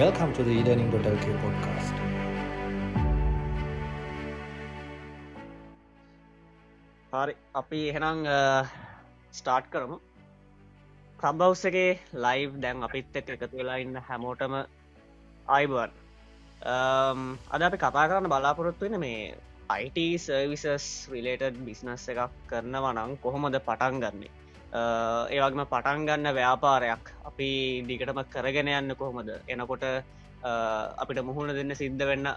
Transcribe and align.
Welcome 0.00 0.30
to 0.36 0.42
the 0.42 0.52
e-learning.lk 0.58 1.24
podcast. 1.40 1.96
හරි 7.12 7.34
අපි 7.60 7.80
එහෙනම් 7.90 8.22
ස්ටාර්ට් 9.38 9.68
කරමු. 9.74 9.98
ක්‍රබ්බවස් 11.22 11.64
එකේ 11.70 11.90
ලයිව් 12.26 12.56
දැන් 12.64 12.86
අපිත් 12.88 13.18
එක් 13.20 13.28
එකතු 13.34 13.50
වෙලා 13.52 13.76
ඉන්න 13.84 14.00
හැමෝටම 14.08 14.56
අයිබන් 15.48 15.92
අද 17.54 17.66
අපි 17.68 17.82
කතා 17.84 18.08
කරන්න 18.10 18.32
බලාපොරොත්තු 18.34 18.88
වෙන 18.88 18.98
මේ 19.04 19.22
IT 19.78 19.98
සර්විසස් 20.26 20.86
රිලේටඩ් 21.14 21.60
බිස්නස් 21.68 22.08
එකක් 22.14 22.38
කරනවා 22.52 22.96
නං 22.96 23.18
කොහොමද 23.26 23.64
පටන් 23.68 24.00
ගන්නේ? 24.04 24.32
ඒවගේම 24.72 25.66
පටන් 25.66 26.06
ගන්න 26.06 26.34
ව්‍යාපාරයක් 26.34 27.04
අපි 27.24 27.50
දිගටම 27.88 28.20
කරගෙන 28.26 28.68
යන්න 28.70 28.94
කොහොමද? 28.94 29.30
එනකොට 29.48 29.84
අපිට 30.98 31.22
මුහුණ 31.22 31.54
දෙන්න 31.54 31.74
සිද්ධ 31.74 32.04
වෙන්න 32.04 32.28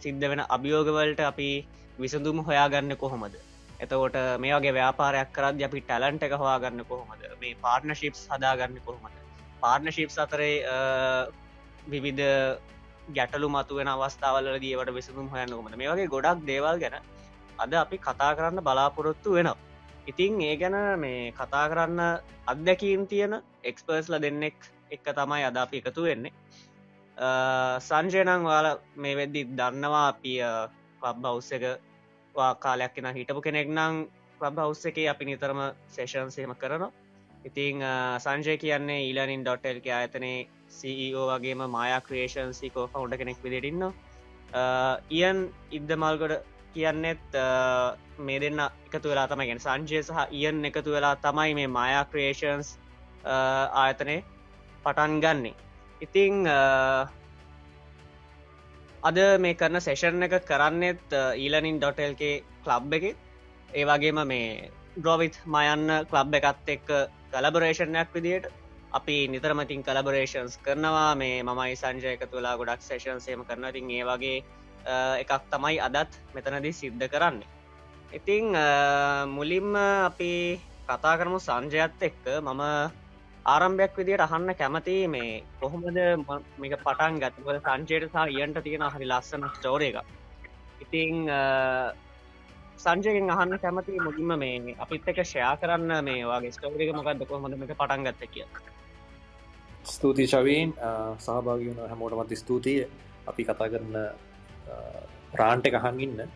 සිද්ධ 0.00 0.24
වෙන 0.24 0.40
අභියෝගවලට 0.48 1.20
අපි 1.22 1.50
විසඳුම් 1.98 2.40
හොයාගන්න 2.40 2.96
කොහොමද? 2.96 3.36
එතකොට 3.80 4.16
මේ 4.38 4.54
වගේ 4.54 4.72
ව්‍යාපාරයක් 4.72 5.32
කරද 5.32 5.62
අපි 5.62 5.80
ටැලන්ට 5.82 6.22
එක 6.22 6.32
හවාගන්න 6.34 6.84
කොහොමද? 6.84 7.20
මේ 7.40 7.54
පාර්ණශිප්ස් 7.56 8.28
හදාගන්න 8.28 8.80
කොහොමද? 8.80 9.16
පාර්ණශිප්ස් 9.60 10.16
අතරේ 10.18 10.54
විවිධ 11.86 12.24
ගැටලු 13.10 13.48
මතුවෙන 13.48 13.88
අවස්ථාවල 13.88 14.48
දියවට 14.58 14.94
විසඳුම් 14.94 15.28
හොයන්න 15.28 15.50
කොමද 15.50 15.76
මේ 15.76 15.92
වගේ 15.92 16.08
ගොඩක් 16.08 16.46
දේවල් 16.46 16.78
ගැන 16.78 16.96
අද 17.58 17.72
අපි 17.74 17.96
කතා 17.98 18.32
කරන්න 18.36 18.60
බලාපොරොත්තු 18.62 19.36
වෙනවා. 19.36 19.73
ඉතිං 20.06 20.40
ඒ 20.40 20.56
ගැන 20.56 20.76
මේ 21.00 21.32
කතා 21.32 21.68
කරන්න 21.68 22.00
අත්දැකීම් 22.46 23.06
තියෙන 23.06 23.40
එක්ස්පර්ස්ල 23.62 24.18
දෙන්නෙක් 24.18 24.56
එක්ක 24.90 25.06
තමයි 25.10 25.44
අද 25.44 25.56
අපි 25.56 25.76
එකතු 25.78 26.02
වෙන්නේ. 26.02 26.32
සංජයනං 27.80 28.44
වාල 28.44 28.68
මේ 28.96 29.16
වෙද්දි 29.16 29.44
දන්නවා 29.50 30.08
අපි 30.08 30.34
පබ් 31.00 31.16
බෞස්ස 31.18 31.52
එක 31.52 31.64
කාලයක් 32.34 32.94
කෙන 32.94 33.08
හිටපු 33.12 33.40
කෙනෙක් 33.40 33.68
නම් 33.68 33.94
ප්‍රබ් 34.40 34.58
හවස් 34.58 34.84
එක 34.86 34.98
අපි 35.06 35.24
නිතරම 35.24 35.60
සේෂන්සේම 35.88 36.54
කරනවා. 36.54 36.92
ඉතිං 37.44 37.80
සංජය 38.18 38.56
කියන්නේ 38.58 39.00
ඊලනින්.ල් 39.02 39.48
ආයතනේ 39.90 40.48
CEO 40.70 41.22
වගේම 41.28 41.60
මායා 41.70 42.00
ක්‍රේෂන්සිකෝ 42.00 42.86
ෆවුන්ඩ 42.88 43.16
කෙනෙක් 43.16 43.38
විදිටන්න 43.44 43.92
ඉයන් 45.10 45.38
ඉද්ද 45.70 45.90
මල්ගොඩ 45.96 46.34
කියන්නෙත් 46.74 47.24
මේ 48.26 48.38
දෙන්න 48.42 48.60
එකතු 48.66 49.08
වෙලා 49.12 49.26
තමයි. 49.32 49.46
ගැන 49.50 49.60
සංජය 49.66 50.02
සහ 50.02 50.18
ඉයන් 50.38 50.64
එකතු 50.70 50.90
වෙලා 50.96 51.16
තමයි 51.26 51.54
මේ 51.58 51.74
මායා 51.76 52.04
ක්‍රේෂන්ස් 52.12 52.68
ආයතනය 53.82 54.16
පටන් 54.84 55.20
ගන්නේ. 55.24 55.54
ඉතිං 56.04 56.34
අද 59.08 59.18
මේ 59.44 59.54
කරන 59.60 59.80
සේෂන් 59.86 60.26
එක 60.26 60.34
කරන්නෙත් 60.50 61.06
ඊලනින් 61.44 61.78
ඩොටල්ගේ 61.78 62.42
කලබ් 62.64 62.92
එක. 62.98 63.04
ඒවගේම 63.80 64.18
මේ 64.32 64.70
ග්‍රෝවිත් 65.04 65.36
මයන්න 65.46 65.86
කලබ් 66.10 66.34
එකත් 66.40 66.68
එක් 66.76 66.86
කලබරේෂණයක් 67.32 68.12
විදියට 68.16 68.46
අපි 68.98 69.16
නිතරමතින් 69.28 69.82
කලබරේෂන්ස් 69.86 70.58
කරනවා. 70.66 71.14
මේ 71.14 71.42
මමයි 71.42 71.74
සංජයක 71.76 72.22
තුලා 72.30 72.56
ගොඩක් 72.60 72.82
සේෂන් 72.88 73.20
සේම 73.20 73.40
කරනතින් 73.48 73.90
ඒ 73.90 74.04
වගේ 74.10 74.44
Eh, 74.84 75.16
එකක් 75.22 75.48
තමයි 75.48 75.80
අදත් 75.80 76.12
මෙතනදී 76.34 76.72
සිද්ධ 76.72 77.06
කරන්නේ. 77.08 77.48
ඉතිං 78.12 78.52
eh, 78.54 79.24
මුලින්ම 79.26 79.72
අපි 80.08 80.60
කතා 80.88 81.16
කරමු 81.18 81.38
සංජයත් 81.40 82.02
එක්ක. 82.08 82.24
මම 82.42 82.62
ආරම්භයක් 83.44 83.96
විදියට 83.96 84.24
අහන්න 84.26 84.52
කැමති 84.54 84.96
මේ 85.08 85.42
කොහොමද 85.60 85.98
මේක 86.60 86.74
පටන් 86.84 87.16
ගත්වල 87.22 87.58
සංචයට 87.60 88.12
සහ 88.12 88.34
ඉයන්ට 88.34 88.60
තියෙන 88.64 88.84
හරි 88.94 89.06
ලස්සන 89.06 89.48
ස්ටෝර 89.56 89.82
එක 89.82 89.96
ඉතිං 90.84 91.28
eh, 91.28 91.88
සංජයෙන් 92.76 93.30
අහන්න 93.30 93.58
කැමති 93.58 93.96
මුලින්ම 94.00 94.36
මේ 94.38 94.76
අපිත් 94.78 95.08
එක 95.08 95.20
ෂයා 95.22 95.56
කරන්න 95.56 96.04
මේ 96.04 96.28
වගේ 96.30 96.52
ස්ටෝරික 96.56 96.92
මොකක්ද 96.92 97.24
කොහොමද 97.24 97.56
මේක 97.56 97.72
පටන් 97.72 98.06
ගත්ත 98.06 98.30
කිය 98.32 98.46
ස්තුතියි 99.86 100.28
ශවීන්. 100.28 100.70
සහභාගි 101.18 101.66
වුණ 101.68 101.88
හැමෝටමත් 101.88 102.36
ස්තුතියි. 102.36 102.86
අපි 103.26 103.42
කතා 103.44 103.68
කරන 103.68 103.96
ප්‍රාන්ට 105.32 105.66
එක 105.66 105.76
හඟන්න 105.76 106.28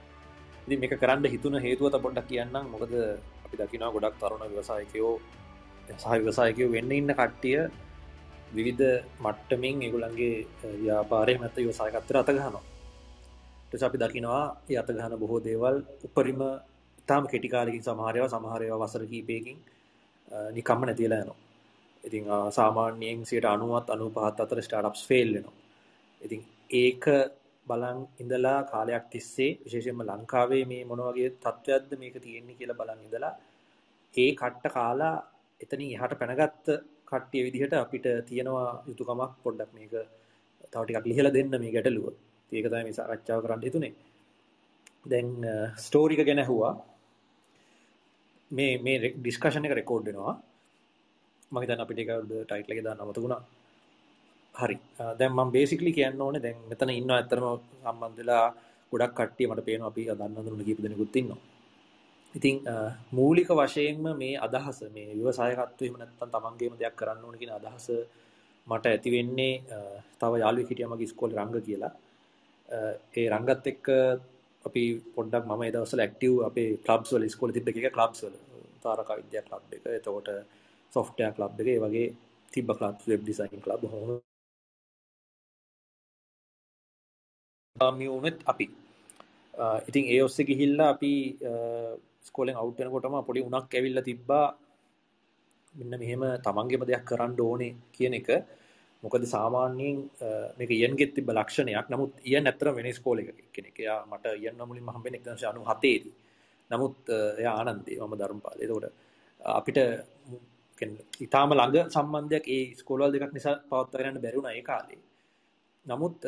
ඉදි 0.65 0.77
මේක 0.77 0.95
කරන්න 0.97 1.27
හිතුන 1.27 1.55
හේතුවත 1.57 1.97
පොඩ්ඩක් 1.97 2.29
කියන්නම්. 2.29 2.65
මොකද 2.67 2.93
අපි 3.45 3.57
දකිනා 3.59 3.91
ගොඩක් 3.91 4.17
තරුණ 4.19 4.45
ව්‍යවසායකයෝ 4.47 5.15
සහවිවසායකය 5.97 6.65
වෙන්න 6.69 6.91
ඉන්න 6.93 7.13
කට්ටිය 7.13 7.61
විවිධ 8.51 8.85
මට්ටමින් 9.19 9.77
එගුලන්ගේ 9.83 10.47
ව්‍යාපාරය 10.77 11.35
මැත 11.39 11.57
යෝසායකත්තර 11.59 12.17
අතගහනවා 12.19 12.65
ටස 13.69 13.83
අපි 13.83 13.99
දකිනවා 13.99 14.45
ඒ 14.69 14.77
අතගහන 14.77 15.15
බොහෝ 15.17 15.41
දේවල් 15.41 15.77
උපරිම 16.05 16.41
තාම 17.09 17.23
කෙටිකාලකින් 17.27 17.83
සමහරයව 17.83 18.25
සමහරයව 18.27 18.75
වසර 18.77 19.05
කීපයකින් 19.07 19.59
නිකම්ම 20.53 20.83
නැතිලා 20.85 21.21
යනවා. 21.21 21.41
ඉතින් 22.05 22.25
සාමාන්‍යයෙන් 22.51 23.21
සියට 23.25 23.47
අනුවත් 23.47 23.87
අනු 23.91 24.07
පහත් 24.11 24.39
අතර 24.41 24.59
ස්ටාටප්ස් 24.61 25.03
ෆෙල්ලනවා 25.07 25.55
ඉතින් 26.23 26.41
ඒක 26.73 27.05
බලන් 27.69 27.99
ඉඳලා 28.19 28.59
කාලයක් 28.65 29.05
තිස්සේ 29.11 29.51
විශේෂෙන්ම 29.63 30.03
ලංකාවේ 30.05 30.65
මේ 30.65 30.83
මොනවගේ 30.85 31.29
තත්ත්වයක්ද 31.37 31.91
මේක 31.97 32.17
තියෙන්නේ 32.19 32.59
කියලා 32.59 32.81
බලන් 32.81 33.01
ඉඳලා 33.07 33.33
ඒ 34.15 34.31
කට්ට 34.35 34.73
කාලා 34.73 35.17
එතන 35.61 35.83
එහට 35.87 36.15
පැනගත්ත 36.21 36.67
කට්ටිය 37.07 37.43
විදිහට 37.47 37.75
අපිට 37.75 38.07
තියෙනවා 38.27 38.69
යුතුකමක් 38.87 39.33
පොඩ්ඩක් 39.43 39.71
මේක 39.73 39.95
තවටිකක් 40.73 41.07
ලිහල 41.07 41.29
දෙන්න 41.31 41.53
මේ 41.55 41.73
ගැටලුව. 41.73 42.07
ඒක 42.53 42.67
තම 42.67 42.85
මේ 42.85 42.93
සාකච්ඡාව 42.93 43.41
කරන්න 43.45 43.63
හිතුනේ. 43.63 43.93
දැන් 45.07 45.29
ස්ටෝරික 45.79 46.21
ගැන 46.25 46.43
හුවා 46.45 46.75
මේ 48.51 48.73
මේ 48.79 48.97
ඩිස්කශන 49.15 49.67
එක 49.67 49.75
රෙකෝඩ් 49.75 50.05
වෙනවා. 50.07 50.35
මගේ 51.53 51.69
දැන් 51.69 51.81
අපිට 51.81 51.99
එක 51.99 52.11
ටයිටල් 52.43 52.73
එක 52.73 52.85
දාන්න 52.85 53.03
අමතකුණා 53.03 53.43
හරි. 54.59 54.77
දැන් 55.19 55.33
මම 55.33 55.51
බේසිකලි 55.57 55.93
කියන්න 55.97 56.21
ඕනේ 56.21 56.43
දැන් 56.45 56.57
මෙතන 56.71 56.91
ඉන්නවා 56.91 57.19
ඇත්තටම 57.19 57.47
සම්බන්ධ 57.83 58.19
වෙලා 58.21 58.47
ගොඩක් 58.93 59.15
කට්ටිය 59.19 59.47
මට 59.51 59.67
පේනවා 59.69 59.91
අපි 59.93 60.03
දන්න 60.11 60.45
දුන්න 60.47 60.67
කීප 60.69 60.81
දෙනෙකුත් 60.85 61.17
ඉන්නවා. 61.21 61.41
ඉතින් 62.35 62.57
මූලික 63.13 63.51
වශයෙන්ම 63.51 64.05
මේ 64.23 64.35
අදහස 64.47 64.79
මේ 64.95 65.15
ව්‍යවසායකත්වය 65.19 65.85
එහෙම 65.87 65.97
නැත්නම් 66.01 66.31
තමන්ගේම 66.35 66.75
දෙයක් 66.81 66.97
කරන්න 67.01 67.25
ඕන 67.27 67.37
කියන 67.41 67.53
අදහස 67.59 67.87
මට 68.67 68.85
ඇති 68.87 69.15
වෙන්නේ 69.17 69.55
තව 70.21 70.33
යාළුවෙක් 70.43 70.71
හිටියා 70.71 70.93
මගේ 70.93 71.09
ඉස්කෝලේ 71.09 71.39
රංග 71.39 71.57
කියලා. 71.69 71.93
ඒ 73.19 73.27
රංගත් 73.33 73.67
එක්ක 73.73 73.87
අපි 74.65 74.83
පොඩ්ඩක් 75.17 75.45
මම 75.49 75.63
ඒ 75.65 75.73
දවස්වල 75.75 76.05
ඇක්ටිව් 76.05 76.33
අපේ 76.49 76.71
ක්ලබ්ස් 76.87 77.11
වල 77.15 77.29
ඉස්කෝලේ 77.31 77.57
තිබ්බ 77.57 77.69
එක 77.71 77.93
ක්ලබ්ස් 77.97 78.19
වල. 78.25 78.37
තාරකා 78.83 79.21
විද්‍යා 79.21 79.47
ක්ලබ් 79.49 79.63
එක 79.77 79.85
එතකොට 79.99 80.29
සොෆ්ට්වෙයාර් 80.93 81.35
ක්ලබ් 81.37 81.61
එක 81.61 81.69
ඒ 81.75 81.83
වගේ 81.85 82.09
තිබ්බ 82.53 82.69
ක්ලබ්ස් 82.79 83.09
වෙබ් 83.11 83.23
ඩිසයින් 83.23 83.63
ක්ලබ් 83.67 83.83
හොම 83.93 84.28
මියුනෙත් 87.79 88.39
අපි. 88.45 88.67
ඉතින් 89.89 90.05
ඒ 90.07 90.23
ඔස්සේ 90.23 90.45
ගිහිල්ලා 90.45 90.89
අපි 90.95 91.13
ස්කෝලෙන් 92.23 92.57
අවුට් 92.57 92.79
වෙනකොටම 92.79 93.17
පොඩි 93.27 93.41
උණක් 93.41 93.75
ඇවිල්ලා 93.75 94.03
තිබ්බා. 94.03 94.47
මෙන්න 95.75 95.99
මෙහෙම 95.99 96.23
තමන්ගේම 96.45 96.83
දෙයක් 96.83 97.05
කරන්න 97.05 97.33
ඕනේ 97.41 97.77
කියන 97.93 98.15
එක. 98.15 98.29
මොකද 99.03 99.25
සාමාන්‍යයෙන් 99.27 99.97
මේක 100.59 100.71
ඉයන්ගෙත් 100.71 101.15
තිබ්බ 101.15 101.31
ලක්ෂණයක්. 101.31 101.87
නමුත් 101.89 102.13
ඉයන් 102.25 102.47
ඇත්තටම 102.47 102.75
වෙන 102.75 102.93
ස්කෝල 102.93 103.19
එක 103.21 103.31
කෙනෙක්. 103.53 103.77
එයා 103.79 104.01
මට 104.07 104.27
ඉයන් 104.37 104.57
මුලින්ම 104.61 104.89
හම්බෙන්නේ 104.89 105.23
1997 105.23 105.83
දී 105.83 106.13
නමුත් 106.71 106.97
එයා 107.41 107.55
ආනන්දේ 107.61 107.99
මම 108.01 108.15
ධර්මපාල. 108.21 108.59
එතකොට 108.59 108.87
අපිට 109.41 109.79
ඉතාම 111.21 111.51
ළඟ 111.51 111.91
සම්බන්ධයක් 111.91 112.45
ඒ 112.49 112.65
ස්කෝලවල් 112.81 113.13
දෙකක් 113.13 113.35
නිසා 113.35 113.57
පවත්වාගෙන 113.71 114.11
යන්න 114.11 114.23
බැරි 114.25 114.39
වුණා 114.39 114.57
ඒ 114.59 114.67
කාලේ. 114.71 115.01
නමුත් 115.87 116.19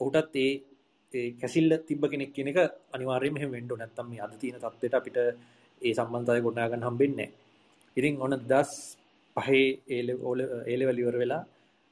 ඔහුටත් 0.00 0.36
ඒ 0.36 0.52
කැසිල්ල 1.12 1.72
තිබ 1.86 2.02
කෙනෙක් 2.04 2.32
කියන 2.34 2.48
එක 2.48 2.58
අනිවාර්යයෙන්ම 2.92 3.36
එහෙම 3.38 3.50
වෙන්න 3.50 3.70
ඕනේ 3.70 3.86
නැත්නම් 3.86 4.08
මේ 4.10 4.20
අද 4.20 4.32
තියෙන 4.40 4.58
තත්ත්වයට 4.58 4.94
අපිට 4.94 5.18
ඒ 5.82 5.92
සම්බන්ධතාවය 5.94 6.40
ගොඩනගා 6.42 6.70
ගන්න 6.70 6.86
හම්බෙන්නේ 6.88 7.16
නැහැ. 7.18 7.34
ඉතින් 7.96 8.14
ඔන්න 8.20 8.34
2005 8.44 9.58
ඒ 9.88 10.76
ලෙවල් 10.78 10.98
ඉවර 11.02 11.16
වෙලා 11.22 11.42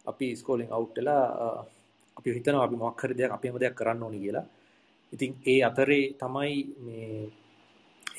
අපි 0.06 0.26
ස්කෝලෙන් 0.36 0.68
අවුට් 0.70 0.96
වෙලා 0.96 1.22
අපි 2.16 2.28
හිතනවා 2.30 2.64
අපි 2.66 2.76
මොකක් 2.76 3.00
හරි 3.00 3.14
දෙයක් 3.14 3.32
අපේම 3.32 3.56
දෙයක් 3.58 3.74
කරන්න 3.74 4.02
ඕනි 4.02 4.18
කියලා. 4.18 4.46
ඉතින් 5.12 5.30
ඒ 5.46 5.60
අතරේ 5.68 6.04
තමයි 6.14 6.54
මේ 6.78 7.30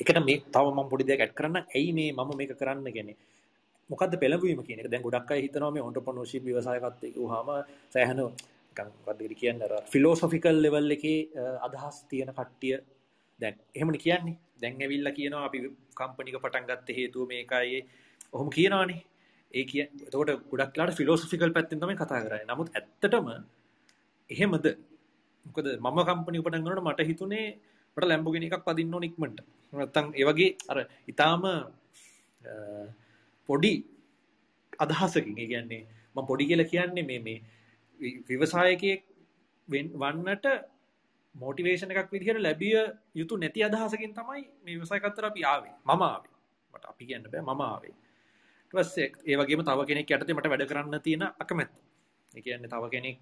එකට 0.00 0.18
මේ 0.20 0.42
තව 0.46 0.66
මම 0.66 0.88
පොඩි 0.90 1.04
දෙයක් 1.04 1.20
ඇඩ් 1.20 1.36
කරන්න. 1.38 1.56
ඇයි 1.68 1.92
මේ 1.92 2.10
මම 2.12 2.30
මේක 2.38 2.52
කරන්න 2.54 2.88
කියන්නේ? 2.88 3.16
මොකද්ද 3.90 4.14
පෙළඹවීම 4.16 4.60
කියන 4.62 4.80
එක. 4.80 4.90
දැන් 4.90 5.02
ගොඩක් 5.02 5.30
අය 5.30 5.40
හිතනවා 5.42 5.70
මේ 5.70 5.86
ඔන්ටර්ප්‍රනර්ෂිප් 5.88 6.42
ව්‍යවසායකත්වයේ 6.44 7.14
කිව්වහම 7.14 7.48
සෑහෙන 7.92 8.20
වදර 9.06 9.34
කියන්න 9.34 9.62
ෆිලෝසොෆිකල් 9.86 10.58
ලෙවල් 10.58 10.90
එක 10.90 11.04
අදහස් 11.60 11.96
තියෙන 12.10 12.30
කට්ටිය. 12.30 12.78
දැන් 13.40 13.54
එහෙමනි 13.74 13.98
කියන්නේ. 13.98 14.38
දැන් 14.60 14.80
ඇවිල්ල 14.80 15.10
කියනවා 15.12 15.44
අපි 15.44 15.58
කම්පනික 15.94 16.38
පටන් 16.38 16.66
ගත්ත 16.66 16.96
හේතුව 16.98 17.28
මේකයි. 17.28 17.80
ඔහොම 18.32 18.50
කියනවානේ. 18.50 19.02
ඒ 19.54 19.64
කිය 19.64 19.86
තෝට 20.10 20.30
ගොඩක් 20.50 20.76
ලාට 20.76 20.94
ෆිලෝසොෆිකල් 20.94 21.52
පැත්තින් 21.52 21.80
තමයි 21.80 21.96
කතා 21.96 22.20
කරයි 22.20 22.44
නමුත් 22.44 22.68
ඇත්තටම 22.72 23.26
එහෙමද? 24.30 24.66
මොකද 25.46 25.66
මම 25.76 25.98
කම්පනි 26.04 26.38
පටන් 26.40 26.62
ගන්නකොට 26.62 26.86
මට 26.86 27.08
හිතුනේ 27.10 27.48
මට 27.96 28.04
ලැම්බෝගිනි 28.04 28.48
එකක් 28.48 28.64
පදින්න 28.64 28.94
ඕන 28.94 29.04
ඉක්මනට. 29.04 29.38
නැත්තම් 29.72 30.06
ඒ 30.12 30.24
වගේ 30.24 30.50
අර 30.68 30.78
ඊටාම 31.08 31.42
පොඩි 33.48 33.72
අදහසකින් 34.78 35.36
ඒ 35.36 35.46
කියන්නේ 35.46 35.82
මම 36.14 36.26
පොඩි 36.26 36.48
කියලා 36.48 36.72
කියන්නේ 36.72 37.04
මේ 37.04 37.20
මේ 37.20 37.38
ව්‍යවසායකයෙක් 38.28 39.02
වන්නට 39.68 40.46
මෝටිවේෂන් 41.34 41.92
එකක් 41.92 42.10
විදිහට 42.12 42.40
ලැබිය 42.40 42.76
යුතු 43.14 43.36
නැති 43.36 43.64
අදහසකින් 43.64 44.12
තමයි 44.12 44.42
මේ 44.64 44.74
ව්‍යවසායකත්තර 44.74 45.24
අපි 45.24 45.44
ආවේ. 45.44 45.74
මම 45.84 46.02
ආවේ. 46.02 46.34
මට 46.74 46.84
අපි 46.84 47.06
කියන්න 47.06 47.26
බෑ 47.26 47.42
මම 47.42 47.62
ආවේ. 47.62 47.94
ඊට 48.64 48.74
පස්සේ 48.74 49.08
ඒ 49.24 49.36
වගේම 49.36 49.62
තව 49.62 49.86
කෙනෙක් 49.86 50.10
යටතේ 50.10 50.36
මට 50.36 50.48
වැඩ 50.48 50.68
කරන්න 50.68 51.02
තියෙන 51.02 51.24
අකමැත්ත. 51.38 51.72
ඒ 52.32 52.42
කියන්නේ 52.42 52.68
තව 52.68 52.84
කෙනෙක් 52.90 53.16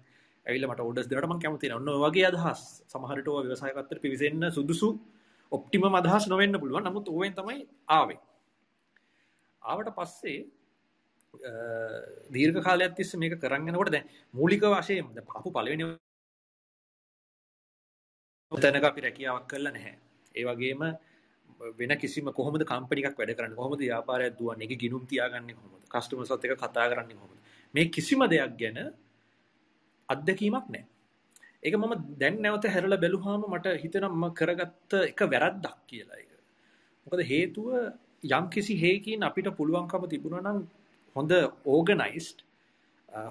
ඇවිල්ලා 0.45 0.71
මට 0.71 0.81
ඕඩර්ස් 0.81 1.09
දෙනකොට 1.09 1.29
මම 1.29 1.39
කැමති 1.39 1.67
නැහැ 1.67 1.81
ඔන්න 1.81 1.89
ඔය 1.89 1.99
වගේ 2.05 2.25
අදහස් 2.27 2.61
සමහරට 2.87 3.27
ඔය 3.29 3.43
ව්‍යවසායකත්තර 3.45 3.99
පිවිසෙන්න 3.99 4.51
සුදුසු 4.51 4.89
ඔප්ටිමම් 5.51 5.95
අදහස් 5.95 6.27
නොවෙන්න 6.27 6.59
පුළුවන්. 6.59 6.83
නමුත් 6.83 7.07
ඕවෙන් 7.07 7.33
තමයි 7.33 7.59
ආවේ. 7.89 8.19
ආවට 9.61 9.89
පස්සේ 9.97 10.39
දීර්ඝ 12.29 12.61
කාලයක් 12.63 12.95
තිස්සේ 12.95 13.19
මේක 13.19 13.35
කරන් 13.39 13.69
යනකොට 13.69 13.91
දැන් 13.91 14.07
මූලික 14.33 14.63
වශයෙන් 14.65 15.11
දැන් 15.11 15.25
අපු 15.35 15.51
පළවෙනි 15.51 15.85
තැනක 18.51 18.83
අපි 18.83 19.01
රැකියාවක් 19.01 19.47
කරලා 19.47 19.73
නැහැ. 19.73 19.95
ඒ 20.35 20.43
වගේම 20.45 20.81
වෙන 21.73 21.91
කිසිම 21.97 22.25
කොහොමද 22.31 22.63
කම්පැනි 22.63 23.01
එකක් 23.03 23.17
වැඩ 23.17 23.35
කරන්නේ 23.35 23.55
කොහොමද 23.55 23.79
ව්‍යාපාරයක් 23.81 24.37
දුවන්නේ 24.39 24.67
ඒක 24.67 24.79
ගිනුම් 24.79 25.03
තියාගන්නේ 25.05 25.55
කොහොමද 25.55 25.85
කස්ටමර්ස්ලත් 25.89 26.45
එක්ක 26.45 26.59
කතා 26.59 26.85
කරන්නේ 26.91 27.17
කොහොමද 27.17 27.39
මේ 27.73 27.89
කිසිම 27.89 28.21
දෙයක් 28.27 28.53
ගැන 28.59 28.77
අත්දැකීමක් 30.09 30.67
නැහැ. 30.67 30.85
ඒක 31.63 31.75
මම 31.75 31.93
දැන් 32.19 32.41
නැවත 32.41 32.65
හැරලා 32.67 32.99
බැලුවාම 32.99 33.43
මට 33.49 33.75
හිතෙනවා 33.83 34.13
මම 34.13 34.25
කරගත්ත 34.33 34.91
එක 35.03 35.21
වැරද්දක් 35.25 35.77
කියලා 35.87 36.17
ඒක. 36.17 36.31
මොකද 37.03 37.21
හේතුව 37.25 37.67
යම් 38.29 38.45
කිසි 38.49 38.73
හේකින් 38.75 39.23
අපිට 39.23 39.47
පුළුවන්කම 39.51 40.03
තිබුණා 40.07 40.45
නම් 40.45 40.59
හොඳ 41.15 41.31
ඕගනයිස්ඩ් 41.65 42.43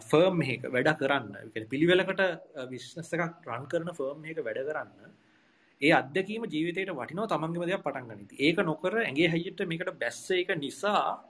ෆර්ම් 0.09 0.41
එක 0.45 0.63
වැඩ 0.75 0.91
කරන්න. 1.01 1.53
පිළිවෙලකට 1.73 2.23
විශ්නස 2.71 3.13
එකක් 3.13 3.45
රන් 3.49 3.69
කරන 3.69 3.93
ෆර්ම් 3.99 4.25
එක 4.33 4.41
වැඩ 4.47 4.63
කරන්න. 4.69 5.13
ඒ 5.83 5.93
අත්දැකීම 5.93 6.47
ජීවිතයට 6.47 6.93
වටිනව 6.93 7.29
තමන්ගේම 7.29 7.69
දෙයක් 7.69 7.85
පටන් 7.85 8.11
ගනිති 8.11 8.41
ඒක 8.41 8.59
නොකර 8.65 8.99
ඇගේ 9.03 9.29
හැයිට 9.29 9.61
මේකට 9.69 9.93
බැස්ස 10.01 10.25
එක 10.31 10.55
නිසා 10.57 11.21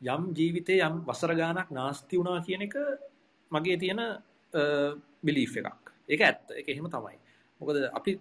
යම් 0.00 0.30
ජීවිතය 0.38 0.78
යම් 0.86 1.02
වසර 1.08 1.34
ගානක් 1.34 1.70
නාස්ති 1.70 2.20
වුණා 2.20 2.44
කියන 2.46 2.62
එක 2.68 2.76
මගේ 3.52 3.78
තියෙන 3.82 4.02
බිලීෆ් 5.24 5.56
එකක්. 5.60 5.94
ඒක 6.08 6.20
ඇත්ත. 6.20 6.46
එක 6.60 6.68
එහෙම 6.68 6.86
තමයි. 6.86 7.18
මොකද 7.60 7.76
අපි 7.90 8.12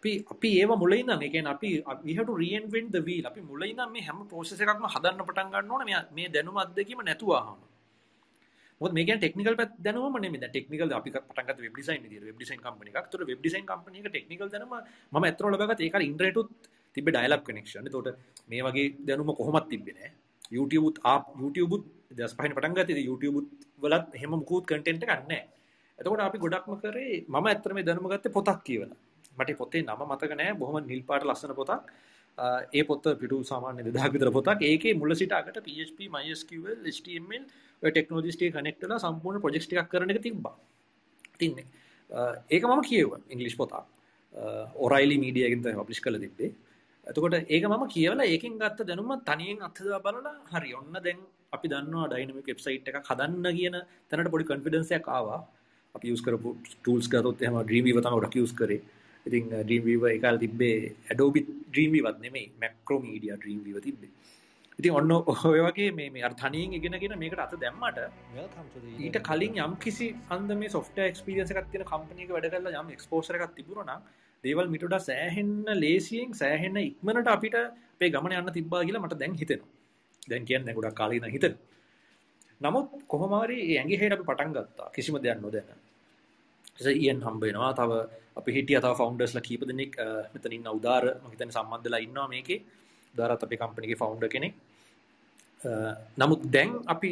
අපි 0.00 0.12
අපි 0.34 0.50
ඒව 0.60 0.72
මුලින් 0.82 1.06
නම් 1.06 1.22
ඒ 1.22 1.32
කියන්නේ 1.34 1.54
අපි 1.56 1.70
we 2.04 2.12
have 2.16 2.26
to 2.26 2.36
reinvent 2.42 2.88
the 2.90 3.00
wheel 3.08 3.24
අපි 3.30 3.40
මුලින් 3.42 3.76
නම් 3.76 3.90
මේ 3.94 4.04
හැම 4.08 4.22
process 4.30 4.60
එකක්ම 4.60 4.86
හදන්න 4.94 5.26
පටන් 5.28 5.50
ගන්න 5.52 5.72
ඕනේ 5.72 5.88
මේ 5.90 6.00
මේ 6.16 6.28
දැනුම 6.36 6.62
අත්දැකීම 6.64 7.04
නැතුව 7.08 7.32
අහන්න 7.40 7.60
මොකද 8.80 8.94
මේ 8.96 9.04
කියන්නේ 9.04 9.20
ටෙක්නිකල් 9.22 9.56
පැත්ත 9.60 9.72
දැනුම 9.84 10.14
නෙමෙයි 10.24 10.40
දැන් 10.42 10.52
ටෙක්නිකල් 10.52 10.92
අපි 10.98 11.10
පටන් 11.14 11.46
ගත්ත 11.48 11.60
වෙබ් 11.64 11.74
ඩිසයින් 11.74 12.00
විදියට 12.04 12.24
වෙබ් 12.28 12.36
ඩිසයින් 12.38 12.60
කම්පැනි 12.64 12.90
එකක්. 12.90 12.98
ඒතකොට 13.00 13.26
වෙබ් 13.30 13.40
ඩිසයින් 13.42 13.66
කම්පැනි 13.68 13.98
එක 14.00 14.08
ටෙක්නිකල් 14.08 14.48
දැනුම 14.54 14.72
මම 15.12 15.24
ඇත්තටම 15.26 15.50
ලබාගත්ත 15.52 15.84
ඒක 15.86 15.98
ඉන්ටර්නෙට් 16.08 16.40
උත් 16.42 16.50
තිබ්බ 16.96 17.10
ඩයලොග් 17.10 17.42
කනෙක්ෂන්. 17.46 17.84
ඒතකොට 17.84 18.08
මේ 18.48 18.62
වගේ 18.66 18.86
දැනුම 19.08 19.32
කොහොමත් 19.40 19.68
තිබ්බේ 19.72 19.96
නෑ. 19.98 20.10
YouTube 20.50 20.84
උත් 20.88 20.96
ආප් 21.04 21.24
YouTube 21.42 21.76
උත් 21.76 21.84
දස් 22.16 22.34
පහින් 22.38 22.56
පටන් 22.56 22.76
ගත්තේ 22.78 23.04
YouTube 23.04 23.36
උත් 23.40 23.48
වලත් 23.82 24.16
එහෙම 24.16 24.32
මුකුත් 24.34 24.64
කන්ටෙන්ට් 24.64 25.04
එකක් 25.04 25.28
නැහැ. 25.28 25.44
එතකොට 25.98 26.24
අපි 26.28 26.38
ගොඩක්ම 26.44 26.74
කරේ 26.82 27.14
මම 27.28 27.46
ඇත්තට 27.50 27.72
මේ 27.76 27.86
දැනුම 27.88 28.08
ගත්තේ 28.12 28.36
පොතක් 28.38 28.64
කියවලා. 28.68 29.00
මට 29.38 29.58
පොතේ 29.62 29.82
නම 29.82 30.02
මතක 30.10 30.32
නෑ. 30.40 30.54
බොහොම 30.62 30.86
නිල් 30.86 31.02
පාට 31.08 31.26
ලස්සන 31.28 31.54
පොතක්. 31.60 31.90
ඒ 32.78 32.82
පොත 32.90 33.04
පිටු 33.22 33.42
සාමාන්‍ය 33.52 33.82
2000ක 33.88 34.12
විතර 34.14 34.30
පොතක්. 34.38 34.62
ඒකේ 34.70 34.94
මුල 34.94 35.14
සිට 35.14 35.32
අගට 35.32 35.60
PHP, 35.66 36.08
MySQL, 36.14 36.80
HTML 36.96 37.44
ඔය 37.82 37.90
ටෙක්නෝලොජිස් 37.90 38.36
ටික 38.36 38.54
කනෙක්ට් 38.56 38.82
වෙලා 38.86 39.00
සම්පූර්ණ 39.04 39.42
ප්‍රොජෙක්ට්ස් 39.44 39.68
ටිකක් 39.68 39.90
කරන 39.92 40.10
එක 40.14 40.22
තිබ්බා. 40.28 40.56
තින්නේ. 41.40 41.66
ඒක 42.50 42.62
මම 42.64 42.82
කියෙව්වා 42.88 43.20
ඉංග්‍රීසි 43.34 43.58
පොතක්. 43.62 43.74
ඔරයිලි 44.86 45.16
මීඩියා 45.24 45.48
එකෙන් 45.50 45.62
තමයි 45.64 45.76
පබ්ලිෂ් 45.80 46.02
කරලා 46.04 46.22
තිබ්බේ. 46.26 46.50
එතකොට 47.06 47.34
ඒක 47.54 47.64
මම 47.70 47.84
කියවලා 47.94 48.30
ඒකෙන් 48.32 48.58
ගත්ත 48.62 48.86
දැනුම 48.88 49.12
තනියෙන් 49.28 49.62
අත්හදා 49.68 50.00
බලලා 50.06 50.34
හරි 50.52 50.74
ඔන්න 50.80 50.92
දැන් 51.06 51.18
අපි 51.54 51.66
දන්නවා 51.72 52.08
ඩයිනමික් 52.12 52.46
වෙබ්සයිට් 52.52 52.88
එකක් 52.90 53.08
හදන්න 53.10 53.46
කියන 53.58 53.76
තැනට 54.08 54.30
පොඩි 54.32 54.48
කන්ෆිඩන්ස් 54.50 54.90
එකක් 54.98 55.08
ආවා. 55.16 55.40
අපි 55.94 56.06
යූස් 56.10 56.22
කරපු 56.26 56.48
ටූල්ස් 56.72 57.06
ගත්තොත් 57.12 57.42
එහෙම 57.42 57.56
Dreamweaver 57.68 58.02
තමයි 58.04 58.18
ගොඩක් 58.18 58.36
යූස් 58.40 58.52
කරේ. 58.60 58.80
ඉතින් 59.26 59.50
Dreamweaver 59.68 60.10
ඒකල් 60.14 60.38
තිබ්බේ 60.44 60.74
Adobe 61.12 61.40
Dreamweaver 61.74 62.14
නෙමෙයි 62.24 62.46
Macromedia 62.62 63.34
Dreamweaver 63.42 63.82
තිබ්බේ. 63.88 64.10
ඉතින් 64.78 64.92
ඔන්න 64.92 65.12
ඔය 65.50 65.60
වගේ 65.66 65.90
මේ 65.98 66.22
අර 66.28 66.32
තනියෙන් 66.42 66.72
ඉගෙනගෙන 66.78 67.18
මේකට 67.22 67.44
අත 67.46 67.54
දැම්මට 67.64 68.00
ඊට 69.06 69.18
කලින් 69.28 69.60
යම් 69.66 69.74
කිසි 69.84 70.08
අන්ද 70.36 70.50
මේ 70.62 70.72
සොෆ්ට 70.76 70.98
එක්ස්පිරියන්ස 71.10 71.52
එකක් 71.52 71.68
තියෙන 71.72 71.84
කම්පනීක 71.92 72.32
වැඩ 72.36 72.50
කරලා 72.54 72.82
යම් 72.82 72.90
එක්ස්පෝසර් 72.96 73.38
එකක් 73.38 73.54
තිබුණා 73.58 73.98
නම් 73.98 74.02
දේවල් 74.44 74.68
මිටුඩ 74.74 74.96
සෑහෙන්න 75.08 75.68
ලේසියෙන් 75.84 76.30
සෑහෙන්න 76.42 76.80
ඉක්මනට 76.86 77.34
අපිට 77.36 77.56
අපේ 77.60 78.10
ගමන 78.14 78.36
යන්න 78.40 78.52
තිබ්බා 78.58 78.82
කියලා 78.86 79.04
මට 79.04 79.20
දැන් 79.22 79.34
හිතෙනවා. 79.42 79.68
දැන් 80.30 80.44
කියන්නේ 80.48 80.74
ගොඩක් 80.76 80.96
කාලේ 81.00 81.18
ඉඳන් 81.20 81.34
හිතෙන. 81.36 81.54
නමුත් 82.60 82.88
කොහොම 83.12 83.32
හරි 83.42 83.58
ඇඟේ 83.76 84.00
හේට 84.00 84.16
අපි 84.16 84.24
පටන් 84.30 84.52
ගත්තා. 84.56 84.88
කිසිම 84.94 85.16
දෙයක් 85.24 85.40
නොදැන. 85.44 85.78
ඊයන් 86.94 87.20
හම්බ 87.26 87.42
වෙනවා. 87.44 87.72
තව 87.80 87.90
අපි 88.40 88.50
හිටිය 88.56 88.78
තව 88.84 88.92
ෆවුන්ඩර්ස්ලා 89.00 89.46
කීප 89.48 89.62
දෙනෙක් 89.70 89.96
මෙතන 90.34 90.52
ඉන්න 90.58 90.68
උදාර 90.78 91.04
මම 91.14 91.30
හිතන්නේ 91.32 91.56
සම්බන්ධලා 91.58 92.04
ඉන්නවා 92.06 92.28
මේකේ. 92.34 92.60
උදාරත් 93.14 93.42
අපේ 93.46 93.60
කම්පැනි 93.62 93.86
එකේ 93.88 94.00
ෆවුන්ඩර් 94.02 94.28
කෙනෙක්. 94.34 94.54
නමුත් 96.20 96.40
දැන් 96.54 96.70
අපි 96.94 97.10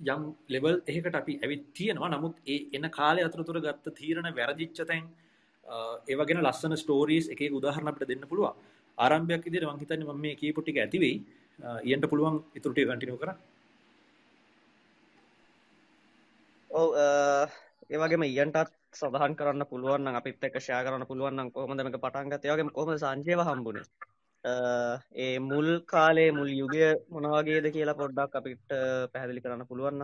යම් 0.00 0.22
ලෙවල් 0.54 0.74
එකකට 0.90 1.14
අපි 1.22 1.32
ඇවිත් 1.44 1.62
තියෙනවා. 1.76 2.10
නමුත් 2.14 2.34
ඒ 2.52 2.58
එන 2.76 2.84
කාලය 2.98 3.20
අතරතුර 3.28 3.58
ගත්ත 3.66 3.94
තීරණ 3.98 4.28
වැරදිච්ච 4.38 4.80
තැන් 4.90 5.04
ඒව 6.10 6.20
ගැන 6.28 6.42
ලස්සන 6.46 6.76
ස්ටෝරීස් 6.82 7.26
එක 7.34 7.40
එක 7.46 7.58
උදාහරණ 7.58 7.90
අපිට 7.92 8.08
දෙන්න 8.12 8.28
පුළුවන්. 8.30 8.54
ආරම්භයක් 8.98 9.44
විදිහට 9.46 9.68
මම 9.68 9.80
හිතන්නේ 9.82 10.08
මම 10.08 10.20
මේ 10.24 10.34
කියපු 10.40 10.60
ටික 10.62 10.78
ඇති 10.82 10.98
වෙයි. 11.04 11.16
ඊයන්ට 11.88 12.10
පුළුවන් 12.10 12.36
ඊටු 12.56 12.68
ටික 12.72 12.88
කන්ටිනියු 12.88 13.20
කරන්න. 13.22 13.38
ඔව් 16.70 16.88
ඒ 17.90 17.98
වගේම 17.98 18.24
ඊයන්ටත් 18.24 18.72
සඳහන් 18.94 19.34
කරන්න 19.38 19.70
පුළුවන් 19.70 20.04
නම් 20.04 20.18
අපිත් 20.18 20.44
එක්ක 20.44 20.58
ෂෙයා 20.58 20.84
කරන්න 20.84 21.06
පුළුවන් 21.06 21.36
නම් 21.36 21.50
කොහොමද 21.50 21.82
මේක 21.82 21.98
පටන් 21.98 22.30
ගත්තේ? 22.32 22.48
ඒ 22.48 22.54
වගේම 22.54 22.70
කොහොමද 22.70 22.98
සංජයව 22.98 23.42
හම්බුනේ? 23.44 23.86
ඒ 25.16 25.38
මුල් 25.40 25.68
කාලේ 25.84 26.30
මුල් 26.32 26.50
යුගය 26.52 26.82
මොනවගේද 27.08 27.66
කියලා 27.70 27.96
පොඩ්ඩක් 27.96 28.34
අපිට 28.34 28.66
පැහැදිලි 29.12 29.44
කරන්න 29.44 29.68
පුළුවන්න 29.68 30.02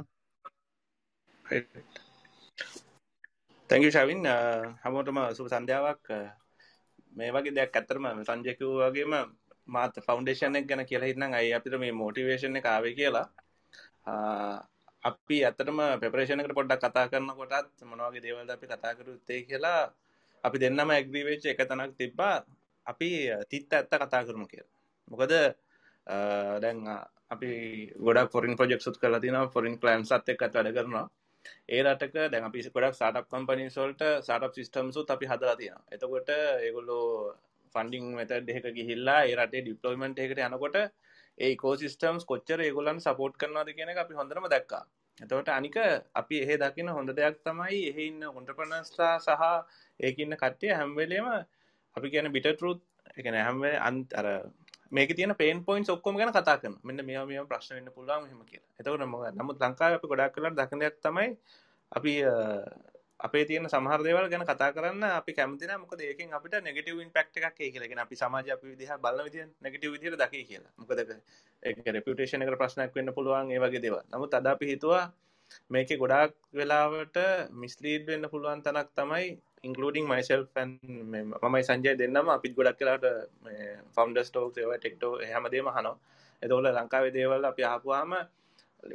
තැංග 3.70 3.84
ශවින් 3.90 4.26
හැමෝටම 4.82 5.18
සුප 5.32 5.48
සන්ධ්‍යාවක්. 5.48 6.06
මේ 7.12 7.30
වගේ 7.30 7.54
දෙයක් 7.54 7.76
ඇත්තරම 7.76 8.06
සංජයකව් 8.22 8.70
වගේම 8.82 9.14
මාත 9.68 9.94
ෆෞන්ඩේෂන් 10.06 10.58
එක 10.58 10.66
ගැන 10.66 10.84
කියලා 10.86 11.08
හිටනම් 11.08 11.34
අයි 11.34 11.54
අපිට 11.54 11.78
මේ 11.78 11.92
මෝටිවේෂණ 11.94 12.62
කාවේ 12.62 12.94
කියලා. 12.94 13.26
අපි 15.02 15.36
ඇත්තටම 15.40 15.80
පෙපරේෂණකට 15.98 16.54
පොඩ්ඩක් 16.54 16.82
කතා 16.84 17.10
කරන 17.10 17.30
කොටත් 17.32 17.80
මොනවගේ 17.84 18.22
දේවල්ද 18.22 18.50
අපි 18.50 18.66
කතා 18.66 18.92
කරුත්තේ 18.94 19.40
කියලා 19.42 19.80
අපි 20.44 20.56
දෙන්නම 20.58 20.90
ඇග්‍රීවෙච්ච 20.90 21.44
එක 21.46 21.62
තනක් 21.62 21.92
තිබ්බා. 21.96 22.36
අපි 22.86 23.08
තිත්ත 23.50 23.72
ඇත්ත 23.72 23.92
කතා 23.92 24.22
කරමු 24.24 24.46
කිය 24.46 24.64
මොකද 25.10 25.32
දැන් 26.58 26.78
අපි 27.30 27.50
ගොඩක් 27.98 28.30
ෆොරින් 28.30 28.54
ප්‍රජෙක් 28.56 28.80
සුත් 28.80 28.96
කලා 28.98 29.20
තින 29.20 29.38
ෆොරින් 29.48 29.74
කලන්ස් 29.76 30.12
අත් 30.12 30.28
එක් 30.28 30.40
වැඩ 30.44 30.74
කරනවා. 30.76 31.06
ඒ 31.68 31.82
රටක 31.84 32.16
දැන් 32.32 32.44
අපි 32.44 32.58
ගොඩක් 32.68 32.94
සාටප් 32.94 33.26
කම්පනි 33.28 33.66
සොල්ට 33.70 34.02
සාටප් 34.22 34.52
සිිස්ටම්සුත් 34.56 35.08
අපි 35.10 35.26
හදලා 35.26 35.56
තියෙන 35.56 35.80
එතකොට 35.90 36.30
ඒගොල්ලෝ 36.58 37.06
ෆන්ඩිං 37.74 38.04
මෙත 38.14 38.32
දෙක 38.48 38.66
ගිහිල්ලා 38.72 39.20
ඒ 39.24 39.34
රටේ 39.36 39.62
ඩිප්ලෝමෙන්ට් 39.62 40.18
එකට 40.18 40.40
යනකොට 40.40 40.76
ඒ 41.42 41.54
කෝසිස්ටම්ස් 41.56 42.24
කොච්චර 42.24 42.60
ඒගොලන් 42.60 43.00
සපෝට් 43.00 43.34
කරනවාද 43.40 43.70
කියන 43.76 43.92
එක 43.92 44.02
අපි 44.04 44.18
හොඳරම 44.20 44.46
දැක්කා. 44.48 44.84
එතවට 45.20 45.50
අනික 45.50 45.76
අපි 46.14 46.36
එහෙ 46.44 46.54
දකින 46.58 46.88
හොඳ 46.88 47.10
දෙයක් 47.12 47.36
තමයි 47.44 47.80
එහෙ 47.90 48.02
ඉන්න 48.06 48.22
හොන්ටපනස්ලා 48.28 49.14
සහ 49.18 49.42
ඒකඉන්න 50.00 50.36
කට්ටිය 50.36 50.72
හැම්වෙලේම 50.72 51.26
අපි 51.96 52.12
කියන 52.12 52.32
බිටරුත් 52.36 52.80
එකන 53.16 53.36
හැම 53.38 53.62
අන්ත 53.88 54.14
අර 54.14 54.26
මේක 54.90 55.10
තියන 55.16 55.34
පේන් 55.34 55.64
පොයින් 55.64 55.84
ඔක්කොම 55.88 56.16
ගැන 56.16 56.32
කතා 56.32 56.56
කරන 56.56 56.76
මෙන්න 56.82 57.04
මේ 57.06 57.24
මේ 57.24 57.44
ප්‍රශ්න 57.44 57.76
වෙන්න 57.76 57.92
පුළුවන් 57.96 58.28
හෙම 58.30 58.40
කියලා. 58.44 58.70
එතකට 58.78 59.04
ම 59.04 59.14
නමුත් 59.38 59.56
ලංකාව 59.58 59.98
අපි 59.98 60.06
ගොඩක් 60.06 60.34
කලට 60.34 60.58
දකිනයක් 60.60 60.96
තමයි 61.04 61.28
අපි 61.92 62.12
අපේ 63.22 63.44
තියෙන 63.44 63.66
සමහර 63.66 64.00
දේවල් 64.00 64.26
ගැන 64.28 64.44
කතා 64.44 64.70
කරන්න 64.72 65.04
අපි 65.10 65.32
කැමතින 65.32 65.72
මොකද 65.76 66.00
ඒකින් 66.02 66.32
අපිට 66.32 66.54
නෙගටව 66.60 66.98
ඉම්පෙක්් 66.98 67.28
එකක් 67.40 67.54
කියලගෙන 67.56 67.98
අපි 67.98 68.16
සමාජ 68.16 68.50
අපි 68.50 68.66
විදිහ 68.68 68.90
බල 68.98 69.18
විදිහ 69.22 69.46
නෙගටව 69.60 69.92
විදිර 69.94 70.14
දකි 70.16 70.40
කියලා. 70.44 70.72
මොකද 70.76 70.98
රෙපිටේෂන 71.88 72.42
එක 72.42 72.54
ප්‍රශ්නයක් 72.56 72.92
වෙන්න 72.92 73.12
පුළුවන් 73.12 73.50
ඒ 73.50 73.60
වගේ 73.60 73.82
දේව 73.82 73.96
නමුත් 74.06 74.34
අද 74.34 74.46
අපි 74.46 74.66
හිතුවා 74.66 75.04
මේක 75.70 75.90
ගොඩාක් 75.94 76.34
වෙලාවට 76.52 77.16
මිස්ලීඩ් 77.54 78.04
වෙන්න 78.06 78.28
පුළුවන් 78.28 78.60
තනක් 78.60 78.88
තමයි 78.92 79.26
ඉන්කලඩින් 79.64 80.06
මයිසල් 80.06 80.42
ෆැන් 80.48 80.70
මයි 81.48 81.64
සංජය 81.64 81.92
දෙන්නම 81.96 82.28
අපිත් 82.28 82.52
ගොඩක් 82.54 82.78
කලාට 82.78 83.06
ෆවන්ඩ 83.94 84.18
ස්ටෝක් 84.24 84.56
ඒව 84.56 84.72
ටෙක්ටෝ 84.74 85.12
හැමදේම 85.24 85.68
හනවා 85.68 85.96
එතවල 86.42 86.66
ලංකාවේ 86.72 87.12
දේවල් 87.12 87.44
අපි 87.44 87.62
ආපුවාම 87.64 88.12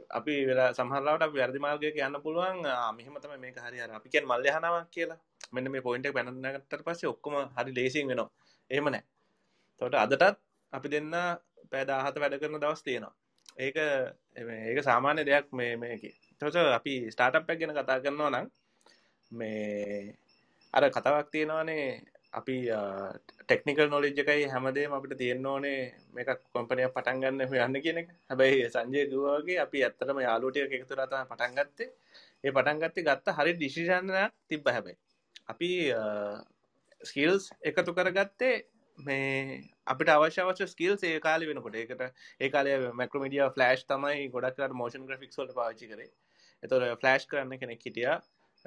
අපි 0.10 0.34
වෙලා 0.50 0.70
සහරලාට 0.74 1.24
වැරදි 1.36 1.60
මාර්ගය 1.66 1.92
යන්න 2.08 2.18
පුළුවන්. 2.26 2.58
මෙහමතම 2.98 3.34
මේ 3.44 3.54
හරි 3.66 3.80
අපි 4.00 4.10
කියන් 4.14 4.26
මල්ල 4.32 4.48
හනවා 4.56 4.84
කියලා. 4.96 5.20
මෙන්න 5.54 5.72
මේ 5.72 5.86
පොයින්ට 5.88 6.12
පැනගත්තට 6.18 6.84
පස්සේ 6.88 7.12
ඔක්කොම 7.14 7.36
හරි 7.58 7.72
ලේසින් 7.78 8.08
වෙනවා. 8.08 8.30
එහෙම 8.72 8.90
නෑ. 8.94 9.04
තොට 9.82 9.96
අදටත් 9.96 10.38
අපි 10.74 10.88
දෙන්න 10.94 11.12
පෑදාහත 11.72 12.16
වැඩ 12.22 12.40
කරන 12.42 12.60
දවස් 12.64 12.84
තියෙනවා. 12.84 13.14
ඒක 13.58 13.78
ඒක 14.70 14.80
සාමාන්‍ය 14.84 15.22
දෙයක් 15.30 15.48
මේ 15.54 15.74
මේක. 15.76 16.04
තොස 16.40 16.56
අපි 16.78 16.94
ස්ටාටප්යක් 17.14 17.58
ගැන 17.60 17.76
කතා 17.78 18.04
කරනවා 18.04 18.30
නම් 18.34 18.48
මේ 19.32 20.14
අර 20.74 20.84
කතාවක් 20.90 21.28
තියෙනවානේ 21.34 21.86
අපි 22.34 22.56
ටෙක්නිකල් 23.42 23.90
නොලෙජ් 23.90 24.20
එකයි 24.24 24.48
හැමදේම 24.54 24.94
අපිට 24.94 25.18
තියෙන්න 25.18 25.46
ඕනේ 25.46 25.80
මේක 26.14 26.30
කොම්පනියක් 26.54 26.94
පටන් 26.96 27.22
ගන්න 27.22 27.42
යන්න 27.66 27.82
කියන 27.86 28.00
එක. 28.02 28.10
හැබැයි 28.30 28.70
සංජය 28.70 29.04
කිව්වාගේ 29.12 29.60
අපි 29.66 29.84
ඇත්තටම 29.84 30.20
යාළුවෝ 30.26 30.52
ටික 30.52 30.76
එකතු 30.78 30.94
කරලා 30.94 31.08
තමයි 31.08 31.30
පටන් 31.32 31.56
ගත්තේ. 31.60 31.90
ඒ 32.44 32.52
පටන් 32.52 32.82
ගත්තේ 32.84 33.08
ගත්ත 33.10 33.38
හරි 33.38 33.54
ඩිසිෂන් 33.54 34.12
එකක් 34.24 34.36
තිබ්බ 34.50 34.68
හැබැයි. 34.76 34.98
අපි 35.48 35.70
ස්කිල්ස් 37.02 37.52
එකතු 37.64 37.96
කරගත්තේ 37.98 38.56
මේ 38.98 39.62
අපිට 39.86 40.10
අවශ්‍ය 40.10 40.42
අවශ්‍ය 40.42 40.68
ස්කිල්ස් 40.68 41.04
ඒ 41.04 41.20
කාලේ 41.20 41.50
වෙනකොට. 41.50 41.76
ඒකට 41.76 42.02
ඒ 42.40 42.50
කාලේ 42.50 42.78
මැක්‍රොමීඩියා 43.02 43.54
ෆ්ලෑෂ් 43.56 43.86
තමයි 43.92 44.30
ගොඩක් 44.36 44.58
කරලා 44.58 44.80
මෝෂන් 44.82 45.08
ග්‍රැෆික්ස් 45.08 45.40
වලට 45.40 45.60
පාවිච්චි 45.60 45.92
කරේ. 45.92 46.10
එතකොට 46.64 47.00
ෆ්ලෑෂ් 47.02 47.30
කරන්න 47.32 47.60
කෙනෙක් 47.62 47.86
හිටියා. 47.88 48.18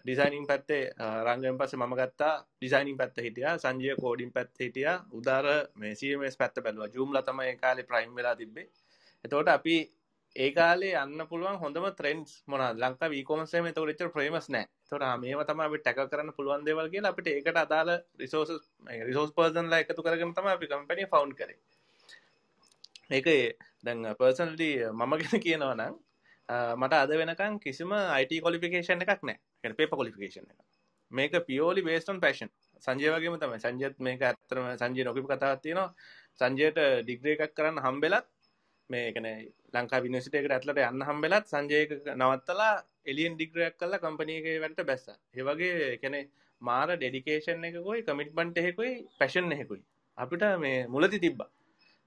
ඩිසයිනින් 0.04 0.46
පැත්තේ 0.46 0.82
රංගයෙන් 1.26 1.58
පස්සේ 1.58 1.78
මම 1.78 1.94
ගත්තා. 1.96 2.34
ඩිසයිනින් 2.58 2.96
පැත්ත 2.96 3.16
හිටියා 3.18 3.54
සංජය 3.58 3.94
කෝඩින් 3.96 4.32
පැත්ත 4.32 4.58
හිටියා. 4.58 4.96
උදාර 5.12 5.46
මේ 5.74 5.94
CMS 5.94 6.36
පැත්ත 6.36 6.56
බැලුවා. 6.58 6.88
ජූම්ලා 6.88 7.22
තමයි 7.22 7.46
ඒ 7.46 7.56
කාලේ 7.56 7.84
ප්‍රයිම් 7.84 8.12
වෙලා 8.14 8.36
තිබ්බේ. 8.36 8.66
එතකොට 9.24 9.48
අපි 9.48 9.76
ඒ 10.36 10.50
කාලේ 10.52 10.92
යන්න 10.96 11.22
පුළුවන් 11.26 11.58
හොඳම 11.58 11.86
ට්‍රෙන්ඩ්ස් 11.88 12.32
මොනවද? 12.46 12.78
ලංකාවේ 12.78 13.18
ඊ-කොමර්ස් 13.18 13.54
එකේ 13.54 13.70
එතකොට 13.70 13.92
එච්චර 13.92 14.10
ෆේමස් 14.10 14.46
නැහැ. 14.48 14.68
එතකොට 14.84 15.04
මේව 15.20 15.42
තමයි 15.44 15.64
අපි 15.64 15.80
ටැකල් 15.80 16.10
කරන්න 16.12 16.36
පුළුවන් 16.36 16.64
දේවල් 16.64 16.88
කියලා 16.88 17.12
අපිට 17.12 17.28
ඒකට 17.28 17.58
අදාළ 17.58 17.90
රිසෝසස් 18.18 18.52
රිසෝස් 19.08 19.32
පර්සන්ලා 19.32 19.82
එකතු 19.82 20.02
කරගෙන 20.02 20.34
තමයි 20.34 20.52
අපි 20.52 20.70
කම්පැනි 20.70 21.10
ෆවුන්ඩ් 21.12 21.34
කරේ. 21.34 21.58
ඒක 23.10 23.26
දැන් 23.84 24.06
පර්සනලි 24.14 24.70
මම 24.90 25.12
ගැන 25.18 25.42
කියනවා 25.42 25.74
නම් 25.74 25.94
මට 26.76 26.94
අද 26.94 27.12
වෙනකන් 27.12 27.60
කිසිම 27.60 27.92
IT 28.16 28.32
කොලිෆිකේෂන් 28.46 29.04
එකක් 29.04 29.22
නැහැ. 29.22 29.40
කියන්නේ 29.60 29.78
පේපර් 29.80 29.96
කොලිෆිකේෂන් 29.96 30.46
එක. 30.46 30.58
මේක 31.10 31.32
purely 31.46 31.82
based 31.82 32.10
on 32.12 32.20
passion. 32.20 32.50
Sanjaya 32.82 33.14
වගේම 33.14 33.38
තමයි. 33.38 33.58
සංජයත් 33.58 33.96
මේක 34.00 34.22
ඇත්තටම 34.22 34.68
සංජය 34.82 35.04
නොකියපු 35.04 35.28
කතාවක් 35.28 35.62
තියෙනවා. 35.62 35.88
සංජයට 36.40 36.78
ඩිග්‍රී 37.00 37.36
එකක් 37.36 37.56
කරන්න 37.56 37.82
හම්බෙලත් 37.86 38.28
මේ 38.90 39.12
කන 39.14 39.26
ලංකා 39.74 40.00
විනිසිටේකට 40.06 40.54
ඇත්ලට 40.54 40.82
යන්න 40.84 41.06
හම්බෙලත් 41.08 41.52
සංජයක 41.52 41.90
නවත්තලා 42.14 42.72
එලියන් 43.06 43.36
ඩිග්‍රයක් 43.36 43.76
කල්ලා 43.80 44.02
කම්පනීක 44.04 44.46
වැට 44.64 44.82
බැස්ස 44.88 45.06
ඒවගේ 45.36 45.96
කැනෙ 46.02 46.20
මාර 46.62 46.90
ඩෙඩිකේෂන් 46.92 47.66
එකකොයි 47.68 48.04
කමිට්බන්ට 48.08 48.60
එහෙකුයි 48.62 48.92
පැෂන් 49.20 49.54
එහෙකුයි 49.56 49.82
අපිට 50.18 50.44
මේ 50.58 50.78
මුලති 50.86 51.22
තිබ්බා 51.24 51.50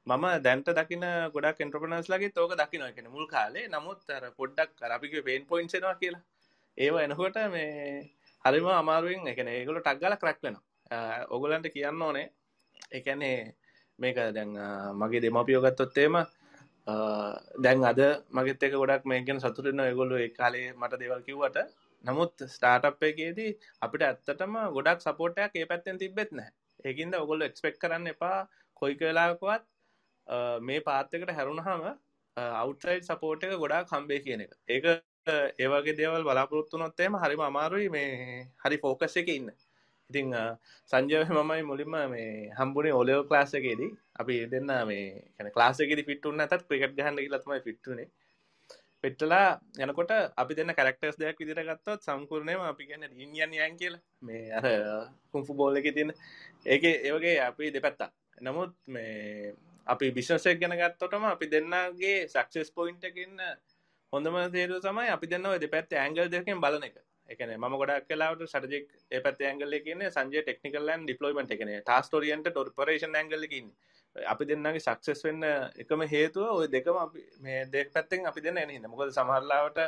මම 0.07 0.25
දැන්ට 0.45 0.69
දකින 0.69 1.03
ගොඩක් 1.33 1.60
එන්ට්‍රපනස් 1.63 2.07
ලගේ 2.12 2.33
තෝක 2.38 2.53
දකින 2.62 2.81
එකන 2.83 3.07
මුල් 3.10 3.27
කාලේ. 3.27 3.69
නමුත් 3.69 4.00
අර 4.10 4.24
පොඩ්ඩක් 4.39 4.72
කරපික 4.79 5.13
පේන් 5.25 5.45
පොයින්සෙනවා 5.45 5.95
කියලා. 6.01 6.24
ඒව 6.77 6.95
එනකොට 6.98 7.38
මේ 7.53 8.10
හරිම 8.45 8.67
අමාරුවෙන් 8.74 9.27
එකන 9.31 9.48
ඒගොල 9.50 9.79
ටක්ගල 9.79 10.15
කරක් 10.22 10.39
වෙනවා. 10.43 10.63
ඔගොලන්ට 11.29 11.67
කියන්න 11.75 12.01
ඕනේ. 12.01 12.27
එකනේ 12.91 13.38
මේක 14.00 14.17
දැන් 14.38 14.51
මගේ 15.00 15.24
දෙමපියෝගත්තොත්තේම 15.25 16.15
දැන් 17.63 17.86
අද 17.91 18.01
මගෙත් 18.29 18.63
එක 18.63 18.75
ගොඩක් 18.75 19.05
මේකෙන් 19.05 19.39
සතුරන්න 19.39 19.83
ගොල්ලු 20.00 20.15
ඒ 20.19 20.29
කාලේ 20.39 20.74
මට 20.74 21.00
දෙවල් 21.01 21.24
කිව්වට. 21.27 21.57
නමුත් 22.03 22.33
ස්ටාටප් 22.55 23.03
එකේදී 23.10 23.51
අපිට 23.81 24.03
ඇත්තටම 24.03 24.55
ගොඩක් 24.75 25.00
සපෝටයක් 25.00 25.55
ඒ 25.55 25.69
පැත්තෙන් 25.72 26.01
තිබෙත් 26.01 26.31
නෑ 26.31 26.51
ඒකින්ද 26.83 27.15
ඔගොල්ලු 27.15 27.48
එක්ස්පෙක්් 27.48 27.79
කරන්න 27.79 28.12
එපා. 28.13 28.39
කොයි 28.79 28.95
කලාකවත් 29.00 29.63
මේ 30.62 30.80
පාත්තකට 30.82 31.32
හැරුණහම 31.32 31.84
අවුට්සයිඩ් 32.38 33.03
සපෝට් 33.03 33.44
එක 33.44 33.58
ගොඩා 33.58 33.84
කම්බේ 33.86 34.20
කියන 34.20 34.42
එක. 34.42 34.53
ඒක 34.68 34.86
ඒවගේ 35.60 35.98
දේවල් 35.98 36.24
බලාපොරොත්තුනොත්තේම 36.24 37.15
හරිම 37.15 37.42
අමාරුයි 37.42 37.89
මේ 37.89 38.48
හරි 38.63 38.77
ෆෝකස් 38.77 39.18
එක 39.18 39.30
ඉන්න. 39.30 39.51
ඉතිං 40.10 40.34
සංජය 40.92 41.24
මමයි 41.30 41.63
මුලින්ම 41.63 41.96
මේ 42.10 42.51
හම්බුණේ 42.58 42.94
ඔලයෝ 42.94 43.24
ක්ලාස් 43.24 43.53
එකේදී. 43.53 43.92
අපි 44.20 44.36
දෙන්න 44.48 44.72
මේ 44.88 45.06
කැන 45.36 45.51
ක්ලාසකෙදි 45.51 46.03
පිටුන්න 46.03 46.42
ඇතත් 46.42 46.68
ක්‍රිකට් 46.68 46.98
ගහන්න 46.98 47.24
ලත්මයි 47.30 47.65
පිට්ටුනේ 47.68 48.10
පෙට්ටලා 49.03 49.60
යනකොට 49.77 50.12
අපි 50.42 50.56
දෙන්න 50.58 50.72
කරක්ටර්ස් 50.72 51.18
දෙයක් 51.20 51.39
විදිර 51.42 51.60
ගත්තොත් 51.68 52.06
සම්කරණයම 52.08 52.62
අපි 52.63 52.84
ගැන 52.89 53.03
ඉන්ියන් 53.03 53.56
යන් 53.58 53.75
කියල. 53.77 53.96
මේ 54.22 54.51
අර 54.51 54.65
කුම්ෆු 55.32 55.53
බෝල 55.53 55.77
එක 55.77 55.88
තියෙන 55.96 56.12
ඒක 56.65 56.84
ඒවගේ 56.84 57.36
අපි 57.42 57.72
දෙපැත්තා 57.75 58.10
නමුත් 58.42 58.72
මේ 58.88 59.53
අපි 59.87 60.11
බිශ්නසයක් 60.11 60.59
ගැන 60.59 60.75
ගත්තොටම 60.75 61.23
අපි 61.25 61.45
දෙන්නගේ 61.47 62.27
සක්සෙස් 62.27 62.69
පොයින්ට 62.71 63.03
එකන්න 63.03 63.41
හොඳම 64.13 64.37
තේරු 64.49 64.79
තමයි 64.79 65.09
අපි 65.09 65.27
දෙන්න 65.27 65.49
දෙපැත් 65.59 65.93
ඇංගල් 65.95 66.29
දෙකෙන් 66.29 66.61
බලන 66.61 66.83
එක. 66.83 66.95
එකන 67.29 67.51
ම 67.55 67.73
ගොඩක් 67.73 68.07
කලාවට 68.07 68.45
සටජෙක් 68.45 68.87
එපත් 69.11 69.41
ඇංගල 69.41 69.75
කියන 69.79 70.01
සංජය 70.07 70.41
ටෙක්නිකල්ලන් 70.41 71.03
ඩිපලෝයිමට 71.03 71.51
එකන 71.51 71.71
ටස්ටෝරියන්ට 71.79 72.49
ටොර්පරේෂන් 72.49 73.15
ඇංගලකින් 73.15 73.69
අපි 74.15 74.43
දෙන්නගේ 74.45 74.79
සක්සෙස් 74.79 75.23
වෙන්න 75.25 75.45
එකම 75.77 76.03
හේතුව 76.05 76.49
ඔය 76.53 76.67
දෙකම 76.69 76.97
අපි 76.97 77.23
මේ 77.39 77.61
දෙක් 77.67 77.91
පැත්තෙන් 77.91 78.27
අපි 78.27 78.41
දෙන්න 78.41 78.59
එනහිද 78.59 78.87
මොකද 78.87 79.11
සමහරලාවට 79.11 79.79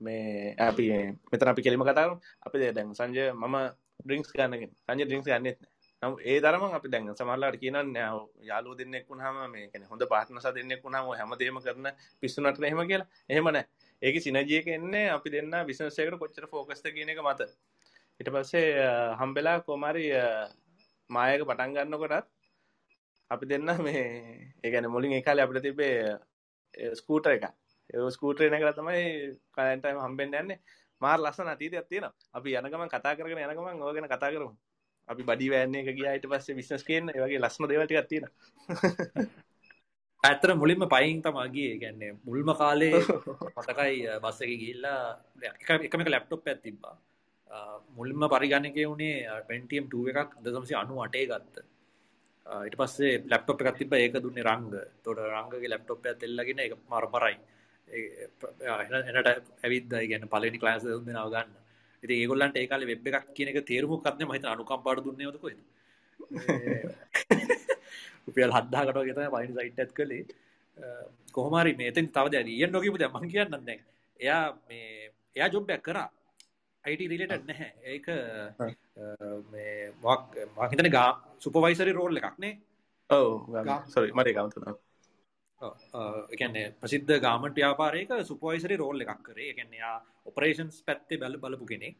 මේ 0.00 0.54
අපි 0.60 0.86
මෙතන 1.26 1.52
අපි 1.52 1.62
කෙලිම 1.62 1.84
කතාරු 1.84 2.16
අපි 2.42 2.56
දැන් 2.70 2.94
සංජය 2.94 3.28
මම 3.34 3.56
ඩ්‍රිංක්ස් 4.00 4.32
ගන්නගෙන 4.32 4.72
සංජය 4.80 5.04
ඩ්‍රිංක්ස් 5.04 5.28
ගන්නෙත් 5.28 5.69
නම් 6.02 6.14
ඒ 6.24 6.38
තරම 6.40 6.62
අපි 6.78 6.88
දැන් 6.92 7.08
සමහරලාට 7.12 7.56
කියන්න 7.62 7.96
යාලු 8.50 8.70
දෙන්නෙක් 8.78 9.04
වුණාම 9.10 9.36
මේ 9.52 9.66
කියන්නේ 9.72 9.90
හොඳ 9.92 10.02
පාර්ට්නර්ස් 10.12 10.46
දෙන්නෙක් 10.58 10.80
වුණාම 10.84 11.10
ඔය 11.10 11.18
හැමදේම 11.20 11.60
කරන 11.64 11.88
පිස්සුනට 12.20 12.62
එහෙම 12.68 12.80
කියලා. 12.90 13.08
එහෙම 13.28 13.46
නැහැ 13.46 13.66
ඒක 14.02 14.16
සිනර්ජි 14.24 14.54
එක 14.60 14.68
එන්නේ 14.76 15.06
අපි 15.16 15.28
දෙන්න 15.34 15.54
බිස්නස් 15.68 15.98
එකකට 15.98 16.18
කොච්චර 16.22 16.46
ફોකස්ද 16.52 16.86
කියන 16.96 17.12
එක 17.12 17.20
මත. 17.20 17.40
ඊට 18.20 18.30
පස්සේ 18.34 18.66
හම්බෙලා 19.20 19.56
කොමාරි 19.66 20.06
මායක 21.10 21.44
පටන් 21.48 21.74
ගන්නකොටත් 21.76 22.26
අපි 23.30 23.44
දෙන්න 23.52 23.68
මේ 23.86 24.04
ඒගැන 24.64 24.88
මුලින් 24.94 25.12
එකකාල 25.18 25.44
අපිට 25.44 25.62
තිබේ 25.66 25.94
ස්කූට 27.00 27.26
එක 27.26 27.44
ඒ 27.90 28.10
ස්කූටරන 28.16 28.56
කළ 28.56 28.76
තමයි 28.78 29.04
කලන්ටම 29.54 30.00
හම්බෙන් 30.06 30.34
යන්නේ. 30.40 30.60
මාර් 31.02 31.18
ලස්සන 31.18 31.48
අතීතයක් 31.48 31.86
තියෙන 31.90 32.08
අපි 32.32 32.56
යනකම 32.58 32.88
කතා 32.88 33.16
කරගෙන 33.18 33.44
යනකම 33.44 33.84
ඕගෙන 33.84 34.08
කතා 34.08 34.32
කරමු. 34.32 34.52
අපි 35.10 35.22
බඩි 35.22 35.52
වෑන්නේ 35.52 35.84
එක 35.84 35.98
ගියාට 35.98 36.26
පස්සේ 36.26 36.58
විශ්නස් 36.58 36.84
කියන්න 36.84 37.12
වගේ 37.16 37.40
ලස්ම 37.40 37.66
දෙවටික් 37.66 38.08
තියෙන 38.08 38.26
ඇතර 40.22 40.50
මුලින්ම 40.54 40.86
පයින් 40.86 41.22
තමගේ 41.22 41.72
ගැන්නේ 41.82 42.12
මුල්ම 42.24 42.50
කාලේ 42.54 43.00
පතකයි 43.56 43.96
බස්ස 44.24 44.46
එක 44.46 44.54
ගිල්ලා 44.62 45.00
එකමක 45.84 46.08
ලැප්ටොප් 46.08 46.46
ඇතිබා 46.46 46.96
මුල්ම 47.96 48.28
පරිගණක 48.28 48.80
වුණේ 48.82 49.42
පෙන්ටියම් 49.48 49.84
2 49.90 50.14
එකක් 50.14 50.40
දසමසි 50.42 50.74
අනු 50.76 51.04
අටේ 51.06 51.26
ගත්ත 51.26 51.68
ඊට 52.46 52.76
පස්සේ 52.76 53.22
ලැප්ටොප් 53.24 53.62
එකක් 53.62 53.78
තිබ්බ. 53.78 53.92
ඒක 53.94 54.18
දුන්නේ 54.18 54.44
රංග. 54.44 54.74
එතකොට 54.76 55.18
රංගගේ 55.26 55.70
ලැප්ටොප් 55.70 56.06
එකත් 56.06 56.22
එල්ලගෙන 56.22 56.58
ඒක 56.58 56.74
මර 56.90 57.06
මරයි. 57.08 57.36
එනට 57.88 59.28
ඇවිත් 59.64 59.92
ඒ 59.92 60.06
කියන්නේ 60.06 60.32
පළවෙනි 60.32 60.58
ක්ලාස් 60.58 60.84
එක 60.84 60.96
දුන්නා 60.98 61.28
ගන්න. 61.28 61.50
ඉතින් 62.02 62.16
ඒගොල්ලන්ට 62.16 62.56
ඒ 62.56 62.66
කාලේ 62.66 62.90
වෙබ් 62.92 63.06
එකක් 63.10 63.34
කියන 63.36 63.48
එක 63.50 63.64
තේරුමක් 63.64 64.04
නැත්නම් 64.04 64.26
මම 64.26 64.34
හිතන 64.36 64.46
අනුකම්පාවට 64.46 65.04
දුන්නේ 65.04 65.24
නැවත 65.24 65.40
කොහෙද? 65.40 65.58
රුපියල් 68.26 68.50
7000කට 68.50 68.96
වගේ 68.96 69.14
තමයි 69.14 69.28
පළවෙනි 69.28 69.58
සයිට් 69.58 69.78
එකත් 69.84 69.94
කළේ. 69.94 70.24
කොහොම 71.32 71.54
හරි 71.60 71.74
මේ 71.74 71.92
එතෙන් 71.92 72.08
තව 72.08 72.28
දැන් 72.28 72.48
ඊයන් 72.48 72.72
නොකියපු 72.72 72.98
දැන් 72.98 73.12
මම 73.12 73.28
කියන්නම් 73.28 73.66
දැන්. 73.66 73.80
එයා 74.20 74.56
මේ 74.68 75.12
එයා 75.36 75.48
ජොබ් 75.48 75.70
එකක් 75.70 75.82
කරා. 75.82 76.08
IT 76.84 77.00
රිලේටඩ් 77.04 77.46
නැහැ. 77.46 77.72
ඒක 77.86 78.06
මේ 79.50 79.92
මහිතන 80.58 80.90
ගා 80.90 81.10
සුපවයිසරි 81.38 81.92
රෝල් 81.92 82.16
එකක්නේ 82.16 82.58
ඔව 83.10 83.50
සොරි 83.88 84.12
මට 84.12 84.30
ගමතුන 84.30 84.89
එකන්නේ 85.60 86.72
ප්‍රසිද්ධ 86.74 87.12
ගාමට 87.20 87.56
්‍යාපාරයක 87.56 88.12
සුපවයිසරි 88.24 88.76
රෝල් 88.76 89.00
එකක් 89.00 89.22
කරේ. 89.22 89.50
එකන්නයා 89.52 89.94
ඔපරේෂන්ස් 90.26 90.82
පැත්තේ 90.82 91.18
බැල 91.18 91.36
බලපු 91.36 91.66
කෙනෙක්. 91.66 91.96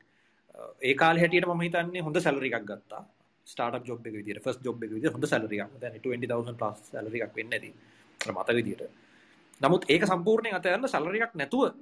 ඒ 0.83 0.95
කාල 0.95 1.19
හැටියට 1.19 1.49
ම 1.49 1.61
හිතන්නේ 1.61 2.03
හොඳ 2.03 2.17
සැලරිකක් 2.19 2.59
ගත්තා. 2.63 3.03
ස්ටාට 3.47 3.87
ජොබ් 3.87 4.07
එක 4.07 4.15
විදිර 4.15 4.41
ෆස් 4.41 4.59
ජොබ් 4.63 4.83
එක 4.85 4.91
විදිර 4.91 5.13
හොඳ 5.13 5.25
සැලරියක් 5.25 5.79
දැන් 5.81 6.01
20000 6.01 6.57
ප්ලස් 6.57 6.79
සැලරිකක් 6.91 7.37
වෙන්න 7.37 7.53
ඇති. 7.53 7.73
මත 8.21 8.49
විදියට. 8.51 8.83
නමුත් 9.61 9.85
ඒක 9.89 10.03
සම්පූර්ණයෙන් 10.05 10.55
අතයන්න 10.55 10.89
සැලරියක් 10.89 11.35
නැතුව 11.35 11.75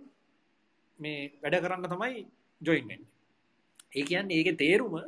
මේ 1.00 1.30
වැඩ 1.42 1.62
කරන්න 1.62 1.88
තමයි 1.88 2.26
ජොයින්ෙන් 2.60 3.02
ඒ 3.92 4.02
කියන්න 4.02 4.30
ඒක 4.30 4.50
තේරුම 4.56 4.98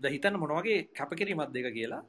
ද 0.00 0.04
හිතන්න 0.06 0.36
මොනවගේ 0.36 0.88
කැපකිරීමත් 0.92 1.52
දෙක 1.52 1.68
කියලා 1.72 2.02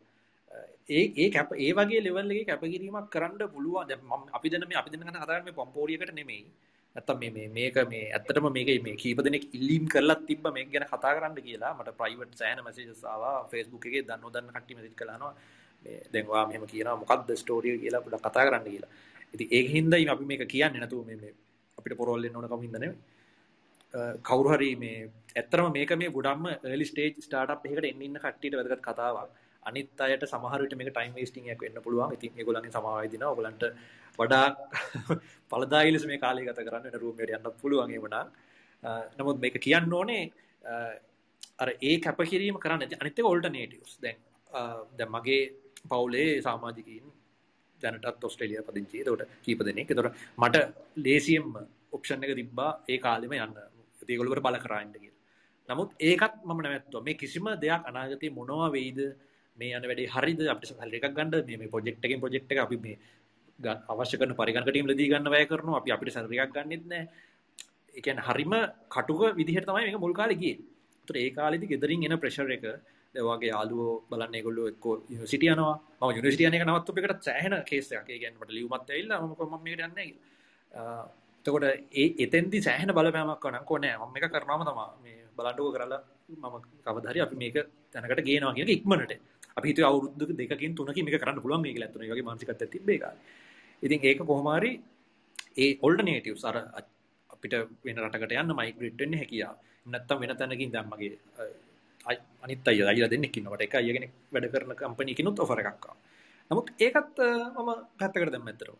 ඒ 0.89 1.03
ඒ 1.15 1.29
කැප 1.29 1.51
ඒ 1.57 1.71
වගේ 1.73 2.01
ලෙවල්ලගේ 2.01 2.45
කැපකිරීමක් 2.45 3.09
කරන්න 3.09 3.49
පුළුවන්. 3.49 3.91
අපි 4.33 4.49
දන 4.49 4.67
මේ 4.67 4.79
අපි 4.81 4.89
දෙන්න 4.91 5.13
කතරම 5.15 5.53
පොම්පෝරියකට 5.53 6.13
නෙමෙයි. 6.13 6.45
ඇත්තම් 6.95 7.19
මේ 7.19 7.47
මේක 7.49 7.75
මේ 7.85 8.05
ඇත්තටම 8.09 8.47
මේක 8.51 8.69
මේ 8.81 8.95
කීප 8.95 9.19
දෙනෙක් 9.19 9.45
ඉල්ලීම් 9.51 9.83
කරලත් 9.87 10.21
තිබ්බ 10.25 10.45
මේ 10.49 10.65
ගැන 10.67 10.85
කතා 10.85 11.13
කරන්න 11.15 11.35
කියලා 11.39 11.73
මට 11.73 11.97
ප්‍රයිවට් 11.99 12.33
සෑන 12.35 12.63
මසේජසාවා 12.63 13.37
ෆෙස්බුක් 13.51 13.85
එකේ 13.85 14.03
දන්න 14.03 14.31
දන්න 14.33 14.53
කට්ටි 14.55 14.77
මසිත් 14.77 14.95
කලානවා 14.95 15.33
දැන්වා 16.13 16.43
මෙම 16.47 16.65
කියන 16.65 16.89
මොකක්ද 17.01 17.29
ස්ටෝරිය 17.35 17.77
කියලා 17.77 18.01
පුට 18.01 18.17
කතා 18.19 18.47
කරන්න 18.47 18.65
කියලා. 18.67 18.91
ඉති 19.33 19.45
ඒ 19.51 19.63
හින්දයි 19.67 20.09
අපි 20.09 20.25
මේක 20.25 20.43
කියන්න. 20.47 20.73
නැතුව 20.75 21.05
මේ 21.05 21.33
අපිට 21.77 21.97
පොරොල්ලෙන් 21.97 22.35
ඕන 22.35 22.47
කමින්දන 22.47 22.85
කවුරුහරි 24.21 24.71
මේ 24.75 25.09
ඇත්තරම 25.35 25.71
මේක 25.71 25.91
මේ 25.95 26.09
ගොඩම්ම 26.09 26.47
ලි 26.73 26.85
ස්ටේජ් 26.85 27.13
ස්ටාට් 27.19 27.65
එකට 27.65 27.85
එන්න 27.85 28.17
කට්ටිට 28.17 28.57
වැදගත් 28.59 28.81
කතාවක්. 28.81 29.29
අනිත් 29.69 30.01
අයට 30.01 30.25
සමහරට 30.25 30.75
මේ 30.79 30.89
ටයිම් 30.89 31.13
වේස්ටිං 31.15 31.49
එකක් 31.53 31.61
වෙන්න 31.61 31.83
පුළුවන්. 31.85 32.13
ඉතින් 32.13 32.31
ඒගොල්ලන්ගේ 32.35 32.75
සමාවයි 32.77 33.11
දිනවා 33.13 33.33
ඔයගලන්ට 33.33 33.63
වඩා 34.19 34.45
පළදායි 35.51 35.93
ලෙස 35.93 36.05
මේ 36.05 36.23
කාලය 36.25 36.45
ගත 36.45 36.67
කරන්න 36.67 36.85
වෙන 36.87 37.01
රූම් 37.01 37.19
එකට 37.19 37.35
යන්නත් 37.37 37.61
පුළුවන් 37.61 37.93
ඒ 37.93 38.01
වුණා 38.03 38.25
නමුත් 39.17 39.39
මේක 39.39 39.59
කියන්න 39.59 39.93
ඕනේ 39.93 40.23
අර 41.59 41.69
ඒ 41.81 41.99
කැපකිරීම 41.99 42.59
කරන්න. 42.59 42.81
අනිත් 42.95 43.19
එක 43.19 43.25
ඔල්ටර්නේටිව්ස් 43.25 43.99
දැන් 44.01 44.17
දැන් 44.97 45.11
මගේ 45.11 45.41
පවුලේ 45.83 46.41
සමාජිකයින් 46.41 47.05
දැනටත් 47.81 48.23
ඔස්ට්‍රේලියා 48.23 48.63
පදිංචි. 48.63 48.97
ඒකට 48.99 49.41
කීප 49.43 49.59
දෙනෙක්. 49.61 49.89
ඒතකොට 49.89 50.13
මට 50.37 50.55
ලේසියෙන්ම 50.97 51.53
ඔප්ෂන් 51.91 52.23
එක 52.23 52.35
තිබ්බා 52.35 52.71
ඒ 52.87 52.97
කාලෙම 52.99 53.31
යන්න. 53.33 53.55
ඒගොල්ලෝ 54.03 54.41
බල 54.41 54.59
කරාන්න 54.59 54.91
කියලා. 54.93 55.15
නමුත් 55.69 55.89
ඒකත් 55.99 56.35
මම 56.43 56.59
නැවැත්තුවා. 56.59 57.03
මේ 57.03 57.13
කිසිම 57.15 57.45
දෙයක් 57.61 57.81
අනාගතේ 57.85 58.29
මොනවා 58.31 58.71
වෙයිද? 58.71 58.99
මේ 59.57 59.71
යන 59.73 59.87
වැඩේ 59.91 60.11
හරිද 60.15 60.41
අපිට 60.47 60.69
සල්ලි 60.71 60.97
එකක් 60.99 61.15
ගන්න 61.15 61.61
මේ 61.61 61.71
ප්‍රොජෙක්ට් 61.73 62.05
එකෙන් 62.05 62.19
ප්‍රොජෙක්ට් 62.19 62.51
එක 62.51 62.59
අපි 62.65 62.77
මේ 62.77 62.97
අවශ්‍ය 63.93 64.17
කරන 64.17 64.35
පරිගණක 64.35 64.69
ටීම් 64.69 64.91
ලදී 64.91 65.09
ගන්න 65.11 65.33
වැය 65.33 65.45
කරනවා 65.45 65.79
අපි 65.81 65.95
අපිට 65.95 66.13
සල්ලි 66.13 66.43
එකක් 66.45 66.53
ගන්නෙත් 66.55 66.85
නැහැ 66.85 67.25
ඒ 67.95 68.01
කියන්නේ 68.01 68.27
හරිම 68.27 68.53
කටුක 68.89 69.21
විදිහට 69.35 69.65
තමයි 69.65 69.85
මේක 69.85 69.99
මුල් 69.99 70.13
කාලේ 70.13 70.37
ගියේ. 70.37 70.57
ඒතර 71.07 71.15
ඒ 71.17 71.29
කාලෙදි 71.31 71.67
ගෙදරින් 71.67 72.03
එන 72.05 72.19
ප්‍රෙෂර් 72.19 72.51
එක 72.51 72.65
දැන් 73.13 73.25
වගේ 73.27 73.49
යාළුවෝ 73.51 73.93
බලන්න 74.09 74.35
ඒගොල්ලෝ 74.35 74.67
එක්ක 74.71 74.85
යුනිවර්සිටි 74.85 75.47
යනවා. 75.47 75.75
මම 76.01 76.11
යුනිවර්සිටි 76.11 76.47
යන 76.49 76.57
එක 76.57 76.65
නවත්තපු 76.67 76.99
එකට 77.01 77.23
සෑහෙන 77.27 77.55
කේස් 77.69 77.87
එකක්. 77.91 78.09
ඒ 78.09 78.19
කියන්නේ 78.21 78.41
මට 78.41 78.51
ලියුමත් 78.57 78.89
ඇවිල්ලා 78.89 79.21
මම 79.21 79.33
මම 79.43 79.63
මේකට 79.63 79.79
යන්නේ 79.79 79.89
නැහැ 79.89 80.07
කියලා. 80.07 81.05
එතකොට 81.45 81.65
ඒ 81.93 82.07
එතෙන්දි 82.25 82.61
සෑහෙන 82.61 82.93
බලපෑමක් 82.97 83.41
කරනවා. 83.43 83.65
කො 83.69 83.77
නෑ 83.77 83.97
මම 83.97 84.13
මේක 84.13 84.29
කරනවාම 84.33 84.63
තමයි. 84.69 84.85
මේ 85.03 85.17
බලන්නකෝ 85.37 85.71
කරලා 85.75 86.01
මම 86.29 86.55
කවදා 86.85 87.11
හරි 87.11 87.25
අපි 87.25 87.35
මේක 87.35 87.57
තැනකට 87.91 88.23
ගේනවා 88.29 88.53
කියන 88.53 88.67
එක 88.67 88.77
ඉක්මනට. 88.77 89.13
අපි 89.57 89.67
හිතුවේ 89.71 89.89
අවුරුද්දක 89.89 90.31
දෙකකින් 90.39 90.75
තුනකින් 90.75 91.05
මේක 91.05 91.19
කරන්න 91.21 91.41
පුළුවන් 91.43 91.61
මේ 91.61 91.73
කියලා. 91.73 91.87
ඇත්තට 91.87 92.01
මේ 92.01 92.11
වගේ 92.13 92.27
මානසිකත්වයක් 92.29 92.71
තිබ්බේ 92.75 92.99
කාලේ. 93.03 93.21
ඉතින් 93.83 93.99
ඒක 94.03 94.19
කොහොම 94.31 94.49
හරි 94.57 94.71
ඒ 95.57 95.69
ඔල්ටර්නේටිව්ස් 95.81 96.43
අර 96.49 96.57
අපිට 97.33 97.53
වෙන 97.85 97.97
රටකට 98.03 98.35
යන්න 98.41 98.57
මයිග්‍රේට් 98.59 98.99
වෙන්න 99.01 99.17
හැකියාව. 99.21 99.55
නැත්තම් 99.85 100.19
වෙන 100.21 100.35
තැනකින් 100.39 100.71
දැන් 100.75 100.87
මගේ 100.91 101.11
අනිත් 102.43 102.67
අය 102.69 102.81
අයිලා 102.91 103.11
දෙන්නෙක් 103.13 103.37
ඉන්නවට 103.37 103.65
එක 103.65 103.75
අය 103.79 103.91
කෙනෙක් 103.95 104.11
වැඩ 104.33 104.51
කරන 104.53 104.73
කම්පැනි 104.81 105.17
කිනුත් 105.19 105.39
ඔෆර් 105.39 105.59
එකක් 105.61 105.69
ආවා. 105.69 105.97
නමුත් 106.51 106.67
ඒකත් 106.85 107.17
මම 107.55 107.69
පැත්තකට 107.99 108.31
දැම්ම 108.33 108.49
ඇත්තටම. 108.51 108.75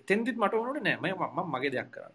එතෙන්දිත් 0.00 0.36
මට 0.42 0.54
ඕනුනේ 0.54 0.96
නෑ 1.02 1.14
මම 1.14 1.48
මගේ 1.54 1.72
දෙයක් 1.74 1.90
කරන්න. 1.94 2.14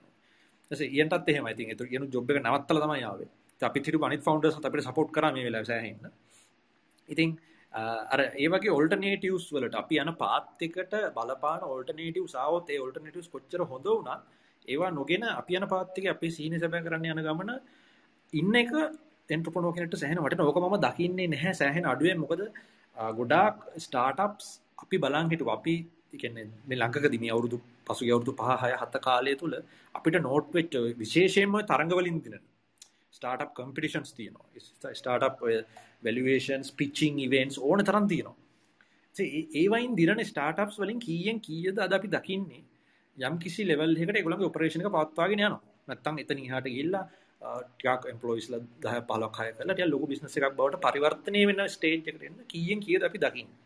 ඊටසේ 0.71 0.89
ඊයන්ටත් 0.95 1.29
එහෙමයි. 1.31 1.51
ඉතින් 1.55 1.69
ඒක 1.71 1.83
කියන 1.91 2.07
ජොබ් 2.13 2.31
එක 2.31 2.39
නවත්තලා 2.43 2.85
තමයි 2.85 3.03
ආවේ. 3.09 3.29
ඉතින් 3.55 3.67
අපිත් 3.69 3.87
හිටපු 3.87 4.05
අනිත් 4.07 4.23
ෆවුන්ඩර්ස් 4.27 4.57
අපිට 4.69 4.87
සපෝට් 4.87 5.11
කරා 5.15 5.31
මේ 5.35 5.45
වෙලාවේ 5.47 5.69
සෑහෙන්න. 5.71 6.11
ඉතින් 7.09 7.29
අර 7.75 8.19
ඒ 8.21 8.47
වගේ 8.47 8.71
ඔල්ටර්නේටිව්ස් 8.71 9.47
වලට 9.51 9.75
අපි 9.75 10.01
යන 10.03 10.11
පාත් 10.15 10.61
එකට 10.61 10.93
බලපාන 11.15 11.65
ඔල්ටර්නේටිව්ස් 11.67 12.35
ආවොත් 12.37 12.69
ඒ 12.69 12.79
ඔල්ටර්නේටිව්ස් 12.79 13.27
කොච්චර 13.29 13.65
හොඳ 13.65 13.87
වුණත් 13.87 14.21
ඒවා 14.67 14.91
නොගෙන 14.91 15.25
අපි 15.31 15.59
යන 15.59 15.67
පාත් 15.67 15.97
එකේ 15.97 16.13
අපේ 16.13 16.31
සීනි 16.31 16.61
සැබෑ 16.61 16.85
කරන්න 16.85 17.11
යන 17.13 17.25
ගමන 17.27 17.51
ඉන්න 18.33 18.55
එක 18.55 18.71
එන්ටර්ප්‍රනෝ 19.29 19.73
කෙනෙක්ට 19.73 19.97
සෑහෙන 19.97 20.21
වටින 20.21 20.41
ඕක 20.41 20.61
මම 20.61 20.77
දකින්නේ 20.79 21.27
නැහැ. 21.27 21.53
සෑහෙන 21.53 21.85
අඩුවෙන්. 21.85 22.19
මොකද 22.19 22.41
ගොඩාක් 23.17 23.55
ස්ටාර්ට්අප්ස් 23.77 24.47
අපි 24.77 24.97
බලන් 24.97 25.29
හිටුවා. 25.29 25.55
අපි 25.55 25.75
කියන්නේ 26.13 26.45
මේ 26.67 26.77
ලංකකදී 26.77 27.19
මේ 27.19 27.31
අවුරුදු 27.31 27.57
පසුගිය 27.87 28.13
අවුරුදු 28.13 28.33
5 28.41 28.57
6 28.63 28.81
7 28.83 29.05
කාලය 29.07 29.35
තුල 29.35 29.55
අපිට 29.95 30.17
නෝට් 30.21 30.51
වෙච්ච 30.53 30.75
විශේෂයෙන්ම 30.97 31.55
තරඟ 31.63 31.95
වලින් 31.99 32.19
දින 33.15 33.17
ස්ටාර්ට්අප් 33.17 33.51
කම්පිටිෂන්ස් 33.53 34.13
තියෙනවා 34.13 34.93
ස්ටාර්ට්අප් 34.93 35.43
වැලුවේෂන්ස් 36.03 36.71
පිච්චිං 36.71 37.19
ඉවෙන්ට්ස් 37.19 37.57
ඕන 37.59 37.79
තරම් 37.81 38.07
තියෙනවා. 38.07 38.35
ඒ 39.15 39.65
වයින් 39.69 39.95
දිරන 39.95 40.23
ස්ටාර්ට්අප්ස් 40.25 40.79
වලින් 40.79 40.99
කීයෙන් 40.99 41.39
කීයද 41.39 41.79
අද 41.79 41.93
අපි 41.93 42.07
දකින්නේ? 42.07 42.63
යම් 43.17 43.37
කිසි 43.39 43.67
ලෙවල් 43.67 43.95
එකකට 43.97 44.17
ඒගොල්ලන්ගේ 44.17 44.47
ඔපරේෂන් 44.47 44.81
එක 44.81 44.91
පවත්වාගෙන 44.91 45.39
යනවා. 45.39 45.61
නැත්තම් 45.87 46.17
එතන 46.17 46.39
ඉහාට 46.39 46.65
ගිහිල්ලා 46.65 47.03
uh, 47.41 47.61
ටිකක් 47.73 48.09
එම්ප්ලොයිස්ලා 48.13 48.61
10 48.81 49.05
15ක් 49.09 49.37
හය 49.39 49.51
කරලා 49.53 49.75
ටිකක් 49.75 49.91
ලොකු 49.91 50.07
බිස්නස් 50.07 50.37
එකක් 50.37 50.57
බවට 50.57 50.81
පරිවර්තනය 50.85 51.45
වෙන 51.47 51.63
ස්ටේජ් 51.67 51.95
එකට 52.01 52.25
එන්න 52.29 52.41
කීයෙන් 52.47 52.79
කීයද 52.79 53.03
අපි 53.03 53.17
දකින්නේ? 53.17 53.59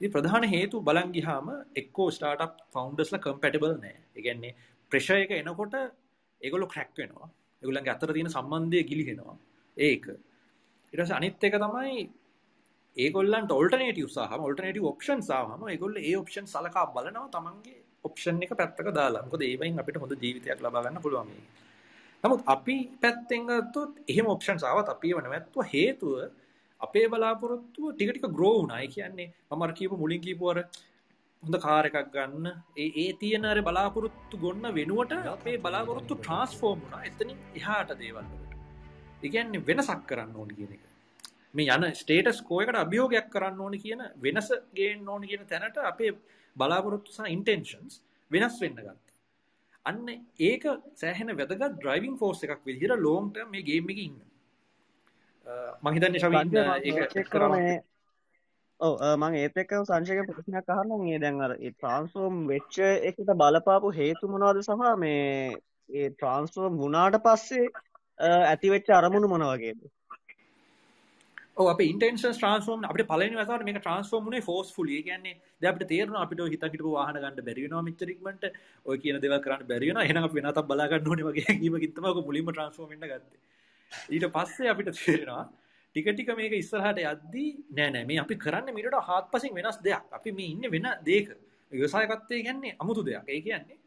ඉතින් 0.00 0.12
ප්‍රධාන 0.12 0.44
හේතු 0.44 0.80
බලන් 0.80 1.12
ගියාම 1.12 1.48
එක්කෝ 1.76 2.08
ස්ටාර්ට්අප් 2.10 2.58
ෆවුන්ඩර්ස්ලා 2.74 3.24
කම්පැටිබල් 3.26 3.76
නැහැ. 3.76 4.02
ඒ 4.16 4.22
කියන්නේ 4.22 4.56
ප්‍රෙෂර් 4.92 5.16
එක 5.16 5.32
එනකොට 5.32 5.78
ඒගොල්ලෝ 6.40 6.68
ක්‍රැක් 6.68 6.92
වෙනවා. 6.98 7.30
ඒගොල්ලන්ගේ 7.62 7.94
අතර 7.94 8.12
තියෙන 8.16 8.34
සම්බන්ධය 8.34 8.82
ගිලිහෙනවා 8.90 9.36
ඒක 9.76 10.04
ඊට 10.08 11.00
පස්සේ 11.00 11.18
අනිත් 11.20 11.48
එක 11.48 11.56
තමයි 11.64 12.02
ඒගොල්ලන්ට 12.96 13.56
ඔල්ටර්නේටිව්ස් 13.60 14.18
ආවම 14.18 14.44
ඔල්ටර්නේටිව් 14.50 14.90
ඔප්ෂන්ස් 14.92 15.30
ආවම 15.30 15.64
ඒගොල්ලෝ 15.68 16.06
ඒ 16.10 16.16
ඔප්ෂන් 16.22 16.52
සලකා 16.54 16.86
බලනවා 16.94 17.32
තමන්ගේ 17.36 17.80
ඔප්ෂන් 18.04 18.42
එක 18.44 18.54
පැත්තක 18.60 18.88
දාලා. 18.98 19.22
මොකද 19.24 19.42
ඒ 19.42 19.56
වයින් 19.60 19.78
අපිට 19.80 19.98
හොඳ 20.02 20.14
ජීවිතයක් 20.22 20.60
ලබා 20.60 20.82
ගන්න 20.84 21.02
පුළුවන් 21.04 21.28
මේක. 21.30 21.44
නමුත් 22.24 22.42
අපි 22.46 22.76
පැත්තෙන් 23.02 23.42
ගත්තොත් 23.48 23.92
එහෙම 24.08 24.26
ඔප්ෂන්ස් 24.34 24.64
ආවත් 24.64 24.88
අපි 24.94 25.08
ඒව 25.10 25.20
නැවැත්තුව 25.24 25.68
හේතුව 25.72 26.14
අපේ 26.80 27.06
බලාපොරොත්තුව 27.12 27.86
ටික 27.92 28.10
ටික 28.10 28.26
ග්‍රෝ 28.36 28.54
වුණා. 28.58 28.80
ඒ 28.84 28.90
කියන්නේ 28.94 29.28
මම 29.50 29.62
අර 29.64 29.72
කියපු 29.78 30.00
මුලින් 30.02 30.20
කියපු 30.26 30.50
අර 30.52 30.58
හොඳ 31.42 31.56
කාර් 31.58 31.84
එකක් 31.86 32.10
ගන්න 32.12 32.46
ඒ 32.76 32.88
ඒ 32.96 33.12
තියෙන 33.14 33.44
අර 33.44 33.58
බලාපොරොත්තු 33.60 34.38
ගොන්න 34.38 34.66
වෙනුවට 34.72 35.12
අපේ 35.28 35.56
බලාපොරොත්තු 35.58 36.14
ට්‍රාන්ස්ෆෝර්ම් 36.16 36.80
වුණා. 36.82 37.02
එතනින් 37.02 37.38
එහාට 37.54 37.90
දේවල් 37.98 38.24
වලට. 38.24 38.54
ඒ 39.22 39.28
කියන්නේ 39.28 39.66
වෙනසක් 39.68 40.04
කරන්න 40.06 40.36
ඕන 40.36 40.50
කියන 40.50 40.72
එක. 40.72 40.84
මේ 41.54 41.74
යන 41.76 41.88
ස්ටේටස් 41.94 42.42
කෝ 42.42 42.60
එකට 42.62 42.76
අභියෝගයක් 42.76 43.28
කරන්න 43.34 43.60
ඕන 43.60 43.74
කියන 43.84 44.02
වෙනස 44.18 44.52
ගේන්න 44.74 45.08
ඕන 45.08 45.28
කියන 45.28 45.46
තැනට 45.46 45.78
අපේ 45.84 46.12
බලාපොරොත්තු 46.56 47.10
සහ 47.12 47.32
ඉන්ටෙන්ෂන්ස් 47.36 47.94
වෙනස් 48.30 48.60
වෙන්න 48.62 48.78
ගත්තා. 48.78 48.98
අන්න 49.86 50.06
ඒක 50.40 50.64
සෑහෙන 50.94 51.38
වැදගත් 51.38 51.70
ඩ්‍රයිවිං 51.72 52.18
ෆෝස් 52.18 52.44
එකක් 52.44 52.62
විදිහට 52.64 53.00
ලෝන් 53.00 53.32
ටර්ම් 53.32 53.50
මේ 53.50 53.68
ගේම් 53.70 53.90
එකේ 53.90 54.10
ඉන්න. 54.10 54.20
මම 55.82 55.94
හිතන්නේ 55.94 56.20
ශවින් 56.20 56.54
ඒක 56.84 57.28
කරන්නේ 57.28 57.80
ඔව් 58.82 58.94
මම 59.08 59.34
ඒත් 59.38 59.58
එක්ක 59.62 59.72
සංශයක 59.80 60.28
ප්‍රශ්නයක් 60.28 60.70
අහන්න 60.74 60.92
මේ 61.00 61.18
දැන් 61.18 61.40
අර 61.46 61.52
ඒ 61.56 61.70
ට්‍රාන්ස්ෆෝම් 61.72 62.38
වෙච්ච 62.48 62.78
එකට 62.82 63.32
බලපාපු 63.36 63.92
හේතු 63.94 64.30
මොනවද 64.30 64.62
සහ 64.62 64.94
මේ 64.98 65.26
ඒ 65.92 66.08
ට්‍රාන්ස්ෆෝම් 66.10 66.80
වුණාට 66.80 67.18
පස්සේ 67.26 67.68
ඇතිවෙච්ච 68.20 68.90
අරමුණු 68.92 69.28
මොන 69.28 69.44
වගේද? 69.44 69.86
ඔව් 71.54 71.70
අපේ 71.72 71.92
ඉන්ටෙන්ෂන්ස් 71.92 72.40
ට්‍රාන්ස්ෆෝම් 72.40 72.84
අපිට 72.90 73.08
පළවෙනි 73.08 73.38
වතාවට 73.38 73.66
මේක 73.68 73.78
ට්‍රාන්ස්ෆෝම් 73.78 74.26
වුණේ 74.26 74.46
ෆෝස්ෆුලි. 74.48 74.98
ඒ 74.98 75.06
කියන්නේ 75.08 75.38
දැන් 75.60 75.72
අපිට 75.72 75.88
තේරෙනවා 75.88 76.26
අපිට 76.26 76.44
හිතන් 76.48 76.74
හිටපු 76.74 76.98
වාහන 76.98 77.22
ගන්න 77.22 77.48
බැරි 77.48 77.66
වෙනවා 77.66 77.86
මෙච්චර 77.88 78.14
ඉක්මනට. 78.14 78.50
ඔය 78.86 78.98
කියන 78.98 79.22
දේවල් 79.22 79.42
කරන්න 79.46 79.66
බැරි 79.70 79.90
වෙනවා. 79.90 80.06
එහෙනම් 80.08 80.28
අපි 80.28 80.40
වෙනතක් 80.40 80.62
බලා 80.70 80.90
ගන්න 80.92 81.10
ඕනේ 81.10 81.30
වගේ 81.30 81.48
හැඟීමකින් 81.48 81.96
තමයි 81.96 82.14
ඔක 82.14 82.22
මුලින්ම 82.28 82.52
ට්‍රාන්ස්ෆෝම් 82.52 82.92
වෙන්න 82.92 83.10
ගත්තේ. 83.10 83.42
ඊට 84.10 84.32
පස්සේ 84.36 84.72
අපිට 84.74 84.94
තේරෙනවා 84.96 85.44
ටික 85.94 86.06
ටික 86.08 86.30
මේක 86.34 86.52
ඉස්සරහට 86.54 86.98
යද්දී 86.98 87.50
නෑ 87.70 87.90
නෑ 87.90 88.04
මේ 88.04 88.20
අපි 88.20 88.36
කරන්නේ 88.36 88.72
මීට 88.72 88.96
හාත්පසින් 89.02 89.54
වෙනස් 89.54 89.78
දෙයක්. 89.78 90.04
අපි 90.10 90.32
මේ 90.32 90.48
ඉන්නේ 90.48 90.70
වෙන 90.70 90.88
දෙයක. 91.04 91.28
ව්‍යවසායකත්වය 91.72 92.42
කියන්නේ 92.42 92.76
අමුතු 92.78 93.02
දෙයක්. 93.02 93.24
ඒ 93.26 93.40
කියන්නේ 93.40 93.78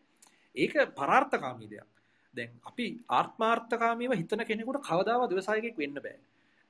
ඒක 0.56 0.74
පරාර්ථකාමී 0.96 1.70
දෙයක්. 1.70 1.90
දැන් 2.34 2.52
අපි 2.64 2.88
ආත්මාර්ථකාමීව 3.10 4.12
හිතන 4.14 4.46
කෙනෙකුට 4.46 4.82
කවදාවත් 4.82 5.32
ව්‍යවසායකයෙක් 5.32 5.78
වෙන්න 5.78 5.98
බෑ. 5.98 6.18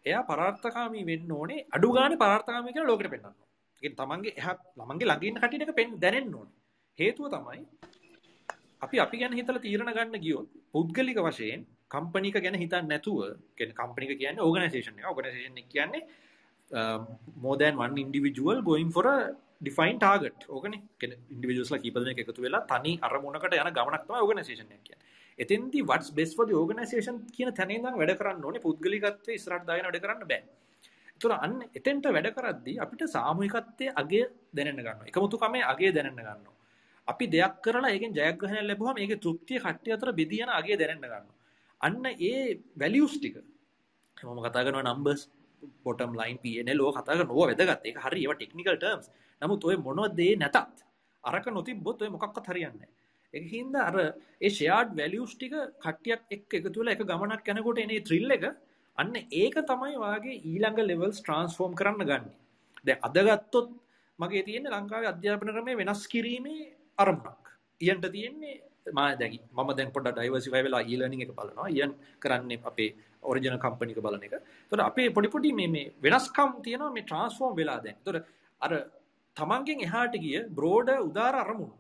එයා 0.06 0.24
පරාර්ථකාමී 0.24 1.06
වෙන්න 1.06 1.32
ඕනේ 1.32 1.66
අඩු 1.72 1.92
ගානේ 1.92 2.18
පරාර්ථකාමී 2.18 2.74
කියලා 2.74 2.90
ලෝකෙට 2.90 3.12
පෙන්වන්න 3.12 3.28
ඕනේ. 3.28 3.48
ඒ 3.74 3.82
කියන්නේ 3.82 4.00
තමන්ගේ 4.00 4.34
එහා 4.40 4.56
ළමන්ගේ 4.78 5.08
ළඟ 5.08 5.28
ඉන්න 5.28 5.42
කටියට 5.42 5.64
එක 5.66 6.00
දැනෙන්න 6.00 6.36
ඕනේ. 6.36 6.56
හේතුව 7.00 7.28
තමයි 7.30 7.62
අපි 8.82 9.00
අපි 9.00 9.16
ගැන 9.18 9.34
හිතලා 9.34 9.62
තීරණ 9.62 9.96
ගන්න 9.98 10.22
ගියොත් 10.22 10.48
පුද්ගලික 10.72 11.20
වශයෙන් 11.22 11.68
කම්පැනි 11.92 12.30
එක 12.32 12.44
ගැන 12.44 12.60
හිතන්නේ 12.64 12.92
නැතුව 12.92 13.18
කියන්නේ 13.58 13.80
කම්පැනි 13.80 14.12
එක 14.12 14.20
කියන්නේ 14.22 14.46
ඕගනයිසේෂන් 14.48 15.00
එක. 15.00 15.10
ඕගනයිසේෂන් 15.12 15.60
එක 15.62 15.68
කියන්නේ 15.70 16.04
uh, 16.72 17.00
more 17.38 17.58
than 17.58 17.78
one 17.78 17.98
individual 17.98 18.62
going 18.62 18.92
for 18.92 19.06
a 19.06 19.18
defined 19.62 20.00
target. 20.00 20.38
ඕකනේ. 20.50 20.82
කියන්නේ 21.00 21.20
ඉන්ඩිවිජුවල්ස්ලා 21.32 21.82
කීප 21.84 21.98
දෙනෙක් 22.00 22.22
එකතු 22.24 22.42
වෙලා 22.42 22.66
තනි 22.74 22.94
අරමුණකට 23.02 23.54
යන 23.54 23.72
ගමනක් 23.78 24.04
තමයි 24.08 24.22
ඕගනයිසේෂන් 24.22 24.76
එක 24.76 24.84
කියන්නේ. 24.84 25.06
එතෙන්දි 25.40 25.80
වට්ස් 25.84 26.12
බෙස් 26.18 26.36
ෆොර් 26.36 26.48
ද 26.48 26.54
ඕගනයිසේෂන් 26.56 27.18
කියන 27.36 27.52
තැන 27.54 27.72
ඉඳන් 27.78 27.98
වැඩ 28.02 28.14
කරන්න 28.20 28.46
ඕනේ 28.50 28.66
පුද්ගලිකත්වයේ 28.68 29.40
ඉස්සරහට 29.40 29.68
දාගෙන 29.70 29.88
වැඩ 29.90 30.02
කරන්න 30.04 30.28
බෑ. 30.32 30.44
ඒතර 31.14 31.32
අන්න 31.38 31.56
එතෙන්ට 31.80 32.06
වැඩ 32.16 32.30
කරද්දී 32.38 32.80
අපිට 32.80 33.06
සාමූහිකත්වයේ 33.16 33.96
අගය 34.02 34.22
දැනෙන්න 34.54 34.82
ගන්නවා. 34.82 35.10
එකමුතුකමේ 35.12 35.64
අගය 35.72 35.92
දැනෙන්න 35.92 36.20
ගන්නවා. 36.20 36.56
අපි 37.08 37.26
දෙයක් 37.28 37.56
කරලා 37.64 37.92
ඒකෙන් 37.92 38.14
ජයග්‍රහණයක් 38.14 38.68
ලැබුවම 38.70 38.98
ඒකේ 38.98 39.22
තෘප්තිය 39.26 39.60
කට්ටිය 39.60 39.96
අතර 39.98 40.12
බෙදී 40.20 40.44
යන 40.46 40.52
අගය 40.60 40.78
දැනෙන්න 40.82 41.04
ගන්නවා. 41.04 41.36
අන්න 41.86 42.04
ඒ 42.30 42.42
වැලියුස් 42.82 43.16
ටික 43.18 43.38
මම 44.18 44.40
කතා 44.46 44.66
කරනවා 44.66 44.86
නම්බර්ස් 44.90 45.24
බොටම් 45.86 46.12
ලයින් 46.20 46.38
P&L 46.44 46.80
ඕක 46.82 46.98
කතා 46.98 47.16
කරනවා 47.18 47.36
ඕවා 47.36 47.50
වැදගත්. 47.52 47.86
ඒක 47.88 47.98
හරි 48.06 48.20
ඒවා 48.24 48.38
ටෙක්නිකල් 48.40 48.78
ටර්ම්ස්. 48.78 49.08
නමුත් 49.42 49.66
ඔය 49.70 49.78
මොනවද 49.88 50.20
ඒ 50.28 50.36
නැතත් 50.44 50.86
අරක 51.24 51.48
නොතිබ්බොත් 51.58 52.02
ඔය 52.04 52.10
මොකක්වත් 52.16 52.48
හරියන්නේ 52.52 52.80
නැහැ. 52.80 52.94
ඒක 53.34 53.46
හින්දා 53.54 53.86
අර 53.90 53.96
ඒ 54.42 54.50
ෂෙයාර්ඩ් 54.50 54.92
වැලියුස් 55.00 55.34
ටික 55.36 55.56
කට්ටියක් 55.84 56.22
එක්ක 56.36 56.52
එකතු 56.60 56.80
වෙලා 56.80 56.96
එක 56.96 57.04
ගමනක් 57.10 57.48
යනකොට 57.54 57.82
එනේ 57.86 58.06
ත්‍රිල් 58.08 58.30
එක 58.38 58.46
අන්න 58.98 59.16
ඒක 59.42 59.56
තමයි 59.72 59.96
වාගේ 60.06 60.36
ඊළඟ 60.52 60.80
ලෙවල්ස් 60.90 61.18
ට්‍රාන්ස්ෆෝර්ම් 61.22 61.74
කරන්න 61.80 62.08
ගන්න. 62.10 62.30
දැන් 62.86 63.00
අද 63.08 63.18
ගත්තොත් 63.28 63.68
මගේ 64.20 64.44
තියෙන්නේ 64.48 64.76
ලංකාවේ 64.76 65.12
අධ්‍යාපන 65.14 65.54
ක්‍රමය 65.56 65.74
වෙනස් 65.82 66.08
කිරීමේ 66.14 66.72
අරමුණක්. 66.98 67.44
ඊයන්ට 67.82 68.08
තියෙන්නේ 68.16 68.56
මා 68.56 68.75
දැන් 68.86 69.40
මම 69.54 69.70
දැන් 69.78 69.92
පොඩ්ඩක් 69.92 70.18
ඩයිවර්සිෆයි 70.18 70.64
වෙලා 70.64 70.84
ඊලර්නින් 70.84 71.22
එක 71.22 71.32
බලනවා. 71.32 71.68
ඊයන් 71.70 71.92
කරන්නේ 72.20 72.60
අපේ 72.64 72.90
ඔරිජිනල් 73.24 73.58
කම්පැනි 73.58 73.92
එක 73.92 74.02
බලන 74.02 74.24
එක. 74.24 74.34
ඒතකොට 74.34 74.80
අපේ 74.82 75.10
පොඩි 75.10 75.28
පොඩි 75.28 75.54
මේ 75.54 75.68
මේ 75.68 75.92
වෙනස්කම් 76.02 76.62
තියෙනවා 76.64 76.92
මේ 76.92 77.04
ට්‍රාන්ස්ෆෝර්ම් 77.04 77.56
වෙලා 77.56 77.80
දැන්. 77.84 77.96
ඒතකොට 77.98 78.26
අර 78.62 78.72
තමන්ගෙන් 79.38 79.86
එහාට 79.88 80.16
ගිය 80.26 80.38
බ්‍රෝඩ 80.50 80.90
උදාර 81.02 81.36
අරමුණු 81.44 81.76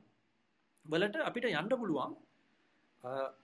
වලට 0.86 1.26
අපිට 1.30 1.50
යන්න 1.52 1.70
පුළුවන් 1.74 2.16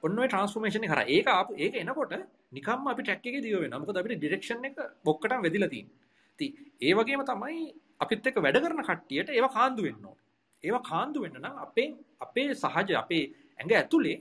ඔන්න 0.03 0.19
ඔය 0.21 0.27
ට්‍රාන්ස්ෆෝර්මේෂන් 0.27 0.87
එක 0.87 0.93
කරා. 0.93 1.07
ඒක 1.07 1.27
ආපු 1.29 1.51
ඒක 1.57 1.75
එනකොට 1.75 2.13
නිකම්ම 2.51 2.87
අපි 2.93 3.01
ට්‍රැක් 3.03 3.21
එකේ 3.21 3.43
දිව 3.45 3.59
වෙනවා. 3.63 3.81
මොකද 3.81 4.01
අපිට 4.01 4.19
ඩිරෙක්ෂන් 4.19 4.65
එක 4.69 4.77
බොක්කටම 5.05 5.45
වැදිලා 5.45 5.71
තියෙන්නේ. 5.73 5.97
ඉතින් 6.39 6.51
ඒ 6.81 6.93
වගේම 6.93 7.23
තමයි 7.25 7.61
අපිත් 7.99 8.27
එක්ක 8.27 8.41
වැඩ 8.45 8.59
කරන 8.63 8.83
කට්ටියට 8.89 9.29
ඒවා 9.29 9.53
කාන්දු 9.57 9.83
වෙන්න 9.87 10.05
ඕනේ. 10.05 10.21
ඒවා 10.63 10.83
කාන්දු 10.83 11.23
වෙන්න 11.23 11.39
නම් 11.39 11.55
අපේ 11.65 11.89
අපේ 12.19 12.47
සහජ 12.55 12.95
අපේ 12.95 13.23
ඇඟ 13.59 13.73
ඇතුලේ 13.73 14.17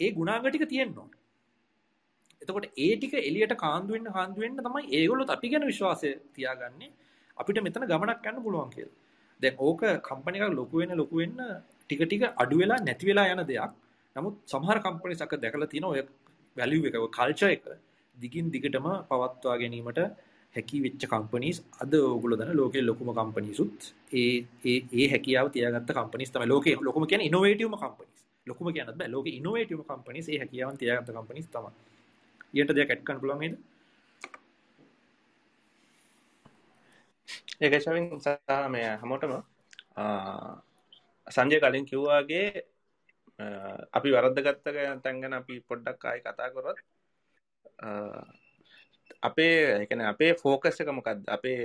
ඒ 0.00 0.10
ගුණාංග 0.12 0.42
ටික 0.44 0.66
තියෙන්න 0.66 0.92
ඕනේ. 0.94 1.20
එතකොට 2.42 2.66
ඒ 2.76 2.90
ටික 2.94 3.14
එළියට 3.20 3.54
කාන්දු 3.56 3.90
වෙන්න 3.90 4.10
කාන්දු 4.10 4.38
වෙන්න 4.40 4.58
තමයි 4.58 4.84
ඒගොල්ලොත් 4.92 5.30
අපි 5.30 5.48
ගැන 5.48 5.64
විශ්වාසය 5.64 6.10
තියාගන්නේ 6.34 6.90
අපිට 7.36 7.60
මෙතන 7.60 7.86
ගමනක් 7.86 8.26
යන්න 8.26 8.42
පුළුවන් 8.42 8.70
කියලා. 8.70 8.96
දැන් 9.40 9.54
ඕක 9.60 9.82
කම්පැනි 10.02 10.38
එකක් 10.40 10.54
ලොකු 10.54 10.74
වෙන 10.80 10.92
ලොකු 10.94 11.16
වෙන්න 11.16 11.40
ටික 11.80 12.02
ටික 12.02 12.24
අඩු 12.34 12.60
වෙලා 12.60 12.78
නැති 12.80 13.04
වෙලා 13.06 13.26
යන 13.32 13.42
දෙයක්. 13.44 13.72
නමුත් 14.16 14.34
සමහර 14.46 14.78
කම්පැනිස් 14.80 15.22
අක 15.22 15.34
දැකලා 15.36 15.68
තියෙන 15.68 15.86
ඔය 15.86 16.02
වැලියු 16.56 16.86
එක 16.88 16.96
ඔය 16.98 17.10
කල්චර් 17.10 17.50
එක 17.50 17.64
දිගින් 18.16 18.46
දිගටම 18.48 18.86
පවත්වා 19.08 19.56
ගැනීමට 19.56 20.00
හැකි 20.54 20.76
වෙච්ච 20.84 21.04
කම්පනීස් 21.06 21.58
අද 21.82 21.94
ඕගොල්ලෝ 22.00 22.38
දන්න 22.40 22.56
ලෝකේ 22.56 22.82
ලොකුම 22.82 23.08
කම්පනීසුත් 23.12 23.78
ඒ 24.12 24.34
ඒ 24.64 24.78
ඒ 24.92 25.06
හැකියාව 25.08 25.48
තියාගත්ත 25.48 25.90
කම්පනීස් 25.92 26.30
තමයි 26.30 26.48
ලෝකේ 26.48 26.76
ලොකුම 26.80 27.06
කියන්නේ 27.06 27.30
ඉනෝවේටිව්ම 27.30 27.76
කම්පනීස් 27.76 28.13
ලොකුම 28.46 28.68
කියන්නත් 28.74 28.98
බෑ. 28.98 29.10
ලෝකේ 29.14 29.36
ඉනෝවේටිව්ම 29.40 29.84
කම්පනීස් 29.84 30.28
ඒ 30.28 30.38
හැකියාවන් 30.42 30.78
තියාගත්ත 30.80 31.12
කම්පනීස් 31.12 31.48
තමයි. 31.54 31.72
ඊට 32.54 32.70
දෙයක් 32.76 32.90
ඇඩ් 32.90 33.04
කරන්න 33.06 33.20
පුළුවන් 33.22 33.40
නේද? 33.42 33.56
ඒක 37.60 37.74
ශවින් 37.84 38.06
සහ 38.18 38.30
මේ 38.74 38.86
හැමෝටම 39.00 39.34
සංජය 41.26 41.58
කලින් 41.62 41.86
කිව්වාගේ 41.90 42.46
අපි 43.96 44.08
වරද්දගත්ත 44.14 44.64
තැන් 45.02 45.20
ගැන 45.22 45.34
අපි 45.40 45.54
පොඩ්ඩක් 45.68 46.04
ආයි 46.04 46.24
කතා 46.24 46.48
කරොත් 46.54 46.78
අපේ 49.28 49.56
එකන 49.84 50.00
අපේ 50.12 50.32
ෆෝකස් 50.42 50.80
එක 50.80 50.90
මොකක්ද 50.98 51.20
අපේ 51.36 51.60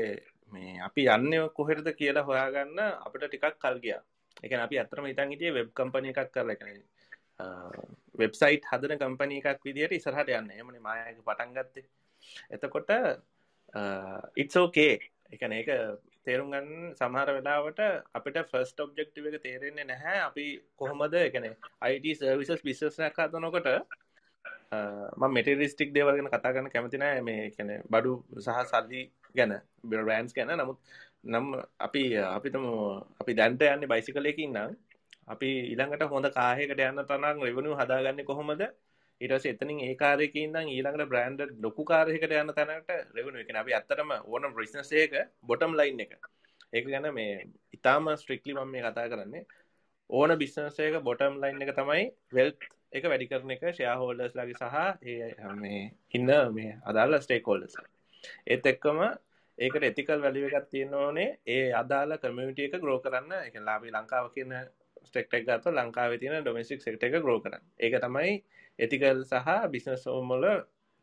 මේ 0.53 0.79
අපි 0.87 1.01
යන්න 1.15 1.33
කොහෙරද 1.57 1.87
කියලා 1.99 2.27
හොයාගන්න 2.29 2.79
අපිට 3.05 3.25
ටිකක් 3.27 3.57
කල් 3.63 3.77
ගියා. 3.83 4.01
එකන 4.43 4.65
අපි 4.65 4.81
අතරම 4.83 5.09
ඉතන් 5.11 5.33
හිටිය 5.33 5.53
වෙබ් 5.53 5.69
කම්පනි 5.73 6.13
එකක් 6.13 6.31
කරලා. 6.33 6.55
එකන 6.55 6.69
වෙබ්සයිට් 8.19 8.69
හදන 8.71 8.99
කම්පනී 9.03 9.41
එකක් 9.43 9.65
විදිහට 9.65 9.97
ඉසරහට 9.99 10.33
යන්න. 10.39 10.51
එමන 10.53 10.81
මායක 10.81 11.23
පටන් 11.23 11.55
ගත්තේ. 11.55 11.87
එතකොට 12.49 12.91
ඉත්සෝකේ 14.35 14.93
එකන 15.31 15.53
ඒක 15.53 15.69
තේරුම් 16.25 16.51
ගන්න 16.51 16.91
සමහර 16.99 17.31
වෙලාවට 17.37 17.79
අපිට 18.13 18.37
ෆස්ට 18.43 18.85
ඔබ්ජෙක්ටිව 18.85 19.29
එක 19.29 19.41
තේරෙන්නේ 19.45 19.85
නැහැ. 19.85 20.19
අපි 20.27 20.45
කොහොමද 20.75 21.17
එකන 21.21 21.49
අයිට 21.81 22.09
සර්විසස් 22.19 22.63
බිස්සයක් 22.63 23.19
හදනකොට 23.19 23.69
ම 24.71 25.23
මෙටරිස්ටික් 25.35 25.93
දේවල්ගෙන 25.93 26.29
කතා 26.29 26.53
කරන්න 26.53 26.73
කැමතිනෑ 26.73 27.21
මේ 27.21 27.45
කැන 27.55 27.71
බඩු 27.89 28.11
සහ 28.37 28.59
සල්ලි 28.71 29.01
ගැන 29.35 29.53
බිරෑන්ස් 29.83 30.33
ගැන. 30.33 30.51
නමුත් 30.53 30.77
නම් 31.23 31.45
අපි 31.79 32.03
අපිතම 32.17 32.65
අපි 33.21 33.31
දැන්ට 33.33 33.63
යන්න 33.63 33.87
බයිසි 33.87 34.11
කලයකින් 34.11 34.51
නම් 34.51 34.71
අපි 35.27 35.49
ඉළඟට 35.73 36.03
හොඳ 36.07 36.27
කාහකට 36.31 36.79
යන්න 36.81 37.03
තරම් 37.03 37.41
රෙවනු 37.41 37.75
හදාගන්න 37.75 38.23
කොහොමද? 38.25 38.63
ඉටස 39.21 39.45
එතනින් 39.45 39.79
ඒ 39.81 39.95
කාරයකින් 39.95 40.53
දම් 40.53 40.67
ඊළඟට 40.69 41.09
බ්‍රන්ඩ් 41.11 41.41
ලොකු 41.59 41.83
කාරයකට 41.83 42.33
යන්න 42.33 42.53
තැනට 42.53 42.91
රෙවනු 43.15 43.37
එක 43.37 43.51
අපි 43.55 43.73
අත්තරම 43.73 44.11
ඕන 44.25 44.53
ප්‍රිස්නසේක 44.53 45.13
බොටම් 45.43 45.73
ලයින් 45.73 45.99
එක. 45.99 46.13
ඒක 46.73 46.85
ගැන 46.87 47.07
මේ 47.13 47.47
ඉතාම 47.73 48.09
ස්ට්‍රික්ලි 48.15 48.53
මම 48.53 48.71
මේ 48.71 48.83
කතා 48.83 49.07
කරන්නේ. 49.07 49.45
ඕන 50.09 50.31
බිස්නසේක 50.37 51.01
බොටම් 51.03 51.33
ලයින් 51.37 51.61
එක 51.61 51.75
තමයි 51.75 52.05
වෙල්ත් 52.33 52.61
එක 52.91 53.03
වැඩි 53.05 53.27
කරන 53.27 53.51
එක 53.51 53.63
ෂයා 53.67 53.95
හෝල්ඩර්ස් 53.97 54.35
ලගේ 54.35 54.57
සහ 54.57 54.77
ඒ 55.05 55.53
මේ 55.55 55.81
ඉන්න 56.11 56.31
මේ 56.51 56.71
අදාල 56.83 57.17
ස්ටේක් 57.19 57.45
හෝල්ඩස් 57.45 57.75
ඒත් 58.47 58.65
එක්කම 58.65 59.01
ඒකට 59.59 59.83
එතිකල් 59.83 60.21
වැලිව 60.23 60.45
එකක් 60.49 60.67
තියෙන 60.71 60.93
ඕනේ. 60.95 61.29
ඒ 61.47 61.71
අදාල 61.81 62.11
කමියුනිටිය 62.17 62.67
එක 62.69 62.75
ග්‍රෝ 62.83 62.99
කරන්න. 63.05 63.31
එක 63.47 63.55
ලාබි 63.67 63.91
ලංකාව 63.91 64.27
කියන 64.35 64.53
ස්ටෙක්ටක් 65.07 65.45
ගත 65.47 65.73
ලංකාව 65.73 66.15
තියෙන 66.21 66.43
ඩොමස්ටික් 66.43 66.81
සෙක්ට 66.81 67.03
එක 67.03 67.17
ග්‍රෝ 67.25 67.39
කරන්න. 67.43 67.63
ඒක 67.79 67.95
තමයි 68.05 68.35
එතිකල් 68.79 69.19
සහ 69.23 69.49
බිස්නස් 69.73 70.05
ෝමල 70.07 70.45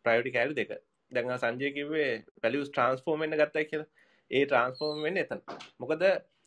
ප්‍රයිටි 0.04 0.34
කෑල් 0.36 0.54
දෙක. 0.54 0.72
දැඟ 1.12 1.34
සංජය 1.42 1.68
කිවේ 1.76 2.12
පැලියස් 2.42 2.70
ට්‍රන්ස්ෆෝර්මෙන්න්න 2.70 3.38
ගත්තයි 3.42 3.66
කියලා. 3.70 3.90
ඒ 4.30 4.44
ට්‍රන්ස්ෆෝර්මෙන් 4.46 5.20
එතන්. 5.24 5.42
මොකද 5.78 6.06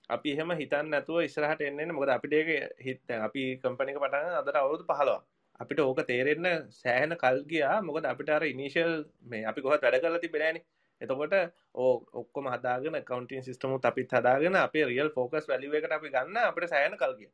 අපි 0.09 0.33
එහෙම 0.33 0.51
හිතන්න 0.61 0.89
නැතුව 0.93 1.21
ඉස්සරහට 1.27 1.61
එන්නේ 1.61 1.91
මොකද 1.91 2.13
අපිට 2.15 2.33
ඒක 2.33 2.49
හිත 2.85 3.15
අපි 3.19 3.43
කම්පැනි 3.63 3.93
එක 3.93 4.01
පටන් 4.03 4.39
අදට 4.39 4.59
අවුරුදු 4.63 4.89
15 4.89 5.19
අපිට 5.59 5.79
ඕක 5.85 6.01
තේරෙන්න 6.09 6.49
සෑහෙන 6.81 7.15
කල් 7.23 7.39
ගියා. 7.51 7.77
මොකද 7.81 8.11
අපිට 8.13 8.35
අර 8.35 8.43
ඉනිෂියල් 8.53 8.93
මේ 9.31 9.45
අපි 9.51 9.63
කොහොමද 9.63 9.83
වැඩ 9.85 10.01
කරලා 10.01 10.25
තිබ්බේ 10.25 10.43
නැහනේ? 10.43 10.65
එතකොට 11.01 11.35
ඕ 11.75 11.93
ඔක්කොම 12.13 12.47
හදාගෙන 12.47 12.97
කවුන්ටින් 13.03 13.43
සිස්ටමුත් 13.43 13.85
අපිත් 13.85 14.11
හදාගෙන 14.11 14.55
අපේ 14.57 14.85
රියල් 14.85 15.09
ෆෝකස් 15.09 15.47
වැලියු 15.47 15.73
එකට 15.73 15.91
අපි 15.91 16.09
ගන්න 16.09 16.37
අපිට 16.41 16.69
සෑහෙන 16.69 16.97
කල් 16.97 17.15
ගියා 17.15 17.33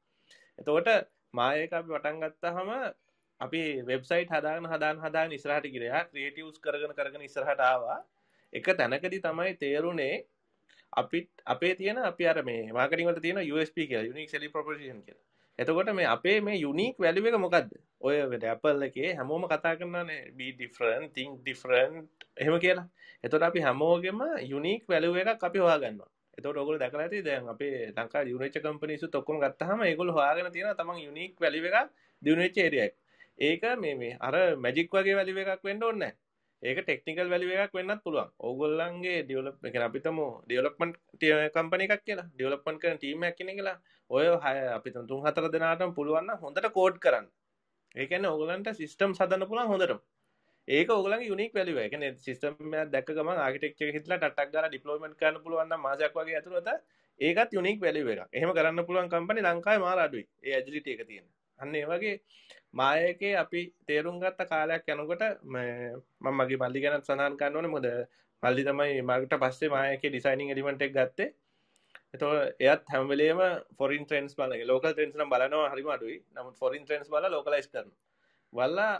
එතකොට 0.59 0.89
මායක 1.33 1.73
අපි 1.73 1.89
පටන් 1.89 2.21
ගත්තාම 2.23 2.69
අපි 3.41 3.61
වෙබ්සයිට් 3.83 4.29
හදාගෙන 4.29 4.67
හදාන 4.67 4.97
හදාගෙන 4.99 5.31
ඉස්සරහට 5.31 5.67
ගියා 5.69 6.03
ක්‍රියේටිව්ස් 6.05 6.59
කරගෙන 6.59 6.93
කරගෙන 6.93 7.21
ඉස්සරහට 7.21 7.61
ආවා 7.63 7.99
එක 8.53 8.67
තැනකදී 8.73 9.21
තමයි 9.21 9.53
තේරුනේ 9.55 10.15
අපිත් 10.93 11.29
අපේ 11.45 11.75
තියෙන 11.75 11.97
අපි 11.99 12.27
අර 12.27 12.39
මේ 12.43 12.71
මාර්කටිං 12.71 13.07
වලට 13.07 13.21
තියෙන 13.21 13.41
USP 13.45 13.77
කියලා 13.81 14.05
යුනික් 14.05 14.29
සෙලිං 14.29 14.51
ප්‍රොපොසිෂන් 14.51 15.01
කියලා. 15.01 15.25
එතකොට 15.59 15.89
මේ 15.95 16.05
අපේ 16.05 16.41
මේ 16.41 16.57
යුනික් 16.57 16.95
වැලියු 16.99 17.27
එක 17.27 17.37
මොකද්ද? 17.39 17.69
ඔය 17.99 18.15
Apple 18.53 18.85
එකේ 18.87 19.15
හැමෝම 19.15 19.43
කතා 19.47 19.75
කරනවානේ 19.79 20.31
be 20.37 20.51
different, 20.51 21.13
think 21.13 21.43
different 21.45 22.09
එහෙම 22.37 22.59
කියලා. 22.59 22.87
එතකොට 23.23 23.43
අපි 23.43 23.59
හැමෝගෙම 23.59 24.19
යුනික් 24.43 24.83
වැලියු 24.89 25.15
එකක් 25.15 25.43
අපි 25.43 25.59
හොයාගන්නවා. 25.59 26.09
එතකොට 26.37 26.57
ඔයගොල්ලෝ 26.57 26.79
දැකලා 26.79 27.05
ඇති 27.07 27.23
දැන් 27.23 27.47
අපේ 27.53 27.91
ලංකාවේ 27.91 28.31
යුනිච් 28.33 28.57
කම්පනීස්ුත් 28.65 29.15
ඔක්කොම 29.15 29.39
ගත්තාම 29.39 29.79
ඒගොල්ලෝ 29.83 30.15
හොයාගෙන 30.19 30.51
තියෙනවා 30.51 30.77
තමන් 30.79 30.99
යුනික් 31.07 31.33
වැලියු 31.41 31.71
එකක් 31.71 31.89
දිනු 32.21 32.41
වෙච්ච 32.43 32.57
ඒරියා 32.57 32.87
එක. 32.89 32.95
ඒක 33.39 33.63
මේ 33.79 33.95
මේ 33.95 34.13
අර 34.19 34.35
මැජික් 34.57 34.91
වගේ 34.91 35.15
වැලියු 35.15 35.39
එකක් 35.43 35.63
වෙන්න 35.63 35.83
ඕනේ 35.83 35.99
නැහැ. 36.01 36.24
ඒක 36.65 36.79
ටෙක්නිකල් 36.81 37.29
වැලි 37.29 37.51
එකක් 37.57 37.75
වෙන්නත් 37.77 38.03
පුළුවන් 38.05 38.29
ඕගොල්ලන්ගේ 38.41 39.17
ඩියලප් 39.23 39.67
එක 39.69 39.77
අපිතම 39.81 40.19
ඩියලොප්මන්ට් 40.45 40.97
කම්පනි 41.53 41.87
එකක් 41.87 42.03
කියලා 42.03 42.27
ඩියලොප්මන්ට් 42.31 42.81
කරන 42.81 42.97
ටීම් 42.97 43.25
එකක් 43.29 43.37
කියන 43.37 43.53
කියලා 43.53 43.77
ඔය 44.09 44.25
හය 44.43 44.57
අපි 44.71 44.95
තුන් 44.95 45.23
හතර 45.25 45.47
දෙනාටම 45.51 45.93
පුළුවන් 45.93 46.27
නම් 46.27 46.43
හොඳට 46.43 46.67
කෝඩ් 46.77 46.97
කරන්න 47.03 47.31
ඒ 47.95 48.07
කියන්නේ 48.07 48.33
ඕගොල්ලන්ට 48.33 48.75
සිස්ටම් 48.75 49.17
හදන්න 49.17 49.49
පුළුවන් 49.49 49.71
හොඳටම 49.71 50.03
ඒක 50.67 50.89
ඕගොල්ලන්ගේ 50.89 51.27
යුනික් 51.27 51.53
වැලියු 51.53 51.77
එක. 51.77 51.91
කියන්නේ 51.91 52.15
සිස්ටම් 52.17 52.73
එකක් 52.73 52.91
දැක්ක 52.91 53.09
ගමන් 53.11 53.39
ආකිටෙක්චර් 53.39 53.85
එක 53.85 53.97
හිතලා 53.97 54.17
ටට්ටක් 54.17 54.53
ගාලා 54.53 54.69
ඩිප්ලොයිමන්ට් 54.69 55.17
කරන්න 55.19 55.43
පුළුවන් 55.43 55.69
නම් 55.69 55.81
මාසයක් 55.81 56.15
වගේ 56.15 56.37
ඇතුළත 56.37 56.69
ඒකත් 57.19 57.53
යුනික් 57.53 57.77
වැලියු 57.81 58.09
එකක්. 58.09 58.29
එහෙම 58.33 58.51
කරන්න 58.51 58.85
පුළුවන් 58.87 59.09
කම්පැනි 59.09 59.43
ලංකාවේ 59.43 59.83
මාර 59.83 59.99
අඩුයි. 59.99 60.25
ඒ 60.43 60.55
ඇජිලිටි 60.55 60.95
එක 60.95 61.07
තියෙන. 61.07 61.27
අන්න 61.59 61.75
ඒ 61.75 61.85
වගේ 61.85 62.15
මායකේ 62.73 63.33
අපි 63.35 63.61
තේරුම් 63.85 64.19
ගත්ත 64.19 64.47
කාලයක් 64.47 64.87
යනකොට 64.87 65.23
මම 65.45 66.33
මගේ 66.33 66.59
මල්ලි 66.59 66.83
ගැන 66.83 67.01
සඳහන් 67.01 67.37
කරන්න 67.39 67.57
ඕනේ. 67.57 67.73
මොකද 67.73 67.87
මල්ලි 68.43 68.63
තමයි 68.63 69.01
මගට 69.03 69.41
පස්සේ 69.41 69.69
මායකේ 69.69 70.09
ඩිසයිනින් 70.09 70.53
එලිමන්ට් 70.53 70.81
එක 70.81 70.93
ගත්තේ. 70.93 71.29
එතකොට 72.13 72.61
එයත් 72.61 72.83
හැම 72.91 73.07
වෙලේම 73.07 73.41
ෆොරින් 73.77 74.05
ට්‍රෙන්ඩ්ස් 74.05 74.37
බලන 74.37 74.67
ලෝකල් 74.67 74.91
ට්‍රෙන්ඩ්ස් 74.91 75.17
නම් 75.17 75.31
බලනවා 75.31 75.71
හරිම 75.73 75.89
අඩුයි. 75.89 76.17
නමුත් 76.33 76.55
ෆොරින් 76.57 76.83
ට්‍රෙන්ඩ්ස් 76.83 77.09
බලලා 77.09 77.31
ලෝකලයිස් 77.31 77.67
කරනවා. 77.67 77.99
වල්ලා 78.53 78.93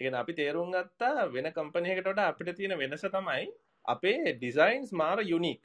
ඉගෙන 0.00 0.14
අපි 0.14 0.32
තේරුම් 0.34 0.70
ගත්තා 0.70 1.28
වෙන 1.28 1.48
කම්පනයකටට 1.50 2.22
අපිට 2.22 2.56
තියෙන 2.56 2.78
වෙනස 2.78 3.04
තමයි 3.08 3.44
අපේ 3.84 4.34
ඩිසයින්ස් 4.34 4.90
මාර 4.94 5.18
යුනික් 5.24 5.60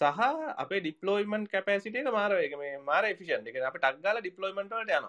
සහ 0.00 0.20
අපේ 0.56 0.80
ඩිප්ලෝයිමන් 0.80 1.44
කැපසිට 1.46 1.96
එක 1.96 2.08
මාර 2.10 2.32
එක 2.38 2.54
මේ 2.58 2.78
මාර 2.80 3.04
ෆිෂන් 3.14 3.48
එක 3.48 3.60
අප 3.62 3.76
ටක්ගල 3.76 4.20
ඩිප්ලෝයිමන්ටට 4.20 4.96
යන 4.98 5.08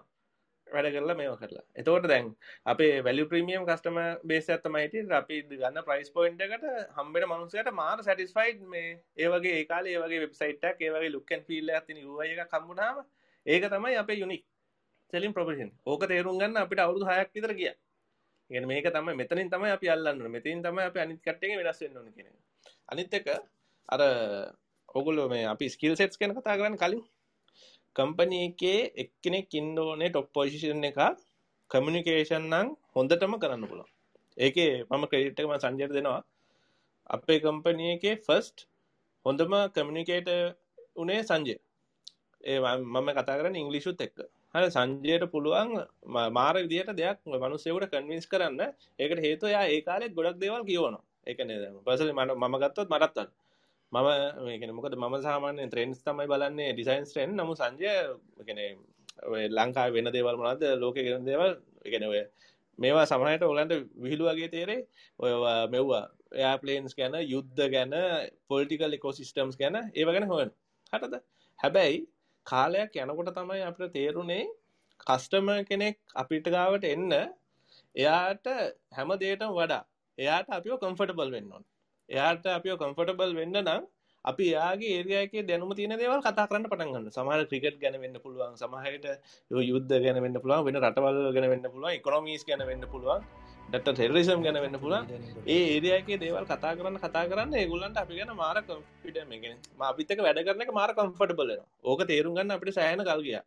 වැඩ 0.74 0.90
කරලා 0.94 1.16
මේවා 1.16 1.40
කරලා. 1.40 1.66
එතකොට 1.76 2.08
දැන් 2.08 2.30
අපේ 2.66 2.94
වැලි 3.02 3.26
ප්‍රීමියම් 3.26 3.66
කස්ටම 3.66 4.00
බේස 4.26 4.50
ඇත්තමයිට 4.50 5.14
අපි 5.14 5.42
ගන්න 5.52 5.84
ප්‍රයිස් 5.84 6.10
පොයින්ට 6.12 6.42
එකට 6.42 6.66
හම්බෙන 6.98 7.28
මනුසයට 7.28 7.72
මාර 7.74 8.00
සැටිස්ෆයිඩ් 8.02 8.66
මේ 8.68 8.90
ඒවගේ 9.18 9.56
ඒකාල 9.60 9.88
ඒවගේ 9.88 10.24
වෙබ්සයිට්ක් 10.26 10.82
ඒවගේ 10.82 11.12
ලුක්කන් 11.12 11.46
ෆිල්ල 11.48 11.72
ඇතින 11.72 12.04
එක 12.26 12.44
කම්බුණාව 12.50 13.06
ඒක 13.46 13.70
තමයි 13.70 13.96
අපේ 13.98 14.20
යුනික් 14.20 14.44
සෙලින් 15.14 15.34
ප්‍රපෂන් 15.34 15.72
ඕක 15.86 16.08
තේරුම් 16.08 16.40
ගන්න 16.40 16.60
අපිට 16.60 16.82
අවුදු 16.82 17.06
හයක් 17.08 17.34
විතර 17.34 17.54
කිය 17.56 17.74
ගෙන 18.50 18.68
මේක 18.68 18.88
තමයි 18.88 19.16
මෙතනින් 19.16 19.50
තමයි 19.50 19.72
අපි 19.72 19.88
අල්ලන්න. 19.90 20.20
මෙතින් 20.30 20.62
තමයි 20.62 20.84
අපි 20.84 21.00
අනිත් 21.00 21.20
කට්ටේ 21.22 21.58
වෙනස් 21.60 21.82
වෙන්න 21.82 21.98
ඕන 21.98 22.12
කියන 22.12 22.34
අනිත් 22.88 23.14
එක 23.14 23.28
අර 23.90 24.02
ඔගොල්ලෝ 24.90 25.28
මේ 25.30 25.46
අපි 25.46 25.70
ස්කිල් 25.70 25.96
සෙට්ස් 25.96 26.18
ගැන 26.18 26.36
කතා 26.36 26.58
කරන්න 26.58 26.78
කලින් 26.78 27.04
කම්පනී 27.96 28.44
එකේ 28.48 28.80
එක්කෙනෙක් 29.02 29.54
ඉන්න 29.54 29.80
ඕනේ 29.80 30.10
টොප් 30.10 30.28
පොසිෂන් 30.36 30.84
එක 30.90 31.00
කමියුනිකේෂන් 31.72 32.46
නම් 32.52 32.68
හොඳටම 32.96 33.34
කරන්න 33.42 33.66
පුළුවන්. 33.70 33.90
ඒකේ 34.38 34.72
මම 34.90 35.04
ක්‍රෙඩිට් 35.12 35.40
එක 35.40 35.48
මම 35.48 35.60
සංජයට 35.64 35.94
දෙනවා. 35.98 36.22
අපේ 37.10 37.40
කම්පනී 37.40 37.92
එකේ 37.96 38.16
ෆස්ට් 38.28 38.58
හොඳම 39.26 39.54
කමියුනිකේටර් 39.76 40.40
උනේ 40.96 41.22
සංජය. 41.24 41.56
ඒ 42.44 42.60
මම 42.60 43.10
කතා 43.18 43.38
කරන්නේ 43.40 43.64
ඉංග්‍රීසිුත් 43.64 44.02
එක්ක. 44.02 44.18
හරි 44.54 44.68
සංජයට 44.72 45.26
පුළුවන් 45.34 45.72
මාර 46.38 46.56
විදියට 46.58 46.92
දෙයක් 47.00 47.18
මනුස්සයෙකුට 47.26 47.92
කන්වින්ස් 47.94 48.26
කරන්න. 48.28 48.62
ඒකට 49.00 49.24
හේතුව 49.26 49.52
එයා 49.52 49.66
ඒ 49.68 49.82
කාලෙත් 49.82 50.16
ගොඩක් 50.18 50.42
දේවල් 50.42 50.64
කියවනවා. 50.70 51.04
ඒක 51.28 51.40
නේද 51.48 51.64
පර්සනලි 51.86 52.14
මම 52.14 52.56
ගත්තොත් 52.62 52.90
මටත් 52.90 53.43
මම 53.94 54.08
මේකන 54.46 54.72
මොකද 54.78 54.96
මම 54.96 55.16
සාමාන්‍ය 55.22 55.70
ත්‍රෙන්ස් 55.70 56.00
තමයි 56.02 56.28
බලන්නේ 56.28 56.72
ඩිසයින්ස් 56.74 57.10
ට්‍රෙන් 57.10 57.36
නමු 57.38 57.54
සංජය 57.56 57.94
කන 58.40 58.60
ලංකා 59.52 59.88
වෙන 59.92 60.10
දේවල් 60.12 60.38
මොනද 60.38 60.64
ලෝක 60.80 60.98
ගෙන 60.98 61.26
දේවල් 61.26 61.54
එකන 61.86 62.06
ඔය 62.10 62.22
මේවා 62.80 63.06
සමහට 63.06 63.44
ඔලන්ට 63.44 63.74
විහිළු 63.96 64.26
වගේ 64.30 64.50
තේරේ 64.50 64.80
ඔය 65.20 65.32
මෙව්වා 65.70 66.04
එයාපලේන්ස් 66.34 66.96
ගැන 66.96 67.16
යුද්ධ 67.26 67.62
ගැන 67.74 67.94
පොල්ටිකල් 68.50 68.98
එකෝසිිස්ටම්ස් 68.98 69.58
ගැන 69.58 69.78
ඒව 69.94 70.10
ගැන 70.16 70.26
හොයන්. 70.26 70.50
හටද 70.94 71.16
හැබැයි 71.60 72.00
කාලයක් 72.48 72.98
යනකොට 72.98 73.32
තමයි 73.38 73.62
අපට 73.70 73.94
තේරුණේ 73.94 74.44
කස්ටම 75.04 75.50
කෙනෙක් 75.70 76.00
අපිට 76.16 76.48
ගාවට 76.48 76.86
එන්න 76.86 77.12
එයාට 77.96 78.48
හැම 78.98 79.14
දේටම 79.22 79.54
වඩා. 79.60 79.84
එයාට 80.18 80.50
අපිෝ 80.50 80.82
කම්ෆටබල් 80.82 81.34
වෙන්න 81.36 81.54
ඕන්. 81.54 81.64
එයාට 82.10 82.48
අපිෝ 82.50 82.78
කම්ෆටබල් 82.78 83.34
වෙන්න 83.36 83.60
නම් 83.60 83.84
අපි 84.26 84.46
යාගේ 84.50 84.92
ඒරයක 84.98 85.34
දැනුම 85.46 85.72
තියන 85.74 85.96
දේවල් 85.96 86.22
කතා 86.22 86.48
කරන්න 86.48 86.68
පටන්ගන්න 86.68 87.08
සමහර 87.12 87.42
ක්‍රිකට් 87.46 87.80
ගැන 87.80 87.98
වෙන්න 88.00 88.20
පුළුවන් 88.20 88.54
සමහයට 88.56 89.08
යුද්ධ 89.52 89.96
ගැන 90.00 90.20
වෙන්න 90.26 90.38
පුළුවන් 90.38 90.68
වෙන 90.68 90.80
රටවල් 90.82 91.20
ගැන 91.32 91.50
වෙන්න 91.50 91.66
පුළුවන් 91.68 91.98
ඉකොනොමීස් 92.00 92.46
ගැන 92.46 92.63
වෙන්න 92.66 92.86
පුළුවන් 92.88 93.26
ඩට 93.70 93.94
ටෙරිසම් 93.94 94.42
ගැන 94.42 94.58
වෙන්න 94.58 94.78
පුළුවන්. 94.78 95.06
ඒ 95.48 95.62
ඒරයගේ 95.70 96.20
දේවල් 96.20 96.46
කතා 96.46 96.74
කරන්න 96.74 97.00
කතා 97.00 97.24
කරන්න 97.26 97.56
ඒගුල්ලන්ට 97.56 97.98
අපි 97.98 98.20
ගැන 98.20 98.32
මාර 98.36 98.58
කම්පිට 98.62 99.18
මේගෙන 99.26 99.58
අපිතක 99.84 100.20
වැඩ 100.20 100.42
කරන 100.42 100.62
එක 100.62 100.74
මාර 100.74 100.92
කම්ෆටබල 100.94 101.54
ඕක 101.86 102.04
තේරුම් 102.06 102.36
ගන්න 102.36 102.56
අපිට 102.56 102.76
සෑන 102.76 103.04
කල්ගිය 103.04 103.39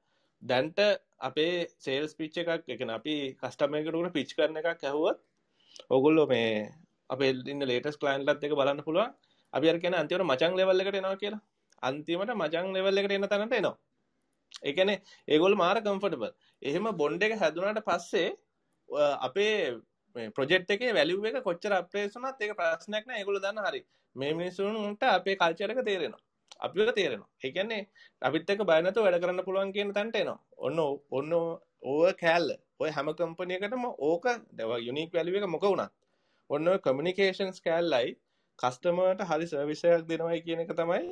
දැන්ට 0.42 0.80
අපේ 1.20 1.54
සේල්ස් 1.78 2.12
පිච්ච 2.14 2.40
එකක් 2.44 2.68
එකන 2.68 2.90
අපි 2.92 3.14
කස්ටමයකටකට 3.36 4.12
පිච් 4.12 4.34
කරන 4.34 4.60
එකක් 4.62 4.84
ඇහුවත් 4.84 5.22
ඔගුල්ලො 5.90 6.26
මේ 6.26 6.50
අපේ 7.10 7.32
ඉන්න 7.52 7.66
ලේටස් 7.70 7.98
කලයින්ලත් 8.02 8.46
එක 8.46 8.54
බලන්න 8.60 8.84
පුළුවන්. 8.86 9.12
අපි 9.52 9.70
අර 9.72 9.78
කියන 9.82 9.98
අන්තිමට 10.00 10.28
මචං 10.30 10.56
ලෙවල් 10.60 10.82
එකට 10.82 10.98
එනවා 11.00 11.20
කියලා. 11.22 11.42
අන්තිමට 11.82 12.32
මචං 12.40 12.72
ලෙවල් 12.76 13.02
එකට 13.02 13.16
එන 13.18 13.28
තැනට 13.28 13.58
එනවා. 13.60 13.76
ඒ 14.66 14.72
කියන්නේ 14.72 15.02
ඒගොල්ලෝ 15.28 15.62
මාර 15.64 15.78
කම්ෆර්ටබල් 15.86 16.32
එහෙම 16.62 16.88
බොන්ඩ් 17.02 17.26
එක 17.26 17.36
හැදුනාට 17.42 17.82
පස්සේ 17.88 18.28
අපේ 19.28 19.56
ප්‍රොජෙක්ට් 20.36 20.70
එකේ 20.70 20.94
වැලියු 20.98 21.26
එක 21.30 21.42
කොච්චර 21.48 21.72
අප්‍රේස් 21.80 22.14
වුණත් 22.16 22.42
ඒක 22.42 22.56
ප්‍රශ්නයක් 22.60 23.04
නෑ. 23.06 23.18
ඒගොල්ලෝ 23.20 23.44
දන්න 23.46 23.68
හරි. 23.68 23.82
මේ 24.16 24.32
මිනිස්සුන්ට 24.40 25.02
අපේ 25.18 25.36
කල්චර් 25.36 25.72
එක 25.74 25.82
තේරෙනවා. 25.88 26.22
අපිට 26.58 26.94
තේරෙනවා. 26.98 27.28
ඒ 27.44 27.50
කියන්නේ 27.56 27.82
අපිත් 28.22 28.50
එක්ක 28.50 28.62
බය 28.70 28.80
නැතුව 28.82 29.06
වැඩ 29.06 29.20
කරන්න 29.22 29.46
පුළුවන් 29.48 29.72
කියන 29.76 29.92
තැනට 29.96 30.16
එනවා. 30.22 30.38
ඔන්න 30.66 30.78
ඔන්න 31.18 31.32
ඕව 31.90 32.06
කෑල්ල. 32.22 32.50
ඔය 32.80 32.90
හැම 32.96 33.12
කම්පනියකටම 33.20 33.84
ඕක 34.10 34.26
යුනික් 34.88 35.12
වැලියු 35.16 35.38
එක 35.40 35.48
මොක 35.54 35.66
වුණත්. 35.70 35.92
ඔන්න 36.50 36.68
කමියනිකේෂන්ස් 36.84 37.58
කෑල්ලයි 37.64 38.10
කස්ටමර්ට 38.58 39.22
හරි 39.30 39.46
සර්විසයක් 39.50 40.04
දෙනවයි 40.10 40.40
කියන 40.46 40.60
එක 40.64 40.72
තමයි 40.80 41.04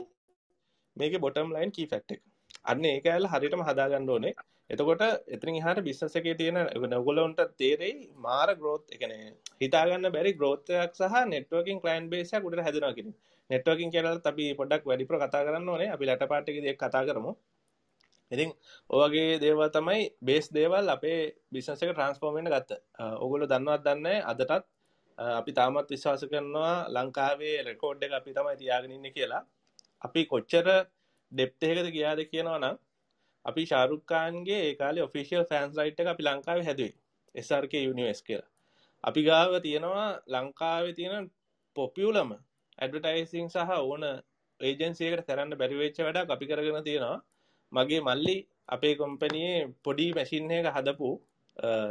මේක 0.96 1.14
බොටම් 1.24 1.54
ලයින් 1.54 1.72
කී 1.76 1.86
ෆැක්ට් 1.92 2.14
එක. 2.14 2.20
අන්න 2.64 2.84
ඒක 2.90 3.06
ඇල්ල 3.12 3.26
හරියටම 3.32 3.62
හදාගන්න 3.68 4.12
ඕනේ. 4.14 4.34
එතකොට 4.70 5.02
එතනින් 5.34 5.56
එහාට 5.60 5.80
බිස්නස් 5.88 6.14
එකේ 6.20 6.34
තියෙන 6.40 6.58
ඔයගොල්ලන්ට 6.98 7.40
තේරෙයි 7.60 7.96
මාර 8.26 8.48
growth 8.60 8.86
ඒ 8.92 9.00
කියන්නේ 9.00 9.32
හිතාගන්න 9.62 10.10
බැරි 10.16 10.32
growth 10.38 10.70
එකක් 10.76 10.94
සහ 11.00 11.16
networking 11.32 11.80
client 11.82 12.08
base 12.12 12.32
එකක් 12.36 12.46
උඩට 12.48 12.64
හැදෙනවා 12.66 12.94
කියන්නේ 12.98 13.16
networking 13.50 13.90
කියලාත් 13.94 14.30
අපි 14.32 14.46
පොඩ්ඩක් 14.60 14.86
වැඩිපුර 14.90 15.18
කතා 15.24 15.42
කරන්න 15.48 15.68
ඕනේ. 15.68 15.90
අපි 15.96 16.10
ලැට 16.10 16.24
පාර්ට් 16.32 16.52
එකේදී 16.52 16.72
ඒක 16.72 16.80
කතා 16.84 17.02
කරමු. 17.08 17.32
ඉතින් 18.30 18.54
ඔයගේ 18.90 19.40
දේවල් 19.42 19.68
තමයි 19.76 20.00
බේස් 20.28 20.46
දේවල් 20.58 20.94
අපේ 20.96 21.18
බිස්නස් 21.52 21.82
එක 21.82 21.90
ට්‍රාන්ස්ෆෝර්ම් 21.90 22.38
වෙන්න 22.38 22.52
ගත්ත. 22.54 22.80
ඕගොල්ලෝ 23.22 23.50
දන්නවත් 23.52 23.84
දන්නේ 23.88 24.22
අදටත් 24.32 24.64
අපි 25.18 25.52
තාමත් 25.52 25.88
විශ්වාස 25.88 26.22
කරනවා 26.24 26.88
ලංකාවේ 26.88 27.56
රෙකෝඩ් 27.62 28.02
එක 28.02 28.12
අපි 28.12 28.30
තමයි 28.32 28.56
තියාගෙන 28.56 28.90
ඉන්නේ 28.90 29.12
කියලා. 29.12 29.42
අපි 30.02 30.20
කොච්චර 30.26 30.66
ඩෙප්ත් 31.32 31.62
එකකද 31.62 31.88
ගියාද 31.90 32.20
කියනවා 32.26 32.58
නම් 32.58 32.76
අපි 33.44 33.62
ශාරුක් 33.66 34.02
ખાන්ගේ 34.06 34.60
ඒ 34.60 34.74
කාලේ 34.74 35.02
ඔෆිෂියල් 35.02 35.44
ෆෑන්ස් 35.44 35.76
රයිට් 35.76 36.00
එක 36.00 36.08
අපි 36.08 36.22
ලංකාවේ 36.22 36.64
හැදුවේ. 36.64 36.94
SRK 37.34 37.74
යුනිවර්ස් 37.78 38.20
කියලා. 38.22 38.50
අපි 39.04 39.20
ගාව 39.22 39.52
තියෙනවා 39.62 40.08
ලංකාවේ 40.26 40.94
තියෙන 40.94 41.30
පොපියුලම 41.76 42.30
ඇඩ්වර්ටයිසිං 42.78 43.46
සහ 43.48 43.70
ඕන 43.80 44.04
ඒජන්සි 44.60 45.02
එකට 45.06 45.28
කරන්න 45.28 45.58
බැරි 45.60 45.76
වෙච්ච 45.76 45.98
වැඩක් 46.00 46.30
අපි 46.30 46.46
කරගෙන 46.46 46.82
තියෙනවා. 46.82 47.18
මගේ 47.72 48.00
මල්ලි 48.00 48.36
අපේ 48.68 48.94
කම්පැනියේ 48.96 49.60
පොඩි 49.84 50.06
මැෂින් 50.12 50.50
එක 50.50 50.68
හදපු 50.76 51.10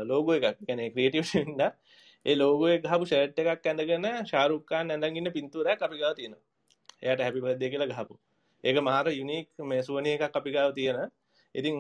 ලෝගෝ 0.09 0.35
එකක්. 0.39 0.57
කියන්නේ 0.59 0.89
ක්‍රියේටිව් 0.89 1.25
හින්දා 1.39 1.71
ඒ 2.25 2.35
ලෝගෝ 2.35 2.69
එක 2.75 2.83
ගහපු 2.85 3.05
ෂර්ට් 3.05 3.39
එකක් 3.41 3.65
ඇඳගෙන 3.69 4.05
ශාරුක් 4.31 4.63
ખાන් 4.69 4.91
ඇඳගෙන 4.91 5.17
ඉන්න 5.19 5.35
පින්තූරයක් 5.37 5.81
අපි 5.81 5.97
ගාව 6.01 6.13
තියෙනවා. 6.19 6.43
එයාට 7.03 7.23
හැපි 7.25 7.43
බර්ත්ඩේ 7.45 7.71
කියලා 7.73 7.91
ගහපු. 7.93 8.15
ඒක 8.63 8.77
මාර 8.89 9.05
යුනික් 9.11 9.47
මේ 9.61 9.81
සුවනි 9.81 10.11
එකක් 10.17 10.37
අපි 10.39 10.51
ගාව 10.51 10.69
තියෙන. 10.77 10.99
ඉතින් 11.55 11.75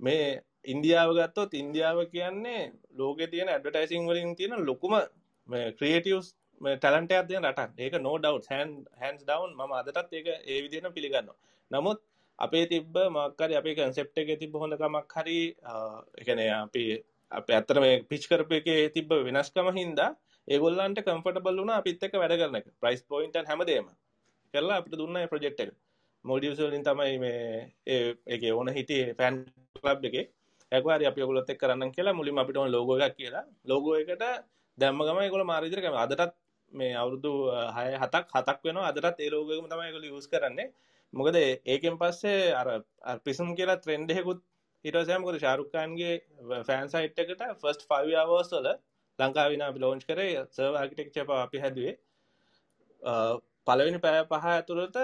මේ 0.00 0.24
ඉන්දියාව 0.64 1.10
ගත්තොත් 1.18 1.54
ඉන්දියාව 1.54 1.98
කියන්නේ 2.14 2.62
ලෝකේ 2.92 3.30
තියෙන 3.32 3.48
ඇඩ්වර්ටයිසිං 3.48 4.08
වලින් 4.08 4.36
තියෙන 4.38 4.66
ලොකුම 4.66 4.94
මේ 5.48 5.72
ක්‍රියේටිව්ස් 5.78 6.28
මේ 6.60 6.76
ටැලන්ට් 6.76 7.12
එකක් 7.12 7.28
තියෙන 7.28 7.44
රටක්. 7.44 7.70
ඒක 7.78 7.94
no 8.00 8.12
doubt 8.18 8.44
hand 8.46 8.74
hands 9.02 9.22
down 9.24 9.48
මම 9.54 9.72
අදටත් 9.72 10.12
ඒක 10.12 10.26
ඒ 10.26 10.58
විදිහටම 10.64 10.92
පිළිගන්නවා. 10.92 11.36
නමුත් 11.70 11.98
අපේ 12.38 12.66
තිබ්බ 12.66 12.94
මොකක් 13.10 13.40
හරි 13.40 13.54
අපේ 13.56 13.74
කන්සෙප්ට් 13.74 14.18
එකේ 14.18 14.36
තිබ්බ 14.36 14.54
හොඳ 14.62 14.74
කමක් 14.76 15.12
හරි 15.16 15.40
ඒ 16.18 16.24
කියන්නේ 16.26 16.50
අපි 16.56 16.84
අප 17.32 17.50
ඇත්තර 17.50 17.80
මේ 17.80 18.02
පිච් 18.04 18.24
කරප 18.28 18.52
එක 18.52 18.68
තිබ 18.94 19.10
වෙනස්කම 19.26 19.68
හින්දා 19.74 20.10
ඒගොල්ලන්ට 20.48 21.02
කම්ෆටබල් 21.02 21.58
වුණ 21.60 21.74
අපිත් 21.74 22.02
එක 22.02 22.14
වැඩ 22.14 22.38
කරන 22.40 22.58
එක. 22.60 22.66
ප්‍රයිස් 22.80 23.02
පොයින්ට 23.04 23.36
හැමදේම 23.44 23.86
කරලා 24.54 24.78
අපිට 24.80 24.94
දුන්න 24.94 25.18
ප්‍රජෙක්් 25.32 25.60
එක. 25.60 25.70
මොඩියසලින් 26.24 26.84
තමයි 26.84 27.18
මේ 27.18 27.70
ඒ 27.86 28.52
ඕන 28.52 28.70
හිටේ 28.70 29.14
ෆැන් 29.18 29.44
ලබ් 29.84 30.04
එක 30.10 30.16
ඇකවාර 30.72 31.02
අපි 31.02 31.20
ගොලොත් 31.22 31.50
එක් 31.50 31.60
කරන්න 31.60 31.92
කියලා 31.92 32.14
මුලින් 32.14 32.38
අපිට 32.38 32.58
ලෝග 32.68 32.90
එකක් 32.98 33.16
කියලා. 33.16 33.44
ලෝගෝ 33.64 33.94
එකට 33.94 34.24
දැම්ම 34.78 35.00
ගම 35.00 35.20
ගොල 35.30 35.44
මාරිදිරකම 35.44 35.96
අදටත් 35.96 36.34
මේ 36.72 36.94
අවුරුදු 36.94 37.32
හය 37.76 37.88
හතක් 38.02 38.26
හතක් 38.34 38.58
වෙන 38.64 38.78
අදටත් 38.80 39.20
ඒ 39.20 39.30
ලෝගම 39.30 39.66
තමයි 39.68 39.94
ගොල 39.94 40.04
යස් 40.10 40.28
කරන්නේ. 40.28 40.72
මොකද 41.12 41.36
ඒකෙන් 41.36 41.96
පස්සේ 41.98 42.52
අර 42.54 42.68
පිසුම් 43.24 43.54
කියලා 43.58 43.82
ත්‍රෙන්ඩෙකුත් 43.84 44.40
හිටසයමකොට 44.86 45.38
ශාරුක්කාන්ගේ 45.40 46.14
ෆෑන් 46.64 46.88
සයිට් 46.88 47.18
එකට 47.18 47.44
ෆස්ට 47.54 47.86
ෆවර්ස් 47.88 48.52
වල 48.54 48.68
ලංකාවින 49.18 49.64
ලෝංච් 49.78 50.04
කරේ 50.04 50.46
සර්ව 50.48 50.74
ආකිටෙක්චප 50.74 51.30
අපි 51.36 51.58
හැදුවේ. 51.58 51.94
පලවෙනි 53.66 54.00
පෑ 54.00 54.24
පහ 54.26 54.46
ඇතුළට 54.48 54.98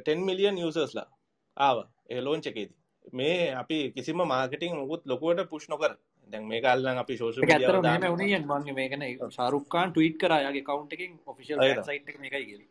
10 0.00 0.24
මිලියන් 0.24 0.60
යසස්ලා 0.60 1.08
ආව 1.56 1.78
ඒ 2.08 2.20
ලෝංච 2.20 2.46
එකේදී. 2.46 2.76
මේ 3.12 3.54
අපි 3.54 3.78
කිසිම 3.92 4.20
මාර්කටිං 4.26 4.76
මුකුත් 4.76 5.02
ලොකුවට 5.06 5.48
පුෂ් 5.48 5.68
නොකර 5.68 5.92
දැන් 6.28 6.44
මේ 6.44 6.60
කාල්ලන් 6.60 6.98
අපි 6.98 7.16
ශෝෂ 7.16 7.38
මගේ 7.38 8.74
මේකන 8.74 9.04
සාරුක්කාන් 9.30 9.92
ටීට් 9.92 10.16
කරයාගේ 10.18 10.62
කවන්් 10.62 10.88
එකින් 10.90 11.12
ඔෆිසිල් 11.26 11.58
සයිට් 11.82 12.08
එක 12.08 12.16
එකයි 12.20 12.44
කිය 12.44 12.66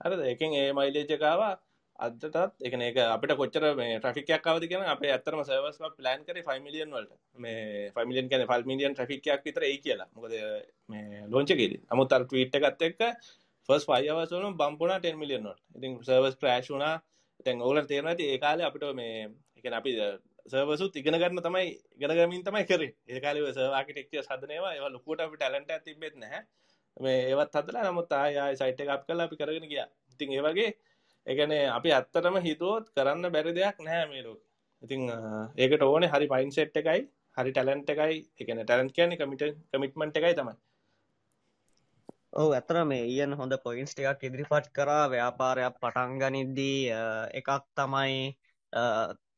අර 0.00 0.12
එකෙන් 0.24 0.50
ඒ 0.54 0.72
මයිලේජකාවා 0.72 1.54
අදටත් 1.98 2.36
එකන 2.62 2.82
එක 2.86 2.98
අපිට 3.04 3.32
කොච්චර 3.38 3.64
මේ 3.78 3.98
ට්‍රෆිකයක් 3.98 4.44
අවද 4.50 4.64
කියන 4.70 4.84
අපේ 4.92 5.10
ඇත්තරම 5.14 5.40
සර්වස් 5.42 5.78
ප්ලෑන් 5.96 6.22
කරේ 6.26 6.44
5 6.44 6.62
මිලියන් 6.66 6.94
වලට. 6.94 7.12
මේ 7.36 7.90
5 7.96 8.08
මිලියන් 8.10 8.28
කියන්නේ 8.30 8.50
5 8.50 8.70
මිලියන් 8.70 8.94
ට්‍රැෆික්යක් 8.94 9.42
විතර 9.46 9.66
ඒ 9.68 9.76
කියලා. 9.84 10.08
මොකද 10.14 10.34
මේ 10.88 11.24
ලොන්ච් 11.32 11.50
එකේදී. 11.50 11.82
නමුත් 11.90 12.12
අර 12.12 12.24
ට්වීට් 12.24 12.54
එකත් 12.58 12.86
එක්ක 12.88 13.02
ෆර්ස්ට් 13.68 13.90
5 13.90 14.10
hours 14.10 14.30
වලම 14.32 14.56
බම්ප් 14.60 14.80
වුණා 14.82 15.00
10 15.00 15.20
මිලියන් 15.22 15.48
වලට. 15.48 15.62
ඉතින් 15.76 15.98
සර්වර්ස් 16.08 16.38
ක්‍රෑෂ් 16.42 16.70
වුණා. 16.74 16.94
දැන් 17.44 17.62
ඕගොල්ලන්ට 17.62 17.90
තේරෙනවා 17.90 18.14
ඇති 18.14 18.30
ඒ 18.32 18.38
කාලේ 18.44 18.68
අපිට 18.68 18.88
මේ 18.94 19.12
ඒ 19.24 19.60
කියන්නේ 19.62 19.80
අපි 19.82 19.92
සර්වර්සුත් 20.52 20.96
ඉගෙන 20.96 21.18
ගන්න 21.20 21.44
තමයි 21.46 21.66
ඉගෙන 21.96 22.14
ගමින් 22.18 22.44
තමයි 22.46 22.64
කරේ. 22.70 22.92
ඒ 23.08 23.20
කාලේ 23.24 23.46
ඔය 23.48 23.54
සර්වර් 23.56 23.74
ආකිටෙක්චර්ස් 23.80 24.30
හදන 24.32 24.54
ඒවා 24.56 24.74
ඒවා 24.76 24.94
ලොකුවට 24.96 25.26
අපි 25.26 25.40
ටැලන්ට් 25.40 25.74
එකක් 25.74 25.84
තිබෙත් 25.86 26.14
නැහැ. 26.22 26.42
මේ 26.96 27.18
ඒවත් 27.30 27.58
හදලා 27.58 27.88
නමුත් 27.88 28.14
ආය 28.20 28.38
ආය 28.44 28.54
සයිට් 28.60 28.84
එක 28.84 28.94
අප් 28.94 29.02
කරලා 29.08 29.26
අපි 29.28 29.40
කරගෙන 29.40 29.66
ගියා. 29.72 29.88
ඉතින් 30.14 30.32
ඒ 30.36 30.44
වගේ 30.46 30.70
එකන 31.28 31.52
අපි 31.78 31.94
ඇත්තටම 31.96 32.38
හිතුවොත් 32.46 32.86
කරන්න 32.96 33.32
බැරි 33.34 33.52
දෙයක් 33.58 33.78
නැහැ 33.80 34.06
මේ 34.12 34.24
ලෝක. 34.26 34.40
ඉතිං 34.84 35.02
ඒකට 35.56 35.82
ඕනේ 35.82 36.12
හරි 36.14 36.26
පයින් 36.32 36.50
සෙට් 36.56 36.80
එකයි 36.82 37.00
හරි 37.36 37.50
ටැලන්ට 37.52 37.92
එකයි. 37.94 38.16
එකන 38.40 38.64
ටැලන්ට 38.64 38.96
කියන 38.96 39.16
කමිට 39.20 39.44
කමිට්මන්ට් 39.72 40.18
එකයි 40.20 40.34
තමයි. 40.40 40.56
ඔහු 42.32 42.50
ඇතර 42.52 42.76
මේ 42.84 43.04
ඊයන් 43.12 43.32
හොඳ 43.40 43.54
පොයින්ස් 43.64 43.94
ටිකක් 43.94 44.26
ඉදිරිපත් 44.28 44.66
කරා. 44.76 45.04
ව්‍යාපාරයක් 45.14 45.80
පටන්ගනිද්දී 45.82 46.80
එකක් 47.40 47.50
තමයි 47.76 48.18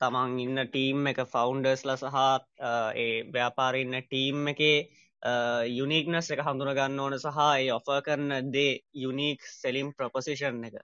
තමන් 0.00 0.38
ඉන්න 0.44 0.64
ටීම් 0.66 1.10
එක 1.10 1.20
ෆවුන්ඩර්ස්ල 1.32 1.92
සහ 1.94 2.18
ඒ 2.96 3.10
ව්‍යාපාරඉන්න 3.34 4.00
ටීම් 4.04 4.48
එකේ 4.54 4.78
යුනික්නස් 5.70 6.30
එක 6.34 6.40
හඳුනගන්න 6.46 7.00
ඕන 7.00 7.18
සහ 7.18 7.40
ඒ 7.48 7.68
ඔෆ 7.72 7.90
කරන 8.06 8.52
දේ 8.52 8.80
යුනික් 9.04 9.42
සෙලිම් 9.42 9.92
ප්‍රපොසිෂන් 9.92 10.64
එක. 10.68 10.80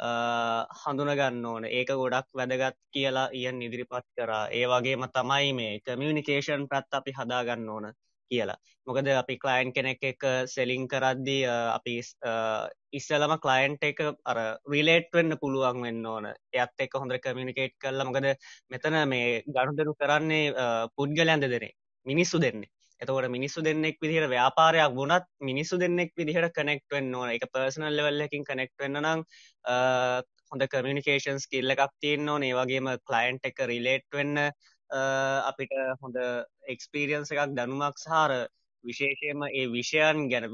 හඳුනගන්න 0.00 1.44
ඕන. 1.46 1.64
ඒක 1.64 1.88
ගොඩක් 1.88 2.28
වැදගත් 2.34 2.78
කියලා 2.92 3.28
ඉයන් 3.32 3.62
ඉදිරිපත් 3.62 4.06
කරා. 4.16 4.48
ඒ 4.50 4.66
වගේම 4.66 5.06
තමයි 5.14 5.52
මේ 5.54 5.80
කමියනිකේෂන් 5.80 6.68
පැත් 6.68 6.88
අපි 6.92 7.12
හදාගන්න 7.12 7.68
ඕන 7.68 7.92
කියලා. 8.30 8.58
මොකද 8.86 9.08
අපි 9.08 9.38
කලයින් 9.38 9.72
කෙනෙක් 9.72 10.02
එක 10.02 10.22
සෙලිං 10.46 10.88
කරද්දී 10.88 11.44
අපි 11.46 11.94
ඉස්සලම 12.92 13.34
කලයින්ට 13.44 13.82
එක 13.90 14.00
අර 14.24 14.38
රිලේට් 14.72 15.10
වෙන්න 15.12 15.38
පුළුවන් 15.42 15.82
වෙන්න 15.82 16.06
ඕන. 16.06 16.26
එයත් 16.52 16.84
එක්ක 16.84 16.98
හොඳ 17.00 17.18
කමියනිකේට් 17.26 17.76
කරලා 17.78 18.08
මොකද 18.08 18.26
මෙතන 18.70 18.96
මේ 19.08 19.42
ගණුදරු 19.46 19.94
කරන්නේ 19.94 20.54
පුද්ගලයන්ද 20.96 21.46
දෙනේ 21.54 21.74
මිනිස්සු 22.06 22.38
දෙන්නේ. 22.40 22.70
එතකොට 23.00 23.28
මිනිස්සු 23.28 23.62
දෙන්නෙක් 23.62 23.96
විදිහට 24.00 24.28
ව්‍යාපාරයක් 24.28 24.92
වුණත් 24.92 25.26
මිනිස්සු 25.40 25.78
දෙන්නෙක් 25.78 26.12
විදිහට 26.16 26.54
කනෙක්ට් 26.54 26.86
වෙන්න 26.90 27.14
ඕන. 27.14 27.30
එක 27.30 27.48
පර්සනල් 27.50 27.96
ලෙවල් 27.98 28.24
එකකින් 28.26 28.44
කනෙක්ට් 28.44 28.76
වෙන්න 28.78 29.00
නම් 29.00 29.24
හොඳ 30.52 30.66
කමියනිකේෂන් 30.68 31.40
ස්කිල් 31.40 31.70
එකක් 31.70 31.92
තියෙන්න 32.00 32.28
ඕන. 32.28 32.42
ඒ 32.42 32.54
වගේම 32.54 32.90
ක්ලයන්ට් 33.02 33.50
එක 33.50 33.64
රිලේට් 33.66 34.06
වෙන්න 34.12 34.42
අපිට 34.90 35.72
හොඳ 36.02 36.20
එක්ස්පීරියන්ස් 36.68 37.32
එකක් 37.32 37.56
දැනුමක් 37.56 37.98
සාර 37.98 38.32
විශේෂයම 38.84 39.44
ඒ 39.50 39.66
විෂයන් 39.68 40.28
ගැන 40.28 40.46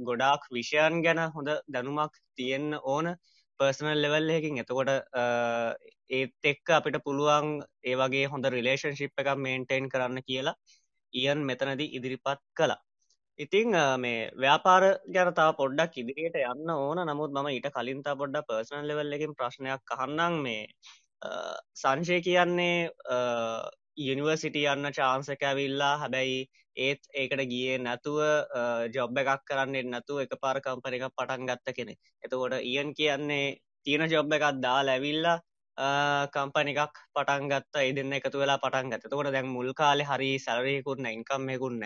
ගොඩාක් 0.00 0.48
විෂයන් 0.50 1.02
ගැන 1.02 1.22
හොඳ 1.30 1.50
දැනුමක් 1.68 2.14
තියෙන්න 2.36 2.78
ඕන 2.84 3.14
පර්සනල් 3.60 4.00
ලෙවල් 4.00 4.30
එකකින්. 4.30 4.58
එතකොට 4.58 4.90
ඒත් 6.10 6.48
එක්ක 6.52 6.70
අපිට 6.70 6.98
පුළුවන් 7.04 7.50
ඒ 7.84 7.96
වගේ 7.96 8.30
හොඳ 8.32 8.48
රිලේෂන්ශිප් 8.48 9.12
එකක් 9.16 9.30
මේන්ටේන් 9.38 9.88
කරන්න 9.88 10.22
කියලා. 10.22 10.56
ඉයන් 11.14 11.40
මෙතනදී 11.42 11.92
ඉදිරිපත් 11.96 12.42
කළා. 12.54 12.80
ඉතිං 13.38 13.70
මේ 13.98 14.30
ව්‍යාපාර 14.36 14.84
ගැනතාව 15.08 15.54
පොඩ්ඩක් 15.56 15.96
ඉදිරියට 15.98 16.36
යන්න 16.42 16.70
ඕන. 16.72 16.98
නමුත් 17.04 17.32
මම 17.32 17.48
ඊට 17.50 17.70
කලින්තා 17.70 18.14
පොඩ්ඩ 18.16 18.46
පර්සනල් 18.48 18.86
ලෙවල් 18.86 19.16
එකින් 19.16 19.34
ප්‍රශ්නයක් 19.34 19.94
අහන්නම් 19.96 20.42
මේ 20.42 20.62
සංශය 21.74 22.20
කියන්නේ 22.20 22.76
යනිවර්සිටි 24.04 24.66
යන්න 24.66 24.90
චාන්සක 24.92 25.42
ඇවිල්ලා 25.42 25.94
හැබැයි 25.98 26.38
ඒත් 26.76 27.02
ඒකට 27.14 27.42
ගියේ 27.50 27.78
නැතුව 27.78 28.18
ජොබ් 28.94 29.18
එකක් 29.22 29.44
කරන්නේ 29.46 29.84
නැතුව 29.86 30.22
එක 30.24 30.34
පාර 30.40 30.60
කම්පන 30.60 30.96
එක 30.98 31.06
පටන් 31.12 31.46
ගත්ත 31.46 31.76
කෙනෙ 31.76 31.94
එතකොට 32.22 32.56
ඉයන් 32.62 32.94
කියන්නේ 32.94 33.56
තියෙන 33.86 34.10
ජොබ් 34.10 34.32
එකක් 34.32 34.60
දා 34.60 34.80
ලැවිල්ලා 34.82 35.38
කම්පන 36.34 36.68
එකක් 36.72 36.98
පටන් 37.14 37.48
ගත්ත. 37.50 37.74
එදන්න 37.84 38.12
එකතු 38.14 38.38
වෙලා 38.38 38.58
පටන් 38.58 38.90
ගත 38.90 39.10
තකොට 39.10 39.32
දැන් 39.32 39.48
මුල් 39.48 39.72
කාලෙ 39.74 40.04
හරි 40.04 40.30
සැලරයකුන්න 40.38 41.06
ඉන්කම්මයකුන්න 41.08 41.82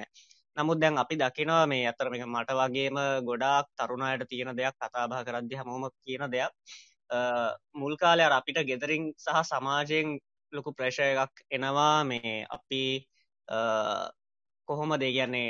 නමුත් 0.56 0.78
දැන් 0.80 0.98
අපි 0.98 1.14
දකිනවා 1.16 1.66
මේ 1.66 1.86
අතරම 1.86 2.14
එක 2.14 2.24
මට 2.26 2.50
වගේම 2.52 2.96
ගොඩාක් 3.24 3.66
තරුණයට 3.78 4.28
තියෙන 4.28 4.56
දෙයක් 4.56 4.74
කතාබා 4.76 5.22
කරද්දි 5.24 5.54
හමෝම 5.54 5.84
කියන 6.04 6.24
දෙයක්. 6.28 6.52
මුල් 7.74 7.94
කාලය 7.96 8.22
අපිට 8.28 8.58
ගෙදරින් 8.66 9.04
සහ 9.16 9.38
සමාජයෙන් 9.50 10.18
ලොකු 10.52 10.70
ප්‍රේශය 10.72 11.06
එකක් 11.14 11.34
එනවා. 11.50 12.04
මේ 12.04 12.44
අපි 12.48 12.82
කොහොම 14.68 14.90
දෙගන්නේ 15.00 15.48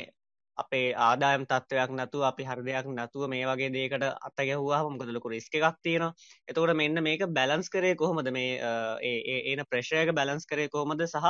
අපේ 0.62 0.86
ආදායම් 1.06 1.42
තත්ත්වයක් 1.50 1.90
නැතුව 1.98 2.22
අපි 2.28 2.44
හරදයක් 2.50 2.86
නැතුව 2.98 3.22
මේ 3.32 3.44
වගේ 3.50 3.70
දේකට 3.76 4.04
අතගැහවා 4.28 4.80
මොකදලකු 4.86 5.32
රිස්ක 5.34 5.54
එකක් 5.58 5.76
තියෙන 5.84 6.04
එතකොට 6.48 6.74
මෙන්න 6.80 7.02
මේක 7.08 7.22
බැලන්ස් 7.38 7.68
කරේ 7.74 7.94
කොහොමද? 7.94 8.30
මේ 8.30 8.52
ඒන 9.50 9.62
ප්‍රශ්යක 9.70 10.14
බැලන්ස් 10.18 10.46
කරේ 10.50 10.68
කොහොමද? 10.68 11.02
සහ 11.06 11.26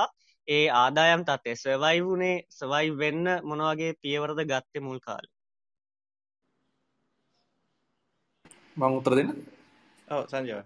ඒ 0.49 0.64
ආදායම් 0.83 1.23
තත්ේ 1.29 1.57
සවයි 1.57 1.99
වුණේ 2.07 2.37
සවයි 2.59 2.97
වෙන්න 3.03 3.27
මොනවගේ 3.51 3.93
පියවරද 4.03 4.41
ගත්තේ 4.53 4.85
මුල් 4.87 5.01
කාල? 5.01 5.25
මං 8.77 8.99
උත්තර 8.99 9.14
දෙන්න? 9.19 9.31
සංජය 10.33 10.61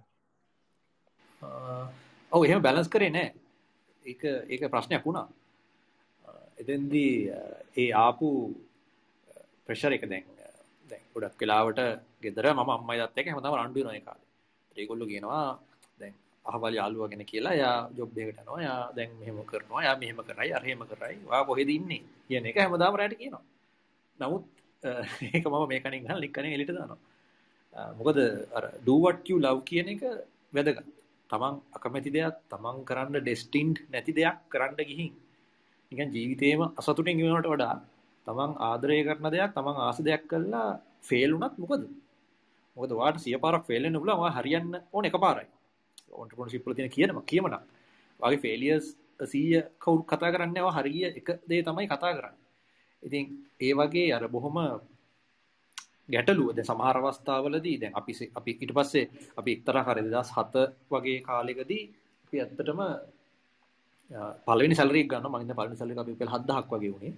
ඔව 2.32 2.44
එහෙම 2.44 2.62
බැලන්ස් 2.66 2.88
කරේ 2.88 3.10
නෑ. 3.10 3.28
ඒ 4.06 4.34
ඒක 4.52 4.70
ප්‍රශ්නයක් 4.72 5.04
වුණා 5.06 5.26
එතෙන්දී 6.58 7.14
ඒ 7.82 7.90
ආපු 8.04 8.28
ප්‍රෙෂර් 9.66 9.92
එක 9.96 10.04
දැන් 10.12 10.24
දැන් 10.90 11.02
ගොඩක් 11.14 11.40
වෙලාවට 11.42 11.80
ගෙදර 12.22 12.46
මම 12.52 12.70
අම්මයි 12.76 12.98
තාත්තයි 13.02 13.20
එක 13.22 13.28
හැමදාම 13.32 13.58
රණ්ඩු 13.58 13.80
වෙනවා 13.80 13.98
ඒ 13.98 14.06
කාලේ. 14.08 14.28
ඒගොල්ලෝ 14.80 15.08
කියනවා 15.12 15.44
දැන් 16.00 16.14
අහවල් 16.50 16.74
යාළුවා 16.80 17.10
කෙනෙක් 17.12 17.28
කියලා 17.32 17.54
එයා 17.58 17.76
ජොබ් 17.98 18.18
එකකට 18.18 18.40
යනවා. 18.42 18.60
එයා 18.64 18.80
දැන් 18.96 19.10
මෙහෙම 19.20 19.38
කරනවා. 19.50 19.80
එයා 19.84 19.96
මෙහෙම 20.02 20.20
කරයි, 20.28 20.50
අර 20.56 20.62
එහෙම 20.68 20.82
කරයි. 20.90 21.16
ඔයා 21.30 21.44
කොහෙද 21.50 21.70
ඉන්නේ? 21.76 22.02
කියන 22.28 22.46
එක 22.50 22.58
හැමදාම 22.64 22.94
රැට 23.00 23.16
කියනවා. 23.22 23.44
නමුත් 24.18 24.44
ඒක 25.34 25.44
මම 25.52 25.64
මේ 25.72 25.80
කණින් 25.84 26.04
ගහලා 26.04 26.22
ලික් 26.24 26.32
කණින් 26.36 26.56
එලිට 26.56 26.72
දානවා. 26.78 27.00
මොකද 27.98 28.18
අර 28.56 28.64
do 28.86 28.94
what 29.04 29.28
you 29.30 29.38
love 29.46 29.60
කියන 29.70 29.88
එක 29.94 30.02
වැදගත්. 30.56 30.86
තමන් 31.30 31.54
අකමැති 31.76 32.10
දෙයක්, 32.16 32.36
තමන් 32.52 32.78
කරන්න 32.88 33.20
ඩෙස්ටින්ඩ් 33.24 33.76
නැති 33.92 34.12
දෙයක් 34.18 34.38
කරන්න 34.52 34.88
ගිහින් 34.90 35.12
නිකන් 35.92 36.10
ජීවිතේම 36.10 36.60
අසතුටින් 36.72 37.20
ඉන්නවට 37.20 37.48
වඩා 37.48 37.74
තමන් 38.26 38.52
ආදරය 38.60 38.98
කරන 39.04 39.26
දෙයක් 39.30 39.52
තමන් 39.56 39.76
ආස 39.78 39.98
දෙයක් 40.00 40.22
කළා 40.30 40.68
ෆේල් 41.02 41.30
වුණත් 41.34 41.54
මොකද? 41.58 41.82
මොකද 42.76 42.92
වාට 42.92 43.18
සිය 43.18 43.36
පාරක් 43.38 43.64
ෆේල් 43.68 43.82
වෙන්න 43.84 44.00
පුළුවන් 44.00 44.22
වා 44.22 44.32
හරියන්න 44.32 44.70
ඕන 44.92 45.04
එකපාරයි. 45.04 45.48
ඔන්ටර්ප්‍රනර්ෂිප් 46.12 46.64
වල 46.64 46.74
තියෙන 46.74 46.90
කියනම 46.90 47.18
කියමනක්. 47.24 47.62
වාගේ 48.20 48.42
ෆේලියර්ස් 48.44 48.86
100 49.20 49.62
කවුරු 49.78 50.02
කතා 50.04 50.32
කරන්නේ 50.34 50.62
වා 50.62 50.76
හරිය 50.78 51.04
එක 51.10 51.28
දේ 51.48 51.62
තමයි 51.62 51.86
කතා 51.86 52.12
කරන්නේ. 52.16 52.40
ඉතින් 53.02 53.24
ඒ 53.60 53.72
වගේ 53.74 54.08
අර 54.12 54.24
බොහොම 54.28 54.56
ගැටලුව 56.08 56.48
දැන් 56.56 56.66
සමහර 56.66 56.96
අවස්ථාවලදී 57.00 57.76
දැන් 57.80 57.94
අපි 57.94 58.12
අපි 58.34 58.50
ඊට 58.54 58.72
පස්සේ 58.76 59.10
අපි 59.36 59.50
එක්තරා 59.52 59.84
කාලේ 59.86 60.04
2007 60.06 60.64
වගේ 60.90 61.18
කාලෙකදී 61.20 61.84
අපි 62.24 62.36
ඇත්තටම 62.40 62.80
පළවෙනි 64.46 64.76
සැලරි 64.80 65.00
එක 65.04 65.08
ගන්න 65.12 65.54
පළවෙනි 65.58 65.78
සැලරි 65.80 65.94
එක 65.94 66.02
අපි 66.02 66.12
රුපියල් 66.14 66.30
7000ක් 66.34 66.70
වගේ 66.74 66.92
වුණේ. 66.94 67.14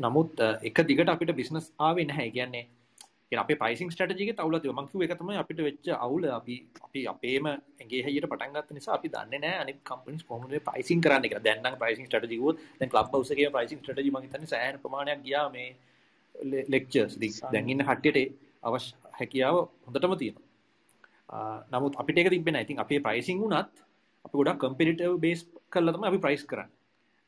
නමුත් 0.00 0.30
එක 0.68 0.82
දිගට 0.88 1.14
අපිට 1.14 1.32
බිස්නස් 1.40 1.72
ආවේ 1.86 2.06
නැහැ. 2.10 2.30
කියන්නේ 2.36 2.64
කියන 3.28 3.40
අපේ 3.42 3.56
ප්‍රයිසිං 3.62 3.90
ස්ට්‍රැටජි 3.92 4.24
එකේ 4.24 4.42
අවුලක් 4.42 4.62
තියෙනවා. 4.62 4.84
මම 4.84 4.90
කිව්ව 4.90 5.02
එක 5.06 5.14
තමයි 5.20 5.38
අපිට 5.42 5.60
වෙච්ච 5.66 5.88
අවුල 6.06 6.22
අපි 6.38 6.54
අපි 6.86 7.00
අපේම 7.12 7.44
ඇඟේ 7.50 8.02
හැයියට 8.06 8.28
පටන් 8.30 8.54
ගත්ත 8.56 8.76
නිසා 8.78 8.94
අපි 8.98 9.08
දන්නේ 9.14 9.40
නැහැ 9.44 9.60
අනිත් 9.64 9.78
කම්පනිස් 9.88 10.22
කොහොමද 10.28 10.54
ප්‍රයිසිං 10.68 11.00
කරන්නේ 11.04 11.30
කියලා. 11.30 11.44
දැන් 11.46 11.58
නම් 11.62 11.76
ප්‍රයිසිං 11.82 12.06
ස්ට්‍රැටජි 12.08 12.36
කිව්වොත් 12.38 12.56
දැන් 12.78 12.90
ක්ලබ් 12.92 13.08
හවුස් 13.12 13.30
එකේ 13.34 13.50
ප්‍රයිසිං 13.56 13.78
ස්ට්‍රැටජි 13.82 14.10
මම 14.14 14.22
හිතන්නේ 14.26 14.52
සෑහෙන 14.52 14.80
ප්‍රමාණයක් 14.84 15.20
ගියා 15.26 15.46
මේ 15.56 15.68
ලෙක්චර්ස්. 16.74 17.12
දැන් 17.52 17.64
ඉන්න 17.72 17.84
කට්ටියට 17.88 18.32
අවශ්‍ය 18.66 18.94
හැකියාව 19.18 19.56
හොඳටම 19.86 20.14
තියෙනවා. 20.22 20.46
නමුත් 21.72 22.00
අපිට 22.00 22.18
ඒක 22.18 22.30
තිබෙන්නේ 22.34 22.56
නැහැ. 22.56 22.66
ඉතින් 22.68 22.78
අපේ 22.84 23.00
ප්‍රයිසිං 23.06 23.38
අපි 23.52 23.87
ගොඩක් 24.32 24.60
කම්පිටිටිව් 24.62 25.14
බේස් 25.24 25.40
කරලා 25.72 25.94
තමයි 25.94 26.08
අපි 26.10 26.20
ප්‍රයිස් 26.24 26.42
කරන්නේ. 26.50 26.74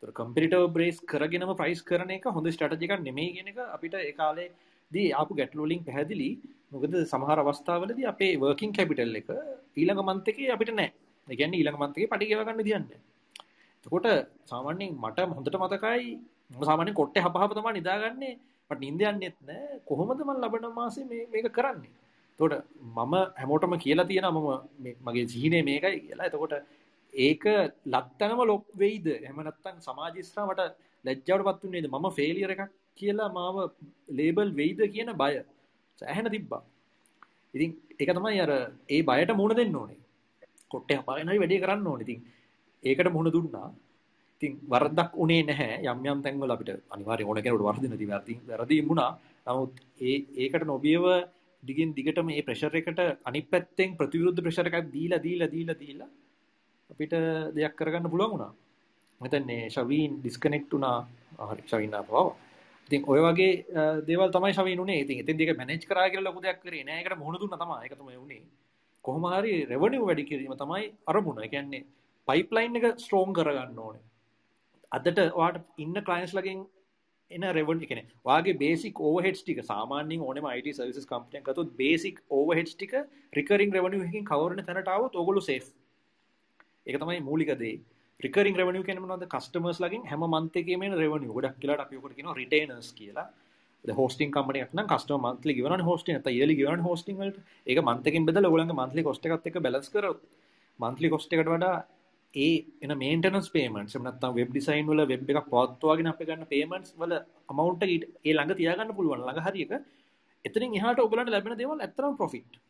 ඒතර 0.03 0.13
කම්පිටිටිව් 0.19 0.65
බේස් 0.77 0.97
කරගෙනම 1.11 1.53
ප්‍රයිස් 1.61 1.81
කරන 1.89 2.11
එක 2.17 2.27
හොඳ 2.37 2.49
ස්ට්‍රැටජි 2.55 2.89
එකක් 2.89 3.05
නෙමෙයි 3.09 3.35
කියන 3.37 3.51
එක 3.53 3.61
අපිට 3.77 3.95
ඒ 4.01 4.13
කාලේදී 4.21 5.07
ආපු 5.21 5.39
ගැටලු 5.41 5.67
වලින් 5.67 5.85
පැහැදිලි. 5.89 6.31
මොකද 6.73 6.97
සමහර 7.13 7.39
අවස්ථාවලදී 7.45 8.11
අපේ 8.13 8.33
වර්කින් 8.43 8.75
කැපිටල් 8.79 9.21
එක 9.21 9.31
ඊළඟ 9.77 10.03
මන්ත් 10.09 10.29
එකේ 10.33 10.51
අපිට 10.57 10.73
නැහැ. 10.79 10.93
ඒ 11.29 11.37
කියන්නේ 11.39 11.61
ඊළඟ 11.61 11.81
මන්ත් 11.83 11.97
එකේ 11.99 12.13
පඩි 12.13 12.31
ගෙව 12.31 12.45
ගන්න 12.47 12.61
විදියක් 12.61 12.79
නැහැ. 12.83 13.01
එතකොට 13.87 14.07
සාමාන්‍යයෙන් 14.53 14.93
මට 15.05 15.29
හොඳට 15.37 15.59
මතකයි 15.65 16.07
මම 16.51 16.63
සාමාන්‍යයෙන් 16.71 16.99
කොට්ටේ 17.01 17.25
හපහප 17.27 17.53
තමයි 17.59 17.75
නිදාගන්නේ. 17.79 18.35
මට 18.71 18.81
නිින්ද 18.85 19.03
යන්නේත් 19.11 19.37
නැහැ. 19.49 19.81
කොහොමද 19.89 20.21
මම 20.27 20.33
ලබන 20.43 20.67
මාසේ 20.79 21.09
මේ 21.13 21.27
මේක 21.33 21.49
කරන්නේ? 21.59 21.93
තොට 22.39 22.55
මම 22.97 23.15
හැමෝටම 23.39 23.75
කියලා 23.85 24.09
තියෙන 24.11 24.29
මම 24.35 24.49
මගේ 25.07 25.27
ජීනය 25.33 25.59
මේකයි 25.69 26.01
කියලා 26.07 26.29
එතකොට 26.31 26.55
ඒක 27.13 27.45
ලත්තනම 27.87 28.41
ලොක් 28.47 28.65
වෙයිද? 28.75 29.07
එමනත්තන් 29.23 29.81
සමාජස්ත්‍රාමට 29.81 30.61
ලැජ්ජවට 31.05 31.47
පත්තුන්නේද 31.49 31.89
මම 31.89 32.07
ෆේලියර 32.11 32.51
එකක් 32.51 32.71
කියලා 32.99 33.31
මාව 33.33 33.57
ලේබල් 34.09 34.51
වෙයිද 34.53 34.81
කියන 34.95 35.13
බය. 35.15 35.33
ඇහැන 36.03 36.31
තිබ්බා. 36.31 36.63
ඉතින් 37.55 37.71
එක 37.99 38.11
තමයි 38.11 38.41
අර 38.41 38.53
ඒ 38.89 39.03
බයට 39.03 39.33
මුණ 39.37 39.57
දෙන්න 39.57 39.77
ඕනේ. 39.77 40.01
කොට්ට 40.71 40.93
හපාගෙනයි 40.93 41.41
වැඩේ 41.43 41.63
කරන්න 41.63 41.87
ඕන. 41.87 42.01
ඉතින් 42.01 42.19
ඒකට 42.85 43.13
මුණ 43.13 43.33
දුන්නා. 43.33 43.69
ඉතින් 44.43 44.53
වරදක් 44.69 45.11
උනේ 45.17 45.43
නැහැ. 45.43 45.83
යම් 45.85 46.07
යම් 46.07 46.23
තැන්වල 46.23 46.55
අපිට 46.55 46.71
අනිවාර්ය 46.91 47.25
ඕන 47.25 47.43
කෙනෙකුට 47.43 47.67
වරදින 47.69 47.99
ති 47.99 48.11
වැරදි 48.13 48.41
වැරදීම් 48.49 48.89
වුණා. 48.89 49.11
නමුත් 49.47 49.73
ඒ 50.01 50.17
ඒකට 50.43 50.65
නොබියව 50.65 51.05
දිගින් 51.63 51.95
දිගට 51.95 52.19
මේ 52.25 52.43
ප්‍රෙෂර් 52.43 52.77
එකට 52.81 53.01
අනිත් 53.25 53.47
පැත්තෙන් 53.53 53.97
ප්‍රතිවිරුද්ධ 53.99 54.43
ප්‍රෙෂර් 54.47 54.69
එකක් 54.71 54.93
දීලා 54.97 55.25
දීලා 55.27 55.53
දීලා 55.55 55.81
දීලා 55.83 56.11
අපිට 56.93 57.15
දෙයක් 57.57 57.75
කරගන්න 57.79 58.11
පුළුවන් 58.13 58.33
වුණා. 58.35 58.53
මෙතන්නේ 59.21 59.71
ෂවීන් 59.75 60.13
ඩිස්කනෙක්ට් 60.23 60.73
වුණා. 60.75 60.99
හරි 61.51 61.63
ෂවීන් 61.67 61.95
ආපුවා. 61.99 62.35
ඉතින් 62.89 63.05
ඔය 63.13 63.21
වගේ 63.27 63.53
දේවල් 64.09 64.31
තමයි 64.37 64.53
ෂවීන් 64.57 64.81
උනේ. 64.85 65.01
ඉතින් 65.05 65.23
එතෙන් 65.23 65.39
දෙක 65.41 65.57
මැනේජ් 65.61 65.87
කරා 65.91 66.09
කියලා 66.11 66.29
ලොකු 66.29 66.43
දෙයක් 66.47 66.61
කරේ 66.65 66.85
නෑ. 66.89 66.99
ඒකට 67.01 67.19
මුහුණ 67.23 67.41
දුන්නා 67.43 67.63
තමයි. 67.63 67.79
ඒක 67.85 67.95
තමයි 68.01 68.17
උනේ. 68.25 68.43
කොහොම 69.05 69.25
හරි 69.35 69.55
රෙවෙනියු 69.73 70.07
වැඩි 70.09 70.29
කිරීම 70.31 70.55
තමයි 70.63 70.85
අරමුණ. 71.11 71.43
ඒ 71.45 71.51
කියන්නේ 71.55 71.87
පයිප්ලයින් 72.29 72.77
එක 72.81 72.87
ස්ට්‍රෝං 73.05 73.33
කරගන්න 73.39 73.79
ඕනේ. 73.87 74.05
අදට 74.97 75.19
ඔයාට 75.41 75.59
ඉන්න 75.85 75.97
ක්ලයින්ට්ස් 76.07 76.35
ලගෙන් 76.39 76.61
එන 77.31 77.45
රෙවන් 77.57 77.83
එකන 77.87 78.01
වගේ 78.29 78.55
බේසික් 78.63 78.97
ඕහෙට් 79.09 79.37
ටික 79.41 79.61
සාමාන්‍යෙන් 79.69 80.25
ඕනම 80.29 80.47
අයිට 80.53 80.71
සර්විස් 80.79 81.07
කම්පියන් 81.11 81.45
කතු 81.49 81.65
බේසික් 81.81 82.17
ඕහෙට් 82.39 82.73
ටික 82.73 82.95
රිකරින් 83.39 83.77
රවනියකින් 83.77 84.25
කවරන 84.31 84.65
තැනටාව 84.69 85.07
ඔගොලු 85.23 85.43
සේ 85.49 85.61
එක 86.87 86.97
තමයි 86.97 87.21
මූලිකදේ 87.23 87.75
රිකරින් 88.21 88.57
රවනිය 88.57 88.85
කෙනමනද 88.85 89.25
කස්ටමර්ස් 89.29 89.79
ලගින් 89.81 90.03
හැම 90.07 90.25
මන්තකේම 90.27 90.83
රවනිය 90.95 91.31
ගොඩක් 91.31 91.57
කියලාට 91.59 91.81
අපිකට 91.81 92.17
කියන 92.17 92.35
රිටේනස් 92.35 92.91
කියලා. 92.93 93.29
හෝස්ටින් 93.85 94.31
කම්පනයක් 94.31 94.75
කස්ට 94.87 95.11
මන්තලි 95.19 95.55
ගවන 95.55 95.83
හෝස්ටින් 95.83 96.17
ඇත 96.17 96.27
ඒලි 96.29 96.55
ගවන 96.55 96.81
හෝස්ටිංට 96.81 97.39
ඒක 97.67 97.79
මන්තකින් 97.83 98.27
බෙදල 98.27 98.47
ඔලඟ 98.47 98.73
මන්තලි 98.73 99.03
කොස්ටකත් 99.03 99.47
එක 99.47 99.57
බැලස් 99.59 99.89
කර 99.89 100.07
මන්තලි 100.81 101.09
කොස්ටකට 101.09 101.47
වඩා 101.47 101.77
ඒ 102.35 102.65
එන 102.83 102.93
මේන්ටනස් 102.97 103.49
පේමන්ට් 103.51 103.97
නත්තම් 103.97 104.35
වෙබ් 104.35 104.51
ඩිසයින් 104.51 104.87
වල 104.87 105.05
වෙබ් 105.05 105.23
එකක් 105.27 105.49
පවත්වාගෙන 105.49 106.11
අප 106.13 106.21
ගන්න 106.21 106.47
පේමන්ට්ස් 106.47 106.93
වල 106.95 107.17
අමවුන්ට 107.49 107.83
ඒ 107.85 108.35
ළඟ 108.35 108.55
තියාගන්න 108.55 108.95
පුළුවන් 108.95 109.23
ළඟ 109.23 109.47
හරියක 109.47 109.73
එතනින් 110.45 110.77
එහාට 110.77 111.01
ඔයගලන්ට 111.01 111.33
ලැබෙන 111.33 111.57
දේවල් 111.57 111.81
ඇත්තටම 111.81 112.15
ප්‍රොෆිට් 112.15 112.61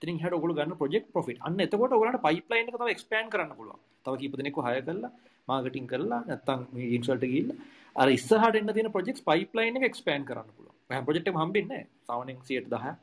එතනින් 0.00 0.18
එහාට 0.18 0.34
ඔයගොල්ලෝ 0.34 0.56
ගන්න 0.56 0.76
ප්‍රොජෙක්ට් 0.76 1.10
ප්‍රොෆිට් 1.12 1.40
අන්න 1.40 1.58
එතකොට 1.58 1.92
ඔයගලන්ට 1.92 2.22
පයිප්ලයින් 2.22 2.70
එක 2.70 2.76
තව 2.76 2.90
එක්ස්පෑන්ඩ් 2.90 3.32
කරන්න 3.32 3.52
පුළුවන්. 3.52 3.80
තව 4.04 4.14
කීප 4.16 4.36
දෙනෙක්ව 4.36 4.60
හයර් 4.60 4.82
කරලා 4.82 5.10
මාකටිං 5.48 5.86
කරලා 5.86 6.20
නැත්තම් 6.22 6.64
මේ 6.72 6.88
ඉන්සල්ට් 6.96 7.24
ගිහිල්ලා 7.24 7.58
අර 7.96 8.08
ඉස්සරහට 8.08 8.56
එන්න 8.56 8.70
තියෙන 8.70 8.90
ප්‍රොජෙක්ට්ස් 8.90 9.24
පයිප්ලයින් 9.24 9.78
එක 9.78 9.86
එක්ස්පෑන්ඩ් 9.90 10.28
කරන්න 10.28 10.50
පුළුවන්. 10.50 10.76
හැම 10.90 11.04
ප්‍රොජෙක්ට් 11.04 11.30
එකම 11.30 11.40
හම්බෙන්නේ 11.42 11.68
නැහැ. 11.74 11.86
සාමාන්‍යයෙන් 12.04 12.40
110 12.42 12.96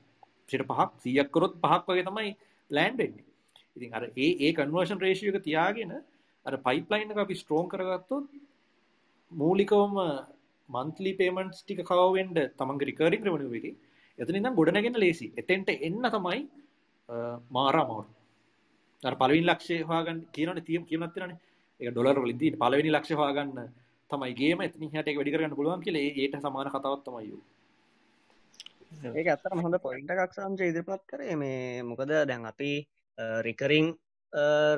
105ක් 0.49 0.89
100ක් 1.05 1.29
කරොත් 1.31 1.55
පහක් 1.61 1.85
වගේ 1.89 2.05
තමයි 2.05 2.31
ලෑන්ඩ් 2.71 2.97
වෙන්නේ. 2.97 3.25
ඉතින් 3.77 3.93
අර 3.93 4.03
ඒ 4.17 4.29
ඒ 4.39 4.51
කන්වර්ෂන් 4.53 5.01
රේෂියෝ 5.01 5.35
එක 5.35 5.43
තියාගෙන 5.43 5.93
අර 6.45 6.55
පයිප්ලයින් 6.59 7.11
එක 7.11 7.19
අපි 7.19 7.35
ස්ට්‍රෝං 7.35 7.67
කරගත්තොත් 7.67 8.29
මූලිකවම 9.31 9.97
මන්ත්ලි 10.69 11.11
පේමන්ට්ස් 11.15 11.59
ටික 11.61 11.81
කවර් 11.83 12.13
වෙන්න 12.13 12.37
තමන්ගේ 12.53 12.89
රිකරින් 12.89 13.23
රෙවෙනියු 13.23 13.57
එකේ. 13.59 13.75
එතන 14.19 14.37
ඉඳන් 14.39 14.55
ගොඩ 14.55 14.71
නැගෙන 14.71 14.97
ලේසි 14.97 15.27
එතෙන්ට 15.35 15.69
එන්න 15.79 16.05
තමයි 16.09 16.39
මාර 17.49 17.75
අමාරු 17.75 18.11
අර 19.03 19.15
පළවෙනි 19.15 19.45
ලක්ෂය 19.45 19.81
හොයාගන්න 19.83 20.21
කියනවනේ 20.31 20.67
තියම් 20.69 20.85
කියනක් 20.85 21.13
තියෙනනේ 21.13 21.39
ඒක 21.79 21.91
ඩොලර් 21.91 22.21
වලින් 22.21 22.37
තියෙන 22.37 22.61
පළවෙනි 22.61 22.91
ලක්ෂය 22.91 23.19
හොයාගන්න 23.21 23.67
තමයි 24.09 24.33
ගේම 24.33 24.61
එතනින් 24.61 24.89
එහාට 24.89 25.07
ඒක 25.07 25.19
වැඩි 25.19 25.35
කරගන්න 25.35 25.59
පුළුවන් 25.59 25.85
කියලා 25.85 26.07
ඒට 26.15 26.41
සමාන 26.41 26.71
කතාවක් 26.71 27.03
තමයි 27.03 27.29
යෝ 27.29 27.43
ඒක 29.03 29.27
ඇත්තටම 29.27 29.61
හොඳ 29.65 29.77
පොයින්ට් 29.83 30.11
එකක් 30.13 30.33
සම්ජය 30.33 30.71
ඉදිරිපත් 30.71 31.05
කරේ. 31.07 31.35
මේ 31.35 31.83
මොකද 31.83 32.11
දැන් 32.31 32.45
අපි 32.45 32.71
රිකරින් 33.47 33.87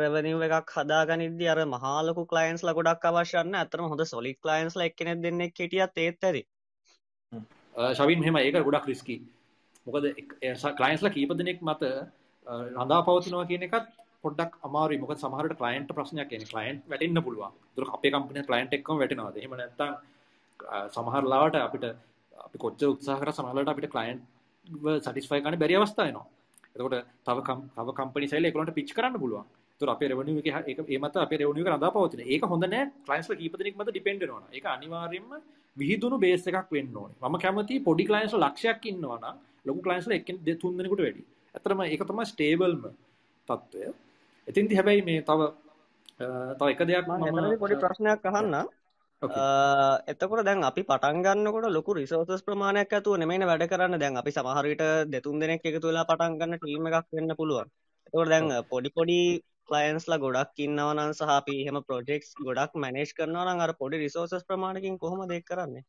රෙවනිව් 0.02 0.44
එකක් 0.48 0.74
හදාගනිද්දි 0.76 1.50
අර 1.54 1.64
මහාලකු 1.68 2.26
කලයින්ස්ල 2.32 2.74
ගොඩක් 2.74 3.08
අවශ්‍යන්න 3.10 3.60
ඇතරම 3.62 3.90
හොඳ 3.92 4.06
සොලික් 4.06 4.40
කලයින්ස් 4.42 4.76
ල 4.76 4.86
එක්කෙනෙ 4.88 5.16
දෙන්නෙක් 5.24 5.54
කෙටියත් 5.54 6.04
ඒත් 6.06 6.30
ඇති. 6.30 6.44
ශවින් 7.94 8.24
හෙම 8.24 8.38
ඒක 8.38 8.62
ගොඩක් 8.68 8.90
රිස්කි 8.92 9.18
මොකද 9.88 10.06
කලයින්ස්ල 10.80 11.10
කීප 11.16 11.32
දෙනෙක් 11.42 11.60
මත 11.62 11.84
රඳා 12.76 13.02
පවතිනවා 13.08 13.48
කියන 13.52 13.66
එකත් 13.68 13.88
පොඩක් 14.24 14.54
අමාරු 14.68 15.00
මොක 15.04 15.14
සමහරට 15.16 15.58
කලයින්ට 15.62 15.92
ප්‍රශ්නයක් 15.98 16.30
කියන 16.32 16.46
කලයින්් 16.54 16.78
වැටන්න 16.92 17.24
පුළුවන්. 17.28 17.52
දුර 17.76 17.86
අපේ 17.98 18.12
කම්පන 18.14 18.48
කලයින්ට 18.50 18.78
එක්කම 18.78 18.98
වැටනවාද? 19.02 19.38
හෙම 19.44 19.54
නැත්ත 19.62 19.82
සමහරලාවට 20.96 21.60
අපිට 21.68 21.86
අපි 22.46 22.58
කොච්ච 22.64 22.82
උත්සාහර 22.94 23.30
සමහලට 23.34 23.74
අපිට 23.74 23.94
කලයින්් 23.96 24.18
සටිස්ෆයි 25.06 25.42
කන 25.44 25.60
බැරි 25.64 25.78
අවස්ථායනවා 25.80 26.28
එතකොට 26.76 27.06
තව 27.26 27.38
තව 27.76 27.88
කම්පනි 28.00 28.28
සයිල 28.30 28.46
එකලට 28.46 28.74
පිච් 28.74 28.94
කරන්න 28.94 29.20
පුළුවන්. 29.20 29.46
තුර 29.82 29.90
අපේ 29.90 30.10
රෙවනිය 30.10 30.40
එක 30.42 30.70
එක 30.72 30.80
ඒමත 30.88 31.18
අපේ 31.18 31.40
රෙවනිය 31.42 31.64
එක 31.64 31.70
රඳා 31.74 31.92
පවතින. 31.92 32.22
ඒක 32.26 32.44
හොඳ 32.44 32.66
නෑ. 32.66 32.92
ක්ලයින්ස්ල 33.06 33.36
කීප 33.36 33.58
දෙනෙක් 33.58 33.76
මත 33.78 33.90
ඩිපෙන්ඩ් 33.90 34.22
වෙනවා. 34.22 34.50
ඒක 34.52 34.66
අනිවාර්යයෙන්ම 34.66 35.32
විහිදුණු 35.78 36.18
බේස් 36.20 36.48
එකක් 36.48 36.72
වෙන්න 36.72 36.96
ඕනේ. 36.96 37.18
මම 37.22 37.38
කැමති 37.44 37.76
පොඩි 37.88 38.04
ක්ලයින්ස්ල 38.10 38.40
ලක්ෂයක් 38.40 38.86
ඉන්නවා 38.92 39.20
නම් 39.22 39.36
ලොකු 39.68 39.80
ක්ලයින්ස්ල 39.82 40.12
එක්කෙනෙක් 40.12 40.44
දෙ 40.44 40.56
තුන් 40.56 40.78
දෙනෙකුට 40.78 41.04
වැඩි. 41.06 41.24
ඇත්තටම 41.56 41.82
ඒක 41.84 42.04
තමයි 42.04 42.26
ස්ටේබල්ම 42.26 42.84
තත්ත්වය 43.48 43.94
එතින්දි 44.48 44.76
හැබැයි 44.76 45.04
මේ 45.04 45.22
තව 45.22 45.42
තව 46.58 46.68
එක 46.74 46.84
දෙයක් 46.84 47.08
මම 47.08 47.58
පොඩි 47.60 47.76
ප්‍රශ්නයක් 47.78 48.26
අහන්න. 48.26 48.56
එතකොට 50.08 50.46
දැන් 50.46 50.64
අපි 50.64 50.82
පටන් 50.84 51.22
ගන්නකොට 51.22 51.68
ලොකු 51.70 51.92
රිසෝසස් 51.94 52.44
ප්‍රමාණයක් 52.44 52.94
ඇතුව 52.94 53.18
නෙමෙයින 53.18 53.46
වැඩ 53.46 53.68
කරන්න. 53.68 54.00
දැන් 54.00 54.18
අපි 54.18 54.32
සමහරවිට 54.32 54.84
දෙතුන් 55.10 55.40
දෙනෙක් 55.40 55.62
එකතු 55.64 55.88
වෙලා 55.88 56.06
පටන් 56.06 56.40
ගන්න 56.40 56.58
ටීම් 56.58 56.88
එකක් 56.90 57.08
වෙන්න 57.12 57.36
පුළුවන්. 57.36 57.68
එතකොට 58.08 58.30
දැන් 58.30 58.48
පොඩි 58.72 58.90
පොඩි 58.92 59.20
ක්ලයන්ස්ලා 59.68 60.22
ගොඩක් 60.24 60.60
ඉන්නවා 60.60 60.94
නම් 60.94 61.12
සහ 61.14 61.32
අපි 61.32 61.56
එහෙම 61.62 61.80
ප්‍රොජෙක්ට්ස් 61.84 62.32
ගොඩක් 62.40 62.74
මැනේජ් 62.76 63.12
කරනවා 63.18 63.46
නම් 63.46 63.60
අර 63.60 63.74
පොඩි 63.82 64.02
රිසෝසස් 64.04 64.48
ප්‍රමාණයකින් 64.48 64.96
කොහොමද 64.98 65.32
ඒක 65.32 65.46
කරන්නේ? 65.46 65.84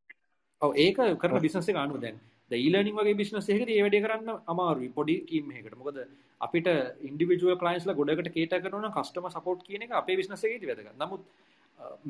ඔව් 0.62 0.70
ඒක 0.76 0.99
කරන 1.20 1.41
බිස්නස් 1.41 1.68
එක 1.68 1.76
අනුව 1.76 2.01
දැන් 2.01 2.18
ද 2.51 2.53
ඊලර්නින් 2.57 2.96
වගේ 2.99 3.18
බිස්නස් 3.20 3.49
එකකදී 3.55 3.76
ඒ 3.78 3.84
වැඩේ 3.84 4.05
කරන්න 4.05 4.30
අමාරුයි 4.53 4.88
පොඩි 4.99 5.16
ටීම් 5.22 5.51
එකකට. 5.59 5.76
මොකද 5.80 5.99
අපිට 6.40 6.68
ඉන්ඩිවිජුවල් 7.09 7.61
ක්ලයන්ට්ස්ලා 7.62 7.99
ගොඩකට 8.01 8.32
කේටර් 8.36 8.61
කරනවා 8.64 8.82
නම් 8.82 8.96
කස්ටමර් 8.96 9.32
සපෝට් 9.36 9.61
කියන 9.66 9.84
එක 9.86 9.92
අපේ 10.01 10.18
බිස්නස් 10.20 10.44
එකේදී 10.49 10.70
වැදගත්. 10.70 10.96
නමුත් 11.03 11.22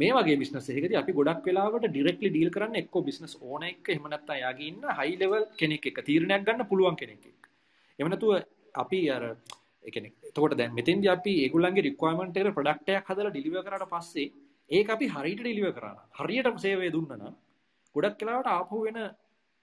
මේ 0.00 0.12
වගේ 0.16 0.36
බිස්නස් 0.42 0.68
එකකදී 0.70 1.00
අපි 1.02 1.12
ගොඩක් 1.18 1.46
වෙලාවට 1.48 1.88
ඩිරෙක්ට්ලි 1.88 2.30
ඩීල් 2.30 2.50
කරන්න 2.56 2.80
එක්ක 2.82 2.96
බිස්නස් 3.08 3.34
ඕන 3.42 3.66
එක 3.70 3.92
එහෙම 3.94 4.06
නැත්නම් 4.12 4.42
යාගේ 4.44 4.68
ඉන්න 4.72 4.88
හයි 4.98 5.14
ලෙවල් 5.22 5.44
කෙනෙක් 5.60 5.90
එක්ක 5.90 6.00
තීරණයක් 6.08 6.46
ගන්න 6.46 6.68
පුළුවන් 6.70 6.98
කෙනෙක් 7.02 7.22
එක්ක. 7.32 7.42
එහෙම 7.98 8.10
නැතුව 8.12 8.32
අපි 8.74 9.00
අර 9.16 9.22
ඒ 9.84 9.90
කියන්නේ 9.94 10.14
එතකොට 10.30 10.56
දැන් 10.60 10.74
මෙතෙන්දී 10.74 11.14
අපි 11.16 11.32
ඒගොල්ලන්ගේ 11.44 11.86
රික්වයර්මන්ට් 11.88 12.38
එකට 12.38 12.56
ප්‍රොඩක්ට් 12.56 12.94
එකක් 12.94 13.10
හදලා 13.10 13.32
ඩිලිවර් 13.32 13.64
කරාට 13.66 13.90
පස්සේ 13.92 14.28
ඒක 14.70 14.88
අපි 14.94 15.06
හරියට 15.14 15.42
ඩිලිවර් 15.42 15.72
කරා 15.76 15.94
නම් 15.94 16.04
හරියට 16.18 16.58
සේවය 16.64 16.90
දුන්නා 16.96 17.18
නම් 17.18 17.34
ගොඩක් 17.94 18.22
වෙලාවට 18.22 18.54
ආපහු 18.54 18.84
වෙන 18.86 18.98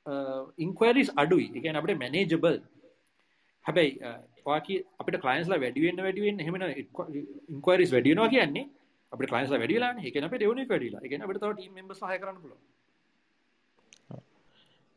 Uh, 0.05 0.53
ඉන්ක්වයරිස් 0.63 1.09
අඩුයි. 1.21 1.47
ඒ 1.55 1.61
කියන්නේ 1.61 1.81
අපිට 1.81 1.99
මැනේජබල්. 2.03 2.57
හැබැයි 3.65 3.93
uh, 4.07 4.19
ඔයාකි 4.49 4.75
අපිට 5.01 5.17
ක්ලයන්ට්ස්ලා 5.23 5.61
වැඩි 5.63 5.85
වෙන්න 5.85 6.01
වැඩි 6.05 6.25
වෙන්න 6.25 6.41
එහෙම 6.43 6.55
ඉන්ක්වයරිස් 7.53 7.93
වැඩි 7.95 8.11
වෙනවා 8.13 8.29
කියන්නේ 8.35 8.65
අපිට 9.11 9.29
ක්ලයින්ට්ස්ලා 9.31 9.61
වැඩි 9.63 9.77
වෙලානේ. 9.77 10.05
ඒ 10.05 10.13
කියන්නේ 10.13 10.29
අපිට 10.29 10.45
රෙවෙනියු 10.45 10.69
වැඩි 10.73 10.89
වෙලා. 10.89 11.01
ඒ 11.03 11.09
කියන්නේ 11.11 11.27
අපිට 11.27 11.41
තව 11.43 11.51
ටීම් 11.55 11.73
මෙම්බර්ස් 11.79 11.99
සහාය 12.03 12.19
කරන්න 12.21 12.39
පුළුවන්. 12.43 12.61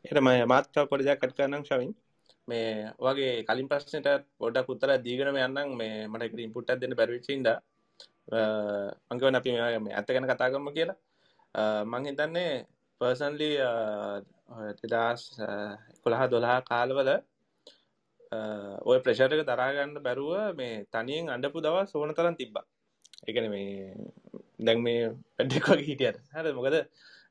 ඒකට 0.04 0.22
මම 0.24 0.30
මාත් 0.52 0.70
තව 0.74 0.86
පොඩි 0.92 1.08
දෙයක් 1.08 1.26
අඩ් 1.26 1.36
කරන්නම් 1.38 1.66
ෂවින්. 1.68 1.92
මේ 2.48 2.70
වගේ 3.06 3.34
කලින් 3.48 3.68
ප්‍රශ්නෙට 3.72 4.08
පොඩ්ඩක් 4.40 4.72
උත්තර 4.74 4.96
දීගෙනම 5.06 5.42
යන්නම් 5.48 5.76
මේ 5.80 6.06
මට 6.12 6.28
එකට 6.28 6.46
ඉන්පුට් 6.46 6.72
එකක් 6.72 6.82
දෙන්න 6.82 6.98
බැරි 7.00 7.16
වෙච්ච 7.16 7.30
හින්දා 7.34 7.58
uh, 8.36 8.88
මං 9.08 9.20
කියවන 9.20 9.40
අපි 9.40 9.60
මේ 9.86 9.94
ඇත්ත 9.98 10.12
ගැන 10.14 10.28
කතා 10.32 10.52
කරමු 10.52 10.76
කියලා. 10.78 10.98
මං 11.92 12.08
හිතන්නේ 12.10 12.52
පර්සන්ලි 13.00 13.50
2011 13.56 15.26
12 16.04 16.62
කාලවල 16.70 17.10
uh, 18.32 18.76
ඔය 18.82 18.98
ප්‍රෙෂර් 19.04 19.32
එක 19.34 19.46
දරා 19.46 19.72
ගන්න 19.74 20.02
බැරුව 20.06 20.56
මේ 20.58 20.86
තනියෙන් 20.88 21.30
අඬපු 21.34 21.60
දවස් 21.60 21.94
ඕන 21.94 22.14
තරම් 22.14 22.34
තිබ්බා. 22.34 22.64
එකන 23.26 23.50
මේ 23.54 23.94
දැන් 24.58 24.82
මේ 24.82 25.14
වැඩක් 25.36 25.68
වගේ 25.68 25.82
හිටියට. 25.82 26.18
හර 26.34 26.52
මොකද 26.58 26.76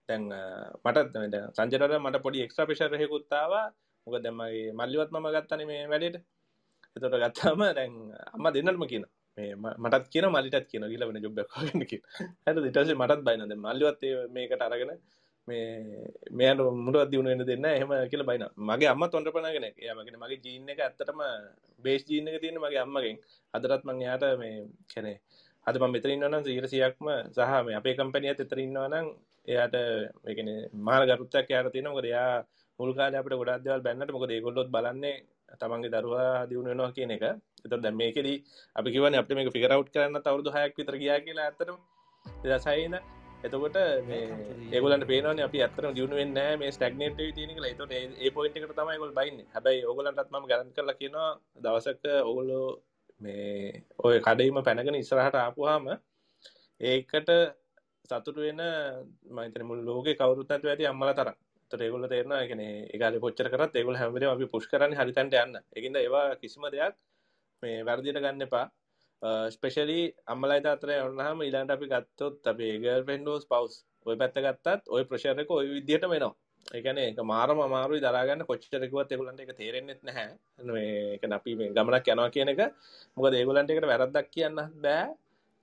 දැන් 0.10 0.32
uh, 0.32 0.72
මටත් 0.86 1.54
සංජරට 1.58 2.00
මට 2.00 2.24
පොඩි 2.26 2.46
එක්ස්්‍ර 2.46 2.66
පේශරයකුත්තාව 2.70 3.54
මොක 4.08 4.16
දැමගේ 4.24 4.74
මල්ලිවත් 4.74 5.12
මම 5.12 5.28
ගත්තන 5.36 5.68
මේ 5.72 5.88
වැඩට. 5.94 6.24
එතොට 6.96 7.20
ගත්තාම 7.24 7.60
දැන් 7.74 7.94
අම්ම 8.34 8.52
දෙන්නල්ම 8.54 8.88
කියන 8.88 9.06
මේ 9.38 9.56
මටත් 9.56 10.08
කියන 10.14 10.30
මලිටත් 10.30 10.70
කියන 10.72 10.88
ගිලවන 10.94 11.20
ජොබ්බක් 11.20 11.52
හට 11.58 12.66
ඉටස 12.70 12.96
මටත් 12.96 13.22
බයිනද 13.28 13.60
මල්ලිවත් 13.60 14.02
මේකට 14.32 14.62
අරගෙන 14.62 14.96
මේ 15.48 15.66
මෙයට 16.32 16.62
මුරුවත් 16.86 17.10
දියුණු 17.12 17.30
වෙන්න 17.32 17.46
දෙන්න 17.50 17.66
එහෙම 17.70 17.92
කියලා 18.12 18.30
බයින 18.30 18.46
මගේ 18.70 18.90
අම්ම 18.94 19.04
තොන්ටපනගෙන 19.14 19.68
යමගෙන 19.92 20.20
මගේ 20.24 20.40
ජීන 20.46 20.70
එක 20.74 20.80
ඇත්තටම 20.80 21.22
බේස් 21.80 22.04
ජීන 22.10 22.28
එක 22.30 22.42
තියෙන 22.44 22.60
මගේ 22.60 22.82
අම්මගෙන්. 22.86 23.18
අදරත් 23.54 23.84
මං 23.88 24.02
යාට 24.08 24.26
මේ 24.42 24.56
කැනේ 24.94 25.18
අද 25.66 25.76
මම 25.80 25.92
මෙතන 25.94 26.14
ඉන්නවනම් 26.16 26.44
100%ක්ම 26.44 27.08
සහ 27.36 27.64
මේ 27.66 27.78
අපේ 27.80 27.96
කම්පැනියත් 28.00 28.44
එතන 28.46 28.62
ඉන්නවනම් 28.66 29.08
එයාට 29.48 29.76
ඒ 29.80 30.36
කියන්නේ 30.38 30.70
මාන 30.88 31.08
ගරුත්වයක් 31.10 31.52
එයාට 31.52 31.74
තියෙනවා. 31.74 31.96
මොකද 31.96 32.10
එයා 32.12 32.46
මුල් 32.80 32.92
කාලේ 32.98 33.20
අපිට 33.22 33.40
ගොඩක් 33.42 33.66
දේවල් 33.66 33.86
බැන්නට 33.88 34.16
මොකද 34.16 34.32
ඒගොල්ලොත් 34.32 34.72
බලන්නේ 34.76 35.18
තමන්ගේ 35.60 35.94
දරුවා 35.94 36.48
දියුණු 36.50 36.70
වෙනවා 36.72 36.96
කියන 36.98 37.14
එක. 37.16 37.24
ඒතකොට 37.24 37.84
දැන් 37.86 38.00
මේකෙදි 38.02 38.34
අපි 38.76 38.94
කියවනේ 38.94 39.22
අපිට 39.22 39.38
මේක 39.38 39.54
ෆිගර් 39.56 39.72
අවුට් 39.76 39.94
කරන්න 39.94 40.24
අවුරුදු 40.24 40.56
6ක් 40.58 40.76
විතර 40.80 40.98
ගියා 41.04 41.20
කියලා 41.28 41.48
ඇත්තටම. 41.48 41.78
2006 42.26 42.84
ඉඳන් 42.88 43.17
එතකොට 43.40 43.78
මේ 44.04 44.24
ඒගොල්ලන්ට 44.72 45.08
පේනවනේ 45.08 45.46
අපි 45.46 45.60
ඇත්තටම 45.60 45.94
දියුණු 45.94 46.16
වෙන්නේ 46.16 46.36
නැහැ 46.38 46.58
මේ 46.58 46.72
තියෙන 47.32 47.52
කියලා. 47.52 47.70
ඒතකොට 47.70 47.94
ඒ 47.94 48.32
පොයින්ට් 48.32 48.58
එකට 48.58 48.74
තමයි 48.74 48.94
ඒගොල්ලෝ 48.94 49.16
බයින්නේ. 49.16 49.48
හැබැයි 49.54 49.86
ඕගොල්ලන්ටත් 49.86 50.32
මම 50.32 50.46
ගැරන්ට් 50.46 50.76
කරලා 50.76 50.96
කියනවා 50.96 51.30
දවසක 51.62 52.06
ඕගොල්ලෝ 52.22 52.68
මේ 53.22 53.84
ඔය 54.00 54.16
කඩේම 54.20 54.62
පැනගෙන 54.62 54.96
ඉස්සරහට 54.96 55.38
ආපුවාම 55.38 55.86
ඒකට 56.82 57.30
සතුට 58.06 58.38
වෙන 58.38 58.62
මහිතන 59.32 59.66
මුල් 59.66 59.80
ලෝක 59.82 60.08
කවරුත් 60.14 60.52
ඇතු 60.52 60.68
අම්මල 60.86 61.14
තර 61.14 61.30
ඒගොල 61.82 62.08
තේරන 62.08 62.34
එකන 62.34 62.62
ඒගල 62.64 63.20
පොච්චර 63.20 63.48
කරත් 63.50 63.74
ඒගොල 63.76 63.98
හැමරේ 63.98 64.30
අපි 64.30 64.46
පුෂ් 64.48 64.68
කරන්න 64.68 64.94
හරිතන්ට 64.94 65.34
යන්න 65.36 65.58
එකද 65.76 65.98
ඒවා 65.98 66.26
කිසිම 66.36 66.68
දෙයක් 66.70 66.96
මේ 67.64 67.84
වැරදිට 67.84 68.20
ගන්න 68.20 68.46
එපා 68.46 68.66
ස්පෙශලි 69.52 70.00
අම්මලයි 70.26 70.66
අතර 70.68 70.92
ඔන්නහම 71.00 71.40
ඉලාන්ට 71.42 71.72
අපි 71.72 71.92
ගත්තොත් 71.94 72.52
අපේ 72.54 72.74
ගල් 72.80 73.04
පෙන්ඩෝස් 73.04 73.46
පවස් 73.46 73.78
ඔය 74.06 74.16
පැත්ත 74.16 74.38
ගත්තත් 74.40 74.84
ඔය 74.90 75.04
ප්‍රශරක 75.04 75.50
ඔය 75.52 75.66
විදිහට 75.70 76.06
වෙනවා 76.08 76.36
ඒකන 76.68 76.98
එක 77.00 77.20
මාරම 77.24 77.60
අමාරුයි 77.60 78.02
දරාගන්න 78.02 78.44
කොච්චරකුවත් 78.44 79.12
එකුලන්ට 79.12 79.40
එක 79.40 79.52
තේරෙන්න්නෙත් 79.56 80.02
නැහැ. 80.04 80.32
එක 81.16 81.24
අපි 81.32 81.56
මේ 81.56 81.72
ගමනක් 81.72 82.08
යනවා 82.08 82.34
කියන 82.36 82.52
එක. 82.54 82.62
මොකද 83.18 83.34
ඒගොලන්ට 83.34 83.72
එකට 83.72 83.88
වැරද්දක් 83.88 84.28
කියන්න 84.30 84.60
බෑ. 84.84 85.06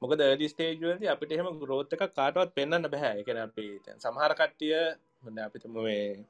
මොකද 0.02 0.20
ඩි 0.20 0.48
ස්ටේජ්වලදී 0.48 1.12
අපිට 1.12 1.34
එහෙම 1.36 1.58
ග්‍රෝත් 1.60 1.92
එක 1.92 2.04
කාටවත් 2.10 2.54
පෙන්වන්න 2.56 2.88
බෑ. 2.88 3.12
ඒ 3.12 3.24
කියන්නේ 3.26 3.46
අපි 3.48 3.66
දැන් 3.84 4.00
සමහර 4.00 4.32
කට්ටිය 4.34 4.76
මොන 5.22 5.38
අපිට 5.38 5.68
මේ 5.68 6.24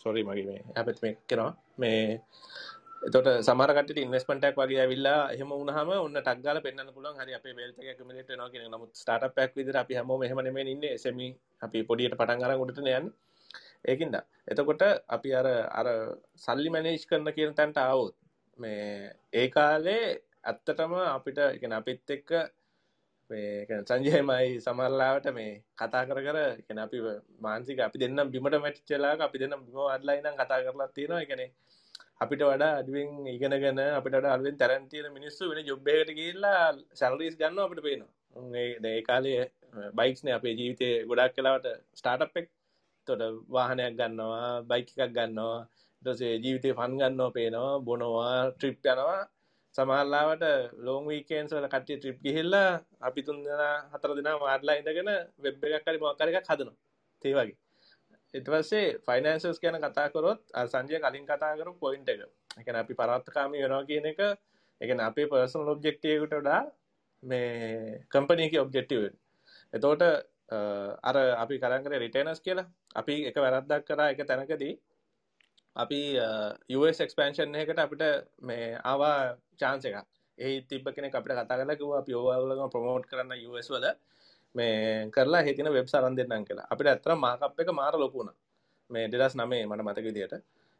සෝරි 0.00 0.22
මගේ 0.22 0.46
මේ 0.46 0.62
අපිට 0.74 1.02
මේ 1.02 1.14
කරනවා 1.28 1.52
මේ 1.78 2.02
තොට 3.02 3.28
සමරකට 3.42 3.98
ඉන්වස්පටක් 3.98 4.58
වගේ 4.58 4.82
ඇවිල්ලා 4.82 5.34
හම 5.34 5.52
උනහම 5.54 5.88
ඔන්න 5.96 6.18
ටක්ගල 6.18 6.58
පෙන්න්න 6.62 6.90
පුලන් 6.94 7.16
හරි 7.18 7.34
අපේ 7.34 7.54
වෙල්ත 7.56 7.80
කමලට 7.98 8.30
න 8.30 8.42
නමුත් 8.70 8.92
ටට 8.92 9.34
පැක් 9.34 9.56
විදර 9.56 9.76
අපි 9.76 9.98
හම 9.98 10.10
හම 10.22 10.58
ඉන්න. 10.64 10.84
එසම 10.88 11.18
අපි 11.62 11.82
පොඩියට 11.82 12.14
පටන් 12.14 12.44
අර 12.44 12.54
ගොට 12.56 12.78
නයන් 12.80 13.10
ඒකින්ද. 13.84 14.16
එතකොට 14.48 14.82
අපි 15.08 15.34
අර 15.34 15.46
අර 15.72 15.88
සල්ලි 16.36 16.70
මැනේජ් 16.70 17.06
කරන්න 17.08 17.34
කියන 17.34 17.54
තැන්ට 17.54 17.82
අවුත් 17.84 18.14
මේ 18.58 19.10
ඒ 19.32 19.48
කාලේ 19.48 20.04
ඇත්තටම 20.44 20.94
අපිට 21.08 21.38
එක 21.46 21.64
අපිත් 21.72 22.10
එක්ක 22.10 22.30
සංජයමයි 23.88 24.48
සමරලාවට 24.60 25.26
මේ 25.34 25.52
කතා 25.76 26.06
කර 26.06 26.22
කර 26.22 26.38
ගැන 26.62 26.78
අපි 26.78 26.98
මාන්සික 27.40 27.78
අපි 27.80 27.98
දෙන්නම් 27.98 28.30
බිමට 28.30 28.62
මැට් 28.62 28.80
චලා 28.86 29.14
අපි 29.20 29.42
දෙන්න 29.42 29.60
බිම 29.60 29.84
අඩලයිනම් 29.88 30.34
කතා 30.36 30.64
කරලා 30.64 30.92
තියෙනවා. 30.94 31.24
එකනේ 31.26 31.50
අපිට 32.22 32.42
වඩා 32.44 32.72
අඩුවෙන් 32.78 33.10
ඉගෙනගෙන 33.26 33.80
අපිට 33.90 34.14
අලුවෙන් 34.26 34.56
තරන් 34.56 34.84
තියෙන 34.88 35.12
මිනිස්සු 35.12 35.50
වෙන 35.50 35.66
ජොබ්බයකට 35.66 36.10
කියලා 36.18 36.62
සැලරීස් 36.94 37.36
ගන්න 37.36 37.60
අපිට 37.60 37.82
පේනවා 37.82 38.10
ඒ 38.86 39.00
කාලේ 39.02 39.42
බයික්ස්නේ 39.94 40.34
අපේ 40.34 40.54
ජීවිතය 40.54 40.88
ගොඩක් 41.08 41.34
කලාවට 41.36 41.68
ස්ටාර්ට් 41.94 42.36
එක් 42.36 42.48
තොට 43.06 43.22
වාහනයක් 43.48 43.94
ගන්නවා 43.98 44.48
බයික 44.64 44.88
එකක් 44.94 45.12
ගන්නවා 45.12 45.60
ටසේ 46.02 46.34
ජීවිතය 46.36 46.70
ෆන් 46.78 46.92
ගන්නවා 47.00 47.30
පේනවා 47.30 47.80
බොනවා 47.80 48.34
ට්‍රිප් 48.50 48.76
යනවා 48.84 49.20
සමහරලාවට 49.74 50.44
ලෝන් 50.78 51.04
වීකේන්ස් 51.08 51.52
වල 51.54 51.66
කට්ටිය 51.66 51.98
ට්‍රිප් 51.98 52.18
ගිහිල්ලා 52.24 52.70
අපි 53.00 53.20
තුන් 53.22 53.38
දෙනා 53.44 53.76
හතර 53.92 54.10
දෙනා 54.18 54.36
වාඩිලා 54.36 54.76
ඉඳගෙන 54.80 55.10
වෙබ් 55.38 55.64
එකක් 55.68 55.86
හරි 55.86 55.98
මොකක් 55.98 56.20
හරි 56.20 56.32
එකක් 56.32 56.50
හදනවා. 56.50 56.76
ඒ 57.22 57.34
වගේ. 57.34 57.56
ඊට 58.34 58.46
පස්සේ 58.46 58.84
ෆයිනෑන්සස් 59.06 59.60
ගැන 59.60 59.78
කතා 59.78 60.08
කරොත් 60.10 60.42
අර 60.54 60.66
සංජය 60.66 61.00
කලින් 61.00 61.26
කතා 61.26 61.52
කරපු 61.56 61.78
පොයින්ට් 61.78 62.08
එක. 62.08 62.20
ඒ 62.20 62.62
කියන්නේ 62.64 62.84
අපි 62.84 62.94
පරාත්තකාමී 62.94 63.64
වෙනවා 63.64 63.84
කියන 63.84 64.06
එක 64.06 64.20
ඒ 64.20 64.86
කියන්නේ 64.88 65.06
අපේ 65.06 65.26
පර්සනල් 65.26 65.72
ඔබ්ජෙක්ටිව් 65.74 66.14
එකට 66.18 66.36
වඩා 66.36 66.62
මේ 67.22 67.98
කම්පැනි 68.08 68.46
එකේ 68.48 68.62
ඔබ්ජෙක්ටිව් 68.66 69.00
එක. 69.04 69.14
එතකොට 69.72 70.02
අර 71.02 71.16
අපි 71.36 71.58
කරන් 71.58 71.84
කරේ 71.84 71.98
රිටේනර්ස් 71.98 72.40
කියලා. 72.40 72.68
අපි 72.94 73.14
එක 73.28 73.36
වැරද්දක් 73.38 73.84
කරා 73.88 74.08
එක 74.12 74.24
තැනකදී 74.24 74.72
අපි 75.76 76.00
US 76.70 76.98
එක්ස්පෑන්ෂන් 77.00 77.54
එකකට 77.56 77.78
අපිට 77.78 78.02
මේ 78.42 78.64
ආවා 78.84 79.16
චාන්ස 79.58 79.84
එක 79.84 79.96
ඒ 80.38 80.54
තිබ 80.62 80.88
කෙන 80.90 81.08
අපට 81.10 81.32
කතා 81.32 81.46
කලා 81.50 81.76
කිව 81.76 81.92
අපි 81.94 82.12
ඕවලම 82.14 82.70
ප්‍රමෝට් 82.70 83.06
කරන්න 83.06 83.46
US 83.50 83.68
වල 83.70 83.86
මේ 84.54 85.10
කරලා 85.14 85.42
හිතින 85.46 85.68
වෙබ් 85.76 85.88
සරන් 85.92 86.16
දෙන්නම් 86.16 86.44
කියලා. 86.48 86.66
අපිට 86.72 86.88
ඇතර 86.88 87.12
මාකප් 87.16 87.60
එක 87.62 87.70
මාර 87.80 87.94
ලොකුණ 87.96 88.30
මේ 88.90 89.10
දෙදස් 89.12 89.34
නමේ 89.36 89.66
මට 89.66 89.82
මතක 89.86 90.06
විදියට. 90.08 90.34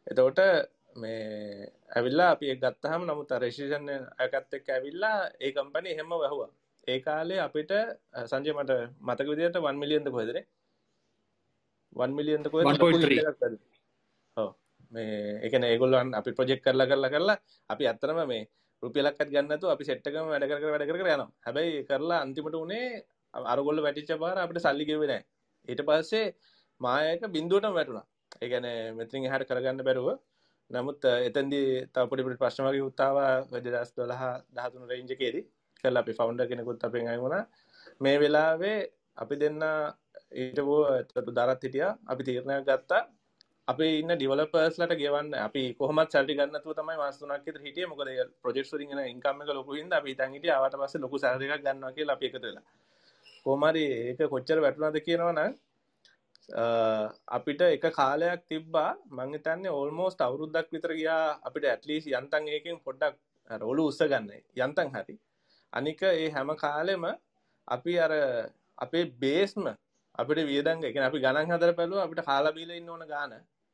එතවට 0.06 0.40
මේ 0.96 1.68
ඇවිල්ලා 1.96 2.30
අපි 2.34 2.56
ගත්තහම 2.56 3.02
නමුත් 3.08 3.30
රේෂෂන් 3.42 3.86
ඇකත් 4.22 4.58
එක් 4.58 4.66
ඇවිල්ලා 4.68 5.16
ඒ 5.40 5.52
කම්පනි 5.52 5.96
හෙම 5.98 6.10
වැහවා. 6.14 6.50
ඒ 6.88 6.98
කාලේ 7.00 7.40
අපිට 7.46 7.72
සංජය 8.30 8.52
මට 8.54 8.72
මතක 9.00 9.28
විදියට 9.32 9.56
වන් 9.66 9.76
මිලියන්ද 9.82 10.08
කොහෙදර 10.14 10.38
වන් 11.96 12.12
මිලියන්ද 12.18 12.46
කො 12.50 12.58
මේ 14.92 15.40
එකන 15.46 15.64
ඒගොල්ලන් 15.64 16.10
අපි 16.18 16.30
ප්‍රජෙක්් 16.38 16.60
කරලා 16.64 16.86
කරලා 16.86 17.10
කරලා 17.14 17.38
අපි 17.70 17.84
අත්තරම 17.92 18.18
මේ 18.30 18.42
රුපියලක්ත් 18.82 19.28
ගන්නතු 19.30 19.66
අපි 19.74 19.84
සෙට්ටකම 19.88 20.26
වැඩ 20.32 20.46
කර 20.50 20.72
වැඩ 20.72 20.86
කර 20.88 20.98
යන 21.14 21.22
හැබැයි 21.44 21.84
කරලා 21.90 22.18
අන්තිමට 22.24 22.56
උනේ 22.56 22.88
අරගොල්ල 23.52 23.78
වැටිච්ච 23.86 24.20
පාර 24.22 24.36
අපිට 24.38 24.64
සල්ලිගෙවෙන 24.66 25.12
ඊට 25.68 25.82
පස්සේ 25.88 26.26
මායක 26.80 27.22
බින්දුවටම 27.34 27.74
වැටුණා. 27.78 28.06
ඒගැන 28.42 28.66
මෙතින් 28.98 29.28
හට 29.32 29.48
කරගන්න 29.48 29.84
බැරුව. 29.88 30.08
නමුත් 30.70 31.00
එතන්දි 31.28 31.62
තපොඩිපට 31.94 32.40
ප්‍රශ්නවගේ 32.42 32.84
උත්තාව 32.88 33.16
වෙදදස් 33.52 33.90
දොලහ 33.98 34.22
දහතුන 34.56 34.84
රේංජකේද 34.90 35.36
කල් 35.80 35.96
අපි 36.02 36.12
ෆවන්ඩ 36.18 36.48
කෙනෙකුත් 36.50 36.84
අපෙන් 36.86 37.08
අයුුණ 37.12 37.36
මේ 38.00 38.16
වෙලාවේ 38.22 38.78
අපි 39.22 39.34
දෙන්න 39.42 39.60
ඊටවෝ 40.34 40.80
දරත් 41.38 41.62
හිටිය. 41.64 41.88
අපි 42.10 42.22
තීරණයක් 42.28 42.64
ගත්තා. 42.68 43.02
අපි 43.70 43.86
ඉන්න 44.00 44.12
ඩිවලපර්ස්ලට 44.14 44.94
ගෙවන්න. 45.02 45.34
අපි 45.46 45.62
කොහමත් 45.80 46.08
සල්ටි 46.12 46.38
ගන්නතු 46.38 46.74
තමයි 46.78 46.96
මාස්තුනක් 47.02 47.48
හිටිය. 47.66 47.86
මොකද 47.90 48.08
ප්‍රජෙක්් 48.42 48.72
රිගෙන 48.80 49.02
ඉන්කම 49.12 49.36
ලොකු 49.58 49.72
හිද 49.76 49.92
අපි 50.00 50.16
තන්ගට 50.20 50.54
අවට 50.58 50.78
පස 50.80 50.94
ලොකු 51.04 51.16
සරක 51.18 51.62
ගන්නවගේ 51.64 52.10
අපි 52.16 52.32
එකතුලා 53.42 53.72
කෝමරි 53.72 53.84
ඒක 54.08 54.30
කොච්චර 54.30 54.58
වැටුනද 54.60 54.98
කියනවන 54.98 55.40
අපිට 57.28 57.60
එක 57.62 57.84
කාලයක් 57.92 58.40
තිබ්බා 58.48 58.96
මංගතන්නේ 59.10 59.70
ඕල්මෝස්ට 59.70 60.20
අවුරුද්දක් 60.20 60.70
විතර 60.70 60.92
ගියා 60.94 61.38
අපිට 61.42 61.64
ඇටලිස් 61.64 62.06
යන්තන් 62.06 62.48
ඒකින් 62.48 62.80
පොඩ්ඩක් 62.80 63.16
රොලු 63.50 63.86
උස්ස 63.86 63.98
ගන්න 64.00 64.30
යන්තන් 64.56 64.88
හරි. 64.90 65.18
අනික 65.72 66.02
ඒ 66.02 66.30
හැම 66.30 66.50
කාලෙම 66.56 67.04
අපි 67.68 67.98
අර 67.98 68.12
අපේ 68.78 69.04
බේස්ම 69.16 69.64
අපිට 70.14 70.46
වියදංග 70.46 70.84
එක 70.84 70.96
අපි 70.98 71.18
ගණන් 71.18 71.52
හදර 71.52 71.74
පැලුව 71.74 71.98
අපිට 71.98 72.24
කාලබීල 72.24 72.70
ඉන්න 72.70 72.88
ඕන 72.88 73.06
ගාන. 73.06 73.32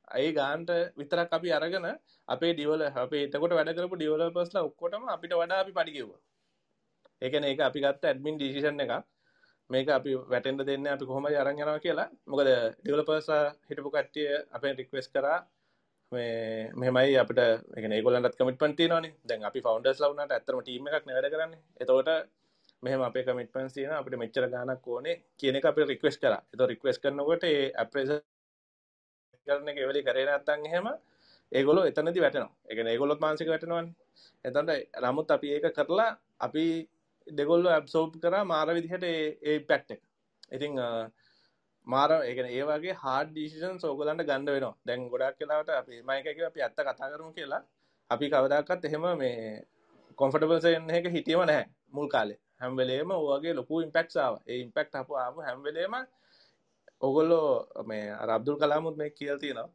අයි 0.09 0.33
ගාන්ට 0.33 0.71
විතරක් 0.97 1.33
අපි 1.33 1.49
අරගෙන 1.51 1.87
අපේ 2.29 2.53
ඩිවල 2.55 2.83
අපේ 2.97 3.25
එතකොට 3.27 3.53
වැඩ 3.53 3.77
කරපු 3.77 3.97
ඩිවලපස්ලා 3.97 4.65
ඔක්කොටම 4.65 5.05
අපිට 5.09 5.33
වඩා 5.35 5.61
අපි 5.61 5.73
පඩිකිව 5.73 6.11
ඒකන 7.23 7.45
ඒක 7.45 7.61
අපි 7.61 7.79
ගත්ත 7.81 8.05
ඇඩමින් 8.05 8.37
ඩිසිෂන් 8.39 8.81
එක 8.81 8.93
මේක 9.71 9.89
අපි 9.99 10.11
වැටෙන්ට 10.33 10.65
දෙන්න 10.69 10.87
අපි 10.95 11.05
කොහොම 11.09 11.27
අරන් 11.29 11.55
යනවා 11.55 11.85
කියලා. 11.85 12.09
මොකද 12.27 12.49
ඩිවලපර්ස 12.83 13.29
හිටපු 13.69 13.91
කට්ටිය 13.95 14.29
අපේ 14.57 14.73
රික්වෙස් 14.81 15.09
කරා. 15.15 15.39
මේ 16.13 16.71
මෙමයි 16.75 17.17
අපට 17.23 17.41
ගොලට 18.07 18.39
කමිටපන්ති 18.39 18.85
නන 18.89 19.07
දැන් 19.29 19.45
අපි 19.49 19.61
ෆවන්ඩස් 19.67 20.01
ලවනට 20.03 20.33
ඇතරම 20.37 20.61
ටීම 20.63 20.89
එකක් 20.89 21.05
නැඩ 21.07 21.29
කරන්න. 21.35 21.53
එතවට 21.83 22.11
මෙහම 22.83 23.03
අපේ 23.09 23.25
කමිටපන් 23.29 23.69
සියන 23.75 23.93
අපට 23.93 24.17
මෙච්චර 24.23 24.49
ගානක් 24.55 24.89
ඕනේ 24.89 25.21
කියන 25.39 25.59
එක 25.59 25.69
අප 25.71 25.79
රික්වෙස් 25.93 26.17
කර. 26.23 26.35
එත 26.53 26.61
රික්වෙස් 26.73 26.99
කරනකොට 27.03 27.45
අප්‍රේස 27.83 28.11
කරන 29.47 29.69
එක 29.73 29.81
වෙලි 29.91 30.03
කරේ 30.09 30.27
නැත්තන් 30.29 30.67
එහෙම 30.69 30.89
ඒගොලො 31.53 31.81
එතනදි 31.91 32.25
වැටනවා. 32.25 32.53
එක 32.71 32.79
ඒගොලොත් 32.93 33.21
මාන්සික 33.25 33.49
වැටෙනවන්. 33.53 33.89
එතන්ට 34.45 34.71
නමුත් 35.05 35.31
අපි 35.37 35.49
ඒක 35.57 35.67
කරලා 35.79 36.11
අපි 36.47 36.65
දෙගොල්ල 37.31 37.67
ඇබ්සෝප් 37.69 38.13
කර 38.17 38.35
මාර 38.45 38.69
විදිහට 38.71 39.05
ඒ 39.05 39.59
පැක්ට 39.61 39.91
එක. 39.91 40.03
ඉතිං 40.53 40.75
මාර 41.87 42.11
ඒක 42.21 42.39
ඒවාගේ 42.51 42.95
හාඩ 42.95 43.33
ඩිසිෂන් 43.33 43.81
සෝගලන්ට 43.81 44.23
ගණඩ 44.23 44.51
වෙනවා. 44.51 44.75
දැන් 44.87 45.09
ගොඩක් 45.09 45.39
කියලාට 45.39 45.71
අපි 45.71 46.03
මයකක 46.03 46.41
අපි 46.43 46.61
ඇත්ත 46.63 46.79
කතා 46.79 47.11
කරමු 47.13 47.33
කියලා. 47.33 47.63
අපි 48.11 48.31
කවදක්කත් 48.31 48.85
එහෙම 48.85 49.07
මේ 49.19 49.65
කොන්ෆටබල්සයන්න 50.19 50.91
එක 50.91 51.07
හිටියම 51.09 51.43
නැහැ 51.43 51.67
මුල් 51.93 52.09
කාලේ. 52.09 52.39
හැම්වෙලේම 52.61 53.11
ඕගේ 53.13 53.55
ලොකු 53.55 53.81
ඉම්පෙක්ාව 53.81 54.35
ඒ 54.47 54.61
ඉම්පෙක්් 54.61 54.89
අප 54.95 55.11
ආපු 55.17 55.39
හැම්වෙලේම 55.41 55.95
ඔගොල්ලෝ 57.01 57.85
මේ 57.85 58.07
අරබ්දුල් 58.15 58.57
කලාමුත් 58.57 58.97
මේ 58.97 59.11
කියල් 59.11 59.39
තියෙනවා. 59.39 59.69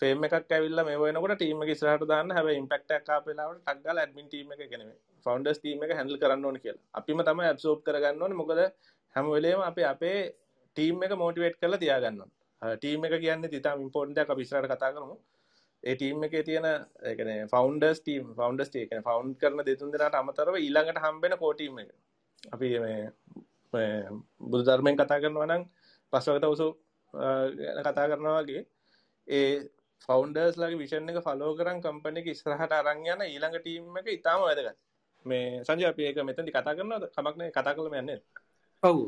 ෆේම 0.00 0.24
එකක් 0.24 0.52
ඇවිල්ල 0.52 0.80
මේ 0.84 0.98
වෙනකට 0.98 1.34
ටීම 1.34 1.62
එක 1.62 1.72
ස්රහට 1.72 2.08
දාන්න. 2.08 2.30
හැබ 2.30 2.46
ඉම්පෙක්ට 2.52 2.90
කාපෙලාවට 3.06 3.60
ටක්ගල 3.60 3.98
ඇඩමින් 3.98 4.28
ටීම 4.28 4.52
එක 4.52 4.62
කෙනෙ 4.70 4.84
ෆවන්ඩස් 5.26 5.58
ටීම 5.58 5.84
එක 5.84 5.92
හැඳල් 5.98 6.18
කරන්න 6.18 6.44
ඕන 6.44 6.58
කියලා. 6.58 6.84
අපිම 6.94 7.20
තම 7.28 7.40
ඇබ්සෝප් 7.42 7.84
කරගන්න 7.86 8.22
ඕන. 8.22 8.34
මොකද 8.34 8.60
හැම 9.16 9.26
වෙලේම 9.30 9.60
අපේ 9.62 9.86
අපේ 9.86 10.18
ටීම් 10.76 11.04
එක 11.06 11.14
මෝටිවේට් 11.22 11.60
කරලා 11.60 11.82
තියාගන්න 11.84 12.24
ටීම 12.62 13.06
එක 13.06 13.14
කියන්න 13.20 13.48
තිතා 13.48 13.74
ඉම්පෝර්න්ට 13.76 14.18
අපිස්රට 14.26 14.68
කතා 14.72 14.92
කරමු. 14.94 15.16
ඒ 15.82 15.94
ටීම් 15.96 16.24
එක 16.26 16.34
තියෙන 16.46 16.66
එකන 17.10 17.30
ෆවන්ඩස් 17.52 17.98
ටීම් 18.00 18.24
ෆවන්ඩස් 18.38 18.70
ටේකන 18.70 19.04
ෆවන්් 19.06 19.34
කරන 19.40 19.64
දෙතුන් 19.66 19.92
දෙනට 19.92 20.18
අමතරව 20.20 20.56
ඊළඟට 20.56 21.02
හම්බෙන 21.04 21.36
කෝටීම 21.42 21.78
එක. 21.82 21.90
අපි 22.46 22.68
බුදු 24.42 24.62
ධර්මයෙන් 24.68 24.96
කතා 24.96 25.20
කරනවා 25.22 25.48
නම් 25.48 25.64
පස්වගත 26.12 26.52
උසු 26.54 26.68
කතා 27.80 28.06
කරනවාගේ 28.10 28.62
ඒ 29.28 29.50
ෆවන්ඩර්ස් 30.08 30.56
ලගේ 30.56 30.80
විෂන් 30.80 31.10
එක 31.10 31.20
ෆලෝ 31.26 31.52
කරන් 31.58 31.78
කම්පන 31.84 32.20
එක 32.20 32.32
ඉස්රහට 32.32 32.72
අරං 32.72 33.04
යන 33.06 33.22
ඊළඟ 33.24 33.56
ටීම් 33.58 34.00
එක 34.00 34.10
ඉතාම 34.10 34.40
වැදගත්. 34.42 34.76
මේ 35.26 35.64
සංජය 35.66 35.86
අපි 35.90 36.02
ඒක 36.08 36.18
මෙතනදි 36.28 36.54
කතා 36.56 36.76
කරනවද? 36.78 37.04
කමක්නේ 37.16 37.50
කතා 37.56 37.74
කරලම 37.76 37.96
යන්නේ. 38.00 38.20
ඔව්. 38.82 38.98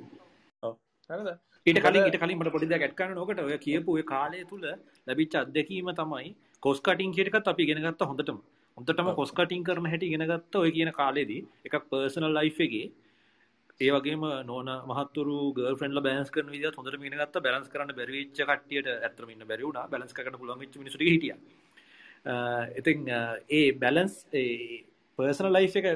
හරිද? 1.10 1.30
ඊට 1.66 1.80
කලින් 1.84 2.04
ඊට 2.08 2.18
කලින් 2.22 2.38
මට 2.40 2.52
පොඩි 2.56 2.68
දෙයක් 2.72 2.84
ඇඩ් 2.86 2.98
කරන්න 2.98 3.22
ඕකට. 3.22 3.40
ඔය 3.40 3.58
කියපු 3.66 3.96
ඔය 3.98 4.04
කාලය 4.12 4.44
තුල 4.50 4.66
ලැබිච්ච 5.06 5.40
අත්දැකීම 5.42 5.90
තමයි 6.00 6.30
කොස් 6.62 6.80
කටින් 6.80 7.16
කියන 7.16 7.32
එකත් 7.32 7.50
අපි 7.52 7.66
ඉගෙන 7.66 7.82
ගත්ත 7.86 8.08
හොඳටම. 8.10 8.38
හොඳටම 8.78 9.10
කොස් 9.20 9.32
කටින් 9.32 9.66
කරන 9.68 9.90
හැටි 9.92 10.08
ඉගෙන 10.10 10.26
ගත්ත 10.32 10.62
ඔය 10.62 10.70
කියන 10.76 10.92
කාලෙදී. 11.00 11.42
එකක් 11.66 11.84
පර්සනල් 11.90 12.32
ලයිෆ් 12.38 12.60
එකේ. 12.68 12.88
ඒ 13.80 13.90
වගේම 13.94 14.24
නෝන 14.50 14.72
මහතුරු 14.90 15.38
ගර්ෆ්‍රෙන්ඩ්ලා 15.58 16.06
බැලන්ස් 16.08 16.32
කරන 16.34 16.50
විදිහත් 16.54 16.80
හොඳට 16.80 16.98
ඉගෙන 16.98 17.20
ගත්තා. 17.20 17.44
බැලන්ස් 17.46 17.68
කරන්න 17.72 17.96
බැරි 18.00 18.18
වෙච්ච 18.18 18.42
කට්ටියට 18.50 18.90
ඇත්තටම 18.96 19.36
ඉන්න 19.36 19.48
බැරි 19.52 19.68
වුණා. 19.68 19.86
බැලන්ස් 19.92 20.16
කරගන්න 20.16 20.40
පුළුවන් 20.40 20.64
වෙච්ච 20.64 20.82
මිනිස්සු 20.82 20.98
ටික 20.98 21.14
හිටියා 21.14 21.38
ඉතින් 22.80 23.08
ඒ 23.48 23.72
බැලන්ස් 23.72 24.14
ඒ 25.18 25.22
පර්සනල් 25.22 25.54
ලයිෆ් 25.56 25.76
එක 25.80 25.86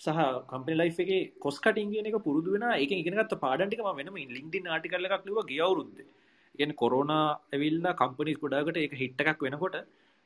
සහ 0.00 0.20
කම්පනි 0.50 0.76
ලයිෆ් 0.80 0.98
එකේ 1.04 1.20
කොස් 1.44 1.56
කටින් 1.58 1.90
කියන 1.92 2.10
එක 2.10 2.18
පුරුදු 2.26 2.54
වෙන 2.54 2.66
එකෙන් 2.74 2.98
ඉගෙන 2.98 3.16
ගත්ත 3.18 3.40
පාඩම් 3.44 3.68
ටික 3.68 3.82
මම 3.84 3.98
වෙනම 4.00 4.20
ලින්ක්ඩින් 4.36 4.68
ආටිකල් 4.68 5.08
එකක් 5.08 5.26
ලිව්වා 5.28 5.48
ගිය 5.50 5.60
අවුරුද්දේ. 5.66 6.06
ඒ 6.06 6.58
කියන්නේ 6.58 6.80
කොරෝනා 6.82 7.24
ඇවිල්ලා 7.54 7.98
කම්පනීස් 8.00 8.38
ගොඩාකට 8.44 8.78
ඒක 8.84 8.94
හිට් 9.02 9.20
එකක් 9.24 9.42
වෙනකොට 9.46 9.76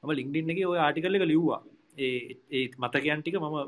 මම 0.03 0.12
ලින්ක්ඩින් 0.21 0.53
එකේ 0.55 0.69
ওই 0.73 0.79
ආටිකල් 0.87 1.19
එක 1.19 1.27
ලිව්වා. 1.33 1.61
ඒ 1.99 2.19
ඒ 2.53 2.67
මතකයන් 2.83 3.23
ටික 3.23 3.39
මම 3.41 3.59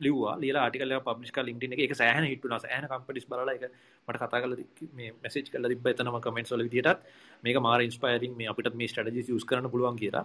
ලිව්වා 0.00 0.34
ලියලා 0.40 0.62
ආටිකල් 0.66 0.92
එකක් 0.92 1.04
පබ්ලිෂ් 1.04 1.32
කරලා 1.32 1.48
LinkedIn 1.48 1.72
එකේ 1.74 1.86
ඒක 1.86 1.94
සෑහෙන 1.94 2.24
හිට් 2.24 2.42
වුණා. 2.44 2.60
සෑහෙන 2.64 2.88
කම්පනීස් 2.88 3.26
බලලා 3.30 3.54
ඒක 3.56 3.64
මට 4.08 4.18
කතා 4.18 4.40
කරලා 4.42 4.90
මේ 4.98 5.10
මැසේජ් 5.14 5.48
කරලා 5.52 5.70
තිබ්බා 5.72 5.92
එතනම 5.94 6.18
කමෙන්ට්ස් 6.26 6.52
වල 6.52 6.64
විදියටත් 6.68 7.00
මේක 7.44 7.58
මාර 7.66 7.80
ඉන්ස්පයරින් 7.80 8.34
මේ 8.40 8.48
අපිටත් 8.52 8.76
මේ 8.80 8.88
ස්ට්‍රැටජිස් 8.88 9.32
යූස් 9.32 9.44
කරන්න 9.48 9.70
පුළුවන් 9.72 9.98
කියලා. 10.02 10.24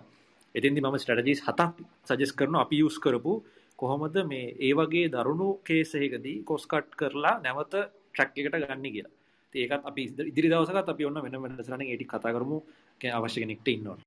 එතින්දි 0.56 0.84
මම 0.84 0.98
ස්ට්‍රැටජිස් 1.04 1.42
හතක් 1.48 1.72
සජෙස්ට් 2.10 2.38
කරනවා 2.40 2.64
අපි 2.66 2.82
යූස් 2.84 2.98
කරපු 3.00 3.34
කොහොමද 3.82 4.18
මේ 4.32 4.54
ඒ 4.68 4.74
වගේ 4.80 5.08
දරුණු 5.16 5.48
කේස් 5.68 5.92
එකකදී 6.00 6.38
කොස් 6.50 6.64
කට් 6.72 6.96
කරලා 7.00 7.36
නැවත 7.46 7.74
ට්‍රැක් 7.74 8.32
එකට 8.38 8.56
ගන්න 8.62 8.88
කියලා. 8.96 9.14
ඒකත් 9.54 9.90
අපි 9.90 10.04
ඉදිරි 10.32 10.52
දවසකත් 10.54 10.94
අපි 10.94 11.08
ඔන්න 11.10 11.22
වෙන 11.26 11.42
වෙනසරණ 11.44 11.84
ඒටි 11.88 12.10
කතා 12.14 12.36
කරමු. 12.38 12.58
අවශ්‍ය 13.02 13.40
කෙනෙක්ට 13.44 13.72
ඉන්නවා. 13.74 13.98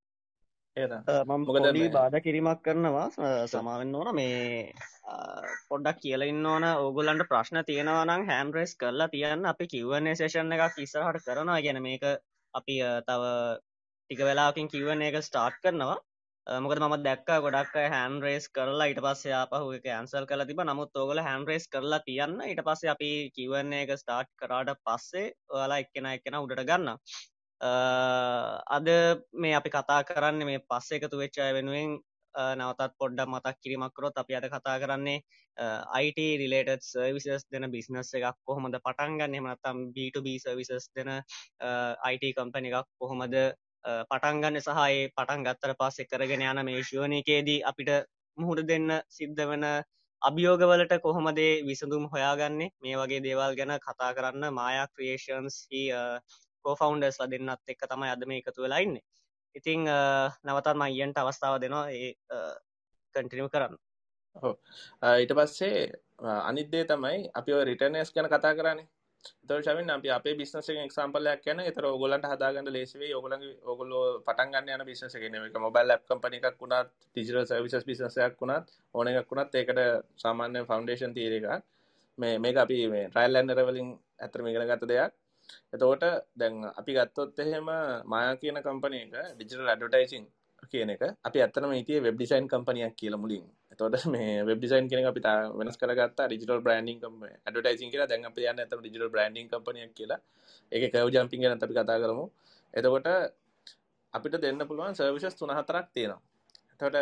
මම 1.29 1.43
බාධ 1.93 2.19
කිරීමක් 2.27 2.63
කරනවා. 2.67 3.09
සමාවෙන්න 3.47 3.95
ඕන. 3.95 4.15
මේ 4.15 4.73
පොඩ්ඩක් 5.69 6.01
කියලඉන්න 6.05 6.47
ඕන. 6.47 6.65
ඕගුලන්ට 6.77 7.29
ප්‍රශ්න 7.31 7.63
තියෙනවනම් 7.69 8.27
හැම්රෙස් 8.31 8.73
කරලා 8.77 9.09
තියන්න. 9.09 9.47
අපි 9.53 9.71
කිවන්නේ 9.75 10.19
සේෂන් 10.21 10.57
එකක් 10.57 10.83
ඉස්සරහට 10.87 11.27
කරනවා. 11.27 11.61
ගැන 11.67 11.83
මේක 11.83 12.05
අපි 12.55 12.75
තව 13.09 13.23
ටික 14.05 14.21
වෙලාකින් 14.29 14.69
කිවන 14.69 15.03
එක 15.03 15.23
ස්ටාර්ට් 15.23 15.63
කරනවා 15.65 15.97
මොකද 16.47 16.79
මම 16.79 16.95
දැක්ක 17.01 17.29
ගොඩක් 17.41 17.77
හැන් 17.87 18.17
රේස් 18.21 18.47
කරලා 18.49 18.87
ඊට 18.87 19.01
පස්සේ 19.01 19.33
ආපහු 19.35 19.69
එක 19.73 19.85
කැන්සල් 19.85 20.27
කරලා 20.27 20.47
තිබ 20.47 20.61
නමුත් 20.61 20.93
ඕගල 20.95 21.21
හැන් 21.21 21.47
රේස් 21.47 21.65
කරලා 21.67 22.01
තියන්න 22.01 22.35
ඊට 22.43 22.61
පස්සේ 22.63 22.91
අපි 22.91 23.11
කිවන්නේ 23.35 23.85
එක 23.85 23.93
ස්ටාර්ට් 23.97 24.31
කරාට 24.37 24.73
පස්සේ 24.81 25.33
ඔයාලා 25.51 25.79
එක්කෙන 25.79 26.11
එක්කෙන 26.11 26.37
උඩට 26.37 26.65
ගන්න 26.65 26.91
අද 28.71 28.91
මේ 29.37 29.55
අපි 29.55 29.71
කතා 29.71 30.01
කරන්න 30.05 30.45
මේ 30.45 30.61
පස්ස 30.67 30.99
එකතු 30.99 31.17
වෙච්චාය 31.17 31.55
වෙනුවෙන් 31.55 31.97
නවතත් 32.35 32.93
පොඩ්ඩක් 32.99 33.29
මතක් 33.29 33.57
කිරීමක්කරොත් 33.63 34.17
අපි 34.19 34.37
අද 34.37 34.47
කතා 34.51 34.77
කරන්නේ 34.79 35.25
අයිට 35.95 36.23
රිලේටඩ් 36.41 36.85
සර්විසස් 36.85 37.49
දෙන 37.49 37.71
බිස්නස් 37.71 38.13
එකක් 38.13 38.37
කොහොමද 38.45 38.77
පටන්ගන්න 38.79 39.41
එමනත්තම් 39.41 39.85
B2B 39.97 40.37
සර්විසස් 40.39 40.93
දෙන 40.93 41.15
අයිට 42.03 42.33
කම්පනි 42.33 42.73
එකක් 42.73 42.91
කොහොමද 42.99 43.41
පටන්ගන්න 43.85 44.61
සහයේ 44.61 45.09
පටන් 45.17 45.47
ගත්තර 45.47 45.75
පස්සෙ 45.81 46.07
කරගෙන 46.07 46.45
යන 46.45 46.63
මේ 46.67 46.83
ශෝනකේදී 46.83 47.61
අපිට 47.65 47.91
මුහුණ 48.39 48.67
දෙන්න 48.67 48.89
සිද්ධ 49.11 49.43
වෙන 49.47 49.67
අභියෝගවලට 50.23 50.95
කොහොමදේ 51.03 51.53
විසඳුම් 51.67 52.09
හොයාගන්නේ? 52.13 52.71
මේ 52.83 52.97
වගේ 52.97 53.25
දේවල් 53.27 53.57
ගැන 53.59 53.75
කතා 53.81 54.13
කරන්න 54.17 54.55
මායා 54.55 54.87
ක්‍රියේෂන්ස් 54.95 55.57
හි 55.71 55.83
කෝෆවන්ඩර්ස් 56.65 57.19
දෙන්නත් 57.33 57.73
එක්ක 57.73 57.83
තමයි 57.91 58.11
අද 58.11 58.25
මේ 58.27 58.41
එකතු 58.43 58.65
වෙලාඉන්න 58.65 58.97
ඉතිං 59.55 59.87
නවතත් 59.87 60.77
මයියන්ට 60.77 61.19
අවස්ථාව 61.19 61.61
දෙනවා. 61.61 61.91
ඒ 61.91 62.11
කටිනිම 63.15 63.49
කරන්න. 63.49 63.77
ඊට 65.15 65.33
පස්සේ 65.39 65.83
අනිද්දේ 66.41 66.85
තමයි 66.85 67.31
අපි 67.35 67.61
රිටනස් 67.65 68.13
ගැන 68.15 68.29
කතා 68.29 68.55
කරන්නේ. 68.55 68.89
තර්ශමින් 69.45 69.91
අපි 69.91 70.09
අපේ 70.11 70.35
බිස්නස 70.35 70.69
එක්සම්පලයක් 70.77 71.41
කියන 71.41 71.61
තර 71.69 71.87
ඔගොලන්ට 71.87 72.27
හදාගන්න 72.27 72.71
ලේසිවේ 72.71 73.13
ඔගලගේ 73.15 73.53
ඔගොල්ලෝ 73.65 74.05
පටන්ගන්න 74.21 74.73
යන 74.75 74.85
බිස්නස 74.85 75.17
ගෙන 75.17 75.37
එක 75.41 75.59
මොබල් 75.59 75.87
ලප් 75.89 76.03
කම්පනි 76.05 76.41
එකක් 76.41 76.61
වුණත් 76.61 76.93
ටිජිටල් 76.93 77.45
සවිසස් 77.47 77.87
බිසසයක් 77.87 78.41
වුණත් 78.41 78.73
ඕන 78.95 79.11
එකක් 79.11 79.31
වුණත් 79.31 79.55
ඒකට 79.55 79.83
සාමාන්‍ය 80.17 80.65
ෆවන්ඩේෂන් 80.65 81.15
තීර 81.15 81.35
එකක්. 81.35 81.51
මේ 82.19 82.39
මේක 82.39 82.57
අපි 82.59 82.79
මේ 82.89 83.05
ට්‍රයිල්ලන්ඩරවලින් 83.09 83.91
ඇතරම 84.21 84.47
ඉගෙන 84.47 84.67
ගත 84.67 84.83
දෙයක්. 84.87 85.13
එතකොට 85.75 86.05
දැන් 86.35 86.55
අපි 86.73 86.93
ගත්තොත් 86.95 87.39
එහෙම 87.41 87.69
මායා 88.07 88.37
කියන 88.37 88.59
කම්පනය 88.63 88.99
එක 89.03 89.13
ඩිජිටල් 89.33 89.71
ඇඩටයිසින් 89.71 90.25
කියන 90.67 90.91
එක. 90.91 91.03
අපි 91.23 91.39
ඇත්තනම 91.41 91.73
ඉතිය 91.75 92.01
වෙබ් 92.01 92.17
ඩිසයින් 92.17 92.47
කම්පනයක් 92.49 92.95
කියල 92.97 93.17
මුලින්. 93.17 93.45
එතොට 93.73 94.07
මේ 94.07 94.43
වෙබ් 94.43 94.59
ඩිසයින් 94.59 94.89
කෙන 94.91 95.07
අපි 95.07 95.21
වෙනස් 95.59 95.77
කරගත් 95.77 96.21
ඩිජිටල් 96.21 96.61
බ්‍රන්ඩිං 96.61 96.99
කම 97.01 97.23
ඇඩටයිසින් 97.25 97.91
කියලා. 97.93 98.09
දැන් 98.09 98.25
අපි 98.25 98.47
යන්න 98.51 98.61
ඇතම 98.61 98.81
ඩිජිටල් 98.81 99.11
බ්‍රන්ඩිං 99.11 99.49
කම්පනයක් 99.49 99.93
කියලා. 99.95 100.21
එක 100.73 100.83
කව 100.93 101.07
ජම්පින් 101.11 101.41
ගැන 101.43 101.59
අපි 101.59 101.75
කතා 101.75 101.99
කරමු. 101.99 102.25
එතකොට 102.75 103.09
අපිට 104.15 104.35
දෙන්න 104.41 104.67
පුළුවන් 104.69 104.95
සර්විශස් 104.95 105.35
තුනහතරක් 105.35 105.87
තියෙනවා. 105.95 106.23
එතොට 106.75 106.97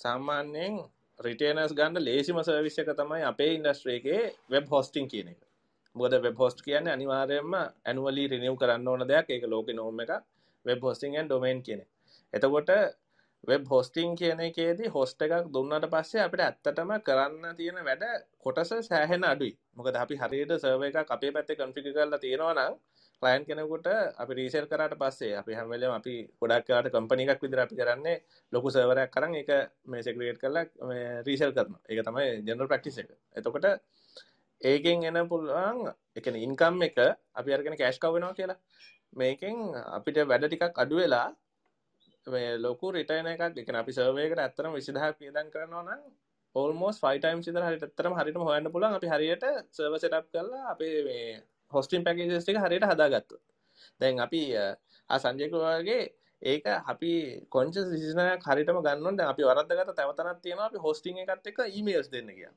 සාමාන්‍යයෙන් 0.00 0.74
රිටේනස් 1.18 1.72
ගන්න 1.72 2.02
ලේසිම 2.02 2.38
සර්විස් 2.42 2.78
එක 2.78 2.90
තමයි 2.94 3.22
අපේ 3.24 3.50
ඉන්ඩස්ට්‍රේකේ 3.54 4.22
වෙබ් 4.50 4.64
හොස්ටිං 4.68 5.06
කියන 5.08 5.28
එක. 5.28 5.40
මොද 5.96 6.12
වෙබ් 6.18 6.36
හොස්ට 6.38 6.60
කියන්න 6.60 6.88
අනිවාරයෙන්ම 6.88 7.54
ඇනුවලි 7.56 8.24
රිනිව් 8.28 8.56
කරන්න 8.60 8.88
ඕන 8.88 9.02
දෙයක්. 9.08 9.26
ඒක 9.30 9.44
ලෝක 9.46 9.68
නෝම 9.72 10.00
එක 10.04 10.12
වෙබ් 10.66 10.80
හොස්ටිං 10.82 11.16
ඩොමේන් 11.22 11.62
කියන 11.62 11.80
එතකොට 12.36 12.72
වෙබ් 13.44 13.64
හොස්ටිං 13.66 14.16
කියන 14.16 14.40
එකේදී 14.40 14.90
හොස්ට 14.90 15.22
එකක් 15.22 15.48
දුන්නට 15.50 15.86
පස්සේ 15.88 16.22
අපිට 16.22 16.42
ඇත්තටම 16.42 16.92
කරන්න 17.00 17.56
තියෙන 17.56 17.78
වැඩ 17.82 18.04
කොටස 18.40 18.72
සෑහෙන 18.82 19.26
අඩුයි 19.26 19.52
මොකද 19.74 19.96
අපි 19.96 20.14
හරියට 20.16 20.54
සර්ව 20.56 20.82
එක 20.84 20.96
අපේ 21.08 21.32
පැත්තේ 21.32 21.58
කන්ෆිගර් 21.58 21.92
කරලා 21.94 22.20
තියෙනවා 22.20 22.54
නම් 22.56 22.74
ක්ලයන්ට් 23.22 23.46
කෙනෙකුට 23.48 23.86
අපි 24.14 24.32
රීසෙල් 24.34 24.66
කරාට 24.66 24.94
පස්සේ 24.94 25.34
අපි 25.34 25.52
හැම 25.54 25.68
වෙලේම 25.68 25.92
අපි 25.92 26.14
ගොඩක් 26.40 26.66
කාට 26.66 26.88
කම්පැනි 26.88 27.24
එකක් 27.24 27.42
විදිහට 27.42 27.64
අපි 27.64 27.76
කරන්නේ 27.76 28.16
ලොකු 28.52 28.68
සර්වර් 28.68 28.98
එකක් 28.98 29.16
අරන් 29.16 29.34
ඒක 29.34 29.50
මේ 29.86 30.02
සෙග්‍රිගේට් 30.02 30.40
කරලා 30.42 30.64
මේ 30.82 31.06
රීසෙල් 31.22 31.52
කරනවා. 31.52 31.80
ඒක 31.84 32.00
තමයි 32.02 32.26
ජෙනරල් 32.46 32.68
ප්‍රැක්ටිස් 32.68 32.98
එක. 32.98 33.10
එතකොට 33.34 33.66
ඒකෙන් 34.60 35.04
එන 35.04 35.28
පුළුවන් 35.28 35.78
ඒ 36.16 36.20
කියන්නේ 36.20 36.44
ඉන්කම් 36.44 36.76
එක 36.82 36.96
අපි 37.34 37.50
අරගෙන 37.52 37.76
කෑෂ් 37.76 37.98
කව් 37.98 38.12
වෙනවා 38.14 38.34
කියලා. 38.34 38.58
මේකෙන් 39.12 39.56
අපිට 39.96 40.18
වැඩ 40.24 40.46
ටිකක් 40.46 40.76
අඩු 40.76 40.96
වෙලා 40.96 41.28
මේ 42.26 42.58
ලොකු 42.58 42.92
රිටයන 42.92 43.26
එකක්. 43.26 43.42
එක 43.56 43.74
අපි 43.74 43.92
සර්වයකට 43.92 44.38
ඇත්තරම 44.38 44.72
විසිදහ 44.72 45.02
පියදන් 45.18 45.50
කරනවා 45.50 45.82
නම් 45.84 46.02
ඕල්මෝස් 46.54 47.00
ෆයිටයිම් 47.00 47.42
සිදර 47.42 47.62
හරිට 47.62 47.84
ඇත්තරම 47.84 48.14
හරිට 48.14 48.38
හොයන්න 48.42 48.70
පුලන් 48.72 48.86
අපි 48.90 49.08
හරියට 49.08 49.44
සර්ව 49.70 49.96
සටප් 49.96 50.26
කරලා 50.32 50.62
අපේ 50.72 50.94
මේ 51.04 51.26
හොස්ටිම් 51.72 52.04
පැකේජස්ටික 52.04 52.58
හරියට 52.58 52.86
හදාගත්තු 52.86 53.40
දැන් 54.00 54.20
අපි 54.20 54.42
සංජයකවාගේ 55.10 56.00
ඒක 56.42 56.66
අපි 56.86 57.12
කොංච 57.48 57.74
සිසිනයක් 57.92 58.42
හරිටම 58.44 58.80
ගන්නට 58.86 59.22
අපි 59.24 59.42
වරදගත 59.42 59.92
තැවතනත් 59.92 60.40
තියෙන 60.42 60.60
අපි 60.60 60.78
හොස්ටිං 60.78 61.22
එකත් 61.24 61.52
එක 61.52 61.60
ඊමේල්ස් 61.68 62.08
දෙන්න 62.08 62.30
කිය 62.30 62.50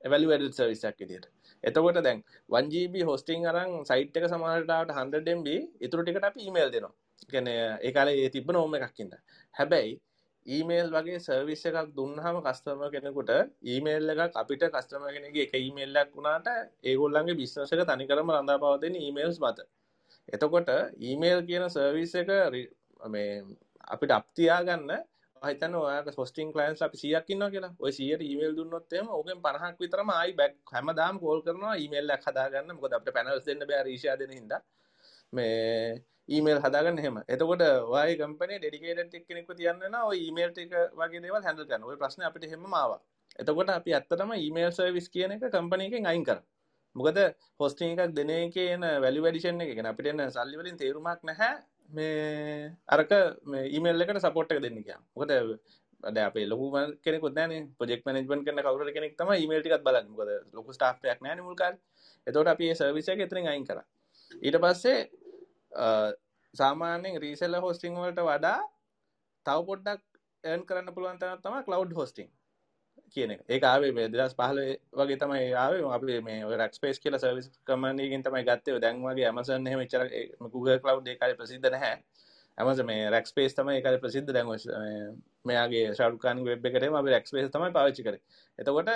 එවැලි 0.00 0.28
වැඩ 0.30 0.46
සවිසක් 0.52 1.00
විදියට. 1.00 1.26
එතකොට 1.64 1.98
දැන් 2.00 2.22
1GB 2.54 3.04
හොස්ටිං 3.04 3.46
අරන් 3.46 3.72
සයිට් 3.84 4.18
එක 4.18 4.28
සමහරටාවට 4.28 4.94
100MB 4.94 5.58
ඉතුරු 5.80 6.02
ටිකට 6.02 6.28
අපි 6.30 6.46
ඊමේල් 6.46 6.70
දෙනවා. 6.70 6.94
ගැන 7.32 7.48
ඒකාල 7.48 8.08
ඒ 8.14 8.28
තිබ 8.30 8.50
නෝම 8.50 8.74
එකක්කින්න 8.78 9.12
හැබැයි 9.54 9.94
ඊමේල් 10.46 10.88
වගේ 10.90 11.18
සර්විස් 11.18 11.62
එකක් 11.68 11.88
දුන්නහම 11.96 12.36
කස්ටම 12.40 12.82
කෙනෙකුට 12.90 13.30
ඊමේල් 13.64 14.12
එකක් 14.14 14.36
අපිට 14.36 14.62
කස්ටම 14.68 15.04
කෙනෙගේ 15.08 15.46
එක 15.46 15.54
ඊමේල්ලක් 15.56 16.10
වුණාට 16.14 16.48
ඒගොල්ලන්ගේ 16.84 17.38
බිස්නසක 17.40 17.82
තනිකරම 17.90 18.30
රඳා 18.32 18.58
පවතින 18.58 18.94
ඊමේල්ස් 18.96 19.38
මත 19.40 19.58
එතකොට 20.28 20.70
ඊමේල් 21.00 21.40
කියන 21.48 21.66
සර්විස් 21.70 22.14
එක 22.14 22.30
රි- 22.52 22.70
මේ 23.08 23.44
අපිට 23.88 24.10
අප්තියා 24.10 24.62
ගන්න 24.62 24.92
හිතන්න 25.42 25.74
ඔයාට 25.74 26.16
හොස්ටිං 26.16 26.48
කලයින්ස් 26.52 26.80
අපි 26.82 26.96
100ක් 26.98 27.28
ඉන්නවා 27.30 27.50
කියලා. 27.50 27.72
ඔය 27.78 27.90
100ට 27.90 28.22
ඊමේල් 28.22 28.54
දුන්නොත් 28.56 28.92
එහෙම 28.92 29.08
ඕකෙන් 29.08 29.38
50ක් 29.40 29.76
විතරම 29.80 30.10
ආයි 30.10 30.32
බෑක් 30.32 30.54
හැමදාම 30.72 31.20
කෝල් 31.20 31.40
කරනවා 31.42 31.74
ඊමේල් 31.76 32.10
එකක් 32.10 32.24
හදාගන්න. 32.26 32.72
මොකද 32.74 32.92
අපිට 32.92 33.14
පැනල්ස් 33.14 33.44
දෙන්න 33.46 33.62
බෑ 33.70 33.82
රීෂා 33.84 34.16
දෙන 34.18 34.32
හින්දා. 34.32 34.60
මේ 35.32 36.02
ඊමේල් 36.28 36.58
හදාගන්න 36.64 36.98
එහෙම. 37.02 37.18
එතකොට 37.34 37.62
ඔයාගේ 37.66 38.18
කම්පැනි 38.20 38.58
ඩෙඩිකේටඩ් 38.62 39.14
කෙනෙක්ව 39.28 39.50
තියන්න 39.58 39.82
වෙනවා 39.84 40.08
ඔය 40.10 40.18
ඊමේල් 40.26 40.50
ටික 40.52 40.74
වගේ 41.00 41.22
දේවල් 41.24 41.44
හැන්ඩල් 41.46 41.68
කරන්න. 41.68 41.86
ඔය 41.90 41.96
ප්‍රශ්නේ 42.02 42.28
අපිට 42.28 42.50
හැමම 42.52 42.74
ආවා. 42.80 43.00
එතකොට 43.42 43.70
අපි 43.78 43.96
ඇත්තටම 43.98 44.32
ඊමේල් 44.36 44.72
සර්විස් 44.78 45.08
කියන 45.14 45.34
එක 45.36 45.46
කම්පැනි 45.54 45.88
එකෙන් 45.90 46.10
අයින් 46.12 46.26
කරා. 46.28 46.42
මොකද 46.96 47.18
හොස්ටිං 47.60 47.94
එකක් 47.94 48.14
දෙන 48.18 48.30
එකේ 48.34 48.68
එන 48.74 48.84
වැලියු 49.04 49.26
ඇඩිෂන් 49.28 49.62
එක 49.64 49.72
කියන්නේ 49.72 49.94
අපිට 49.94 50.12
එන 50.12 50.22
සල්ලි 50.36 50.60
වලින් 50.60 50.78
තේරුමක් 50.82 51.26
නැහැ 51.30 51.52
මේ 51.96 52.70
අරක 52.88 53.12
මේ 53.52 53.66
ඊමේල් 53.74 54.04
එකට 54.04 54.22
සපෝට් 54.26 54.54
එක 54.54 54.62
දෙන්න 54.64 54.78
කියලා. 54.82 55.02
මොකද 55.16 55.30
අද 56.08 56.18
අපේ 56.18 56.46
ලොකු 56.52 56.66
කෙනෙකුත් 57.04 57.34
නැහැනේ 57.36 57.68
ප්‍රොජෙක්ට් 57.78 58.06
මැනේජ්මන්ට් 58.06 58.46
කරන 58.46 58.62
කවුරු 58.66 58.84
හරි 58.86 58.96
කෙනෙක් 58.96 59.14
තමයි 59.20 59.36
ඊමේල් 59.42 59.62
ටිකත් 59.62 59.84
බලන්නේ. 59.86 60.10
මොකද 60.12 60.30
ලොකු 60.58 60.70
ස්ටාෆ් 60.76 60.98
එකක් 61.04 61.20
නැහැනේ 61.22 61.46
මුල් 61.48 61.58
කාලේ. 61.62 61.80
එතකොට 62.26 62.50
අපි 62.54 62.64
මේ 62.68 62.78
සර්විස් 62.80 63.08
එක 63.14 63.22
එතනින් 63.26 63.48
අයින් 63.52 63.66
කරා. 63.68 63.86
ඊට 64.46 64.58
පස්සේ 64.64 64.98
අ, 65.76 65.88
සාමාන්‍යයෙන් 66.54 67.20
රීසෙලර් 67.20 67.60
හොස්ටිං 67.60 67.94
වලට 67.96 68.26
වඩා 68.30 68.58
තව 69.46 69.58
පොඩ්ඩක් 69.68 70.02
earn 70.44 70.62
කරන්න 70.64 70.94
පුළුවන් 70.94 71.18
තැනක් 71.18 71.42
තමයි 71.42 71.62
cloud 71.64 71.92
hosting. 71.92 72.30
කියන 73.14 73.30
එක. 73.30 73.40
ඒක 73.48 73.64
ආවේ 73.64 73.92
මේ 73.92 74.08
දෙදස් 74.08 74.34
පහල 74.34 74.58
වගේ 74.92 75.18
තමයි 75.22 75.48
ආවේ. 75.54 75.82
අපි 75.96 76.20
මේ 76.20 76.56
රක් 76.58 76.72
ස්පේස් 76.74 76.98
කියලා 76.98 77.20
සර්විස් 77.20 77.48
කමනයකින් 77.64 78.22
තමයි 78.22 78.44
ගත්තේ. 78.44 78.78
දැන් 78.80 79.02
වගේ 79.02 79.26
ඇමසන් 79.30 79.66
එහෙම 79.66 79.80
එච්චර 79.80 80.04
Google 80.54 80.78
Cloud 80.80 81.08
ඒ 81.08 81.16
කාලේ 81.16 81.38
ප්‍රසිද්ධ 81.40 81.70
නැහැ. 81.70 81.96
ඇමස 82.58 82.82
මේ 82.90 83.10
රක් 83.10 83.26
ස්පේස් 83.26 83.54
තමයි 83.54 83.76
ඒ 83.78 83.84
කාලේ 83.86 84.02
ප්‍රසිද්ධ. 84.04 84.32
දැන් 84.32 84.48
ඔය 84.48 84.58
මෙයාගේ 85.44 85.84
ශාරුකාන් 85.94 86.44
වෙබ් 86.44 86.66
එකටම 86.70 86.98
අපි 87.02 87.14
රක් 87.14 87.32
ස්පේස් 87.32 87.50
තමයි 87.50 87.72
පාවිච්චි 87.78 88.06
කරේ. 88.08 88.22
එතකොට 88.58 88.92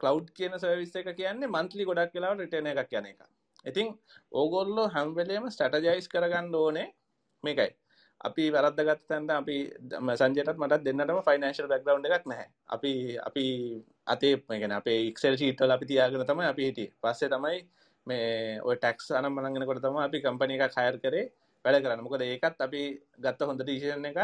කලව් 0.00 0.24
කියන 0.38 0.58
සර්විස් 0.58 0.96
එක 0.96 1.12
කියන්නේ 1.16 1.54
මන්ත්ලි 1.56 1.88
ගොඩක් 1.90 2.14
වෙලාවට 2.14 2.44
රිටර්න් 2.44 2.72
එකක් 2.74 2.98
යන 3.00 3.10
එක 3.12 3.20
ඉතින් 3.64 3.88
ඕගොල්ලෝ 4.32 4.88
හැම 4.88 5.14
වෙලේම 5.14 5.50
ස්ට්‍රැටජයිස් 5.50 6.08
කරගන්න 6.08 6.54
ඕනේ 6.54 6.88
මේකයි. 7.44 7.70
අපි 8.20 8.44
වැරද්දගත්ත 8.50 9.02
තැනට 9.08 9.30
අපි 9.30 9.56
ම- 10.00 10.16
සංජයටත් 10.16 10.58
මටත් 10.58 10.84
දෙන්නටම 10.84 11.20
ෆයිනන්ශල් 11.22 11.68
බැක්ග්‍රවුන්ඩ් 11.68 12.06
එකක් 12.08 12.26
නැහැ. 12.26 12.48
අපි 12.68 12.92
අපි 13.18 13.44
අතේ 14.06 14.34
ගැන 14.62 14.72
අපේ 14.72 14.98
එක්සෙල් 15.08 15.36
ශීට්වල 15.36 15.70
අපි 15.70 15.86
තියාගෙන 15.86 16.26
තමයි 16.26 16.46
අපි 16.46 16.62
හිටියේ. 16.64 16.92
පස්සේ 17.02 17.28
තමයි 17.28 17.58
මේ 18.06 18.60
ඔය 18.60 18.76
ටැක්ස් 18.76 19.10
අනම් 19.12 19.32
මනගෙනකොට 19.36 19.82
තමයි 19.82 20.02
අපි 20.04 20.20
කම්පැනි 20.20 20.58
එකක් 20.58 20.78
හයර් 20.78 20.96
කරේ 20.98 21.26
වැඩ 21.64 21.82
කරන්න. 21.84 22.02
මොකද 22.02 22.22
ඒකත් 22.22 22.60
අපි 22.60 22.82
ගත්ත 23.20 23.40
හොඳ 23.42 23.62
ඩිසිෂන් 23.62 24.10
එකක්. 24.10 24.20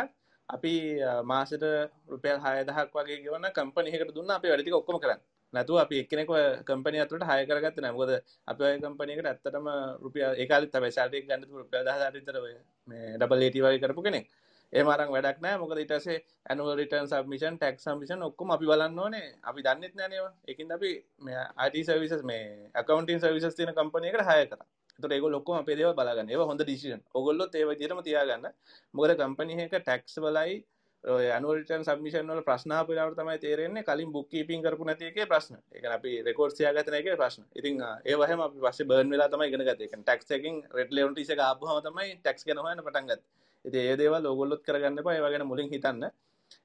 අපි 0.48 0.72
අ, 1.02 1.22
මාසෙට 1.24 1.62
රුපියල් 2.08 2.38
6000ක් 2.38 2.92
වගේ 2.96 3.22
ගෙවන 3.24 3.46
කම්පැනි 3.52 3.90
එකකට 3.90 4.14
දුන්නා 4.14 4.36
අපි 4.36 4.48
වැඩ 4.48 4.62
ටික 4.62 4.76
ඔක්කොම 4.76 4.98
කරන්න. 5.00 5.20
නැතුව 5.52 5.78
අපි 5.78 5.96
එක්කෙනෙක්ව 6.02 6.32
කම්පැනි 6.68 6.98
ඇතුළට 7.00 7.26
හය 7.30 7.46
කරගත්තේ 7.46 7.82
නැහැ. 7.82 7.96
මොකද 7.96 8.12
අපි 8.46 8.62
ඔය 8.64 8.78
කම්පැනි 8.80 9.12
එකට 9.14 9.28
ඇත්තටම 9.30 9.66
රුපියල් 10.04 10.32
ඒ 10.36 10.46
කාලෙත් 10.46 10.72
තමයි. 10.72 10.90
සැලරි 10.92 11.18
එක 11.18 11.26
ගන්න 11.28 11.42
තිබුණේ 11.42 11.64
රුපියල් 11.64 11.84
10000 11.84 12.14
විතර 12.16 12.36
ඔය 12.38 12.54
මේ 12.88 13.16
ඩබල් 13.16 13.42
ඒටි 13.42 13.62
වගේ 13.64 13.80
කරපු 13.80 14.02
කෙනෙක්. 14.02 14.26
එහෙම 14.72 14.88
අරන් 14.88 15.10
වැඩක් 15.14 15.38
නැහැ. 15.40 15.58
මොකද 15.62 15.78
ඊට 15.78 15.92
පස්සේ 15.94 16.18
annual 16.50 16.76
return 16.76 17.08
submission 17.08 17.56
tax 17.58 17.84
submission 17.86 18.22
ඔක්කොම 18.28 18.50
අපි 18.50 18.66
බලන්න 18.66 18.98
ඕනේ. 18.98 19.26
අපි 19.42 19.60
දන්නෙත් 19.62 19.94
නැහැ 19.94 20.10
නේද 20.14 20.50
ඒකින්ද 20.50 20.72
අපි 20.72 20.90
මේ 21.20 21.44
IT 21.68 21.76
සර්විසස් 21.88 22.22
මේ 22.24 22.70
accounting 22.74 23.20
සර්විසස් 23.20 23.54
තියෙන 23.56 23.74
කම්පැනි 23.74 24.10
එකට 24.10 24.26
හය 24.30 24.46
කරා. 24.46 24.66
ඒතකොට 24.94 25.12
ඒගොල්ලෝ 25.12 25.40
ඔක්කොම 25.40 25.56
අපේ 25.62 25.76
දේවල් 25.76 25.94
බලාගන්න 25.94 26.30
ඒවා 26.30 26.46
හොඳ 26.46 26.62
ඩිසිෂන් 26.62 27.02
ඕගොල්ලොත් 27.14 27.54
ඒ 27.54 27.66
විදිහටම 27.70 28.02
තියාගන්න 28.08 28.46
මොකද 28.94 29.16
කම්පැනි 29.20 29.60
එක 29.64 29.74
ටැක්ස් 29.80 30.16
වලයි 30.18 30.62
ඔය 31.04 31.26
ඇනුවල් 31.30 31.58
රිටර්න් 31.58 31.82
සබ්මිෂන් 31.84 32.30
වල 32.32 32.42
ප්‍රශ්න 32.46 32.72
ආපු 32.72 32.92
වෙලාවට 32.92 33.18
තමයි 33.20 33.38
තේරෙන්නේ 33.38 33.82
කලින් 33.88 34.12
බුක් 34.12 34.28
කීපින් 34.32 34.62
කරපු 34.64 34.84
නැති 34.88 35.04
එකේ 35.10 35.26
ප්‍රශ්න. 35.26 35.56
ඒ 35.72 35.80
කියන්නේ 35.80 35.98
අපි 35.98 36.12
රෙකෝඩ්ස් 36.28 36.54
තියාගත්තේ 36.58 36.92
නැහැ 36.92 37.04
එකේ 37.04 37.16
ප්‍රශ්න. 37.20 37.42
ඉතින් 37.54 37.82
ආ, 37.82 37.96
ඒව 38.04 38.20
හැම 38.28 38.40
අපි 38.40 38.58
පස්සේ 38.64 38.86
බර්න් 38.90 39.10
වෙලා 39.12 39.28
තමයි 39.28 39.48
ඉගෙන 39.50 39.64
ගත්තේ. 39.68 39.84
ඒ 39.84 39.90
කියන්නේ 39.90 40.06
ටැක්ස් 40.06 40.30
එකකින් 40.36 40.56
රෙඩ් 40.78 40.94
ලෙවන්ටිස් 40.96 41.30
එක 41.34 41.42
ආපුවම 41.48 41.80
තමයි 41.88 42.08
ටැක්ස් 42.20 42.46
ගැන 42.46 42.62
හොයන්න 42.64 42.80
පටන් 42.86 43.10
ගත්තේ. 43.10 43.28
ඉතින් 43.64 43.90
ඒ 43.90 43.96
දේවල් 44.00 44.30
ඕගොල්ලොත් 44.30 44.62
කරගන්න 44.66 44.98
එපා. 45.02 45.14
ඒවා 45.18 45.32
ගැන 45.34 45.46
මුලින් 45.46 45.68
හිතන්න. 45.74 46.08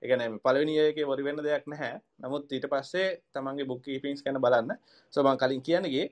ඒ 0.02 0.08
කියන්නේ 0.08 0.40
පළවෙනි 0.46 0.74
ඉයර් 0.78 0.88
එකේ 0.94 1.10
වරි 1.12 1.24
වෙන්න 1.28 1.44
දෙයක් 1.44 1.68
නැහැ. 1.68 2.00
නමුත් 2.24 2.52
ඊට 2.52 2.70
පස්සේ 2.72 3.08
තමන්ගේ 3.34 3.68
බුක් 3.68 3.84
කීපින්ස් 3.84 4.24
ගැන 4.24 4.40
බලන්න. 4.46 4.72
සෝ 5.14 5.24
මම 5.24 5.38
කලින් 5.38 5.62
කියන්නේ 5.62 5.92
ගියේ 5.96 6.08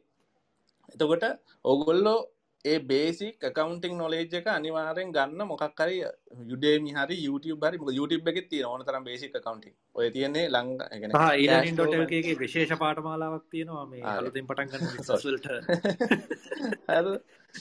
එතකොට 0.90 1.24
ඕගොල්ලෝ 1.66 2.20
ඒ 2.66 2.80
බේසික් 2.82 3.36
කකවන්ටිං 3.42 3.94
නොලේජ් 3.98 4.34
එක 4.34 4.48
අනිවාර්යෙන් 4.50 5.12
ගන්න 5.12 5.42
මොකක් 5.48 5.64
හරි 5.80 5.98
යුඩේමි 6.46 6.92
හරි 6.94 7.18
YouTube 7.26 7.62
මොකද 7.74 7.94
YouTube 7.94 8.30
එකේ 8.32 8.48
තියෙන 8.50 8.68
ඕන 8.68 8.86
තරම් 8.86 9.04
බේසික් 9.04 9.32
කකවන්ටිං. 9.36 9.74
ඔය 9.96 10.10
තියෙන්නේ 10.12 10.46
ඊලනින්.lk 10.48 12.14
එකේ 12.14 12.36
විශේෂ 12.36 12.74
පාඨමාලාවක් 12.78 13.46
තියෙනවා 13.52 13.86
මේ. 13.86 14.04
අලුතෙන් 14.14 14.48
පටන් 14.48 14.68
ගන්න 14.70 14.88
Sorry. 15.08 15.22
බිස්නස් 15.22 15.26
වලට 15.26 15.48
හරිද? 16.90 17.08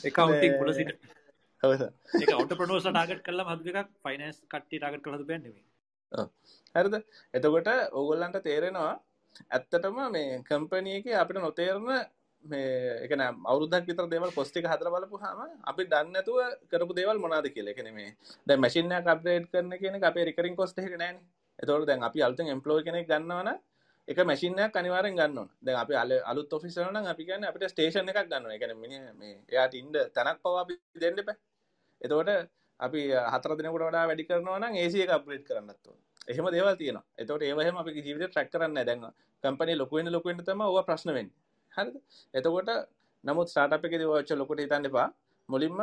accounting 0.05 0.53
මේ- 0.53 0.61
මුල 0.61 0.73
සිට 0.75 0.91
ඔව්. 1.63 1.73
ඒක 2.17 2.31
entrepreneurs 2.37 2.85
ලා 2.87 2.95
ටාගට් 2.97 3.23
කරලාම 3.23 3.53
හදපු 3.53 3.77
එකක් 3.77 3.91
finance 4.03 4.39
කට්ටිය 4.47 4.79
ටාගට් 4.81 5.03
කරලා 5.05 5.21
එකක් 5.21 5.31
නෙමෙයි. 5.39 5.65
හරිද? 6.75 6.95
එතකොට 7.35 7.69
ඕගොල්ලන්ට 7.93 8.43
තේරෙනවා 8.43 8.93
ඇත්තටම 9.51 9.97
මේ 10.13 10.43
කම්පැනි 10.49 10.99
එකේ 10.99 11.17
අපිට 11.23 11.41
නොතේරෙන 11.41 11.89
මේ 12.47 12.67
ඒ 13.03 13.09
කියන්නේ 13.09 13.29
අවුරුද්දක් 13.53 13.87
විතර 13.89 14.07
දේවල් 14.13 14.33
පොස්ට් 14.39 14.57
එක 14.57 14.67
හදලා 14.73 14.93
බලපුවාම 14.95 15.39
අපි 15.71 15.83
දන්නේ 15.93 16.13
නැතුව 16.15 16.39
කරපු 16.71 16.93
දේවල් 16.99 17.19
මොනවද 17.19 17.47
කියලා. 17.55 17.73
ඒ 17.73 17.79
කියන්නේ 17.79 17.97
මේ 17.99 18.11
දැන් 18.47 18.61
මැෂින් 18.61 18.93
එකක් 18.93 19.09
අප්ග්‍රේඩ් 19.15 19.47
කරන 19.53 19.73
කියන 19.81 19.95
එක 19.99 20.05
අපේ 20.11 20.25
රිකරින් 20.29 20.57
කොස්ට් 20.57 20.79
එක 20.79 20.97
නෑනේ. 20.97 21.23
එතකොට 21.59 21.87
දැන් 21.87 22.03
අපි 22.03 22.23
අලුතෙන් 22.23 22.49
එම්ප්ලොයි 22.49 22.85
කෙනෙක් 22.85 23.09
ගන්නවා 23.09 23.43
නම් 23.43 23.59
එක 24.09 24.19
මැෂින් 24.25 24.59
එකක් 24.59 24.77
අනිවාර්යෙන් 24.77 25.17
ගන්න 25.17 25.39
ඕන. 25.39 25.49
දැන් 25.63 25.79
අපි 25.85 25.95
අල- 25.95 26.25
අලුත් 26.31 26.53
ඔෆිස් 26.53 26.77
වල 26.79 26.91
නම් 26.93 27.07
අපි 27.07 27.23
කියන්නේ 27.29 27.49
අපිට 27.51 27.71
ස්ටේෂන් 27.71 28.09
එකක් 28.09 28.29
ගන්න 28.31 28.45
ඕන. 28.45 28.53
ඒ 28.53 28.59
කියන්නේ 28.59 28.83
මිනිහ 28.83 29.01
මේ 29.15 29.35
එයාට 29.49 29.75
ඉන්න 29.75 29.93
තැනක් 30.15 30.39
පවා 30.43 30.61
අපි 30.61 30.75
දෙන්න 31.01 31.19
එපා. 31.19 31.37
එතකොට 32.01 32.31
අපි 32.81 33.01
හතර 33.33 33.53
දිනකට 33.57 33.73
වඩා 33.77 34.07
වැඩි 34.09 34.29
කරනවා 34.29 34.59
නම් 34.59 34.75
AC 34.77 34.95
එක 35.05 35.11
අප්ග්‍රේඩ් 35.11 35.45
කරන්නත් 35.49 35.87
ඕන. 35.89 35.99
එහෙම 36.29 36.47
දේවල් 36.53 36.77
තියෙනවා. 36.77 37.05
එතකොට 37.19 37.43
ඒව 37.43 37.59
එහෙම 37.61 37.77
අපි 37.77 37.91
ජීවිතේ 37.97 38.29
ට්‍රැක් 38.29 38.51
කරන්නේ 38.53 38.85
නැහැ. 38.85 38.87
දැන් 38.87 39.01
කම්පැනි 39.45 39.75
ලොකු 39.77 39.97
වෙන්න 39.97 40.13
ලොකු 40.13 40.29
වෙන්න 40.29 41.31
තමයි 41.77 41.91
ඕවා 41.91 42.05
ප්‍රශ්න 42.05 42.35
වෙන්නේ. 42.35 42.35
හරිද? 42.35 42.35
එතකොට 42.35 42.71
නමුත් 43.25 43.49
ස්ටාර්ට්අප් 43.49 43.85
එකේදී 43.85 44.07
ඔය 44.07 44.21
ඔච්චර 44.21 44.39
ලොකුට 44.39 44.61
හිතන්න 44.61 44.87
එපා. 44.87 45.09
මුලින්ම 45.49 45.79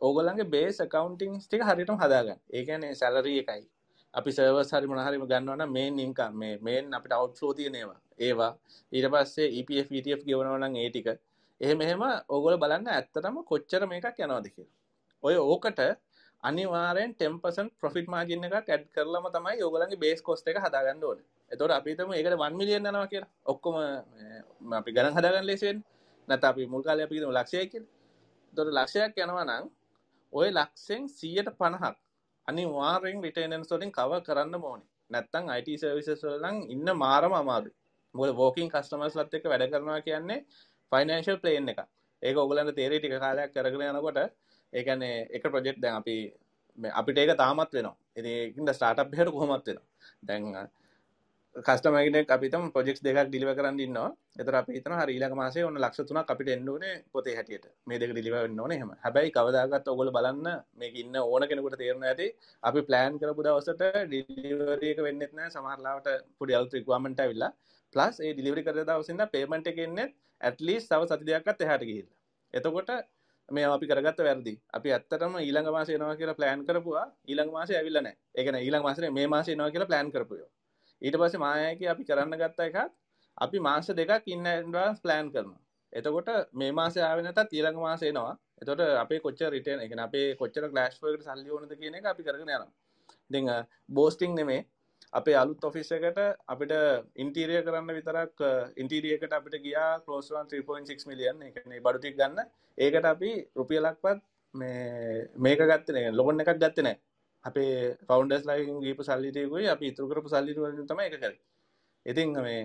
ඕගොල්ලන්ගේ 0.00 0.44
බේස් 0.44 0.80
accounting 0.80 1.34
ටික 1.40 1.62
හරියටම 1.62 1.96
හදාගන්න. 1.96 2.38
ඒ 2.52 2.64
කියන්නේ 2.64 2.94
සැලරි 2.94 3.38
එකයි. 3.38 3.68
අපි 4.14 4.30
සර්වර්ස් 4.30 4.72
හරි 4.72 4.86
මොන 4.86 4.98
හරි 4.98 5.18
ගන්නවා 5.18 5.56
නම් 5.56 5.72
මේන් 5.72 5.98
ඉන්කම් 5.98 6.32
මේ 6.32 6.58
මේන් 6.58 6.94
අපිට 6.94 7.12
අවුට්ෆ්ලෝ 7.12 7.54
තියෙන 7.54 7.74
ඒවා. 7.74 8.00
ඒවා 8.18 8.52
ඊට 8.92 9.08
පස්සේ 9.10 9.48
EPF 9.60 9.88
ETF 9.92 10.22
ගෙවනවා 10.24 10.58
නම් 10.58 10.76
ඒ 10.76 10.90
ටික. 10.90 11.08
එහෙම 11.60 11.80
එහෙම 11.80 12.02
ඕගොල්ලෝ 12.28 12.58
බලන්න 12.58 12.86
ඇත්තටම 12.88 13.36
කොච්චර 13.44 13.86
මේකක් 13.86 14.20
යනවද 14.26 14.46
කියලා. 14.54 14.76
ඔය 15.22 15.34
ඕකට 15.36 15.80
අනිවාර්යෙන් 16.42 17.14
10% 17.14 17.70
profit 17.80 18.06
margin 18.06 18.44
එකක් 18.44 18.68
add 18.70 18.84
කරලම 18.94 19.26
තමයි 19.34 19.62
ඕගොල්ලන්ගේ 19.62 19.98
base 20.04 20.22
cost 20.22 20.48
එක 20.48 20.56
හදාගන්න 20.56 21.04
ඕනේ. 21.04 21.26
එතකොට 21.50 21.72
අපි 21.72 21.88
හිතමු 21.92 22.12
ඒකට 22.14 22.36
1 22.38 22.58
million 22.60 22.82
යනවා 22.82 23.06
කියලා. 23.12 23.30
ඔක්කොම 23.46 23.74
මේ 24.68 24.78
අපි 24.80 24.90
ගණන් 24.96 25.16
හදාගන්න 25.18 25.48
ලේසි 25.50 25.66
වෙන්නේ. 25.68 25.86
නැත්නම් 26.28 26.50
අපි 26.50 26.66
මුල් 26.66 26.82
කාලේ 26.82 27.06
අපි 27.08 27.16
හිතමු 27.18 27.32
ලක්ෂයයි 27.38 27.66
කියලා. 27.72 27.90
එතකොට 28.52 28.70
ලක්ෂයක් 28.78 29.18
යනවා 29.24 29.48
නම් 29.48 29.64
ওই 30.32 30.48
ලක්ෂෙන් 30.50 31.02
150ක් 31.10 31.94
අනිවාර්යෙන් 32.48 33.22
රිටේනන්ස් 33.26 33.70
වලින් 33.72 33.92
කවර් 33.98 34.22
කරන්න 34.28 34.54
ඕනේ. 34.60 34.88
නැත්නම් 35.10 35.52
IT 35.58 35.68
සර්විසස් 35.82 36.24
වල 36.24 36.40
නම් 36.42 36.56
ඉන්න 36.74 36.88
මාරම 37.04 37.34
අමාරුයි. 37.42 37.74
මොකද 38.14 38.32
walking 38.40 38.70
customers 38.70 39.14
ලත් 39.18 39.38
එක්ක 39.38 39.46
වැඩ 39.52 39.70
කරනවා 39.72 40.00
කියන්නේ 40.06 40.40
financial 40.92 41.36
plane 41.42 41.72
එකක්. 41.72 41.80
ඒක 42.22 42.36
ඔයගලන්ට 42.42 42.76
තේරෙයි 42.78 43.00
ටික 43.00 43.16
කාලයක් 43.24 43.52
කරගෙන 43.54 43.88
යනකොට 43.90 44.18
ඒ 44.72 44.82
කියන්නේ 44.86 45.26
එක 45.36 45.44
ප්‍රොජෙක්ට් 45.52 45.80
දැන් 45.84 45.96
අපි 46.00 46.16
මේ 46.78 46.92
අපිට 47.00 47.18
ඒක 47.18 47.32
තාමත් 47.42 47.72
වෙනවා. 47.76 47.96
ඉතින් 48.18 48.32
ඒකින්ද 48.40 48.72
ස්ටාර්ට්අප් 48.78 49.12
එකකට 49.12 49.32
කොහොමත් 49.36 49.66
වෙනවා. 49.68 49.86
දැන් 50.28 50.42
කස්ටමර් 51.66 52.02
කෙනෙක් 52.06 52.30
අපි 52.30 52.46
හිතමු 52.48 52.68
ප්‍රොජෙක්ට්ස් 52.74 53.02
දෙකක් 53.04 53.18
ඩිලිවර් 53.28 53.54
කරන්න 53.58 53.78
ඉන්නවා. 53.84 54.10
එතකොට 54.40 54.58
අපි 54.60 54.72
හිතනවා 54.76 54.98
හරි 55.00 55.12
ඊළඟ 55.16 55.36
මාසේ 55.40 55.64
ඔන්න 55.68 55.78
ලක්ෂ 55.82 56.08
3ක් 56.10 56.34
අපිට 56.34 56.50
එන්න 56.54 56.68
ඕනේ 56.72 56.94
පොතේ 57.12 57.34
හැටියට. 57.38 57.66
මේ 57.88 57.98
දෙක 58.02 58.12
ඩිලිවර් 58.12 58.42
වෙන්න 58.46 58.60
ඕනේ 58.64 58.78
එහෙම. 58.78 58.90
හැබැයි 59.04 59.34
කවදාකවත් 59.36 59.90
ඔයගොල්ලෝ 59.92 60.14
බලන්න 60.18 60.46
මේක 60.80 60.94
ඉන්න 61.02 61.16
ඕන 61.22 61.46
කෙනෙකුට 61.50 61.78
තේරෙනවා 61.82 62.10
ඇති 62.12 62.28
අපි 62.62 62.80
ප්ලෑන් 62.88 63.18
කරපු 63.20 63.46
දවසට 63.46 63.82
ඩිලිවරි 64.06 64.88
එක 64.92 65.00
වෙන්නෙත් 65.06 65.32
නැහැ 65.32 65.54
සමහර 65.54 65.80
ලාවට 65.86 66.08
පොඩි 66.38 66.58
අලුත් 66.58 66.76
රික්වයර්මන්ට් 66.78 67.22
ඇවිල්ලා. 67.24 67.52
ප්ලස් 67.94 68.20
ඒ 68.20 68.32
ඩිලිවරි 68.34 68.66
කරන 68.66 68.88
දවසේ 68.90 69.14
ඉඳන් 69.14 69.30
පේමන්ට් 69.34 69.70
එක 69.72 69.80
එන්නේ 69.86 70.08
ඇට්ලීස්ට් 70.40 70.92
තව 70.92 71.10
සති 71.10 71.30
දෙකක්වත් 71.30 71.64
එහාට 71.66 71.86
ගිහිල්ලා. 71.88 72.16
එතකොට 72.54 72.90
මේ 73.48 73.64
අපි 73.64 73.86
කරගත්ත 73.90 74.22
වැරදි. 74.26 74.54
අපි 74.76 74.94
ඇත්තටම 74.94 75.34
ඊළඟ 75.40 75.72
මාසේ 75.76 75.98
එනවා 75.98 76.16
කියලා 76.20 76.38
ප්ලෑන් 76.40 76.64
කරපුවා 76.68 77.06
ඊළඟ 77.28 77.52
මාසේ 77.56 77.78
ඇවිල්ලා 77.80 78.04
නැහැ. 78.06 78.18
ඒ 78.36 78.42
කියන්නේ 78.44 78.64
ඊළඟ 78.66 78.86
මාසේ 78.88 79.10
මේ 79.18 79.26
මාසේ 79.34 79.54
එනවා 79.56 79.70
කියලා 79.74 79.90
ප්ලෑන් 79.92 80.12
කරපුවා. 80.14 80.48
ඊට 81.02 81.16
පස්සේ 81.20 81.42
මායකේ 81.44 81.90
අපි 81.94 82.08
කරන්න 82.08 82.40
ගත්ත 82.42 82.68
එකක් 82.68 82.78
අපි 83.38 83.58
මාස 83.60 83.90
දෙකක් 84.00 84.24
ඉන්න 84.34 84.46
ඇඩ්වාන්ස් 84.46 85.00
ප්ලෑන් 85.04 85.28
කරනවා. 85.32 85.60
එතකොට 85.92 86.30
මේ 86.52 86.72
මාසේ 86.72 87.04
ආවේ 87.08 87.26
නැතත් 87.26 87.52
ඊළඟ 87.52 87.80
මාසේ 87.80 88.10
එනවා. 88.12 88.34
එතොට 88.62 88.80
අපේ 89.04 89.20
කොච්ච 89.20 89.40
රිටන 89.54 89.84
එක 89.84 89.92
අපේ 90.06 90.26
කොච්චර 90.40 90.64
ගලස්්වකට 90.72 91.28
සල්ලි 91.28 91.50
ඕනද 91.50 91.72
කියන 91.80 91.98
එක 92.00 92.10
අපි 92.12 92.26
කරගෙන 92.26 92.52
යන 92.56 92.66
දෙ 93.30 93.56
බෝස්ටිං 93.96 94.34
නෙමේ 94.34 94.60
අපේ 95.12 95.36
අලුත් 95.42 95.64
ඔෆිස් 95.64 95.90
එකට 95.92 96.18
අපිට 96.46 96.72
ඉන්ටීරිය 97.16 97.60
කරන්න 97.66 97.94
විතරක් 97.98 98.42
ඉන්ටීරියකට 98.82 99.36
අපිට 99.38 99.62
ගියා 99.66 99.90
කලෝස්වන් 100.04 100.50
3.6 100.54 101.08
මිලියන් 101.10 101.44
එකන 101.48 101.76
බඩුතික් 101.84 102.18
ගන්න. 102.18 102.42
ඒකට 102.78 103.06
අපි 103.12 103.30
රුපියලක්පත් 103.56 104.18
මේක 105.44 105.60
ගත්තන 105.62 106.16
ලොබන් 106.18 106.42
එකක් 106.42 106.52
ගත්තනෑ 106.56 106.96
අපේ 107.48 107.72
ෆවන්ඩස් 108.00 108.44
ලයින් 108.46 108.80
ගීප 108.80 109.00
සල්ලිටයකුයි 109.02 109.68
අපි 109.68 109.90
ඉතුර 109.90 110.08
කරපු 110.08 110.28
සල්ලිට 110.28 110.88
තම 110.88 111.00
එක 111.00 111.16
කර. 111.16 111.34
ඉතින් 112.06 112.28
මේ 112.38 112.60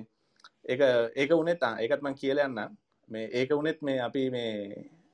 ඒක 0.66 0.82
ඒක 1.16 1.32
උනෙත් 1.34 1.64
ඒකත්මන් 1.76 2.16
කියලයන්න 2.16 2.60
මේ 3.10 3.26
ඒක 3.32 3.52
උනෙත් 3.54 3.80
මේ 3.82 4.00
අපි 4.00 4.24
මේ 4.30 4.52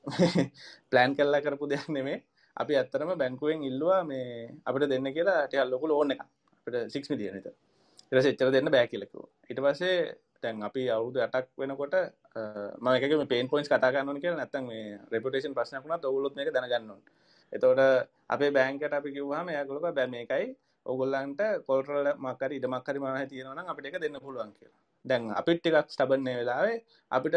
ප්ලෑන් 0.90 1.16
කල්ලා 1.16 1.40
කරපු 1.40 1.64
දෙයක් 1.66 1.88
නෙමේ. 1.90 2.18
අපි 2.56 2.72
ඇත්තරම 2.76 3.10
බැංකුවෙන් 3.14 3.62
ඉල්ලවා 3.62 4.02
මේ 4.04 4.28
අපිට 4.64 4.88
දෙන්න 4.88 5.08
කියලා 5.10 5.46
ටහල් 5.46 5.70
ලොකු 5.70 5.86
ඕන 5.92 6.12
එක 6.14 6.22
අපට 6.66 6.76
සික් 6.88 7.04
මිලියනත 7.10 7.46
ඉරස 8.12 8.26
එච්චර 8.26 8.50
දෙන්න 8.50 8.68
බෑ 8.68 8.86
කියලෙකු 8.86 9.20
ඉට 9.50 9.60
පසේ 9.60 9.94
තැන් 10.42 10.62
අපි 10.62 10.82
අවුදු 10.88 11.18
අටක් 11.20 11.48
වෙනකොට 11.56 11.94
මක 12.84 13.28
පේන් 13.28 13.48
පොයින්ස් 13.48 13.68
කතාගන්න 13.68 14.20
කිය 14.22 14.32
නැත්තන් 14.32 14.64
මේ 14.64 14.98
රෙපුටේෂන් 15.12 15.56
ප්‍රශ්නකුණ 15.56 16.08
ඔවුලොත් 16.10 16.38
එක 16.38 16.52
දැනගන්නවා 16.52 17.00
එතෝට 17.52 17.80
අපේ 18.28 18.50
බෑංකට 18.56 18.92
අපි 18.92 19.14
කිව්හම 19.16 19.48
යකොලක 19.54 19.86
බැම 19.98 20.14
එකයි 20.22 20.46
ඔගොල්ලන්ට 20.86 21.40
කොල්ටරල 21.68 22.08
මකර 22.16 22.50
ඉඩ 22.58 22.66
මක්කරි 22.74 22.98
මහ 22.98 23.24
තියෙනවන 23.32 23.70
අපිට 23.72 23.86
එක 23.88 24.00
දෙන්න 24.04 24.18
පුළුවන් 24.24 24.52
කියලා. 24.58 24.76
දැන් 25.04 25.30
අපිත් 25.40 25.58
ටිකක් 25.60 25.88
ස්ටබන්නේ 25.94 26.36
වෙලාවේ. 26.40 26.76
අපිට 27.10 27.36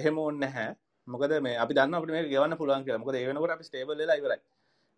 එහෙම 0.00 0.18
ඕන්න 0.18 0.42
හැ 0.56 0.68
මොකද 1.08 1.32
මේ 1.40 1.56
අපි 1.58 1.72
දන්න 1.74 1.96
අපට 1.98 2.10
මේ 2.10 2.28
ගවන්න 2.32 2.58
පුළුවන් 2.60 2.84
කියලා. 2.84 3.02
මොකද 3.02 3.16
ඒ 3.16 3.26
වෙනකොට 3.28 3.54
අපි 3.56 3.64
ස්ටේබල් 3.68 3.96
වෙලා 3.96 4.18
ඉවරයි. 4.20 4.40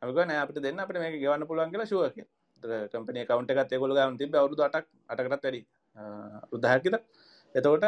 අපික 0.02 0.16
නෑ 0.30 0.40
අපිට 0.44 0.62
දෙන්න. 0.62 0.78
අපිට 0.78 1.00
මේක 1.02 1.16
ගවන්න 1.22 1.48
පුළුවන් 1.50 1.72
කියලා 1.72 1.88
ෂුවර් 1.90 2.12
කියලා. 2.16 2.88
කම්පැනි 2.92 3.20
account 3.24 3.50
එකත් 3.50 3.72
ඒගොල්ලෝ 3.72 3.96
ගාන 3.98 4.18
තිබ්බ 4.20 4.34
අවුරුදු 4.34 4.62
8ක් 4.66 4.86
8කටත් 5.08 5.44
වැඩි. 5.44 5.60
උදාහරණයක් 6.54 6.84
විතර 6.86 7.00
එතකොට 7.54 7.84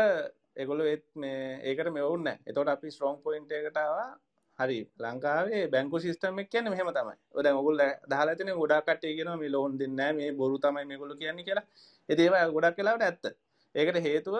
ඒගොල්ලෝ 0.60 0.86
ඒත් 0.92 1.04
මේ 1.22 1.60
ඒකට 1.68 1.90
මෙවුන් 1.98 2.24
නැහැ. 2.26 2.40
එතකොට 2.50 2.72
අපි 2.74 2.94
ස්ට්‍රොං 2.94 3.16
පොයින්ට් 3.24 3.52
එකට 3.52 3.78
ආවා. 3.84 4.08
හරි. 4.58 4.78
ලංකාවේ 5.04 5.64
බැංකු 5.74 5.96
සිස්ටම් 6.04 6.38
එක 6.42 6.48
කියන්නේ 6.52 6.72
මෙහෙම 6.74 6.88
තමයි. 6.98 7.16
ඔය 7.34 7.42
දැන් 7.44 7.58
ඔයගොල්ලෝ 7.60 7.90
දහලා 8.10 8.36
තියෙන 8.38 8.56
ගොඩක් 8.62 8.86
කට්ටිය 8.86 9.12
කියනවා 9.18 9.36
මේ 9.42 9.52
ලෝන් 9.54 9.72
දෙන්නේ 9.80 9.98
නැහැ 9.98 10.16
මේ 10.20 10.38
බොරු 10.40 10.56
තමයි 10.64 10.84
මේගොල්ලෝ 10.90 11.20
කියන්නේ 11.20 11.46
කියලා. 11.48 11.66
ඒ 12.08 12.16
දේවල් 12.20 12.54
ගොඩක් 12.56 12.80
වෙලාවට 12.80 13.06
ඇත්ත. 13.08 13.24
ඒකට 13.74 13.98
හේතුව 14.06 14.36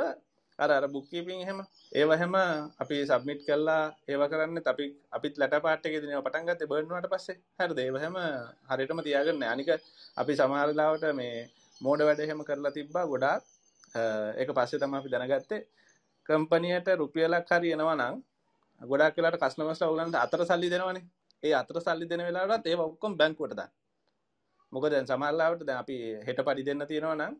අර 0.59 0.71
අර 0.77 0.85
බුක්කීපින් 0.95 1.43
එහෙම. 1.45 1.59
ඒව 1.99 2.11
එහෙම 2.17 2.35
අපි 2.83 2.97
සබ්මිට් 3.11 3.43
කරලා 3.49 3.83
ඒව 4.11 4.23
කරන්න 4.33 4.59
අපි 4.73 4.87
අපිත් 5.17 5.35
ලැට 5.41 5.55
පාට් 5.67 5.87
එකේ 5.89 6.01
දිනව 6.03 6.23
පටන් 6.27 6.49
ගත්තේ 6.49 6.71
බර්න් 6.71 6.89
වුණාට 6.89 7.13
පස්සේ. 7.15 7.39
හරිද? 7.59 7.79
ඒව 7.87 7.97
එහෙම 8.01 8.17
හරියටම 8.71 9.03
තියාගන්න 9.07 9.45
අනික 9.53 9.71
අපි 10.21 10.33
සමහර 10.41 10.71
ලාවට 10.81 11.05
මේ 11.21 11.37
මෝඩ 11.81 12.03
වැඩ 12.09 12.25
එහෙම 12.27 12.41
කරලා 12.49 12.77
තිබ්බා 12.79 13.07
ගොඩාක්. 13.13 13.43
ඒක 14.41 14.51
පස්සේ 14.59 14.83
තමයි 14.83 14.99
අපි 15.01 15.13
දැනගත්තේ. 15.15 15.63
කම්පැනියට 16.27 16.89
රුපියලක් 17.01 17.53
හරි 17.53 17.71
එනවා 17.77 17.97
නම් 18.01 18.17
ගොඩක් 18.81 19.17
වෙලාට 19.17 19.41
කස්ටමර්ස්ලා 19.43 19.91
ඔයගලන්ට 19.91 20.17
අතර 20.17 20.45
සල්ලි 20.47 20.71
දෙනවනේ. 20.71 21.05
ඒ 21.43 21.55
අතර 21.55 21.81
සල්ලි 21.81 22.07
දෙන 22.07 22.23
වෙලාවටත් 22.29 22.67
ඒව 22.67 22.81
ඔක්කොම 22.81 23.17
බැංකුවට 23.17 23.57
දාන්න. 23.57 23.73
මොකද 24.73 24.91
දැන් 24.93 25.07
සමහර 25.07 25.35
ලාවට 25.35 25.65
දැන් 25.67 25.79
අපි 25.79 25.97
හෙට 26.27 26.41
පඩි 26.47 26.67
දෙන්න 26.69 26.87
තියෙනවා 26.87 27.17
නම් 27.17 27.35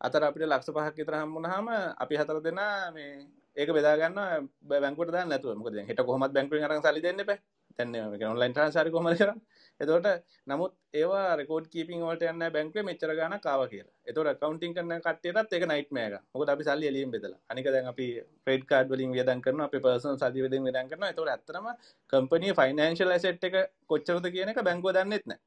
අතර 0.00 0.24
අපිට 0.24 0.46
ලක්ෂ 0.46 0.74
පහක් 0.76 0.96
විතර 0.96 1.16
හම්බුනහම 1.20 1.68
අපි 2.02 2.14
හතර 2.20 2.38
දෙනා 2.46 2.90
මේ 2.90 3.10
ඒක 3.56 3.70
බෙදා 3.76 3.96
ගන්න 4.00 4.48
බැංකුවට 4.68 5.12
දාන්න 5.12 5.28
නැතුව. 5.28 5.56
මොකද 5.56 5.74
දැන් 5.76 5.88
හෙට 5.90 6.00
කොහොමද 6.06 6.32
බැංකුවෙන් 6.36 6.64
අරන් 6.64 6.82
සල්ලි 6.82 7.02
දෙන්න 7.06 7.24
එපා. 7.24 7.38
දැන් 7.78 7.90
මේක 8.12 8.24
ඔන්ලයින් 8.30 8.54
ට්‍රාන්ස්ෆර් 8.54 8.90
කොහොමද 8.94 9.18
කරන්නේ 9.20 9.40
එතකොට 9.80 10.06
නමුත් 10.46 10.72
ඒවා 10.94 11.36
රෙකෝඩ් 11.40 11.66
කීපින් 11.72 12.02
වලට 12.06 12.28
යන්නේ 12.32 12.50
බැංකුවේ 12.56 12.86
මෙච්චර 12.88 13.12
ගාණක් 13.20 13.46
ආවා 13.52 13.68
කියලා. 13.72 13.94
එතකොට 14.08 14.30
accounting 14.32 14.74
කරන 14.76 14.92
කට්ටියටත් 15.06 15.54
ඒක 15.56 15.64
නයිට්මෙයාර් 15.70 16.16
එකක්. 16.18 16.26
මොකද 16.34 16.52
අපි 16.54 16.66
සල්ලි 16.68 16.90
එළියෙන් 16.90 17.14
බෙදලා. 17.14 17.40
අනික 17.50 17.70
දැන් 17.74 17.88
අපි 17.92 18.06
credit 18.44 18.66
card 18.70 18.92
වලින් 18.92 19.14
වියදම් 19.16 19.40
කරනවා, 19.44 19.68
අපේ 19.70 19.84
personal 19.86 20.18
සල්ලි 20.18 20.44
වලින් 20.46 20.68
වියදම් 20.68 20.90
කරනවා. 20.92 21.12
එතකොට 21.14 21.32
ඇත්තටම 21.34 21.66
company 22.12 22.54
financial 22.62 23.16
asset 23.16 23.48
එක 23.50 23.56
කොච්චරද 23.86 24.30
කියන 24.36 24.54
එක 24.54 24.62
බැංකුව 24.68 24.94
දන්නෙත් 24.98 25.26
නැහැ. 25.26 25.42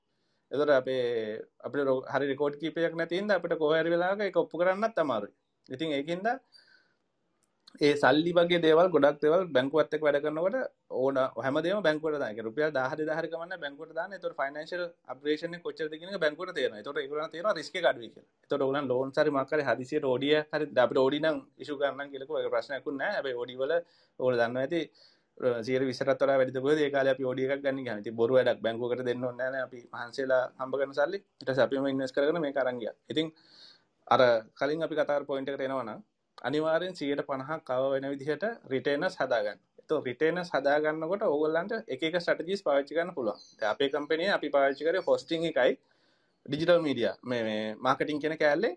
එතට 0.51 0.75
අපේ 0.79 1.39
අප 1.65 1.73
හරි 2.13 2.25
රෙකෝඩ් 2.33 2.59
කීපයක් 2.61 2.95
නැතින්ද 2.95 3.31
අපිට 3.31 3.57
කොහරි 3.63 3.89
වෙලාක 3.89 4.21
එක 4.29 4.37
ඔප්පු 4.43 4.61
කරන්නත් 4.61 5.03
අමාරුයි 5.03 5.33
ඉතින් 5.69 5.93
ඒකින්ද 5.97 6.27
ඒ 7.81 7.93
සල්ලි 7.95 8.31
වගේ 8.31 8.59
දේවල් 8.61 8.87
ගොඩක් 8.89 9.17
දේවල් 9.21 9.41
බැංකුවත් 9.47 9.95
එක්ක 9.95 10.03
වැඩ 10.03 10.19
කරනකොට 10.21 10.55
ඕන 10.91 11.17
හැමදේම 11.37 11.81
බැංකුවට 11.83 12.19
දාන. 12.19 12.29
ඒක 12.29 12.43
රුපියල් 12.43 12.71
10 12.71 12.99
2000 13.01 13.31
කමන්න 13.31 13.59
බැංකුවට 13.59 13.95
දාන්න. 13.95 14.13
ඒතකොට 14.13 14.37
ෆයිනෑන්ෂල් 14.37 14.83
අප්ග්‍රේඩේෂන් 15.07 15.57
එක 15.57 15.63
කොච්චරද 15.63 15.93
කියන 15.93 16.13
එක 16.13 16.21
බැංකුවට 16.21 16.55
තේරෙනවා. 16.55 16.79
ඒතකොට 16.79 17.01
ඒගොල්ලන් 17.01 17.33
තේරෙනවා 17.33 17.57
රිස්ක් 17.59 17.75
එක 17.75 17.89
අඩුයි 17.91 18.09
කියලා. 18.09 18.29
ඒතකොට 18.43 18.61
ඕගොල්ලන් 18.61 18.87
ලෝන්ස් 18.87 19.19
හරි 19.19 19.35
මොකක් 19.37 19.51
හරි 19.51 19.67
හදිසියට 19.69 20.05
OD 20.05 20.25
හරි 20.53 20.69
අපිට 20.77 21.01
OD 21.05 21.19
නම් 21.19 21.41
ඉෂුව 21.57 21.81
කරන්න 21.81 22.13
කියලා 22.13 22.29
කිව්වා. 22.29 22.43
ඒක 22.43 22.53
ප්‍රශ්නයක් 22.55 22.87
නෑ. 22.93 23.11
හැබැයි 23.17 23.41
OD 23.43 23.51
වල 23.55 23.73
ඕගොල්ලෝ 24.19 24.39
දන්නවා 24.41 24.65
ඇති 24.65 24.81
සිය 25.61 25.79
විසරත් 25.81 26.21
වර 26.21 26.31
වැඩි 26.31 26.59
ොද 26.61 26.79
ඒකාල 26.79 27.07
අපි 27.11 27.23
ෝඩියක් 27.23 27.61
ගන්න 27.61 27.83
ගනති 27.87 28.11
බොරු 28.11 28.35
වැඩක් 28.35 28.61
බැංකුකට 28.61 29.03
දෙන්න 29.03 29.25
න 29.29 29.55
අපිහන්සේලා 29.57 30.43
හම්බ 30.59 30.73
කරන 30.73 30.93
සල්ලි 30.93 31.19
ට 31.39 31.59
අපිම 31.59 31.87
ඉන්නස් 31.87 32.13
කරන 32.13 32.39
මේ 32.39 32.53
කරංගිය 32.53 32.91
ඉතින් 33.11 33.27
අර 34.07 34.21
කලින් 34.53 34.83
අපි 34.83 34.95
කතාර 34.95 35.21
පොයින්ට 35.25 35.51
කරෙනවන 35.51 35.91
අනිවාරෙන් 36.45 36.93
සියට 36.99 37.21
පණහක් 37.29 37.61
කව 37.69 37.83
වෙන 37.93 38.05
විදිහට 38.13 38.45
රිටේනස් 38.71 39.17
හදාගන්න. 39.21 39.59
તો 39.89 39.95
රිටේනස් 40.07 40.49
හදාගන්නකොට 40.53 41.23
ඕගොල්ලන්ට 41.27 41.73
එක 41.87 42.03
ස්ටජිස් 42.19 42.61
පාච්චිකන්න 42.67 43.11
පුළුවන්. 43.17 43.39
අපේ 43.73 43.89
කම්පනය 43.89 44.25
අපි 44.37 44.49
පාච්චි 44.55 44.87
කර 44.87 44.97
හොස්ටිං 45.07 45.45
එකයි. 45.51 45.73
ඩිජිටල් 46.45 46.81
මීඩිය 46.87 47.11
මේ 47.23 47.75
මාකටින් 47.85 48.19
කෙන 48.23 48.37
කෑල්ලේ 48.41 48.73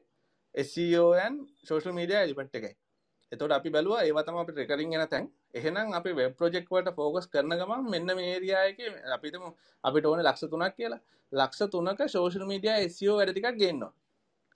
SCOන් 0.55 1.35
සෝෂල් 1.69 1.97
මීඩිය 1.99 2.19
එලිපට් 2.23 2.59
එකයි. 2.61 2.75
එතොට 3.33 3.53
අපි 3.53 3.71
බැලවා 3.71 4.01
ඒවතම 4.05 4.37
අපි 4.43 4.53
රෙකරින් 4.59 4.95
එන 4.95 5.09
තැන්. 5.09 5.25
එහෙනම් 5.55 5.93
අපි 5.99 6.11
වෙබ් 6.19 6.37
ප්‍රජෙක්වට 6.41 6.93
ෆෝකස් 6.99 7.27
කරන 7.33 7.53
ගමන් 7.61 7.89
මෙන්න 7.95 8.17
මේරියායක 8.19 8.79
අපිතම 9.17 9.45
අපිට 9.85 10.07
ඕන 10.07 10.23
ලක්ෂ 10.27 10.51
තුනක් 10.53 10.77
කියලා. 10.79 11.01
ලක්ෂ 11.33 11.71
තුනක 11.73 12.01
ශෝෂල් 12.15 12.45
මීඩිය 12.53 12.89
ස්ෝ 12.91 13.17
වැඩටිකක් 13.19 13.59
ගන්නවා 13.61 13.93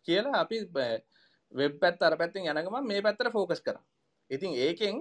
කියලා 0.06 0.40
අපි 0.44 0.58
වෙබ් 1.52 1.74
පැත් 1.78 2.02
අර 2.02 2.14
පැත්තිෙන් 2.16 2.48
යනගම 2.52 2.76
මේ 2.82 3.00
පැත්තර 3.00 3.28
ෆෝකස් 3.30 3.60
කර 3.60 3.76
ඉතින් 4.30 4.52
ඒකෙන් 4.58 4.96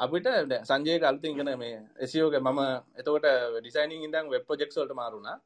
අපිට 0.00 0.26
සංජය 0.62 0.96
කල්තින් 0.98 1.36
ගෙන 1.36 1.52
මේ 1.58 1.78
එසියෝග 1.98 2.34
මම 2.38 2.60
එතකොට 2.96 3.26
ඩිසයිනින් 3.56 4.06
ඉදම් 4.06 4.26
වෙබ් 4.28 4.44
ප්‍රජෙක්සල්ට 4.46 4.92
මාරුණා 4.94 5.36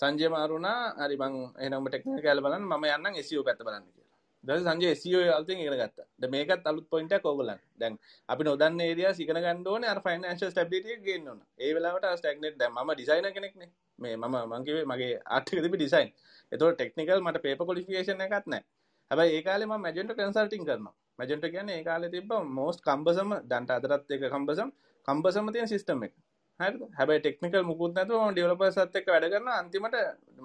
සංජය 0.00 0.28
මාරුණා 0.28 0.78
හරි 0.98 1.16
බං 1.16 1.34
එනම 1.58 1.84
ටෙක්න 1.86 2.16
කෑල 2.18 2.40
බලන්න 2.40 2.64
ම 2.70 2.84
යන්න 2.88 3.20
එසියෝ 3.22 3.44
පැත් 3.44 3.60
බලන්න 3.60 3.86
කියලා 3.86 4.02
ද 4.44 4.50
සංජය 4.58 4.88
SEO 4.92 5.20
අලුතින් 5.30 5.58
ඉගෙන 5.58 5.74
ගත්තා. 5.74 6.06
දැන් 6.18 6.32
මේකත් 6.32 6.64
අලුත් 6.66 6.86
පොයින්ට් 6.90 7.12
එකක් 7.12 7.24
ඕගොල්ලන්. 7.24 7.60
දැන් 7.78 7.94
අපි 8.28 8.42
නොදන්න 8.42 8.80
ඒරියාස් 8.80 9.18
ඉගෙන 9.20 9.38
ගන්න 9.38 9.62
ඕනේ 9.64 9.90
අර 9.90 10.00
ෆයිනෑන්ෂල් 10.02 10.50
ස්ටැබිලිටි 10.50 10.94
එක 10.94 11.02
ගේන්න 11.04 11.28
ඕන. 11.28 11.38
ඒ 11.56 11.70
වෙලාවට 11.72 12.04
අර 12.04 12.16
ස්ටැග්නේට් 12.18 12.56
දැන් 12.58 12.72
මම 12.74 12.90
ඩිසයිනර් 12.92 13.30
කෙනෙක්නේ. 13.30 13.70
මේ 13.98 14.16
මම 14.16 14.36
මං 14.44 14.64
කිව්වේ 14.66 14.84
මගේ 14.84 15.12
ආර්ට් 15.26 15.52
එක 15.52 15.62
තිබි 15.62 15.78
ඩිසයින්. 15.78 16.10
ඒතකොට 16.52 16.74
ටෙක්නිකල් 16.74 17.22
මට 17.22 17.42
පේපර් 17.44 17.64
ක්වොලිෆිකේෂන් 17.64 18.24
එකක් 18.26 18.34
නැහැ. 18.46 18.66
හැබැයි 19.12 19.38
ඒ 19.38 19.42
කාලේ 19.42 19.66
මම 19.66 19.82
මැජෙන්ටෝ 19.84 20.16
කන්සල්ටිං 20.18 20.66
කරනවා. 20.66 20.94
මැජෙන්ටෝ 21.18 21.50
කියන්නේ 21.54 21.78
ඒ 21.78 21.84
කාලේ 21.84 22.10
තිබ්බ 22.10 22.30
most 22.58 22.80
කම්බසම 22.80 23.32
දැන්ට 23.50 23.72
අදටත් 23.72 24.12
ඒක 24.12 24.24
කම්බසම් 24.34 24.68
කම්බසම 25.08 25.50
තියෙන 25.54 25.68
සිස්ටම් 25.68 26.04
එක. 26.06 26.14
හරිද? 26.60 26.82
හැබැයි 26.98 27.22
ටෙක්නිකල් 27.24 27.64
මුකුත් 27.70 27.92
නැතුව 27.94 28.20
මම 28.20 28.34
ඩෙවලොපර්ස්ත් 28.34 28.96
එක්ක 29.00 29.10
වැඩ 29.14 29.26
කරනවා. 29.32 29.58
අන්තිමට 29.58 29.96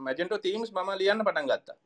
මැජෙන්ටෝ 0.08 0.44
තීම්ස් 0.46 0.72
මම 0.74 0.92
ලියන්න 1.02 1.26
පටන් 1.28 1.48
ගත්තා. 1.52 1.78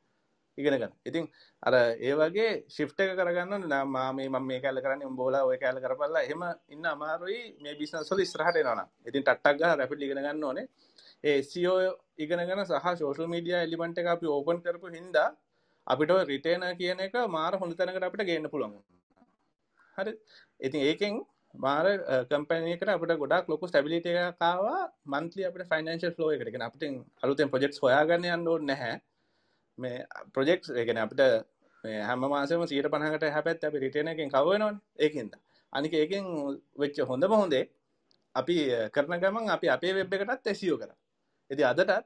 ඉගෙන 0.57 0.75
ගන්න. 0.75 0.93
ඉතින් 1.05 1.27
අර 1.63 1.73
ඒ 1.99 2.13
වගේ 2.13 2.49
ශිෆ්ට් 2.69 2.99
එක 2.99 3.13
කරගන්න 3.19 3.67
මම 3.67 4.15
මේ 4.15 4.29
මම 4.29 4.47
මේ 4.47 4.59
කැල 4.59 4.81
කරන්නේ 4.81 5.07
උඹලා 5.07 5.43
ඔය 5.43 5.57
කැල 5.57 5.77
කරපල්ලා 5.79 6.23
එහෙම 6.23 6.43
ඉන්න 6.69 6.85
අමාරුයි 6.85 7.41
මේ 7.61 7.75
බිස්නස් 7.75 8.11
වල 8.11 8.25
ඉස්සරහට 8.25 8.57
එනවා 8.57 8.75
නම්. 8.75 8.89
ඉතින් 9.07 9.23
ටට්ටක් 9.23 9.61
ගහ 9.61 9.77
රැපිඩ්ලි 9.77 10.05
ඉගෙන 10.07 10.23
ගන්න 10.23 10.43
ඕනේ. 10.43 10.67
ඒ 11.23 11.37
SEO 11.43 11.75
ඉගෙනගෙන 12.17 12.65
සහ 12.65 12.91
සෝෂල් 12.99 13.31
මීඩියා 13.35 13.63
එලිමන්ට් 13.67 14.01
එක 14.01 14.11
අපි 14.15 14.27
ඕපන් 14.27 14.59
කරපු 14.65 14.93
හින්දා 14.97 15.29
අපිට 15.91 16.15
ඔය 16.15 16.23
රිටේනර් 16.31 16.73
කියන 16.79 17.03
එක 17.05 17.15
මාර 17.35 17.53
හොඳ 17.61 17.77
තැනකට 17.77 18.07
අපිට 18.07 18.25
ගේන්න 18.29 18.49
පුළුවන්. 18.53 18.73
හරි. 19.97 20.13
ඉතින් 20.59 20.81
ඒකෙන් 20.89 21.13
මාර 21.53 21.85
කම්පැනියකට 22.29 22.91
අපිට 22.95 23.15
ගොඩක් 23.23 23.49
ලොකු 23.51 23.69
ස්ටැබිලිටි 23.69 24.17
එකක් 24.23 24.43
ආවා 24.49 24.81
මන්ත්ලි 25.13 25.47
අපිට 25.49 25.69
ෆයිනෑන්ෂල් 25.71 26.13
ෆ්ලෝ 26.17 26.31
එකට. 26.31 26.47
කියන්නේ 26.47 26.69
අපිට 26.69 26.83
අලුතෙන් 27.23 27.51
ප්‍රොජෙක්ට්ස් 27.53 27.81
හොයාගන්න 27.83 28.29
යන්න 28.29 28.47
ඕනේ 28.47 28.69
නැහැ. 28.71 28.95
මේ 29.77 30.05
ප්‍රොජෙක්් 30.33 30.61
එකන 30.83 30.97
අපිට 30.97 31.21
හැම 32.07 32.25
මාසම 32.29 32.63
සීට 32.67 32.87
පනහට 32.87 33.33
හැපැත් 33.35 33.63
අපි 33.63 33.77
රිටන 33.79 34.07
එකෙන් 34.07 34.29
කවනොන් 34.29 34.75
ඒකින්ද 34.99 35.33
අනික 35.73 35.93
ඒකෙන් 35.93 36.25
වෙච්ච 36.77 36.97
හොඳම 37.11 37.33
හොඳේ 37.33 37.63
අපි 38.35 38.55
කරන 38.95 39.19
ගමන් 39.19 39.49
අපි 39.49 39.67
අපේ 39.69 39.93
වෙබ් 39.93 40.13
එකටත් 40.13 40.47
ඇසියෝ 40.47 40.77
කර 40.77 40.91
ඇති 41.51 41.63
අදටත් 41.63 42.05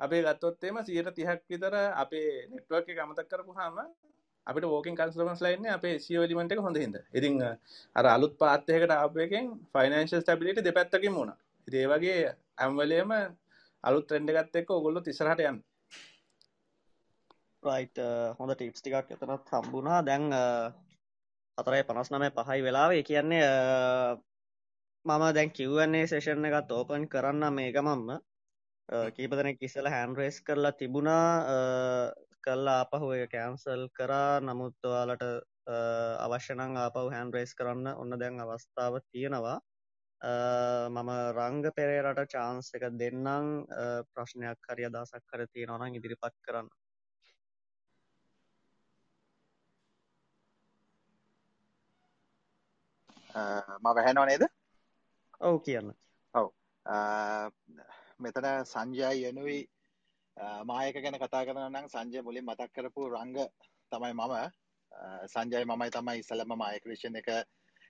අපේ 0.00 0.22
ගත්තොත්තේම 0.22 0.80
සියට 0.82 1.10
තිහක් 1.12 1.42
විතර 1.46 1.74
අපේ 1.96 2.30
නෙට්වක් 2.48 2.88
එක 2.88 2.98
අමතක් 2.98 3.28
කරපු 3.28 3.52
හාම 3.54 3.76
අපිට 4.46 4.64
ෝකින් 4.66 4.96
කන්ස්ලමස් 4.96 5.40
ලයින්න 5.40 5.66
අපේ 5.68 5.94
සියෝලිමට 5.98 6.52
එක 6.52 6.60
හොඳ 6.60 6.78
හිද 6.78 6.96
ඉතිං 7.12 7.34
අර 7.96 8.06
අලුත් 8.06 8.34
පාත්තයකට 8.38 8.96
අපේකෙන් 8.96 9.46
ෆයිනන්ශල් 9.72 10.22
ස්ටබිලිට 10.22 10.64
දෙපැත්තකින් 10.64 11.12
මුණ 11.12 11.32
ඒවගේ 11.68 12.20
ඇම්වලේම 12.58 13.10
අලුත් 13.84 14.06
ට්‍රෙන්ඩ 14.06 14.32
ගත්ත 14.32 14.60
එක්ක 14.60 14.70
ඔගොල්ලො 14.70 15.00
තිසරහට 15.00 15.42
යන්න. 15.42 15.60
රයිට් 17.62 18.00
හොඳ 18.38 18.54
ටිප්ස් 18.54 18.80
ටිකක් 18.80 19.14
එතනත් 19.14 19.52
හම්බුණා. 19.52 20.00
දැන් 20.02 20.26
හතරයි 21.58 21.84
පනස් 21.84 22.10
නමය 22.10 22.30
පහයි 22.32 22.60
වෙලාවේ. 22.62 23.02
කියන්නේ 23.02 23.44
මම 25.04 25.22
දැන් 25.34 25.50
කිව්වන්නේ 25.50 26.06
සේෂණ 26.06 26.48
එකත් 26.50 26.72
ඕපන් 26.72 27.08
කරන්න 27.08 27.54
මේක 27.54 27.78
මම්ම 27.78 28.29
කීපදන 28.90 29.56
කිසල 29.56 29.86
හැන්රේස් 29.86 30.40
කරලා 30.42 30.72
තිබුණා. 30.72 32.12
කල්ලා 32.42 32.84
එක 33.16 33.30
කෑන්සල් 33.30 33.82
කරා. 33.94 34.40
නමුත්වාලට 34.40 35.24
අවශ්‍යනං 36.26 36.76
ආපව් 36.76 37.10
හැන්රේස් 37.14 37.54
කරන්න 37.54 37.86
ඔන්න 37.94 38.18
දැන් 38.18 38.40
අවස්ථාව 38.40 38.98
තියෙනවා. 39.12 39.58
මම 40.90 41.10
රංග 41.38 41.72
පෙරේරට 41.76 42.32
චාන්ස 42.34 42.74
එක 42.74 42.84
දෙන්නම්. 42.98 43.64
ප්‍රශ්නයක් 44.12 44.70
හරි 44.70 44.84
අදසක් 44.84 45.22
කර 45.26 45.46
තියෙනවනම් 45.46 45.94
ඉදිරිපත් 45.94 46.36
කරන්න. 46.46 46.68
ම 53.80 53.84
වැහැනෝ 53.84 54.26
නේද? 54.26 54.44
ඔවු 55.40 55.58
කියන්න. 55.60 55.94
ඔව් 56.34 56.46
මෙතන 58.20 58.46
සංජය 58.72 59.30
යනුයි 59.30 59.60
මායක 60.70 60.96
ගැන 61.04 61.18
කතා 61.22 61.44
කරන 61.46 61.62
නම් 61.68 61.88
සංජය 61.94 62.22
මුලින් 62.26 62.44
මතක් 62.44 62.72
කරපු 62.74 63.08
රංග 63.08 63.38
තමයි 63.92 64.12
මම. 64.14 64.34
සංජය 65.34 65.64
මමයි 65.64 65.90
තමයි 65.96 66.22
ඉස්සලම 66.22 66.54
මායක්‍රේෂන් 66.62 67.16
එක 67.20 67.30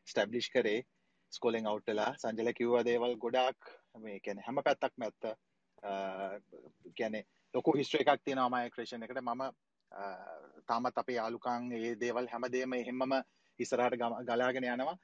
ස්ටබ්ලිෂ් 0.07 0.51
කරේ. 0.55 0.85
ස්කෝලෙන් 1.33 1.67
අවට්ටලා 1.71 2.15
සංජල 2.23 2.53
කිව්ව 2.59 2.77
දේවල් 2.91 3.17
ගොඩක් 3.25 3.75
මේ 4.05 4.21
කැන 4.21 4.43
හැම 4.47 4.63
පැත්තක් 4.69 4.95
මැත්ත 5.03 5.23
ගැනෙ 6.99 7.21
ලොකු 7.55 7.77
හිස්ට්‍ර 7.79 8.03
එකක් 8.03 8.25
තියෙන 8.25 8.43
මායක්‍රේෂන් 8.57 9.07
එකට. 9.07 9.23
මම 9.23 9.43
තාමත් 10.69 10.99
අපේ 11.03 11.19
යාලුකං 11.19 11.73
ඒ 11.73 11.95
දේවල් 12.03 12.31
හැමදේම 12.33 12.73
එහෙමම 12.81 13.21
ඉස්සරහට 13.59 13.99
ගලාගෙන 14.29 14.71
යනවා. 14.75 14.99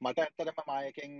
මට 0.00 0.18
ඇත්තරම 0.18 0.58
මායකෙන් 0.66 1.14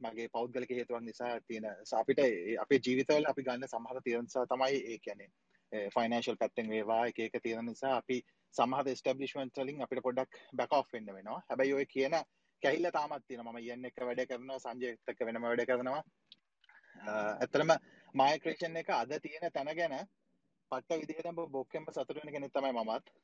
මගේ 0.00 0.28
පෞද්ගලක 0.32 0.70
හේතුවන් 0.70 1.04
නිසා 1.04 1.32
තියෙන 1.48 1.66
සාපිට 1.84 2.20
අපේ 2.62 2.78
ජීවිතවල 2.86 3.26
අපි 3.28 3.42
ගන්න 3.42 3.68
සමහර 3.68 4.00
තිරන්සා 4.04 4.44
තමයි 4.46 4.78
ඒ 4.92 4.98
කැනෙ 5.06 5.28
ෆයිනශල් 5.96 6.38
පැත්තෙන් 6.40 6.70
වේවා 6.70 7.02
එක 7.10 7.20
එක 7.26 7.36
තියෙන 7.42 7.66
නිසා 7.66 7.92
අපි 7.96 8.18
සමහද 8.54 8.90
ස්ටබ්ලිශ්මන්ට 8.94 9.60
වලින් 9.62 9.84
අපිට 9.86 10.02
පොඩක් 10.02 10.40
බැකෝ් 10.56 10.82
වෙන්න 10.92 11.12
වෙනවා. 11.12 11.42
හැබැයි 11.50 11.74
ඔය 11.74 11.86
කියන 11.86 12.16
කැහිල්ල 12.62 12.90
තාමත් 12.96 13.26
තියෙන 13.28 13.44
ම 13.44 13.58
යන්න 13.58 13.90
එක 13.90 14.00
වැඩ 14.00 14.26
කරනවා 14.30 14.58
සංජයතක 14.58 15.24
වෙනම 15.28 15.48
වැඩ 15.48 15.66
කරනවා. 15.66 16.02
ඇත්තරම 17.06 17.76
මායක්‍රේෂන් 18.14 18.82
එක 18.82 18.92
අද 18.98 19.16
තියෙන 19.22 19.50
තැන 19.52 19.74
ගැන 19.76 19.98
පට්ට 20.72 21.00
විදිහට 21.00 21.42
බොක්කෙම 21.50 21.90
සතුරෙන 21.90 22.32
කෙනෙ 22.32 22.48
තමයි 22.50 22.72
මමත්. 22.74 23.16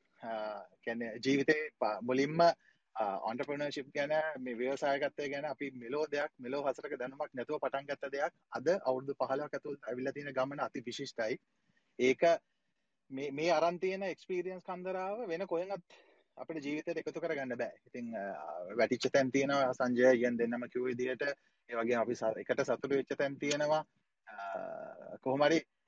කැන 0.85 1.07
ජීවිතේ 1.25 1.61
මුලින්ම 2.01 2.51
ඔන්ටපනශිප් 2.95 3.89
ගැන 3.93 4.13
මේ 4.39 4.55
ව්‍යවසායගත්තය 4.55 5.29
ගැන 5.29 5.45
අපි 5.45 5.71
මෙලෝ 5.73 6.05
දෙයක් 6.07 6.31
මෙලෝ 6.39 6.61
හසරක 6.63 6.97
දැනමක් 6.99 7.33
නැතුව 7.33 7.59
පටන් 7.59 7.85
ගත්ත 7.85 8.11
දෙයක් 8.11 8.33
අද 8.51 8.67
අවුදු 8.85 9.15
පහලක් 9.15 9.53
ඇතුල් 9.53 9.77
ඇවිල්ල 9.83 10.11
තියෙන 10.13 10.33
ගමන 10.33 10.59
අති 10.59 10.83
විශිෂ්ටයි. 10.85 11.37
ඒක 11.99 12.23
මේ 13.11 13.51
අරන්තියන 13.51 14.03
එක්ස්පීරියන්ස් 14.03 14.63
කන්දරාව 14.63 15.27
වෙන 15.27 15.47
කොයනත් 15.47 15.99
අපට 16.37 16.57
ජීවිතයට 16.57 16.97
එකතු 16.97 17.19
කර 17.19 17.35
ගන්න 17.35 17.57
බෑ. 17.57 17.73
ඉතින් 17.87 18.11
වැටිච්ච 18.77 19.11
තැන් 19.11 19.31
තියෙනවා 19.31 19.73
සංජය 19.73 20.13
යෙන් 20.15 20.37
දෙන්නම 20.37 20.67
කිව 20.69 20.85
විදිහට 20.85 21.27
ඒවගේ 21.69 21.97
අපි 21.97 22.15
එකට 22.37 22.63
සතුරු 22.63 22.95
වෙච්ච 22.95 23.17
තැන් 23.17 23.37
තියෙනවා. 23.37 23.83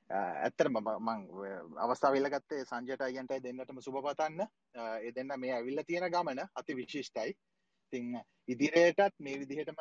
කොහොමරි 0.10 0.42
ඇත්තර 0.44 0.70
මං 0.70 1.78
අවස්ථාවල්ල 1.78 2.30
ගත්තේ 2.30 2.66
සංජයට 2.66 3.02
අයන්ටයි 3.02 3.42
දෙන්නටම 3.42 3.80
සුභ 3.80 4.02
පතන්න. 4.02 4.48
ඒ 4.76 5.12
දෙන්න 5.12 5.40
මේ 5.40 5.54
ඇවිල්ල 5.54 5.84
තියෙන 5.88 6.12
ගමන 6.12 6.40
අති 6.56 6.76
විශිෂ්ටයි. 6.76 7.34
තිං 7.94 8.20
ඉදිරියටත් 8.48 9.20
මේ 9.20 9.40
විදිහටම 9.40 9.80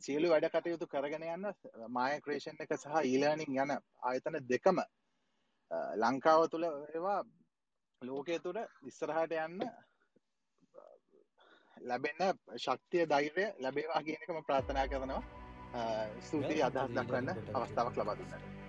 සියලු 0.00 0.30
වැඩ 0.30 0.48
කටයුතු 0.50 0.86
කරගෙන 0.86 1.22
යන්න 1.24 1.46
මාය 1.88 2.20
ක්‍රේෂන් 2.20 2.60
එක 2.60 2.76
සහ 2.76 3.00
ඊලනිින් 3.04 3.58
යන 3.64 3.74
ආයතන 4.02 4.38
දෙකම 4.48 4.80
ලංකාව 5.96 6.48
තුළ 6.50 6.64
ඒවා 6.64 7.22
ලෝකය 8.02 8.38
තුළ 8.38 8.60
ඉස්සරහට 8.84 9.32
යන්න 9.32 9.62
ලැබෙන්න 11.76 12.38
ශක්තිය 12.58 13.06
දෛර්ය 13.06 13.48
ලැබේවා 13.60 14.02
කියනකම 14.02 14.44
ප්‍රාථනා 14.44 14.88
කරනවා. 14.88 15.22
ස්තුතියි 16.20 16.62
අදහස් 16.62 16.94
දක්වන්න 16.94 17.28
අවස්ථාවක් 17.54 17.96
ලබාදුන්නට 17.96 18.65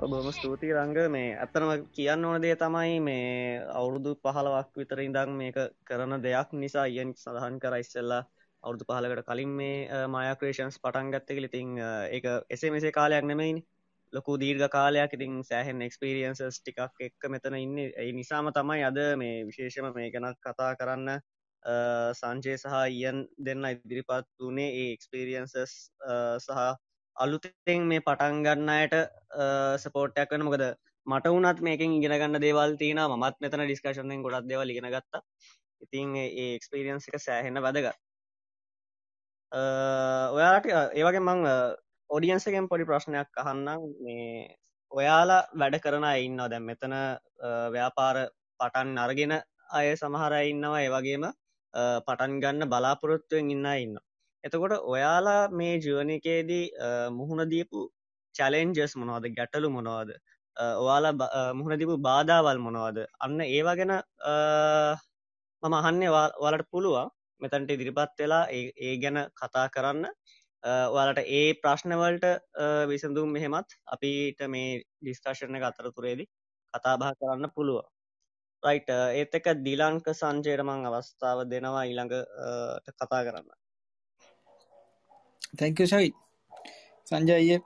බොම 0.00 0.30
ස්තුතියි 0.30 0.74
රංග 0.74 1.10
මේ 1.10 1.30
ඇත්තනම 1.34 1.70
කියන්න 1.90 2.24
ඕන 2.24 2.42
දේ 2.42 2.54
තමයි 2.56 2.98
මේ 3.00 3.58
අවුරුදු 3.70 4.12
පහලවක් 4.16 4.68
විතර 4.76 5.00
ඉඳං 5.00 5.32
මේක 5.34 5.58
කරන 5.84 6.14
දෙයක් 6.22 6.52
නිසා 6.54 6.84
ඉයෙන් 6.86 7.10
සඳහන් 7.14 7.58
කර 7.58 7.74
ඉස්සල්ලා 7.76 8.20
අවුදු 8.62 8.86
පහලකට 8.86 9.26
කලින් 9.26 9.56
මේ 9.56 10.06
මයක්‍රේෂන්ස් 10.08 10.78
පටන් 10.78 11.10
ගත්තක 11.10 11.42
ඉතිං 11.42 11.74
එක 12.12 12.30
එසේ 12.48 12.70
මෙසේ 12.70 12.92
කාලයක් 12.92 13.24
නෙමයිනි. 13.24 13.64
ලොකු 14.12 14.38
දීර්ඝ 14.38 14.68
කාලයක්. 14.68 15.10
ඉතින් 15.12 15.42
සෑහෙන් 15.42 15.82
එක්ස්පිරියන්සස් 15.82 16.60
ටිකක් 16.60 17.02
එක්ක 17.02 17.28
මෙතන 17.28 17.56
ඉන්න. 17.56 17.76
ඒ 17.78 18.12
නිසාම 18.12 18.52
තමයි 18.52 18.84
අද 18.84 19.00
මේ 19.16 19.44
විශේෂම 19.44 19.90
මේ 19.92 20.12
ගැනත් 20.12 20.38
කතා 20.40 20.72
කරන්න 20.76 21.18
සංජය 22.14 22.54
සහ 22.56 22.76
ඉයන් 22.92 23.26
දෙන්න 23.40 23.66
ඉදිරිපත් 23.66 24.28
වනේ 24.40 24.70
ඒ 24.76 24.92
එක්ස්පිරියන්සස් 24.92 25.56
සහ 26.38 26.68
අලුතෙන් 27.24 27.88
මේ 27.90 28.04
පටන් 28.06 28.42
ගන්නයට 28.46 28.94
සපෝට්ටයක් 29.84 30.34
වන. 30.34 30.44
මොකද 30.48 30.64
මට 31.06 31.32
වනත් 31.34 31.64
මේකින් 31.66 31.96
ඉගෙනගන්න 31.98 32.40
දේවල් 32.44 32.76
තියෙන 32.82 33.00
මත් 33.22 33.36
මෙතන 33.44 33.64
ඩිස්කශනෙන් 33.64 34.22
ගොඩක් 34.26 34.48
දේවල් 34.50 34.72
ඉගෙන 34.74 34.90
ගත්තා. 34.94 35.22
ඉතින් 35.84 36.14
ඒ 36.22 36.54
එක්ස්පිරියන්ස් 36.54 37.08
එක 37.08 37.18
සෑහෙන 37.26 37.60
වැදගත්. 37.66 37.98
ඔයාට 40.36 40.66
ඒවගේ 40.70 41.26
මං 41.26 41.44
ඔඩියන්සකෙන් 42.10 42.68
පොඩි 42.72 42.88
ප්‍රශ්නයක් 42.90 43.42
අහන්නම්. 43.44 43.86
මේ 44.04 44.56
ඔයාලා 44.92 45.42
වැඩ 45.60 45.78
කරන 45.84 46.06
ඉන්න 46.26 46.42
දැම් 46.52 46.68
මෙතන 46.70 46.94
ව්‍යාපාර 47.74 48.18
පටන් 48.60 48.98
අරගෙන 49.04 49.34
අය 49.78 49.88
සමහර 49.96 50.34
ඉන්නවා. 50.50 50.82
ඒවගේම 50.84 51.24
පටන් 52.06 52.38
ගන්න 52.42 52.70
බලාපොරොත්තුවෙන් 52.72 53.50
ඉන්න 53.56 53.66
ඉන්න 53.84 53.98
එතකොට 54.44 54.74
ඔයාලා 54.92 55.42
මේ 55.50 55.74
ජීවනකේදී 55.84 56.64
මුහුණ 57.18 57.50
දීපු 57.52 57.78
චලෙන්ජස් 58.34 58.92
මොනවද? 59.00 59.26
ගැටලු 59.38 59.68
මොනවාද? 59.76 60.10
ඔයාලා 60.82 61.52
මුහුණ 61.58 61.80
දීපු 61.80 61.96
බාධාවල් 62.08 62.60
මොනවාද? 62.66 62.98
අන්න 63.24 63.40
ඒවා 63.48 63.76
ගැන 63.80 63.94
මම 65.62 65.74
අහන්නේ 65.80 66.10
වලට 66.42 66.70
පුළුවන් 66.72 67.10
මෙතැන්ට 67.40 67.70
ඉදිරිපත් 67.70 68.18
වෙලා 68.18 68.44
ඒ 68.52 68.94
ගැන 69.04 69.18
කතා 69.40 69.66
කරන්න. 69.76 70.06
ඔයාලට 70.94 71.20
ඒ 71.38 71.44
ප්‍රශ්නවලට 71.62 72.26
විසඳුම් 72.90 73.30
මෙහෙමත් 73.36 73.78
අපිට 73.94 74.40
මේ 74.48 74.82
ඩිස්කශන 75.02 75.58
එක 75.58 75.68
අතරතුරේදී 75.70 76.28
කතාබා 76.74 77.12
කරන්න 77.20 77.54
පුළුව 77.56 77.84
රයිට 78.62 78.90
ඒත් 78.90 79.34
එක 79.38 79.46
දිලංක 79.64 80.06
සංජයරමං 80.20 80.86
අවස්ථාව 80.88 81.46
දෙනවා 81.52 81.84
ඊළඟට 81.84 82.94
කතා 82.98 83.22
කරන්න. 83.26 83.50
තැංක 85.54 85.80
ශයි 85.84 86.12
සංජය 87.06 87.58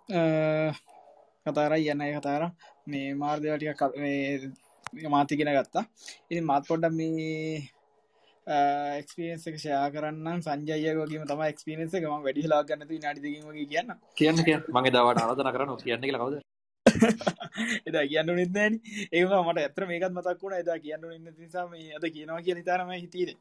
කතාරයි 1.46 1.90
යන්න 1.90 2.04
කතාර 2.16 2.44
මේ 2.86 3.14
මාර්දවටික 3.14 3.80
මාතිගෙන 5.08 5.50
ගත්තා 5.50 5.84
ඉති 6.30 6.40
මාත් 6.42 6.66
පොඩ්ඩ 6.66 6.94
මේ 6.94 7.62
එක්ස්පියන්ස 8.46 9.46
එක 9.46 9.56
ෂයා 9.56 9.90
කරන්න 9.90 10.42
සංජයගේම 10.42 11.26
තම 11.26 11.42
එක්ස්පිනස 11.42 11.94
එකම 11.94 12.14
වැඩි 12.18 12.46
ලාගන්නතු 12.46 12.94
නඩිදීමගේ 12.94 13.66
කියන්න 13.66 13.92
කියන්න 14.16 14.38
කිය 14.40 14.58
මගේ 14.70 14.92
දවට 14.92 15.22
අරදන 15.24 15.52
කරන්න 15.52 15.82
කියන්න 15.82 16.06
කවද 16.12 16.40
එදා 17.86 18.04
කියන්න 18.06 18.32
නිදෑන 18.34 18.78
ඒවා 19.12 19.42
මට 19.42 19.58
ඇතර 19.60 19.86
මේකත් 19.86 20.10
මතක් 20.10 20.38
වුණ 20.42 20.58
එදා 20.58 20.78
කියන්න 20.78 21.10
ඉන්න 21.10 21.34
නිසා 21.34 21.66
මේ 21.68 21.90
අද 21.94 22.06
කියනවා 22.08 22.40
කිය 22.40 22.54
නිතාරම 22.54 22.94
හිතීර 22.94 23.34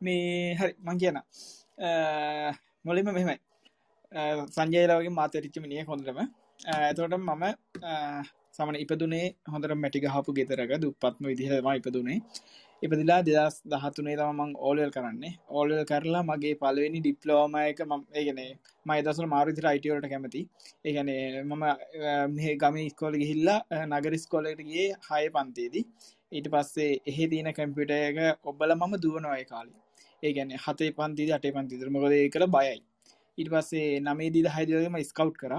මේ 0.00 0.54
හරි 0.54 0.72
මං 0.80 0.98
කියන 0.98 1.20
මොලිම 2.84 3.10
මෙහෙමයි 3.10 3.38
සංජයලාවගේ 4.52 5.14
මාතරිච්චමිනිය 5.20 5.82
හොඳටම. 5.88 6.20
ඇතවට 6.74 7.16
මම 7.18 7.44
සමන 8.56 8.76
ඉපදුනේ 8.84 9.26
හොඳට 9.52 9.74
මැටි 9.82 10.00
ගහපු 10.04 10.32
ගෙතරක 10.38 10.72
දුපත්ම 10.84 11.28
විදිහම 11.30 11.68
ඉපදුනේ. 11.72 12.18
ඉපදිලා 12.82 13.20
දෙදස් 13.26 13.56
දහතුනේ 13.72 14.16
තමන් 14.16 14.50
ඕලල් 14.68 14.90
කරන්නේ. 14.96 15.32
ඕලල් 15.50 15.84
කරලා 15.90 16.22
මගේ 16.22 16.54
පලවෙනි 16.62 17.00
ඩිප්ලෝමයක 17.00 17.80
මම 17.86 18.02
ඒගන 18.18 18.40
මයි 18.86 19.00
දසල 19.06 19.26
මාරුති 19.34 19.64
රයිටවලට 19.66 20.10
කැමති 20.12 20.42
ඒගන 20.84 21.10
මම 21.42 21.64
මේ 22.36 22.54
ගම 22.62 22.78
ස්කෝල 22.92 23.14
ගිහිල්ලා 23.22 23.86
නගරිස් 23.90 24.26
කොලටගේ 24.34 24.86
හය 25.08 25.24
පන්තේදී 25.36 25.84
ඊට 26.32 26.48
පස්සේ 26.54 26.90
එහෙ 27.06 27.30
දීන 27.32 27.50
කැම්පිට 27.52 27.92
එක 27.98 28.18
ඔබල 28.44 28.74
මම 28.74 28.94
දුවනොය 29.04 29.44
කාලි. 29.52 29.74
ඒගැන 30.22 30.54
හතේ 30.64 30.90
පන්තිද 30.92 31.30
අටේ 31.32 31.56
පන්තිදර 31.56 31.90
මොකද 31.90 32.14
කළ 32.34 32.46
බයයි. 32.56 32.78
ඊට 33.38 33.50
පස්සේ 33.52 34.00
නමේ 34.06 34.30
දී 34.34 34.52
හයිදම 34.56 34.96
ස්කව් 35.10 35.30
කර. 35.40 35.52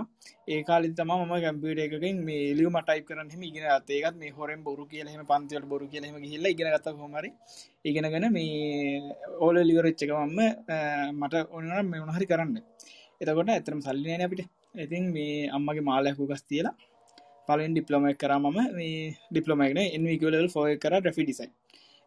ඒ 0.53 0.61
කාලි 0.69 0.89
තම 0.99 1.11
ම 1.17 1.33
කැම්පිට 1.43 1.79
එකකින් 1.85 2.17
මේ 2.27 2.53
ලියම 2.59 2.77
ටයි් 2.87 3.03
කරන 3.07 3.29
හෙම 3.33 3.43
ඉගෙන 3.49 3.65
අතේකත් 3.77 4.15
මේ 4.21 4.33
හොරෙන් 4.37 4.61
බොරු 4.67 4.85
කියලහෙම 4.91 5.23
පන්තිවල 5.31 5.65
බොරු 5.73 5.87
කියලහෙම 5.93 6.17
හිල්ල 6.33 6.45
ඉගෙන 6.53 6.69
ගත 6.75 6.95
හොමරි 7.03 7.29
ඉගෙනගෙන 7.89 8.27
මේ 8.37 9.15
ඕල 9.45 9.57
ලිවරච්චකවම්ම 9.69 10.39
මට 11.21 11.35
ඔන්නනම් 11.57 11.89
මේ 11.91 12.03
උනහරි 12.05 12.27
කරන්න. 12.31 12.55
එතකොට 13.21 13.49
ඇතරම් 13.55 13.81
සල්ලිනය 13.87 14.23
අපිට. 14.27 14.43
ඉතින් 14.85 15.03
මේ 15.15 15.49
අම්මගේ 15.57 15.87
මාලයකු 15.89 16.27
ගස් 16.31 16.43
තියලා 16.49 16.75
පලින් 17.47 17.73
ඩිප්ලොමක් 17.73 18.17
කර 18.21 18.33
මම. 18.37 18.57
මේ 18.77 19.15
ඩිප්ලොමක්න 19.31 19.79
එන්විකලල් 19.97 20.47
ෆෝය 20.55 20.71
කර 20.83 20.93
්‍රෆි 21.05 21.23
ඩිසයින් 21.25 21.51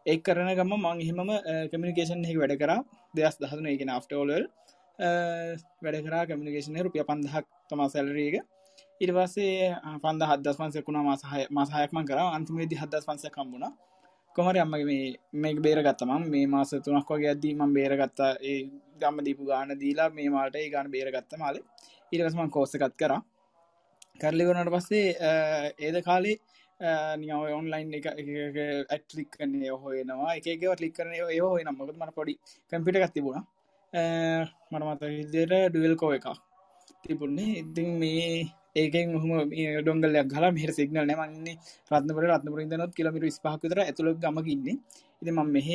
එක් 0.05 0.21
කරන 0.27 0.49
ගම 0.59 0.71
මං 0.77 0.99
හිමම 1.07 1.31
කමිනිකේෂන් 1.71 2.23
හි 2.29 2.35
වැඩ 2.41 2.55
කර. 2.61 2.71
දෙස් 3.17 3.35
දහතුන 3.41 3.67
එකෙන 3.73 3.91
අෆ්ටෝලල් 3.97 4.45
වැඩ 4.99 6.05
කරා 6.05 6.25
කමිනිකේෂන 6.25 6.77
රුපිය 6.85 7.03
පන්දහක් 7.03 7.45
තමා 7.69 7.89
සැලරීක 7.89 8.35
ඉරිවාසේ 9.01 9.73
පන්ද 10.03 10.29
හදස් 10.29 10.57
පන්සකුණ 10.57 10.99
මාසහය 11.07 11.41
මසායක්මන් 11.49 12.05
කර. 12.09 12.19
අන්තිමේදි 12.37 12.75
හදස් 12.75 13.05
පන්ස 13.07 13.25
කම්බුණ 13.35 13.65
කොමරි 14.35 14.59
අම්මගේ 14.59 14.85
මේ 14.85 15.17
මේක 15.35 15.57
බේරගත්තම 15.65 16.11
මේ. 16.33 16.45
මාස 16.47 16.71
තුනක් 16.85 17.09
වගේ 17.09 17.31
අද්දී 17.35 17.53
මං 17.55 17.73
බේරගත්තා. 17.73 18.31
ඒ 18.41 18.59
ගම්ම 19.01 19.17
දීපු 19.25 19.43
ගාන 19.45 19.75
දීලා 19.81 20.09
මේ 20.09 20.29
මාලට 20.29 20.55
ඒ 20.55 20.69
ගාන 20.69 20.91
බේරගත්ත 20.95 21.37
මාල. 21.37 21.57
ඉරවස්මන් 22.11 22.49
කෝස්සකත් 22.55 22.95
කරා. 23.01 23.21
කරලිගනට 24.21 24.73
පස්සේ 24.75 25.07
ඒද 25.79 25.97
කාලේ 26.07 26.37
නියාව 27.17 27.43
ඔන්ලයින් 27.59 27.93
එක 27.97 28.07
ඇටලික් 28.89 29.29
කන්නේ 29.35 29.73
හොයනවා. 29.81 30.31
එකකව 30.37 30.73
ලික් 30.83 30.93
කරන 30.97 31.13
ඒ 31.15 31.39
හොය 31.39 31.63
නම්මකත් 31.63 31.97
මට 31.99 32.15
පොඩි 32.19 32.33
කම්පිට 32.71 32.99
එකක් 32.99 33.13
තිබුණ. 33.15 33.43
මට 34.73 34.89
මත 34.89 35.01
විදයට 35.13 35.53
ඩුවල් 35.69 35.95
කෝ 36.01 36.11
එක 36.17 36.27
තිබුන්නේ 37.03 37.51
ඉතින් 37.61 37.89
මේ 38.01 38.27
ඒකෙන් 38.75 39.09
හම 39.21 39.31
ඩොංගලයක් 39.79 40.27
ගල 40.33 40.45
මෙහ 40.55 40.65
සිගනල් 40.77 41.03
නමන්නේ 41.03 41.55
රත්නපර. 41.91 42.23
රත්නපර 42.29 42.61
දනොත් 42.71 42.93
කිලමිට 42.97 43.35
ස්පාහකතර 43.37 43.79
ඇතුළ 43.83 44.09
ගමකින්නේ 44.23 44.77
ඉති 45.21 45.31
ම 45.31 45.39
මෙහ 45.55 45.69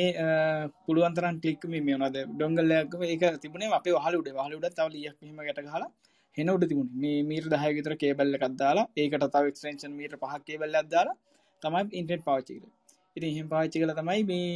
පුළුවන්තරන් 0.85 1.37
ටික් 1.37 1.63
මේ 1.73 1.83
වනද 1.87 2.17
ඩොංගල්ලයක් 2.31 2.93
ඒක 3.13 3.23
තිබුණේ. 3.43 3.71
අපේ 3.79 3.95
හලුඩ 4.05 4.27
හලුඩ 4.45 4.67
තව 4.77 4.87
ලියක් 4.95 5.17
ම 5.27 5.39
ගැට 5.47 5.71
හලා 5.75 5.89
හෙන 6.37 6.49
උඩ 6.55 6.65
තිබුණ. 6.71 6.89
මේ 7.01 7.23
මීර 7.29 7.45
දහයවිතර 7.53 7.93
කේබල්ල 8.03 8.37
එකක්දාලා 8.37 8.89
ඒකට 9.01 9.25
තව 9.35 9.43
එක්ස්ටේෂන් 9.51 9.93
මීට 9.99 10.15
පහක් 10.23 10.41
කේබල්ල 10.49 10.81
අදාලා 10.81 11.17
තමයි 11.61 11.85
ඉන්ටෙට් 12.01 12.23
පාචිකර 12.29 12.67
ඉති 13.15 13.27
එහෙම 13.31 13.47
පාච්චි 13.53 13.81
කල 13.81 13.93
තමයි 13.99 14.21
මේ 14.31 14.49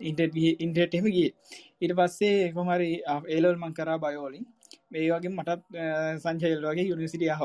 ඉන්ටෙට් 0.00 0.34
ඉන්ටෙට් 0.58 0.94
එහෙමගේ 0.94 1.30
ඉට 1.80 1.92
පස්සේ 1.98 2.52
කොමරි 2.52 2.90
ඒලල් 3.28 3.56
මං 3.56 3.74
කරා 3.74 3.98
බයෝලින්. 3.98 4.44
මේ 4.90 5.10
වගේ 5.10 5.30
මටත් 5.30 5.62
සංචයල් 6.22 6.60
වගේ 6.64 6.88
යුනිසිටියාව 6.90 7.42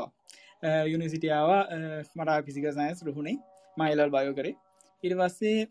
යුනිසිටියාව 0.93 1.51
මට 2.15 2.45
පිසික 2.45 2.65
සයින්ස් 2.71 3.03
රුහුණේ. 3.07 3.37
මයිලල් 3.77 4.09
බයෝ 4.09 4.33
කරේ. 4.39 4.55
ඉට 5.03 5.15
පස්සේ 5.19 5.67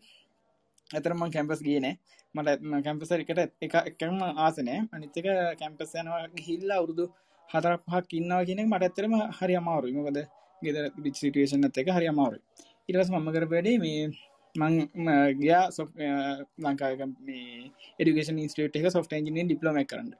ඇතරම 0.89 1.21
කැම්පස් 1.35 1.61
ගියනෑ 1.67 1.95
මට 2.35 2.83
කැම්පසර 2.85 3.19
එකට 3.23 3.39
එක 3.65 3.75
එකම 3.81 4.21
ආසනෑ 4.45 4.79
අනිත්තක 4.95 5.27
කැම්පස් 5.61 5.93
යනවා 6.01 6.23
හිල්ලා 6.47 6.77
අවුරුදු 6.79 7.05
හතර 7.49 7.75
පහක් 7.85 8.19
ඉන්නවා 8.19 8.41
කියන 8.47 8.61
මට 8.65 8.83
ඇතරම 8.87 9.13
හරි 9.39 9.55
අමාරුයි. 9.61 9.93
මොකද 9.97 10.17
ගෙදර 10.61 10.85
බිච් 11.03 11.15
සිටුවේෂන් 11.21 11.67
ඇත 11.67 11.77
එක 11.81 11.91
හරි 11.97 12.07
අමාරුයි. 12.13 12.41
ඉටවස් 12.89 13.09
මම 13.11 13.29
කර 13.35 13.45
වැඩේ 13.53 13.77
මේ 13.83 14.01
මං 14.59 14.73
ගයා 15.41 15.63
සො 15.71 15.83
ලංකාක 16.63 17.01
මේ 17.27 17.71
එඩිකේෂන් 17.99 18.41
ඉස්ටේට් 18.45 18.79
එක 18.79 18.89
සොෆ්ට 18.95 19.15
engineering 19.17 19.49
ඩිප්ලෝම 19.49 19.79
කරන්න. 19.91 20.11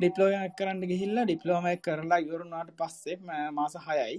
ඩිප්ලෝය 0.00 0.34
කරන්න 0.58 0.82
ගිහිල්ලා 0.92 1.24
ඩිප්ලෝම 1.26 1.66
කරලා 1.86 2.20
ඉවරුණාට 2.26 2.70
පස්සේ 2.78 3.16
මාස 3.58 3.74
හයයි. 3.86 4.16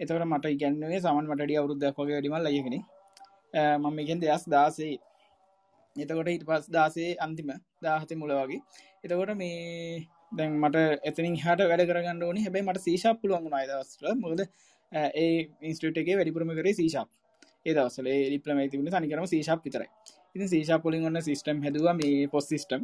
එතකට 0.00 0.24
මට 0.24 0.52
ඉගැන්වේ 0.54 1.00
සමන් 1.00 1.30
මටඩිය 1.30 1.58
අවුරුද්දක් 1.60 1.98
වගේ 2.00 2.20
ඩිමල් 2.20 2.46
ලයගෙන 2.46 2.76
මම 3.82 3.98
ඉගෙන් 4.04 4.20
දෙයස් 4.22 4.44
දාසේ 4.54 4.94
එතකොට 5.96 6.30
ඉට 6.34 6.44
පස් 6.48 6.68
දාසේ 6.70 7.10
අන්තිම 7.26 7.50
දාහත 7.82 8.10
මුල 8.22 8.32
වගේ. 8.40 8.60
එතකොට 9.04 9.34
මේ 9.42 10.06
දැන් 10.38 10.56
මට 10.62 10.86
එතනින් 11.10 11.36
හට 11.44 11.68
වැඩ 11.70 11.84
කරගන්න 11.90 12.24
ඕනි. 12.28 12.44
හැබයි 12.46 12.66
මට 12.68 12.86
සීශාප් 12.86 13.20
පුළුවන් 13.22 13.58
අයිදස්ට 13.60 14.02
මොකද 14.24 14.42
ඒ 14.92 15.30
ඉන්ස්ටේටගේ 15.62 16.16
වැඩිපුරම 16.18 16.52
කරේ 16.58 16.74
සීශාප් 16.80 17.08
ඒ 17.66 17.72
දවසල 17.74 18.08
ලිපලම 18.32 18.58
තිබුණ 18.72 18.92
තනිකරම 18.94 19.26
සීශාප් 19.26 19.60
විතරයි. 19.64 19.88
ඉති 20.34 20.46
සීශා 20.52 20.78
පොලින් 20.84 21.06
ඔන්න 21.08 21.18
සිස්ටම් 21.28 21.58
හැදවා 21.64 21.94
මේ 22.00 22.28
පොස් 22.32 22.46
සිිස්ටම් 22.52 22.82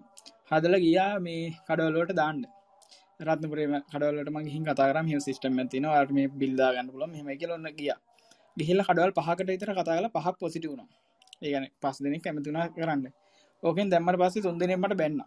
හදල 0.50 0.74
ගියා 0.84 1.12
මේ 1.26 1.42
කඩවලට 1.68 2.12
දාන්න. 2.20 2.40
රත්නපුරේම 3.20 3.74
කඩවලට 3.92 4.30
මගහින් 4.36 4.64
කතාරම 4.68 5.06
හ 5.10 5.20
සිස්ටම් 5.26 5.60
ඇතින 5.62 5.86
අර්ම 5.90 6.18
බිල්දා 6.40 6.70
ගන්න 6.74 6.88
පුලම 6.94 7.12
හෙම 7.18 7.28
කියලොන්න 7.40 7.68
ගිය. 7.78 7.92
ගිහිල්ල 8.56 8.82
කඩවල් 8.88 9.12
පහකට 9.18 9.56
ඉතර 9.56 9.70
කතාගල 9.78 10.08
පහක් 10.16 10.34
පොසිට 10.40 10.66
වුණ. 10.70 10.88
ඒගන 11.42 11.66
පස් 11.82 11.96
දෙනෙක් 12.04 12.22
කැමතිුණ 12.24 12.60
කරන්න. 12.76 13.06
ඕකෙන් 13.62 13.92
දැම්මට 13.92 14.20
පස්සේ 14.22 14.44
තුන්දනීමට 14.46 14.96
බැන්න. 15.00 15.20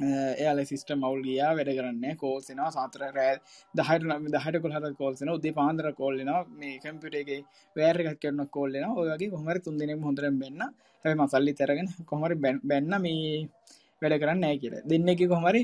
එයාල 0.00 0.60
සිිස්ට 0.64 0.90
මවල් 0.94 1.22
ගියා 1.22 1.50
වැඩ 1.52 1.70
කරන්න 1.70 2.04
කෝල්සිනවා 2.16 2.70
සාතර 2.70 3.02
රෑ 3.10 3.34
දහට 3.74 4.06
නම් 4.08 4.28
දහට 4.34 4.62
කොහට 4.64 4.96
කෝල්සන 5.00 5.30
උදේ 5.30 5.52
පාන්දර 5.52 5.88
කෝල්ලෙන 5.94 6.30
මේ 6.54 6.76
කම්පිටගේ 6.78 7.40
වෑරගත් 7.76 8.20
කරන 8.22 8.40
කෝල්ලෙන 8.48 8.86
ඔයගේ 8.94 9.30
කොමර 9.30 9.58
තුන්දනෙ 9.60 9.98
හොඳර 10.00 10.26
බෙන්න්න 10.34 10.64
හැයි 11.04 11.16
මසල්ලි 11.16 11.52
තරගෙන 11.54 11.88
කොමරි 12.06 12.36
බැන්න 12.64 12.94
මේ 12.98 13.46
වැඩ 14.02 14.20
කරන්න 14.22 14.40
නෑ 14.40 14.58
කියල. 14.58 14.74
දෙන්න 14.84 15.08
එක 15.08 15.22
කොහමරි 15.28 15.62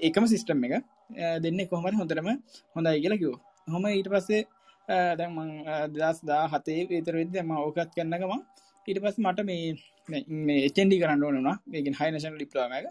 ඒකම 0.00 0.26
සිිස්ටම් 0.26 0.66
එක 0.66 0.74
දෙන්න 1.40 1.60
කොහමරි 1.68 1.96
හොඳරම 1.96 2.28
හොඳයි 2.76 3.00
කියලා 3.02 3.22
කිවෝ 3.22 3.38
හොම 3.68 3.86
ඊට 3.88 4.08
පස්සේ 4.08 4.42
දැන් 5.16 5.40
දස් 5.92 6.20
දා 6.24 6.44
හතේ 6.48 6.82
විතර 6.88 7.14
විද්‍ය 7.14 7.42
ම 7.42 7.52
ඕකත් 7.58 7.90
කරන්නකම 7.96 8.34
ඊට 8.88 9.00
පස් 9.02 9.18
මට 9.18 9.44
මේ 9.44 9.74
මේ 10.40 10.60
එචෙන්ඩි 10.68 11.00
කරන්න 11.02 11.24
ඕනවා 11.24 11.56
මේකින් 11.66 11.94
හයිනශන් 11.94 12.38
ලිප්ලාම 12.38 12.72
එක. 12.72 12.86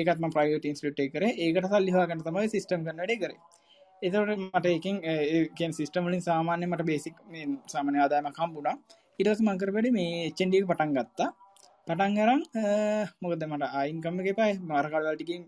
ඒකත්ම 0.00 0.26
ප්‍රයිට 0.34 0.66
ඉන්ස්ටට 0.70 1.00
කර. 1.14 1.24
ඒකට 1.44 1.68
සල්ලිහගන්න 1.72 2.22
තමයි 2.26 2.48
සිස්ටම් 2.54 2.84
කන්නඩ 2.86 3.12
කර. 3.22 3.32
එතට 4.02 4.16
මට 4.36 4.66
එකින් 4.76 4.96
ඒකෙන් 5.14 5.72
සිස්ටම්ලින් 5.78 6.22
සාමාන්‍ය 6.28 6.66
මට 6.70 6.86
බේසික් 6.90 7.16
සාමනය 7.74 7.98
ආදායම 8.04 8.30
කම්බුණා 8.38 8.76
ඉටස් 9.18 9.42
මංකර 9.46 9.70
වැඩි 9.76 9.92
මේ 9.98 10.22
එච්චන්ඩිය 10.28 10.64
පටන් 10.70 10.96
ගත්තා. 10.96 11.28
පටන් 11.86 12.18
අරන් 12.24 12.42
මොකද 13.22 13.44
මට 13.50 13.70
අයින්කම්ම 13.82 14.18
එකපයි 14.22 14.52
මාරකල්වල්ටිකින් 14.72 15.42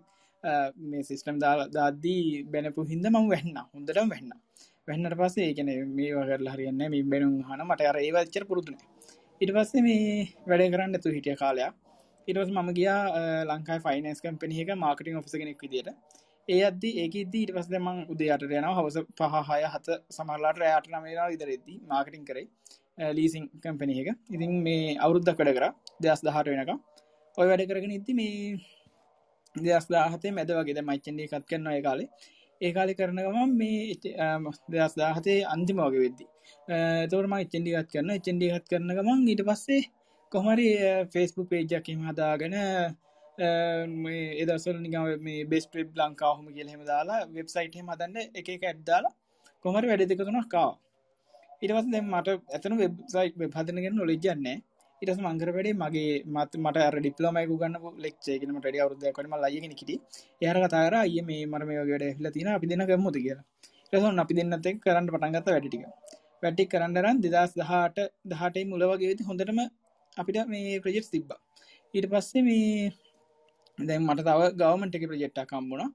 මේ 0.90 1.02
සිස්ටම් 1.10 1.38
දාදී 1.76 2.22
බැනපු 2.52 2.86
හින්ද 2.92 3.06
මං 3.14 3.26
වෙන්න. 3.34 3.56
හොඳටම 3.74 4.14
වෙන්න. 4.14 4.30
වෙන්නට 4.88 5.16
පස්සේ 5.20 5.46
ඒකන 5.48 5.70
මේ 5.96 6.12
වගරලා 6.16 6.54
හරියන්න 6.54 6.82
මේ 6.92 7.04
බැනුම් 7.12 7.34
හන 7.48 7.62
මට 7.66 7.90
අර 7.90 7.98
ඒවච්චර 8.04 8.44
පුරුදුන 8.50 8.78
ඉට 9.40 9.52
පස්සේ 9.56 9.84
මේ 9.86 10.24
වැඩ 10.50 10.72
කරන්න 10.74 11.02
තු 11.04 11.12
හිටිය 11.16 11.36
කාලයක්. 11.42 11.74
ඉටස් 12.28 12.50
මම 12.52 12.70
ගියා 12.76 13.02
ලංකායි 13.50 13.84
ෆයිනස් 13.84 14.18
කම්පනි 14.24 14.62
එක 14.62 14.70
මාර්කටින් 14.84 15.20
ඔෆිස 15.20 15.34
කෙනෙක් 15.40 15.62
විදිට 15.64 15.88
ඒ 16.48 16.60
අද්දි 16.68 16.90
ඒකද 17.02 17.34
ඊට 17.38 17.50
පස් 17.56 17.68
දෙමං 17.72 17.98
උදයාට 18.12 18.44
යන 18.48 18.66
හවස 18.70 18.96
පහහය 19.18 19.60
හත 19.74 19.96
සමරලාට 20.16 20.60
රෑට 20.62 20.86
නමේලා 20.92 21.28
ඉදරෙද්දි 21.34 21.74
මාර්කටින් 21.90 22.24
කරේ. 22.28 22.46
ලීසින් 23.16 23.44
කම්පනි 23.64 23.94
එක. 24.02 24.08
ඉතින් 24.34 24.52
මේ 24.66 24.96
අවුරුද්ධ 25.04 25.30
වැඩ 25.30 25.52
කර. 25.58 25.66
දෙස් 26.04 26.20
දහට 26.26 26.48
වෙනක 26.52 26.72
ඔය 27.38 27.46
වැඩ 27.50 27.64
කරගෙන 27.70 27.92
ඉති 27.98 28.14
මේ 28.20 28.56
දෙස් 29.56 29.86
දාහතේ 29.94 30.32
මැද 30.36 30.50
වගේ 30.58 30.84
මයිචන්ඩි 30.90 31.28
කත් 31.32 31.44
කරන්න 31.50 31.68
ඒ 31.74 31.82
කාලේ. 31.86 32.08
ඒ 32.60 32.72
කාලි 32.76 32.98
කරන 32.98 33.20
ගම 33.26 33.52
මේ 33.60 33.94
දෙස් 34.74 34.98
දාහතේ 35.00 35.38
අන්තිම 35.54 35.84
වගේ 35.84 36.02
වෙද්දි. 36.06 36.26
තවරම 37.10 37.34
චෙන්ඩිගත් 37.52 37.88
කරන්න 37.92 38.24
චෙන්ඩිගත් 38.26 38.66
කරන 38.72 38.90
ගමන් 38.98 39.28
ඊට 39.32 39.44
පස්සේ 39.48 39.82
කොහමරි 40.32 40.66
ෆෙස්බුක් 41.12 41.46
පේජ්ජක්කම 41.48 42.00
හදාගෙන 42.08 42.54
එදසල් 44.42 44.78
නිගම 44.78 45.04
මේ 45.20 45.44
බෙස් 45.44 45.64
්‍රිප් 45.70 45.90
ලංකාහම 45.94 46.46
කියලහෙම 46.50 46.82
දාලා 46.86 47.20
වෙබ්සයිට් 47.30 47.78
හෙම 47.78 47.88
හදන්න 47.88 48.16
එක 48.34 48.48
එක 48.48 48.64
ඇඩ්දාලා 48.64 49.14
කොමරි 49.64 49.88
වැඩ 49.88 50.04
දෙක 50.04 50.20
තුනක් 50.20 50.48
කාව 50.48 50.72
ඉටවස් 51.62 51.86
දැ 51.88 52.02
මට 52.04 52.34
ඇතන 52.50 52.76
වෙබ්සයිට් 52.76 53.38
වෙබ් 53.38 53.56
හදනගෙන 53.58 53.96
නොලෙජන්නේ 53.96 54.56
ඉටස් 55.02 55.20
මංගර 55.20 55.50
වැඩේ 55.50 55.74
මගේ 55.76 56.12
මත් 56.26 56.52
මට 56.58 56.84
අර 56.84 56.98
ඩිපලමයිකු 56.98 57.58
ගන්න 57.60 57.98
ලෙක්ෂේකනම 58.04 58.56
ටඩ 58.56 58.84
අවරුදයකටම 58.84 59.34
ලයගෙන 59.44 59.74
කිට 59.80 59.90
යර 60.42 60.58
කතාර 60.64 60.94
අය 60.96 61.18
මේ 61.24 61.42
මර 61.46 61.64
මේ 61.64 61.82
වගේට 61.82 62.22
ලතින 62.22 62.48
අපි 62.50 62.66
දෙන 62.66 62.86
ගමුද 62.86 63.18
කියලා. 63.18 63.44
රසන් 63.92 64.22
අපි 64.22 64.38
දෙන්නත 64.38 64.70
කරන්න 64.78 65.06
පටන්ගත්ත 65.08 65.48
වැඩටික 65.48 65.84
වැටි 66.42 66.64
කරන්නරන් 66.68 67.20
දෙදස් 67.24 67.52
දහට 67.56 68.08
දහටයි 68.30 68.64
මුල 68.66 68.82
වගේ 68.90 69.14
හොඳටම 69.26 69.60
අපිට 70.20 70.48
මේ 70.54 70.80
ප්‍රජෙට් 70.84 71.10
තිබ්බ. 71.14 71.30
ඊට 71.94 72.06
පස්සේ 72.12 72.42
මේ 72.48 72.92
දැන් 73.78 74.02
මට 74.06 74.26
තව 74.28 74.40
ගවමට 74.60 74.98
එක 74.98 75.06
ප්‍රජෙට්ටා 75.10 75.46
කම්බුණ 75.52 75.92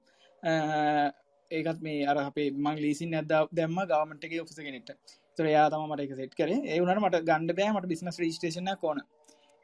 ඒකත් 1.50 1.80
මේ 1.86 2.06
අර 2.10 2.16
අපේ 2.22 2.48
මං 2.64 2.80
ලීසින් 2.84 3.14
ඇද 3.18 3.34
දැම්ම 3.58 3.76
ගවමට 3.90 4.24
එක 4.28 4.40
ඔෆිස 4.44 4.60
කෙනෙට 4.68 4.90
තර 5.36 5.46
යා 5.50 5.66
තම 5.72 5.84
මට 5.90 6.06
එක 6.06 6.14
සෙට් 6.20 6.34
කර. 6.38 6.50
ඒවුනට 6.74 7.02
මට 7.04 7.20
ගණඩ 7.28 7.56
බෑ 7.58 7.74
මට 7.74 7.90
බිස්නස් 7.92 8.18
රේස්ටේෂන 8.22 8.70
කොන 8.82 9.02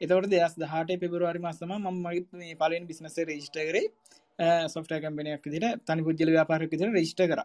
එතවට 0.01 0.29
දෙස් 0.33 0.53
දහට 0.61 0.99
පෙබරවාරි 1.01 1.41
මස්සම 1.43 1.73
ම 1.77 1.99
මගේ 2.05 2.23
මේ 2.41 2.55
පලෙන් 2.61 2.87
බිස්නස 2.89 3.17
රේෂ්ට 3.29 3.57
කරේ. 3.69 3.89
සොෆ්ට 4.73 4.93
කම්පනයක් 5.03 5.43
දිට 5.53 5.83
තනි 5.87 6.05
පුද්ජල 6.07 6.31
ව්‍යාපාරක 6.35 6.71
දිර 6.81 6.89
රේෂ්ට 6.97 7.21
කර. 7.31 7.41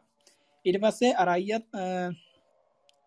ඊට 0.67 0.79
පස්සේ 0.85 1.13
අරයිත් 1.23 1.67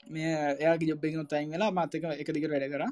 මේ 0.08 0.32
එයාගේ 0.56 0.90
ජොබ්බෙන් 0.92 1.28
තයින් 1.28 1.52
වෙලා 1.54 1.72
මාතක 1.72 2.04
එක 2.22 2.30
දිග 2.36 2.46
වැඩ 2.54 2.68
කර. 2.74 2.84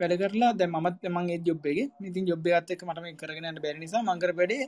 වැඩ 0.00 0.14
කරලා 0.20 0.52
දැ 0.60 0.68
මත් 0.74 1.04
මගේ 1.16 1.38
ජොබ්බේ 1.48 1.84
ඉතින් 2.10 2.24
ජොබ්බ 2.30 2.46
අත්තක 2.60 2.82
මටම 2.88 3.16
කරගෙන 3.20 3.60
බැරි 3.64 3.78
නිසා 3.84 4.02
මංකර 4.02 4.32
වැඩේ 4.40 4.64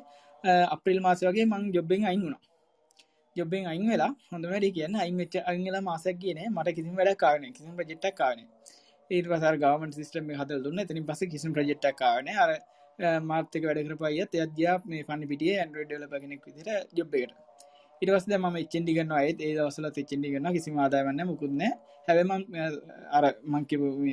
අප්‍රිල් 0.75 1.01
මාස 1.07 1.21
වගේ 1.29 1.47
මං 1.53 1.63
ජොබ්බෙන් 1.77 2.07
අයින් 2.11 2.23
වුණා. 2.27 2.43
ජොබ්බෙන් 3.37 3.67
අයින් 3.73 3.89
වෙලා 3.93 4.13
හොඳ 4.33 4.45
වැඩි 4.53 4.71
කියන්න 4.77 4.97
අයින් 5.05 5.17
වෙච්ච 5.23 5.35
අංගලා 5.51 5.83
මාසක් 5.91 6.17
කියන 6.23 6.41
මට 6.47 6.77
කිසිම 6.79 6.95
වැඩ 7.01 7.19
කාරන 7.23 7.45
කිසිම 7.57 7.75
ප්‍රජෙට්ක් 7.79 8.17
කාන 8.21 8.39
ඊට 9.11 9.27
පසර 9.33 9.57
ගවමන් 9.63 9.93
සිස්ටම 9.99 10.31
හදල් 10.39 10.63
දුන්න. 10.67 10.81
තින 10.89 11.05
පස 11.11 11.21
කිසිම 11.35 11.51
ප්‍රජෙට්ක් 11.57 11.99
කාන 12.03 12.29
අර 12.45 12.51
මාර්තක 13.31 13.65
වැඩ 13.69 13.83
කරපයිත් 13.89 14.41
අධ්‍යා 14.47 14.77
මේ 14.91 15.03
පන්න 15.09 15.29
පිටිය 15.33 15.55
ඇන්ඩරඩල 15.57 16.07
පගෙනෙක් 16.13 16.47
විදිර 16.49 16.69
ජොබ්බේට 16.99 17.33
ඉටවස්ද 18.03 18.33
ම 18.35 18.57
එච්චෙන්ඩිගන්න 18.57 19.13
අයත් 19.15 19.39
ඒ 19.41 19.53
දවසල 19.57 19.87
එච්චෙන්ඩිගන්න 19.93 20.49
කිසි 20.53 20.71
ආදායවන්න 20.77 21.23
මුකුත්න 21.27 21.63
හැවම 22.09 22.31
අර 23.11 23.25
මංක 23.45 23.71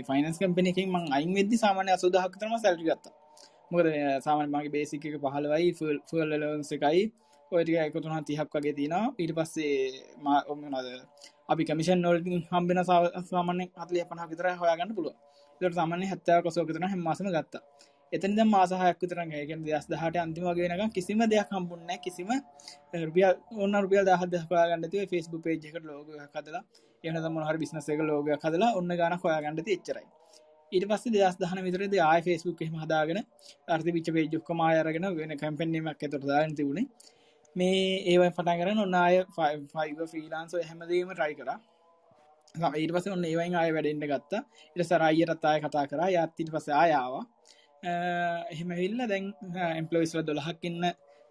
ෆයිනස් 0.07 0.37
කම්පනකින් 0.39 0.87
මං 0.89 1.03
අයින් 1.11 1.33
වෙද්දි 1.33 1.57
සාමානය 1.57 1.91
අසුදහක්තරම 1.91 2.55
සැල්ි 2.57 2.85
ගත්ත. 2.85 3.05
මොකද 3.71 3.87
සාමන් 4.25 4.47
මගේ 4.49 4.71
බේසික 4.71 5.03
පහලවයි 5.23 5.69
ෆල් 5.77 6.31
ලලන්සකයි 6.31 7.03
ඔයටික 7.51 7.75
එකතුන 7.79 8.23
තිහක් 8.23 8.49
වගේ 8.55 8.73
තින 8.73 8.95
ඊට 9.17 9.33
පස්සේ 9.33 9.75
මා 10.23 10.39
ඔමනද 10.47 10.75
අපි 11.49 11.63
කමිෂන් 11.65 11.99
නොල්ටින් 11.99 12.43
හම්බෙන 12.51 12.79
සාමාන්‍ය 13.29 13.65
හතලිය 13.77 14.03
පහ 14.05 14.29
විතර 14.31 14.47
හොයාගන්න 14.55 14.95
පුළුව 14.97 15.15
ට 15.61 15.73
සාමාන්‍ය 15.73 16.05
හැත්තාව 16.05 16.39
කොසෝකතන 16.43 16.85
හැමසම 16.85 17.27
ගත්තා. 17.29 17.63
එතනිද 18.13 18.39
මාසහයක් 18.47 18.97
විතර 19.01 19.19
ගැගෙන 19.25 19.61
දස් 19.65 19.85
දහට 19.87 20.17
අන්තිමගෙනක 20.17 20.93
කිසිම 20.93 21.21
දෙයක් 21.27 21.51
හම්බුන්න 21.51 21.93
කිසිම 21.99 22.33
රුපිය 23.03 23.25
ඔන්න 23.57 23.77
රුපියල් 23.79 24.05
දහද 24.05 24.41
හොයාගන්නති 24.43 25.05
ෆස්බු 25.11 25.39
පේජ්ක 25.41 25.77
ලෝග 25.83 26.11
කදලා 26.35 26.63
එන 27.03 27.15
මොහර 27.31 27.57
බිස්නස 27.57 27.89
එක 27.89 28.03
ලෝග 28.03 28.29
කදලා 28.39 28.75
ඔන්න 28.79 28.93
ගන 28.93 29.17
හොයාගන්නති 29.17 29.71
එච්චරයි. 29.77 30.05
ඊට 30.71 30.85
පස්ස 30.89 31.11
දස් 31.15 31.35
දහන 31.39 31.59
විතරද 31.65 31.95
ආය 32.03 32.21
ෆස්බුක් 32.21 32.61
එහම 32.61 32.77
හදාගෙන 32.83 33.19
අර්ථ 33.69 33.89
විච 33.97 34.07
පේජුක්ක 34.15 34.49
මායරගෙන 34.53 35.09
වෙන 35.15 35.33
කැම්පෙන්ීමක් 35.37 35.89
ඇතට 35.99 36.23
දාන 36.23 36.55
තිබුණේ. 36.55 36.87
මේ 37.55 37.83
ඒවයි 38.05 38.31
පටන් 38.31 38.61
කරන්න 38.61 38.79
ඔන්න 38.79 38.95
අය 38.95 39.19
ෆයිව 39.35 39.99
ෆ්‍රීලාන්සෝ 40.11 40.63
හැමදීම 40.63 41.11
ට්‍රයි 41.11 41.35
කර. 41.35 41.49
ඊට 42.75 42.93
පස 42.95 43.07
ඔන්න 43.09 43.25
ඒවයි 43.25 43.55
ආය 43.55 43.71
වැඩෙන්න්න 43.75 44.07
ගත්තා. 44.11 44.41
ඉට 44.75 44.85
සරයියටත් 44.87 45.45
අය 45.45 45.59
කතා 45.61 45.85
කර. 45.87 46.01
යත්තිට 46.15 46.49
පස 46.51 46.69
ආයාව 46.73 47.13
Uh, 47.83 48.47
එහෙම 48.53 48.69
හිල්ල 48.79 48.99
දැන් 49.11 49.25
uh, 49.59 49.71
එම්පලොයිස්ල 49.79 50.21
දොළහක් 50.27 50.61
ඉන්න 50.69 50.83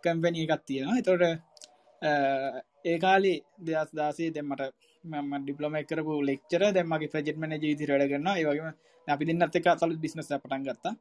කම්පැනිය 0.05 0.45
එකත් 0.47 0.65
තියෙනවා. 0.69 0.99
එතොට 1.01 1.23
uh, 1.25 2.59
ඒකාලි 2.93 3.35
දෙස් 3.69 3.95
දාසේ 3.99 4.35
දෙමට 4.37 4.61
මම 5.05 5.33
ඩිපලොම 5.45 5.79
කරපු 5.91 6.17
ලෙක්චර 6.31 6.65
දෙමගේ 6.77 7.13
ප්‍රජෙට්මන 7.15 7.57
ජීති 7.63 7.89
රඩගන්න 7.89 8.29
ඒවගේම 8.35 8.69
අපි 9.09 9.29
දින්නත් 9.31 9.57
එක 9.61 9.71
සලු 9.81 9.97
බිස්නස 10.05 10.29
පටන් 10.35 10.67
ගත්තා. 10.69 10.95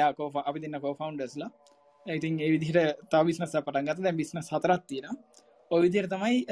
යාකෝ 0.00 0.28
අපි 0.50 0.64
දින්න 0.64 0.80
කෝ 0.82 0.94
ෆවන්ඩස්ලා 1.00 1.50
ඉතින් 2.06 2.36
ඒ 2.44 2.50
විදිහට 2.54 3.08
තා 3.10 3.24
බිස්නස 3.24 3.56
පටන් 3.56 3.88
ගත 3.88 4.06
දැ 4.06 4.16
බිස්න 4.20 4.42
සතරත් 4.42 4.86
තියෙන 4.90 5.16
ඔය 5.70 5.80
විදිර 5.86 6.10
තමයි 6.12 6.44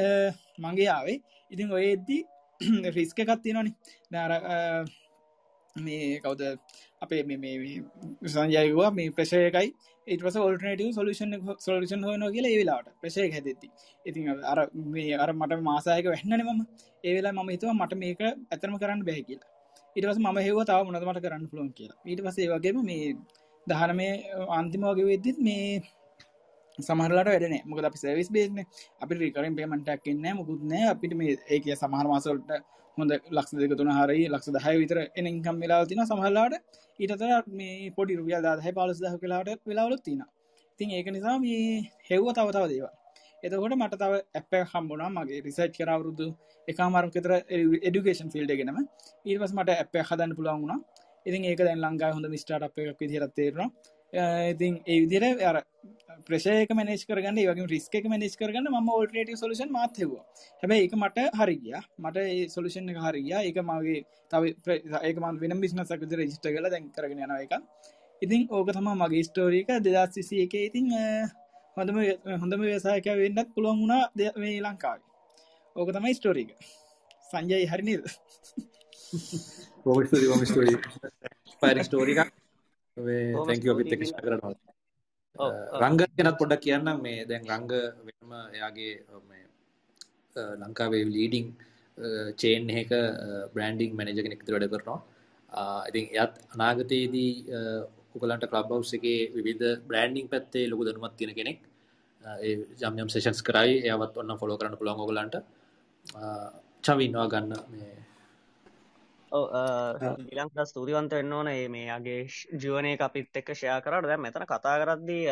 මගේ 0.65 0.89
ආවේ. 0.97 1.19
ඉතින් 1.53 1.69
ඔය 1.77 1.85
එද්දි 1.93 2.19
රිස්ක 2.97 3.19
එකත් 3.27 3.43
තියෙනනි 3.45 3.77
නාර 4.11 4.33
මේ 5.77 6.21
කවද? 6.21 6.43
අපේ 7.03 7.23
මේ 7.25 7.83
සංජයවා 8.27 8.91
මේ 8.91 9.11
ප්‍රශයකයි 9.11 9.69
ඒටස 10.07 10.37
ඔල්ටනටව 10.39 10.91
සොලුෂන් 10.93 11.33
සොලුෂන් 11.59 12.05
හොන 12.05 12.25
කියලා 12.29 12.51
ඒවෙලාට 12.51 12.89
ප්‍රශය 13.01 13.31
හැදෙති 13.31 13.69
ඉතින් 14.07 14.29
අර 14.45 14.59
මේ 14.89 15.17
අර 15.17 15.31
මට 15.33 15.61
මාසායක 15.63 16.07
වැහන්නන 16.07 16.43
මම. 16.47 16.61
ඒවෙලා 17.05 17.33
මම 17.35 17.51
හිතුව 17.51 17.73
මට 17.73 17.95
මේක 17.97 18.21
ඇතරම 18.23 18.77
කරන්න 18.79 19.05
බැහ 19.05 19.23
කියලා. 19.23 19.51
ඉටවස 19.97 20.19
ම 20.19 20.39
හෙව 20.39 20.59
තාව 20.65 20.85
මොනදමට 20.87 21.23
කරන්න 21.23 21.49
පුළොන් 21.49 21.73
කියලා. 21.73 21.99
ඊට 22.05 22.21
පසේ 22.21 22.51
වගේම 22.51 22.79
මේ 22.83 23.17
දහන 23.67 23.97
මේ 23.97 24.13
අන්තිම 24.51 24.85
වගේ 24.89 25.07
වෙද්දිත් 25.07 25.39
මේ 25.41 25.83
සමහරලට 26.79 27.27
වැඩන 27.27 27.57
මොකද 27.65 27.85
අපි 27.85 27.99
සවිස් 27.99 28.31
බේන 28.31 28.61
අපි 29.01 29.13
රිකරින් 29.17 29.57
පේමටක් 29.57 30.07
එන්න 30.07 30.29
මුකුත්නෑ 30.35 30.85
අපිට 30.89 31.15
මේ 31.15 31.37
ඒක 31.49 31.65
සමහර 31.75 32.07
මාසල්ට 32.07 32.53
හොඳ 32.99 33.13
ලක්ෂ 33.31 33.53
දෙක 33.57 33.75
තුන 33.79 33.91
හරි 33.91 34.21
ලක්ෂ 34.27 34.55
දහය 34.57 34.75
විතර 34.79 34.99
එනකම් 35.21 35.57
වෙලා 35.63 35.83
තින 35.87 36.03
සමහල්ලාට 36.05 36.55
ඊටතර 36.99 37.45
මේ 37.53 37.93
පොඩි 37.93 38.19
රුපියල් 38.19 38.43
දාහයි 38.43 38.73
පාලස් 38.73 38.99
දහ 39.01 39.15
කලාට 39.21 39.53
වෙලාවලුත් 39.67 40.03
තින 40.05 40.21
තින් 40.79 40.89
ඒක 40.91 41.09
නිසා 41.11 41.37
මේ 41.41 41.63
හෙව්ව 42.09 42.27
තව 42.33 42.49
තව 42.51 42.65
දේව 42.71 42.89
එතකොට 43.43 43.75
මට 43.75 43.97
තව 43.97 44.13
ඇප 44.35 44.53
හම්බුනා 44.73 45.11
මගේ 45.11 45.41
රිසයිට් 45.43 45.73
කරවරුදු 45.77 46.27
එකමාරකතර 46.69 47.33
එඩුකේෂන් 47.83 48.29
ෆිල්ඩ 48.35 48.53
ගෙනම 48.61 48.79
ඊවස් 49.27 49.53
මට 49.53 49.75
ඇප 49.75 49.95
හදන්න 50.01 50.35
පුළන් 50.39 50.61
වුණා. 50.61 50.81
ඉතින් 51.27 51.43
ඒක 51.45 51.61
දැන් 51.61 51.81
ලංඟා 51.81 52.13
හොඳ 52.13 52.29
මිස්ටාට 52.35 52.67
අප 52.67 52.79
එකක් 52.81 53.01
විදිහට 53.03 53.35
තේරෙනවා 53.39 53.69
ඉතින් 54.13 54.75
ඒ 54.85 54.99
විදිහට 55.03 55.43
අර 55.43 55.63
ප්‍රශයක 56.27 56.73
මනේජ් 56.73 57.05
කරගන්න 57.05 57.39
වගේ 57.43 57.69
රිස්ක 57.69 57.95
එක 57.95 58.07
මනේජ් 58.07 58.35
කරගන්න 58.35 58.69
ම 58.71 58.91
ෝල්ටේට 58.91 59.33
සොලුෂන් 59.37 59.71
මාතෙවා 59.71 60.25
හැබැයි 60.63 60.87
එක 60.87 60.95
මට 60.95 61.29
හරිගිය 61.35 61.79
මට 61.99 62.27
ඒ 62.27 62.45
සොලුෂන් 62.49 62.89
එක 62.89 63.01
හරිගිය 63.01 63.39
ඒක 63.41 63.63
මගේ 63.63 64.05
තව 64.31 64.53
ඒකම 65.03 65.27
වෙන 65.39 65.61
බිස්නසකද 65.61 66.15
රජිස්ට 66.15 66.47
කල 66.49 66.69
දැන් 66.69 66.91
කරගෙන 66.91 67.25
යන 67.25 67.35
එක 67.39 67.59
ඉතින් 68.23 68.47
ඕක 68.51 68.69
තම 68.71 68.89
මගේ 68.95 69.25
සිසි 70.11 70.43
එක. 70.43 70.55
ඉතින් 70.55 70.87
හොඳම 71.77 71.97
හොඳම 72.37 72.61
ව්‍යසායක 72.63 73.07
වෙන්නත් 73.17 73.49
පුළුවන් 73.55 73.81
වුණා 73.81 74.11
මේ 74.37 74.61
ලංකාවේ. 74.61 75.09
ඕක 75.77 75.89
තමයි 75.91 76.15
ස්ටෝරීක 76.15 76.51
සංජයි 77.31 77.67
හරිනිද 77.67 78.05
ස්ටෝරි 80.45 80.77
පරි 81.63 81.85
ස්ටෝරික 81.85 82.42
තැක 82.97 83.65
අපිත් 83.73 83.93
එක 83.95 84.03
කරනවා. 84.25 84.55
රංග 85.83 85.99
කෙනත් 86.17 86.39
පොඩක් 86.41 86.63
කියන්න. 86.65 86.89
මේ 87.05 87.25
දැන් 87.31 87.43
රංග 87.53 87.71
වෙනම 88.07 88.33
එයාගේ 88.57 88.93
ලංකාවේ 90.63 91.05
ලීඩිං 91.15 91.47
චේන් 92.41 92.71
එක 92.81 92.91
බ්‍රන්ඩිං 93.55 93.91
මැනජ 93.99 94.21
කෙනෙක් 94.27 94.45
වැඩ 94.55 94.71
කරනවා. 94.73 95.01
ඉතින් 95.89 96.05
එයත් 96.21 96.35
අනාගතයේදී 96.55 97.33
උකලන්ට 98.17 98.45
ක්ලබ් 98.53 98.71
එක 98.97 99.07
විවිධ 99.37 99.67
බ්‍රන්ඩිං 99.89 100.27
පැත්තේ 100.33 100.71
ලොකු 100.71 100.83
දනුමත් 100.87 101.17
තියෙන 101.19 101.35
කෙනෙක්. 101.41 101.59
ජම්යම් 102.81 103.09
සේෂන්ස් 103.13 103.41
කරයි 103.49 103.73
එයවත් 103.91 104.15
ඔන්න 104.21 104.39
ෆොලෝ 104.41 104.57
කරන්න 104.61 104.79
පුළන් 104.81 105.03
ඔගලන්ට 105.05 105.37
චවින්වා 106.87 107.27
ගන්න 107.33 107.53
මේ 107.73 107.95
ඊලංක 109.33 110.65
ස්තුතිවන්ත 110.67 111.13
වෙන්න 111.13 111.33
ඕන. 111.33 111.51
මේගේ 111.71 112.21
ජීවනය 112.55 112.97
අපිත් 113.01 113.37
එක්ක 113.37 113.53
ෂයා 113.55 113.81
කරට. 113.81 114.09
දැ 114.09 114.19
මෙතන 114.19 114.45
කතා 114.47 114.77
කරද්දී 114.83 115.23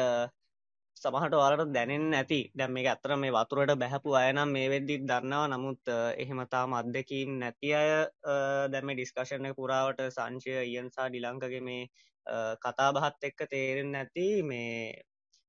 සමහට 0.96 1.34
වාලට 1.34 1.72
දැනෙන් 1.74 2.14
ඇති. 2.14 2.40
දැම් 2.54 2.72
මේ 2.72 2.86
ඇත්තර 2.86 3.16
මේ 3.16 3.32
වතුරට 3.32 3.74
බැහැපු 3.82 4.14
අයනම් 4.14 4.54
මේ 4.56 4.70
වෙද්දිත් 4.70 5.04
දන්නවා. 5.04 5.48
නමුත් 5.48 5.92
එහෙමතා 6.16 6.64
මත්දකින් 6.66 7.38
නැති 7.40 7.74
අය 7.74 7.90
දැම 8.72 8.94
ඩිස්කශන 8.94 9.52
පුරාවට 9.58 10.00
සංචය 10.08 10.56
ඉයන්සා 10.64 11.08
ඩිලංකගේ 11.08 11.60
මේ 11.60 11.84
කතා 12.64 12.90
බහත් 12.92 13.30
එක්ක 13.30 13.46
තේරෙන් 13.50 13.92
නැති 13.92 14.26
මේ 14.42 15.04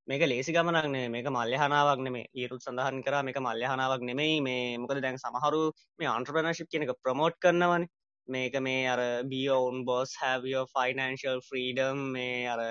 මේක 0.08 0.24
ලේසි 0.24 0.52
ගමනක්නේ 0.52 1.08
මේක 1.10 1.28
මල්්‍යහනාවක් 1.30 2.00
නෙමේ 2.06 2.28
ඒරුත් 2.36 2.64
සඳහන් 2.64 3.02
කර 3.02 3.24
මේක 3.24 3.40
මල්්‍යහනාවක් 3.40 4.04
නෙමෙයි. 4.04 4.38
මේ 4.42 4.78
මොකද 4.78 5.02
දැන් 5.02 5.18
සමහරු 5.18 5.64
මේ 6.00 6.14
අන්ට්‍රපනශිප් 6.16 6.68
කියනක 6.68 6.94
ප්‍රමෝට් 7.04 7.36
කරනවන 7.40 7.88
මේක 8.28 8.54
මේ 8.62 8.88
අර 8.88 9.02
බියෝන් 9.26 9.86
බොස් 9.86 10.16
හැවියෝ 10.22 10.66
ෆයිනන්ශල් 10.74 11.40
ෆ්‍රීඩම් 11.50 12.00
මේ 12.16 12.48
අර 12.48 12.62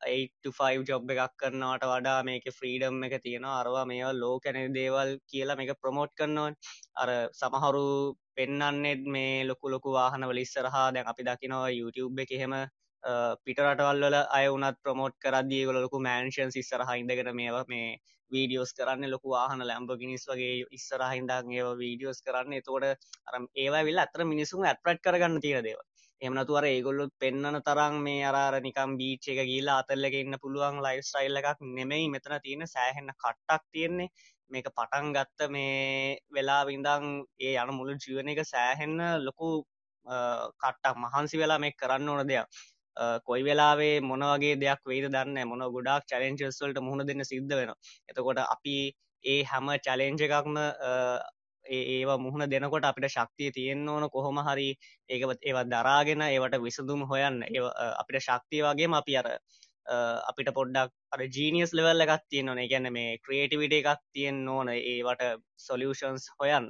8 0.00 0.84
ජොබ් 0.88 1.10
එකක් 1.14 1.34
කරනවට 1.36 1.86
වඩා 1.90 2.18
මේක 2.24 2.46
ෆ්‍රීඩම් 2.58 3.04
එක 3.04 3.14
තියෙනවා. 3.22 3.60
අරවා 3.60 3.84
මේවා 3.84 4.12
ලෝ 4.14 4.36
කැනෙ 4.40 4.62
දේවල් 4.78 5.10
කියලා 5.30 5.56
මේක 5.56 5.72
ප්‍රමෝට් 5.82 6.14
කරනවන්. 6.16 6.54
අර 6.96 7.08
සමහරු 7.32 7.84
පෙන්නන්නෙත් 8.36 9.02
මේ 9.16 9.44
ලොකු 9.44 9.70
ලොකු 9.70 9.92
වාහන 9.92 10.28
වලිස්සරහා 10.30 10.86
දැන් 10.94 11.10
අපි 11.12 11.28
දකිනවා 11.28 11.68
YouTube 11.70 12.24
එක 12.24 12.32
එහෙම 12.32 12.54
පිටරටවල්වල 13.44 14.16
අය 14.30 14.46
වනත් 14.48 14.76
ප්‍රමෝට් 14.82 15.14
කරදදිය 15.18 15.62
ගොලොකු 15.68 16.02
මෑන්ෂන් 16.08 16.52
ඉස්සරහ 16.54 16.90
ඉඳගෙන 16.96 17.30
මේවා 17.34 17.64
මේ 17.68 17.88
වීඩියෝස් 18.34 18.74
කරන්න 18.78 19.12
ලොකු 19.14 19.34
වාහන 19.34 19.66
ලැම්බගිනිස් 19.70 20.28
වගේ 20.30 20.52
ඉස්සරහින්දන් 20.78 21.56
ඒ 21.56 21.70
වීඩියෝස් 21.82 22.20
කරන්න. 22.26 22.58
එතෝට 22.60 23.08
අරම් 23.28 23.48
ඒවා 23.64 23.86
විල් 23.88 24.04
අතර 24.04 24.28
මිනිසුන් 24.34 24.68
ඇත්පට් 24.68 25.02
කරගන්න 25.06 25.42
තියෙන 25.46 25.66
දේව 25.68 25.80
එමනතුවර 26.20 26.64
ඒගොල්ලොත් 26.66 27.12
පෙන්න්නන 27.22 27.58
තරම් 27.66 27.94
මේ 28.02 28.20
අරාර 28.26 28.56
නිකම් 28.66 28.92
බීච් 28.98 29.24
එක 29.32 29.40
ගිල්ලා 29.48 29.78
අතල්ලක 29.82 30.14
ඉන්න 30.18 30.36
පුළුවන් 30.42 30.76
ලයිෆ් 30.84 31.06
ස්ටයිල් 31.08 31.40
එකක් 31.40 31.64
නෙමෙයි. 31.78 32.04
මෙතන 32.14 32.34
තියෙන 32.44 32.62
සෑහෙන්න 32.74 33.10
කට්ටක් 33.14 33.64
තියෙන්නේ. 33.72 34.12
මේක 34.50 34.68
පටන් 34.70 35.08
ගත්ත 35.16 35.48
මේ 35.50 36.18
වෙලා 36.36 36.62
විඳං 36.68 37.08
ඒ 37.40 37.54
යන 37.56 37.74
මුළු 37.78 37.96
ජීවන 38.04 38.30
එක 38.32 38.42
සෑහෙන්න 38.46 39.02
ලොකු 39.26 39.48
කට්ටක්. 40.62 40.96
මහන්සි 41.04 41.42
වෙලා 41.42 41.58
මේ 41.58 41.78
කරන්න 41.80 42.08
ඕන 42.08 42.30
දෙයක්. 42.30 42.46
කොයි 43.24 43.42
වෙලාවේ 43.42 43.94
මොන 44.02 44.24
වගේ 44.24 44.56
දෙයක් 44.56 44.82
වෙයිද 44.86 45.06
දන්න 45.08 45.48
මොන 45.48 45.68
ගොඩක් 45.70 46.08
චලෙන්ජස් 46.08 46.60
වලට 46.60 46.80
මුහුණ 46.80 47.06
දෙන්න 47.06 47.24
සිද්ධ 47.24 47.54
වෙන 47.54 47.72
එතකොට 48.08 48.42
අපි 48.46 48.76
ඒ 49.24 49.38
හැම 49.44 49.70
චලෙන්ජ 49.80 50.26
එකක්ම 50.28 50.58
ඒවා 51.64 52.18
මුහුණ 52.18 52.50
දෙනකොට 52.50 52.84
අපිට 52.84 53.08
ශක්තිය 53.08 53.50
තියෙන්න්න 53.50 53.88
ඕන 53.88 54.08
කොහොම 54.10 54.38
හරි. 54.40 54.68
ඒකවත් 55.10 55.40
ඒවත් 55.42 55.68
දරාගෙන 55.68 56.22
ඒවට 56.22 56.58
විසඳුම් 56.58 57.04
හොයන්න. 57.04 57.42
අපිට 57.96 58.20
ශක්තිය 58.20 58.62
වගේම 58.62 58.94
අපි 58.94 59.16
අර 59.16 59.28
අපිට 60.24 60.50
පොඩ්ඩක් 60.50 60.90
අර 61.12 61.20
ජීනියස් 61.28 61.72
ලෙවල් 61.72 62.04
එකක් 62.06 62.26
තියෙන 62.28 62.48
ඕන. 62.48 62.62
ගැන 62.66 62.92
මේ 62.92 63.18
ක්‍රේටිවිට 63.18 63.74
එකක් 63.74 64.02
තියෙන් 64.12 64.42
ඕන. 64.48 64.68
ඒවට 64.70 65.22
සොලියෂන්ස් 65.58 66.28
හොයන්න. 66.38 66.68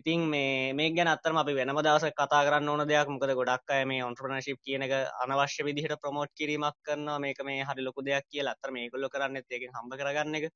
ඉතින් 0.00 0.20
මේ 0.32 0.72
මේ 0.72 0.90
ගැන 0.96 1.08
අත්තරම 1.12 1.36
අපි 1.36 1.54
වෙනම 1.54 1.78
දවස 1.84 2.04
කතා 2.12 2.40
කරන්න 2.46 2.68
ඕන 2.68 2.82
දෙයක්. 2.88 3.08
මොකද 3.12 3.32
ගොඩක් 3.40 3.72
අය 3.76 3.84
මේ 3.84 4.04
ඔන්ට්‍රනශිප් 4.08 4.58
කියන 4.64 4.82
එක 4.86 4.92
අනවශ්‍ය 5.24 5.66
විදිහට 5.68 6.00
ප්‍රමෝට් 6.02 6.32
කිරීමක් 6.38 6.76
කරනවා. 6.86 7.18
මේක 7.24 7.40
මේ 7.44 7.64
හරි 7.68 7.84
ලොකු 7.84 8.04
දෙයක් 8.08 8.24
කියලා. 8.32 8.54
අත්තර 8.56 8.72
මේගොල්ලො 8.76 9.08
කරන්න 9.14 9.36
ඒකෙන් 9.40 9.76
හම්බ 9.76 9.92
කරගන්න 10.00 10.38
එක. 10.38 10.46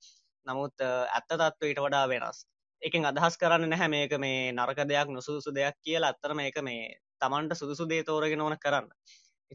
නමුත් 0.46 0.84
ඇත්ත 0.86 1.28
තත්ව 1.30 1.70
ඊට 1.70 1.82
වඩා 1.86 2.06
වෙනස්. 2.08 2.38
එකෙන් 2.82 3.04
අදහස් 3.10 3.36
කරන්න 3.42 3.68
නැහැ 3.72 3.88
මේක 3.88 4.16
මේ 4.24 4.52
නරක 4.52 4.80
දෙයක් 4.92 5.12
නොසුදුසු 5.16 5.52
දෙයක් 5.58 5.76
කියලා. 5.84 6.14
අත්තර 6.14 6.34
මේක 6.34 6.56
මේ 6.62 6.96
තමන්ට 7.20 7.60
සුදුසු 7.60 7.88
දේ 7.92 8.02
තෝරගෙන 8.08 8.40
ඕන 8.40 8.56
කරන්න. 8.64 8.88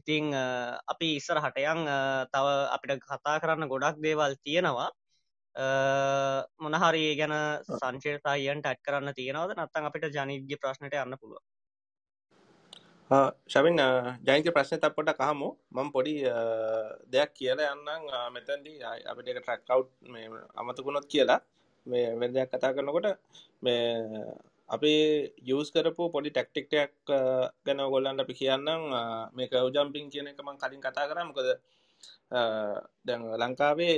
ඉතිං 0.00 0.30
අපි 0.92 1.08
ඉස්සර 1.18 1.42
හටයන් 1.44 1.82
තව 2.34 2.46
අපිට 2.76 3.02
කතා 3.04 3.36
කරන්න 3.42 3.70
ගොඩක් 3.74 3.98
දේවල් 4.06 4.38
තියෙනවා. 4.44 4.90
මොනහරි 6.64 7.04
ගැන 7.20 7.34
සංචේතායන්ට 7.80 8.66
ඇත් 8.66 8.80
කරන්න 8.86 9.14
තියෙනවද? 9.14 9.56
නත්තන් 9.56 9.88
අපිට 9.88 10.12
ජනිද්‍ය 10.16 10.56
ප්‍රශ්නයට 10.62 10.94
යන්න 11.04 11.18
පුළුව 11.22 11.40
ශවින් 13.52 13.80
ජයින්ත 14.26 14.48
ප්‍රශ්න 14.54 14.78
තපොට 14.82 15.10
කහමු 15.18 15.48
මම 15.74 15.88
පොඩි 15.94 16.14
දෙයක් 17.14 17.30
කියලා 17.38 17.72
යන්නම්. 17.74 18.06
මෙතැන්දී 18.34 18.78
අපිට 19.10 19.30
එක 19.30 19.40
ට්‍රක්කව් 19.42 19.82
අමතකුණොත් 20.60 21.06
කියලා. 21.12 21.40
මේ 21.86 22.14
වෙන 22.20 22.32
දෙයක් 22.32 22.50
කතා 22.52 22.74
කරනකොට 22.76 23.18
මේ 23.62 23.82
අපි 24.68 24.92
යස් 25.42 25.68
කරපු 25.74 26.06
පොඩි 26.14 26.30
ටෙක්ටික්ටයක් 26.30 26.92
ගැන 27.66 27.82
ගොල්ලන්ට 27.94 28.22
අපි 28.24 28.34
කියන්නම්. 28.40 28.82
මේ 29.34 29.50
කවජම්පින් 29.50 30.06
කියන 30.12 30.30
එක 30.30 30.42
මං 30.46 30.60
කලින් 30.62 30.82
කතා 30.86 31.08
කර. 31.10 31.18
මොකද 31.26 31.48
දැන් 33.06 33.22
ලංකාවේ 33.42 33.96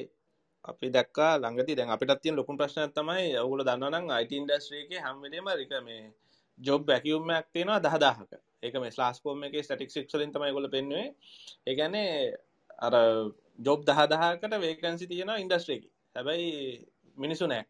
අපි 0.64 0.86
දක්කා 0.90 1.32
ළඟති 1.36 1.74
දැන් 1.74 1.90
අපිට 1.90 2.20
තියන් 2.22 2.36
ලොකුම් 2.36 2.56
ප්‍රශ්න 2.56 2.92
තමයි 2.92 3.26
ඔගුල 3.36 3.62
දන්නනම් 3.62 4.06
අයිට 4.10 4.32
ඉන්ඩස්ට්‍රියක 4.32 4.92
හැම්වෙලීම 4.98 5.48
රික 5.52 5.72
මේ 5.82 6.02
ජොබ් 6.58 6.82
බැකියුම්මයක් 6.84 7.46
තියෙනවා 7.52 7.80
දහදාහක 7.80 8.32
ඒක 8.62 8.74
මේ 8.76 8.90
ස්ලාස්කෝම 8.90 9.44
එක 9.44 9.54
ස්ටටික් 9.60 9.90
සික්ලින් 9.90 10.32
තමයි 10.32 10.52
ගොල 10.52 10.68
පෙන්වේ 10.68 11.06
ඒගැනේ 11.66 12.10
අර 12.78 12.94
ජොබ් 13.58 13.80
දහදාහකට 13.84 14.54
වේකන්සි 14.60 15.06
තියෙනවා 15.06 15.38
ඉන්ඩස්ට්‍රේකි 15.38 15.88
හැබැයි 16.14 16.50
මිනිසු 17.16 17.46
නෑ 17.46 17.64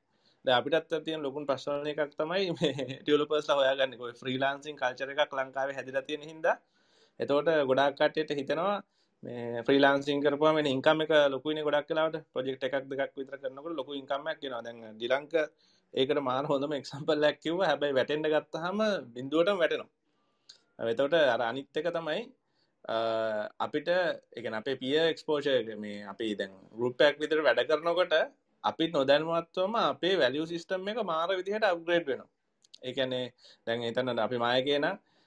අපිටත් 0.44 0.94
තියන 1.00 1.22
ලොකුන් 1.22 1.46
ප්‍රශ්න 1.46 1.86
එකක් 1.86 2.14
තමයි 2.14 2.50
ටියලපස් 3.00 3.48
හොයාගන්න. 3.50 3.92
ෆ්‍රීලාන්සින් 4.14 4.76
කල්චර 4.76 5.10
එකක් 5.14 5.32
ලංකාවේ 5.32 5.74
හැදිල 5.74 5.98
තියෙන 6.02 6.22
හිද 6.24 6.48
එතෝට 7.20 7.48
ගොඩක් 7.64 7.96
කටයට 8.00 8.34
හිතනවා 8.34 8.82
මේ 9.22 9.62
ෆ්‍රීලාන්සින් 9.62 10.20
කරපුම 10.20 10.58
ඉංකම 10.66 11.02
එක 11.02 11.12
ලොකුයින 11.28 11.60
ගොඩක් 11.60 11.88
කලාට 11.88 12.16
ප්‍රජෙක්් 12.32 12.64
එකක් 12.68 12.88
දෙක් 12.90 13.12
විතර 13.14 13.36
කරනකට 13.36 13.76
ලොකු 13.76 13.92
ඉංකමක් 13.94 14.38
කියෙන 14.40 14.54
දැන් 14.60 14.98
දිලංක 14.98 15.34
ඒකට 15.94 16.20
මාන 16.20 16.44
හොඳම 16.44 16.72
එක්සම්පල්ලක් 16.72 17.38
කිව 17.38 17.58
හැබයි 17.62 17.92
වැටෙන්ඩ 17.92 18.26
ගත්තහම 18.28 18.80
බිඳුවට 19.14 19.52
වැටෙනවා. 19.54 19.90
එතවට 20.84 21.14
අර 21.26 21.40
අනිත් 21.42 21.76
එක 21.76 21.88
තමයි 21.90 22.20
අපිට 23.60 23.88
එක 24.32 24.46
අපේ 24.52 24.76
පිය 24.76 24.98
එක්ස්පෝෂය 25.04 25.76
මේ 25.76 26.04
අපි 26.04 26.34
දැන් 26.34 26.52
රුපයක් 26.74 27.14
විතර 27.18 27.38
වැඩ 27.40 27.64
කරනකොට 27.64 28.14
අපි 28.64 28.84
නොදැන්වත්වම 28.90 29.74
අපේ 29.84 30.14
වැලිය 30.16 30.46
සිිස්ටම් 30.46 30.88
එක 30.88 31.02
මාර 31.04 31.28
විදිහට 31.32 31.64
අප්ග්‍රේඩ් 31.64 32.06
වෙන 32.06 32.22
එකනේ 32.82 33.26
දැන් 33.66 33.84
එතන්න 33.84 34.18
අපි 34.18 34.36
මාය 34.38 34.62
කියන 34.62 34.86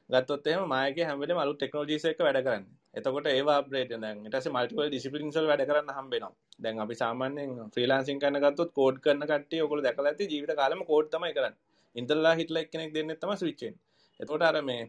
ගත්තොත් 0.10 0.48
එම 0.48 0.68
මායක 0.68 0.98
හැමට 1.02 1.34
මලු 1.34 1.54
ටෙක්නෝජිස 1.56 2.06
එක 2.06 2.20
වැඩ 2.20 2.42
කරන්න. 2.42 2.66
එතකොට 2.96 3.28
ඒවා 3.28 3.58
අප්‍රේට 3.62 3.94
දැන් 3.96 4.24
ටස 4.24 4.50
මල්ටිවල් 4.50 4.90
ඩිසිපලින්සල් 4.90 5.48
වැඩ 5.48 5.64
කරන්න 5.66 5.96
හම්බෙනවා. 5.98 6.34
දැන් 6.60 6.80
අපි 6.80 6.96
සාමාන්‍යෙන් 6.96 7.56
්‍රීලාන්සින් 7.70 8.20
කන්න 8.20 8.44
ගත්තොත් 8.44 8.72
කෝඩ් 8.74 8.98
කරන 9.00 9.26
කට 9.26 9.64
ඔකල 9.64 9.82
දැකල 9.82 10.06
ඇති 10.06 10.30
ජීවිත 10.32 10.54
කාලම 10.56 10.84
කෝඩ් 10.86 11.10
තමයි 11.12 11.34
කරන්න. 11.34 11.56
ඉන්ටල්ලා 11.96 12.36
හිටල 12.36 12.58
එක්නෙක් 12.58 12.94
දෙන්න 12.94 13.12
තම 13.16 13.34
ස්විච්චෙන් 13.36 13.76
එතකොට 14.20 14.44
අර 14.44 14.58
මේ 14.62 14.82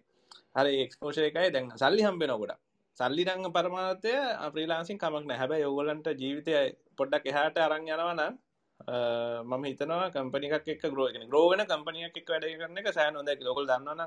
හරි 0.56 0.72
එක්ස්පෝෂය 0.84 1.22
එකයි 1.22 1.50
දැන් 1.50 1.66
සල්ලි 1.74 2.02
හම්බෙනකොට 2.02 2.56
සල්ලි 2.98 3.22
රංග 3.26 3.46
පරමාතය 3.50 4.12
අප්‍රීලාන්සින් 4.46 4.98
කමක් 4.98 5.24
නෑ 5.24 5.38
හැබැයි 5.38 5.66
ඔගොලන්ට 5.66 6.08
ජීවිතය 6.14 6.52
පොඩ්ඩක් 6.98 7.26
එහාට 7.26 7.58
අරං 7.58 7.88
යනවන 7.88 8.22
මම 9.50 9.64
හිතනවා 9.64 10.08
කම්පනික් 10.10 10.54
එක් 10.54 10.82
ග්‍රෝගෙන 10.86 11.28
ග්‍රෝවන 11.28 11.62
කම්පනියක් 11.64 12.16
එක් 12.16 12.28
වැඩ 12.28 12.48
කරන 12.54 12.78
එක 12.78 12.90
සෑන 12.92 13.16
ොද 13.16 13.30
ලොකල් 13.40 13.66
දන්නවන 13.66 14.02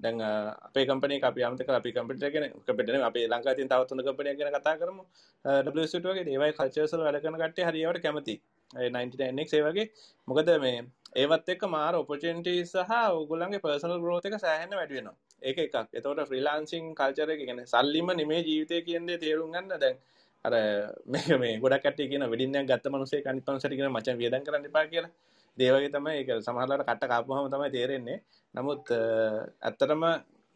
දැන් 0.00 0.20
අපේ 0.20 0.86
කම්පනි 0.86 1.20
අපි 1.22 1.42
අමතක 1.42 1.68
අපි 1.70 1.92
කම්පිටගෙන 1.92 2.46
කපිටන 2.66 3.02
අපේ 3.02 3.26
ලංකා 3.26 3.54
තින් 3.54 3.68
තවත්තුන 3.68 4.02
කපනය 4.02 4.34
ගැන 4.34 4.52
කතා 4.54 4.76
කරම. 4.80 4.98
ඩගේ 5.64 6.24
ඒවයි 6.26 6.52
කල්චසල් 6.52 7.04
වැඩකන 7.06 7.38
කටේ 7.42 7.68
හරිවට 7.68 8.02
කැමති 8.02 8.36
99ක් 8.70 9.48
සේවගේ 9.48 9.86
මොකද 10.28 10.50
මේ 10.60 10.80
ඒවත් 11.14 11.48
එක් 11.48 11.62
මාර 11.68 11.94
ඔපචෙන්ටි 11.96 12.54
සහ 12.64 12.92
ඔගුලන්ගේ 13.12 13.60
පර්සනල් 13.60 14.00
ග්‍රෝත 14.00 14.26
එක 14.26 14.36
සෑහන 14.38 14.74
වැඩුවෙනවා 14.80 15.16
ඒක 15.42 15.58
එකක්. 15.58 15.76
එතවට 15.92 16.26
ෆ්‍රීලාන්සිං 16.30 16.84
කල්චර 16.94 17.30
ගැන 17.40 17.60
සල්ලිම 17.66 18.10
නෙමේ 18.20 18.42
ජීවිතය 18.42 18.82
කියන්නේ 18.88 19.18
තේරුම් 19.18 19.52
ගන්න. 19.52 19.78
දැන් 19.78 19.96
අර 20.44 20.54
මේක 21.06 21.28
මේ 21.38 21.54
ගොඩක් 21.58 21.86
කියන 22.00 22.24
වෙඩින්න 22.32 22.68
ගත්ත 22.70 22.92
මනුසේ 22.94 23.22
කනිපන්සටිකෙන 23.22 23.92
මචන් 23.92 24.18
වියදන් 24.22 24.44
කරන්න 24.46 24.72
පා 24.72 24.86
කියලා. 24.86 25.12
දේවගේ 25.58 25.90
තමයි 25.90 26.14
එක 26.22 26.30
සමහලට 26.40 26.82
කට්ට 26.82 27.10
කාපුහම 27.12 27.50
තමයි 27.50 27.70
තේරෙන්නේ. 27.70 28.22
නමුත් 28.54 28.90
ඇත්තටම 28.92 30.02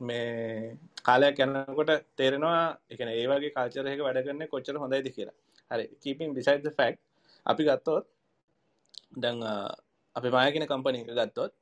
මේ 0.00 0.78
කාලයක් 1.02 1.38
යන්නකොට 1.38 1.92
තේරෙනවා 2.16 2.78
එකන 2.90 3.10
ඒවගේ 3.10 3.54
කාචරයක 3.56 4.00
වැඩ 4.00 4.24
කරන්න 4.24 4.48
කොච්චර 4.48 4.76
හොඳයිද 4.76 5.08
කියලා. 5.10 5.36
හරි 5.70 5.84
කීපින් 6.02 6.34
බිසයිද 6.34 6.66
ෆැක්් 6.78 6.98
අපි 7.46 7.62
ගත්තොත් 7.64 8.04
දැන් 9.14 9.38
අපි 10.16 10.28
මායකෙන 10.30 10.66
කම්පනි 10.66 11.02
එක 11.02 11.10
ගත්තොත් 11.20 11.52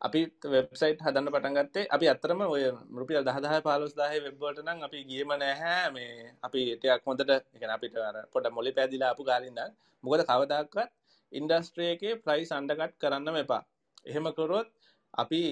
අපි 0.00 0.20
වෙබ්සයිට් 0.46 1.00
හදන්න 1.00 1.32
පටන්ගත්තේ 1.34 1.86
අපි 1.88 2.06
අත්තරම 2.12 2.40
ඔය 2.46 2.64
රුපියල් 2.92 3.24
දහදහ 3.24 3.54
පාලොස් 3.62 3.94
දාහ 3.94 4.12
වෙබ්බට 4.24 4.60
නම් 4.64 4.78
අපි 4.86 4.98
ගියම 5.10 5.30
නැහැ. 5.34 5.90
මේ 5.90 6.32
අපි 6.42 6.60
එටයක් 6.74 7.06
හොඳට 7.06 7.30
එක 7.30 7.62
අපිට 7.68 7.96
පොට 8.32 8.46
මොලි 8.50 8.70
පැදිලා 8.78 9.10
අපපු 9.12 9.24
ගාලින්ද 9.24 9.60
මොකද 10.04 10.22
කවදක්වත් 10.30 10.90
ඉන්ඩස්ට්‍රේකේ 11.32 12.18
ප්‍රයිස් 12.18 12.52
අන්ඩකට් 12.52 12.98
කරන්න 12.98 13.36
එපා. 13.36 13.62
එහෙම 14.06 14.26
කොරොත් 14.32 14.68
අපි 15.14 15.42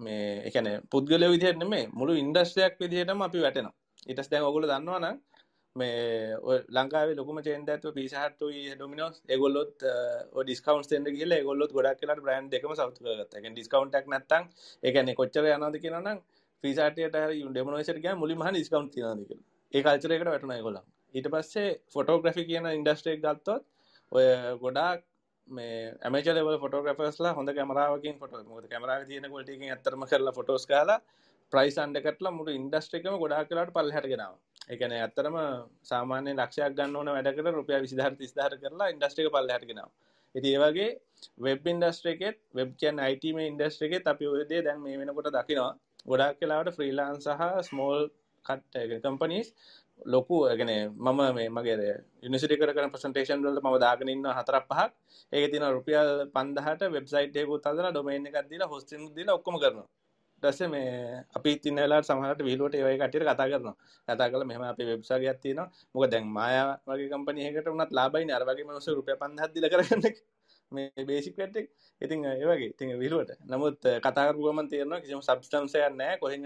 මේ 0.00 0.26
එකන 0.48 0.68
පුද්ගල 0.88 1.24
විදිහට 1.26 1.64
මේ 1.66 1.90
මුළු 1.92 2.12
ඉන්ඩස්ට්‍රයක් 2.16 2.74
විදිහටම 2.78 3.22
අපි 3.22 3.38
වැටෙනවා. 3.40 3.74
ඉටස් 4.06 4.30
දැන් 4.30 4.44
ඔගුල 4.44 4.64
දන්නවනම් 4.64 5.16
මේ 5.76 6.36
ලංකාව 6.70 7.10
ලොකම 7.12 7.38
චේන්ද 7.40 7.68
ඇතු 7.68 7.92
පිසාහත්තු 7.92 8.46
ඩොමිනෝස් 8.72 9.16
එගොල්ලොත් 9.28 9.84
ඩිස්කවන්් 10.38 10.96
ෙන්ඩ 10.98 11.10
කියල 11.16 11.34
ගොල්ලොත් 11.42 11.72
ගොඩක් 11.72 12.00
කියලා 12.00 12.18
බ්‍රන්් 12.20 12.48
එකම 12.52 12.74
සෞතුගත 12.74 13.36
ඩිස්කවන්ටක් 13.46 14.06
නත්තන් 14.12 14.44
එකන 14.82 15.12
කොච්චර 15.20 15.48
යනද 15.48 15.78
කියනනම් 15.84 16.22
පිසාටයට 16.64 17.18
ඩෙමනෝසට 17.48 18.08
මුලි 18.22 18.36
මහ 18.36 18.50
ඩිස්කවන්් 18.50 18.88
තිනදක 18.94 19.34
ඒ 19.74 19.82
කල්චරකට 19.82 20.28
වැටන 20.28 20.54
ගොල 20.62 20.80
ඊට 21.14 21.28
පස්සේ 21.28 21.68
ෆොටෝග්‍රෆි 21.94 22.46
කියන 22.50 22.70
ඉන්ඩස්ට්‍රේක් 22.70 23.20
ගත්තොත් 23.20 23.64
ඔය 24.12 24.26
ගොඩාක් 24.62 25.04
මේ 25.48 25.76
ඇමචලව 26.02 26.50
ෆොටෝග්‍රෆස්ලා 26.58 27.34
හොඳ 27.34 27.52
කැමරාවකින් 27.52 28.18
ෆොට 28.18 28.34
මොද 28.46 28.66
කැමරාව 28.66 29.06
තියන 29.06 29.28
කොටිකින් 29.28 29.70
ඇතරම 29.70 30.04
කරලා 30.06 30.32
ෆොටෝස් 30.32 30.66
කාලා 30.66 30.98
ප්‍රයිස් 31.52 31.78
අන්ඩකටලා 31.78 32.32
මුට 32.32 32.50
ඉන්ඩස්ට්‍රිකම 32.50 33.16
ගොඩා 33.16 33.42
කලාට 33.44 33.72
පල් 33.72 33.90
හැටගෙනාව 33.90 34.34
එකන 34.68 34.94
ඇත්තරම 34.96 35.38
සාමාන්‍ය 35.84 36.34
ලක්ෂයක් 36.34 36.74
ගන්න 36.74 36.98
ඕන 36.98 37.10
වැඩකට 37.10 37.50
රුපිය 37.52 37.80
විසිධර 37.80 38.14
තිස්ධර 38.16 38.54
කරලා 38.58 38.92
ඉන්ඩස්ට්‍රික 38.94 39.32
පල් 39.32 39.52
හැටගෙනාව 39.54 39.90
ඉති 40.34 40.54
ඒවගේ 40.54 40.88
වෙබ් 41.38 41.66
ඉන්ඩස්ට්‍රේකෙත් 41.66 42.38
වෙබ් 42.52 42.70
කියන් 42.76 43.00
අයිටම 43.00 43.38
ඉන්ඩස්ට්‍රේකෙත් 43.42 44.04
අපි 44.06 44.26
ඔයදේ 44.28 44.62
දැන් 44.62 44.80
මේ 44.80 44.98
වෙනකොට 44.98 45.30
දකිනවා. 45.30 45.72
ගොඩක් 46.06 46.40
කලාවට 46.40 46.76
ෆ්‍රීලාන් 46.76 47.16
සහ 47.18 47.44
ස්මෝල් 47.68 48.02
කට් 48.44 49.00
කම්පනීස් 49.02 49.48
ලොකු 50.06 50.40
ගැන 50.50 50.70
මම 50.96 51.20
මේ 51.34 51.48
මගේ 51.48 51.94
යනිසිටි 52.22 52.56
කර 52.56 52.72
ප්‍රසන්ටේෂන් 52.88 53.42
වලට 53.42 53.62
ම 53.64 53.78
දාගනන්න 53.78 54.26
හතරක් 54.38 54.64
පහක්. 54.70 54.90
ඒක 55.32 55.52
තින 55.52 55.64
රුපියල් 55.68 56.10
පන්දහට 56.34 56.82
වෙබ්සයිට්යකු 56.88 57.60
තදර 57.60 57.90
ඩොමයින් 57.90 58.26
එකක් 58.26 58.48
දිලා 58.48 58.68
හොස්ටින් 58.68 59.02
දිල 59.14 59.30
ඔක්කම 59.30 59.56
කරනවා. 59.56 59.88
ටස 60.42 60.60
මේ 60.68 61.24
අපි 61.34 61.50
තින්නලා 61.58 62.00
සමහට 62.00 62.42
විලුවට 62.42 62.74
ඒවයි 62.74 62.98
කටියට 62.98 63.26
කතා 63.26 63.48
කරනවා. 63.48 63.76
කතා 64.08 64.30
කල 64.30 64.44
මෙම 64.44 64.62
අප 64.62 64.78
වෙබ්සාගයක් 64.82 65.38
තියන 65.42 65.60
මොක 65.94 66.04
දැන් 66.06 66.26
මයා 66.28 66.66
වගේ 66.86 67.10
කම්පනයකට 67.12 67.66
වනත් 67.66 67.90
ලාබයි 67.92 68.32
අරවගේ 68.32 68.68
මනස 68.68 68.88
රුපය 68.98 69.12
පන්හත් 69.16 69.50
දිල 69.54 69.66
කරන්න 69.72 70.02
මේ 70.72 71.04
බේසික් 71.04 71.36
වැට්ටෙක් 71.36 71.68
ඉතින් 72.00 72.24
ඒවගේ 72.26 72.68
ඉතින් 72.68 72.92
විරුවට 72.98 73.32
නමුත් 73.46 73.80
කතාකරුවම 74.02 74.60
තේරන 74.68 74.94
කිසිම 75.00 75.20
සබස්ටම්සය 75.20 75.82
නෑ 75.94 76.18
කොහෙ 76.18 76.36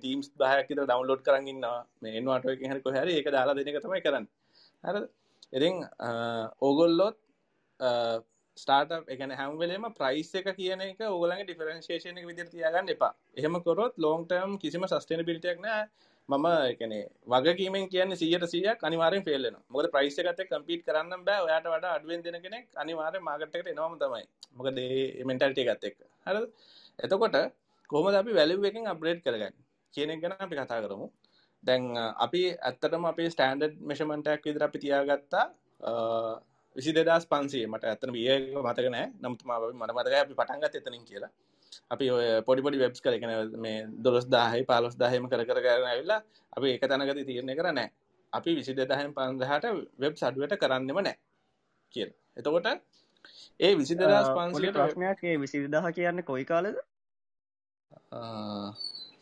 තීම්ස් 0.00 0.30
දායකිත 0.34 0.78
ඩවන්ලෝඩ් 0.78 1.22
කරගන්නවා 1.22 1.80
මේ 2.02 2.16
එන්වාට 2.20 2.46
එක 2.46 2.64
හරි 2.64 2.80
කොහැර 2.80 3.08
එක 3.10 3.30
දාලා 3.30 3.56
දෙන 3.56 3.70
එක 3.70 3.82
තමයි 3.82 4.00
කරන්න. 4.00 4.26
හර 4.84 4.96
ඉතින් 5.52 5.84
ඕගොල්ලොත් 6.60 7.18
ස්ටාට 8.58 8.92
එකන 9.08 9.32
හැම්වෙලේම 9.32 9.86
ප්‍රයිස් 9.92 10.34
එක 10.34 10.50
කියන 10.56 10.80
එක 10.82 11.00
ඕගලගේ 11.06 11.44
ඩිෆරන්ශේෂන 11.44 12.20
විදිර 12.24 12.48
තියාගන්න 12.48 12.92
එපා. 12.94 13.12
එහෙම 13.36 13.62
කොරොත් 13.62 13.98
ලෝන්ටර්ම් 13.98 14.58
කිසිම 14.58 14.86
සස්ටේන 14.86 15.24
පිටියක් 15.24 15.58
නෑ 15.60 15.82
මම 16.28 16.46
එකනේ 16.70 17.02
වගකීමෙන් 17.32 17.84
කියන්න 17.88 18.12
සියට 18.16 18.44
සියක් 18.52 18.80
අනිවාරෙන් 18.82 19.22
ෆෙල්ලෙන 19.26 19.56
මොද 19.68 19.86
ප්‍රයිස් 19.94 20.16
එකත 20.20 20.40
කම්පිට 20.50 20.82
කරන්න 20.86 21.22
බෑ. 21.28 21.44
ඔයාට 21.46 21.66
වඩා 21.72 21.92
අඩුවෙන් 21.98 22.24
දෙන 22.24 22.38
කෙනෙක් 22.44 22.66
අනිවාරය 22.82 23.20
මාගට්ට 23.28 23.70
නවම 23.74 23.94
තමයි. 24.02 24.24
මොකද 24.56 24.80
මෙන්ටල්ට 25.28 25.62
එකත් 25.64 25.84
එක් 25.88 25.96
හර 26.26 26.36
එතකොට 26.98 27.36
කොහම 27.90 28.06
අපි 28.22 28.32
වැලුව 28.38 28.66
එකින් 28.70 28.90
අප්‍රේඩ් 28.92 29.22
කරගන්න? 29.24 29.54
කියන 29.94 30.10
ගැන 30.20 30.34
අපි 30.38 30.54
කතා 30.56 30.82
කරමු. 30.84 31.06
දැන් 31.62 31.84
අපි 32.24 32.42
ඇත්තටම 32.60 33.04
අපේ 33.12 33.30
ස්ටන්ඩඩ් 33.34 33.74
මෙෂමන්ටක් 33.88 34.44
විදර 34.46 34.62
අපි 34.68 34.78
තියාගත්තා. 34.84 35.44
විසි 36.76 36.90
දෙදස් 36.92 37.24
පන්සේ 37.30 37.66
මට 37.66 37.84
ඇතන 37.92 38.10
විය 38.16 38.28
මතක 38.64 38.86
නෑ 38.94 39.06
නමුත්ම 39.22 39.50
මට 39.78 39.92
මතක 39.96 40.14
අපි 40.24 40.34
පටන්ගත් 40.40 40.74
එතනින් 40.80 41.04
කියලා. 41.10 41.32
අපි 41.90 42.10
ඔය 42.10 42.26
පොඩිපොඩි 42.42 42.78
වෙබ්ස් 42.78 43.00
කරගෙන 43.00 43.32
මේ 43.58 43.78
දොස් 43.98 44.26
දාහහි 44.28 44.64
පාලොස් 44.64 44.96
දාහම 44.96 45.28
කර 45.28 45.42
කර 45.44 45.60
කරන 45.64 45.86
ඇවිල්ලා 45.86 46.20
අපි 46.52 46.74
එක 46.74 46.84
තැනගති 46.84 47.24
තියරණය 47.24 47.54
කර 47.54 47.68
නෑ 47.72 47.88
අපි 48.32 48.50
විසි 48.54 48.74
දෙදහම 48.74 49.14
පන්දහට 49.14 49.66
වෙබ් 49.98 50.14
සඩුවට 50.14 50.58
කරන්නෙම 50.58 50.98
නෑ 50.98 51.16
කියල. 51.94 52.10
එතකොට 52.36 52.66
ඒ 53.60 53.72
විසි 53.74 53.94
දෙදස් 53.94 54.30
පන්සිට 54.30 54.76
ප්‍රශ්නයක් 54.76 55.24
ඒ 55.24 55.36
විසි 55.36 55.64
දහ 55.68 55.88
කියන්න 55.92 56.22
කොයි 56.24 56.44
කාලද? 56.44 56.76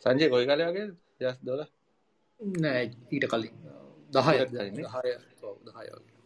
සංජය 0.03 0.29
කොයි 0.29 0.45
කාලයගේ 0.47 0.87
ජස් 1.19 1.37
දොල 1.43 1.61
නෑ 2.59 2.83
ඊට 3.11 3.27
කලින්. 3.31 3.53
දහය 4.11 4.37
දහය 4.47 4.69
දහය 4.71 5.13
දහය 5.67 5.85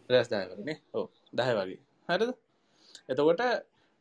රැස් 0.09 0.27
දායකරනේ 0.29 0.77
ඕ 0.93 1.05
දහ 1.33 1.49
වගේ. 1.57 1.79
හරිද? 2.09 2.31
එතකොට 3.09 3.41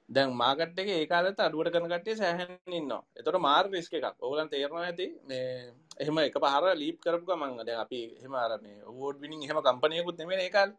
දැන් 0.08 0.30
මාගට් 0.34 0.78
එක 0.80 0.88
ඒකාලත 0.90 1.40
අඩුවට 1.46 1.74
කන 1.74 1.88
කටේ 1.92 2.16
සෑහන් 2.16 2.52
ඉන්න 2.72 2.92
එතොට 3.14 3.38
මාර් 3.46 3.64
රිස්ක 3.68 3.92
එකක්. 3.92 4.16
ඕලන් 4.20 4.48
තේරවා 4.48 4.84
ඇති 4.84 5.06
මේ 5.28 5.48
එහෙම 5.98 6.18
එක 6.20 6.38
පහර 6.44 6.64
ලීප් 6.82 6.98
කරපු 7.04 7.36
මංග 7.36 7.64
දැ 7.68 7.76
අපි 7.84 8.00
හෙම 8.22 8.34
අරම 8.34 8.64
ෝඩ් 8.98 9.20
විනිින් 9.22 9.48
හෙම 9.50 9.60
කම්පනයකුත් 9.66 10.16
නෙම 10.20 10.32
ඒකාල් 10.38 10.72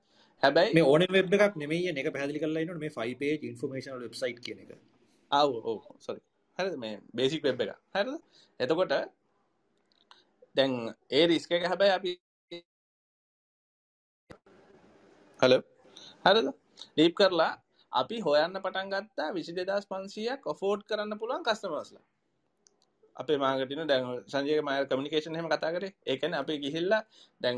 හැබැයි 0.44 0.74
මේ 0.74 0.88
ඕන 0.92 1.06
වෙබ් 1.10 1.34
එකක් 1.38 1.60
නෙමේ 1.64 1.94
එක 1.94 2.10
පැදිලි 2.16 2.42
කරලා 2.44 2.66
න 2.68 2.82
මේ 2.86 2.96
ෆයිපේ 2.98 3.36
ඉන්ෆර්මේශන 3.44 4.02
වෙබ්සයිට් 4.06 4.42
කියන 4.46 4.60
එක. 4.64 4.72
ආව 5.32 5.50
ඕ 5.70 5.80
සොරි 6.00 6.22
හරි 6.60 6.78
මේ 6.78 6.96
බේසික් 7.14 7.42
වෙබ් 7.44 7.62
එක 7.62 7.72
හරිද? 7.96 8.10
එතකොට 8.60 8.94
දැන් 10.56 10.72
ඒ 11.12 11.24
රිස්ක 11.28 11.52
එක 11.52 11.70
හැබැයි 11.72 11.94
අපි 11.98 12.12
හලෝ 15.40 15.62
හරිද? 16.26 16.48
ලීප් 16.98 17.14
කරලා 17.16 17.54
අපි 17.94 18.22
හොයන්න 18.22 18.62
පටන් 18.62 18.94
ගත්තා 18.94 19.34
විසි 19.34 19.58
දෙදස් 19.60 19.86
පන්සියක් 19.86 20.42
ඔෆෝඩ් 20.46 20.82
කරන්න 20.84 21.20
පුළුවන් 21.20 21.44
කස්ටමස්ලා 21.44 22.06
අපේ 23.16 23.38
මාගටින 23.38 23.82
දැන් 23.84 24.06
සංජය 24.26 24.60
මය 24.62 24.76
කමිකේෂන් 24.86 25.36
හෙම 25.36 25.48
කතා 25.48 25.72
කර. 25.76 25.86
ඒකන 26.06 26.34
අපි 26.34 26.54
ගිහිල්ලා 26.58 27.02
දැන් 27.42 27.58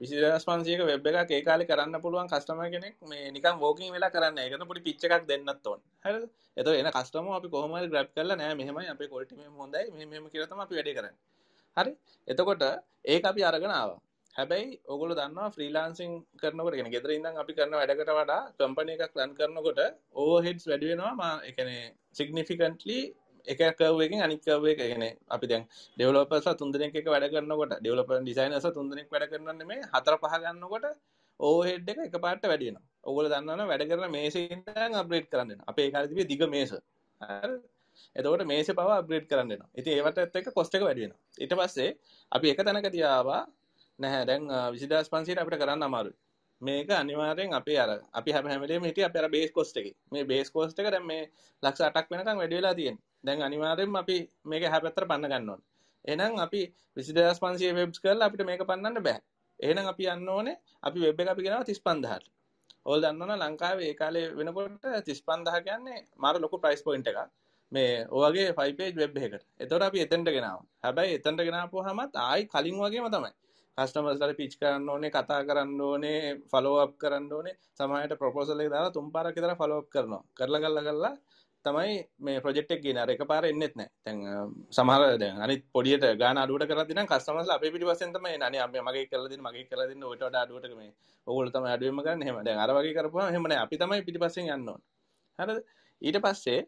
විසිදස් 0.00 0.46
පන්සියක 0.48 0.80
වෙබ් 0.82 1.06
එක 1.12 1.30
ඒකාලි 1.30 1.64
කරන්න 1.66 2.00
පුළුවන් 2.00 2.30
කස්ටම 2.32 2.62
කෙනෙක් 2.74 2.94
මේ 3.04 3.30
නිකම් 3.30 3.56
වෝකින් 3.58 3.92
වෙලා 3.92 4.10
කරන්න. 4.10 4.38
එකන 4.38 4.64
පොඩි 4.66 4.84
පිච්ච 4.86 5.04
එකක් 5.06 5.26
දෙන්නත් 5.26 5.66
ඕන්. 5.66 5.80
හ 6.02 6.08
එත 6.56 6.66
එන 6.72 6.90
කස්ටම 6.90 7.28
අපි 7.30 7.48
කොහම 7.48 7.76
ග්‍රප් 7.84 8.08
කරලා 8.14 8.36
නෑ 8.36 8.54
මෙහමයි 8.54 8.88
අප 8.88 9.02
කොල්ටිම 9.08 9.38
හොඳයි 9.56 10.06
මෙම 10.06 10.24
කියරතම 10.30 10.58
අපි 10.58 10.74
වැඩි 10.74 10.96
කරන්න. 10.98 11.16
හරි? 11.76 11.92
එතකොට 12.28 12.62
ඒ 13.04 13.20
අපි 13.22 13.40
අරගෙනාව 13.42 13.90
හැබැයි 14.36 14.68
ඔගොල 14.86 15.10
දන්නවා 15.12 15.48
ෆ්‍රීලාන්සිං 15.50 16.12
කරනකට 16.34 16.76
ගෙන 16.78 16.90
ගෙදර 16.90 17.10
ඉඳන් 17.12 17.40
අපි 17.42 17.52
කරන 17.52 17.74
වැඩකට 17.74 18.12
වඩා 18.12 18.40
කම්පනය 18.56 18.92
එකක් 18.96 19.18
ලන් 19.18 19.32
කරනකොට 19.34 19.80
ඕහෙඩ්ස් 20.16 20.64
වැඩුවෙනවා 20.66 21.12
මා 21.14 21.34
එකන 21.42 21.70
සිගනිෆිකන්ටලි 22.12 22.98
එකකවකින් 23.46 24.20
අනිකව 24.20 24.64
එකගෙන 24.66 25.04
අපි 25.28 25.46
දැන් 25.46 25.64
ඩෙවලපස 25.96 26.48
තුන්දනෙක් 26.56 26.94
එක 26.94 27.06
වැඩ 27.06 27.28
කරනකොට 27.30 27.74
ඩෙවලප 27.76 28.10
ඩිසයිනස 28.18 28.68
තුන්දනෙක් 28.70 29.08
වැඩ 29.08 29.28
කරන්න 29.32 29.62
මේ 29.66 29.82
හතර 29.90 30.16
පහගන්නකොට 30.18 30.86
ඕහෙඩ් 31.40 31.88
එක 31.88 32.00
එක 32.00 32.16
පාට 32.18 32.44
වැඩියන 32.44 32.76
ඔගොල 33.04 33.28
දන්නන 33.28 33.66
වැඩ 33.66 33.88
කරන 33.88 34.10
මේසින් 34.10 34.64
අප්‍රේට් 34.96 35.28
කරන්න 35.28 35.60
අපේ 35.66 35.88
කාතිබේ 35.90 36.26
දිග 36.26 36.42
මේස. 36.48 36.72
එතකොට 38.16 38.44
මේස 38.46 38.68
පව 38.70 38.88
අප්‍රේට් 38.94 39.26
කරන්න 39.26 39.66
ඉති 39.74 39.90
ඒවට 39.92 40.20
ඇත් 40.20 40.36
එක 40.36 40.52
කොස්ට 40.52 40.74
එක 40.74 40.82
වැඩියෙන 40.82 41.12
ඉට 41.38 41.52
පස්සේ 41.54 41.90
අපි 42.32 42.52
එක 42.52 42.62
තැනක 42.62 42.88
තියාවා 42.90 43.42
නැහැ. 43.98 44.26
දැන් 44.26 44.42
විසිදස් 44.74 45.10
පන්සිට 45.12 45.38
අපට 45.38 45.58
කරන්න 45.58 45.82
අමාරු 45.82 46.12
මේක 46.60 46.90
අනිවාරයෙන් 46.92 47.54
අපේ 47.54 47.78
අර 47.78 47.90
අපි 48.12 48.30
හැ 48.32 48.42
හැමලේ 48.44 48.80
හිට 48.80 48.98
අපර 49.00 49.28
බේස් 49.28 49.50
කොස්ට 49.50 49.76
එක. 49.76 49.96
මේ 50.12 50.24
බේස් 50.24 50.48
කෝස්ට 50.50 50.78
එක 50.78 51.02
මේ 51.02 51.30
ලක්ෂ 51.62 51.80
අටක් 51.82 52.08
වෙනකම් 52.10 52.38
වැඩවෙලා 52.38 52.74
තියෙන් 52.74 52.96
දැන් 53.24 53.42
අනිවාරයෙන් 53.42 53.96
අපි 53.96 54.16
මේක 54.44 54.64
හැපැත්තර 54.66 55.06
පන්න 55.06 55.30
ගන්නවන් 55.32 55.62
එනම් 56.04 56.38
අපි 56.38 56.62
විසිදස් 56.96 57.38
පන්සිය 57.38 57.72
වෙබ්ස් 57.72 57.98
කරලා 58.00 58.26
අපිට 58.28 58.44
මේක 58.44 58.62
පන්නන්න 58.62 59.02
බෑ. 59.02 59.20
එහෙනම් 59.60 59.86
අපි 59.86 60.04
යන්න 60.06 60.28
ඕනේ 60.28 60.56
අපි 60.82 60.98
වෙබ් 61.00 61.20
එක 61.20 61.28
අපි 61.28 61.42
ගෙනාව 61.42 61.64
තිස් 61.64 61.80
පන්දහට. 61.80 62.24
ඕල් 62.86 63.00
දන්නවන 63.00 63.38
ලංකාවේ 63.38 63.90
ඒ 63.90 63.94
කාලේ 63.94 64.26
වෙනකොට 64.36 64.86
තිස් 65.06 65.20
පන්දහ 65.22 65.58
කියන්නේ 65.66 66.00
මාර 66.16 66.40
ලොකු 66.40 66.58
ප්‍රයිස් 66.58 66.82
පොයින්ට 66.82 67.06
එක 67.06 67.18
මේ 67.72 68.06
ඕගේ 68.10 68.48
ෆයිපේජ් 68.52 68.92
වෙබ් 68.94 69.16
එකට 69.18 69.46
එතොට 69.58 69.82
අපි 69.82 70.02
එතැන්ට 70.04 70.28
ගෙනාව. 70.28 70.58
හැබැයි 70.82 71.18
එතැන්ට 71.18 71.42
ගෙනාපු 71.42 71.86
හමත් 71.86 72.12
ආයි 72.18 72.48
කලින් 72.48 72.76
වගේම 72.76 73.06
තමයි. 73.08 73.32
කස්ටමස්ලට 73.78 74.36
පිච් 74.36 74.54
කරන්න 74.56 74.88
ඕනේ 74.88 75.10
කතා 75.10 75.44
කරන්න 75.44 75.80
ඕනේ 75.82 76.18
ෆලෝප් 76.46 76.96
කරන්න 76.98 77.30
ඕනේ. 77.32 77.54
සමහයට 77.72 78.18
ප්‍රපෝසල 78.18 78.60
දාලා 78.66 78.92
තුම් 78.92 79.06
පාර 79.10 79.32
තර 79.32 79.54
ෆලෝප් 79.56 79.86
කරනවා. 79.88 80.22
කරල 80.32 80.56
කල්ල 80.58 80.80
කල්ලා 80.82 81.14
තමයි 81.64 81.94
මේ 82.18 82.40
ප්‍රජෙක්්ක් 82.40 82.82
ගෙන 82.82 83.00
එක 83.06 83.24
පාර 83.24 83.44
එන්නෙත් 83.44 83.74
නෑ. 83.74 83.88
තැන් 84.04 84.18
සමහර 84.70 85.16
ද 85.16 85.24
අනි 85.38 85.56
පොඩියට 85.72 86.04
ගාන 86.16 86.36
අඩුවට 86.36 86.68
කරදින 86.68 87.02
කස්ටමස් 87.06 87.48
අප 87.48 87.64
පිටි 87.64 87.86
පසෙන්තම 87.86 88.26
න 88.30 88.42
අම 88.58 88.78
මගේ 88.82 89.06
කරලදි 89.06 89.40
මගේ 89.40 89.66
කරදින්න 89.66 90.06
ට 90.14 90.34
අඩුවට 90.36 90.76
මේ 90.76 90.92
ඔගුල 91.26 91.50
තම 91.50 91.66
අඩුවම 91.66 92.02
කරන්න. 92.02 92.22
හෙම 92.22 92.44
දැන් 92.44 92.58
අරවගේ 92.58 92.94
කරපුහ 92.94 93.28
හෙමන 93.28 93.52
අපි 93.56 93.76
තමයි 93.78 94.02
පිටි 94.02 94.20
පසෙන් 94.20 94.50
යන්නවා 94.50 94.78
හර 95.38 95.58
ඊට 96.02 96.18
පස්සේ 96.20 96.60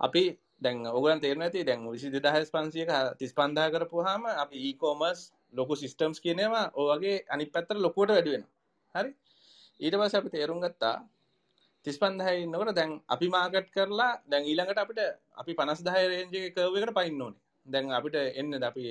අපි 0.00 0.24
දැන් 0.60 0.86
ඔගලන් 0.88 1.20
තේරන 1.20 1.42
ඇති 1.42 1.62
දැන් 1.64 1.86
විසි 1.88 2.10
දහස් 2.10 2.50
පන්සියක 2.50 2.90
තිස් 3.18 3.32
පන්දා 3.32 3.68
කරපුහම 3.70 4.26
අපි 4.36 4.56
ඒකෝමස් 4.66 5.20
ලොකු 5.52 5.74
සිිස්ටම්ස් 5.76 6.20
කියනවා 6.20 6.66
ඕගේ 6.74 7.16
අනි 7.28 7.44
පැත්තර 7.46 7.76
ලොකුවට 7.76 8.14
වැඩුවෙන 8.14 8.44
හරි? 8.94 9.10
ඊට 9.80 9.96
පස 10.00 10.14
අපි 10.14 10.30
තේරුම් 10.30 10.60
ගත්තා 10.64 10.96
තිස් 11.86 11.96
පන්දහයි 11.98 12.46
නොකට 12.46 12.74
දැන් 12.76 12.90
අපි 13.08 13.26
මාගට් 13.28 13.68
කරලා 13.74 14.12
දැන් 14.30 14.44
ඊළඟට 14.44 14.82
අපිට 14.84 15.00
අපි 15.40 15.52
පනස් 15.54 15.80
දහය 15.86 16.02
රේජය 16.12 16.40
කවකට 16.56 16.96
පයින්න 16.98 17.22
ඕනේ. 17.22 17.40
දැන් 17.66 17.92
අපිට 17.98 18.16
එන්න 18.40 18.62
අපි 18.62 18.84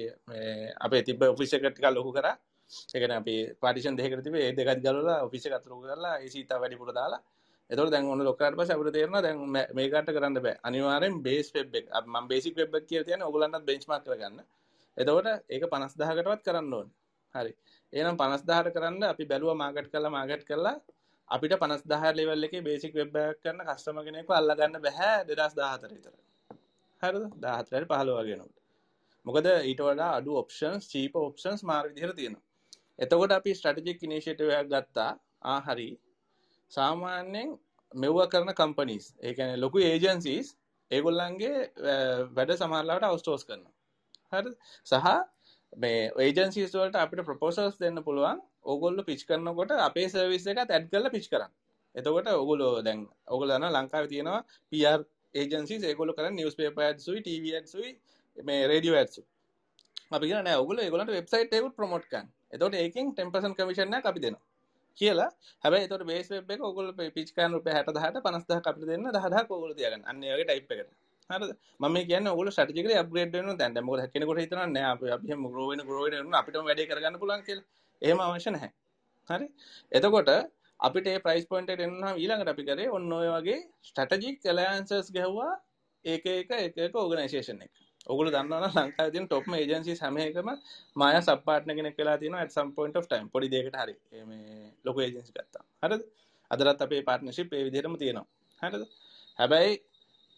අපේ 0.80 1.02
තිබ 1.04 1.22
ඔෆිසකට්ක 1.26 1.86
ලොකු 1.90 2.12
කර. 2.14 2.28
එකන 2.96 3.12
අපි 3.12 3.36
පාටිෂන් 3.62 3.98
දෙකරතිබේ 3.98 4.46
ඒ 4.48 4.56
දෙකත් 4.58 4.82
ගලලා 4.86 5.20
ඔෆිස 5.28 5.46
කතුරු 5.46 5.82
කරලා 5.84 6.16
ඒසිතා 6.24 6.62
වැඩිපුර 6.62 6.92
දාලා. 6.94 7.22
එතට 7.70 7.92
දැන් 7.94 8.06
ඔන්න 8.14 8.24
ලොකට 8.28 8.56
පස 8.58 8.72
අපට 8.74 8.94
තේරන 8.94 9.18
දැන් 9.26 9.38
මේකට 9.78 10.10
කරන්න 10.16 10.42
බෑ. 10.46 10.56
අනිවාරෙන් 10.68 11.22
බේස් 11.28 11.54
වෙබ් 11.56 11.76
ම 12.06 12.28
බේසික් 12.32 12.56
වෙබ් 12.58 12.74
කිය 12.90 13.04
තියන 13.04 13.22
ඔගලන්නත් 13.22 13.66
බෙන්ච්මක් 13.70 14.04
කරගන්න. 14.06 14.42
එතකොට 14.98 15.28
ඒක 15.50 15.64
පනස් 15.68 15.94
දහකටවත් 15.96 16.46
කරන්න 16.46 16.74
ඕන්. 16.74 16.90
හරි. 17.36 17.52
ඒනම් 17.94 18.18
පනස් 18.18 18.44
දහට 18.44 18.74
කරන්න 18.76 19.04
අපි 19.06 19.26
බැලුව 19.26 19.56
මාගට් 19.56 19.92
කලා 19.92 20.12
මාගට් 20.12 20.46
කරලා 20.46 20.76
අපිට 21.30 21.56
පනස් 21.58 21.84
දහ 21.86 22.04
ලෙවල් 22.14 22.48
එක 22.48 22.56
බේසික් 22.64 22.94
වෙබ් 22.96 23.16
කරන 23.42 23.64
කස්ටම 23.68 24.02
කෙනෙක 24.06 24.32
අල්ලගන්න 24.32 24.82
බැහැ 24.82 25.26
දෙදස් 25.30 25.56
දාහතර 25.56 25.90
විතර 25.90 26.14
හරද 27.04 27.26
දාහතරට 27.38 27.90
පහලවාගෙනට 27.92 28.56
මොකද 29.26 29.50
ඊට 29.52 29.82
වඩා 29.82 30.12
අඩු 30.18 30.38
ඔප්ෂන් 30.42 30.78
චීප 30.84 31.18
ඔප්ෂන්ස් 31.20 31.64
මාර් 31.64 31.84
විදිහර 31.90 32.14
තියෙනවා. 32.14 32.46
එතකොට 33.00 33.32
අපි 33.32 33.52
ස්ටටිජික් 33.54 34.02
නිශේටවයක් 34.04 34.70
ගත්තා. 34.70 35.12
ආහරි 35.48 35.90
සාමාන්‍යෙන් 36.72 37.50
මෙව්ව 37.92 38.20
කරන 38.28 38.52
කම්පනිස් 38.54 39.06
ඒකන 39.22 39.52
ලොකු 39.60 39.80
ඒජන්සිස් 39.82 40.48
ඒගොල්ලන්ගේ 40.92 41.58
වැඩ 42.36 42.52
සමහරලාට 42.54 43.04
අවස්ටෝස් 43.04 43.46
කරන 43.46 43.64
හරි. 44.32 44.52
සහ 44.86 45.08
මේ 45.78 46.12
ඒජන්සිස්වලට 46.18 46.96
අපිට 46.96 47.24
ප්‍රපෝසල්ස් 47.24 47.78
දෙන්න 47.78 48.04
පුළුවන්. 48.04 48.42
ඔගොල්ල 48.66 49.04
පිච් 49.04 49.22
කරනකොට 49.26 49.72
අපේ 49.80 50.08
සර්විස 50.08 50.48
එක 50.48 50.62
ඇඩ් 50.64 50.90
කරල 50.92 51.10
පිච් 51.10 51.30
කරන්න. 51.30 51.52
එතකොට 51.96 52.28
ඔගුලෝ 52.34 52.74
දැන් 52.82 53.08
ඔගුල 53.28 53.50
දන්න 53.50 53.72
ලංකාව 53.72 54.06
තියෙනවා 54.08 54.42
පර් 54.72 55.02
ඒජන්සි 55.36 55.76
ඒගොල 55.84 56.14
කර 56.14 56.30
නිවස් 56.32 56.56
පේප 56.56 56.78
ඇත්සුයි 56.80 57.22
ටවසුයි 57.22 57.92
මේ 58.38 58.68
රඩියෝ 58.68 58.98
ඇත්සු 58.98 59.22
අපි 60.12 60.26
නෑ. 60.28 60.58
ඔගුල 60.58 60.78
ගොලට 60.90 61.12
වෙබ්සයිට් 61.12 61.54
එකුත් 61.54 61.76
ප්‍රමෝට්කන් 61.76 62.26
එතොට 62.52 62.76
ඒකින් 62.76 63.14
ටෙම්පසන් 63.14 63.54
කමිෂන්න 63.54 64.00
අපි 64.04 64.20
දෙනවා. 64.20 64.46
කියලා. 64.98 65.30
හැබැයි 65.64 65.86
එතකොට 65.86 66.06
බේස් 66.06 66.30
වෙබ් 66.32 66.52
එක 66.52 66.62
ඔයගොල්ලෝ 66.62 67.12
පිච් 67.18 67.30
කරන 67.36 67.54
රුපියල් 67.54 67.76
60000ට 67.76 68.24
50000ක් 68.26 68.72
අපිට 68.72 68.88
දෙන්න. 68.88 69.06
10000ක් 69.08 69.50
ඔයගොල්ලෝ 69.50 69.78
තියාගන්න. 69.80 70.04
අන්න 70.06 70.24
ඒ 70.24 70.34
වගේ 70.34 70.48
ටයිප් 70.50 70.74
එකකට. 70.76 70.92
හරිද? 71.30 71.52
මම 71.80 71.92
මේ 71.94 72.06
කියන්නේ 72.10 72.32
ඔයගොල්ලෝ 72.34 72.54
ස්ට්‍රැටජිකලි 72.54 72.96
අප්ග්‍රේඩ් 73.02 73.34
වෙනවා 73.36 73.58
දැන්. 73.62 73.74
දැන් 73.76 73.86
මොකද 73.88 74.06
කෙනෙකුට 74.14 74.42
හිතනවා 74.44 74.68
නෑ 74.68 74.86
අපි 74.94 75.12
අපි 75.16 75.28
හැම 75.32 75.44
ග්‍රෝ 75.54 75.68
වෙන 75.72 75.82
ග්‍රෝ 75.90 76.04
වෙන 76.06 76.38
අපිටම 76.42 76.70
වැඩේ 76.70 76.88
කරගන්න 76.92 77.20
පුළුවන් 77.22 77.44
කියලා. 77.48 77.66
එහෙම 78.02 78.20
අවශ්‍ය 78.26 78.52
නැහැ. 78.56 78.72
හරි? 79.30 79.48
එතකොට 79.92 80.32
අපිට 80.80 81.08
ඒ 81.12 81.20
ප්‍රයිස් 81.26 81.46
පොයින්ට් 81.52 81.74
එකට 81.74 81.84
එන්නා 81.88 82.14
ඊළඟට 82.22 82.54
අපි 82.54 82.64
කරේ 82.70 82.88
ඔන්න 82.98 83.12
ඔය 83.20 83.28
වගේ 83.36 83.60
ස්ට්‍රැටජික් 83.90 84.50
ඇලයන්සස් 84.52 85.12
ගැහුවා 85.18 85.54
ඒක 86.06 86.26
එක 86.34 86.52
එක 86.58 86.78
එක 86.86 86.96
ඕගනයිසේෂන් 86.96 87.62
එක. 87.66 87.74
ඔගොල්ලෝ 88.12 88.34
දන්නවනම් 88.36 88.78
ලංකාවේ 88.78 89.12
තියෙන 89.12 89.28
টොප්ම 89.34 89.54
ඒජන්සිස් 89.58 90.02
හැම 90.04 90.18
එකම 90.24 90.50
මායා 90.96 91.22
සබ් 91.22 91.40
පාර්ට්නර් 91.48 91.76
කෙනෙක් 91.80 92.00
වෙලා 92.02 92.18
තියෙනවා 92.22 92.46
at 92.46 92.56
some 92.58 92.72
point 92.78 92.96
of 93.00 93.06
time 93.14 93.28
පොඩි 93.34 93.52
දෙයකට 93.54 93.78
හරි 93.82 93.96
මේ 94.32 94.74
ලොකු 94.86 95.06
ඒජන්සි 95.06 95.32
ගත්තා. 95.36 95.64
හරිද? 95.84 96.02
අදටත් 96.52 96.82
අපේ 96.86 97.02
පාර්ට්නර්ෂිප් 97.10 97.54
ඒ 97.54 97.64
විදිහටම 97.68 97.96
තියෙනවා. 98.04 98.28
හරිද? 98.62 98.84
හැබැයි 99.40 99.74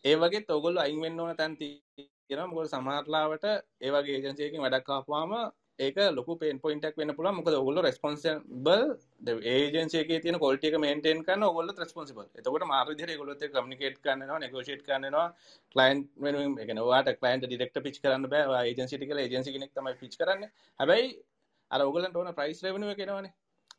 ඒ 0.06 0.16
වගේ 0.16 0.46
ඔගොල්ලෝ 0.50 0.84
අයින් 0.84 1.02
වෙන්න 1.04 1.20
ඕන 1.20 1.36
තැන් 1.38 1.58
තියෙනවා. 1.58 2.48
මොකද 2.52 2.70
සමහරලාවට 2.70 3.46
ඒ 3.86 3.92
වගේ 3.96 4.16
ඒජන්සි 4.18 4.48
එකකින් 4.48 4.64
වැඩක් 4.66 4.90
ආපුවාම 4.90 5.34
ඒක 5.80 5.98
ලොකු 6.18 6.34
පේන් 6.42 6.58
පොයින්ටක් 6.64 6.98
වෙන්න 7.00 7.14
පුළුවන් 7.18 7.38
මොකද 7.38 7.54
ඔයගොල්ලෝ 7.60 7.84
රෙස්පොන්සිබල් 7.86 8.84
ඒජන්සි 9.54 9.98
එකේ 10.02 10.20
තියෙන 10.24 10.38
ක්වොලිටි 10.42 10.70
එක 10.70 10.78
මේන්ටේන් 10.86 11.24
කරන 11.28 11.46
ඔයගොල්ලෝ 11.50 11.76
රෙස්පොන්සිබල්. 11.84 12.26
එතකොට 12.40 12.66
මාර 12.72 12.86
විදිහට 12.90 13.14
ඒගොල්ලොත් 13.14 13.46
එක්ක 13.46 13.54
කමියුනිකේට් 13.56 13.98
කරනවා, 14.06 14.40
නෙගෝෂিয়েට් 14.44 14.84
කරනවා, 14.88 15.28
ක්ලයන්ට් 15.74 16.10
වෙනුවෙන් 16.26 16.58
ඒ 16.58 16.68
කියන්නේ 16.68 16.88
ඔයාට 16.90 17.12
ක්ලයන්ට් 17.22 17.48
ඩිරෙක්ටර් 17.48 17.86
පිච් 17.88 17.98
කරන්න 18.04 18.28
බෑ. 18.34 18.44
ඔයා 18.52 18.64
ඒජන්සි 18.66 18.96
ටික 18.96 19.10
කියලා 19.12 19.26
ඒජන්සි 19.28 19.56
කෙනෙක් 19.56 19.72
තමයි 19.78 19.96
පිච් 20.02 20.18
කරන්නේ. 20.22 20.52
හැබැයි 20.80 21.08
අර 21.72 21.86
ඔයගොල්ලන්ට 21.88 22.20
ඕන 22.20 22.34
ප්‍රයිස් 22.40 22.62
රෙවෙනියු 22.66 22.94
එක 22.96 23.02
එනවනේ. 23.06 23.34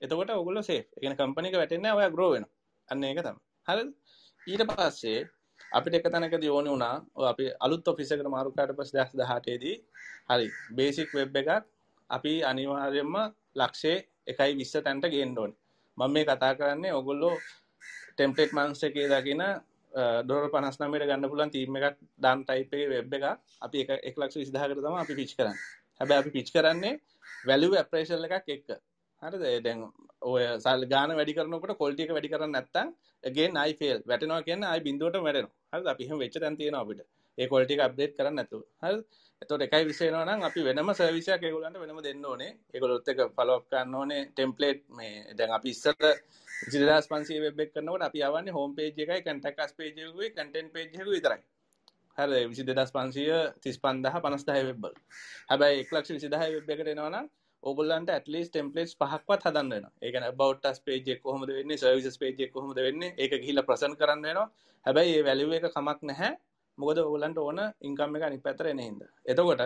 එතකොට 0.04 0.34
ඔයගොල්ලෝ 0.38 0.64
සේෆ්. 0.70 0.86
ඒ 0.86 1.00
කියන්නේ 1.02 1.20
කම්පැනි 1.20 1.52
එක 1.52 1.60
වැටෙන්නේ 1.60 1.86
නැහැ, 1.86 2.00
ඔයා 2.00 2.14
ග්‍රෝ 2.16 2.30
වෙනවා. 2.34 2.52
අන්න 2.88 3.04
ඒක 3.04 3.22
තමයි. 3.26 3.40
හරිද? 3.68 3.90
ඊට 4.42 4.64
පස්සේ 4.70 5.20
අපිට 5.72 5.94
එක 5.98 6.06
තැනකදී 6.12 6.52
ඕනේ 6.52 6.72
වුණා 6.74 6.96
ඔය 7.18 7.26
අපි 7.32 7.44
අලුත් 7.64 7.88
ඔෆිස් 7.90 8.10
එකට 8.12 8.28
මාරු 8.34 8.52
කරාට 8.54 8.76
පස්සේ 8.78 9.00
2018 9.00 9.60
දී 9.62 9.76
හරි 10.30 10.46
බේසික් 10.76 11.10
වෙබ් 11.18 11.36
එකක් 11.40 11.50
අපි 12.10 12.32
අනිවාර්යයෙන්ම 12.50 13.14
ලක්ෂයේ 13.60 13.98
එකයි 14.26 14.52
විස්ස 14.58 14.74
තැන්ට 14.76 15.06
ගේන්න 15.14 15.38
ඕනේ. 15.38 15.58
මම 15.98 16.12
මේ 16.14 16.24
කතා 16.24 16.52
කරන්නේ 16.58 16.92
ඔයගොල්ලෝ 16.98 17.34
ටෙම්ප්ලේට් 18.16 18.52
මන්ස් 18.56 18.82
එකේ 18.88 19.06
දකින 19.12 19.42
ඩොලර් 20.24 20.46
59ට 20.50 21.08
ගන්න 21.08 21.30
පුළුවන් 21.30 21.52
තීම් 21.54 21.76
එකක් 21.78 21.96
දාන 22.24 22.44
ටයිප් 22.44 22.72
එකේ 22.74 22.88
වෙබ් 22.94 23.12
එකක් 23.18 23.26
අපි 23.66 23.78
එක 23.84 23.90
1,20,000කට 24.10 24.84
තමයි 24.84 25.00
අපි 25.04 25.14
පිච් 25.20 25.32
කරන්නේ. 25.38 25.58
හැබැයි 26.00 26.22
අපි 26.22 26.30
පිච් 26.36 26.48
කරන්නේ 26.54 26.94
වැලියු 27.48 27.72
ඇප්‍රේෂල් 27.80 28.24
එකක් 28.28 28.48
එක්ක. 28.56 28.68
හරිද? 29.22 29.64
දැන් 29.66 29.80
ඔය 30.32 30.44
සල් 30.64 30.84
ගාන 30.92 31.16
වැඩි 31.18 31.34
කරනකොට 31.38 31.74
ක්වොලිටි 31.80 32.04
එක 32.06 32.14
වැඩි 32.16 32.32
කරන්නේ 32.32 32.54
නැත්නම් 32.56 32.88
again 33.24 33.56
I 33.56 33.72
fail. 33.80 33.98
වැටෙනවා 34.10 34.42
කියන්නේ 34.48 34.70
ආයි 34.70 34.86
බිඳුවටම 34.86 35.26
වැටෙනවා. 35.28 35.52
හරිද? 35.72 35.86
අපි 35.92 36.04
එහෙම 36.06 36.18
වෙච්ච 36.22 36.38
තැන් 36.44 36.56
තියෙනවා 36.60 36.84
අපිට. 36.84 37.02
ඒ 37.38 37.46
ක්වොලිටි 37.50 37.76
එක 37.76 37.84
අප්ඩේට් 37.86 38.16
කරන්න 38.18 38.36
නැතුව. 38.40 38.62
හරිද? 38.84 39.00
එතකොට 39.42 39.64
එකයි 39.66 39.84
විෂය 39.90 40.04
වෙනවා 40.08 40.26
නම් 40.26 40.44
අපි 40.48 40.60
වෙනම 40.68 40.92
සර්විස් 40.98 41.28
එකක් 41.34 41.46
ඒගොල්ලන්ට 41.48 41.80
වෙනම 41.82 42.00
දෙන්න 42.08 42.24
ඕනේ. 42.32 42.52
ඒගොල්ලොත් 42.74 43.08
එක 43.12 43.22
ෆලෝ 43.36 43.56
අප් 43.60 43.66
කරන්න 43.70 43.98
ඕනේ 44.00 44.22
ටෙම්ප්ලේට් 44.34 44.82
මේ 44.98 45.34
දැන් 45.38 45.54
අපි 45.58 45.74
ඉස්සර 45.74 45.96
22500 45.98 47.40
වෙබ් 47.46 47.62
එක 47.64 47.74
කරනකොට 47.74 48.06
අපි 48.08 48.24
යවන්නේ 48.28 48.56
හෝම් 48.58 48.74
පේජ් 48.78 48.90
එකයි 49.04 49.20
කන්ටැක්ට් 49.26 49.64
අස් 49.66 49.74
පේජ් 49.78 49.90
එකකුයි 49.90 50.30
කන්ටෙන්ට් 50.38 50.72
පේජ් 50.74 50.86
එකකුයි 50.88 51.16
විතරයි. 51.18 51.40
හරිද? 52.18 52.34
22500 52.54 53.38
35000 53.66 54.20
50000 54.26 54.68
වෙබ් 54.70 54.82
වල. 54.84 54.98
හැබැයි 55.50 55.86
120000 55.92 56.58
වෙබ් 56.58 56.74
එකට 56.76 56.92
එනවා 57.64 57.70
නම් 57.70 57.70
ඕගොල්ලන්ට 57.70 58.10
ඇටලිස් 58.10 58.48
ටෙම්පලේට්ස් 58.50 58.96
පහක්වත් 58.96 59.42
හදන්න 59.44 59.70
වෙනවා. 59.70 59.92
ඒ 60.02 60.10
කියන්නේ 60.10 60.28
about 60.28 60.64
us 60.64 60.80
page 60.80 61.08
එක 61.08 61.22
කොහොමද 61.22 61.48
වෙන්නේ, 61.48 61.76
services 61.76 62.18
page 62.18 62.40
එක 62.40 62.52
කොහොමද 62.52 62.76
වෙන්නේ, 62.76 63.14
ඒක 63.18 63.32
ගිහිල්ලා 63.32 63.62
ප්‍රසන්ට් 63.62 63.98
කරන්න 63.98 64.22
වෙනවා. 64.22 64.50
හැබැයි 64.84 65.14
මේ 65.14 65.24
value 65.24 65.54
එක 65.54 65.66
කමක් 65.74 66.02
නැහැ. 66.02 66.38
මොකද 66.78 66.98
ඕගොල්ලන්ට 66.98 67.38
ඕන 67.38 67.60
ඉන්කම් 67.80 68.16
එක 68.16 68.22
අනිත් 68.22 68.42
පැත්තට 68.42 68.66
එන 68.66 68.78
හින්දා. 68.78 69.10
එතකොට 69.24 69.62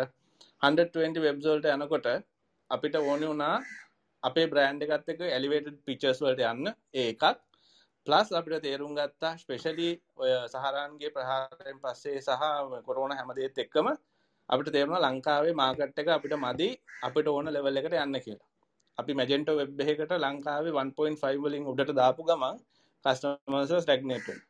120 0.63 1.21
වෙබ්ස් 1.21 1.45
වලට 1.45 1.75
යනකොට 1.77 2.07
අපිට 2.71 2.95
ඕනේ 2.97 3.29
වුණා 3.29 3.63
අපේ 4.23 4.47
බ්‍රෑන්ඩ් 4.47 4.83
එකත් 4.83 5.09
එක්ක 5.09 5.21
එලිවේටඩ් 5.21 5.83
පික්චර්ස් 5.85 6.21
වලට 6.21 6.43
යන්න 6.53 6.67
ඒ 6.95 7.09
එකක් 7.13 7.25
ප්ලස් 8.07 8.33
අපිට 8.33 8.63
තේරුම් 8.63 8.95
ගත්තා 8.95 9.37
ස්පෙෂලි 9.37 9.91
ඔය 10.17 10.31
සහරන්ගේ 10.53 11.11
ප්‍රහාරයෙන් 11.11 11.81
පස්සේ 11.81 12.21
සහ 12.21 12.83
කොරෝනා 12.87 13.19
හැමදේත් 13.19 13.59
එක්කම 13.59 13.89
අපිට 14.49 14.73
තේරුණා 14.75 15.05
ලංකාවේ 15.07 15.55
මාකට් 15.61 16.01
එක 16.01 16.09
අපිට 16.09 16.35
මදි 16.45 16.69
අපිට 17.03 17.29
ඕන 17.29 17.53
ලෙවල් 17.55 17.79
එකට 17.81 17.97
යන්න 17.97 18.19
කියලා. 18.25 18.49
අපි 18.99 19.13
මැජෙන්ටෝ 19.15 19.57
වෙබ් 19.61 19.81
එකකට 19.85 20.13
ලංකාවේ 20.19 20.75
1.5 20.75 21.45
වලින් 21.45 21.71
උඩට 21.71 21.97
දාපු 22.01 22.29
ගමන් 22.29 22.61
කස්ටමර්ස් 23.05 23.73
ස්ටැග්නේට් 23.85 24.29
වෙනවා. 24.29 24.47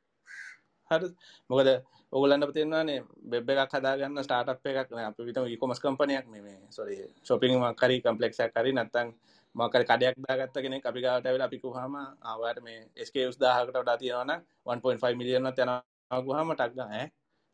හරි 0.90 1.08
මොකද 1.50 1.68
ඔයගොල්ලන්ට 2.12 2.52
තේරෙනවානේ 2.56 2.98
වෙබ් 3.32 3.48
එකක් 3.54 3.74
හදාගන්න 3.76 4.22
ස්ටාර්ට්අප් 4.22 4.68
එකක් 4.72 4.92
නේ 4.98 5.06
අපි 5.10 5.26
විතර 5.28 5.48
e-commerce 5.54 5.82
කම්පැනියක් 5.82 6.28
නේ 6.32 6.42
මේ 6.42 6.58
සෝරි 6.70 6.96
shopping 7.26 7.56
එකක් 7.70 7.82
හරි 7.82 7.96
කම්ප්ලෙක්ස් 8.04 8.40
එකක් 8.44 8.60
හරි 8.60 8.72
නැත්නම් 8.78 9.10
මොකක් 9.54 9.76
හරි 9.76 9.86
කඩයක් 9.90 10.16
දාගත්ත 10.24 10.58
කෙනෙක් 10.64 10.86
අපි 10.90 11.00
ගාවට 11.04 11.26
ඇවිල්ලා 11.26 11.48
අපි 11.50 11.58
කිව්වහම 11.62 11.94
ආවාට 12.30 12.60
මේ 12.66 12.80
SKUs 13.06 13.36
1000කට 13.40 13.82
වඩා 13.82 13.98
තියෙනවා 14.02 14.26
නම් 14.28 14.40
1.5 14.66 15.20
මිලියන් 15.20 15.48
වත් 15.48 15.64
යනවා 15.64 16.20
ගුවාම 16.26 16.52
ටක් 16.52 16.74
ගන්න 16.76 16.92
ඈ 16.92 17.06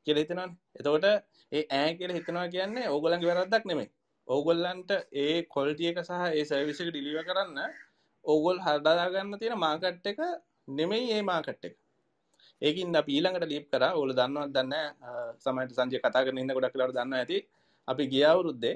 කියලා 0.06 0.24
හිතනවනේ. 0.24 0.48
එතකොට 0.78 1.06
ඒ 1.52 1.64
ඈ 1.70 1.90
කියලා 1.98 2.18
හිතනවා 2.18 2.48
කියන්නේ 2.54 2.86
ඕගොල්ලන්ගේ 2.88 3.30
වැරද්දක් 3.30 3.64
නෙමෙයි. 3.70 3.88
ඕගොල්ලන්ට 4.28 4.90
ඒ 5.14 5.36
ක්වොලිටි 5.52 5.88
එක 5.90 5.98
සහ 6.00 6.12
ඒ 6.30 6.44
සර්විස් 6.44 6.80
එක 6.80 6.90
ඩිලිවර් 6.90 7.24
කරන්න 7.28 7.58
ඕගොල්ලෝ 8.24 8.66
හදා 8.66 9.08
ගන්න 9.10 9.38
තියෙන 9.38 9.58
මාකට් 9.58 10.06
එක 10.06 10.20
නෙමෙයි 10.68 11.10
ඒ 11.16 11.22
මාකට් 11.22 11.64
එක. 11.68 11.74
ඒකින් 12.62 12.96
අපි 12.96 13.12
ඊළඟට 13.16 13.50
ලීප් 13.50 13.66
කරා 13.72 13.92
ඕගොල්ලෝ 13.92 14.18
දන්නවද 14.20 14.54
දන්නේ 14.56 14.86
නැහැ 15.00 15.36
සමහරට 15.44 15.76
සංජය 15.76 15.98
කතා 15.98 16.24
කරන 16.24 16.38
ඉන්න 16.38 16.54
ගොඩක් 16.56 16.74
වෙලාවට 16.74 16.98
දන්නවා 16.98 17.20
ඇති 17.20 17.38
අපි 17.88 18.04
ගිය 18.12 18.24
අවුරුද්දේ 18.24 18.74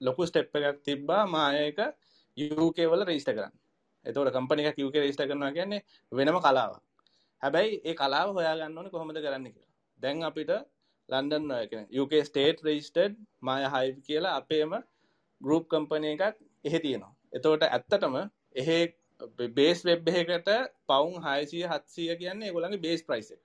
ලොකු 0.00 0.22
ස්ටෙප් 0.26 0.56
එකක් 0.58 0.82
තිබ්බා 0.82 1.22
මායක 1.26 1.78
UK 2.36 2.78
වල 2.86 3.02
රෙජිස්ටර් 3.04 3.34
කරන්න. 3.34 3.54
එතකොට 4.06 4.32
කම්පැනි 4.32 4.68
එකක් 4.70 4.78
UK 4.86 4.96
රෙජිස්ටර් 5.02 5.26
කරනවා 5.28 5.52
කියන්නේ 5.52 5.82
වෙනම 6.12 6.38
කලාවක්. 6.40 6.82
හැබැයි 7.42 7.80
ඒ 7.84 7.94
කලාව 8.00 8.28
හොයාගන්න 8.38 8.78
ඕනේ 8.78 8.94
කොහොමද 8.94 9.18
කරන්න 9.18 9.46
කියලා. 9.52 9.72
දැන් 10.00 10.22
අපිට 10.28 10.52
ලන්ඩන් 11.08 11.50
කියන්නේ 11.70 12.02
UK 12.02 12.12
state 12.24 12.58
registered 12.68 13.14
Maya 13.40 13.68
Hive 13.70 13.98
කියලා 14.08 14.36
අපේම 14.40 14.72
group 15.40 15.64
company 15.68 16.12
එකක් 16.14 16.36
එහෙ 16.64 16.78
තියෙනවා. 16.78 17.12
එතකොට 17.32 17.66
ඇත්තටම 17.68 18.16
එහෙ 18.54 18.78
බේස් 19.58 19.84
වෙබ් 19.84 20.08
එකකට 20.12 20.50
පවුන් 20.88 21.14
600 21.22 21.50
700 21.52 22.20
කියන්නේ 22.22 22.48
ඒගොල්ලන්ගේ 22.48 22.84
බේස් 22.86 23.02
ප්‍රයිස් 23.08 23.30
එක. 23.34 23.42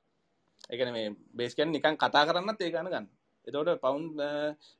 ඒ 0.69 0.77
කියන්නේ 0.77 0.95
මේ 0.97 1.15
බේස් 1.33 1.55
කියන්නේ 1.55 1.75
නිකන් 1.77 1.97
කතා 1.97 2.25
කරන්නත් 2.27 2.61
ඒ 2.61 2.71
ගන්න 2.73 2.91
ගන්න. 2.93 3.07
එතකොට 3.47 3.81
පවුන් 3.83 4.03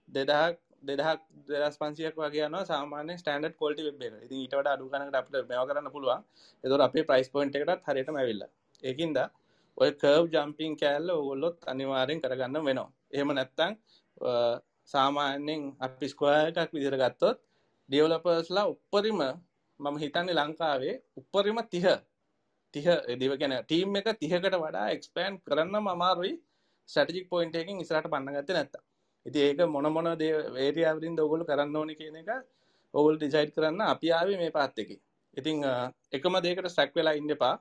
2000 0.10 0.58
දෙදහක් 0.84 1.22
දෙදස් 1.52 1.78
පන්සියක් 1.78 2.16
වගේ 2.18 2.48
යනවා 2.48 2.66
සාමාන්‍ය 2.66 3.18
ස්ටන්ඩ් 3.18 3.56
කොල්ටි 3.62 3.86
වෙබ් 3.88 4.02
එක. 4.08 4.16
ඉතින් 4.26 4.40
ඊට 4.44 4.56
වඩා 4.58 4.74
අඩු 4.76 4.90
ගණනකට 4.90 5.20
අපිට 5.20 5.50
මේවා 5.52 5.68
කරන්න 5.70 5.94
පුළුවන්. 5.96 6.26
ඒතකොට 6.64 6.88
අපේ 6.88 7.08
ප්‍රයිස් 7.10 7.30
පොයින්ට් 7.36 7.58
එකටත් 7.58 7.88
හරියටම 7.90 8.20
ඇවිල්ලා. 8.22 8.52
ඒකින්ද 8.84 9.18
ඔය 9.78 9.91
කර්ව් 10.02 10.26
ජම්පින් 10.34 10.74
කෑල්ල 10.82 11.10
ඔගොල්ලොත් 11.12 11.58
අනිවාර්යෙන් 11.66 12.22
කරගන්න 12.24 12.66
වෙනවා. 12.68 12.90
එහෙම 13.14 13.30
නැත්නම් 13.38 13.74
සාමාන්‍යයෙන් 14.94 15.62
අපි 15.80 16.06
ස්ක්වයර් 16.14 16.45
එකක් 16.53 16.72
විදිහට 16.76 17.02
ගත්තොත් 17.03 17.38
ඩෙවලොපර්ස්ලා 17.90 18.66
උපරිම 18.74 19.22
මම 19.80 19.95
හිතන්නේ 19.98 20.38
ලංකාවේ 20.40 20.95
උපරිම 21.20 21.58
30 21.66 21.98
30 22.74 23.20
දේව 23.22 23.34
කියන්නේ 23.41 23.64
ටීම් 23.64 23.95
එක 23.99 24.08
30කට 24.12 24.56
වඩා 24.64 24.88
එක්ස්පෑන්ඩ් 24.95 25.44
කරන්නම 25.45 25.88
අමාරුයි 25.94 26.34
ස්ට්‍රැටජික් 26.90 27.28
පොයින්ට් 27.32 27.56
එකකින් 27.56 27.82
ඉස්සරහට 27.84 28.12
පන්න 28.14 28.36
ගත්තේ 28.38 28.58
නැත්තම්. 28.58 28.82
ඉතින් 29.26 29.41
ඒක 29.48 29.60
මොන 29.70 29.88
මොන 29.95 30.10
දේ 30.22 30.34
ඒරියා 30.66 30.94
වලින්ද 30.98 31.20
ඔයගොල්ලෝ 31.20 31.49
කරන්න 31.49 31.76
ඕනේ 31.76 31.99
කියන 31.99 32.16
එක 32.22 32.30
ඔයගොල්ලෝ 32.94 33.20
ඩිසයිඩ් 33.20 33.52
කරන්න 33.56 33.82
අපි 33.88 34.14
ආවේ 34.18 34.38
මේ 34.41 34.52
පාත් 34.58 34.80
එකේ. 34.84 34.99
ඉතින් 35.38 35.58
එකම 36.18 36.34
දෙයකට 36.45 36.70
ස්ටක් 36.70 36.95
වෙලා 36.95 37.16
ඉන්න 37.20 37.36
එපා. 37.36 37.56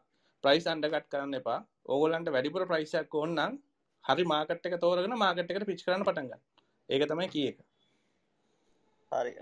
ප්‍රයිස් 0.45 0.67
අන්ඩර්කට් 0.67 1.11
කරන්න 1.13 1.41
එපා. 1.41 1.59
ඕගොල්ලන්ට 1.87 2.33
වැඩිපුර 2.35 2.67
ප්‍රයිස් 2.71 2.95
එකක් 3.01 3.15
ඕන 3.15 3.35
නම් 3.35 3.59
හරි 4.05 4.25
මාකට් 4.27 4.69
එක 4.69 4.79
තෝරගෙන 4.81 5.19
මාකට් 5.19 5.43
එකට 5.47 5.67
පිච් 5.67 5.85
කරන්න 5.87 6.07
පටන් 6.07 6.31
ගන්න. 6.31 6.47
ඒක 6.89 7.09
තමයි 7.09 7.29
කී 7.29 7.49
එක. 7.51 7.59
හරි 9.13 9.33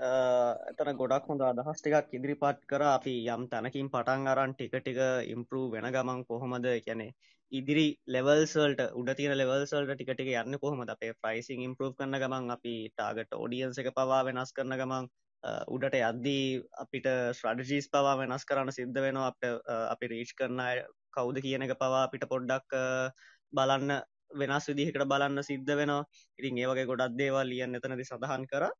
එතන 0.70 0.99
ගොඩක් 1.01 1.27
හොඳ 1.31 1.43
අදහස් 1.47 1.81
ටිකක් 1.81 2.15
ඉදිරිපත් 2.19 2.62
කර 2.70 2.83
අපි 2.91 3.15
යම් 3.33 3.43
තැනකින් 3.53 3.91
පටන් 3.95 4.31
අරන් 4.33 4.55
ටික 4.55 4.77
ටික 4.77 5.01
ඉම්ප්‍රූව් 5.35 5.75
වෙන 5.75 5.89
ගමන් 5.95 6.23
කොහොමද 6.31 6.69
කියන්නේ 6.87 7.12
ඉදිරි 7.53 7.85
ලෙවල්ස් 8.07 8.55
වලට 8.57 8.87
උඩ 9.01 9.11
තියෙන 9.19 9.37
ලෙවල්ස් 9.37 9.75
වලට 9.75 9.97
ටික 9.97 10.12
ටික 10.12 10.31
යන්නේ 10.35 10.62
කොහොමද 10.62 10.95
අපේ 10.95 11.12
ප්‍රයිසිං 11.23 11.65
ඉම්ප්‍රූව් 11.66 11.93
කරන 11.99 12.20
ගමන් 12.23 12.55
අපි 12.57 12.75
ටාගට් 12.93 13.37
ඔඩියන්ස් 13.39 13.81
එක 13.83 13.91
පවා 13.95 14.23
වෙනස් 14.27 14.55
කරන 14.57 14.79
ගමන් 14.81 15.11
උඩට 15.44 15.97
යද්දී 16.01 16.62
අපිට 16.85 17.09
ස්ට්‍රැටජිස් 17.39 17.89
පවා 17.93 18.15
වෙනස් 18.20 18.44
කරන්න 18.44 18.74
සිද්ධ 18.78 19.01
වෙනවා. 19.06 19.32
අපිට 19.32 19.73
අපි 19.94 20.10
රීච් 20.12 20.32
කරන 20.39 20.62
කවුද 21.16 21.40
කියන 21.44 21.62
එක 21.66 21.74
පවා 21.78 22.05
අපිට 22.06 22.27
පොඩ්ඩක් 22.32 22.74
බලන්න 23.52 23.93
වෙනස් 24.40 24.69
විදිහකට 24.70 25.06
බලන්න 25.12 25.43
සිද්ධ 25.43 25.73
වෙනවා. 25.81 26.02
ඉතින් 26.39 26.59
ඒ 26.59 26.69
වගේ 26.70 26.90
ගොඩක් 26.90 27.16
දේවල් 27.20 27.47
ලියන්න 27.52 27.78
එතනදී 27.81 28.09
සඳහන් 28.10 28.47
කරා. 28.52 28.73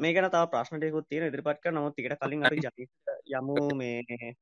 මේ 0.00 0.14
ගැන 0.14 0.30
තා 0.30 0.46
ප්‍රශ්නටයකුත් 0.54 1.08
තියෙන 1.08 1.28
ඉදිරිපත් 1.28 1.60
කර 1.62 1.72
නමුත් 1.72 2.00
එකට 2.00 2.18
කලින් 2.22 2.46
අපි 2.46 2.64
ජනිත 2.64 2.90
යමු. 3.38 3.58
මේ 3.80 4.32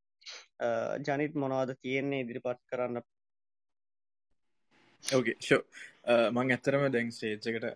ජනිත් 1.07 1.35
මොනවද 1.43 1.75
තියෙන්නේ 1.83 2.23
ඉදිරිපත් 2.25 2.63
කරන්න 2.71 3.03
ඕකේ 5.05 5.37
ෂෝ 5.39 5.61
uh, 6.05 6.29
මං 6.33 6.53
ඇත්තරම 6.55 6.85
දැන් 6.95 7.13
ස්ටේජ්ජකට 7.13 7.67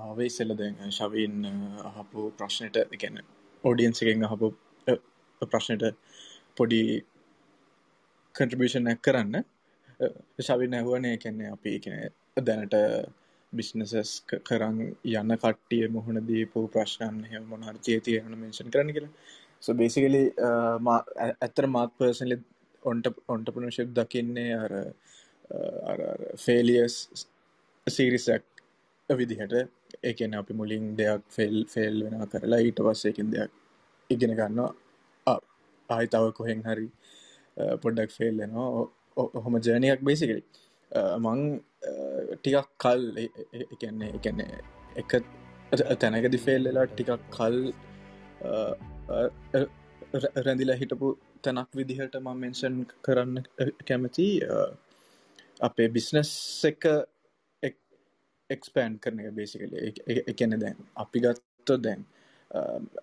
ආවේ 0.00 0.26
ඉස්සෙල්ල 0.26 0.56
දැන් 0.58 0.76
uh, 0.80 0.90
ශවීන් 0.90 1.36
uh, 1.44 1.86
අහපු 1.90 2.28
ප්‍රශ්නයට 2.38 2.78
එකන 2.82 3.22
ඕඩියන්ස 3.64 4.02
එකෙන් 4.02 4.28
අහපු 4.28 4.52
ප්‍රශ්නයට 5.42 5.84
පොඩි 6.56 6.82
කන්ට්‍රිබියෂන් 8.34 8.92
ඇක් 8.92 9.02
කරන්න. 9.02 9.44
ශවින් 10.46 10.78
ඇහුවනේ 10.78 11.16
කැන්නේ 11.24 11.50
අපි 11.56 11.74
එකන 11.78 11.98
දැනට 12.46 12.74
බිස්නසස් 13.52 14.12
කරන් 14.48 14.78
යන්න 15.12 15.36
කට්ටිය 15.42 15.88
මුහුණ 15.96 16.20
දීපු 16.28 16.64
ප්‍රශ්නන් 16.74 17.18
හෙම 17.32 17.44
මොනර්ජය 17.52 17.98
තියන 18.06 18.38
මෙන්ෂන් 18.42 18.72
කරන 18.74 18.92
කියලා. 18.96 19.12
So 19.62 19.74
basically 19.74 20.24
ඇත්තර 21.18 21.66
මාත් 21.76 21.92
පර්සනලි 21.98 22.38
ඔන්ට 22.82 23.08
ඔන්ටපනශිප් 23.28 23.90
දකින්නේ 23.98 24.52
අර 24.56 24.72
ෆේලියස් 26.44 26.96
සීරිසක් 27.86 28.44
විදිහට. 29.08 29.54
ඒකන 30.08 30.34
අපි 30.40 30.52
මුලින් 30.60 30.84
දෙයක් 30.98 31.22
ෆෙල් 31.36 31.56
ෆෙල් 31.74 31.96
වෙන 32.04 32.26
කරලා 32.32 32.60
ඊට 32.66 32.80
පස්සේකින් 32.86 33.28
දෙයක් 33.34 33.50
ඉගෙන 34.10 34.34
ගන්නවා. 34.38 34.70
ආයි 35.88 36.06
තව 36.14 36.32
කොහෙන් 36.38 36.60
හරි 36.68 36.88
පොඩ්ඩක් 37.82 38.10
ෆෙල් 38.18 38.34
වෙනවා. 38.42 38.68
ඔහොම 39.38 39.54
ජනයක් 39.66 40.00
බේසිකලි 40.08 40.42
මං 41.24 41.40
ටිකක් 42.38 42.68
කල් 42.84 43.02
එකන්නේ 43.72 44.10
එකන්නේ 44.18 44.60
එක 45.02 45.12
තැනකදි 46.00 46.38
ෆෙල්ලලා 46.46 46.86
ටිකක් 46.88 47.22
කල් 47.36 47.58
රැඳිලා 50.46 50.78
හිටපු 50.82 51.08
තැනක් 51.44 51.70
විදිහට 51.78 52.16
මං 52.20 52.42
මෙන්ෂන් 52.44 52.76
කරන්න 53.04 53.36
කැමති 53.88 54.28
අපේ 55.62 55.88
බිස්නස් 55.88 56.32
එක 56.64 56.84
එක්ස්පෑන්් 58.50 58.98
කරන 58.98 59.22
එක 59.22 59.30
බේසිකල 59.32 59.74
එකන 60.32 60.58
දැන් 60.58 60.78
අපි 60.96 61.18
ගත්තො 61.20 61.76
දැන් 61.78 62.02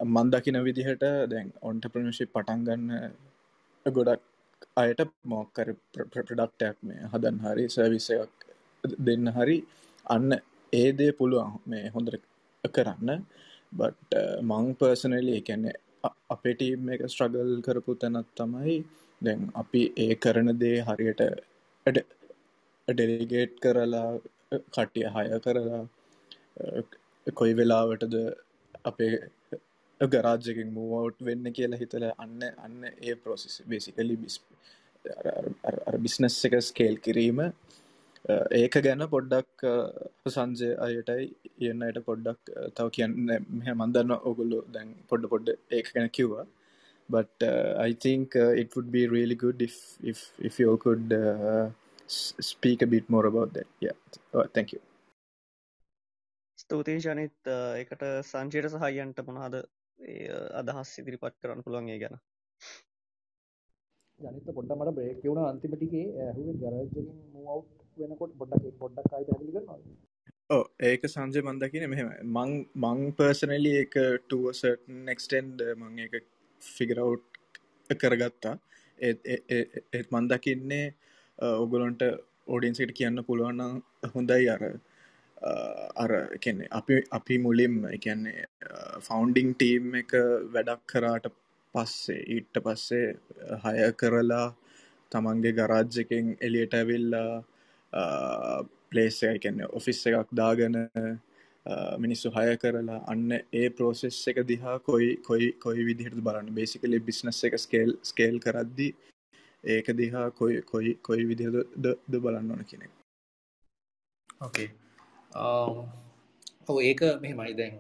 මන්දකින 0.08 0.60
විදිහට 0.64 1.06
දැන් 1.28 1.48
ඔන්ටප්‍රනශි 1.64 2.28
පටන්ගන්න 2.28 2.86
ගොඩක් 3.86 4.24
අයට 4.78 5.02
මොක්කර 5.26 5.74
ප්‍රඩක්ටයක් 6.14 6.78
මේ 6.84 7.10
හදන් 7.12 7.38
හරි 7.46 7.66
සර්විස 7.70 8.10
එකක් 8.16 8.48
දෙන්න 9.02 9.32
හරි 9.32 9.58
අන්න 10.06 10.30
ඒදේ 10.74 11.12
පුළුවන් 11.14 11.54
මේ 11.66 11.86
හොඳට 11.90 12.26
කරන්න. 12.64 13.24
බට් 13.72 14.14
මං 14.42 14.70
පර්සනලි 14.76 15.34
එකන්නේ 15.40 15.76
අපේ 16.30 16.56
ටීම් 16.56 16.90
එක 16.90 17.04
ස්ට්‍රගල් 17.08 17.52
කරපු 17.62 17.96
තැනත් 17.96 18.30
තමයි 18.36 18.78
දැන් 19.22 19.42
අපි 19.56 19.82
ඒ 19.98 20.14
කරන 20.18 20.50
දේ 20.58 20.78
හරියට 20.84 21.22
ඩෙලිගේට් 22.90 23.56
කරලා 23.64 24.10
කට්ටිය 24.76 25.08
හය 25.16 25.26
කරලා 25.46 25.82
කොයි 27.40 27.54
වෙලාවටද 27.60 28.16
අපේ 28.92 29.12
ගරාජකින් 30.02 30.70
මූවට් 30.78 31.26
වෙන්න 31.30 31.56
කියලා 31.58 31.82
හිතල 31.82 32.06
අන්න 32.26 32.38
අන්න 32.66 32.78
ඒ 32.90 33.16
ප්‍රොසෙස් 33.24 33.56
බේසිකලි 33.72 34.16
බිස් 34.24 34.38
බිස්නස් 36.06 36.40
එක 36.50 36.56
ස්කේල් 36.70 36.96
කිරීම 37.08 37.42
ඒක 38.62 38.78
ගැන 38.86 39.04
පොඩ්ඩක් 39.16 39.66
සංජය 40.36 40.70
අයටයි 40.86 41.26
ඉන්නයට 41.70 42.00
පොඩ්ඩක් 42.08 42.56
තව 42.78 42.88
කියන්න 42.98 43.20
මෙහ 43.60 43.76
මන්දන්න 43.76 44.16
ඔගුල්ලු 44.32 44.62
දැන් 44.76 44.96
පොඩ්ඩ 45.12 45.32
පොඩ්ඩ 45.34 45.78
ඒක 45.78 45.94
ගැන 45.98 46.10
කිව්වා. 46.20 46.48
But 47.10 47.32
uh, 47.42 47.74
I 47.80 47.94
think 47.94 48.36
uh, 48.36 48.52
it 48.54 48.76
would 48.76 48.92
be 48.92 49.08
really 49.08 49.36
good 49.36 49.62
if 49.68 49.76
if 50.12 50.20
if 50.40 50.60
you 50.60 50.78
could 50.78 51.12
uh, 51.12 51.66
speak 52.10 52.82
a 52.82 52.88
bit 52.88 53.10
more 53.10 53.26
about 53.26 53.54
that. 53.54 53.68
Yeah, 53.80 53.98
oh, 54.34 54.46
thank 54.56 54.74
you. 54.74 54.82
ස්තුතියි 56.60 57.04
ජනිත්. 57.06 57.52
එකට 57.82 58.04
සංජයට 58.24 58.70
සහයන්ට 58.76 59.24
මොනාද 59.28 59.56
අදහස් 60.62 60.92
ඉදිරිපත් 61.02 61.36
කරන්න 61.42 61.64
පුළුවන් 61.66 61.90
ඒ 61.90 62.00
ගැන? 62.04 62.20
ජනිත 64.20 64.54
පොඩ්ඩ 64.58 64.76
මට 64.78 64.96
බ්‍රේක් 64.98 65.26
වුණ 65.26 65.46
අන්තිමටිගේ 65.46 66.06
ඇහුවෙන් 66.28 66.62
ගරජකින් 66.64 67.10
මව් 67.36 67.60
වෙනකොට 67.98 68.34
පොඩ්ඩක් 68.42 68.80
පොඩ්ඩක් 68.82 69.18
අයි 69.18 69.28
පැදිලි 69.30 69.56
කරනවා 69.56 69.80
ඕ 70.50 70.64
ඒක 70.90 71.04
සංජය 71.14 71.42
මන්දකින 71.46 71.86
මෙහෙම 71.92 72.08
මං 72.36 72.54
මං 72.84 73.02
පර්සනලි 73.18 73.74
එක 73.84 73.96
ටුවසට්නෙක්ස්ටන්ඩ 74.24 75.62
මං 75.76 76.00
එක 76.06 76.16
ෆිගරව් 76.62 77.12
කරගත්තා. 78.02 78.56
ඒත් 79.00 80.10
මන්දකින්නේ 80.16 80.88
ඔගුලොන්ට 81.42 82.02
ඕඩියන්සිට 82.48 82.94
කියන්න 82.94 83.24
පුළුවන් 83.24 83.82
හොඳයි 84.14 84.50
අර 84.50 84.64
අර 85.96 86.12
එකන්නේ 86.38 86.72
අපි 86.72 87.02
අපි 87.12 87.38
මුලින්ම 87.38 87.78
එකන්නේ 87.88 88.46
ෆෞන්ඩිං 89.02 89.54
ටීම් 89.54 89.96
එක 90.02 90.16
වැඩක් 90.54 90.82
කරාට 90.86 91.30
පස්සේ 91.76 92.26
ඊට 92.28 92.60
පස්සේ 92.66 93.08
හය 93.64 93.92
කරලා 93.94 94.48
තමන්ගේ 95.12 95.54
ගරාජ්ජකෙන් 95.54 96.36
එලියට 96.42 96.74
ඇවිල්ලා 96.74 97.32
පලේස් 98.92 99.24
එකන්න 99.24 99.66
ඔෆිස් 99.72 100.06
එකක් 100.08 100.34
දාගෙන 100.34 100.78
මිනිස්සු 101.98 102.32
හය 102.32 102.58
කරලා 102.58 103.00
අන්න 103.08 103.32
ඒ 103.32 103.70
ප්‍රෝසෙස් 103.70 104.18
එක 104.28 104.42
දිහා 104.48 104.80
කොයි 104.80 105.10
කොයි 105.28 105.52
කොයි 105.60 105.86
විදිහට 105.86 106.20
බලන්න? 106.20 106.54
බේසිකලි 106.54 107.00
බිස්නස් 107.02 107.44
එක 107.44 107.58
ස්කේල් 107.58 107.92
ස්කේල් 108.04 108.40
කරද්දි 108.40 108.90
ඒක 109.64 109.88
දිහා 110.00 110.28
කොයි 110.32 110.62
කොයි 110.62 110.92
කොයි 111.02 111.24
විදිහද 111.30 111.56
බලන්න 112.14 112.52
ඕන 112.52 112.66
කෙනෙක් 112.66 112.92
ඕකේ 114.42 114.70
ඔව 116.70 116.78
ඒක 116.82 117.02
මෙහෙමයි. 117.22 117.54
දැන් 117.58 117.74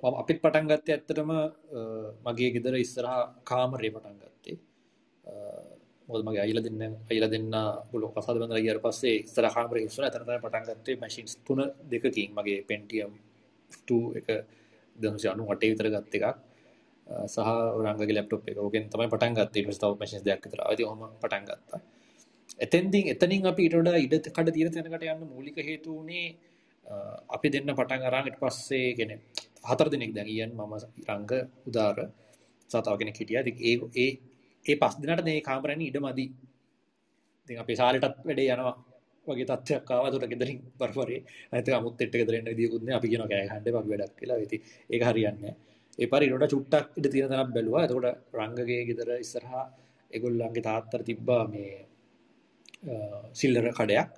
අපිත් 0.00 0.38
පටන් 0.42 0.66
ගත්තේ 0.70 0.94
ඇත්තටම 0.96 1.30
මගේ 2.26 2.50
ගෙදර 2.54 2.74
ඉස්සරහා 2.76 3.20
කාමරේ 3.44 3.90
පටන් 3.90 4.16
ගත්තේ. 4.22 4.56
මොකද 6.08 6.22
මගේ 6.26 6.42
අයිලා 6.44 6.64
දෙන්න 6.66 6.82
අයිලා 7.10 7.30
දෙන්න 7.30 7.48
බුලෝ 7.90 8.10
කසාද 8.10 8.36
බඳලා 8.40 8.64
ගියාට 8.64 8.84
පස්සේ 8.84 9.16
ඉස්සරහා 9.24 9.54
කාමරේ 9.56 9.84
ඉස්සර 9.88 10.04
එතන 10.08 10.24
තමයි 10.24 10.40
පටන් 10.44 10.64
ගත්තේ 10.68 11.00
මැෂින්ස් 11.02 11.32
තුන 11.46 11.60
දෙකකින් 11.90 12.30
මගේ 12.36 12.60
Pentium 12.68 13.12
2 13.88 14.18
එක 14.18 14.28
298 14.96 15.72
විතර 15.72 15.88
ගත්ත 15.94 16.14
එකක්. 16.18 16.36
සහ 17.26 17.38
රංගගේ 17.84 18.16
ලැප්ටොප් 18.16 18.50
එක 18.50 18.58
ඕකෙන් 18.58 18.90
තමයි 18.92 19.08
පටන් 19.12 19.38
ගත්තේ 19.38 19.60
ඊට 19.60 19.70
පස්සේ 19.70 19.84
තව 19.84 20.00
මැෂින්ස් 20.00 20.24
දෙකක් 20.24 20.44
විතර 20.44 20.60
ආවදී 20.62 20.88
ඔහොම 20.88 21.00
පටන් 21.22 21.48
ගත්තා 21.48 21.80
එතෙන්දින් 22.58 23.10
එතනින් 23.14 23.46
අපි 23.46 23.62
ඊට 23.66 23.76
වඩා 23.80 24.04
ඉඩ 24.04 24.14
කඩ 24.28 24.54
තියෙන 24.54 24.72
තැනකට 24.74 25.08
යන්න 25.08 25.28
මූලික 25.28 25.58
හේතු 25.62 25.98
උනේ 26.02 26.26
අපි 27.28 27.46
දෙන්න 27.50 27.70
පටන් 27.72 28.08
අරන් 28.08 28.28
ඊට 28.28 28.40
පස්සේ 28.40 28.88
කියන්නේ 28.94 29.46
හතර 29.64 29.88
දෙනෙක් 29.90 30.12
දැන් 30.14 30.28
ඊයන් 30.28 30.50
මම 30.52 30.74
රංග 31.08 31.32
උදාර 31.68 31.96
සතාව 32.70 32.96
කෙනෙක් 32.98 33.16
හිටියා. 33.16 33.42
ඉතින් 33.42 33.56
ඒ 33.60 33.74
ඒ 33.96 34.10
ඒ 34.66 34.76
පස් 34.76 34.94
දිනකට 34.98 35.24
මේ 35.24 35.40
කාමරේනේ 35.40 35.88
ඉඩ 35.90 35.98
මදි. 36.00 36.26
ඉතින් 37.48 37.58
අපේ 37.62 37.76
ශාලෙටත් 37.76 38.16
වැඩේ 38.26 38.48
යනවා 38.54 38.74
වගේ 39.26 39.46
තත්ත්වයක් 39.46 39.90
ආවා. 39.90 40.08
ඒකට 40.08 40.30
ගෙදරින් 40.32 40.58
බරපරේ 40.78 41.20
නැත්නම් 41.50 41.78
අමුත් 41.78 42.02
එට්ට 42.02 42.18
ගෙදර 42.20 42.34
එන්න 42.34 42.50
විදියකුත් 42.52 42.82
නෑ. 42.82 42.96
අපි 42.98 43.08
කියනවා 43.10 43.30
කෑ 43.32 43.46
ගහන්න 43.46 43.68
එපා 43.68 43.84
වැඩක් 43.84 44.14
කියලා. 44.18 44.38
ඉතින් 44.46 44.60
ඒක 44.90 45.02
හරියන්නේ 45.08 45.54
නෑ. 45.98 46.04
ඒ 46.04 46.10
පාරේ 46.12 46.30
ඊට 46.30 46.54
චුට්ටක් 46.54 46.98
ඉඩ 46.98 47.10
තියෙන 47.12 47.30
තැනක් 47.30 47.52
බැලුවා. 47.56 47.84
එතකොට 47.86 48.08
රංගගේ 48.38 48.80
ගෙදර 48.88 49.10
ඉස්සරහා 49.24 49.64
ඒගොල්ලන්ගේ 50.10 50.66
තාත්තට 50.68 51.04
තිබ්බා 51.04 51.42
මේ 51.54 51.74
සිල්ලර 53.32 53.68
කඩයක්. 53.72 54.08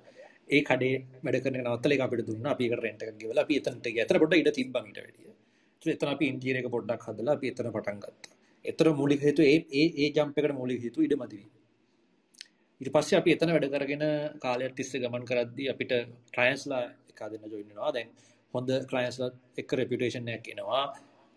ඒ 0.49 0.61
කඩේ 0.63 0.95
වැඩ 1.23 1.39
කරන 1.43 1.57
නවත්තලා 1.61 1.95
ඒක 1.95 2.05
අපිට 2.07 2.27
දුන්නා. 2.29 2.51
අපි 2.55 2.63
ඒකට 2.67 2.83
රෙන්ට් 2.85 3.03
එකක් 3.03 3.17
ගෙවලා 3.21 3.43
අපි 3.45 3.55
එතනට 3.61 3.87
ගියා. 3.87 4.05
එතන 4.05 4.21
පොඩ්ඩක් 4.23 4.41
ඉඩ 4.43 4.51
තිබ්බා 4.59 4.83
ඊට 4.83 4.99
වැඩිය. 4.99 5.31
එතන 5.81 6.13
අපි 6.15 6.25
ඉන්ටීරියර් 6.33 6.61
එක 6.61 6.69
පොඩ්ඩක් 6.75 7.07
හදලා 7.07 7.35
අපි 7.37 7.51
එතන 7.53 7.71
පටන් 7.75 7.99
ගත්තා. 8.03 8.37
එතන 8.65 8.93
මූලික 8.99 9.21
හේතුව 9.27 9.45
ඒ 9.45 9.57
ඒ 9.73 9.87
ඒ 10.01 10.09
ජම්ප් 10.15 10.37
එකට 10.39 10.57
මූලික 10.59 10.81
හේතුව 10.85 11.07
ඉඩ 11.07 11.15
මදි 11.21 11.37
වීම. 11.37 11.51
ඊට 12.81 12.91
පස්සේ 12.95 13.17
අපි 13.21 13.35
එතන 13.35 13.53
වැඩ 13.55 13.69
කරගෙන 13.75 14.03
කාලයක් 14.43 14.73
තිස්සේ 14.77 15.01
ගමන් 15.03 15.25
කරද්දී 15.29 15.69
අපිට 15.73 15.93
ක්ලයන්ට්ස්ලා 16.35 16.83
එක 17.11 17.19
දෙන්න 17.31 17.49
ජොයින් 17.53 17.69
වෙනවා. 17.69 17.91
දැන් 17.95 18.09
හොඳ 18.53 18.69
ක්ලයන්ට්ස්ලා 18.91 19.31
එක්ක 19.61 19.79
රෙපියුටේෂන් 19.79 20.29
එකක් 20.35 20.53
එනවා. 20.53 20.85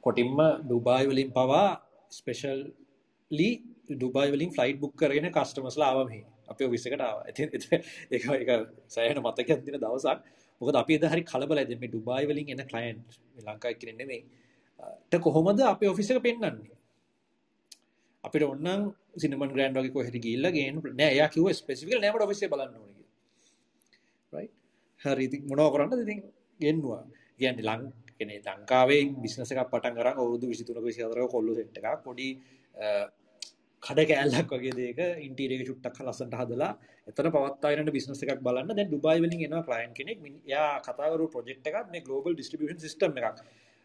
කොටින්ම 0.04 0.38
ඩුබායි 0.62 1.06
වලින් 1.10 1.30
පවා 1.36 1.68
ස්පෙෂල්ලි 2.12 3.50
ඩුබායි 3.90 4.30
වලින් 4.34 4.50
ෆ්ලයිට් 4.56 4.78
බුක් 4.82 4.94
කරගෙන 5.00 5.28
කස්ටමර්ස්ලා 5.36 5.88
ආවා 5.90 6.06
මෙහි. 6.10 6.22
අපි 6.50 6.62
ඔෆිස් 6.68 6.86
එකට 6.86 7.00
ආවා. 7.00 7.24
ඉතින් 7.30 7.48
ඒක 8.14 8.24
ඒක 8.32 8.50
සෑහෙන 8.94 9.18
මතකයක් 9.24 9.60
දින 9.66 9.76
දවසක්. 9.84 10.18
මොකද 10.60 10.76
අපි 10.82 10.92
එදා 10.98 11.12
හරි 11.14 11.22
කලබලයි 11.32 11.64
දැන් 11.70 11.80
මේ 11.82 11.90
ඩුබායි 11.92 12.30
වලින් 12.30 12.46
එන 12.54 12.62
ක්ලයන්ට් 12.70 13.18
මේ 13.34 13.44
ලංකාවේ 13.46 13.78
කෙනෙක් 13.80 13.96
නෙමෙයි. 14.00 14.22
ට 15.10 15.22
කොහොමද 15.26 15.60
අපේ 15.72 15.90
ඔෆිස් 15.94 16.10
එක 16.10 16.22
පෙන්වන්නේ? 16.26 16.76
අපිට 18.24 18.44
ඕනනම් 18.48 18.82
සිනමන් 19.22 19.50
ග්‍රෑන්ඩ් 19.54 19.78
වගේ 19.78 19.94
කොහෙද 19.96 20.16
ගිහිල්ලා 20.24 20.54
ගේන්න 20.56 20.80
නෑ 21.00 21.10
එයා 21.16 21.28
කිව්වා 21.34 21.56
ස්පෙસિෆිකල් 21.62 22.00
නෑ 22.00 22.12
මට 22.14 22.26
ඔෆිස් 22.26 22.40
එක 22.44 22.50
බලන්න 22.54 22.78
ඕනේ 22.78 22.94
කියලා. 22.94 23.12
රයිට්. 24.32 24.54
හරි 25.00 25.24
ඉතින් 25.28 25.42
මොනව 25.50 25.68
කරන්නද 25.74 26.00
ඉතින් 26.06 26.20
ගෙන්නුවා. 26.60 27.04
කියන්නේ 27.38 27.68
කෙනෙ 28.24 28.40
ලංකාවේ 28.46 29.02
බිස්නස 29.22 29.52
එකක් 29.52 29.66
පටන් 29.72 29.98
කර 29.98 30.08
අවුදු 30.14 30.50
විසිතුනක 30.52 30.86
විසිතර 30.88 31.20
කොල්ලු 31.34 31.60
සෙට් 31.60 31.78
එකක් 31.80 32.02
පොඩි 32.06 32.30
කඩ 33.82 34.04
කෑල්ලක් 34.10 34.52
වගේ 34.52 34.74
දේක 34.76 35.00
ඉන්ටීරියක 35.26 35.62
චුට්ටක් 35.68 35.98
ලස්සට 36.04 36.36
හදලා 36.40 36.70
එතන 37.10 37.28
පවත්තාගෙන 37.34 37.90
බිස්නස 37.96 38.22
එකක් 38.24 38.40
බලන්න. 38.46 38.70
දැන් 38.70 38.88
ඩුබයි 38.88 39.20
වලින් 39.24 39.44
එනවා 39.46 39.64
ක්ලයින් 39.66 39.92
කෙනෙක්. 39.98 40.18
යා 40.46 40.70
කතාවරු 40.86 41.28
ප්‍රොජෙක්ට් 41.34 41.68
එකක් 41.70 41.90
මේ 41.92 42.04
ග්ලෝබල් 42.06 42.34
ඩිස්ට්‍රිබියුෂන් 42.34 42.80
සිස්ටම් 42.86 43.20
එකක්. 43.20 43.44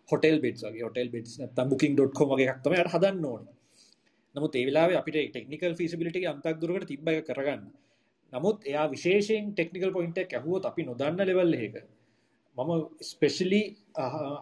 හොටෙල් 0.10 0.38
බෙඩ්ස් 0.46 0.64
වගේ. 0.66 0.86
හොටෙල් 0.88 1.10
බෙඩ්ස් 1.16 1.34
නැත්නම් 1.40 1.68
booking.com 1.72 2.28
වගේ 2.34 2.50
එකක් 2.54 2.64
තමයි 2.64 2.86
හදන්න 2.86 3.30
ඕනේ. 3.32 3.54
නමුත් 4.36 4.56
ඒ 4.56 4.66
වෙලාවේ 4.68 5.00
අපිට 5.02 5.20
ටෙක්නිකල් 5.28 5.78
ෆීසිබිලිටි 5.80 6.20
එක 6.22 6.32
අන්තක් 6.34 6.58
දුරකට 6.62 6.90
තිබ්බ 6.92 7.08
එක 7.12 7.28
කරගන්න. 7.30 7.64
නමුත් 8.34 8.68
එයා 8.70 8.88
විශේෂයෙන් 8.96 9.54
ටෙක්නිකල් 9.54 9.96
පොයින්ට් 9.96 10.22
එකක් 10.24 10.38
ඇහුවොත් 10.40 10.70
අපි 10.70 10.88
නොදන්න 10.90 11.26
ලෙවල් 11.30 11.54
එකක 11.60 11.78
මම 12.58 12.72
ස්පෙෂලි 13.02 13.62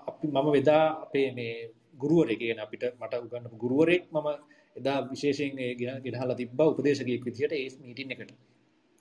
අපි 0.10 0.26
මම 0.28 0.48
වෙදා 0.52 0.86
අපේ 1.04 1.28
මේ 1.32 1.56
ගුරුවරයෙක් 1.96 2.40
කියන 2.40 2.60
අපිට 2.60 2.84
මට 2.94 3.14
උගන්නපු 3.18 3.58
ගුරුවරයෙක් 3.58 4.04
මම 4.12 4.28
එදා 4.76 4.98
විශේෂයෙන් 5.04 5.54
ගෙනහලා 6.04 6.36
තිබ්බ 6.36 6.60
උපදේශකයෙක් 6.62 7.24
විදිහට 7.26 7.54
ඒ 7.54 7.68
මීටින් 7.80 8.12
එකට. 8.14 8.32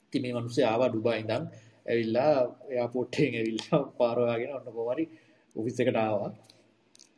ඉතින් 0.06 0.20
මේ 0.22 0.34
මිනිස්සු 0.34 0.60
ආවා 0.62 0.88
ඩුබායි 0.90 1.20
ඉඳන් 1.22 1.44
ඇවිල්ලා 1.86 2.32
එයාපෝට් 2.72 3.14
එකෙන් 3.16 3.34
ඇවිල්ලා 3.36 3.80
පාර 3.98 4.16
හොයාගෙන 4.18 4.52
ඔන්න 4.58 4.68
කොහොමරි 4.76 5.04
ඔෆිස් 5.56 5.76
එකට 5.82 5.98
ආවා. 5.98 6.30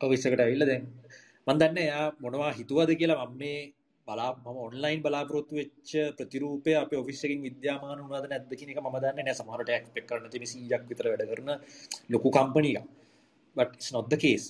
ඔෆිස් 0.01 0.23
එකට 0.25 0.41
ඇවිල්ලා 0.41 0.69
දැන් 0.71 0.83
මම 1.47 1.57
දන්නේ 1.59 1.85
එයා 1.87 2.07
මොනවා 2.21 2.51
හිතුවද 2.51 2.89
කියලා 2.99 3.25
මම 3.25 3.37
මේ 3.41 3.59
බලා 4.09 4.29
මම 4.35 4.57
ඔන්ලයින් 4.67 5.01
බලාපොරොත්තු 5.05 5.53
වෙච්ච 5.59 5.91
ප්‍රතිරූපය 6.17 6.71
අපේ 6.83 6.99
ඔෆිස් 7.01 7.21
එකකින් 7.25 7.41
විද්‍යාමාන 7.47 7.99
වුණාද 8.03 8.25
නැද්ද 8.31 8.51
කියන 8.59 8.71
එක 8.73 8.79
මම 8.83 8.97
දන්නේ 9.03 9.23
නැහැ. 9.25 9.39
සමහරට 9.39 9.69
එක්ස්පෙක්ට් 9.77 10.09
කරන්න 10.09 10.31
තියෙන 10.33 10.47
100ක් 10.53 10.83
විතර 10.91 11.05
වැඩ 11.11 11.25
කරන 11.31 11.49
ලොකු 12.13 12.27
කම්පැනි 12.37 12.71
එකක්. 12.79 12.87
But 13.55 13.69
it's 13.75 13.91
not 13.95 14.05
the 14.13 14.19
case. 14.25 14.45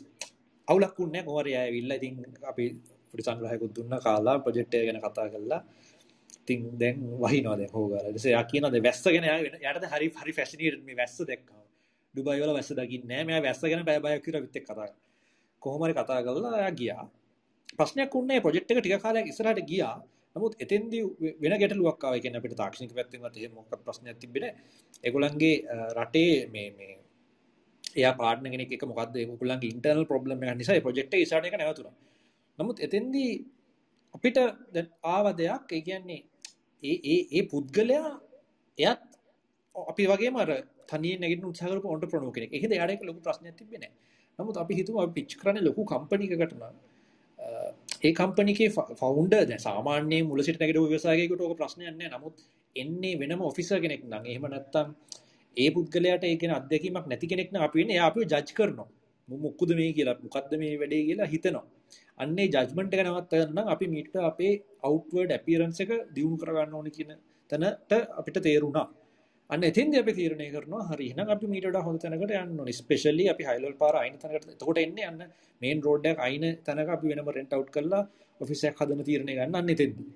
අවුලක් 0.68 0.96
වුණේ 1.00 1.12
නැහැ. 1.14 1.28
කොහොමරි 1.28 1.52
ඇවිල්ලා 1.62 1.98
ඉතින් 2.00 2.16
අපි 2.52 2.66
පොඩි 3.10 3.24
සංග්‍රහයකුත් 3.28 3.72
දුන්නා 3.78 4.00
කාලා 4.08 4.38
ප්‍රොජෙක්ට් 4.46 4.74
එක 4.76 4.84
ගැන 4.88 5.00
කතා 5.06 5.28
කරලා 5.34 5.62
ඉතින් 6.42 6.60
දැන් 6.82 6.96
වහිනවා 7.24 7.56
දැන් 7.60 7.72
හොගාලා. 7.74 8.10
ඊට 8.10 8.18
පස්සේ 8.18 8.32
එයා 8.34 8.46
කියනවා 8.52 8.72
දැන් 8.74 8.86
වැස්ස 8.88 9.04
ගැන 9.06 9.26
එයාට 9.30 9.82
දැන් 9.84 9.94
හරි 9.94 10.08
හරි 10.22 10.34
ෆැසිනේටඩ් 10.40 10.84
මේ 10.88 10.98
වැස්ස 11.02 11.18
දැක්කම. 11.30 11.60
ඩුබයි 12.14 12.42
වල 12.42 12.54
වැස්ස 12.58 12.72
දකින්නේ 12.80 13.08
නැහැ. 13.10 13.26
මෙයා 13.30 13.44
වැස්ස 13.48 13.62
ගැන 13.72 13.86
බය 13.90 13.98
බයක් 14.06 14.22
කියලා 14.26 14.44
විත් 14.46 14.60
එක්ක 14.60 14.66
කතා 14.66 14.78
කරා 14.80 14.98
කොහොම 15.62 15.82
හරි 15.86 15.94
කතා 16.00 16.20
කරලා 16.26 16.54
එයා 16.62 16.74
ගියා. 16.80 17.06
ප්‍රශ්නයක් 17.78 18.14
වුණේ 18.14 18.40
ප්‍රොජෙක්ට් 18.42 18.72
එක 18.72 18.80
ටික 18.80 19.02
කාලයක් 19.02 19.28
ඉස්සරහට 19.28 19.62
ගියා. 19.66 19.98
නමුත් 20.36 20.54
එතෙන්දී 20.60 21.04
වෙන 21.42 21.54
ගැටලුවක් 21.62 22.04
ආවා. 22.04 22.22
කියන්නේ 22.24 22.42
අපිට 22.42 22.56
තාක්ෂණික 22.62 22.94
පැත්තෙන්වත් 22.94 23.38
එහෙම 23.38 23.54
මොකක් 23.54 23.84
ප්‍රශ්නයක් 23.86 24.18
තිබ්බේ 24.24 24.42
නැහැ. 24.42 24.56
ඒගොල්ලන්ගේ 25.04 25.56
රටේ 25.98 26.34
මේ 26.54 26.70
මේ 26.78 26.96
එයා 27.96 28.14
පාර්ට්නර් 28.22 28.52
කෙනෙක් 28.54 28.74
එක 28.74 28.86
මොකද්ද? 28.92 29.16
ඒගොල්ලන්ගේ 29.16 29.72
ඉන්ටර්නල් 29.74 30.06
ප්‍රොබ්ලම් 30.12 30.44
එකක් 30.44 30.58
නිසා 30.62 30.76
ඒ 30.78 30.86
ප්‍රොජෙක්ට් 30.88 31.14
එක 31.14 31.26
ඉස්සරහට 31.26 31.50
එක 31.50 31.58
නැවතුණා. 31.62 31.96
නමුත් 32.60 32.78
එතෙන්දී 32.88 33.32
අපිට 34.16 34.38
ආව 35.16 35.26
දෙයක් 35.42 35.72
ඒ 35.78 35.82
කියන්නේ 35.88 36.22
ඒ 36.84 36.98
ඒ 37.14 37.20
ඒ 37.38 37.44
පුද්ගලයා 37.52 38.12
එයත් 38.78 39.02
අපි 39.76 40.04
වගේ 40.12 40.32
මර 40.32 40.52
තනිය 40.92 41.16
නැගිට 41.22 41.50
උත්සාහ 41.52 41.70
කරපු 41.72 41.88
ඔන්ටර්ප්‍රනර් 41.96 42.32
කෙනෙක්. 42.36 42.54
ඒකද 42.54 42.72
එයාට 42.76 42.94
ඒක 42.94 43.04
ලොකු 43.04 43.20
ප්‍රශ්නයක් 43.26 43.56
තිබ්බේ 43.60 43.82
නැහැ. 43.84 43.94
නමුත් 44.40 44.58
අපි 44.58 44.74
හිතුවා 44.80 45.04
අපි 45.06 45.14
පිච් 45.18 45.32
කරන්නේ 45.42 45.68
ලොකු 45.68 45.82
කම්පැනි 45.92 46.30
එකකට 46.30 46.56
නම්. 46.56 46.76
ඒ 48.02 48.12
කම්පැනි 48.14 48.54
එකේ 48.56 48.70
ෆවුන්ඩර් 49.00 49.44
දැන් 49.50 49.62
සාමාන්‍යයෙන් 49.62 50.28
මුල 50.28 50.42
සිට 50.44 50.60
නැගිටපු 50.60 50.88
ව්‍යවසායකයෙකුට 50.88 51.42
ඕක 51.42 51.56
ප්‍රශ්නයක් 51.60 51.88
නැහැ. 51.90 52.12
නමුත් 52.14 52.36
එන්නේ 52.76 53.16
වෙනම 53.22 53.42
ඔෆිසර් 53.42 53.80
කෙනෙක් 53.84 54.04
නම් 54.06 54.24
එහෙම 54.26 54.46
නැත්තම් 54.48 54.88
ඒ 55.58 55.70
පුද්ගලයාට 55.76 56.24
ඒ 56.24 56.36
කියන 56.42 56.54
අත්දැකීමක් 56.58 57.06
නැති 57.08 57.32
කෙනෙක් 57.32 57.50
නම් 57.54 57.64
අපි 57.68 57.80
වෙන්නේ 57.80 57.98
එයා 57.98 58.10
අපිව 58.12 58.24
ජජ් 58.26 58.54
කරනවා. 58.58 58.90
මොකද 59.30 59.72
මේ 59.80 59.92
කියලා 59.94 60.18
මොකද්ද 60.26 60.54
මේ 60.62 60.74
වැඩේ 60.82 61.02
කියලා 61.08 61.30
හිතනවා. 61.34 61.66
අන්නේ 62.18 62.48
ජජ්මන්ට් 62.48 62.96
එක 62.96 63.04
නවත් 63.06 63.34
ගන්න 63.42 63.72
අපි 63.74 63.86
මීට 63.88 64.16
අපේ 64.24 64.54
අවුට්වර්ඩ් 64.88 65.36
ඇපියරන්ස් 65.36 65.80
එක 65.84 65.92
දියුණු 66.16 66.38
කරගන්න 66.42 66.78
ඕනේ 66.78 66.96
කියන 66.98 67.12
තැනට 67.50 67.92
අපිට 68.20 68.40
තේරුණා. 68.48 68.88
අන්න 69.50 69.64
එතින්දී 69.70 70.02
අපි 70.04 70.14
තීරණය 70.18 70.48
කරනවා 70.56 70.88
හරි 70.90 71.06
එහෙනම් 71.12 71.30
අපි 71.36 71.48
මීට 71.52 71.68
වඩා 71.70 71.84
හොඳ 71.88 72.00
තැනකට 72.02 72.34
යන්න 72.40 72.60
ඕනේ. 72.62 72.76
ස්පෙෂලි 72.82 73.26
අපි 73.34 73.44
හයිලවල් 73.50 73.76
පාර 73.82 73.96
අයින 74.02 74.18
තැනකට. 74.24 74.50
එතකොට 74.56 74.80
එන්නේ 74.86 75.06
අන්න 75.12 75.22
මේන් 75.62 75.80
රෝඩ් 75.88 76.06
එකක් 76.12 76.20
අයින 76.28 76.46
තැනක 76.68 76.90
අපි 76.96 77.12
වෙනම 77.12 77.30
රෙන්ට් 77.38 77.54
අවුට් 77.58 77.72
කරලා 77.76 78.04
ඔෆිස් 78.42 78.64
එකක් 78.70 78.82
හදන 78.82 79.02
තීරණය 79.08 79.34
ගන්න 79.40 79.58
අන්න 79.62 79.72
එතෙන්දී. 79.76 80.10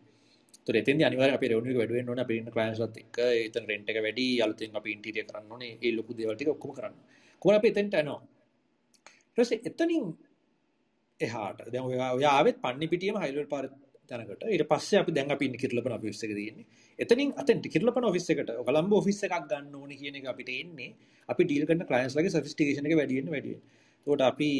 ඒතර 0.59 0.77
එතෙන්දී 0.81 1.07
අනිවාර්යයෙන් 1.09 1.37
අපේ 1.39 1.49
රෙවෙනියු 1.53 1.73
එක 1.73 1.79
වැඩි 1.81 1.97
වෙන්න 1.97 2.11
ඕනේ. 2.11 2.25
අපේ 2.27 2.37
ඉන්න 2.41 2.51
ක්ලයන්ට්ස්ලත් 2.55 2.99
එක්ක 3.03 3.17
එතන 3.47 3.65
රෙන්ට් 3.71 3.89
එක 3.93 3.99
වැඩි, 4.05 4.27
අලුතෙන් 4.45 4.77
අපි 4.81 4.93
ඉන්ටීරියර් 4.97 5.27
කරන්න 5.31 5.55
ඕනේ. 5.55 5.73
ඒ 5.85 5.95
ලොකු 5.97 6.17
දේවල් 6.19 6.37
ටික 6.37 6.53
ඔක්කොම 6.55 6.75
කරන්න. 6.77 6.95
කොහොමද 7.41 7.59
අපි 7.59 7.73
එතෙන්ට 7.73 7.97
යනවා? 8.01 8.21
ඊට 9.37 9.41
පස්සේ 9.41 9.65
එතනින් 9.71 10.05
එහාට 11.19 11.65
දැන් 11.73 11.89
ඔය 11.89 11.97
ඔය 12.17 12.25
ආවෙත් 12.35 12.61
පන්නි 12.63 12.91
පිටියම 12.93 13.17
හයිලවල් 13.23 13.49
පාර 13.53 13.65
තැනකට. 14.09 14.43
ඊට 14.45 14.65
පස්සේ 14.67 14.99
අපි 14.99 15.11
දැන් 15.11 15.31
අපි 15.31 15.45
ඉන්නේ 15.47 15.61
කිරලපන 15.63 15.95
ඔෆිස් 15.97 16.23
එක 16.23 16.33
තියෙන්නේ. 16.33 16.65
එතනින් 16.99 17.31
අතෙන්ට 17.35 17.65
කිරලපන 17.67 18.09
ඔෆිස් 18.09 18.29
එකට 18.29 18.51
කොළඹ 18.61 18.93
ඔෆිස් 18.93 19.23
එකක් 19.27 19.37
ගන්න 19.45 19.75
ඕනේ 19.75 19.97
කියන 19.97 20.19
එක 20.19 20.27
අපිට 20.33 20.51
එන්නේ. 20.55 20.91
අපි 21.29 21.41
ඩීල් 21.43 21.65
කරන 21.67 21.85
ක්ලයන්ට්ස් 21.89 22.17
ලගේ 22.17 22.35
සොෆිස්ටිකේෂන් 22.35 22.87
එක 22.87 22.97
වැඩි 22.99 23.19
වෙන්න 23.19 23.33
වැඩි 23.33 23.53
වෙන්න. 23.53 23.63
ඒකට 24.07 24.23
අපි 24.23 24.51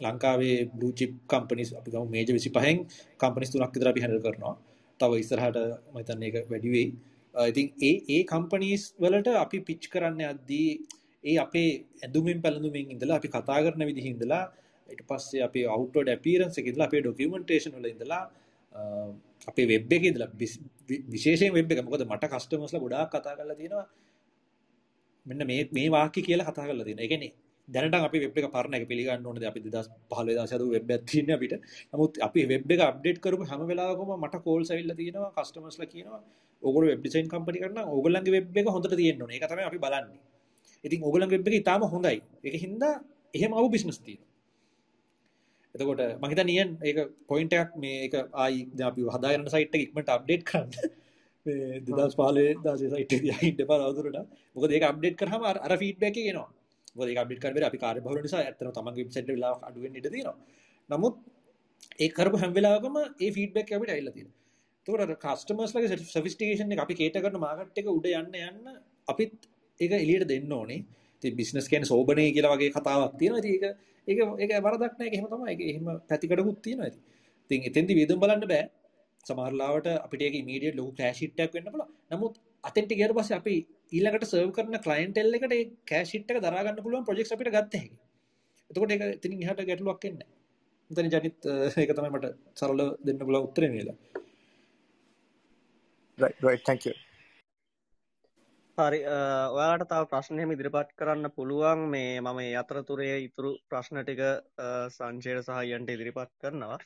ලංකාවේ 0.00 0.56
බ්ලූ 0.72 0.92
චිප් 0.92 1.12
කම්පනිස් 1.26 1.72
අපි 1.72 1.90
ගමු 1.90 2.06
මේජර් 2.08 2.32
25න් 2.36 2.78
කම්පනිස් 3.20 3.52
තුනක් 3.52 3.74
විතර 3.74 3.92
අපි 3.92 4.04
හැන්ඩල් 4.04 4.24
කරනවා. 4.24 4.54
තව 5.00 5.20
ඉස්සරහට 5.22 5.58
මම 5.90 5.98
හිතන්නේ 5.98 6.28
ඒක 6.30 6.50
වැඩි 6.52 6.70
වෙයි. 6.70 6.88
ඉතින් 7.34 7.66
ඒ 7.80 7.94
ඒ 8.08 8.22
කම්පනීස් 8.24 8.82
වලට 8.98 9.34
අපි 9.36 9.58
පිච් 9.62 9.82
කරන්න 9.92 10.20
යද්දී 10.26 10.70
ඒ 11.24 11.36
අපේ 11.38 11.70
ඇඳුමින් 12.02 12.38
පැළඳුමින් 12.40 12.92
ඉඳලා 12.94 13.18
අපි 13.20 13.28
කතා 13.28 13.58
කරන 13.64 13.84
විදිහ 13.84 14.06
ඉඳලා 14.06 14.44
ඊට 14.88 15.02
පස්සේ 15.10 15.44
අපේ 15.48 15.66
අවුට්වර්ඩ් 15.68 16.12
ඇපියරන්ස් 16.14 16.58
එකේ 16.58 16.72
ඉඳලා 16.72 16.88
අපේ 16.90 17.02
ඩොකියුමන්ටේෂන් 17.02 17.76
වල 17.76 17.88
ඉඳලා 17.92 18.22
අපේ 19.46 19.66
වෙබ් 19.66 19.92
එකේ 19.92 20.10
ඉඳලා 20.12 20.30
විශේෂයෙන් 21.12 21.54
වෙබ් 21.54 21.72
එක 21.72 21.84
මොකද 21.84 22.04
මට 22.06 22.32
කස්ටමර්ස්ලා 22.32 22.84
ගොඩාක් 22.84 23.10
කතා 23.12 23.36
කරලා 23.38 23.58
තියෙනවා 23.60 23.86
මෙන්න 25.26 25.46
මේ 25.46 25.68
මේ 25.72 25.88
වාක්‍ය 25.90 26.20
කියලා 26.22 26.46
කතා 26.46 26.66
කරලා 26.66 26.86
තියෙනවා. 26.86 27.04
ඒ 27.04 27.08
කියන්නේ 27.08 27.32
දැනටම 27.68 28.04
අපි 28.08 28.18
වෙබ් 28.24 28.36
එක 28.38 28.46
පරණ 28.54 28.76
එක 28.78 28.84
පිළිගන්න 28.90 29.26
ඕනද 29.26 29.42
අපි 29.42 29.60
2015 29.60 29.96
2016 30.10 30.70
වෙබ් 30.74 30.90
එකක් 30.90 31.04
තියෙන්නේ 31.10 31.36
අපිට. 31.38 31.54
නමුත් 31.92 32.12
අපි 32.20 32.40
වෙබ් 32.52 32.70
එක 32.70 32.80
අප්ඩේට් 32.82 33.18
කරපු 33.24 33.48
හැම 33.50 33.66
වෙලාවකම 33.70 34.12
මට 34.16 34.42
කෝල්ස් 34.46 34.70
ඇවිල්ලා 34.70 34.98
තියෙනවා 35.00 35.30
කස්ටමර්ස්ලා 35.36 35.90
කියනවා 35.92 36.20
ඕගොල්ලෝ 36.62 36.90
වෙබ් 36.92 37.02
ඩිසයින් 37.02 37.28
කම්පැනි 37.32 37.62
කරනවා 37.62 37.86
ඕගොල්ලන්ගේ 37.88 38.34
වෙබ් 38.36 38.56
එක 38.56 38.72
හොඳට 38.76 38.96
තියෙන්න 39.00 39.22
ඕනේ. 39.22 39.36
ඒක 39.36 39.50
තමයි 39.50 39.66
අපි 39.70 39.78
බලන්නේ. 39.78 40.22
ඉතින් 40.84 41.00
ඕගොල්ලන්ගේ 41.02 41.38
වෙබ් 41.38 41.48
එක 41.48 41.60
ඉතාලම 41.62 41.86
හොඳයි. 41.94 42.16
ඒක 42.44 42.56
හින්දා 42.64 42.94
එහෙම 43.34 43.52
ආව 43.52 43.66
බිස්නස් 43.74 43.98
තියෙනවා. 43.98 44.35
එතකොට 45.76 46.02
මම 46.02 46.28
හිතන්නේ 46.30 46.46
නියන් 46.46 46.70
ඒක 46.82 46.98
පොයින්ට් 47.28 47.52
එකක් 47.54 47.76
මේ 47.76 47.96
ඒක 48.04 48.14
ආයි 48.34 48.60
අපි 48.82 49.08
හදාගෙන 49.14 49.48
සයිට් 49.48 49.74
එක 49.74 49.82
ඉක්මනට 49.86 50.08
අප්ඩේට් 50.08 50.44
කරන්න. 50.44 50.70
මේ 51.46 51.80
2015 51.82 52.64
16 52.64 52.92
සයිට් 52.94 53.12
ඉන්න 53.48 53.64
එපා 53.64 53.78
තවදුරට. 53.82 54.36
මොකද 54.54 54.70
ඒක 54.70 54.86
අප්ඩේට් 54.90 55.16
කරාම 55.16 55.42
අර 55.44 55.76
ෆීඩ්බැක් 55.76 56.16
ඒක 56.16 57.20
අප්ඩේට් 57.22 57.42
කරලා 57.42 57.68
අපි 57.70 57.78
කාර්යබහුල 57.78 58.22
නිසා 58.22 58.42
ඇත්තටම 58.42 58.72
තමන්ගේ 58.72 59.02
වෙබ්සයිට් 59.02 59.24
එක 59.24 59.36
වෙලාවක් 59.36 59.68
අඩු 59.68 59.84
වෙන්න 59.84 60.00
ඉඩ 60.00 60.08
තියෙනවා. 60.08 60.36
නමුත් 60.90 61.14
ඒ 61.98 62.10
කරපු 62.10 62.42
හැම 62.42 62.52
වෙලාවකම 62.52 62.96
ඒ 63.20 63.30
ෆීඩ්බැක් 63.30 63.72
අපිට. 63.72 64.28
එතකොට 64.86 65.02
අර 65.02 65.12
කස්ටමර්ස් 65.18 65.74
ලගේ 65.74 65.98
සොෆිස්ටිකේෂන් 66.08 66.72
එක 66.72 66.84
අපි 66.84 66.94
කේටර් 66.94 67.22
කරන 67.24 67.40
මාකට් 67.40 67.80
එක 67.80 67.90
උඩ 67.90 68.06
යන්න 68.12 68.38
යන්න 68.40 68.78
අපිත් 69.08 69.34
ඒක 69.80 69.92
එළියට 69.94 70.28
දෙන්න 70.28 70.52
ඕනේ. 70.52 70.84
ඉතින් 71.18 71.36
බිස්නස් 71.36 71.68
කියන්නේ 71.68 71.90
සෝබනේ 71.90 72.32
කියලා 72.32 72.54
වගේ 72.54 72.70
කතාවක්. 72.70 73.14
ඉතින් 73.16 73.34
ඒක 73.44 73.64
ඒක 74.06 74.18
ඒක 74.38 74.52
වරදක් 74.58 74.92
නැහැ. 74.92 75.06
ඒක 75.06 75.14
එහෙම 75.16 75.28
තමයි. 75.32 75.52
ඒක 75.52 75.60
එහෙම 75.70 75.86
පැතිකඩකුත් 76.10 76.58
තියෙනවා 76.62 76.90
ඉතින්. 76.90 77.02
ඉතින් 77.50 77.60
එතෙන්දි 77.70 77.98
වියදම් 77.98 78.20
බලන්න 78.22 78.48
බෑ. 78.52 78.64
සමහර 79.26 79.54
ලාවට 79.60 79.88
අපිට 79.96 80.22
ඒක 80.22 80.36
ඉමීඩියට් 80.40 80.78
ලොකු 80.78 80.92
කෑෂ් 81.00 81.22
හිට් 81.22 81.40
එකක් 81.44 81.56
වෙන්න 81.56 81.68
පුළුවන්. 81.68 81.92
නමුත් 82.12 82.34
අතෙන්ට 82.64 82.92
ගියාට 82.92 83.16
පස්සේ 83.18 83.38
අපි 83.40 83.56
ඊළඟට 83.92 84.28
සර්ව් 84.30 84.50
කරන 84.56 84.78
ක්ලයන්ටෙල් 84.86 85.38
එකට 85.38 85.56
ඒ 85.58 85.64
කෑෂ් 85.90 86.14
හිට් 86.14 86.30
එක 86.30 86.42
දරා 86.44 86.64
ගන්න 86.64 86.84
පුළුවන් 86.86 87.06
ප්‍රොජෙක්ට්ස් 87.08 87.36
අපිට 87.36 87.52
ගත්ත 87.56 87.82
හැකි. 87.82 87.96
එතකොට 88.70 88.94
ඒක 88.94 89.06
එතනින් 89.08 89.42
එහාට 89.42 89.64
ගැටලුවක් 89.70 90.06
එන්නේ 90.10 90.20
නැහැ. 90.20 90.34
මෙතන 90.90 91.10
ජනිත් 91.14 91.50
ඒක 91.82 91.96
තමයි 91.96 92.12
මට 92.12 92.34
සරල 92.54 92.84
දෙන්න 93.06 93.24
පුළුවන් 93.24 93.50
උත්තරේ 93.50 93.72
මේලා. 93.74 93.98
right 96.18 96.38
right 96.40 96.64
thank 96.64 96.86
you 96.86 96.94
හරි 98.78 98.98
ඔයාලට 99.56 99.84
තව 99.90 100.06
ප්‍රශ්නයම 100.10 100.50
ඉදිරිපත් 100.54 100.90
කරන්න 101.00 101.26
පුළුවන්. 101.36 101.80
මේ 101.92 102.20
මම 102.20 102.40
අතරතුරේ 102.62 103.14
ඉතුරු 103.26 103.50
ප්‍රශ්න 103.70 103.98
ටික 104.00 104.20
සංචයට 104.96 105.46
සහයන්ට 105.46 105.92
ඉදිරිපත් 105.94 106.32
කරනවා. 106.42 106.76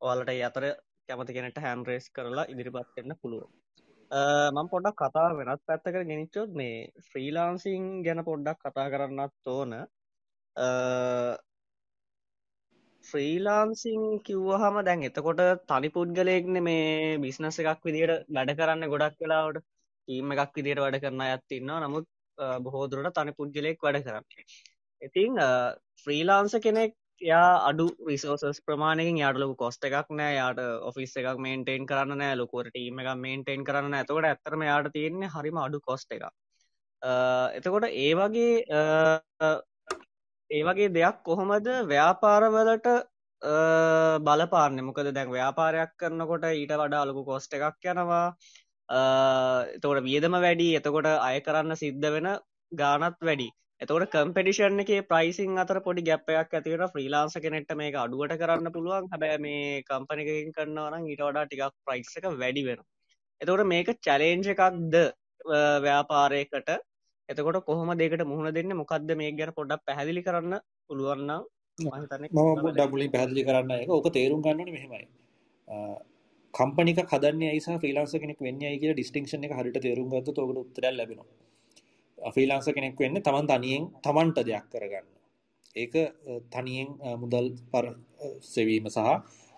ඔයාලට 0.00 0.32
අතර 0.48 0.64
කැමති 1.08 1.36
කෙනට 1.36 1.60
හැන්රේස් 1.66 2.06
කරලා 2.16 2.46
ඉදිරිපත් 2.54 2.90
වෙන්න 2.96 3.14
පුළුවන්. 3.22 3.52
මම 4.54 4.70
පොඩ්ඩක් 4.72 4.98
කතා 5.02 5.28
වෙනත් 5.40 5.62
පැත්තකට 5.68 6.00
ගෙනනිච්චොත් 6.10 6.50
මේ 6.62 6.74
ෆ්‍රීලාන්සිං 7.10 7.86
ගැන 8.06 8.22
පොඩ්ඩක් 8.30 8.58
කතා 8.64 8.88
කරන්නත් 8.94 9.52
ඕන. 9.54 9.76
ෆ්‍රීලාන්සිං 13.04 14.02
කිව්වහම 14.26 14.82
දැන් 14.90 15.06
එතකොට 15.10 15.46
තනි 15.70 15.94
පුද්ගලයෙක්න 15.96 16.60
මේ 16.68 17.16
බිස්නස 17.24 17.62
එකක් 17.62 17.88
විදිට 17.88 18.28
වැඩ 18.36 18.54
කරන්න 18.58 18.92
ගොඩක් 18.94 19.24
වෙලාවට. 19.24 19.64
ටීම් 20.06 20.32
එකක් 20.34 20.54
විදියට 20.58 20.82
වැඩ 20.84 21.00
කරන 21.02 21.24
අයත් 21.26 21.56
ඉන්නවා. 21.58 21.80
නමුත් 21.84 22.06
බොහෝ 22.64 22.86
දුරට 22.92 23.16
තනි 23.18 23.36
පුද්ගලයෙක් 23.40 23.82
වැඩ 23.86 24.04
කරන්න. 24.06 24.24
ඉතිං 25.02 25.42
ෆ්‍රීලාන්ස 26.04 26.56
කෙනෙක් 26.66 26.94
යා 27.20 27.50
අඩු 27.68 27.86
රිසෝසස් 28.08 28.58
ප්‍රමාණකින් 28.66 29.20
යාටලක 29.22 29.56
කොස්ට 29.62 29.86
එකක් 29.88 30.10
නෑ. 30.20 30.34
යාට 30.40 30.60
ඔෆිස් 30.90 31.16
එකක් 31.16 31.38
මේන්ටේන් 31.46 31.86
කරන්න 31.92 32.18
නෑ. 32.22 32.40
ලොකුවට 32.40 32.72
ටීම 32.72 33.00
එක 33.04 33.12
මේන්ටේන් 33.26 33.64
කරන්න 33.68 33.98
ඇතකොට 34.00 34.28
ඇත්තරම 34.30 34.66
යාට 34.70 34.92
තියෙන්නේ 34.96 35.32
හරිම 35.36 35.62
අඩු 35.66 35.80
කොස්ට 35.88 36.12
එක 36.18 36.28
එතකොට 37.58 37.84
ඒ 37.84 38.12
වගේ 38.14 38.52
ඒ 40.50 40.62
වගේ 40.64 40.94
දෙයක් 40.96 41.22
කොහොමද 41.24 41.68
ව්‍යාපාරවලට 41.92 42.86
බලපාන්න? 44.26 44.84
මොකද 44.84 45.10
දැන් 45.14 45.30
ව්‍යාපාරයක් 45.30 45.92
කරනකොට 45.98 46.44
ඊට 46.50 46.72
වඩා 46.72 47.02
අලුකු 47.02 47.24
කොස්ට 47.24 47.52
එකක් 47.54 47.90
යනවා. 47.92 48.34
එතකොට 48.88 50.02
වියදම 50.08 50.34
වැඩි 50.46 50.68
එතකොට 50.78 51.06
අය 51.06 51.38
කරන්න 51.40 51.76
සිද්ධ 51.76 52.08
වෙන 52.16 52.28
ගානත් 52.72 53.18
වැඩි. 53.20 53.48
එතකොට 53.80 54.10
කම්පිටිෂන් 54.10 54.80
එකේ 54.80 55.02
ප්‍රයිසින් 55.10 55.58
අතර 55.58 55.80
පොඩි 55.86 56.02
ගැප් 56.02 56.28
එකක් 56.32 56.54
ඇති 56.54 56.70
වෙනවා. 56.72 56.92
ෆ්‍රීලාන්ස් 56.94 57.36
කෙනෙක්ට 57.44 57.72
මේක 57.76 57.96
අඩුවට 58.04 58.38
කරන්න 58.42 58.72
පුළුවන්. 58.72 59.08
හැබැයි 59.12 59.42
මේ 59.46 59.82
කම්පැනි 59.82 60.22
එකකින් 60.24 60.54
කරනවා 60.56 60.90
නම් 60.92 61.08
ඊට 61.12 61.24
වඩා 61.26 61.46
ටිකක් 61.46 61.74
ප්‍රයිස් 61.86 62.16
එක 62.18 62.28
වැඩි 62.42 62.66
වෙනවා. 62.68 62.88
එතකොට 63.40 63.66
මේක 63.66 63.90
චැලෙන්ජ් 64.00 64.48
එකක්ද 64.54 64.96
ව්‍යාපාරයකට? 65.86 66.70
එතකොට 67.28 67.60
කොහොම 67.68 67.92
දෙකට 67.98 68.24
මුහුණ 68.24 68.54
දෙන්න? 68.54 68.72
මොකක්ද 68.80 69.12
මේ 69.20 69.36
ගැන 69.38 69.56
පොඩ්ඩක් 69.58 69.86
පැහැදිලි 69.88 70.26
කරන්න 70.26 70.58
පුළුවන් 70.88 71.26
නම් 71.28 71.42
මම 71.78 72.62
පොඩ්ඩක් 72.62 72.92
මුලින් 72.92 73.10
පැහැදිලි 73.10 73.46
කරන්න 73.48 73.72
එක. 73.76 73.88
ඕක 73.90 74.08
තේරුම් 74.14 74.42
ගන්න 74.44 74.60
ඕනේ 74.60 74.76
මෙහෙමයි. 74.76 75.08
කම්පනික 76.56 77.02
හදන්නේ 77.12 77.50
ඇයිසා 77.52 77.80
ෆ්‍රීලාන්සර් 77.82 78.22
කෙනෙක් 78.22 78.40
වෙන්නේ 78.46 78.68
ඇයි 78.70 78.80
කියලා 78.82 78.98
ඩිස්ටින්ක්ෂන් 78.98 79.46
එක 79.46 79.58
හරියට 79.58 79.82
තේරුම් 79.84 80.08
ගත්තොත් 80.12 80.42
ඔකට 80.42 80.62
උත්තරයක් 80.62 80.94
ලැබෙනවා 80.94 81.28
ෆ්‍රීලාන්සර් 82.18 82.72
කෙනෙක් 82.72 82.98
වෙන්න 82.98 83.20
තමන් 83.20 83.46
තනියෙන් 83.46 83.84
තමන්ට 84.02 84.38
දෙයක් 84.42 84.66
කරගන්න. 84.72 85.06
ඒක 85.76 85.94
තනියෙන් 86.50 86.88
මුදල් 87.22 87.46
පර 87.72 87.86
සෙවීම 88.44 88.86
සහ 88.88 89.00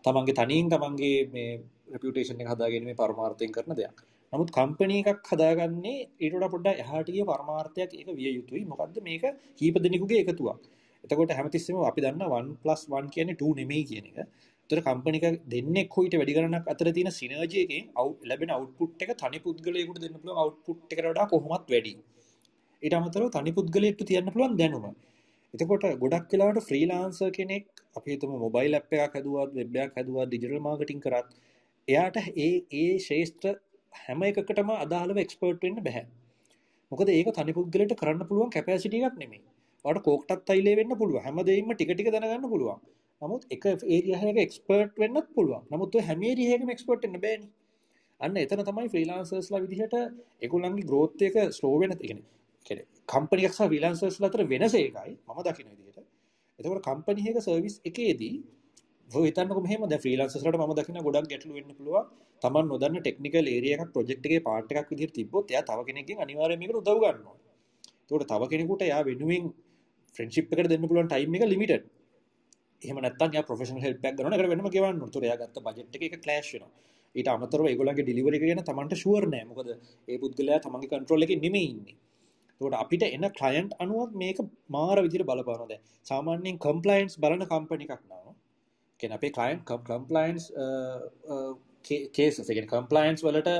තමන්ගේ 0.04 0.38
තනියෙන් 0.40 0.70
තමන්ගේ 0.72 1.18
මේ 1.34 1.50
රෙපියුටේෂන් 1.92 2.42
එක 2.42 2.50
හදාගැනීමේ 2.52 2.98
පරමාර්ථයෙන් 3.00 3.52
කරන 3.52 3.76
දෙයක්. 3.80 3.96
නමුත් 4.32 4.50
කම්පැනි 4.50 4.98
එකක් 5.02 5.30
හදාගන්නේ 5.32 5.98
ඊට 6.22 6.34
වඩා 6.34 6.52
පොඩ්ඩක් 6.54 6.82
එහාට 6.84 7.08
ගිය 7.14 7.24
පරමාර්ථයක් 7.30 7.94
ඒක 7.94 8.08
විය 8.18 8.34
යුතුයි. 8.38 8.64
මොකද්ද 8.72 9.00
මේක 9.08 9.24
කීප 9.58 9.76
දෙනෙකුගේ 9.84 10.20
එකතුවක්. 10.24 10.60
එතකොට 11.04 11.32
හැමතිස්සෙම 11.38 11.76
අපි 11.90 12.00
දන්නා 12.04 12.28
1 12.36 12.86
1 12.92 13.14
කියන්නේ 13.14 13.40
2 13.40 13.54
නෙමෙයි 13.60 13.84
කියන 13.90 14.06
එක. 14.10 14.28
ඒතර 14.70 14.80
කම්පැනි 14.82 15.18
එක 15.20 15.36
දෙන්නෙක් 15.46 15.94
හොයිට 15.96 16.14
වැඩි 16.20 16.32
ගණනක් 16.36 16.66
අතර 16.68 16.88
තියෙන 16.92 17.10
සිනර්ජි 17.10 17.60
එකෙන් 17.60 17.84
ලැබෙන 18.30 18.50
අවුට්පුට් 18.50 19.04
එක 19.04 19.12
තනි 19.16 19.38
පුද්ගලයෙකුට 19.40 20.00
දෙන්න 20.02 20.16
පුළුවන් 20.16 20.40
අවුට්පුට් 20.42 20.92
එකට 20.92 21.06
වඩා 21.06 21.26
කොහොමත් 21.26 21.70
වැඩි. 21.72 21.92
ඊට 22.82 22.96
අමතරව 22.98 23.30
තනි 23.36 23.52
පුද්ගලයෙක්ට 23.58 24.02
තියන්න 24.10 24.28
පුළුවන් 24.34 24.58
දැනුම. 24.60 24.84
එතකොට 25.54 25.86
ගොඩක් 26.02 26.32
වෙලාවට 26.32 26.66
ෆ්‍රීලාන්සර් 26.66 27.30
කෙනෙක් 27.30 27.64
අපි 27.96 28.08
හිතමු 28.14 28.42
මොබයිල් 28.44 28.78
ඇප් 28.78 28.92
එකක් 28.96 29.16
හැදුවත් 29.16 29.56
වෙබ් 29.58 29.78
එකක් 29.84 29.96
හැදුවත් 29.98 30.28
ඩිජිටල් 30.28 30.60
මාකටිං 30.60 31.00
කරත් 31.00 31.32
එයාට 31.88 32.18
ඒ 32.38 32.50
ඒ 32.74 32.92
ශේෂ්ත්‍ර 33.06 33.54
හැම 34.02 34.28
එකකටම 34.28 34.74
අදාළව 34.76 35.24
එක්ස්පර්ට් 35.24 35.64
වෙන්න 35.64 35.80
බෑ. 35.80 36.04
මොකද 36.92 37.14
ඒක 37.16 37.32
තනි 37.34 37.56
පුද්ගලයට 37.58 37.96
කරන්න 38.02 38.28
පුළුවන් 38.28 38.54
කැපැසිටි 38.54 39.02
එකක් 39.02 39.18
නෙමෙයි. 39.22 39.42
ඔයාලට 39.84 40.06
කෝක්ටත් 40.06 40.54
අයිලේ 40.54 40.76
වෙන්න 40.76 40.98
පුළුවන්. 41.00 41.24
හැමදේම 41.26 41.72
ටික 41.72 41.94
ටික 41.94 42.14
දැනගන්න 42.14 42.48
පුළුවන්. 42.54 42.80
නමුත් 43.22 43.44
එක 43.50 43.64
ඒරියා 43.66 44.20
එකක 44.24 44.40
එක්ස්පර්ට් 44.40 44.98
වෙන්නත් 45.02 45.30
පුළුවන්. 45.34 45.62
නමුත් 45.70 45.96
ඔය 45.96 46.02
හැම 46.02 46.20
ඒරියා 46.22 46.56
එකකම 46.56 46.74
එක්ස්පර්ට් 46.74 47.06
වෙන්න 47.06 47.20
බෑනේ. 47.20 47.50
අන්න 48.20 48.36
එතන 48.36 48.62
තමයි 48.62 48.88
ෆ්‍රීලාන්සර්ස්ලා 48.88 49.62
විදිහට 49.64 49.96
ඒගොල්ලන්ගේ 50.42 50.86
growth 50.90 51.24
එක 51.28 51.36
slow 51.52 51.74
වෙන 51.80 51.96
තියෙන්නේ. 51.96 52.84
කම්පනියක් 53.08 53.52
සහ 53.52 53.64
ෆ්‍රීලාන්සර්ස් 53.64 54.20
අතර 54.22 54.44
වෙනස 54.46 54.74
ඒකයි 54.74 55.12
මම 55.26 55.40
දකින 55.46 55.68
විදිහට. 55.72 56.06
එතකොට 56.58 56.82
කම්පැනි 56.84 57.26
එකක 57.30 57.40
සර්විස් 57.40 57.76
එකේදී 57.84 58.36
ඔය 59.08 59.26
හිතන්නකො 59.26 59.60
මෙහෙම 59.60 59.84
දැන් 59.84 60.02
ෆ්‍රීලාන්සර්ස්ලාට 60.04 60.60
මම 60.60 60.74
දකින 60.74 61.02
ගොඩක් 61.02 61.30
ගැටලු 61.32 61.54
වෙන්න 61.54 61.74
පුළුවන්. 61.74 62.08
Taman 62.42 62.64
නොදන්න 62.68 62.98
ටෙක්නිකල් 63.00 63.46
ඒරියා 63.48 63.78
එකක් 63.78 63.92
ප්‍රොජෙක්ට් 63.94 64.26
එකේ 64.26 64.42
පාර්ට් 64.48 64.74
එකක් 64.74 64.90
විදිහට 64.92 65.14
තිබ්බොත් 65.14 65.52
එයා 65.52 65.64
තව 65.64 65.86
කෙනෙක්ගෙන් 65.88 66.24
අනිවාර්යයෙන් 66.24 66.60
මේකට 66.60 66.80
උදව් 66.82 66.98
ගන්නවා. 67.04 67.36
එතකොට 68.00 68.28
තව 68.32 68.42
කෙනෙකුට 68.52 68.82
එයා 68.82 69.02
වෙනුවෙන් 69.04 69.54
ෆ්‍රෙන්ඩ්ෂිප් 70.16 70.52
එකට 70.52 70.70
දෙන්න 70.72 70.88
පුළුවන් 70.88 71.08
ටයිම් 71.08 71.38
එක 71.38 71.46
ලිමිටඩ්. 71.46 71.84
එහෙම 72.82 73.00
නැත්නම් 73.04 73.32
එයා 73.32 73.46
ප්‍රොෆෙෂනල් 73.48 73.84
හෙල්ප් 73.86 74.04
එකක් 74.04 74.18
ගන්නවා. 74.18 74.36
ඒකට 74.36 74.52
වෙනම 74.52 74.68
ගෙවන්න 74.68 74.90
ඕන. 74.96 75.08
එතකොට 75.08 75.24
එයා 75.24 75.38
ගත්ත 75.38 75.64
බජට් 75.66 75.96
එක 75.96 76.04
එක 76.08 76.20
ක්ලෑෂ් 76.24 76.52
වෙනවා. 76.54 76.72
ඊට 77.14 77.28
අමතරව 77.28 77.70
ඒගොල්ලන්ගේ 77.70 78.04
ඩිලිවරි 78.04 78.38
එක 78.38 78.44
ගැන 78.44 78.64
Tamanට 78.64 78.94
ෂුවර් 78.94 79.26
නෑ. 79.28 79.48
මොකද 79.50 79.72
ඒ 79.72 80.18
පුද්ගලයා 80.18 80.60
තමන්ගේ 80.60 80.92
කන්ට්‍රෝල් 80.92 81.26
එකේ 81.26 81.40
නෙමෙයි 81.40 81.70
ඉන්නේ. 81.70 81.98
තකොට 82.60 82.74
අපිට 82.74 83.02
එන 83.04 83.24
කලයන්ට් 83.32 83.74
අනුවත් 83.78 84.14
මේක 84.14 84.38
මාර 84.68 84.98
විදිර 85.00 85.22
බලපානොද 85.24 85.74
සාමාන්‍යෙන් 86.06 86.58
කම්පලයින්ස් 86.58 87.18
බලන 87.18 87.44
කම්පනි 87.46 87.86
එකක් 87.86 88.04
නාව 88.04 88.34
කෙන 89.00 89.12
අපේ 89.12 89.32
කලයින් 89.32 89.60
කම්පලයින්ස් 89.66 90.48
කේසගෙන 92.12 92.66
කම්පලයින්ස් 92.66 93.22
වලට 93.22 93.54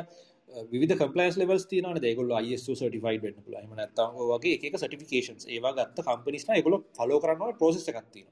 විධ 0.72 0.96
කම්පලයිස් 0.96 1.36
ලෙවල් 1.36 1.62
තියන 1.64 2.00
දෙගොල 2.00 2.32
අයිසු 2.32 2.74
සටිෆයිඩ 2.74 3.22
වෙන්න 3.22 3.38
පුල 3.40 3.56
ම 3.60 3.74
නත්තම් 3.76 4.18
වගේ 4.32 4.58
එක 4.62 4.76
සටිෆිකේන්ස් 4.76 5.46
ඒවා 5.48 5.74
ගත්ත 5.74 6.06
කම්පනිස්න 6.06 6.54
ගොල 6.66 6.78
ෆලෝ 6.98 7.20
කරනවා 7.20 7.56
පෝසෙස 7.56 7.88
එකක්තින 7.92 8.26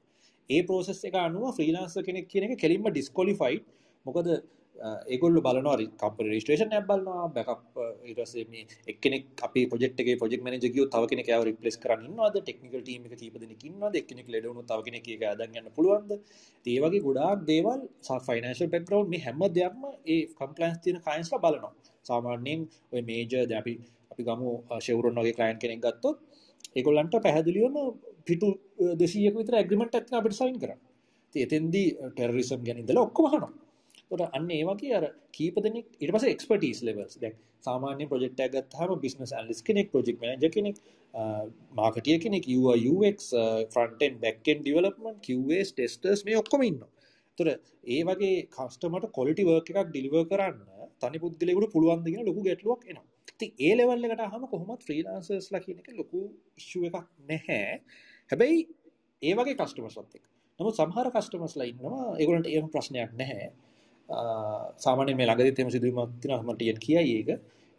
ඒ 0.49 0.61
පෝසෙස් 0.63 0.99
එක 1.03 1.17
අනුව 1.19 1.47
්‍රීලාන්ස 1.55 1.97
කෙනෙක් 2.03 2.27
කියන 2.27 2.45
එක 2.45 2.53
කෙලින්ම 2.57 2.87
ඩිස්කොලිෆයි් 2.89 3.57
මොකද 4.05 4.27
ඒගොල්ල 5.07 5.39
බලනවා 5.39 5.75
කම්ප 5.93 6.25
රේස්ටේෂන් 6.25 6.73
ඇ් 6.73 6.81
බලනවා 6.81 7.27
බැකප් 7.29 7.79
ඉරසේ 8.05 8.45
මේ 8.45 8.65
එක්නෙක් 8.87 9.25
අපි 9.41 9.61
පොජෙක්්ගේ 9.65 10.15
පොජෙක් 10.15 10.43
මනජ 10.43 10.65
කිය 10.67 10.85
තව 10.87 11.09
කෙනෙ 11.11 11.23
ව 11.25 11.47
රිපලස් 11.49 11.77
කරන්නවාද 11.77 12.37
ටෙක්නිකල් 12.39 12.81
ටීම 12.81 13.07
එක 13.07 13.15
කීපදන 13.15 13.53
කින්නවාද 13.55 13.97
එක්නෙක් 14.01 14.27
ලෙඩවුණු 14.27 14.63
තව 14.63 14.79
කෙනෙ 14.87 14.97
එක 14.99 15.25
අදගන්න 15.25 15.69
පුළුවන්ද? 15.77 16.11
ඒවගේ 16.65 17.03
ගොඩාක් 17.07 17.45
දේවල් 17.45 17.81
ෆයිනශල් 18.27 18.69
පෙක්රව් 18.69 19.07
මේ 19.07 19.23
හැම 19.25 19.41
දෙයක්ම 19.51 19.83
ඒ 20.07 20.19
කම්පලන්ස් 20.33 20.77
තියන 20.83 21.01
කයින්ස්ල 21.01 21.37
බලනවා. 21.37 21.73
සාමාන්‍යයෙන් 22.05 22.67
ඔය 22.93 23.01
මේජ 23.03 23.33
දැපි 23.45 23.73
අපි 24.11 24.21
ගමු 24.23 24.53
ශවරුන් 24.79 25.17
වගේ 25.17 25.37
කලයින් 25.39 25.57
කෙනෙක් 25.59 25.81
ගත්තොත් 25.81 26.17
ඒගොල්ලන්ට 26.75 27.19
පැහැදිලියම 27.19 27.75
පිටු 28.27 28.49
දෙසියක 28.95 29.35
විතර 29.35 29.55
ඇග්‍රිමට 29.55 29.95
ඇත්න 29.95 30.19
අපිට 30.19 30.37
සයින් 30.39 30.59
කර 30.59 30.73
එතෙන්දී 31.35 31.87
ටෙරරිසම් 32.09 32.61
ගැනිදල 32.67 32.99
ඔක්කොමහනවා 32.99 33.51
තොට 34.11 34.35
අන්න 34.37 34.49
ඒවගේ 34.51 34.93
අර 34.99 35.05
කීප 35.33 35.57
දෙනෙක් 35.59 35.87
ඉට 35.97 36.13
පස 36.13 36.27
එක්ස්පටස් 36.27 36.83
ලෙවස් 36.83 37.17
දැක් 37.23 37.35
සාමාන්‍ය 37.63 38.07
ප්‍රජෙක්් 38.07 38.37
ගත්හම 38.53 38.93
බිස්නස් 39.01 39.33
ඇලිස් 39.33 39.59
කෙනෙක් 39.61 39.91
ප්‍රජෙක් 39.93 40.21
මජ 40.23 40.49
කෙනෙක් 40.49 40.77
මාකටිය 41.73 42.17
කෙනෙක් 42.19 42.45
UX 42.91 43.31
ෆ්‍රන්ටෙන් 43.73 44.21
බැක්ෙන් 44.23 44.61
ඩිවලපමන් 44.61 45.17
කස් 45.21 45.73
ටෙස්ටර්ස් 45.73 46.23
මේ 46.25 46.39
ඔක්කොම 46.43 46.63
ඉන්න 46.63 46.81
තොර 47.37 47.47
ඒ 47.87 48.01
වගේ 48.03 48.33
කස්ටමට 48.49 49.11
කොලිටි 49.11 49.47
වර්ක 49.49 49.69
එකක් 49.73 49.89
ඩිලිව 49.89 50.17
කරන්න 50.31 50.59
තනි 51.01 51.21
පුද්ගලෙකුට 51.23 51.73
පුළුවන්දගෙන 51.73 52.25
ලොකු 52.25 52.41
ගැටලුවක් 52.43 52.83
එනවා. 52.85 53.05
ති 53.39 53.47
ඒ 53.59 53.73
ලෙවල්ල 53.75 54.05
එකට 54.07 54.23
හම 54.25 54.45
කොහොමත් 54.53 54.85
්‍රීලාන්සර්ස් 54.87 55.47
ලකින 55.53 55.81
එක 55.81 55.89
ලොකු 55.93 56.21
ඉශ්ුව 56.59 56.87
එකක් 56.89 56.97
නැහැ. 57.29 57.81
හැබැයි 58.29 58.59
ඒවගේ 59.21 59.55
කස්ටමස්ලත්තෙක් 59.55 60.23
නමුත් 60.59 60.75
සහර 60.75 61.09
කස්ටමස්ලා 61.11 61.71
ඉන්නවා 61.71 62.03
ඒගලට 62.17 62.47
ඒම 62.47 62.67
ප්‍රශ්නයක් 62.69 63.11
නැහැ 63.13 63.49
සාමානය 64.77 65.13
මේ 65.13 65.27
ළඟදි 65.27 65.51
තෙම 65.51 65.69
සිදුවීමක් 65.69 66.11
තියෙනවා 66.21 66.45
මට 66.45 66.57
ටිකක් 66.57 66.79
කියයි 66.79 67.13
ඒක. 67.13 67.29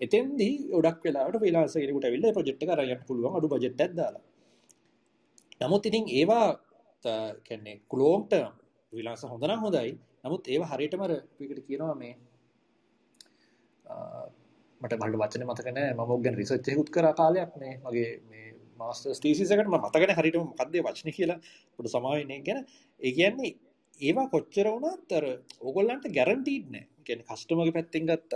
එතෙන්දී 0.00 0.54
ගොඩක් 0.72 0.98
වෙලාවට 1.04 1.38
ෆ්‍රීලාන්සර් 1.42 1.80
කෙනෙකුට 1.80 2.06
ඇවිල්ලා 2.06 2.32
ප්‍රොජෙක්ට් 2.32 2.62
එක 2.64 2.70
අරන් 2.70 2.84
යන්න 2.86 3.06
පුළුවන් 3.08 3.36
අඩු 3.38 3.48
බජට් 3.48 3.80
එකක් 3.80 3.94
දාලා. 3.94 4.24
නමුත් 5.60 5.86
ඉතින් 5.86 6.04
ඒවා 6.10 6.46
කියන්නේ 7.46 7.76
ලෝන් 7.92 8.22
ටර්ම් 8.24 8.54
ෆ්‍රීලාන්සර් 8.92 9.28
හොඳ 9.32 9.44
නම් 9.44 9.60
හොඳයි. 9.64 9.92
නමුත් 10.24 10.42
ඒවා 10.46 10.70
හරියටම 10.72 11.02
අර 11.02 11.12
විකට 11.38 11.64
කියනවා 11.66 11.94
මේ 11.94 12.14
මට 14.80 14.92
බලන්න 14.92 15.20
වචන 15.20 15.46
මතක 15.46 15.68
නැහැ 15.70 15.94
මම 15.94 16.12
ඔක් 16.14 16.22
ගැන 16.24 16.36
රිසර්ච් 16.36 16.68
එකකුත් 16.68 16.90
කරා 16.90 17.14
කාලයක් 17.14 17.52
මේ 17.56 17.74
මගේ 17.80 18.10
මේ 18.28 18.46
මාස්ටර්ස් 18.78 19.20
තීසිස් 19.24 19.50
එකට 19.54 19.66
මම 19.66 19.78
මතක 19.78 20.02
නැහැ 20.02 20.20
හරියටම 20.20 20.44
මොකක්ද 20.50 20.76
වචනේ 20.86 21.16
කියලා 21.18 21.38
පොඩි 21.74 21.94
සමාවෙන්නේ 21.94 22.40
ගැන. 22.46 22.60
ඒ 23.00 23.12
කියන්නේ 23.12 23.52
ඒවා 24.00 24.26
කොච්චර 24.34 24.66
වුණත් 24.74 25.12
අර 25.12 25.24
ඕගොල්ලන්ට 25.60 26.06
ගැරන්ටීඩ් 26.16 26.66
නෑ. 26.74 26.84
කියන්නේ 27.06 27.28
කස්ටමර්ගේ 27.30 27.76
පැත්තෙන් 27.78 28.10
ගත්තත් 28.10 28.32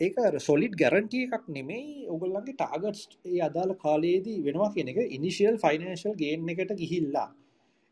ඒක 0.00 0.16
අර 0.20 0.34
සොලිඩ් 0.40 0.74
ගැරන්ටි 0.76 1.20
එකක් 1.26 1.44
නෙමෙයි 1.48 2.06
ඕගොල්ලන්ගේ 2.12 2.54
ටාගට්ස් 2.54 3.02
ඒ 3.24 3.40
අදාළ 3.48 3.72
කාලයේදී 3.84 4.38
වෙනවා 4.46 4.70
කියන 4.74 4.90
එක. 4.92 4.98
ඉනිෂියල් 5.10 5.56
ෆයිනෑන්ෂල් 5.64 6.16
ගේන් 6.22 6.48
එකට 6.48 6.72
ගිහිල්ලා. 6.82 7.28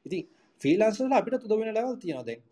ඉතින් 0.06 0.24
ෆ්‍රීලාන්සර්ලා 0.60 1.20
අපිට 1.20 1.40
තුද 1.42 1.56
වෙන 1.58 1.74
ලෙවල් 1.74 1.96
තියෙනවා 1.96 2.26
දැන්. 2.28 2.42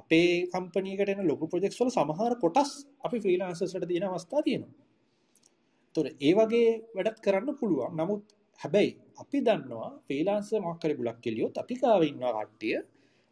අපේ 0.00 0.32
කම්පනීකට 0.52 1.12
එන 1.14 1.22
ලොකු 1.26 1.50
ප්‍රොජෙක්ට්ස් 1.52 1.80
වල 1.80 1.90
සමහර 1.90 2.32
කොටස් 2.44 2.72
අපි 3.04 3.20
ෆ්‍රීලාන්සර්ස්ලට 3.24 3.88
දෙන 3.90 4.08
අවස්ථා 4.08 4.42
තියෙනවා. 4.42 4.74
ඒතොර 5.86 6.06
ඒ 6.20 6.32
වගේ 6.34 6.70
වැඩත් 6.96 7.22
කරන්න 7.24 7.58
පුළුවන්. 7.60 7.92
නමුත් 7.96 8.22
හැබැයි 8.60 8.92
අපි 9.18 9.38
දන්නවා 9.40 9.90
ෆ්‍රීලාන්සර් 10.04 10.60
මොකක් 10.60 10.84
හරි 10.84 10.94
බුලක් 10.94 11.18
කෙලියොත් 11.20 11.54
අපි 11.58 11.74
කාව 11.76 12.02
ඉන්නවා 12.02 12.34
කට්ටිය 12.38 12.78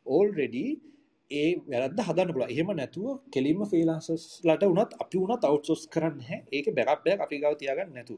ඕල්රෙඩි 0.06 0.66
ඒ 1.30 1.48
වැරද 1.66 2.00
හදන්න 2.00 2.32
පුළ 2.32 2.46
එහෙම 2.46 2.68
නැතුව 2.72 3.06
කෙලින්ම 3.30 3.62
ෆිලාන්සස්ලට 3.66 4.64
වනත් 4.64 4.92
අපි 5.02 5.16
වුණත් 5.18 5.44
අවට්සොස් 5.44 5.82
කරන්න 5.88 6.20
හැ 6.20 6.38
ඒක 6.52 6.66
බැරක්බයක් 6.72 7.20
අපි 7.20 7.40
ගව 7.42 7.52
තියාගන්න 7.56 7.90
නැතු 7.92 8.16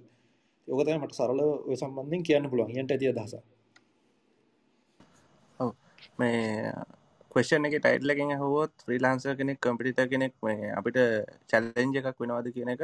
යෝකතය 0.68 0.96
මට 0.96 1.14
සරල 1.14 1.40
ඔය 1.40 1.76
සම්බන්ධින් 1.76 2.22
කියන්න 2.22 2.50
පුළුවන්. 2.50 2.72
හිට 2.72 2.90
ඇතිය 2.90 3.12
දස 3.12 3.34
මේ 6.18 6.72
කොෂන් 7.30 7.68
එක 7.68 7.76
ටයිට්ලකින් 7.78 8.34
හොත් 8.38 8.74
්‍රීලාන්ස 8.88 9.24
කෙනෙක් 9.38 9.58
කම්පිට 9.60 10.00
කෙනෙක් 10.06 10.34
මේ 10.42 10.72
අපිට 10.72 10.98
චැලෙන්ජ 11.50 11.98
එකක් 12.00 12.20
වෙනවාද 12.20 12.52
කියන 12.52 12.74
එක 12.74 12.82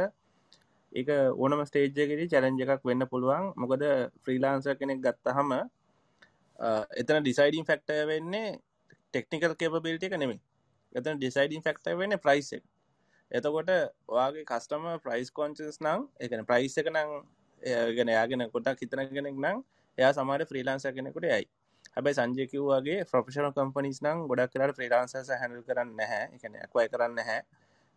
ඒක 0.94 1.08
ඕනම 1.36 1.62
ස්ටේජ්ජකෙද 1.66 2.20
චැලෙන්ජ 2.28 2.62
එකක් 2.64 2.84
වෙන්න 2.84 3.06
පුළුවන්. 3.06 3.52
මොකද 3.56 3.82
ෆ්‍රීලාන්ස 4.22 4.66
කෙනෙක් 4.80 5.00
ගත්තහම 5.00 5.50
එතන 6.94 7.20
ඩිසයිඩින් 7.20 7.64
ෆෙක්ටය 7.64 7.96
වෙන්නේ 8.06 8.58
ටෙක්නිකල් 9.10 9.54
කේපබිලිට 9.54 10.04
එක 10.04 10.16
නෙමේ 10.16 10.40
එතන 10.92 11.18
ඩිසයිඩින් 11.18 11.62
ෆෙක්ටය 11.62 11.96
වෙන්න 11.96 12.18
ප්‍රයිස් 12.18 12.52
එක. 12.52 12.64
එතකොට 13.30 13.70
ඔයාගේ 14.08 14.44
කස්ටම 14.44 14.86
ප්‍රයිස් 15.00 15.30
කොංචස් 15.32 15.80
නම් 15.80 16.06
එකන 16.20 16.46
ප්‍රයිස් 16.46 16.78
එක 16.78 16.88
නං 16.88 17.10
ගෙන 17.92 18.08
යාගෙන 18.10 18.46
කොටක් 18.50 18.80
හිතන 18.80 19.04
කෙනෙක් 19.10 19.36
නම් 19.36 19.58
එයා 19.98 20.12
සමාට 20.12 20.48
ෆ්‍රීලාන්ස 20.48 20.86
කෙනෙකුට 20.90 21.26
යයි 21.26 21.46
හැබයි 21.90 22.14
සංජයකිව්වාගේ 22.14 22.98
ෆ්‍රොෆෂනල් 23.04 23.52
කම්පනිස් 23.52 23.98
නම් 24.02 24.26
ගොඩක් 24.28 24.54
කරට 24.54 24.76
ෆ්‍රීලාන්සස 24.76 25.30
හැඳල් 25.32 25.62
කරන්න 25.62 25.90
නැහැ. 25.96 26.24
එකන 26.34 26.54
ඇක්වයි 26.56 26.88
කරන්න 26.88 27.18
හැ 27.20 27.40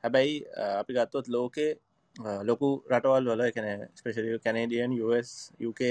හැබැයි 0.04 0.36
අපි 0.74 0.92
ගත්තොත් 0.94 1.28
ලෝකේ 1.28 1.72
ලොකු 2.20 2.70
රටවල් 2.88 3.30
වල 3.30 3.44
එකන 3.44 3.68
ස්පේෂලිය 3.94 4.40
කැනඩියන් 4.40 4.94
UK 5.62 5.82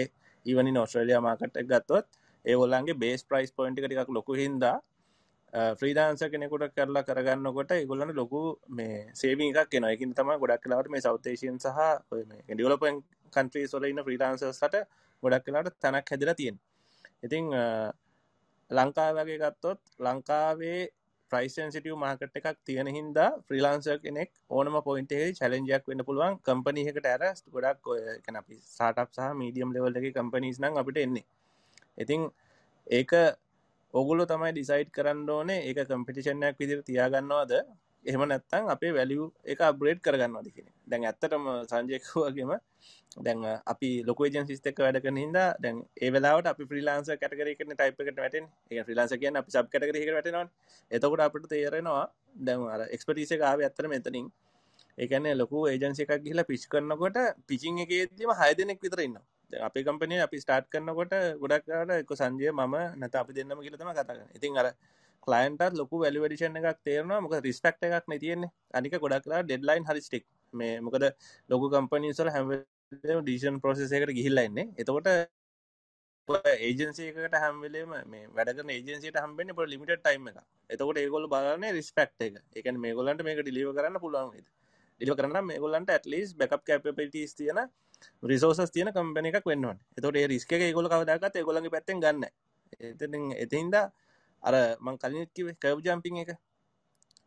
ඊවනි 0.47 0.73
නොස්ට්‍රලිය 0.73 1.21
මාකට 1.21 1.59
ගත්තොත් 1.65 2.07
ඒගොල්ලන්ගේ 2.45 2.95
බේස් 2.97 3.25
ප්‍රයිස් 3.25 3.53
පොයින්ටි 3.53 3.83
ටිකක් 3.83 4.11
ලොකු 4.11 4.33
හින්දා 4.35 4.77
්‍රීදාන්ස 5.75 6.23
කෙනෙකුට 6.25 6.69
කරලා 6.71 7.03
කරගන්නකොට 7.03 7.71
ඉගොල්ලන්න 7.75 8.13
ලොකු 8.13 8.41
මේ 8.71 8.97
සේවි 9.15 9.51
එකක් 9.53 9.71
කෙන 9.71 9.85
එකින් 9.87 10.13
තම 10.13 10.31
ගොඩක් 10.37 10.63
කලාවට 10.63 10.91
මේ 10.91 11.01
සෞතේශයෙන් 11.01 11.59
සහ 11.59 11.79
ඩියලපන් 12.51 12.97
කන්ත්‍රී 13.33 13.67
සොල 13.67 13.85
ඉන්න 13.85 14.01
්‍රීඩාන්සට 14.01 14.77
ගොඩක් 15.23 15.45
කලාට 15.45 15.75
තැනක් 15.79 16.11
හැදිලා 16.11 16.35
තියෙන් 16.35 16.59
ඉතිං 17.23 17.45
ලංකාවගේ 18.71 19.39
ගත්තොත් 19.39 19.81
ලංකාවේ 20.01 20.83
ප්‍රයිසන්සිටිය 21.31 21.97
මාකට 21.97 22.37
එකක් 22.41 22.49
තියෙන 22.67 22.89
හින්දා 22.97 23.31
ෆ්‍රීලාන්ස 23.47 23.89
කෙනෙක් 24.05 24.31
ඕනම 24.51 24.77
පොයින්ටේ 24.89 25.25
චලෙන්ජයක් 25.39 25.89
වන්න 25.89 26.07
පුළුවන්. 26.09 26.37
කම්පනීහකට 26.47 27.07
ඇරස් 27.07 27.41
ගොඩක් 27.55 27.91
ඔය 27.93 28.01
කැනපි 28.27 28.59
සාටප් 28.69 29.11
සහ 29.11 29.33
මීඩියම් 29.41 29.75
ලෙවල්ලගේ 29.77 30.13
කම්පනීස් 30.19 30.61
නම් 30.63 30.81
අපිට 30.83 30.99
එන්නේ. 30.99 31.27
ඉතිං 31.99 32.23
ඒක 32.87 33.13
ඔගුලු 33.95 34.25
තමයි 34.27 34.53
ඩිසයිට් 34.53 34.91
කරන්න 34.91 35.29
ඕනේ. 35.31 35.61
ඒක 35.69 35.79
කම්පිටිෂන්යක් 35.91 36.57
විදිර 36.61 36.81
තියාගන්නවාද? 36.83 37.53
එහෙම 38.07 38.23
නැත්තං 38.25 38.69
අපේ 38.69 38.93
වැලිය 38.93 39.25
එක 39.47 39.61
අප්‍රේඩ් 39.63 40.01
කරගන්නවාද 40.01 40.49
කියෙන 40.49 40.71
දැන් 40.87 41.05
ඇත්තටම 41.05 41.45
සංජයකවගේම 41.65 42.53
දැන් 43.19 43.45
අපි 43.67 43.91
ලොක 44.03 44.21
ජන්සිස්තක 44.29 44.79
වැඩක 44.79 45.09
හිද 45.15 45.39
දැන් 45.59 45.77
ඒවෙලාට 45.99 46.47
අපි 46.47 46.69
්‍රීලාන්ස 46.69 47.11
කටකරන 47.13 47.73
ටයිපකට 47.73 48.19
වැට 48.19 48.37
ඒ 48.71 48.83
්‍රීලාන්ස 48.83 49.15
කිය 49.15 49.31
අපි 49.33 49.51
සබ් 49.53 49.67
කටකර 49.69 50.13
වැටනවා 50.13 50.45
එතකොට 50.91 51.23
අපට 51.23 51.49
තේරෙනවා 51.49 52.05
දැන් 52.43 52.67
අර 52.69 52.83
එක්ස්පටිස 52.89 53.33
ආව 53.43 53.63
ඇත්තර 53.63 53.89
මෙතනින් 53.89 54.27
ඒකන 54.99 55.31
ලොකු 55.35 55.65
ඒජන්සි 55.69 56.05
එකක් 56.05 56.21
ගිහිලා 56.21 56.47
පිච් 56.47 56.69
කරනකොට 56.69 57.19
පිචිං 57.45 57.81
එකේදීම 57.81 58.33
හය 58.35 58.51
දෙනෙක් 58.55 58.79
විතරන්න 58.81 59.17
අපි 59.51 59.81
කම්පනය 59.83 60.17
අපි 60.21 60.37
ස්ටාර්ට් 60.37 60.69
කරනකොට 60.69 61.15
ගොඩක්ට 61.37 61.93
එක 61.95 62.13
සංජය 62.15 62.53
ම 62.53 62.77
නැත 62.97 63.15
අපි 63.15 63.33
දෙන්නම 63.33 63.61
කියලතම 63.61 63.91
කතාගන්න 63.93 64.31
ඉතින් 64.35 64.59
අර 64.59 64.69
කලයින්ටත් 65.27 65.75
ලොකු 65.75 66.03
වැලිවඩිෂන් 66.03 66.59
එකක් 66.61 66.81
තේරනවා. 66.85 67.21
මොක 67.21 67.35
රිස්පෙක්ට 67.41 67.87
එකක් 67.87 68.07
නැතියෙන්නේ 68.09 68.51
අනික 68.73 68.95
ගොඩක්ලා 68.99 69.43
ඩෙඩ්ලයින් 69.43 69.85
හරිස්ටික් 69.85 70.25
මේ 70.53 70.81
මොකද 70.81 71.05
ලොකු 71.51 71.67
කම්පනීසල 71.71 72.31
හැම 72.31 72.53
ඩීෂන් 72.93 73.61
ප්‍රෝසෙස 73.63 73.93
එකට 73.93 74.13
ගිහිල්ලන්නේ 74.13 74.67
එතකොට 74.79 75.09
ඒජන්සේකට 76.29 77.35
හැම්වෙලේම 77.37 77.93
මේ 78.07 78.27
වැඩක 78.33 78.71
ඒජන්සිට 78.71 79.17
හම්බෙන 79.17 79.51
ප 79.53 79.67
ලිමිට 79.67 79.93
ටයිම 79.97 80.29
එක 80.29 80.39
එතකොට 80.71 80.99
ඒගොල 80.99 81.27
බලන්න 81.29 81.67
රිස්පෙක්් 81.73 82.11
එක. 82.21 82.39
එක 82.55 82.67
මේ 82.77 82.95
ගොලන්ට 82.95 83.23
මේක 83.23 83.43
ඩිලිව 83.43 83.73
කරන්න 83.73 84.01
පුළුවන් 84.01 84.33
ඩිල 85.01 85.15
කරන්න 85.15 85.45
මේ 85.45 85.59
ගොලන්ට 85.59 85.91
ඇටලිස් 85.91 86.35
බැකප් 86.35 86.63
කැපිටිස් 86.65 87.35
තියෙන 87.35 87.61
රිසෝසස් 88.23 88.71
තියන 88.71 88.91
කම්පන 88.91 89.31
එකක් 89.31 89.47
වෙන්නවා 89.47 89.77
එතොට 89.97 90.17
ඒරිස්ක 90.17 90.53
ගොල 90.73 90.89
කවදකත් 90.89 91.45
ගොලගේ 91.45 91.71
පැත්තෙන් 91.71 92.01
ගන්න 92.01 92.27
එති 92.83 93.07
එතින්ද 93.39 93.77
අර 94.43 94.55
මං 94.81 94.97
කලින්ත් 95.03 95.31
කිවේ 95.37 95.57
කව් 95.63 95.79
ජම්පිං 95.87 96.17
එක. 96.23 96.31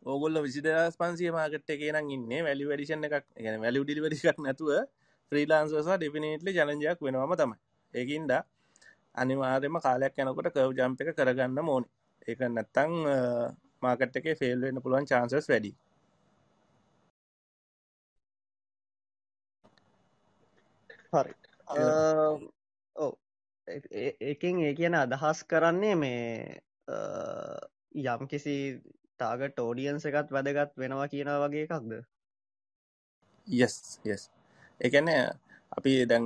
ඕගොල්ල 0.05 0.37
විසිදස් 0.45 0.95
පන්සිය 0.99 1.31
මාකට 1.31 1.69
එකනම් 1.69 2.13
ඉන්න 2.15 2.29
වැලි 2.45 2.69
වැඩිෂන් 2.69 3.05
එකක්. 3.07 3.25
ගැන 3.37 3.61
වැලි 3.63 3.83
ඩිලිවරික් 3.83 4.37
නැතුව 4.39 4.69
්‍රීලාන්සසා 5.31 5.97
ඩිපිනේටලි 5.97 6.51
ජලජයක් 6.57 6.99
වෙනවාම 7.05 7.33
තමයි. 7.41 7.57
ඒකින්ද 7.93 8.31
අනිවාර්යම 9.15 9.75
කාලයක් 9.85 10.15
යනකොට 10.17 10.53
කව් 10.55 10.69
ජම්ප 10.77 10.99
එක 11.01 11.15
කරගන්න 11.17 11.59
මෝන 11.61 11.83
ඒක 12.27 12.39
නැත්තං 12.47 12.91
මාකට 13.81 14.15
එක 14.19 14.27
ෆෙල් 14.39 14.59
වෙන්න 14.63 14.81
පුළුවන් 14.83 15.09
චාන්සස් 15.11 15.49
වැඩි. 15.51 15.71
හරි. 21.13 21.33
ඕ 22.95 23.11
ඒකින් 24.21 24.55
ඒ 24.61 24.73
කියන 24.79 24.95
අදහස් 24.95 25.39
කරන්නේ 25.51 25.95
මේ 25.95 26.61
යම් 26.89 28.27
කිසි 28.31 28.55
තාගට 29.17 29.59
ෝඩියන්ස 29.59 30.05
එකත් 30.05 30.31
වැදගත් 30.31 30.75
වෙනවා 30.77 31.07
කියන 31.13 31.31
වගේ 31.43 31.65
එකක්ද? 31.67 31.93
යස් 33.47 33.75
යස් 34.05 34.29
එකන 34.81 35.09
අපි 35.77 35.93
දැන් 36.05 36.25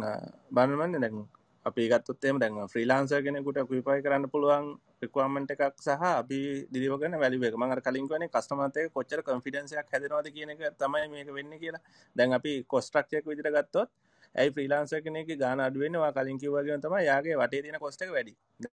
බන්නමන්න 0.51 1.01
දැන් 1.01 1.23
අපි 1.65 1.89
ගත්තුත්තේම 1.89 2.39
දැන් 2.39 2.59
්‍රීලාන්ස 2.67 3.13
කෙනෙකුට 3.25 3.59
පිපයි 3.69 4.03
කරන්න 4.05 4.29
පුළුවන් 4.29 4.65
රිකවාමට 5.01 5.53
එකක් 5.55 5.63
සහ 5.77 6.03
අපි 6.13 6.39
දිරිවගන 6.73 7.15
වැලිුව 7.17 7.45
මඟ 7.53 7.81
කලින්වන 7.81 8.25
කස්ටමතය 8.27 8.83
කොච්චර 8.89 9.21
කන්ෆිඩන්සයක් 9.21 9.87
හැදනවාද 9.93 10.27
කියන 10.35 10.49
එක 10.49 10.61
තමයි 10.77 11.07
මේක 11.09 11.29
වෙන්න 11.31 11.53
කියලා. 11.61 11.83
දැන් 12.15 12.33
අපි 12.33 12.53
කොස්ට්‍රක්ෂයක් 12.65 13.25
විදිර 13.25 13.49
ගත්තොත් 13.49 13.89
ඇයි 14.35 14.51
්‍රීලාන්ස 14.51 14.93
කෙනෙක 15.05 15.31
ගාන 15.37 15.59
අඩුවෙනවා 15.59 16.11
කලින් 16.11 16.37
කිවගේ 16.37 16.77
තම 16.77 16.95
යාගේ 17.01 17.39
වටේ 17.41 17.63
තින 17.63 17.79
කොස්ටක 17.79 18.11
වැඩි. 18.11 18.33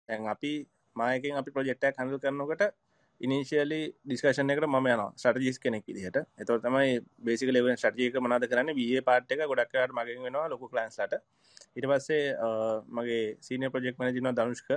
දැන් 0.08 0.28
අපි 0.28 0.54
මායකින් 1.00 1.40
අපි 1.42 1.56
ප්‍රජෙක්්ටක් 1.56 2.00
හඳල් 2.00 2.20
කරනකට 2.24 2.64
ඉනිශියලි 3.22 3.80
ඩිස්කශන 4.06 4.54
එකට 4.54 4.68
ම 4.68 4.88
යන 4.88 5.02
ස්ටජිස් 5.22 5.58
කෙනෙක් 5.60 5.86
විදිහට. 5.90 6.18
එතව 6.42 6.60
තමයි 6.66 7.00
බේසික 7.20 7.50
ලෙව 7.56 7.70
ටජයක 7.76 8.20
මනාද 8.22 8.46
කරන්න? 8.52 8.76
විය 8.80 9.02
පාට් 9.02 9.32
එක 9.32 9.42
ගොඩක්කට 9.52 9.96
මගින් 10.00 10.22
වෙනවා 10.28 10.52
ලොකු 10.54 10.70
ලන්ස්ලට 10.72 11.18
ඉට 11.78 11.88
පස්සේ 11.92 12.36
මගේ 12.90 13.24
සීන 13.42 13.66
ප්‍රජෙක් 13.74 13.98
මනජන 14.00 14.36
දනුෂ්ක 14.38 14.70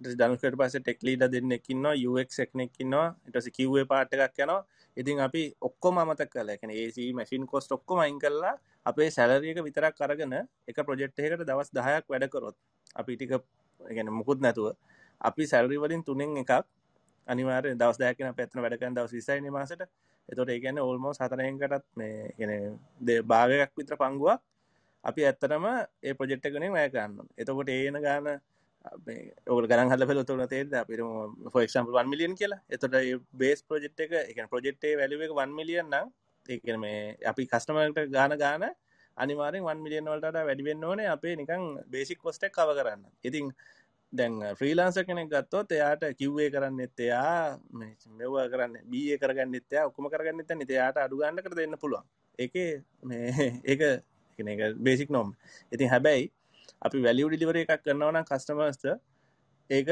දනුකට 0.00 0.56
පස 0.60 0.74
ටෙක්ලීට 0.78 1.26
දෙන්නෙකින්න 1.34 1.86
යුවක් 1.96 2.34
එක්නෙක්කින්නවා 2.44 3.06
ඉටස 3.28 3.48
කිව්වේ 3.58 3.86
පාට් 3.92 4.12
එකක් 4.16 4.42
යනවා. 4.44 4.64
ඉතින් 4.96 5.20
අපි 5.20 5.42
ඔක්කොම 5.60 5.98
අමතක් 5.98 6.30
කල 6.32 6.50
එකන 6.56 6.70
ඒසි 6.72 7.12
මැසින් 7.12 7.46
කොස්ට 7.46 7.72
ඔක්කොම 7.72 8.02
අයින් 8.04 8.18
කරලා 8.18 8.54
අපේ 8.86 9.08
සැලරියක 9.10 9.62
විතරක් 9.66 9.94
කරගෙන 9.94 10.34
එක 10.70 10.78
ප්‍රජෙක්්හකට 10.88 11.46
දවස් 11.48 11.70
දහයක් 11.70 12.04
වැඩකරොත් 12.12 12.56
අපි 12.96 13.16
ටික 13.16 13.32
ගැන 13.80 14.12
මුකුත් 14.18 14.40
නැතුව 14.40 14.74
අපි 15.20 15.46
සැල්රි 15.46 15.78
වලින් 15.78 16.02
තුනෙන් 16.02 16.36
එකක් 16.36 16.66
අනිවාර 17.28 17.64
දවස් 17.72 17.98
දැකන 17.98 18.34
පැත්න 18.34 18.60
වැඩකන් 18.60 18.96
දවස් 18.96 19.12
විසයින 19.12 19.52
මාසට. 19.52 19.82
එතොට 20.28 20.50
ඒගැන 20.50 20.78
ඔල්මෝ 20.80 21.12
සතරයකටත් 21.12 21.86
මේ 21.96 22.34
ගෙන 22.38 22.78
ද 23.00 23.22
භාගයක් 23.22 23.72
විත්‍ර 23.76 23.96
පංගුවක් 23.96 24.40
අපි 25.04 25.24
ඇත්තරම 25.24 25.64
ඒ 26.02 26.14
ප්‍රජෙක්්ට 26.14 26.46
කනින් 26.48 26.72
වැය 26.72 26.90
කරන්න 26.90 27.28
එතකොට 27.36 27.68
ඒන 27.70 27.98
ගාන 28.02 28.26
ඔල 29.48 29.66
ගන 29.66 29.90
හල 29.90 30.06
පෙලතුන 30.06 30.42
තේද 30.48 30.74
අපිට 30.74 31.02
ෆෝක්ෂම්පල් 31.52 31.92
වන් 31.92 32.08
මිලියන් 32.08 32.34
කියලා. 32.34 32.60
එතොට 32.68 32.96
බේස් 33.32 33.62
ප්‍රජෙක්් 33.62 34.00
එක 34.00 34.12
එක 34.32 34.50
ප්‍රජෙක්්ේ 34.50 34.96
වැලිුව 35.00 35.22
එක 35.22 35.32
වන් 35.32 35.54
මිලියන් 35.54 35.88
නම් 35.90 36.10
ඒ 36.48 36.76
මේ 36.76 37.16
අපි 37.24 37.46
කස්ටමට 37.46 38.10
ගාන 38.10 38.36
ගාන 38.36 38.66
අනිවාරෙන් 39.16 39.64
වන් 39.64 39.82
මිලියන් 39.82 40.04
වලට 40.04 40.36
වැඩිවෙන්න 40.40 40.84
ඕනේ 40.84 41.08
අපේ 41.08 41.34
නිකං 41.36 41.64
බේසික් 41.88 42.18
කොස්ටක් 42.18 42.52
කව 42.52 42.76
කරන්න. 42.78 43.02
ඉතින් 43.24 43.46
දැන් 44.12 44.34
ෆ්‍රීලාන්ස 44.54 44.98
කෙනෙක් 45.00 45.28
ගත්තොත් 45.28 45.72
එයාට 45.72 46.04
කිව්වේ 46.14 46.50
කරන්න 46.50 46.80
එත්තයා 46.80 47.58
මෙව 48.12 48.34
කරන්න 48.46 48.74
බිය 48.86 49.16
කරගන්න 49.16 49.54
එත්තයා 49.54 49.86
ඔක්කම 49.86 50.08
කරගන්න 50.08 50.40
එත 50.40 50.52
නිතයාට 50.54 50.96
අඩුගන්න 50.98 51.38
කර 51.38 51.54
දෙන්න 51.54 51.76
පුළුවන්. 51.76 52.04
එක 52.38 52.54
මේ 53.02 53.30
ඒක 53.64 53.82
එක 54.38 54.78
බේසික් 54.78 55.10
නොම් 55.10 55.34
ඉතින් 55.72 55.88
හැබැයි 55.88 56.30
අපි 56.82 57.02
වැලියු 57.02 57.28
ඩිලිවර 57.28 57.56
එකක් 57.56 57.82
කරනවනම් 57.82 58.24
කස්ටමස්ට 58.24 58.86
ඒක 59.70 59.90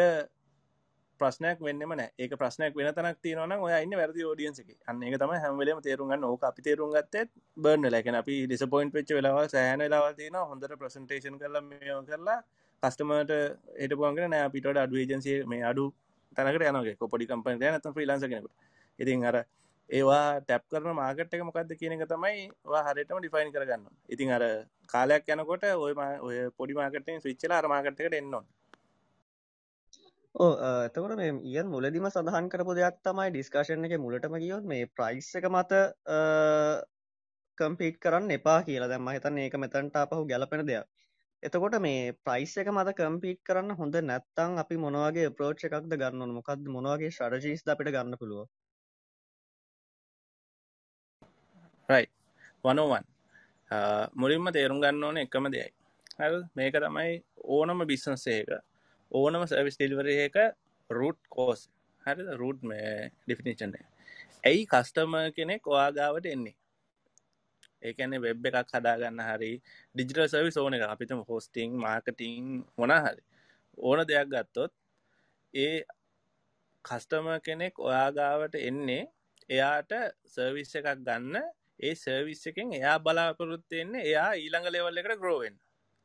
ප්‍රශ්නයක් 1.20 1.58
වෙන්නම 1.60 1.92
නෑ. 1.92 2.10
ඒක 2.16 2.32
ප්‍රශ්නයක් 2.34 2.74
වෙන 2.74 2.90
තනක් 2.92 3.18
තියනවන 3.20 3.54
ඔය 3.58 3.72
ඉන්න 3.76 3.94
වැරදි 3.94 4.24
ෝඩියන්සක 4.24 4.70
අන්න 4.86 5.02
එක 5.02 5.18
තම 5.18 5.32
හැමලම 5.36 5.80
තේරුගන්න 5.82 6.24
ඕක 6.24 6.44
අපි 6.44 6.62
තේරුම් 6.62 6.92
ගත්තත් 6.92 7.30
බර්න 7.56 7.90
ලැකන 7.90 8.14
අපි 8.14 8.36
ඩිසපොයින්් 8.46 8.90
වෙච් 8.90 9.10
වෙලාව 9.10 9.46
සෑන 9.48 9.84
ලාවල් 9.86 10.14
තියෙන 10.14 10.38
හොඳට 10.42 10.76
ප්‍රසන්ටේෂන් 10.76 11.38
කරල 11.38 11.60
මේ 11.62 11.98
කරලා 12.04 12.40
කස්ටමට 12.84 13.34
එට 13.78 13.92
පුවන්ගෙන 13.94 14.30
නෑ 14.30 14.52
පිට 14.54 14.70
අඩු 14.76 15.02
ඒජන්සිය 15.02 15.36
මේ 15.46 15.64
අඩු 15.64 15.84
තනකට 16.36 16.70
යනගේ 16.70 16.96
කොපඩි 16.96 17.30
කම්පනට 17.30 17.68
නත 17.72 17.92
්‍රීලාන්ස 17.92 18.24
කෙනෙකුට. 18.24 18.54
ඉතින් 18.98 19.24
අර 19.24 19.36
ඒවා 19.90 20.40
ටැප් 20.40 20.62
කරන 20.70 20.96
මාගට්ක 20.96 21.40
මොකක්ද 21.42 21.72
කියන 21.76 21.94
එක 21.96 22.04
තමයි 22.08 22.48
හරිටම 22.86 23.18
ඩිෆයින් 23.18 23.52
කරගන්න 23.52 23.88
ඉතින් 24.08 24.30
අර 24.30 24.44
කාලයක් 24.88 25.28
යනකොට 25.28 25.64
ඔය 25.76 25.92
ඔය 26.20 26.36
පොඩි 26.58 26.74
මාකටෙන් 26.74 27.20
විච්චලා 27.22 27.58
අර 27.58 27.68
මාකට්කට 27.68 28.14
එන්නවා 28.14 28.44
ඕ 30.34 30.52
එතකොට 30.86 31.14
මේ 31.16 31.34
ඉයන් 31.44 31.68
මුලදිම 31.68 32.08
සඳහන් 32.08 32.48
කරපු 32.48 32.72
දෙයක් 32.74 32.96
තමයි 33.04 33.28
ඩිස්කශන් 33.30 33.86
එක 33.86 33.96
මුලටම 33.98 34.34
ගියොත් 34.38 34.64
මේ 34.64 34.88
ප්‍රයිස් 34.96 35.28
එක 35.36 35.46
මත 35.48 35.72
කම්පීට් 37.58 38.00
කරන්න 38.00 38.30
එපා 38.30 38.58
කියලා. 38.66 38.88
දැම්ම 38.88 39.10
හිතන්න 39.14 39.38
ඒක 39.38 39.54
මෙතැන්ට 39.56 39.96
අපහු 39.96 40.24
ගැලපෙන 40.26 40.66
දෙයක්. 40.66 40.88
එතකොට 41.44 41.78
මේ 41.80 42.12
ප්‍රයිස් 42.20 42.52
එක 42.56 42.68
මත 42.70 42.96
කම්පීට් 42.96 43.40
කරන්න 43.42 43.76
හොඳ 43.76 43.96
නැත්තං 44.02 44.60
අපි 44.60 44.76
මොනවගේ 44.78 45.30
ප්‍රෝච් 45.30 45.64
එකක්ද 45.66 45.94
ගන්න 45.94 46.36
මොකක්ද 46.36 46.68
මොනවගේ 46.70 47.10
ශ්‍රජීස් 47.12 47.66
අපිට 47.68 47.90
ගන්න 47.90 48.20
පුළුව 48.20 48.46
රයි 51.88 52.06
වනෝවන් 52.64 53.04
මුලින්ම 54.14 54.48
තේරුම් 54.50 54.80
ගන්න 54.80 55.04
ඕන 55.04 55.16
එකම 55.18 55.46
දෙයයි. 55.48 55.70
හ 56.18 56.22
මේක 56.54 56.74
තමයි 56.76 57.12
ඕනම 57.50 57.80
බිස්සන්සේක 57.84 58.48
ඕනම 59.12 59.46
සර්විස් 59.46 59.76
ඩිල්වර 59.76 60.08
එක 60.08 60.36
රුට් 60.90 61.20
කෝස් 61.28 61.68
හරි 62.02 62.24
රුට් 62.34 62.60
මේ 62.62 63.10
ඩිෆිනිචන 63.20 63.74
ඇයි 64.44 64.66
කස්ටම 64.66 65.12
කෙනෙක් 65.36 65.66
ඔයාගාවට 65.66 66.26
එන්නේ? 66.26 66.56
ඒකැනෙ 67.84 68.16
වෙබ් 68.18 68.46
එකක් 68.50 68.72
හදාගන්න 68.72 69.20
හරි 69.28 69.52
ඩිජිටල් 69.94 70.26
සර්වි 70.26 70.50
ඕන 70.58 70.76
එක 70.76 70.86
අපිතම 70.86 71.20
හෝස්ටිං 71.28 71.70
මාර්කටිං 71.78 72.46
මොනහරි 72.76 73.22
ඕන 73.78 74.06
දෙයක් 74.06 74.28
ගත්තොත් 74.30 74.72
ඒ 75.54 75.76
කස්ටම 76.84 77.28
කෙනෙක් 77.40 77.74
ඔයාගාවට 77.80 78.56
එන්නේ 78.60 79.04
එයාට 79.48 79.92
සර්විස් 80.26 80.74
එකක් 80.74 80.88
ගන්න. 81.00 81.36
ඒ 81.80 81.94
සර්විස් 81.96 82.42
එකෙන් 82.46 82.72
එයා 82.72 82.96
බලාපොරොත්තෙන්නේ 82.98 84.02
එයා 84.02 84.30
ඊළඟ 84.34 84.68
ලෙවල් 84.70 85.00
එකට 85.00 85.20
ග්‍රෝවෙන් 85.22 85.56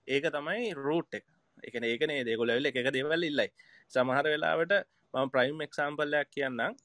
ඒක 0.08 0.26
තමයි 0.28 0.74
රූට් 0.76 1.14
එක. 1.14 1.26
එකන 1.64 1.84
ඒකනේ 1.84 2.24
දෙකොල 2.24 2.50
වෙල 2.50 2.70
එක 2.72 2.80
දෙවල් 2.90 3.24
ඉල්ලයි. 3.24 3.50
සමහර 3.94 4.26
වෙලාවට 4.26 4.74
මම 5.14 5.30
ප්‍රයිම් 5.30 5.62
එක්සාම්පල්ලයක් 5.62 6.32
කියන්නම්. 6.36 6.78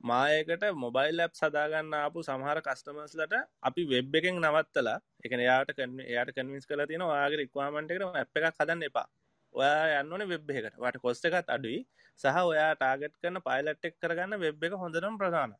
මායකට 0.00 0.64
මොබයිල් 0.74 1.14
ලැප් 1.16 1.32
සදාගන්න 1.34 1.94
ආපු 1.94 2.20
සමහර 2.22 2.58
කස්ටමස්ලට 2.62 3.34
අපි 3.62 3.82
වෙබ් 3.84 4.14
එකෙන් 4.14 4.36
නවත්තලා 4.40 4.98
එක 5.24 5.32
එයාට 5.38 5.72
කන 5.72 6.00
එයාට 6.02 6.30
කන්විස් 6.32 6.66
කල 6.66 6.82
තියෙන 6.86 7.04
යාගේ 7.04 7.40
රික්වාමට 7.42 7.92
එකට 7.92 8.04
ඇ් 8.10 8.24
එකක් 8.40 8.60
හදන්න 8.60 8.86
එපා. 8.88 9.06
ඔයා 9.54 10.00
යන්නන 10.00 10.24
වෙබ් 10.32 10.52
එකට 10.52 10.78
වට 10.78 11.02
කොස්ට 11.04 11.28
එකත් 11.28 11.48
අඩුයි. 11.48 11.80
සහ 12.20 12.38
ඔයා 12.42 12.72
ටාගට් 12.74 13.14
කරන 13.20 13.40
පයිලට් 13.40 13.84
එක් 13.84 13.94
කරගන්න 13.98 14.40
වෙබ් 14.40 14.64
එක 14.66 14.78
හොඳනම් 14.82 15.20
ප්‍රධාන 15.20 15.52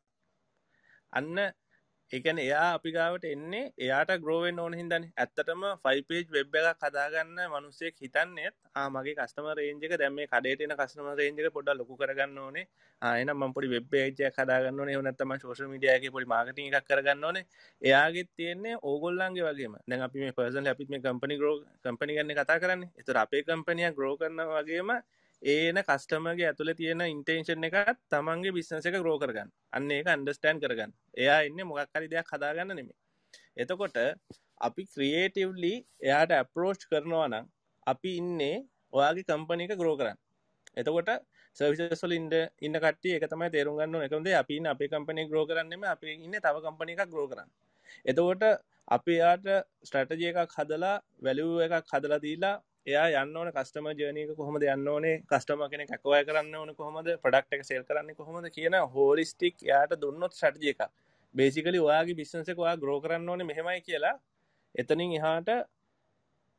අන්න 1.13 1.37
එකන 2.11 2.39
එයා 2.39 2.63
අපි 2.69 2.91
ගාවට 2.91 3.25
එන්නේ 3.25 3.61
එයාට 3.79 4.09
ග්‍රෝවෙන් 4.21 4.57
ඕන 4.59 4.73
හිදන්න 4.73 5.03
ඇත්තටම 5.15 5.61
ෆයිපේජ් 5.83 6.25
වෙබ් 6.29 6.55
එකක් 6.61 6.81
කදාගන්න 6.81 7.37
මනුස්සෙක් 7.45 7.95
හිතන්නෙත් 7.97 8.55
ආමගේ 8.75 9.13
කස්ටම 9.15 9.47
රේජක 9.53 9.93
දැම 9.93 10.19
කඩේටන 10.25 10.73
කස්ටම 10.73 11.07
රේජක 11.13 11.47
පොඩ 11.53 11.71
ලොකු 11.73 11.95
කරගන්න 11.95 12.35
ඕනේ. 12.37 12.65
ආයන 13.01 13.31
මපොඩි 13.33 13.69
වෙබ්ජය 13.69 14.29
කදාගන්න 14.31 14.81
නේ 14.81 14.97
නත්තම 15.01 15.31
ශෝෂ 15.37 15.63
මිඩියගේ 15.67 16.11
පොඩි 16.11 16.27
මාගටි 16.27 16.67
එකක් 16.69 16.89
කරගන්න 16.89 17.23
ඕනේ. 17.23 17.45
එයාගේ 17.81 18.27
තියෙන්නේ 18.31 18.75
ඕගොල්ලන්ගේ 18.83 19.47
වගේම. 19.49 19.79
දැන් 19.87 20.01
අපි 20.01 20.19
මේ 20.19 20.33
පර්සන් 20.33 20.67
අපිත් 20.67 20.89
මේ 20.89 21.01
කම්පනි 21.01 21.39
ග්‍රෝ 21.39 21.55
කම්පනි 21.81 22.17
ගන්න 22.17 22.37
කතා 22.37 22.59
කරන්න. 22.59 22.83
එතුර 22.99 23.17
අපේ 23.17 23.43
කම්පනිය 23.43 23.91
ග්‍රෝ 23.93 24.13
කරන 24.17 24.45
වගේම 24.51 24.91
ඒන 25.41 25.77
කස්ටමගේ 25.83 26.47
ඇතුළ 26.47 26.73
තියෙන 26.73 27.01
ඉන්ටේෂන් 27.07 27.63
එකත් 27.63 28.01
තමන්ගේ 28.09 28.53
බිස්නස 28.53 28.85
එක 28.85 28.97
ග්‍රෝ 28.97 29.17
කරගන්න. 29.17 29.49
අන්න 29.73 29.91
ඒක 29.91 30.07
අන්ඩස්ටෑන් 30.07 30.59
කරගන්න. 30.59 30.91
එයා 31.15 31.39
ඉන්න 31.43 31.61
මොකක්කරි 31.65 32.07
දෙයක් 32.07 32.27
හදාගන්න 32.29 32.71
නෙමේ 32.71 32.97
එතකොට 33.55 33.97
අපි 34.61 34.83
ක්‍රියේටව්ලි 34.87 35.73
එයාට 36.01 36.31
ඇප්‍රෝච් 36.31 36.81
කරනවා 36.89 37.27
නම් 37.27 37.45
අපි 37.87 38.09
ඉන්නේ 38.17 38.57
ඔයාගේ 38.93 39.25
කම්පනි 39.25 39.65
එක 39.65 39.75
ග්‍රෝ 39.77 39.95
කරන්න. 39.97 40.17
එතකොට 40.73 41.09
සවිසල් 41.57 42.11
ඉන්ඩ 42.11 42.35
ඉන්න 42.61 42.77
කට 42.77 43.05
එක 43.11 43.25
තමයි 43.27 43.49
තේරුම් 43.49 43.79
ගන්න 43.79 44.05
එකද 44.07 44.27
අපි 44.33 44.59
අපේ 44.65 44.89
කම්පනි 44.89 45.27
ග්‍රෝ 45.27 45.45
කරන්නම 45.45 45.83
අපි 45.85 46.15
ඉන්න 46.17 46.37
තව 46.37 46.55
කම්පනි 46.59 46.95
එකක් 46.95 47.09
ග්‍රෝ 47.09 47.27
කරන්න. 47.27 47.49
එතකොට 48.05 48.43
අපි 48.87 49.13
යාට 49.13 49.47
ස්ට්‍රටජය 49.83 50.27
එකක් 50.31 50.55
හදලා 50.57 50.95
වැලුව 51.19 51.59
එකක් 51.61 51.91
හදලා 51.91 52.19
දීලා 52.19 52.55
එයා 52.87 53.07
යන්න 53.15 53.35
ඕන 53.35 53.51
කස්ටම 53.51 53.87
ජනක 53.91 54.35
කොහොමද 54.35 54.63
යන්න 54.65 54.87
ඕනේ? 54.87 55.21
කස්ටම 55.23 55.63
කෙන 55.69 55.85
කැකවය 55.85 56.21
කරන්න 56.25 56.55
ඕන 56.55 56.75
කොහොමද? 56.75 57.09
ප්‍රඩක්් 57.17 57.53
එක 57.53 57.63
සෙල් 57.63 57.83
කරන්න 57.83 58.15
කොහොමද 58.15 58.49
කියන 58.49 58.77
හෝලිස්ටික් 58.93 59.63
යායට 59.63 59.95
දුන්නොත් 59.97 60.33
සටජ 60.33 60.69
එක 60.69 60.81
බේසිකලි 61.35 61.79
ඔයාගේ 61.79 62.15
බිස්සන්සකවා 62.15 62.75
ග්‍රෝ 62.77 62.99
කරන්න 62.99 63.29
ඕන 63.29 63.45
මෙහෙමයි 63.45 63.81
කියලා 63.81 64.15
එතනින් 64.75 65.13
එහාට 65.13 65.49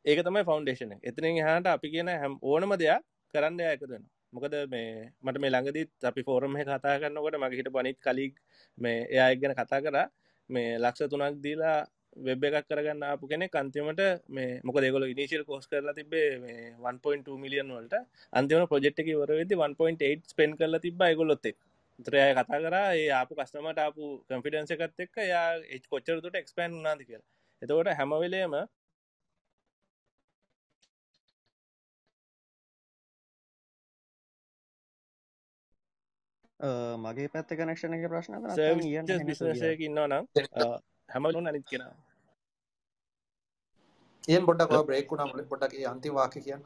ඒක 0.05 0.23
තමයි 0.23 0.44
ෆෞන්ඩේෂන 0.44 0.99
එතනින් 1.03 1.39
එහාට 1.39 1.66
අපි 1.69 1.90
කියන 1.90 2.12
හැම් 2.15 2.39
ඕනම 2.43 2.77
දෙයක් 2.77 3.03
කරන්න 3.35 3.65
යකදෙන 3.69 4.05
මොකද 4.32 4.55
මේ 4.69 4.93
මට 5.20 5.39
මේ 5.39 5.51
ළඟදිත් 5.51 5.90
අපි 6.05 6.23
ෆෝරම 6.23 6.55
කතා 6.59 6.94
කරන්නකොට 6.99 7.36
මගේ 7.39 7.59
හිට 7.59 7.70
පනිත් 7.70 7.99
කලික් 8.01 8.35
මේ 8.78 8.99
එයා 9.07 9.28
ගැන 9.36 9.55
කතා 9.55 9.81
කර. 9.81 9.97
මේ 10.51 10.78
ලක්ෂ 10.78 11.11
තුනක් 11.11 11.36
දීලා 11.40 11.78
වෙබ් 12.16 12.44
එකක් 12.44 12.66
කරගන්න 12.68 13.02
ආපු 13.02 13.28
කෙනෙ 13.28 13.48
අන්තිමට 13.52 14.02
මේ 14.28 14.60
මොක 14.62 14.76
දෙගොල 14.76 15.05
ඉනිශල් 15.05 15.44
කෝස් 15.44 15.66
කරලා 15.66 15.94
තිබේ 15.94 16.39
මේ 16.39 16.74
1.2 16.84 17.39
මිලියන් 17.39 17.68
වලට. 17.68 17.94
අන්තිම 18.32 18.66
ප්‍රජෙක්් 18.66 18.98
එක 18.98 19.09
වරවෙදි 19.14 19.55
1.8 19.56 20.32
ස්පෙන් 20.32 20.56
කරලා 20.56 20.80
තිබ 20.80 21.02
ගොලොත්තෙක් 21.14 21.56
තරය 21.98 22.20
කතා 22.34 22.60
කරා 22.60 22.86
ඒ 22.94 23.09
ආපු 23.12 23.32
කස්ටමට 23.34 23.78
ආපු 23.78 24.02
කම්ෆිඩන්ස 24.28 24.74
එකත් 24.76 25.02
එක්ක 25.06 25.16
යා 25.24 25.48
එ් 25.68 25.80
කොච්චරතුට 25.89 26.36
එක්ස්පෑන් 26.36 26.78
නාති 26.82 27.09
කියලා. 27.09 27.28
එතකොට 27.62 27.93
හැමවෙලේම 27.98 28.55
මගේ 36.98 37.28
පැත්ත 37.28 37.52
කනක්ෂණ 37.52 37.97
එක 37.97 38.09
ප්‍රශ්න 38.09 38.34
බිසසයක 39.26 39.80
ඉන්නවා 39.80 40.09
නම් 40.09 40.24
හැමලුන් 41.12 41.48
අනිත් 41.48 41.64
කෙන. 41.64 41.82
එන් 44.28 44.47
පොඩක් 44.47 44.72
බ්‍රේක්ුණා 44.86 45.26
මුල 45.26 45.44
පොඩක් 45.44 45.74
අන්ති 45.86 46.09
වාක 46.10 46.34
කියන්න. 46.36 46.62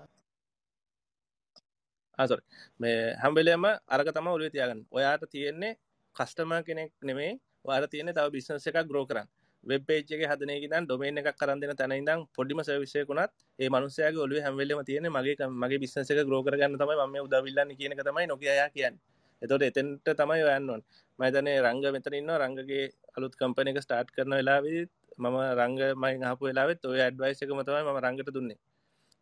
ආසොර 2.18 2.40
මේ 2.80 2.98
හැම්බෙලේම 3.22 3.64
අරක 3.88 4.08
තම 4.10 4.28
ඔලුව 4.28 4.50
තියාගන්න. 4.50 4.82
ඔයාට 4.90 5.24
තියෙන්නේ 5.30 5.78
කස්ටම 6.16 6.52
කෙනෙක් 6.62 6.92
නෙමේ 7.02 7.32
වාර 7.64 7.84
තියෙන 7.86 8.08
තව 8.10 8.26
බිස්නස 8.30 8.66
එකක් 8.66 8.78
ග්‍රෝ 8.84 9.06
කරන්න. 9.06 9.28
වෙබ්පේච්ගේ 9.64 10.28
හදනක 10.30 10.64
දන් 10.64 10.84
ඩොමේන 10.84 11.18
එකක් 11.20 11.38
කරන්න 11.40 11.76
තැනයිදම් 11.76 12.20
පොඩිම 12.32 12.60
සවිසයකුණත් 12.62 13.32
ඒ 13.58 13.68
මනුසයගේ 13.68 14.22
ඔලුව 14.24 14.38
හැම්වෙලම 14.38 14.80
තියෙන 14.84 15.08
මගේ 15.10 15.48
මගේ 15.54 15.78
බිස්නස 15.78 16.10
එක 16.12 16.20
ග්‍රෝ 16.28 16.42
කරගන්න 16.42 16.78
තමයි 16.78 16.96
ම 17.04 17.16
උදවිල්ලන්න 17.24 17.70
කියන 17.78 17.92
තමයි 18.00 18.26
නොකයා 18.26 18.68
කියන්න 18.68 18.96
එතොට 19.42 19.62
එතෙන්ට 19.62 20.08
තමයි 20.12 20.44
යන්නවන් 20.50 20.82
මයිතනේ 21.18 21.56
රංග 21.60 21.84
මෙතරන්න 21.92 22.30
රංගගේ 22.36 22.84
අලුත් 23.16 23.34
කම්පන 23.34 23.70
එක 23.70 23.80
ස්ටාර්ට් 23.80 24.10
කරන 24.10 24.32
වෙලාවිත් 24.32 24.90
මම 25.18 25.36
රංග 25.58 25.78
මයි 25.96 26.16
හපු 26.22 26.44
වෙලාවෙත් 26.48 26.84
ඔය 26.84 27.00
ඇඩ්වයිස 27.00 27.42
එක 27.42 27.50
මතමයි 27.50 27.82
ම 27.84 27.98
රංගට 27.98 28.30
දුන්නේ. 28.32 28.58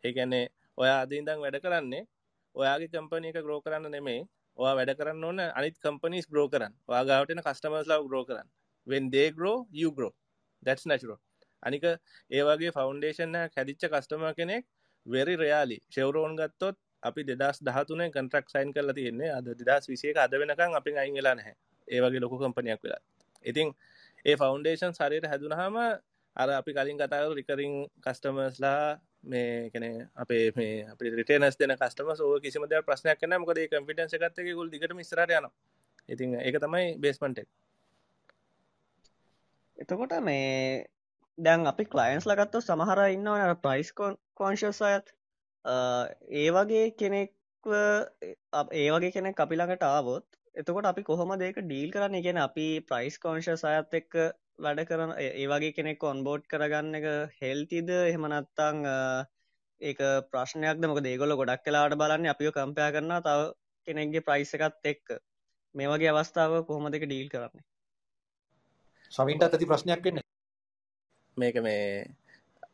ඒකැන්නේ 0.05 0.47
ඔයා 0.78 0.99
අදීන්දං 1.03 1.39
වැඩ 1.39 1.59
කරන්නේ 1.65 2.03
ඔයාගේ 2.55 2.91
කම්පනය 2.91 3.27
එක 3.31 3.39
ග්‍රෝ 3.41 3.61
කරන්න 3.61 3.91
නෙමේ 3.91 4.20
ඔයා 4.59 4.74
වැඩ 4.74 4.93
කරන්න 4.99 5.24
ඕන 5.24 5.41
අනිත් 5.51 5.77
කම්පනිස් 5.78 6.27
ග්‍රෝ 6.27 6.49
කරන්න. 6.49 6.74
වාගාවටන 6.89 7.45
කස්ටමස් 7.47 7.86
ලව 7.86 8.03
ග්‍රෝ 8.09 8.24
කරන්න. 8.24 8.49
වෙන් 8.86 9.05
දේ 9.11 9.28
ග්‍රෝ 9.31 9.57
you 9.73 9.91
ග්‍රෝ 9.91 10.12
දැටස් 10.62 10.86
නැචරෝ 10.86 11.19
අනික 11.62 11.85
ඒවගේ 12.31 12.73
ෆෞන්ඩේෂන් 12.77 13.36
හැදිච්ච 13.55 13.85
කස්ටම 13.86 14.24
කෙනෙක් 14.39 14.65
වෙරි 15.07 15.35
රයාලි 15.36 15.78
ෂෙවරෝන් 15.85 16.35
ගත්තොත් 16.36 16.77
අපි 17.05 17.20
දෙදස් 17.31 17.59
දහතුනේ 17.60 18.10
කන්ට්‍රක් 18.10 18.47
සයින් 18.48 18.72
කරලා 18.72 18.94
තියෙන්නේ 18.94 19.31
අද 19.31 19.47
දෙදස් 19.60 19.89
විසේ 19.89 20.14
අද 20.16 20.32
වෙනකම් 20.35 20.72
අපි 20.74 20.90
අයිංගලා 20.94 21.35
නැහැ. 21.35 21.55
ඒවගේ 21.89 22.20
ලොකු 22.20 22.36
කම්පනයක් 22.39 22.81
වෙලා. 22.82 23.02
ඉතින් 23.44 23.68
ඒ 24.24 24.36
ෆෞන්ඩේෂන් 24.36 24.93
සරයට 24.93 25.26
හැදුනහම 25.26 25.76
අර 26.36 26.48
අපි 26.51 26.70
කලින් 26.72 26.98
කතාව 26.98 27.32
රිකරින් 27.32 27.74
කස්ටමස්ලා 28.01 28.98
මේ 29.24 29.70
කෙන 29.70 29.85
අපේ 30.16 30.44
මේ 30.56 30.72
අපි 30.86 31.05
රිටේනස් 31.12 31.59
දෙන 31.59 31.74
කස්ටම 31.74 32.09
සෝ 32.14 32.32
කිසිම 32.40 32.64
දෙයක් 32.64 32.86
ප්‍රශ්නයක් 32.86 33.18
කන 33.20 33.36
මොකද 33.36 33.60
කම්පිටන්ස 33.66 34.16
එකත්තක 34.16 34.48
ගුල් 34.55 34.68
දිගට 34.70 34.93
මිස්රට 34.93 35.31
යන 35.32 35.47
ඉතින් 36.09 36.31
ඒක 36.39 36.56
තමයි 36.60 36.86
බේස්මන්ටෙක් 36.98 37.48
එතකොට 39.76 40.12
මේ 40.22 40.86
දැන් 41.39 41.66
අපි 41.66 41.85
කලයින්ස් 41.86 42.26
ලගත්තු 42.26 42.60
සමහර 42.60 43.01
ඉන්නවන 43.09 43.56
ප්‍රයිස් 43.59 43.90
කොන්ශස් 44.35 44.81
අයත්. 44.82 45.06
ඒ 45.65 46.49
වගේ 46.51 46.86
කෙනෙක්ව 46.93 47.74
ඒ 48.73 48.89
වගේ 48.91 49.12
කෙනෙක් 49.12 49.39
අපිළඟට 49.39 49.85
ආවොත් 49.85 50.27
එතකොට 50.55 50.86
අපි 50.86 51.03
කොහොම 51.03 51.32
දෙක 51.39 51.57
ඩීල් 51.59 51.91
කරන්න? 51.91 52.23
ගෙන 52.23 52.36
අපි 52.39 52.66
ප්‍රයිස් 52.82 53.19
කෝංශ 53.19 53.51
සයත් 53.57 53.95
එක්ක 53.95 54.15
වැඩ 54.59 54.85
කරන 54.86 55.15
ඒ 55.19 55.47
වගේ 55.47 55.73
කෙනෙක් 55.73 56.05
ඔන්බෝඩ් 56.05 56.45
කරගන්න 56.47 56.95
එක 56.95 57.07
හෙල්තිද 57.41 57.91
එහෙමනත්තං 57.91 58.85
ඒක 59.81 60.01
ප්‍රශ්නයක් 60.31 60.85
මොක 60.85 61.03
දේගොල 61.03 61.36
ගොඩක් 61.36 61.65
කලාට 61.65 61.97
බලන්න 61.97 62.31
අපිෝ 62.31 62.53
කම්පයා 62.53 62.95
කරන්න 62.95 63.23
තව 63.23 63.41
කෙනෙක්ගේ 63.86 64.27
ප්‍රයිස් 64.28 64.55
එකත් 64.55 64.91
එක්ක. 64.93 65.16
මේ 65.74 65.89
වගේ 65.89 66.12
අවස්ථාව 66.12 66.61
කොහොම 66.66 66.91
දෙක 66.91 67.07
ඩීල් 67.07 67.28
කරන්නේ? 67.28 67.65
සවින්ට 69.12 69.43
ඇති 69.43 69.66
ප්‍රශ්නයක් 69.66 70.05
වෙන්න? 70.05 70.20
මේක 71.36 71.57
මේ 71.62 72.07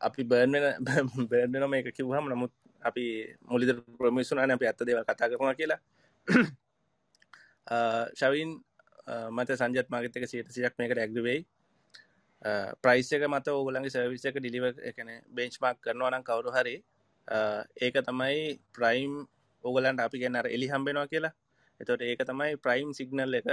අපි 0.01 0.25
බර්න් 0.25 0.53
බර්න 0.81 1.69
මේක 1.73 1.95
කිව්හම 1.95 2.29
නමුත් 2.29 2.53
අපි 2.83 3.05
මුලිද 3.51 3.71
ප්‍රමිසුනාන 3.99 4.51
අපි 4.57 4.67
ඇත්ත 4.67 4.85
දේව 4.89 5.01
කතා 5.05 5.31
කරනවා 5.31 5.55
කියලා. 5.55 5.81
ශවින් 8.21 8.51
මත 9.37 9.49
සංජත් 9.61 9.89
මාගතක 9.89 10.25
සියට 10.27 10.53
සියක් 10.57 10.75
මේකට 10.79 10.99
ඇග්‍රිවෙයි 10.99 11.41
ප්‍රයිස් 12.85 13.13
එක 13.13 13.27
මත 13.29 13.47
ඕගලන්ගේ 13.49 13.93
සර්විස් 13.95 14.25
එක 14.25 14.39
ඩිලිව 14.39 14.65
එකන 14.91 15.11
බෙන්ච්මාක් 15.37 15.77
කරනවනම් 15.85 16.25
කවරු 16.29 16.51
හරි 16.57 16.77
ඒක 17.77 18.01
තමයි 18.09 18.57
ප්‍රයිම් 18.77 19.13
ඕගලන්ට 19.65 20.01
අපි 20.01 20.23
ගැන්නර 20.23 20.47
එලි 20.49 20.67
හම්බෙනවා 20.73 21.11
කියලා. 21.13 21.35
එතොට 21.81 22.03
ඒක 22.03 22.25
තමයි 22.25 22.57
ප්‍රයිම් 22.65 22.89
සිගනල් 22.99 23.35
එක. 23.41 23.49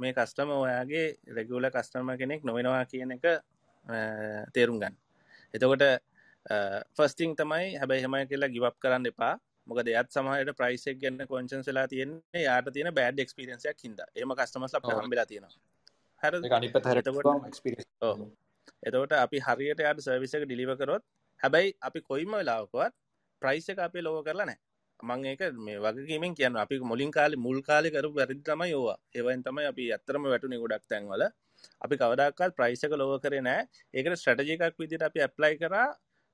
මේ 0.00 0.12
කස්ටම 0.12 0.50
ඔයාගේ 0.50 1.06
රෙගුල 1.36 1.64
කස්ටම 1.70 2.10
කෙනෙක් 2.20 2.42
නොවෙනවා 2.42 2.84
කියන 2.90 3.14
එක 3.16 3.24
තේරුම් 4.54 4.80
ගන්න. 4.82 4.94
එතකොට 5.54 5.84
ෆස්ටිං 6.96 7.36
තමයි 7.36 7.76
හැබැයි 7.76 8.04
හෙමයි 8.04 8.26
කියලා 8.30 8.52
ගිවප් 8.56 8.76
කරන්න 8.80 9.10
එපා. 9.12 9.34
මොක 9.66 9.78
දෙයත් 9.82 10.08
සමහට 10.10 10.56
ප්‍රයිසක් 10.56 10.96
ගන්න 11.02 11.26
කොංචන්සලා 11.26 11.86
තියන්නේ. 11.88 12.42
යාට 12.42 12.72
තියෙන 12.74 12.94
බෑඩ් 12.94 13.24
එක්ස්පිරන්සයක් 13.24 13.78
හිද 13.84 14.00
එම 14.16 14.34
කස්ටමස් 14.34 14.76
හම්බලා 14.82 15.26
තියෙනවා. 15.26 15.52
එතවට 18.88 19.14
අපි 19.16 19.38
හරියට 19.46 19.80
යට 19.82 20.04
සර්විසක 20.06 20.44
ඩිලිවකරොත් 20.44 21.04
හැබැයි 21.40 21.74
අපි 21.88 22.00
කොයිම 22.10 22.36
වෙලාවකවත් 22.38 22.94
ප්‍රයිස් 23.42 23.68
එක 23.72 23.82
අපේ 23.86 24.04
ලෝක 24.06 24.24
කරලා 24.26 24.46
නෑ 24.50 24.60
මං 25.00 25.24
ඒක 25.30 25.42
මේ 25.66 25.78
වගේීමෙන් 25.78 26.36
කියන්න 26.38 26.56
අපි 26.56 26.78
මුලින් 26.90 27.10
කාලි 27.16 27.36
මුල් 27.46 27.58
කාලි 27.62 27.88
කරු 27.90 28.10
වැරදි 28.18 28.42
තමයි 28.42 28.70
යෝවා 28.70 28.98
ඒවයින් 29.14 29.42
තමයි 29.48 29.66
අපි 29.72 29.84
ඇත්තරම 29.96 30.28
වැටුනේ 30.32 30.60
ගොඩක් 30.62 30.84
තැන්වල. 30.92 31.22
අපි 31.84 31.94
කවදක්කත් 31.96 32.56
ප්‍රයිසක 32.58 32.92
ලෝක 33.00 33.22
කරේ 33.24 33.42
නෑ 33.48 33.60
ඒකට 33.94 34.16
ස්ට්‍රටජිකක් 34.20 34.80
විදිට 34.80 35.06
අපි 35.08 35.24
ඇප්ලයි 35.26 35.54
කරා 35.62 35.88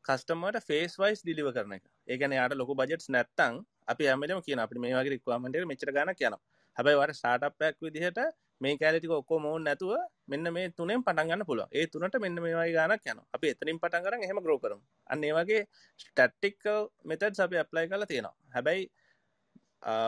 කස්ටමට 0.05 0.61
ෆේස් 0.69 0.93
වයිස් 1.01 1.21
දිලිව 1.29 1.49
කරන 1.55 1.73
එක. 1.77 1.85
ඒකන 2.09 2.33
යාට 2.33 2.55
ලොක 2.55 2.71
බජෙට් 2.81 3.05
නැත්තං 3.09 3.55
අපි 3.87 4.05
ඇමලම 4.13 4.41
කියන 4.47 4.61
අපි 4.65 4.79
මේ 4.79 4.95
වගේ 4.97 5.13
රික්වාමට 5.15 5.67
මෙචර 5.73 5.91
ගන 5.97 6.13
කියන 6.21 6.35
හැබයි 6.77 6.97
වට 7.01 7.19
ස්ටාටප්යක් 7.19 7.77
විදිහට 7.85 8.21
මේ 8.61 8.75
කෑලිටික 8.77 9.13
ඔක්කෝ 9.13 9.39
මෝන් 9.39 9.63
නැතුව 9.65 9.93
මෙන්න 10.27 10.47
මේ 10.57 10.67
තුනෙන් 10.71 11.03
පටන්ගන්න 11.07 11.45
පුළුව 11.49 11.69
ඒ 11.73 11.87
තුනට 11.87 12.17
මෙන්න 12.25 12.37
මේවායි 12.45 12.73
ගානක් 12.73 13.07
යන 13.07 13.21
අපි 13.37 13.53
එතනින් 13.53 13.79
පටන් 13.83 14.05
කරන 14.07 14.27
හෙම 14.31 14.41
ග්‍රෝ 14.47 14.59
කරම්. 14.59 14.81
අන්න 15.11 15.25
ඒ 15.25 15.33
වගේ 15.39 15.63
ස්ටට්ටික් 16.01 16.59
මෙතඩ් 17.05 17.41
අපි 17.47 17.57
ඇප්ලයි 17.57 17.87
කල 17.93 18.05
තියෙනවා. 18.05 18.35
හැබැයි 18.55 18.85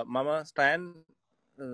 මම 0.06 0.30
ස්ටෑන් 0.44 0.82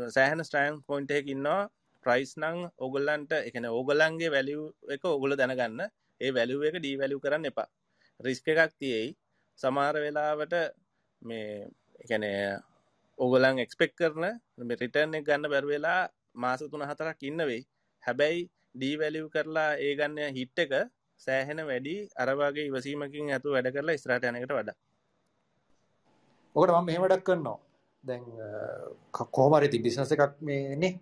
සෑහන 0.08 0.44
ස්ටෑන් 0.44 0.74
පොයින්ටෙක් 0.82 1.26
ඉන්නවා. 1.28 1.62
ප්‍රයිස් 2.04 2.32
නං 2.36 2.58
ඔගොල්ලන්ට 2.78 3.32
එකන 3.38 3.64
ඕගොල්ලන්ගේ 3.70 4.30
වැලිය් 4.30 4.60
එක 4.94 5.04
ඔගොල 5.06 5.34
දැනගන්න. 5.36 5.80
ඒ 6.20 6.30
වැලිුව 6.34 6.62
එක 6.68 6.76
ඩී 6.78 6.96
වැලිය 7.00 7.20
කරන්න 7.20 7.50
එපා. 7.50 7.68
රිස්ක 8.20 8.48
එකක් 8.48 8.72
තියෙයි. 8.80 9.16
සමාර 9.58 9.94
වෙලාවට 9.96 10.54
මේ 11.22 11.68
එකන 12.02 12.24
ඔගොලන් 13.18 13.58
එක්ස්පෙක් 13.58 13.92
කරන 13.94 14.24
රිටර්න 14.72 15.18
එක 15.18 15.26
ගන්න 15.26 15.50
බැරවෙලා 15.52 16.00
මාස 16.34 16.60
තුන 16.62 16.82
හතරක් 16.82 17.22
ඉන්න 17.22 17.40
වෙයි. 17.42 17.62
හැබැයි 18.02 18.48
ඩීවැලිව් 18.74 19.26
කරලා 19.34 19.70
ඒ 19.76 19.92
ගන්න 19.98 20.34
හිට් 20.34 20.58
එක 20.58 20.72
සෑහෙන 21.20 21.60
වැඩි 21.70 21.96
අරවාගේ 22.16 22.68
ඉවසීමකින් 22.70 23.32
ඇතු 23.34 23.54
වැඩ 23.54 23.72
කරලා 23.74 23.98
ස්රාට 23.98 24.28
යනකට 24.30 24.52
වඩා. 24.52 24.76
ඕකට 26.56 26.72
මම 26.72 26.86
මෙහෙමඩක් 26.86 27.24
කරනවා. 27.24 27.58
දැන් 28.04 28.24
කෝමරිති 29.36 29.82
බිස්නස 29.84 30.12
එකක් 30.14 30.38
මේනේ 30.40 30.92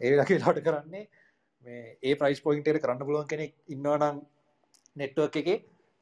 ඒලගේ 0.00 0.38
ලට 0.38 0.64
කරන්නේ 0.66 1.04
මේ 1.66 1.98
ඒ 2.02 2.14
ප්‍රයිස් 2.14 2.40
පොයින්ට 2.40 2.70
කරන්න 2.76 3.06
පුළුවන් 3.06 3.30
කෙනෙක් 3.32 3.54
ඉන්නවනම් 3.68 4.20
නෙට්ුවක් 4.96 5.36
එක 5.42 5.48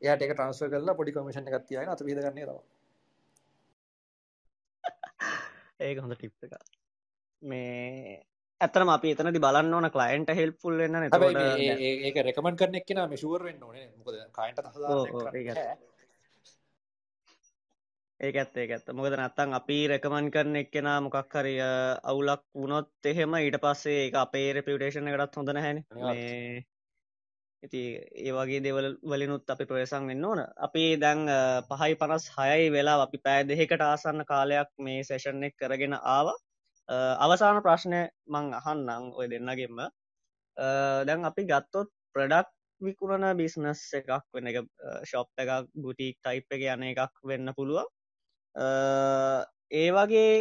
එයාට 0.03 0.25
එක 0.25 0.35
ට්‍රන්ස්ව 0.35 0.71
කරලා 0.71 0.99
පොඩි 0.99 1.15
කමිෂන් 1.15 1.49
එකක් 1.49 1.67
තියන 1.67 1.89
අත 1.89 2.03
විදගන්නේ 2.03 2.47
තව 2.47 2.59
ඒක 5.83 5.99
හොඳ 5.99 6.15
ටිප් 6.15 6.35
එක 6.47 6.53
මේ 7.43 8.19
ඇතන 8.61 8.91
අපි 8.91 9.15
එතනති 9.15 9.41
බලන්න 9.41 9.75
ඕන 9.75 9.89
කලයින්ට 9.91 10.35
හෙල්පුල් 10.35 10.77
වෙන්න 10.79 10.99
ඒක 12.03 12.21
රෙකමන් 12.23 12.57
කරන 12.57 12.77
එක්න 12.77 13.01
මිශුවර 13.09 13.49
වෙන්න 13.49 13.63
ඕනේ 13.63 13.89
මොකද 13.97 14.15
කයින්ට 14.33 14.59
ඒක 18.21 18.37
ඇත්ත. 18.37 18.55
ඒක 18.57 18.71
ඇත්ත 18.71 18.93
මොකද 18.95 19.15
නැත්තං 19.15 19.57
අපි 19.59 19.79
රැකමන් 19.89 20.29
කරන 20.31 20.59
එක්කෙන 20.61 20.89
මොකක් 21.03 21.35
හරි 21.35 21.55
අවුලක් 22.05 22.45
වුණොත් 22.55 22.91
එහෙම 23.05 23.35
ඊට 23.37 23.59
පස්සේ 23.59 24.05
එක 24.05 24.19
අපේ 24.21 24.53
රෙපියුටේෂන 24.55 25.11
එකටත් 25.11 25.39
හොඳ 25.39 25.51
හැන 25.57 25.83
ඉති 27.63 27.83
ඒ 28.21 28.33
වගේ 28.33 28.61
දෙවල් 28.65 28.89
වලිනුත් 29.05 29.51
අපි 29.51 29.65
ප්‍රවේසං 29.65 30.09
වෙන්න 30.11 30.25
ඕන. 30.25 30.41
අපි 30.59 30.85
දැන් 30.97 31.21
පහයි 31.71 31.99
පනස් 32.01 32.25
හයයි 32.37 32.71
වෙලා 32.77 33.03
අපි 33.03 33.19
පෑ 33.19 33.45
දෙහෙකට 33.45 33.83
ආසන්න 33.83 34.25
කාලයක් 34.25 34.71
මේ 34.79 35.05
සේෂන් 35.05 35.45
එක් 35.45 35.57
කරගෙන 35.57 35.95
ආවා. 35.95 36.39
අවසාන 37.19 37.63
ප්‍රශ්නය 37.63 38.01
මං 38.29 38.47
අහන්නම් 38.61 39.13
ඔය 39.15 39.27
දෙන්නගෙන්ම. 39.29 39.79
දැන් 41.07 41.25
අපි 41.25 41.43
ගත්තොත් 41.45 41.91
ප්‍රඩක්් 42.15 42.51
විකුණන 42.81 43.27
බිස්නස් 43.39 43.83
එකක් 43.95 44.11
වෙන 44.35 44.51
එක 44.51 44.59
ශොප් 45.05 45.29
එකක් 45.39 45.71
බුටික් 45.77 46.19
ටයිප් 46.19 46.57
එක 46.57 46.65
යන 46.75 46.89
එකක් 46.91 47.23
වෙන්න 47.25 47.55
පුළුව 47.57 47.87
ඒ 48.55 49.89
වගේ 49.97 50.33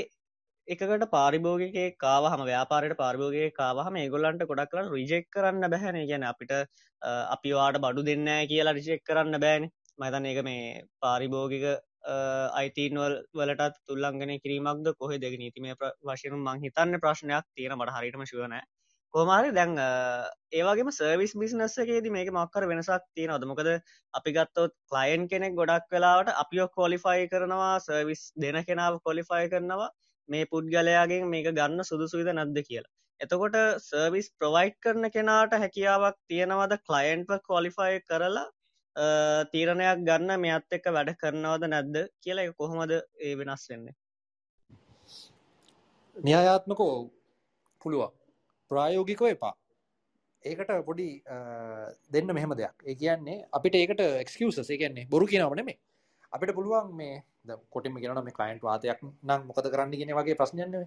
එකට 0.67 1.05
පාරිභෝගගේ 1.09 1.85
කාවහම 1.97 2.41
ව්‍යාපාරයට 2.45 2.97
පාර්භෝගගේ 2.97 3.51
කාවහම 3.53 3.95
ඒගොල්ලන්ට 3.97 4.43
ගොඩක් 4.45 4.71
කරන්න 4.71 4.91
රිජෙක් 4.91 5.29
කරන්න 5.29 5.65
බැහැන 5.67 5.97
ගැන 6.07 6.23
අපිට 6.23 6.51
අපි 7.01 7.51
වාට 7.51 7.79
බඩු 7.79 8.03
දෙන්න 8.03 8.27
කියලා 8.47 8.73
රිජෙක් 8.73 9.01
කරන්න 9.03 9.39
බෑන. 9.39 9.69
මතන 9.99 10.25
එක 10.25 10.43
මේ 10.43 10.83
පාරිභෝගික 10.99 11.65
අයිතිනවල් 12.53 13.15
වලටත් 13.33 13.81
තුල්ලංගෙන 13.87 14.35
කිරීමක්ද 14.39 14.93
කොහෙ 14.95 15.17
දෙක 15.17 15.33
නීතිම 15.35 15.65
වශයෙන් 16.03 16.37
මං 16.37 16.61
හිතන්න 16.61 16.99
ප්‍රශ්නයක් 16.99 17.45
තියෙන 17.55 17.75
මට 17.75 17.97
හරිටම 17.97 18.23
ශුවන 18.25 18.55
කොමාරි 19.13 19.51
දැන් 19.51 19.73
ඒවගේම 20.53 20.91
සර්විස් 20.91 21.33
බිස්නස්සකේද 21.35 22.07
මේක 22.11 22.29
මක්කර 22.31 22.67
වෙනසක් 22.67 23.03
තියෙන 23.15 23.31
අදමොකද 23.31 23.71
අපි 24.13 24.31
ගත්තොත් 24.31 24.73
කලයින් 24.87 25.27
කෙනෙක් 25.27 25.55
ගොඩක් 25.55 25.91
වෙලාවට 25.91 26.31
අපිෝ 26.35 26.69
කොලිෆයි 26.71 27.27
කරනවා 27.27 27.73
සර්විස් 27.81 28.23
දෙන 28.37 28.63
කෙනාව 28.63 29.01
කොලිෆයි 29.03 29.51
කරනවා. 29.53 29.89
මේ 30.29 30.45
පුද්ගලයාගෙන් 30.45 31.29
මේක 31.29 31.47
ගන්න 31.51 31.83
සුදුසුවිද 31.83 32.31
නැද්ද 32.31 32.57
කියලා. 32.69 32.91
එතකොට 33.19 33.57
සර්විස් 33.79 34.27
ප්‍රවයිට් 34.39 34.77
කරන 34.79 35.09
කෙනාට 35.11 35.53
හැකියාවක් 35.55 36.17
තියෙනවද? 36.27 36.73
කලයින්ට්ව 36.87 37.41
කොලිෆයි 37.43 38.01
කරලා 38.09 38.47
තීරණයක් 39.51 40.05
ගන්න 40.07 40.41
මෙත් 40.41 40.77
එක්ක 40.77 40.91
වැඩ 40.91 41.15
කරනවද 41.21 41.67
නැද්ද 41.67 41.97
කියලා 42.23 42.53
කොහොමද 42.53 42.91
ඒ 42.91 43.35
වෙනස් 43.35 43.67
වෙන්නේ? 43.69 43.95
න්‍යායාත්මකෝ 46.15 46.93
පුළුවන්. 47.81 48.11
ප්‍රායෝගිකව 48.71 49.27
එපා. 49.27 49.53
ඒකට 50.43 50.73
පොඩි 50.85 51.07
දෙන්න 52.11 52.33
මෙහෙම 52.33 52.57
දෙයක්. 52.57 52.75
ඒ 52.85 52.95
කියන්නේ 52.95 53.45
අපිට 53.53 53.75
ඒකට 53.75 54.01
එක්කවස 54.01 54.59
ඒ 54.63 54.77
කියන්නේ 54.77 55.07
බොරු 55.09 55.25
කියනවන 55.25 55.65
මේ 55.65 55.79
අපිට 56.33 56.55
පුළුවන් 56.55 56.91
මේ 56.95 57.21
කොටිම 57.69 57.95
ගෙන 57.97 58.23
මේ 58.23 58.37
කයින්ට 58.39 58.63
වාතයක් 58.63 58.99
නම් 59.01 59.41
මොකද 59.47 59.65
කරන්න 59.67 59.97
ගෙන 59.99 60.17
වගේ 60.17 60.35
ප්‍රශ්නයන්නේ 60.35 60.85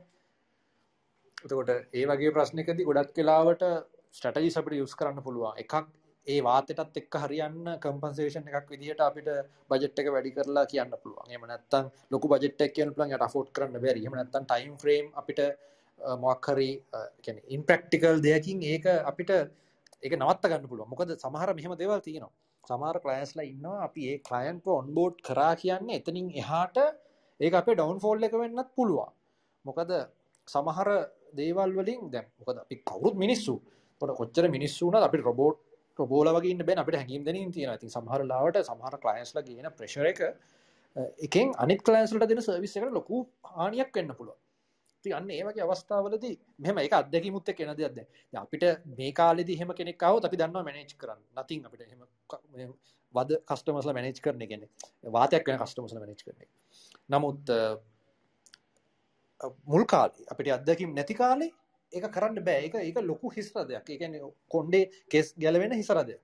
එතකොට 1.44 1.70
ඒ 1.92 2.04
වගේ 2.06 2.32
ප්‍රශ්නකති 2.36 2.86
ගොඩක් 2.88 3.12
කලාවට 3.16 3.64
ස්ටටජි 4.12 4.50
අපට 4.60 4.74
යුස් 4.74 4.94
කරන්න 4.94 5.20
පුළුවන්. 5.26 5.58
එකක් 5.62 5.74
ඒ 6.26 6.38
වාතටත් 6.40 6.98
එක්ක 7.00 7.14
හරියන්න 7.22 7.66
කම්පන්සේෂන් 7.82 8.48
එකක් 8.50 8.70
විදිහට 8.72 9.00
අපිට 9.00 9.28
බජට් 9.70 9.98
එක 10.00 10.08
වැඩි 10.14 10.32
කරලා 10.36 10.64
කියන්න 10.66 10.94
පුළුවන්. 11.02 11.26
එහෙම 11.28 11.44
නැත්නම් 11.50 11.90
ලොකු 12.10 12.30
බජට් 12.32 12.64
එකක් 12.66 12.74
කියන්න 12.76 12.94
පුළුවන් 12.94 13.14
යට 13.16 13.26
අෆෝඩ් 13.28 13.50
කරන්න 13.56 13.82
බැරි. 13.84 14.04
එහෙම 14.04 14.16
නැත්නම් 14.18 14.46
ටයිම් 14.46 14.74
ෆ්‍රේම් 14.82 15.10
අපිට 15.14 15.40
මොකක් 16.24 16.48
හරි 16.48 16.70
කියන්නේ 17.24 17.50
ඉම්ප්‍රැක්ටිකල් 17.56 18.24
දෙයකින් 18.28 18.64
ඒක 18.64 18.88
අපිට 19.12 19.34
ඒක 19.34 20.16
නවත්ත 20.16 20.50
ගන්න 20.50 20.70
පුළුවන්. 20.70 20.90
මොකද 20.92 21.14
සමහර 21.18 21.54
මෙහෙම 21.54 21.76
දේවල් 21.76 22.00
තියෙනවා. 22.00 22.32
සමහර 22.68 22.96
ක්ලයන්ස්ලා 23.04 23.46
ඉන්නවා. 23.52 23.78
අපි 23.86 24.00
ඒ 24.10 24.18
ක්ලයන්ට්ව 24.28 24.68
ඔන්බෝඩ් 24.80 25.16
කරා 25.28 25.52
කියන්නේ 25.62 25.98
එතනින් 26.00 26.28
එහාට 26.42 26.76
ඒක 27.40 27.54
අපේ 27.60 27.76
ඩවුන්ෆෝල් 27.76 28.26
එක 28.28 28.34
වෙන්නත් 28.42 28.70
පුළුවන්. 28.76 29.12
මොකද 29.64 29.92
සමහර 30.48 30.88
දේවල් 31.38 31.70
වලින් 31.78 32.02
දැන් 32.14 32.26
මොකද 32.40 32.56
අපි 32.64 32.76
කවුරුත් 32.90 33.16
මිනිස්සු. 33.24 33.54
කොච්චර 34.00 34.44
මිනිස්සු 34.56 34.82
වුණත් 34.86 35.06
අපිට 35.08 35.24
රොබෝට් 35.28 35.58
ප්‍රබෝල 35.96 36.28
වගේ 36.36 36.64
බැන. 36.68 36.82
අපිට 36.82 37.00
හැකිම් 37.00 37.22
දෙනින් 37.28 37.52
තියෙන 37.52 37.78
ති 37.78 37.88
සමහර 37.88 38.20
ලාවට 38.32 38.58
සමහර 38.70 38.94
කලයින්ස්ල 39.04 39.38
ගෙන 39.48 39.70
ප්‍රශර 39.78 40.06
එක 40.12 40.20
එකෙන් 41.26 41.52
අනිත් 41.58 41.80
කලයින්ස්ලට 41.82 42.28
දෙන 42.30 42.40
සර්විස් 42.40 42.76
එකට 42.76 42.92
ලොකු 42.92 43.16
හානියක් 43.50 43.90
වෙන්න 43.94 44.14
පුළුව 44.18 44.36
ති 45.04 45.12
අන්න 45.12 45.30
ඒවගේ 45.30 45.64
අවස්ථාවලද 45.66 46.24
මෙම 46.58 46.78
එක 46.78 46.94
අදැකි 46.94 47.30
මුත්ත 47.30 47.50
කෙනද 47.52 47.70
අද 47.72 47.98
අපිට 48.34 48.64
මේ 48.92 49.12
කාලෙදි 49.12 49.56
හෙම 49.60 49.72
කෙනෙක්කාව 49.72 50.20
අපි 50.20 50.36
දන්නවා 50.36 50.64
මැනේච් 50.64 50.94
කරන්න. 50.96 51.22
නතින් 51.36 51.64
අපිට 51.64 51.82
හෙම 51.84 52.74
වද 53.14 53.40
කස්ටමස්ල 53.44 53.92
මැනේච් 53.92 54.20
කරන 54.20 54.46
ගෙන 54.46 54.68
වාතයක් 55.08 55.46
වෙන 55.46 55.58
කස්ටමස්ල 55.58 55.98
මැනේච් 55.98 56.22
කරන 56.22 56.40
නමුත් 57.10 57.54
මුල් 59.66 59.84
කාලේ 59.86 60.28
අපිට 60.28 60.54
අදකිම් 60.58 60.94
නැති 60.94 61.14
කාලේ 61.14 61.50
ඒක 61.92 62.06
කරන්න 62.10 62.40
බෑ. 62.42 62.60
එක 62.66 62.74
එක 62.82 63.02
ලොකු 63.02 63.30
හිස්රදයක් 63.30 63.90
එකන 63.90 64.20
කොන්්ඩේ 64.48 64.84
කෙස් 65.08 65.34
ගැලවෙන 65.36 65.74
හිසරදය 65.74 66.16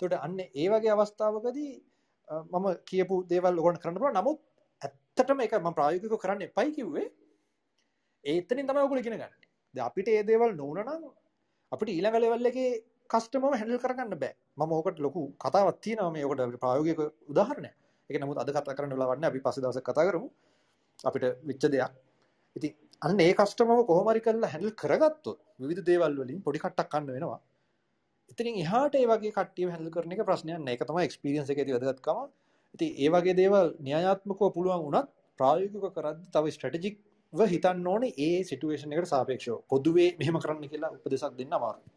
තොට 0.00 0.18
අන්න 0.18 0.38
ඒ 0.40 0.68
වගේ 0.68 0.92
අවස්ථාවකදී 0.94 1.72
මම 2.28 2.66
කියපු 2.84 3.16
දේවල් 3.26 3.56
ගොන් 3.58 3.76
කරන්නපුල 3.76 4.12
නමුත් 4.12 4.38
ඇත්තටම 4.82 5.40
එක 5.40 5.54
ම 5.58 5.72
ප්‍රායෝගික 5.72 6.20
කරන්න 6.20 6.42
එපයි 6.42 6.70
කිව්වේ 6.72 7.06
ඒතනින් 8.24 8.66
තමයි 8.68 8.84
ඔකුල 8.86 8.98
ඉගෙන 8.98 9.18
ගන්න. 9.18 9.34
ද 9.74 9.78
අපිට 9.88 10.08
ඒ 10.08 10.22
දේවල් 10.22 10.54
නොවනනම් 10.56 11.04
අපිට 11.72 11.90
ඊළඟ 11.94 12.18
ලෙවල් 12.24 12.50
එකේ 12.50 12.70
කස්ටමම 13.10 13.54
හැඳල් 13.54 13.78
කරගන්න 13.78 14.18
බෑ. 14.22 14.34
මම 14.58 14.72
ඕකට 14.72 14.98
ලොකු 15.06 15.22
කතාවත් 15.44 15.80
තියෙනවා 15.84 16.12
මේ 16.12 16.24
ඔකට 16.24 16.60
ප්‍රායෝගික 16.64 17.00
උදාහරණයක්. 17.32 17.74
ඒක 18.10 18.20
නමුත් 18.20 18.38
අද 18.42 18.50
කතා 18.50 18.76
කරන්න 18.76 18.94
වෙලාවක් 18.94 19.20
නැහැ 19.20 19.32
අපි 19.32 19.44
පස්සේ 19.44 19.64
දවසක් 19.64 19.88
කතා 19.88 20.06
කරමු. 20.08 20.28
අපිට 21.04 21.24
වෙච්ච 21.48 21.64
දෙයක්. 21.74 21.92
ඉතින් 22.56 22.72
අන්න 23.02 23.20
ඒ 23.20 23.34
කස්ටමම 23.34 23.84
කොහොම 23.90 24.08
හරි 24.10 24.22
කරලා 24.26 24.50
හැන්ඩල් 24.54 24.74
කරගත්තොත් 24.82 25.38
විවිධ 25.60 25.84
දේවල් 25.88 26.18
වලින් 26.20 26.42
පොඩි 26.46 26.62
කට්ටක් 26.64 26.90
ගන්න 26.92 27.14
වෙනවා. 27.16 27.40
ඉතින් 28.32 28.54
එහාට 28.64 28.94
ඒ 28.94 29.06
වගේ 29.12 29.32
කට්ටියව 29.36 29.68
හැන්ඩල් 29.74 29.94
කරන 29.94 30.12
එක 30.14 30.24
ප්‍රශ්නයක් 30.28 30.58
නෑ. 30.58 30.74
ඒක 30.74 30.84
තමයි 30.88 31.04
එක්ස්පීරියන්ස් 31.08 31.52
එකේ 31.52 31.66
තියෙන 31.68 31.84
වැදගත්කම. 31.84 32.26
ඉතින් 32.74 32.90
ඒ 33.04 33.08
වගේ 33.14 33.36
දේවල් 33.40 33.68
න්‍යායාත්මකව 33.86 34.50
පුළුවන් 34.56 34.82
වුණත් 34.86 35.08
ප්‍රායෝගිකව 35.38 35.86
කරද්දි 35.96 36.26
තව 36.34 36.44
ස්ට්‍රැටජික්ව 37.28 37.52
හිතන්න 37.52 37.86
ඕනේ 37.86 38.14
ඒ 38.18 38.42
සිටුේෂන් 38.42 38.92
එකට 38.92 39.08
සාපේක්ෂව. 39.08 39.60
පොදුවේ 39.68 40.16
මෙහෙම 40.18 40.40
කරන්න 40.40 40.68
කියලා 40.68 40.90
උපදෙසක් 40.90 41.36
දෙන්න 41.38 41.52
අමාරුයි. 41.52 41.90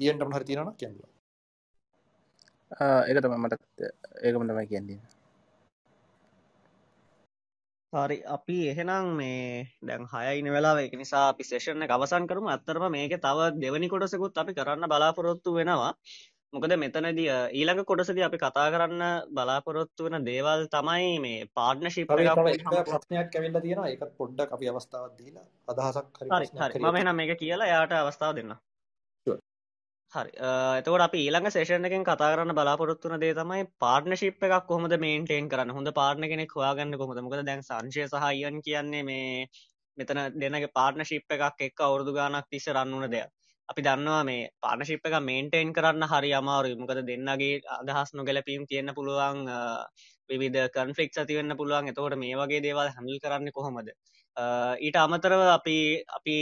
ඊයන්ටම 0.00 0.32
හරි 0.32 0.44
තියෙනවා 0.44 0.74
කියන්න 0.74 0.96
ඒක 3.08 3.22
තම 3.22 3.34
මට 3.36 3.54
ඒකම 4.22 4.44
තමයි 4.44 4.66
කියන්නේ. 4.66 5.00
හරි 7.92 8.18
අපි 8.26 8.58
එහෙනම් 8.68 9.06
මේ 9.16 9.66
දැන් 9.82 10.06
හයයින 10.06 10.52
වෙලා 10.52 10.78
එක 10.80 10.94
නිසා 10.94 11.28
අපි 11.28 11.44
සේෂණ 11.44 11.82
අවසන් 11.88 12.28
කරම. 12.28 12.46
අත්තරම 12.48 12.90
මේක 12.90 13.18
තව 13.18 13.38
දෙවනි 13.60 13.88
කොටසකුත් 13.88 14.38
අපි 14.38 14.54
කරන්න 14.54 14.88
බලාපොරොත්තු 14.88 15.54
වෙනවා 15.54 15.92
මොකද 16.52 16.72
මෙතනද 16.76 17.18
ඊළඟ 17.20 17.82
කොටසද 17.84 18.20
අපි 18.22 18.38
කතා 18.38 18.68
කරන්න 18.72 19.02
බලාපොරොත්තු 19.30 20.06
වෙන 20.06 20.24
දේවල් 20.24 20.62
තමයි 20.68 21.10
මේ 21.20 21.48
පාර්ට්න 21.54 21.90
ශිප් 21.90 22.08
ප්‍රශ්නයක් 22.10 23.34
ඇවිල්ල 23.34 23.58
තියෙන 23.60 23.82
එක 23.86 24.06
පොඩ්ඩක් 24.16 24.54
අපි 24.56 24.70
අවස්ථාවත් 24.70 25.18
දීලා 25.18 25.44
අදහසක් 25.68 26.22
හරි 26.22 26.80
මම 26.80 26.98
එනම් 26.98 27.16
මේක 27.16 27.34
කියලා 27.38 27.68
යාට 27.68 27.94
අවස්ථාව 27.98 28.34
දෙන්න 28.38 28.56
හරි. 30.12 30.30
එතකොට 30.78 31.02
අපි 31.02 31.18
ඊළඟ 31.20 31.50
සේෂන් 31.50 31.84
එකෙන් 31.84 32.04
කතා 32.04 32.32
කරන්න 32.32 32.54
බලාපොරොත්තුන 32.54 33.20
දේ 33.20 33.34
තමයි 33.34 33.66
පාර්ට්නශිප් 33.78 34.42
එකක් 34.42 34.66
කොහොමද 34.66 34.94
මේන්ටේන් 34.98 35.48
කරන්න? 35.48 35.70
හොඳ 35.70 35.92
පාර්ට්න 35.94 36.26
කෙනෙක් 36.26 36.54
හොයාගන්න 36.56 36.96
කොහොමද? 36.96 37.20
මොකද 37.20 37.44
දැන් 37.44 37.62
සංශය 37.62 38.08
සහයන් 38.08 38.62
කියන්නේ 38.62 39.02
මේ 39.04 39.48
මෙතන 39.98 40.22
දෙනගේ 40.36 40.72
පාර්ට්නශිප් 40.72 41.36
එකක් 41.36 41.60
එක් 41.62 41.84
අවුරදු 41.86 42.14
ගානක් 42.14 42.48
තිස්ස 42.48 42.70
රන්නුන 42.70 43.10
දෙයක් 43.10 43.37
අපි 43.70 43.82
දන්නවා 43.86 44.20
මේ 44.28 44.48
පාර්ට්නශිප් 44.64 45.06
එක 45.08 45.16
මේන්ටේන් 45.28 45.72
කරන්න 45.76 46.04
හරි 46.12 46.30
අමාරුයි. 46.38 46.76
මොකද 46.82 47.00
දෙන්නගේ 47.10 47.60
අදහස් 47.74 48.10
නොගැලපීම් 48.18 48.62
තියෙන්න 48.70 48.92
පුළුවන් 48.98 49.40
විවිධ 50.30 50.68
කන්ෆලික්ස් 50.76 51.20
ඇතිවෙන්න 51.22 51.56
පුළුවන්. 51.60 51.90
එතකොට 51.92 52.16
මේ 52.22 52.38
වගේ 52.40 52.62
දේවල් 52.66 52.88
හැමිල් 52.94 53.18
කරන්න 53.24 53.52
කොහොමද? 53.58 53.90
ඊට 54.86 54.98
අමතරව 55.04 55.42
අපි 55.58 55.76
අපි 56.18 56.36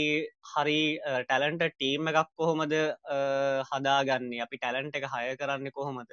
හරි 0.53 0.79
ටැලන්ට 1.23 1.63
ටීම් 1.67 2.09
එකක් 2.11 2.31
කොහොමද 2.41 2.75
හදාගන්නේ? 3.71 4.41
අපි 4.45 4.57
ටැලන්ට 4.57 4.99
එක 4.99 5.07
හය 5.13 5.25
කරන්න 5.41 5.71
කොහොමද? 5.79 6.11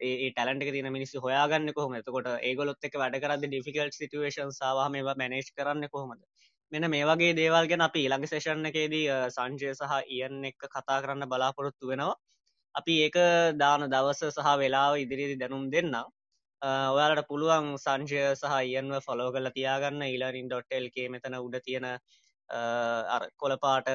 ඒ 0.00 0.30
ටැලන්ට 0.30 0.72
තින 0.76 0.88
මිනිස්සු 0.96 1.24
හොයාගන්න 1.26 1.74
කොහොම 1.76 1.98
එතකොට 2.00 2.30
ඒගොලොත් 2.40 2.88
එක 2.88 2.96
වැඩ 3.02 3.20
කරද 3.24 3.44
ඩිෆිකල් 3.46 3.92
සිටුවේෂන් 3.98 4.56
සාවා 4.60 4.88
මේ 4.94 5.04
මැනේජ් 5.12 5.52
කරන්න 5.58 5.92
කොහොමද? 5.96 6.24
මෙන 6.72 6.90
මේ 6.90 7.04
වගේ 7.10 7.34
දේවල් 7.38 7.66
ගැන 7.70 7.86
අපි 7.86 8.00
ඊළඟ 8.04 8.26
සේෂන් 8.32 8.68
එකේදී 8.70 9.06
සංජය 9.36 9.70
සහ 9.72 9.94
ඉයන් 10.16 10.44
එක්ක 10.50 10.62
කතා 10.66 10.98
කරන්න 11.02 11.28
බලාපොරොත්තු 11.32 11.90
වෙනවා. 11.90 12.16
අපි 12.74 12.94
ඒක 13.06 13.16
දාන 13.62 13.88
දවස 13.94 14.22
සහ 14.28 14.50
වෙලාව 14.62 14.92
ඉදිරිදි 15.04 15.36
දැනුම් 15.42 15.70
දෙන්නම්. 15.74 16.08
ඔයාලට 16.62 17.28
පුළුවන් 17.30 17.68
සංශය 17.84 18.20
සහ 18.32 18.56
ඉයන්ව 18.70 18.98
ෆොලෝ 19.06 19.30
කල 19.34 19.48
තියාගන්න. 19.56 20.02
ඉලරින් 20.16 20.48
ඩොට්ටල්ගේ 20.48 21.08
මෙතන 21.14 21.38
උඩ 21.40 21.56
තියෙන 21.66 21.86
කොලපාට 23.42 23.88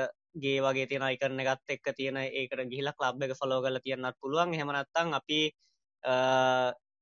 ගේ 0.43 0.59
වගේ 0.61 0.87
තියෙන 0.89 1.07
අයිකරන 1.09 1.39
එකත් 1.43 1.75
එක්ක 1.75 1.87
තියෙන 1.99 2.17
ඒකට 2.23 2.65
ගිහිලා 2.71 3.11
ලබ් 3.11 3.23
එක 3.27 3.37
ෆොලෝ 3.41 3.61
කල 3.65 3.79
තියන්නත් 3.85 4.19
පුළුවන්. 4.21 4.57
හෙමනත්තං 4.59 5.15
අපි 5.19 5.41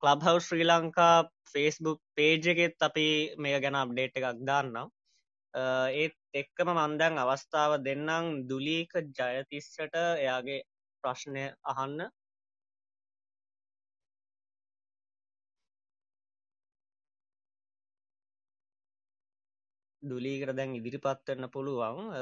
කලබ් 0.02 0.20
හවස් 0.26 0.48
ශ්‍රී 0.48 0.70
ලංකා 0.70 1.16
ෆේස්බුක් 1.52 2.00
පේජ් 2.16 2.54
එකෙත් 2.54 2.86
අපි 2.88 3.08
මේ 3.38 3.60
ගැන 3.60 3.82
අප්ඩේට් 3.82 4.18
එකක් 4.18 4.46
දාන්නම්. 4.50 4.88
ඒත් 5.54 6.16
එක්කම 6.34 6.68
මන්දැන් 6.74 7.18
අවස්ථාව 7.18 7.72
දෙන්නම් 7.84 8.26
දුලීක 8.48 8.92
ජයතිස්සට 9.18 9.94
එයාගේ 9.96 10.62
ප්‍රශ්නය 11.04 11.44
අහන්න. 11.72 12.10
දුලීකට 20.02 20.56
දැන් 20.56 20.74
ඉදිරිපත්වෙන්න 20.78 21.50
පුළුවන්. 21.54 22.12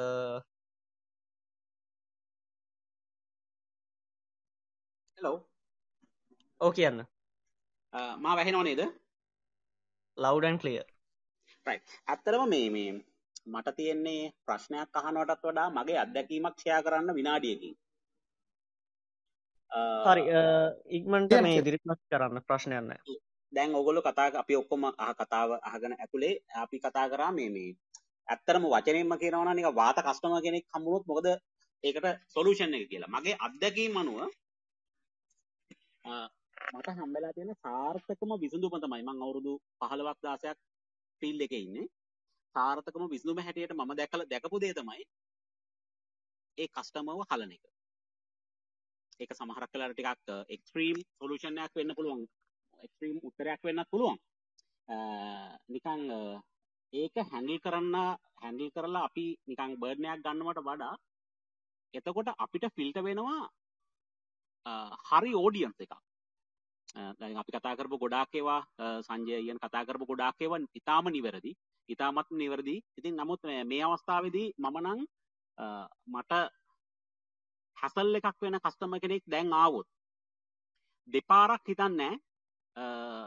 හෙලෝ 5.19 5.37
ඕ 6.61 6.73
කියන්න. 6.73 7.05
මා 8.23 8.37
වැහෙනෝ 8.37 8.63
නේද? 8.63 8.83
ලවඩන් 10.17 10.59
කලිය 10.61 10.81
ඇත්තරම 12.13 12.49
මේ 12.49 12.71
මේ 12.71 12.91
මට 13.47 13.77
තියෙන්නේ 13.77 14.23
ප්‍රශ්නයක් 14.45 14.99
අහනවටත් 14.99 15.45
වඩා 15.45 15.69
මගේ 15.73 15.99
අත්දැකීමක් 15.99 16.57
ෂයා 16.57 16.81
කරන්න 16.83 17.15
විනාඩියකින් 17.15 17.75
හරි 20.05 20.23
ඉක්මන්ට 20.91 21.39
මේ 21.43 21.57
ඉදිරිපත් 21.59 22.03
කරන්න 22.11 22.45
ප්‍රශ්නයන්න 22.45 22.93
දැන් 23.53 23.75
ඔගොල්ලෝ 23.75 24.03
කතා 24.03 24.31
අපි 24.37 24.55
ඔක්කොම 24.57 24.85
අහ 24.85 25.13
කතාව 25.15 25.51
අහගෙන 25.63 25.95
ඇතුලේ 25.95 26.35
අපි 26.57 26.79
කතා 26.81 27.07
කරා 27.09 27.33
මේ 27.33 27.51
මේ 27.51 27.71
ඇත්තටම 28.29 28.65
වචනයෙන්ම 28.69 29.13
කියනවා 29.17 29.45
නම් 29.45 29.57
නිකන් 29.57 29.75
වාත 29.75 29.99
කස්ටමර් 30.01 30.43
කෙනෙක් 30.43 30.65
හම්බුනොත් 30.71 31.05
මොකද 31.07 31.27
ඒකට 31.85 32.07
සොලියුෂන් 32.29 32.75
එක 32.75 32.89
කියලා. 32.91 33.11
මගේ 33.11 33.37
අත්දැකීම් 33.41 33.97
අනුව 33.97 34.19
මට 36.73 36.89
හම්බෙලා 36.97 37.33
තියෙන 37.33 37.55
සාර්ථකම 37.57 38.33
විසඳුම 38.43 38.75
තමයි 38.77 39.03
මම 39.03 39.23
අවුරුදු 39.23 39.53
15ක් 39.81 40.17
16ක් 40.25 40.59
ෆීල්ඩ් 41.23 41.47
එකේ 41.47 41.63
ඉන්නේ. 41.67 41.87
සාර්ථකම 42.57 43.07
විසඳුම 43.09 43.41
හැටියට 43.41 43.75
මම 43.75 43.93
දැකලා 43.95 44.27
දැකපු 44.27 44.61
දේ 44.61 44.75
තමයි 44.75 45.05
ඒ 46.59 46.69
කස්ටමර්ව 46.69 47.23
හලන 47.25 47.53
එක. 47.53 47.65
ඒක 49.21 49.33
සමහරක් 49.33 49.73
වෙලාවට 49.73 49.97
ටිකක් 49.97 50.31
uh, 50.31 50.43
එක්ස්ට්‍රීම් 50.49 50.99
සොලියුෂන් 51.19 51.59
එකක් 51.59 51.75
වෙන්න 51.75 51.97
පුළුවන්. 51.99 52.23
එක්ස්ට්‍රීම් 52.81 53.19
උත්තරයක් 53.23 53.61
වෙන්නත් 53.63 53.91
පුළුවන්. 53.91 54.19
Uh, 54.89 55.53
නිකං 55.69 56.03
uh, 56.13 56.37
ඒක 56.93 57.17
හැඟල් 57.25 57.61
කරන්න 57.61 57.95
හැඟල් 58.37 58.71
කරලා 58.71 59.05
අපි 59.05 59.27
නිකං 59.47 59.77
බර්ණයක් 59.77 60.23
ගන්නවට 60.23 60.65
වඩා 60.65 60.95
එතකොට 61.95 62.29
අපිට 62.37 62.67
ෆිල්ට 62.77 62.99
වෙනවා 63.03 63.41
හරි 65.09 65.33
ඕඩියන්ස් 65.35 65.81
එක 65.81 65.93
අපි 67.35 67.53
කතා 67.53 67.77
කරපු 67.77 67.99
ගොඩාක් 67.99 68.31
ඒවා 68.33 68.63
සංජයයන් 69.03 69.59
කතා 69.59 69.85
කරපු 69.85 70.07
ගොඩාක් 70.07 70.41
ඒවා 70.41 70.61
ඉතාම 70.75 71.09
නිවැරදි. 71.09 71.53
ඉතාමත් 71.89 72.29
නිවැරදි. 72.31 72.77
ඉතින් 72.99 73.15
නමුත් 73.17 73.43
මේ 73.71 73.83
අවස්ථාවේදී 73.85 74.49
මම 74.59 74.77
නම් 74.85 75.01
මට 76.13 76.33
හැසල් 77.77 78.19
එකක් 78.19 78.41
වෙන 78.43 78.59
කස්ටම 78.65 78.95
කෙනෙක් 79.03 79.25
දැන් 79.33 79.53
ආවොත් 79.55 79.89
දෙපාරක් 81.09 81.65
හිතන්නේ 81.69 82.15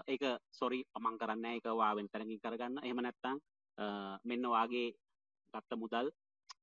ඒක 0.08 0.24
සොරි 0.52 0.80
අමං 0.98 1.20
කරන්න 1.20 1.46
එක 1.58 1.68
වාවෙන් 1.82 2.10
තැනකින් 2.10 2.42
කරගන්න. 2.44 2.82
එහෙම 2.86 3.00
නැත්තං 3.02 3.38
මෙන්න 4.30 4.50
වාගේ 4.56 4.90
ගත්ත 5.54 5.72
මුදල් 5.78 6.08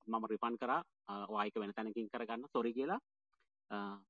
මම 0.06 0.24
රිපන් 0.32 0.56
කරා. 0.60 0.82
වායික 1.28 1.56
වෙන 1.60 1.72
තැනකින් 1.74 2.10
කරගන්න. 2.12 2.48
සොරි 2.54 2.72
කියලා. 2.72 3.00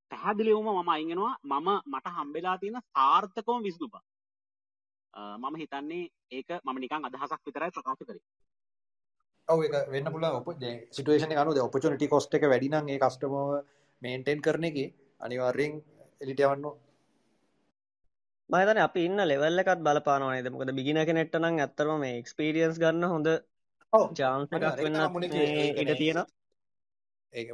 පැහැදිලිවම 0.09 0.67
මම 0.73 0.89
අයිගෙනවා 0.89 1.33
මම 1.43 1.69
මට 1.85 2.07
හම්බෙලා 2.17 2.57
තියෙන 2.61 2.81
සාර්ථකවම 2.93 3.63
විසදුප 3.67 3.95
මම 5.13 5.55
හිතන්නේ 5.55 6.09
ඒක 6.31 6.49
මම 6.57 6.77
නිකන් 6.77 7.05
අදහසක් 7.05 7.41
විතරයි 7.45 7.71
ප්‍රකාශ 7.71 8.01
කරේ. 8.01 8.21
ඔව 9.47 9.63
එක 9.63 9.75
වෙන්න 9.89 10.11
පුළුවන්. 10.13 10.35
ඔප 10.39 10.47
සිටුවේෂන 10.91 11.37
අනුද 11.37 11.57
ඔපචනිටි 11.59 12.07
කොස්ට 12.07 12.33
එක 12.33 12.45
වැඩිනම් 12.45 12.89
ඒ 12.89 12.99
කස්ටමව 12.99 13.63
මේන්ටෙන් 14.01 14.41
කරන 14.41 14.67
එක 14.69 14.77
අනිවාර්යෙන් 15.21 15.79
එලිට 16.21 16.39
යවන්න 16.39 16.65
මහිතන 18.49 18.79
අපි 18.79 19.05
ඉන්න 19.05 19.21
ලෙවල්ල 19.23 19.61
එකත් 19.61 19.83
බලපානවා 19.85 20.33
නේද? 20.33 20.49
මොකද 20.49 20.71
බිගින 20.79 20.99
කෙනෙට්ට 21.09 21.39
නම් 21.39 21.59
ඇත්තරම 21.59 21.99
මේ 21.99 22.19
එක්ස්පීරියන්ස් 22.21 22.79
ගන්න 22.79 23.11
හොඳ 23.13 23.27
ජාන්ස 24.13 24.49
එකක් 24.51 24.83
වෙන්න 24.85 25.27
ඉඩ 25.81 25.93
තියෙන 25.97 26.23
ඒ 27.33 27.53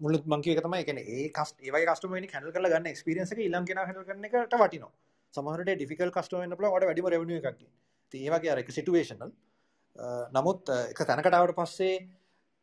මුලත් 0.00 0.24
මංකිව 0.26 0.60
තමයි. 0.60 0.80
එකන 0.84 0.98
ඒ 0.98 1.28
කස්ට 1.30 1.56
ඒවයි 1.62 1.88
කස්ටම 1.88 2.16
හැල් 2.34 2.52
කල 2.52 2.70
ගන්න 2.72 2.92
එක්ස්පිරියන්ස 2.92 3.32
එක 3.32 3.44
ඉලම් 3.46 3.64
කෙන 3.64 3.82
හල් 3.82 4.04
කරන 4.08 4.28
එකට 4.28 4.56
වටිනවා 4.56 4.92
සමහට 5.36 5.72
ඩිෆිකල් 5.72 6.12
කස්ටම 6.12 6.46
ල 6.46 6.54
ට 6.54 6.84
වැඩිම 6.84 7.08
රවනිය 7.08 7.42
එකක් 7.42 7.66
ඒවගේ 8.14 8.52
අරක 8.52 8.70
සිටුවේශනල් 8.72 9.32
නමුත් 10.32 10.72
එක 10.74 10.98
තැනකටාවට 11.02 11.56
පස්සේ 11.56 11.96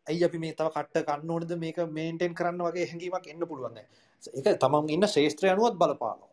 ඇයි 0.07 0.25
අපි 0.25 0.37
මේ 0.37 0.53
තව 0.53 0.67
කට්ට 0.69 1.05
කන්න 1.07 1.31
ඕනද? 1.31 1.51
මේක 1.57 1.77
මේන්ටෙන් 1.89 2.35
කරන්න 2.35 2.61
වගේ 2.61 2.87
හැඟීමක් 2.89 3.27
එන්න 3.27 3.47
පුළුවන් 3.47 3.79
එක 3.79 4.47
තමන් 4.57 4.89
ඉන්න 4.89 5.07
ශේත්‍රය 5.07 5.49
අනුවත් 5.49 5.75
බලපානවා. 5.75 6.31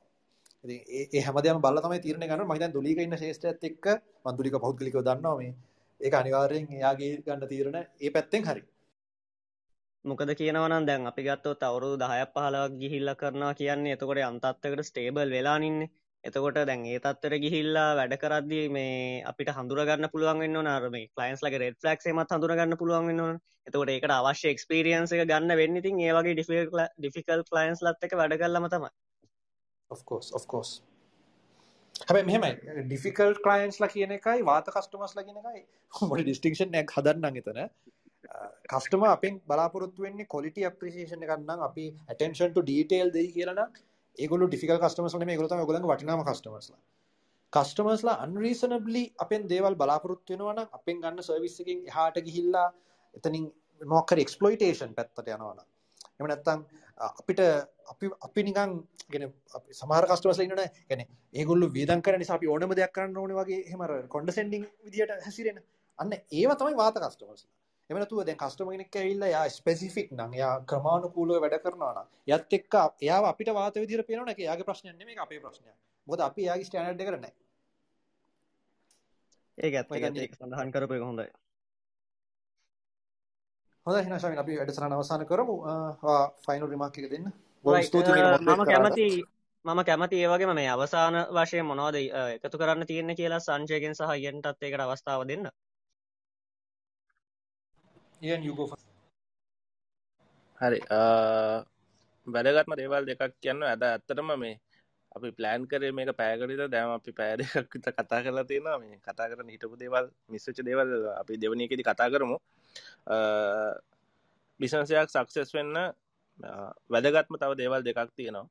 ඉතින් 0.65 0.81
ඒ 0.89 1.05
ඒ 1.13 1.23
හැමදේම 1.23 1.61
බලලා 1.61 1.85
තමයි 1.85 2.01
තීරණය 2.01 2.27
ගන්න 2.27 2.45
මම 2.45 2.53
හිතන්නේ 2.53 2.75
දුලීක 2.75 2.99
ඉන්න 2.99 3.17
ශේෂ්ඨයත් 3.17 3.65
එක්ක 3.65 3.87
මම 4.25 4.37
දුලීක 4.37 4.59
පෞද්ගලිකව 4.59 5.01
දන්නවා 5.01 5.37
මේ. 5.37 5.55
ඒක 6.01 6.15
අනිවාර්යෙන් 6.15 6.67
එයාගේ 6.71 7.13
ගන්න 7.19 7.49
තීරණ 7.49 7.79
ඒ 7.79 8.11
පැත්තෙන් 8.11 8.45
හරි. 8.45 8.63
මොකද 10.05 10.31
කියනවනම් 10.35 10.85
දැන් 10.87 11.07
අපි 11.07 11.23
ගත්තොත් 11.23 11.63
අවුරුදු 11.63 11.97
10ක් 12.03 12.29
15ක් 12.35 12.79
ගිහිල්ලා 12.81 13.17
කරනවා 13.17 13.55
කියන්නේ 13.55 13.95
එතකොට 13.97 14.23
යම් 14.23 14.39
තත්ත්වයකට 14.39 14.89
ස්ටේබල් 14.89 15.31
වෙලා 15.31 15.59
නින්නේ. 15.59 15.91
එතකොට 16.25 16.59
දැන් 16.63 16.83
ඒ 16.87 16.99
තත්ත්වෙට 16.99 17.43
ගිහිල්ලා 17.43 17.89
වැඩ 17.99 18.15
කරද්දී 18.23 18.65
මේ 18.71 19.23
අපිට 19.31 19.51
හඳුනා 19.57 19.87
ගන්න 19.89 20.13
පුළුවන් 20.13 20.43
වෙන්න 20.43 20.59
ඕන 20.61 20.69
අර 20.69 20.85
මේ 20.95 21.09
ක්ලයන්ට්ස් 21.11 21.45
ලගේ 21.45 21.61
රෙඩ් 21.63 21.79
ෆ්ලැග්ස් 21.83 22.07
එහෙමත් 22.07 22.35
හඳුනා 22.35 22.59
ගන්න 22.59 22.81
පුළුවන් 22.83 23.09
වෙන්න 23.11 23.23
ඕන. 23.25 23.39
එතකොට 23.67 23.93
ඒකට 23.95 24.13
අවශ්‍ය 24.13 24.51
එක්ස්පීරියන්ස් 24.51 25.15
එක 25.17 25.25
ගන්න 25.25 25.57
වෙන්නේ 25.61 25.83
ඉතින් 25.83 26.03
ඒ 26.05 26.13
වගේ 26.17 26.37
ඩිෆිකල්ට් 26.37 26.95
ඩිෆිකල්ට් 26.99 27.51
ක්ලයන්ට්ස් 27.53 27.85
ලත් 27.87 28.09
එක්ක 28.09 28.17
වැඩ 28.21 28.37
කළාම 28.43 28.69
තමයි. 28.69 28.91
of 29.91 30.05
course 30.05 30.31
of 30.39 30.47
course 30.47 30.73
හැබැයි 32.03 32.27
මෙහෙමයි 32.29 32.85
ඩිෆිකල්ට් 32.85 33.41
ක්ලයන්ට්ස්ලා 33.47 33.93
කියන 33.95 34.17
එකයි 34.19 34.45
වාත 34.45 34.69
කස්ටමර්ස්ලා 34.75 35.25
කියන 35.25 35.41
එකයි 35.43 35.65
මොකද 36.05 36.23
ඩිස්ටින්ක්ෂන් 36.23 36.81
එකක් 36.81 36.97
හදන්නම් 36.97 37.41
එතන 37.43 37.61
කස්ටම 38.71 39.07
අපෙන් 39.09 39.41
බලාපොරොත්තු 39.47 40.07
වෙන්නේ 40.07 40.33
කොලිටි 40.35 40.67
අප්‍රිසිේෂන් 40.69 41.25
එකක් 41.27 41.39
නම් 41.39 41.65
අපි 41.69 41.87
attention 42.15 42.55
to 42.57 42.67
detail 42.71 43.13
දෙයි 43.17 43.33
කියලා 43.37 43.57
නම් 43.59 43.81
ඒගොල්ලෝ 44.20 44.48
ඩිෆිකල්ට් 44.48 44.84
කස්ටමර්ස් 44.84 45.16
නෙමෙයි 45.16 45.36
ඒගොල්ලෝ 45.36 45.52
තමයි 45.52 45.66
ඔයගොල්ලන්ගේ 45.66 45.92
වටිනාම 45.92 46.24
කස්ටමර්ස්ලා 46.24 46.82
කස්ටමර්ස්ලා 47.54 48.16
අන්රීසනබ්ලි 48.22 49.04
අපෙන් 49.18 49.46
දේවල් 49.50 49.76
බලාපොරොත්තු 49.76 50.34
වෙනවා 50.34 50.56
නම් 50.56 50.68
අපෙන් 50.72 50.98
ගන්න 51.04 51.24
සර්විස් 51.24 51.56
එකකින් 51.62 51.86
එහාට 51.90 52.20
ගිහිල්ලා 52.28 52.68
එතනින් 53.16 53.46
මොකක් 53.82 54.12
හරි 54.12 54.26
එක්ස්ප්ලොයිටේෂන් 54.26 54.98
පැත්තට 54.98 55.28
යනවා 55.28 55.54
නම් 55.54 55.68
එහෙම 56.10 56.28
නැත්නම් 56.28 56.66
අපිට 57.12 57.42
අපි 57.88 58.12
අපි 58.22 58.44
නිකන් 58.44 58.76
يعني 59.10 59.28
සමහර 59.74 60.06
කස්ටමර්ස්ලා 60.06 60.48
ඉන්නවනේ 60.48 60.70
يعني 60.90 61.04
ඒගොල්ලෝ 61.34 61.70
වේදම් 61.70 62.02
කරන 62.02 62.20
නිසා 62.20 62.36
අපි 62.36 62.48
ඕනම 62.48 62.74
දෙයක් 62.74 62.94
කරන්න 62.94 63.18
ඕනේ 63.18 63.38
වගේ 63.38 63.62
එහෙම 63.62 63.82
අර 63.82 63.94
කොන්ඩසෙන්ඩින් 64.08 64.64
විදියට 64.86 65.16
හැසිරෙන 65.22 65.62
අන්න 66.00 66.14
ඒව 66.14 66.52
තමයි 66.56 66.76
වාත 66.76 66.98
කස්ටමර්ස්ලා 66.98 67.52
එහෙම 67.91 67.99
නැතුව 67.99 68.23
දැන් 68.23 68.39
කස්ටමර් 68.39 68.73
කෙනෙක් 68.73 68.97
ඇවිල්ලා 68.97 69.29
එයා 69.29 69.49
ස්පෙસિෆික් 69.51 70.11
නම් 70.13 70.33
එයා 70.33 70.55
ක්‍රමානුකූලව 70.65 71.43
වැඩ 71.43 71.57
කරනවා 71.61 71.93
නම් 71.95 72.09
එයත් 72.29 72.53
එක්ක 72.53 72.75
එයාව 73.03 73.25
අපිට 73.27 73.51
වාත 73.53 73.75
විදිහට 73.77 74.07
පේනවනේ 74.07 74.33
ඒක 74.33 74.41
එයාගේ 74.41 74.65
ප්‍රශ්නයක් 74.65 74.95
නෙමෙයි 74.95 75.15
ඒක 75.15 75.23
අපේ 75.23 75.41
ප්‍රශ්නයක්. 75.41 75.77
මොකද 76.07 76.21
අපි 76.23 76.43
එයාගේ 76.43 76.69
ස්ටෑන්ඩඩ් 76.69 77.03
එකට 77.03 77.15
නැහැ. 77.17 77.35
ඒක 79.59 79.75
ඇත්ත 79.75 79.91
ඒක 80.19 80.35
සඳහන් 80.35 80.71
කරපු 80.71 80.95
එක 80.95 81.03
හොඳයි. 81.03 81.29
හොඳයි 83.87 84.01
එහෙනම් 84.01 84.19
ශාමින් 84.19 84.39
අපි 84.39 84.59
වැඩසටහන 84.59 84.95
අවසන් 84.95 85.27
කරමු. 85.27 85.57
ආ 85.65 86.21
ෆයිනල් 86.41 86.69
රිමාක් 86.69 86.99
එක 86.99 87.11
දෙන්න. 87.11 87.27
බොහොම 87.65 87.83
ස්තුතියි 87.83 88.29
මම 88.41 88.63
කැමති 88.67 89.09
මම 89.65 89.81
කැමති 89.85 90.17
ඒ 90.17 90.29
වගේම 90.29 90.55
මේ 90.55 90.69
අවසාන 90.69 91.19
වශයෙන් 91.33 91.67
මොනවද 91.67 91.99
එකතු 92.37 92.57
කරන්න 92.57 92.87
තියෙන්නේ 92.87 93.17
කියලා 93.17 93.41
සංජයගෙන් 93.41 93.95
සහ 93.95 94.15
යන්ටත් 94.23 94.63
ඒකට 94.63 94.81
අවස්ථාව 94.81 95.27
දෙන්න. 95.27 95.51
Ian, 98.21 98.43
you 98.45 98.53
go 98.53 98.69
first. 98.69 98.85
හරි 100.61 100.81
වැදගත්ම 102.27 102.75
දේවල් 102.81 103.07
දෙකක් 103.09 103.33
කියන්න 103.45 103.65
ඇද 103.65 103.85
ඇත්තටම 103.87 104.33
මේ 104.43 104.59
අපි 105.17 105.29
ප්ලෑන් 105.39 105.63
කරේ 105.71 105.93
මේක 105.99 106.13
පෑකරිත 106.19 106.61
දැම 106.75 106.93
අපි 106.97 107.15
පෑදකක් 107.21 107.73
විත 107.75 107.89
කතා 107.99 108.21
කරලා 108.25 108.45
තියෙනවා. 108.51 108.77
මේ 108.83 109.01
කතා 109.07 109.31
කරන 109.31 109.49
හිටපු 109.55 109.81
දේවල් 109.83 110.13
මිස්සච 110.33 110.61
දේවල් 110.69 110.91
අපි 111.23 111.41
දෙවනයකෙදි 111.43 111.83
කතා 111.89 112.09
කරමු. 112.13 112.37
බිසන්සයක් 114.61 115.09
සක්සෙස් 115.17 115.57
වෙන්න 115.57 115.75
වැදගත්ම 116.93 117.35
තව 117.41 117.51
දේවල් 117.63 117.81
දෙකක් 117.89 118.13
තියෙනවා. 118.19 118.47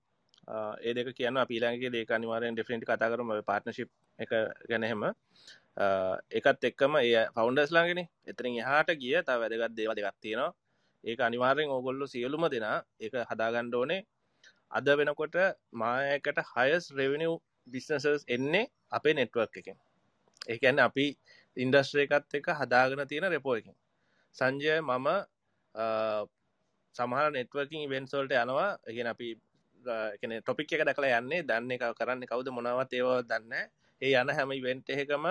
ඒ 0.81 0.93
දෙක 0.97 1.13
කියන්න 1.19 1.37
අපිලාගේ 1.45 1.93
දේක 1.97 2.09
අනිවාරෙන් 2.17 2.57
ඩිෆරෙන්ට් 2.57 2.89
කතා 2.89 3.11
කරම. 3.13 3.29
පාර්ටනශිප් 3.49 3.89
එක 4.19 4.31
ගැනහෙම 4.69 5.03
එකත් 5.77 6.63
එක්කම 6.63 6.95
ඒ 6.99 7.25
ෆවන්ඩස් 7.35 7.71
ලාගෙන 7.71 8.01
එතරින් 8.25 8.55
එහාට 8.61 8.89
ගිය 9.01 9.15
තා 9.23 9.37
වැදගත් 9.39 9.75
දේව 9.77 9.91
දෙගත් 9.95 10.17
තියෙනවා. 10.21 10.53
ඒක 11.03 11.19
අනිවාර්යෙන් 11.19 11.69
ඕගොල්ලු 11.69 12.05
සියලුම 12.07 12.43
දෙනා 12.51 12.77
ඒක 12.99 13.13
හදාගණ්ඩ 13.29 13.75
ඕනේ. 13.75 14.01
අද 14.71 14.87
වෙනකොට 14.99 15.35
මායකට 15.73 16.39
හයස් 16.53 16.91
රෙවනිව් 16.91 17.33
බිස්නසස් 17.67 18.25
එන්නේ 18.27 18.65
අපේ 18.91 19.13
නෙට්වර්ක් 19.13 19.57
එකෙන්. 19.57 19.77
ඒකන්න 20.47 20.79
අපි 20.79 21.05
ඉන්ඩස්ට්‍රේකත් 21.57 22.33
එක 22.33 22.47
හදාගෙන 22.59 23.07
තියෙන 23.07 23.31
රෙපෝ 23.31 23.55
එකින්. 23.55 23.75
සංජය 24.35 24.75
මම 24.81 25.07
සමහර 26.95 27.31
නෙට්වර්කින් 27.31 27.85
ඉවෙන්සෝල්ට 27.87 28.33
යනවා. 28.33 28.71
ගෙන 28.89 29.07
අපි 29.07 29.29
ටොපික් 30.37 30.73
එක 30.73 30.83
දකලා 30.89 31.19
යන්නේ. 31.19 31.43
දන්න 31.43 31.71
එක 31.71 31.85
කරන්න 31.99 32.27
කවුද 32.27 32.51
මොනවත් 32.51 32.93
ඒව 32.93 33.09
දන්න 33.29 33.53
ඒ 34.01 34.13
යන 34.13 34.29
හැම 34.29 34.51
ඉවෙන්ට 34.51 34.89
එකම 34.95 35.25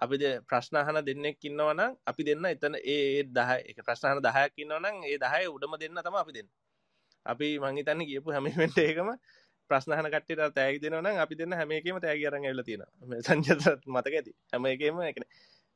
අපිද 0.00 0.22
ප්‍රශ්නහන 0.48 0.98
දෙන්නෙක් 1.04 1.44
ඉන්නවනම් 1.44 1.92
අපි 2.06 2.22
දෙන්න 2.24 2.46
එතන 2.46 2.74
ඒ 2.86 3.22
දහ 3.28 3.50
එක 3.70 3.78
ප්‍රශ්නහන 3.86 4.20
දහයක් 4.26 4.64
ඉන්නවනම් 4.64 4.96
ඒ 5.04 5.18
දහය 5.18 5.44
උඩම 5.48 5.76
දෙන්න 5.82 6.00
තම 6.00 6.16
අපි 6.22 6.32
දෙන්න. 6.32 6.48
අපි 7.26 7.48
මංහිතන්න 7.58 8.02
කියපු 8.08 8.32
හැමිවෙන්ට 8.32 8.78
ඒකම 8.78 9.10
ප්‍රශ්නහන 9.70 10.08
කට්ට 10.14 10.54
තෑග 10.56 10.80
දෙනවනම් 10.82 11.20
අපි 11.24 11.34
දෙන්න 11.34 11.52
හැමේකම 11.52 12.00
තෑග 12.00 12.24
අරන් 12.26 12.44
එල 12.44 12.62
තියෙන 12.62 12.84
සංජත 13.22 13.86
මතක 13.86 14.14
ඇති. 14.14 14.32
හැම 14.52 14.66
එකම 14.66 15.00
එකන 15.10 15.24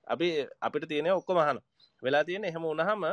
අපි 0.07 0.29
අපිට 0.61 0.89
තියෙන 0.89 1.11
ඔක්කො 1.13 1.33
මහන 1.35 1.61
වෙලා 2.03 2.25
තියෙන 2.25 2.45
එහෙම 2.45 2.65
උනහම 2.65 3.05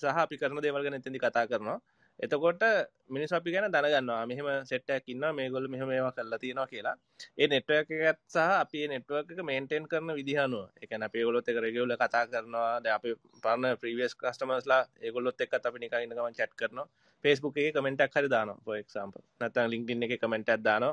සහ 0.00 0.22
අපි 0.24 0.40
කරන 0.40 0.62
දේවල්ගන 0.64 0.98
එතදි 0.98 1.18
කතා 1.18 1.46
කරනවා. 1.46 1.78
එතකොට 2.22 2.62
මිනිස් 3.08 3.32
අපි 3.32 3.50
ගැන 3.50 3.66
දැනගන්නවා. 3.68 4.26
මෙහම 4.26 4.46
සෙට්ටක් 4.64 5.08
ඉන්න 5.08 5.24
මේ 5.34 5.48
ගොල 5.50 5.66
මෙහම 5.66 5.90
ඒවා 5.90 6.12
කරලා 6.12 6.38
තියෙනවා 6.38 6.70
කියලා. 6.72 6.94
ඒ 7.36 7.46
නෙට්වර්ක 7.48 7.90
එකත් 7.90 8.20
සහ 8.26 8.52
අපි 8.62 8.80
නෙට්වර්ක 8.88 9.32
එක 9.32 9.40
මේන්ටෙන් 9.42 9.88
කරන 9.90 10.14
විදිහනුව 10.18 10.70
එකන 10.82 11.02
අපේ 11.02 11.24
ගොලොත් 11.24 11.50
එක 11.50 11.58
රෙගවල 11.64 11.94
කතා 11.96 12.24
කරනවා. 12.30 12.80
ද 12.80 12.86
අප 12.88 13.04
පරන්න 13.44 13.74
ප්‍රීවියස් 13.76 14.14
කස්ටමස්ලා 14.14 14.82
ඒගොලොත් 15.02 15.40
එක් 15.40 15.54
අපි 15.60 15.78
නිකයින්නකම 15.78 16.30
චට් 16.30 16.54
කරනවා. 16.54 16.86
පේස්බුක් 17.24 17.58
එක 17.58 17.74
කමෙන්ටක් 17.76 18.14
හරි 18.16 18.28
දාන 18.28 18.54
පොක්සම්ප 18.64 19.14
නතන් 19.40 19.66
ලිින්ටින් 19.72 20.06
එක 20.06 20.16
කමෙන්ටක් 20.22 20.62
දාන 20.62 20.84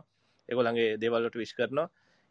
එකොළන්ගේ 0.50 0.98
දෙවල්ලට 0.98 1.36
විශ් 1.38 1.54
කරනවා. 1.54 1.90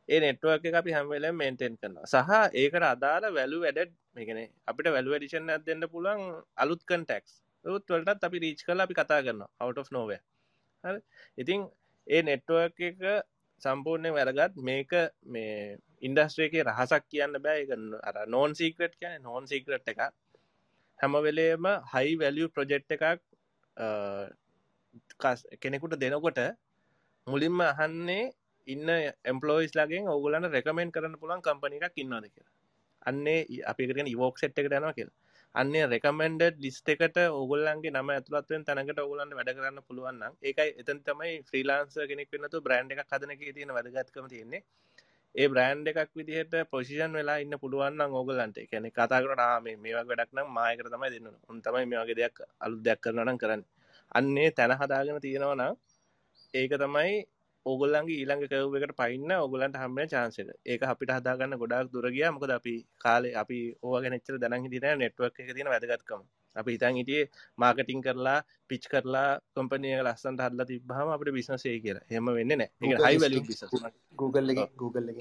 ඒ 0.08 0.18
නෙට්වර්ක 0.20 0.64
එක 0.64 0.76
අපි 0.82 0.90
හැමවෙලම් 0.92 1.36
මේන්ටෙන් 1.42 1.74
කරනවා. 1.80 2.06
සහ 2.06 2.30
ඒකට 2.52 2.84
අදාළ 2.84 3.30
වැලු 3.38 3.58
වැඩ 3.64 3.94
මේගෙන 4.16 4.38
අපිට 4.66 4.94
වැලු 4.94 5.14
වැඩිෂන් 5.14 5.52
ඇත් 5.54 5.62
දෙන්න 5.68 5.86
පුළුවන් 5.92 6.22
අලුත් 6.56 6.82
කන්ටෙක්ස් 6.90 7.32
වලටත් 7.64 8.24
අපි 8.24 8.38
රීච් 8.44 8.62
කල 8.66 8.80
අපි 8.80 8.94
කතා 8.94 9.20
කරන්න 9.22 9.42
out 9.60 9.78
of 9.78 9.90
නොව 9.90 10.10
ඉතිං 11.38 11.60
ඒ 12.06 12.22
නෙට්ුවක් 12.22 12.80
එක 12.90 13.00
සම්පූර්ණය 13.62 14.10
වැරගත් 14.12 14.56
මේක 14.68 14.92
මේ 15.26 15.76
ඉන්ඩස්ට්‍රේකේ 16.00 16.62
රහසක් 16.62 17.04
කියන්න 17.10 17.34
බෑ. 17.44 17.62
එක 17.64 17.70
අර 18.08 18.26
නෝන් 18.26 18.54
සීක්‍රට් 18.54 18.94
කියන 19.00 19.22
නෝන් 19.22 19.46
සීක්‍රට් 19.46 19.88
එක 19.92 20.00
හැම 21.00 21.12
වෙලේම 21.26 21.66
හයි 21.94 22.18
වැලිය 22.22 22.48
ප්‍රජෙක්් 22.48 22.84
එකක් 22.96 23.22
කෙනෙකුට 25.62 25.98
දෙනකොට 26.00 26.40
මුලින්ම 27.26 27.60
අහන්නේ 27.62 28.32
ඉන්න 28.66 28.88
එම්පලෝයිස් 29.32 29.74
ලගෙන් 29.74 30.08
ඔගුලන්න 30.08 30.50
රෙකමෙන්න් 30.54 30.94
කරන්න 30.94 31.20
පුළන් 31.22 31.44
කම්පනි 31.46 31.80
එකක් 31.80 32.02
ඉන්නවාද 32.02 32.26
කියලා. 32.32 32.54
අන්නේ 33.08 33.40
අපිකරෙන 33.72 34.12
ඉවෝක් 34.14 34.38
සෙට් 34.38 34.58
එක 34.58 34.66
යනවා 34.68 34.96
කියලා. 34.98 35.16
අන්නේ 35.54 35.86
රෙකමෙන්ඩඩ් 35.86 36.60
ලිස්ට 36.64 36.88
එකට 36.88 37.16
ඔගුල්ලන්ගේ 37.34 37.92
නම 37.92 38.10
ඇතුළත්වෙන් 38.14 38.64
තැනකට 38.66 39.00
ඔගුලන්න 39.04 39.32
වැඩ 39.38 39.50
කරන්න 39.56 39.80
පුළුවන්න්න 39.88 40.36
ඒකයි 40.42 40.74
එතන් 40.82 41.00
තමයි 41.06 41.32
ෆ්‍රීලාන්ස 41.48 41.96
කෙනෙක් 42.10 42.28
වෙනතු 42.34 42.60
බ්‍රන්් 42.60 42.92
එකක් 42.94 43.02
හදනක 43.08 43.40
තියෙන 43.56 43.72
වැදගත්කම 43.76 44.28
තියෙන්නේ. 44.28 44.62
ඒ 45.34 45.48
බ්‍රන්් 45.48 45.82
එකක් 45.90 46.12
විදිහට 46.14 46.54
පොසිෂන් 46.70 47.16
වෙලා 47.18 47.38
ඉන්න 47.38 47.58
පුළුවන් 47.62 48.04
ඕගලන්ට 48.10 48.60
කැනෙ 48.70 48.90
කතා 48.90 49.22
කරන 49.24 49.42
මේවා 49.80 50.04
වැඩක් 50.04 50.32
නම් 50.32 50.54
මායකර 50.58 50.88
තමයි 50.94 51.10
දෙන්න 51.14 51.28
උන් 51.48 51.58
තමයි 51.62 51.84
මේ 51.86 52.00
වගේ 52.02 52.18
දෙයක් 52.20 52.38
අලු 52.60 52.76
දෙයක් 52.86 53.00
කරනනම් 53.00 53.40
කරන්න. 53.42 53.62
අන්නේ 54.12 54.50
තැන 54.52 54.76
හදාගෙන 54.80 55.20
තියෙනවනම් 55.20 55.74
ඒක 56.54 56.72
තමයි 56.76 57.12
ඕගොල්ලන්ගේ 57.68 58.18
ඊළඟ 58.18 58.42
කව් 58.44 58.74
එකට 58.78 58.94
පයින්න 59.00 59.32
ඔගලන්ට 59.36 59.78
හම්බෙන 59.82 60.08
චාන්සක 60.08 60.50
ඒක 60.64 60.82
අපිට 60.84 61.12
හදාගන්න 61.12 61.58
ගොඩක් 61.62 61.92
දුරගිය 61.92 62.26
මොකද 62.30 62.52
අපි 62.52 62.74
කාලේ 62.98 63.34
අපි 63.42 63.58
ඕගනච්චර 63.82 64.36
දැන 64.42 64.62
හිටින 64.64 65.00
නෙට්වක් 65.02 65.40
එක 65.40 65.54
තින 65.56 65.70
වැදගත්කම. 65.72 66.22
අපි 66.56 66.70
හිතන් 66.74 66.98
හිටියේ 66.98 67.30
මාකටිං 67.56 68.00
කරලා 68.02 68.38
පිච් 68.68 68.84
කරලා 68.92 69.28
කොම්පනිය 69.54 69.94
ලස්සන්ට 69.98 70.44
හදලා 70.44 70.66
තිබහම 70.66 71.08
අපට 71.14 71.30
බිස්නසේ 71.36 71.76
කියලා. 71.84 72.06
හෙම 72.10 72.30
වෙන්න 72.38 72.52
නෑ 72.54 72.68
එක 72.84 73.04
හයි 73.06 73.22
වැලි 73.22 73.44
බිස 73.48 73.62
Google 74.20 74.52
එක 74.54 74.60
Google 74.76 75.08
එක. 75.12 75.18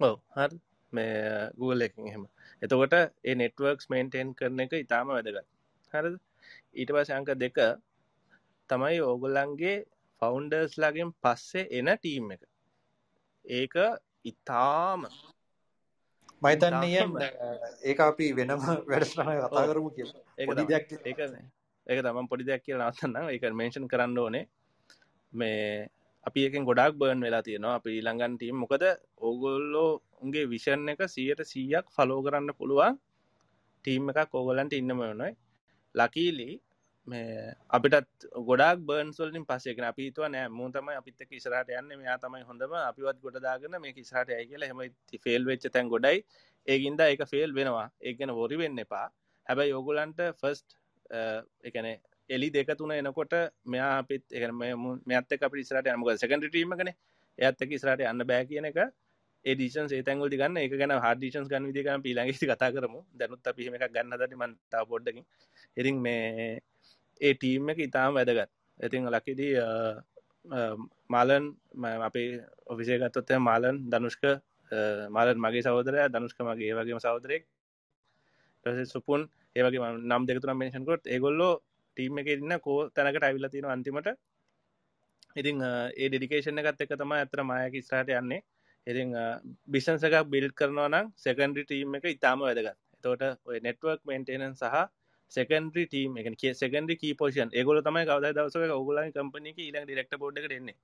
ඔව 0.00 0.16
හරි. 0.36 0.56
මේ 0.92 1.14
Google 1.58 1.84
එක 1.86 1.94
එහෙම. 2.00 2.24
එතකොට 2.62 2.94
ඒ 2.96 3.34
නෙට්වර්ක්ස් 3.34 3.86
මේන්ටේන් 3.92 4.34
කරන 4.34 4.64
එක 4.64 4.74
ඉතාම 4.78 5.06
වැදගත්. 5.10 5.46
හරද? 5.92 6.14
ඊට 6.72 6.90
පසංක 6.94 7.30
දෙක 7.36 7.58
තමයි 8.70 8.98
ඕගොල්ලන්ගේ 9.02 9.76
ෆවුන්ඩර්ස් 10.22 10.74
ලගෙන් 10.76 11.10
පස්සේ 11.16 11.68
එන 11.72 11.90
ටීම් 11.92 12.32
එක. 12.34 12.42
ඒක 13.44 13.74
ඉතාම 14.24 15.06
මයිතන්නය 16.42 16.90
ඒ 17.82 17.94
අපි 18.00 18.26
වෙනම 18.32 18.60
වැඩස්ටන 18.86 19.30
කතා 19.38 19.64
කරමු 19.68 19.90
කිය 19.96 20.08
ඒක 20.38 21.20
ඒක 21.86 22.00
තමන් 22.00 22.30
පොඩි 22.30 22.48
දෙයක් 22.48 22.62
කියලා 22.64 22.90
නවත්තන්න 22.90 23.30
ඒක 23.30 23.48
මේෂන් 23.52 23.88
කරන්න 23.88 24.18
ඕනේ. 24.18 24.44
මේ 25.32 25.88
අපි 26.26 26.40
එකෙන් 26.46 26.64
ගොඩක් 26.64 26.94
බර්න් 27.00 27.20
වෙලා 27.20 27.42
තියෙනවා. 27.42 27.74
අපි 27.78 27.90
ඊළඟන් 27.96 28.36
ටීම් 28.36 28.56
මොකද 28.62 28.84
ඕගොල්ලෝ 29.18 29.90
උන්ගේ 30.22 30.50
විෂන් 30.52 30.88
එක 30.92 31.00
සියට 31.08 31.40
සීයක් 31.52 31.86
ෆලෝ 31.96 32.20
කරන්න 32.24 32.56
පුළුවන් 32.58 32.98
ටීම් 33.84 34.10
එකක් 34.12 34.34
ඕගොලන්ට 34.34 34.76
ඉන්නම 34.76 35.00
නොයි 35.20 35.32
ලකීලි 35.94 36.50
මේ 37.10 37.54
අපිටත් 37.76 38.26
ගොඩක් 38.48 38.82
බර්න්ස්වලින් 38.88 39.44
පස්සේකන 39.50 39.86
අපිතුව 39.90 40.26
නෑ 40.34 40.52
මුතම 40.58 40.90
අපිත් 40.92 41.24
ඉස්රට 41.38 41.72
යන්න 41.78 41.90
මෙයා 42.00 42.18
තමයි 42.24 42.44
හොඳම 42.50 42.74
අපිවත් 42.80 43.18
ගොඩදාගන්න 43.24 43.78
මේ 43.84 43.94
ඉස්රට 44.04 44.34
ඇයි 44.36 44.48
කියලා. 44.50 44.70
හෙම 44.70 44.80
ෆෙල් 45.26 45.48
වෙච්ච 45.50 45.66
තැන් 45.74 45.90
ගොඩයි. 45.94 46.22
ඒගින්ද 46.66 47.00
එක 47.06 47.24
ෆෙල් 47.32 47.56
වෙනවා. 47.58 47.88
ඒගෙන 48.08 48.36
ොරි 48.44 48.60
වෙන්න 48.62 48.84
එපා. 48.84 49.06
හැබැයි 49.46 49.74
යෝගුලන්ට 49.74 50.22
ෆස්ට් 50.40 50.78
එකන 51.68 51.90
එලි 52.30 52.48
දෙක 52.56 52.72
තුන 52.80 52.92
එනකොට 52.92 53.34
මෙයා 53.66 53.92
අපිත් 54.02 54.24
එක 54.32 54.44
මෙත් 55.10 55.38
අප 55.48 55.60
ඉස්රට 55.64 55.92
යමක 55.94 56.10
සකඩ 56.16 56.50
ටීමකන 56.50 56.92
එත් 57.38 57.62
එක 57.66 57.78
ඉස්රට 57.78 58.08
යන්න 58.12 58.26
බෑ 58.32 58.48
කියන 58.50 58.68
එක. 58.72 58.80
ඒඩිෂන් 59.44 59.86
ඒතැන්ගොල් 59.98 60.32
ගන්න. 60.32 60.56
එක 60.64 60.74
ගැන 60.80 60.92
හඩිෂන්ස් 61.04 61.48
ගන්න 61.52 61.68
විදිකන 61.70 62.02
පිලඟසි 62.06 62.48
කතා 62.50 62.70
කරමු. 62.74 63.00
දැනුත් 63.18 63.46
අපිහම 63.52 63.76
එකක් 63.76 63.92
ගන්න 63.94 64.18
දට 64.20 64.40
මන්තා 64.40 64.84
පොඩ්ඩකින්. 64.90 65.24
ඉරින් 65.76 66.02
මේ 66.06 66.60
ඒ 67.20 67.32
ටීම් 67.34 67.70
එක 67.70 67.78
ඉතාම 67.78 68.14
වැදගත්. 68.14 68.50
ඉතිං 68.80 69.04
ලකිදී 69.06 69.54
මාලන් 71.08 71.44
අපේ 72.00 72.28
ඔෆිසේ 72.66 72.98
ගත්තොත්තය 72.98 73.38
මාලන් 73.40 73.76
දනුෂ්ක 73.86 74.22
මාලන් 75.10 75.38
මගේ 75.38 75.62
සහෝදරය 75.62 75.98
දනුෂ්ක 76.08 76.38
මගේ 76.40 76.74
වගේම 76.74 77.00
සහෝදරෙක් 77.00 77.42
සුපුන් 78.86 79.28
ඒවගේ 79.56 79.90
නම් 80.02 80.22
දෙකතුර 80.26 80.54
මේෂන්කොත් 80.54 81.02
ඒගොල්ලෝ 81.06 81.52
ටීම් 81.96 82.18
එක 82.18 82.28
ඉන්න 82.28 82.54
කෝ 82.60 82.78
තැනකට 82.90 83.22
ඇවිල්ල 83.22 83.48
තියෙන 83.48 83.66
අන්තිමට. 83.66 84.08
ඉතිං 85.36 85.56
ඒ 85.62 86.08
ඩෙඩිකේෂන 86.08 86.60
එකත් 86.60 86.80
එක 86.80 86.92
තම 86.92 87.12
ඇතර 87.12 87.42
මායක 87.42 87.74
ස්රාට 87.82 88.08
යන්නේ. 88.12 88.42
ඉතිං 88.86 89.08
බිසන්සක 89.66 90.14
බිල් 90.32 90.48
කරනවා 90.52 90.88
නම් 90.88 91.06
සෙකන්ඩි 91.16 91.64
ටීම් 91.64 91.94
එක 91.96 92.04
ඉතාම 92.06 92.38
වැදගත්. 92.40 92.78
තෝට 93.04 93.22
ඔය 93.44 93.58
නෙට්වර්ක් 93.60 94.00
මේන්ටේනන් 94.04 94.54
සහ 94.54 94.76
සෙකන්ඩරි 95.30 95.84
ටීම් 95.86 96.16
එක 96.16 96.30
කිය 96.36 96.54
සෙකන්ඩි 96.54 96.96
කී 96.96 97.14
පෝෂන් 97.14 97.50
ඒගොල 97.52 97.82
තමයි 97.82 98.04
කවද 98.04 98.32
දවසක 98.36 98.72
ඔගුලන් 98.74 99.12
කම්පනි 99.12 99.52
ඊලක් 99.58 99.84
ඩිරෙක්ට 99.84 100.16
බෝඩ් 100.18 100.38
එක 100.38 100.50
එන්නේ. 100.50 100.76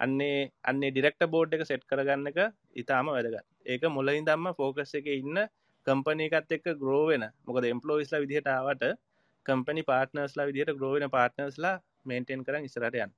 අන්නේ 0.00 0.50
අන්නේ 0.64 0.90
ඩිරෙක්ට 0.90 1.22
බෝඩ් 1.28 1.54
එක 1.54 1.62
සෙට් 1.64 1.84
කරගන්න 1.84 2.26
එක 2.26 2.40
ඉතාම 2.76 3.06
වැදගත්. 3.08 3.46
ඒක 3.64 3.82
මුලින් 3.90 4.24
දම්ම 4.24 4.54
ෆෝකස් 4.54 4.94
එක 4.94 5.06
ඉන්න 5.12 5.38
කම්පනීකත් 5.86 6.50
එක්ක 6.50 6.66
ග්‍රෝවෙන 6.76 7.24
මොකද 7.44 7.64
එම්පලෝයිස්ලා 7.66 8.22
විදිහට 8.22 8.48
ආවට 8.48 8.84
කම්පනි 9.46 9.82
පාර්ටනර්ස්ලා 9.84 10.46
විදිහට 10.46 10.74
ග්‍රෝවෙන 10.74 11.10
පාර්ටනර්ස්ලා 11.10 11.74
මේන්ටෙන් 12.04 12.44
කරන් 12.44 12.66
ඉස්සරට 12.68 12.96
යන් 12.96 13.12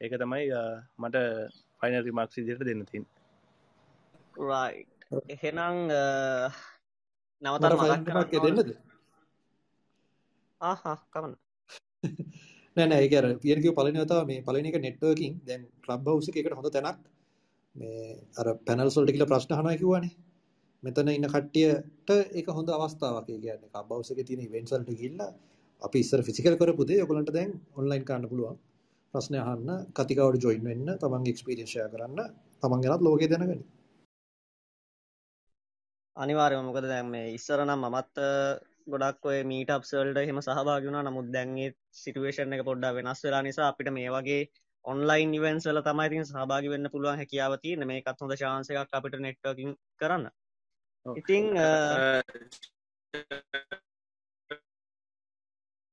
ඒක 0.00 0.14
තමයි 0.20 0.44
මට 0.98 1.26
ෆයින 1.80 1.98
රිමක්ස් 2.02 2.38
විදිහට 2.38 2.66
දෙන්න 2.68 2.84
තින් 2.86 3.04
එහෙනම් 5.30 5.76
නවතර 7.42 7.76
මක් 8.14 8.42
දෙන්නද 8.42 8.72
කමන්න 11.12 11.34
නෑන 12.76 12.92
ඒකර 12.94 13.24
පියක 13.42 13.66
පලනතා 13.76 14.24
මේ 14.26 14.42
පලනික 14.42 14.76
නෙට්වර්කින් 14.78 15.34
දැන් 15.46 15.62
ලබ් 15.88 16.06
හවස 16.08 16.28
එකට 16.30 16.54
හොඳ 16.58 16.68
තැනක්. 16.70 17.00
මේ 17.74 18.16
අර 18.38 18.46
පැනල් 18.66 18.90
සොල්ට 18.90 19.12
කියල 19.14 19.26
ප්‍රශ්න 19.26 19.52
හනා 19.58 19.76
කිවවානේ. 19.76 20.12
මෙතන 20.82 21.08
ඉන්න 21.08 21.28
කට්ටියට 21.28 22.10
එක 22.34 22.46
හොඳ 22.48 22.68
අවස්ථාවක් 22.70 23.26
කියන්න. 23.26 23.62
කබවසක 23.74 24.18
තියෙන 24.28 24.52
වෙන්සල්ට 24.54 24.90
කිල්ල 25.00 25.20
අපි 25.82 25.98
ඉස්සර 25.98 26.20
ෆිසිකල් 26.22 26.56
කරපුදේ 26.56 27.02
ඔකොලන්ට 27.04 27.34
දැන් 27.36 27.52
ඔන්ලයින් 27.78 28.04
කාන්න 28.04 28.28
පුළුවන්. 28.30 28.56
ප්‍රශ්නය 29.14 29.38
අහන්න 29.42 29.70
කතිකවට 29.96 30.42
ජොයින් 30.44 30.64
වෙන්න 30.68 30.88
තමන් 31.00 31.30
එක්ස්පිරියන්ශය 31.30 31.86
කරන්න 31.92 32.20
තමන් 32.62 32.82
ගෙනත් 32.84 33.04
ලෝක 33.06 33.24
දැනගනි. 33.32 33.64
අනිවාර්යම 36.16 36.64
මොකද 36.68 36.84
දැන් 36.84 37.08
මේ 37.14 37.32
ඉස්සර 37.36 37.60
නම් 37.64 37.80
මමත් 37.84 38.16
ගොඩක් 38.86 39.24
ඔය 39.24 39.38
මීට 39.44 39.70
අප්සල්ට 39.70 40.18
එහෙම 40.18 40.40
සහභාගුණ 40.40 40.98
නමුත් 41.02 41.28
දැන්ගේ 41.30 41.70
සිටුවේෂන් 41.94 42.54
එක 42.54 42.64
පොඩ්ඩ 42.64 42.96
වෙනස් 42.96 43.22
වෙලා 43.24 43.42
නිසා 43.42 43.68
අපිට 43.68 43.90
මේ 43.90 44.10
වගේ 44.10 44.42
ඔන්ලයින් 44.84 45.34
ඉවෙන්සල 45.34 45.78
තමයි 45.80 46.08
තින් 46.08 46.24
සහභාගි 46.24 46.68
වෙන්න 46.68 46.90
පුළුවන් 46.90 47.20
හැකියාව 47.20 47.54
තියෙන 47.58 47.86
මේ 47.86 48.00
එකත් 48.00 48.20
හොඳ 48.20 48.34
ශාන්සයක් 48.34 48.92
අපිට 48.92 49.18
නෙට්වකින් 49.18 49.70
කරන්න. 49.96 50.26
ඉතිං 51.06 51.44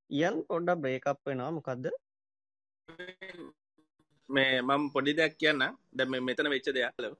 යන් 0.09 0.35
පොඩ්ඩ 0.47 0.81
බ්‍රේකප් 0.81 1.19
වෙනවා. 1.25 1.51
මොකක්ද 1.51 1.85
මේ 4.29 4.61
මම 4.61 4.83
පොඩි 4.91 5.13
දෙයක් 5.13 5.33
කියන්න. 5.37 5.65
දැ 5.93 6.21
මෙතන 6.21 6.49
වෙච්ච 6.49 6.69
දෙයක්. 6.71 6.93
ලව 6.97 7.15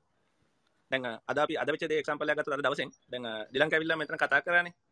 දැන් 0.92 1.10
අද 1.24 1.38
අපි 1.38 1.58
අද 1.58 1.70
වෙච්ච 1.70 1.84
එක්සම්පලයක් 1.94 2.38
ගත්ත 2.38 2.60
දවසෙන්. 2.60 2.90
දැන් 3.08 3.26
ඩිලං 3.48 3.70
කැවිල්ලා 3.70 3.98
මෙතන 3.98 4.18
කතා 4.18 4.42
කරන්නේ 4.42 4.89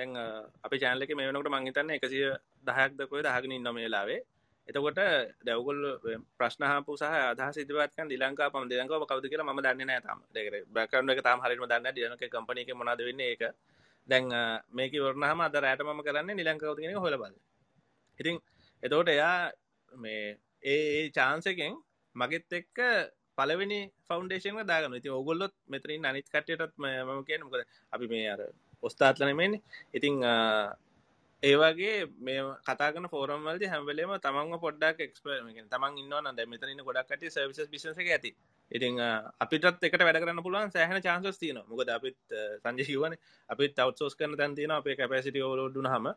තැන් 0.00 0.12
අපි 0.62 0.76
චෑනලක 0.78 1.14
මේ 1.14 1.28
වනකට 1.28 1.50
මංහිතන්න 1.50 1.96
එකසිය 1.96 2.28
දහයක් 2.66 2.92
දකොය 2.98 3.22
දහගෙන 3.22 3.52
ඉන්න 3.52 3.70
මේලාවේ 3.70 4.20
එතකොට 4.68 5.00
දැවගොල් 5.42 5.80
ප්‍රශ්නහපු 6.38 6.92
සහ 6.96 7.04
අද 7.24 7.40
සිතවත්කන් 7.52 8.08
දිලංකා 8.08 8.50
පම 8.50 8.66
දෙලංකාව 8.66 9.04
කවද 9.04 9.26
කියලා 9.26 9.48
ම 9.48 9.60
දන්න 9.60 9.86
නෑතම 9.86 10.20
දෙකර 10.30 10.54
බැකරන 10.68 11.10
එක 11.10 11.22
තාම 11.22 11.40
හරිම 11.40 11.64
දන්න 11.64 11.94
දියනක 11.94 12.24
කම්පනක 12.26 12.70
මොනාද 12.74 13.00
වෙන්න 13.00 13.20
ඒක. 13.22 13.42
දැන් 14.08 14.26
මේක 14.70 14.92
වරනහම 14.96 15.40
අද 15.40 15.56
රෑටම 15.56 16.00
කරන්න 16.00 16.30
නිලංකාවතිගෙන 16.32 16.96
හොල 16.96 17.16
බල 17.16 17.34
ඉතින් 18.20 18.36
එතෝට 18.82 19.08
එයා 19.08 19.36
මේ 19.92 20.38
ඒ 20.64 21.10
චාන්සකෙන් 21.10 21.74
මගෙත් 22.14 22.52
එක්ක 22.52 22.78
පලවෙනි 23.38 23.80
ෆෞන්ඩේෂන 24.08 24.62
දාගන 24.64 24.96
ති 24.98 25.10
ඔගොල්ලොත් 25.10 25.54
මෙතරින් 25.66 26.04
අනිත් 26.04 26.26
කටයටත් 26.28 26.74
ම 26.78 27.22
කියන 27.24 27.42
මොකද 27.44 27.62
අපි 27.92 28.06
මේ 28.06 28.26
අර 28.28 28.40
ඔස්ථාත්ලනමෙන් 28.82 29.58
ඉතිං 29.92 30.22
ඒවගේ 31.42 31.92
මේ 32.18 32.40
කතාගන 32.62 33.06
ෆෝරම්වල්ද 33.08 33.62
හැමවලේම 33.64 34.10
තමන්ව 34.18 34.60
පොඩ්ඩක් 34.60 34.98
එක්ස්පරමෙන් 35.00 35.68
තමන් 35.68 35.98
ඉන්නවන 35.98 36.36
දැ 36.36 36.46
මෙතන 36.46 36.82
ගොඩක්ට 36.82 37.24
සවිස 37.28 37.70
බිසස 37.70 37.86
ඇති. 37.88 38.32
ඉතින් 38.70 39.00
අපිටත් 39.40 39.64
එකට 39.80 40.02
වැඩ 40.02 40.20
කරන්න 40.20 40.42
පුළුවන් 40.42 40.70
සෑහන 40.70 41.00
චාන්සස් 41.00 41.38
තියන 41.38 41.60
මොකද 41.66 41.88
අපිත් 41.88 42.18
සංජයවන 42.60 43.16
අපිත් 43.48 43.78
අවත්සෝස් 43.78 44.14
කරන 44.14 44.36
තැන් 44.36 44.54
තියෙන 44.54 44.70
අපේ 44.70 44.96
කැපසිට 44.96 45.40
ෝලෝඩුන 45.42 45.88
හම 45.88 46.12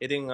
ඉතිං 0.00 0.30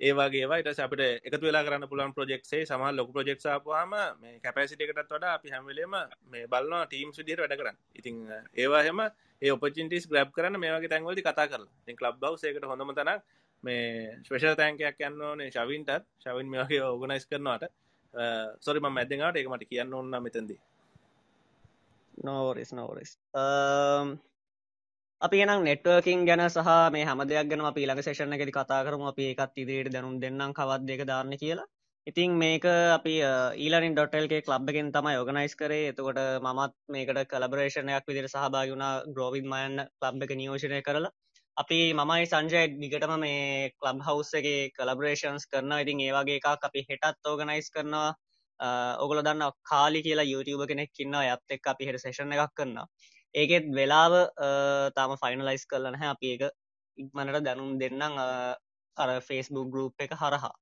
ඒවාගේ 0.00 0.62
ට 0.64 0.80
අපට 0.80 1.00
එක 1.00 1.34
වෙලා 1.42 1.64
කරන්න 1.66 1.88
පුළන් 1.90 2.12
ප්‍රජෙක්සේ 2.12 2.66
සම 2.66 2.84
ලොක 2.98 3.10
ප්‍රජෙක් 3.12 3.40
සාපුවාම 3.40 3.94
මේ 4.20 4.38
කැපසිට 4.44 4.80
එකටත් 4.80 5.10
වඩ 5.14 5.24
අපි 5.30 5.54
හැමලේම 5.54 5.96
මේ 6.32 6.46
බලන්න 6.46 6.86
ටීම් 6.86 7.10
සුදියට 7.16 7.42
වැඩ 7.42 7.58
කරන්න. 7.60 7.78
ඉතිං 7.94 8.16
ඒවාහෙම 8.54 9.00
ඒ 9.42 9.50
ඔපචින්ටිස් 9.50 10.06
ග්‍රබ් 10.06 10.30
කරන්න 10.36 10.60
මේගේ 10.60 10.92
තැන්වලි 10.92 11.22
කතා 11.22 11.50
කරලා. 11.50 11.74
ති 11.86 11.96
ලබ් 11.96 12.16
බව් 12.22 12.34
එකට 12.44 12.70
හොඳම 12.72 12.94
තනක් 12.94 13.20
මේ 13.64 14.16
ස්පේෂල් 14.26 14.56
තෑන්කයක් 14.60 15.04
යන්න 15.08 15.26
ඕනේ 15.28 15.50
ශවින්ටත්. 15.50 16.08
ශවින් 16.22 16.48
මේගේ 16.54 16.82
ඕගනයිස් 16.86 17.26
කරනවාට. 17.26 17.70
සොරිම 18.60 18.86
මැදෙනට 18.88 19.36
එක 19.36 19.48
මට 19.48 19.68
කියන්න 19.70 19.94
ඔන්න 19.94 20.22
මෙතැදි 20.22 20.56
නෝරිස් 22.24 22.72
නෝරිස් 22.72 23.12
අපි 25.20 25.38
එනම් 25.42 25.64
නෙට්වර්කින් 25.66 26.20
ගැන 26.26 26.40
සහ 26.44 26.68
මේ 26.94 27.06
හම 27.06 27.20
දෙයක් 27.30 27.48
ගැන 27.50 27.62
පීලක 27.76 28.00
සේෂණ 28.06 28.34
එකෙති 28.36 28.52
කතා 28.56 28.84
කරම. 28.86 29.02
අපි 29.10 29.24
එකත් 29.32 29.56
ඉදිරියට 29.62 29.92
දැනුම් 29.94 30.20
දෙන්නම්. 30.22 30.52
කවත් 30.58 30.86
දෙක 30.90 31.02
ධාරණ 31.10 31.34
කියලා. 31.42 31.66
ඉතින් 32.06 32.36
මේක 32.42 32.64
අපි 32.96 33.14
ඊලනින් 33.64 33.96
ඩොටල්ගේ 33.96 34.42
ලබ් 34.46 34.70
එකෙන් 34.72 34.92
තමයි 34.96 35.16
ඔගනයිස් 35.22 35.56
කරේ. 35.62 35.88
එතකොට 35.92 36.20
මමත් 36.44 36.74
මේකට 36.94 37.18
කලබරේෂණයක් 37.32 38.06
විදිර 38.10 38.28
සහභාගුණා 38.34 38.92
ග්‍රෝවින්මයන් 39.16 39.74
ලබ් 40.04 40.22
එක 40.28 40.36
නියෝෂණය 40.42 40.80
කරලා. 40.88 41.12
අපි 41.56 41.80
මමයි 42.00 42.30
සංජය 42.32 42.62
දිගටම 42.78 43.18
මේ 43.24 43.74
කලබ් 43.80 44.06
හවස් 44.06 44.32
එක 44.40 44.48
කලබරේෂන්ස් 44.78 45.50
කරන 45.52 45.78
ඉතින් 45.82 46.06
ඒවාගේ 46.06 46.38
එකක් 46.40 46.70
අපි 46.70 46.86
හෙටත් 46.90 47.30
ඕගනයිස් 47.32 47.74
කරනවා. 47.74 48.08
ඔගොල 49.04 49.26
දන්න 49.26 49.50
කාලි 49.70 50.06
කියලා 50.06 50.30
YouTube 50.32 50.64
කෙනෙක් 50.70 51.06
ඉන්න 51.06 51.22
ඇත් 51.26 51.56
එක් 51.56 51.72
අපි 51.72 51.90
හෙට 51.90 52.04
සේෂණ 52.06 52.38
එකක් 52.38 52.54
කරන්න 52.58 52.86
ඒකෙත් 53.34 53.66
වෙලාව 53.72 54.14
තාම 54.96 55.14
ෆයිනලයිස් 55.22 55.66
කරලන 55.66 55.98
හැ 56.00 56.08
අපි 56.14 56.32
එක 56.34 56.42
ඉක්මනට 56.98 57.44
දැනුම් 57.44 57.78
දෙන්නම් 57.78 58.18
අර 58.96 59.10
ෆේස්බුක් 59.20 59.70
ගරුප් 59.72 59.94
එක 59.98 60.12
හරහා. 60.14 60.52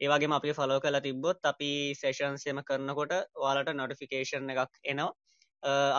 ඒවගේ 0.00 0.32
අපි 0.32 0.52
ෆලෝ 0.52 0.80
කලා 0.80 1.00
තිබ්බොත් 1.00 1.38
අපි 1.44 1.70
සේෂන්සයම 1.94 2.60
කරනකොට 2.62 3.14
වාලට 3.36 3.72
නොටිෆිකේෂන් 3.74 4.50
එකක් 4.54 4.72
එනවා. 4.84 5.12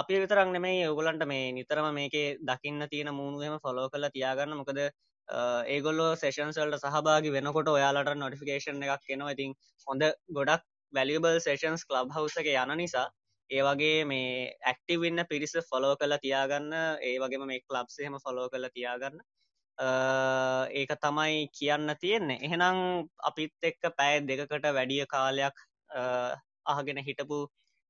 අපි 0.01 0.19
විතරක් 0.23 0.49
නෙමේ 0.55 0.87
ඔගුලන්ට 0.87 1.25
මේ 1.25 1.51
නිතරම 1.51 1.87
මේකේ 1.93 2.37
දකින්න 2.41 2.87
තියෙන 2.89 3.11
මූුණුවම 3.13 3.59
ෆලෝ 3.59 3.87
කලා 3.89 4.09
තියාගන්න. 4.09 4.57
මොකද 4.61 4.79
ඒගොල්ලෝ 5.67 6.11
සේෂන්සල්ට 6.15 6.79
සහභාගි 6.85 7.31
වෙනකොට 7.31 7.69
ඔයාලට 7.69 8.15
නොටිෆිකේෂන් 8.15 8.83
එකක් 8.85 9.13
එනවා. 9.15 9.31
ඉතින් 9.31 9.53
හොඳ 9.87 10.03
ගොඩක් 10.31 10.63
වැලියබල් 10.93 11.39
සේෂන්ස් 11.39 11.85
ලබ් 11.91 12.11
හවස 12.15 12.37
එක 12.41 12.51
යන 12.53 12.77
නිසා 12.77 13.07
ඒවගේ 13.49 14.05
මේ 14.05 14.53
ඇක්ටිවන්න 14.63 15.25
පිරිස 15.29 15.53
ෆොලෝ 15.69 15.95
කලා 15.95 16.19
තියාගන්න 16.19 16.73
ඒවගේම 17.03 17.47
මේ 17.47 17.61
ලබ්සහෙම 17.71 18.17
ෆොලෝ 18.25 18.47
කලා 18.49 18.71
තියාගන්න 18.71 19.19
ඒක 19.77 20.91
තමයි 20.97 21.49
කියන්න 21.49 21.95
තියෙන්නේ. 22.01 22.39
එහෙනම් 22.39 23.07
අපිත් 23.21 23.53
එක්ක 23.63 23.93
පැය 23.97 24.19
දෙකකට 24.23 24.65
වැඩිය 24.69 25.05
කාලයක් 25.07 25.57
අහගෙන 26.65 26.99
හිටපු 26.99 27.39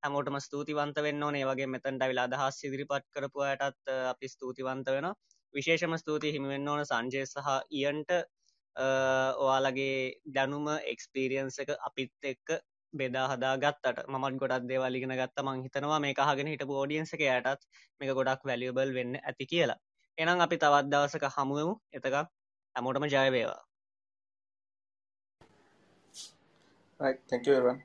හැමෝටම 0.03 0.39
ස්තුතිවන්ත 0.39 0.97
වෙන්න 0.99 1.23
ඕනේ. 1.23 1.45
වගේ 1.45 1.67
මෙතන්ට 1.67 2.03
විලා 2.03 2.27
අදහස් 2.29 2.63
ඉදිරිපත් 2.63 3.05
කරපු 3.09 3.39
අයටත් 3.43 3.93
අපි 4.05 4.27
ස්තුතිවන්ත 4.27 4.89
වෙන 4.89 5.07
විශේෂම 5.53 5.95
ස්තුති 5.97 6.33
හිමිවෙන්න 6.33 6.67
ඕන 6.67 6.85
සංජය 6.85 7.25
සහ 7.25 7.47
ඉයන්ට 7.73 8.11
ඔයාලගේ 9.39 9.97
දැනුම 10.35 10.67
එක්ස්පීරියන්ස 10.85 11.59
එක 11.59 11.71
අපිත් 11.79 12.11
එක්ක 12.23 12.59
බෙදා 12.93 13.27
හදා 13.33 13.55
ගත්තට. 13.57 14.07
මත් 14.07 14.33
ගොඩක් 14.41 14.67
දේවල්ලිගෙන 14.71 15.15
ගත්ත. 15.21 15.45
මං 15.45 15.63
හිතනවා 15.65 15.99
මේ 15.99 16.17
අහගෙන 16.25 16.51
හිට 16.53 16.65
ෝඩියන්සක 16.69 17.21
යටත් 17.21 17.61
මේක 17.99 18.11
ගොඩක් 18.13 18.41
වැලියබල් 18.45 18.93
වෙන්න 18.97 19.21
ඇති 19.21 19.45
කියලා. 19.45 19.79
එනම් 20.17 20.41
අපි 20.41 20.57
තවත් 20.57 20.91
දවසක 20.91 21.25
හමුවමු 21.37 21.73
එතක 21.93 22.15
හැමෝටම 22.75 23.09
ජයවේවා 23.13 23.67
right. 26.99 27.19
Thank 27.27 27.47
you 27.47 27.53
everyone. 27.53 27.83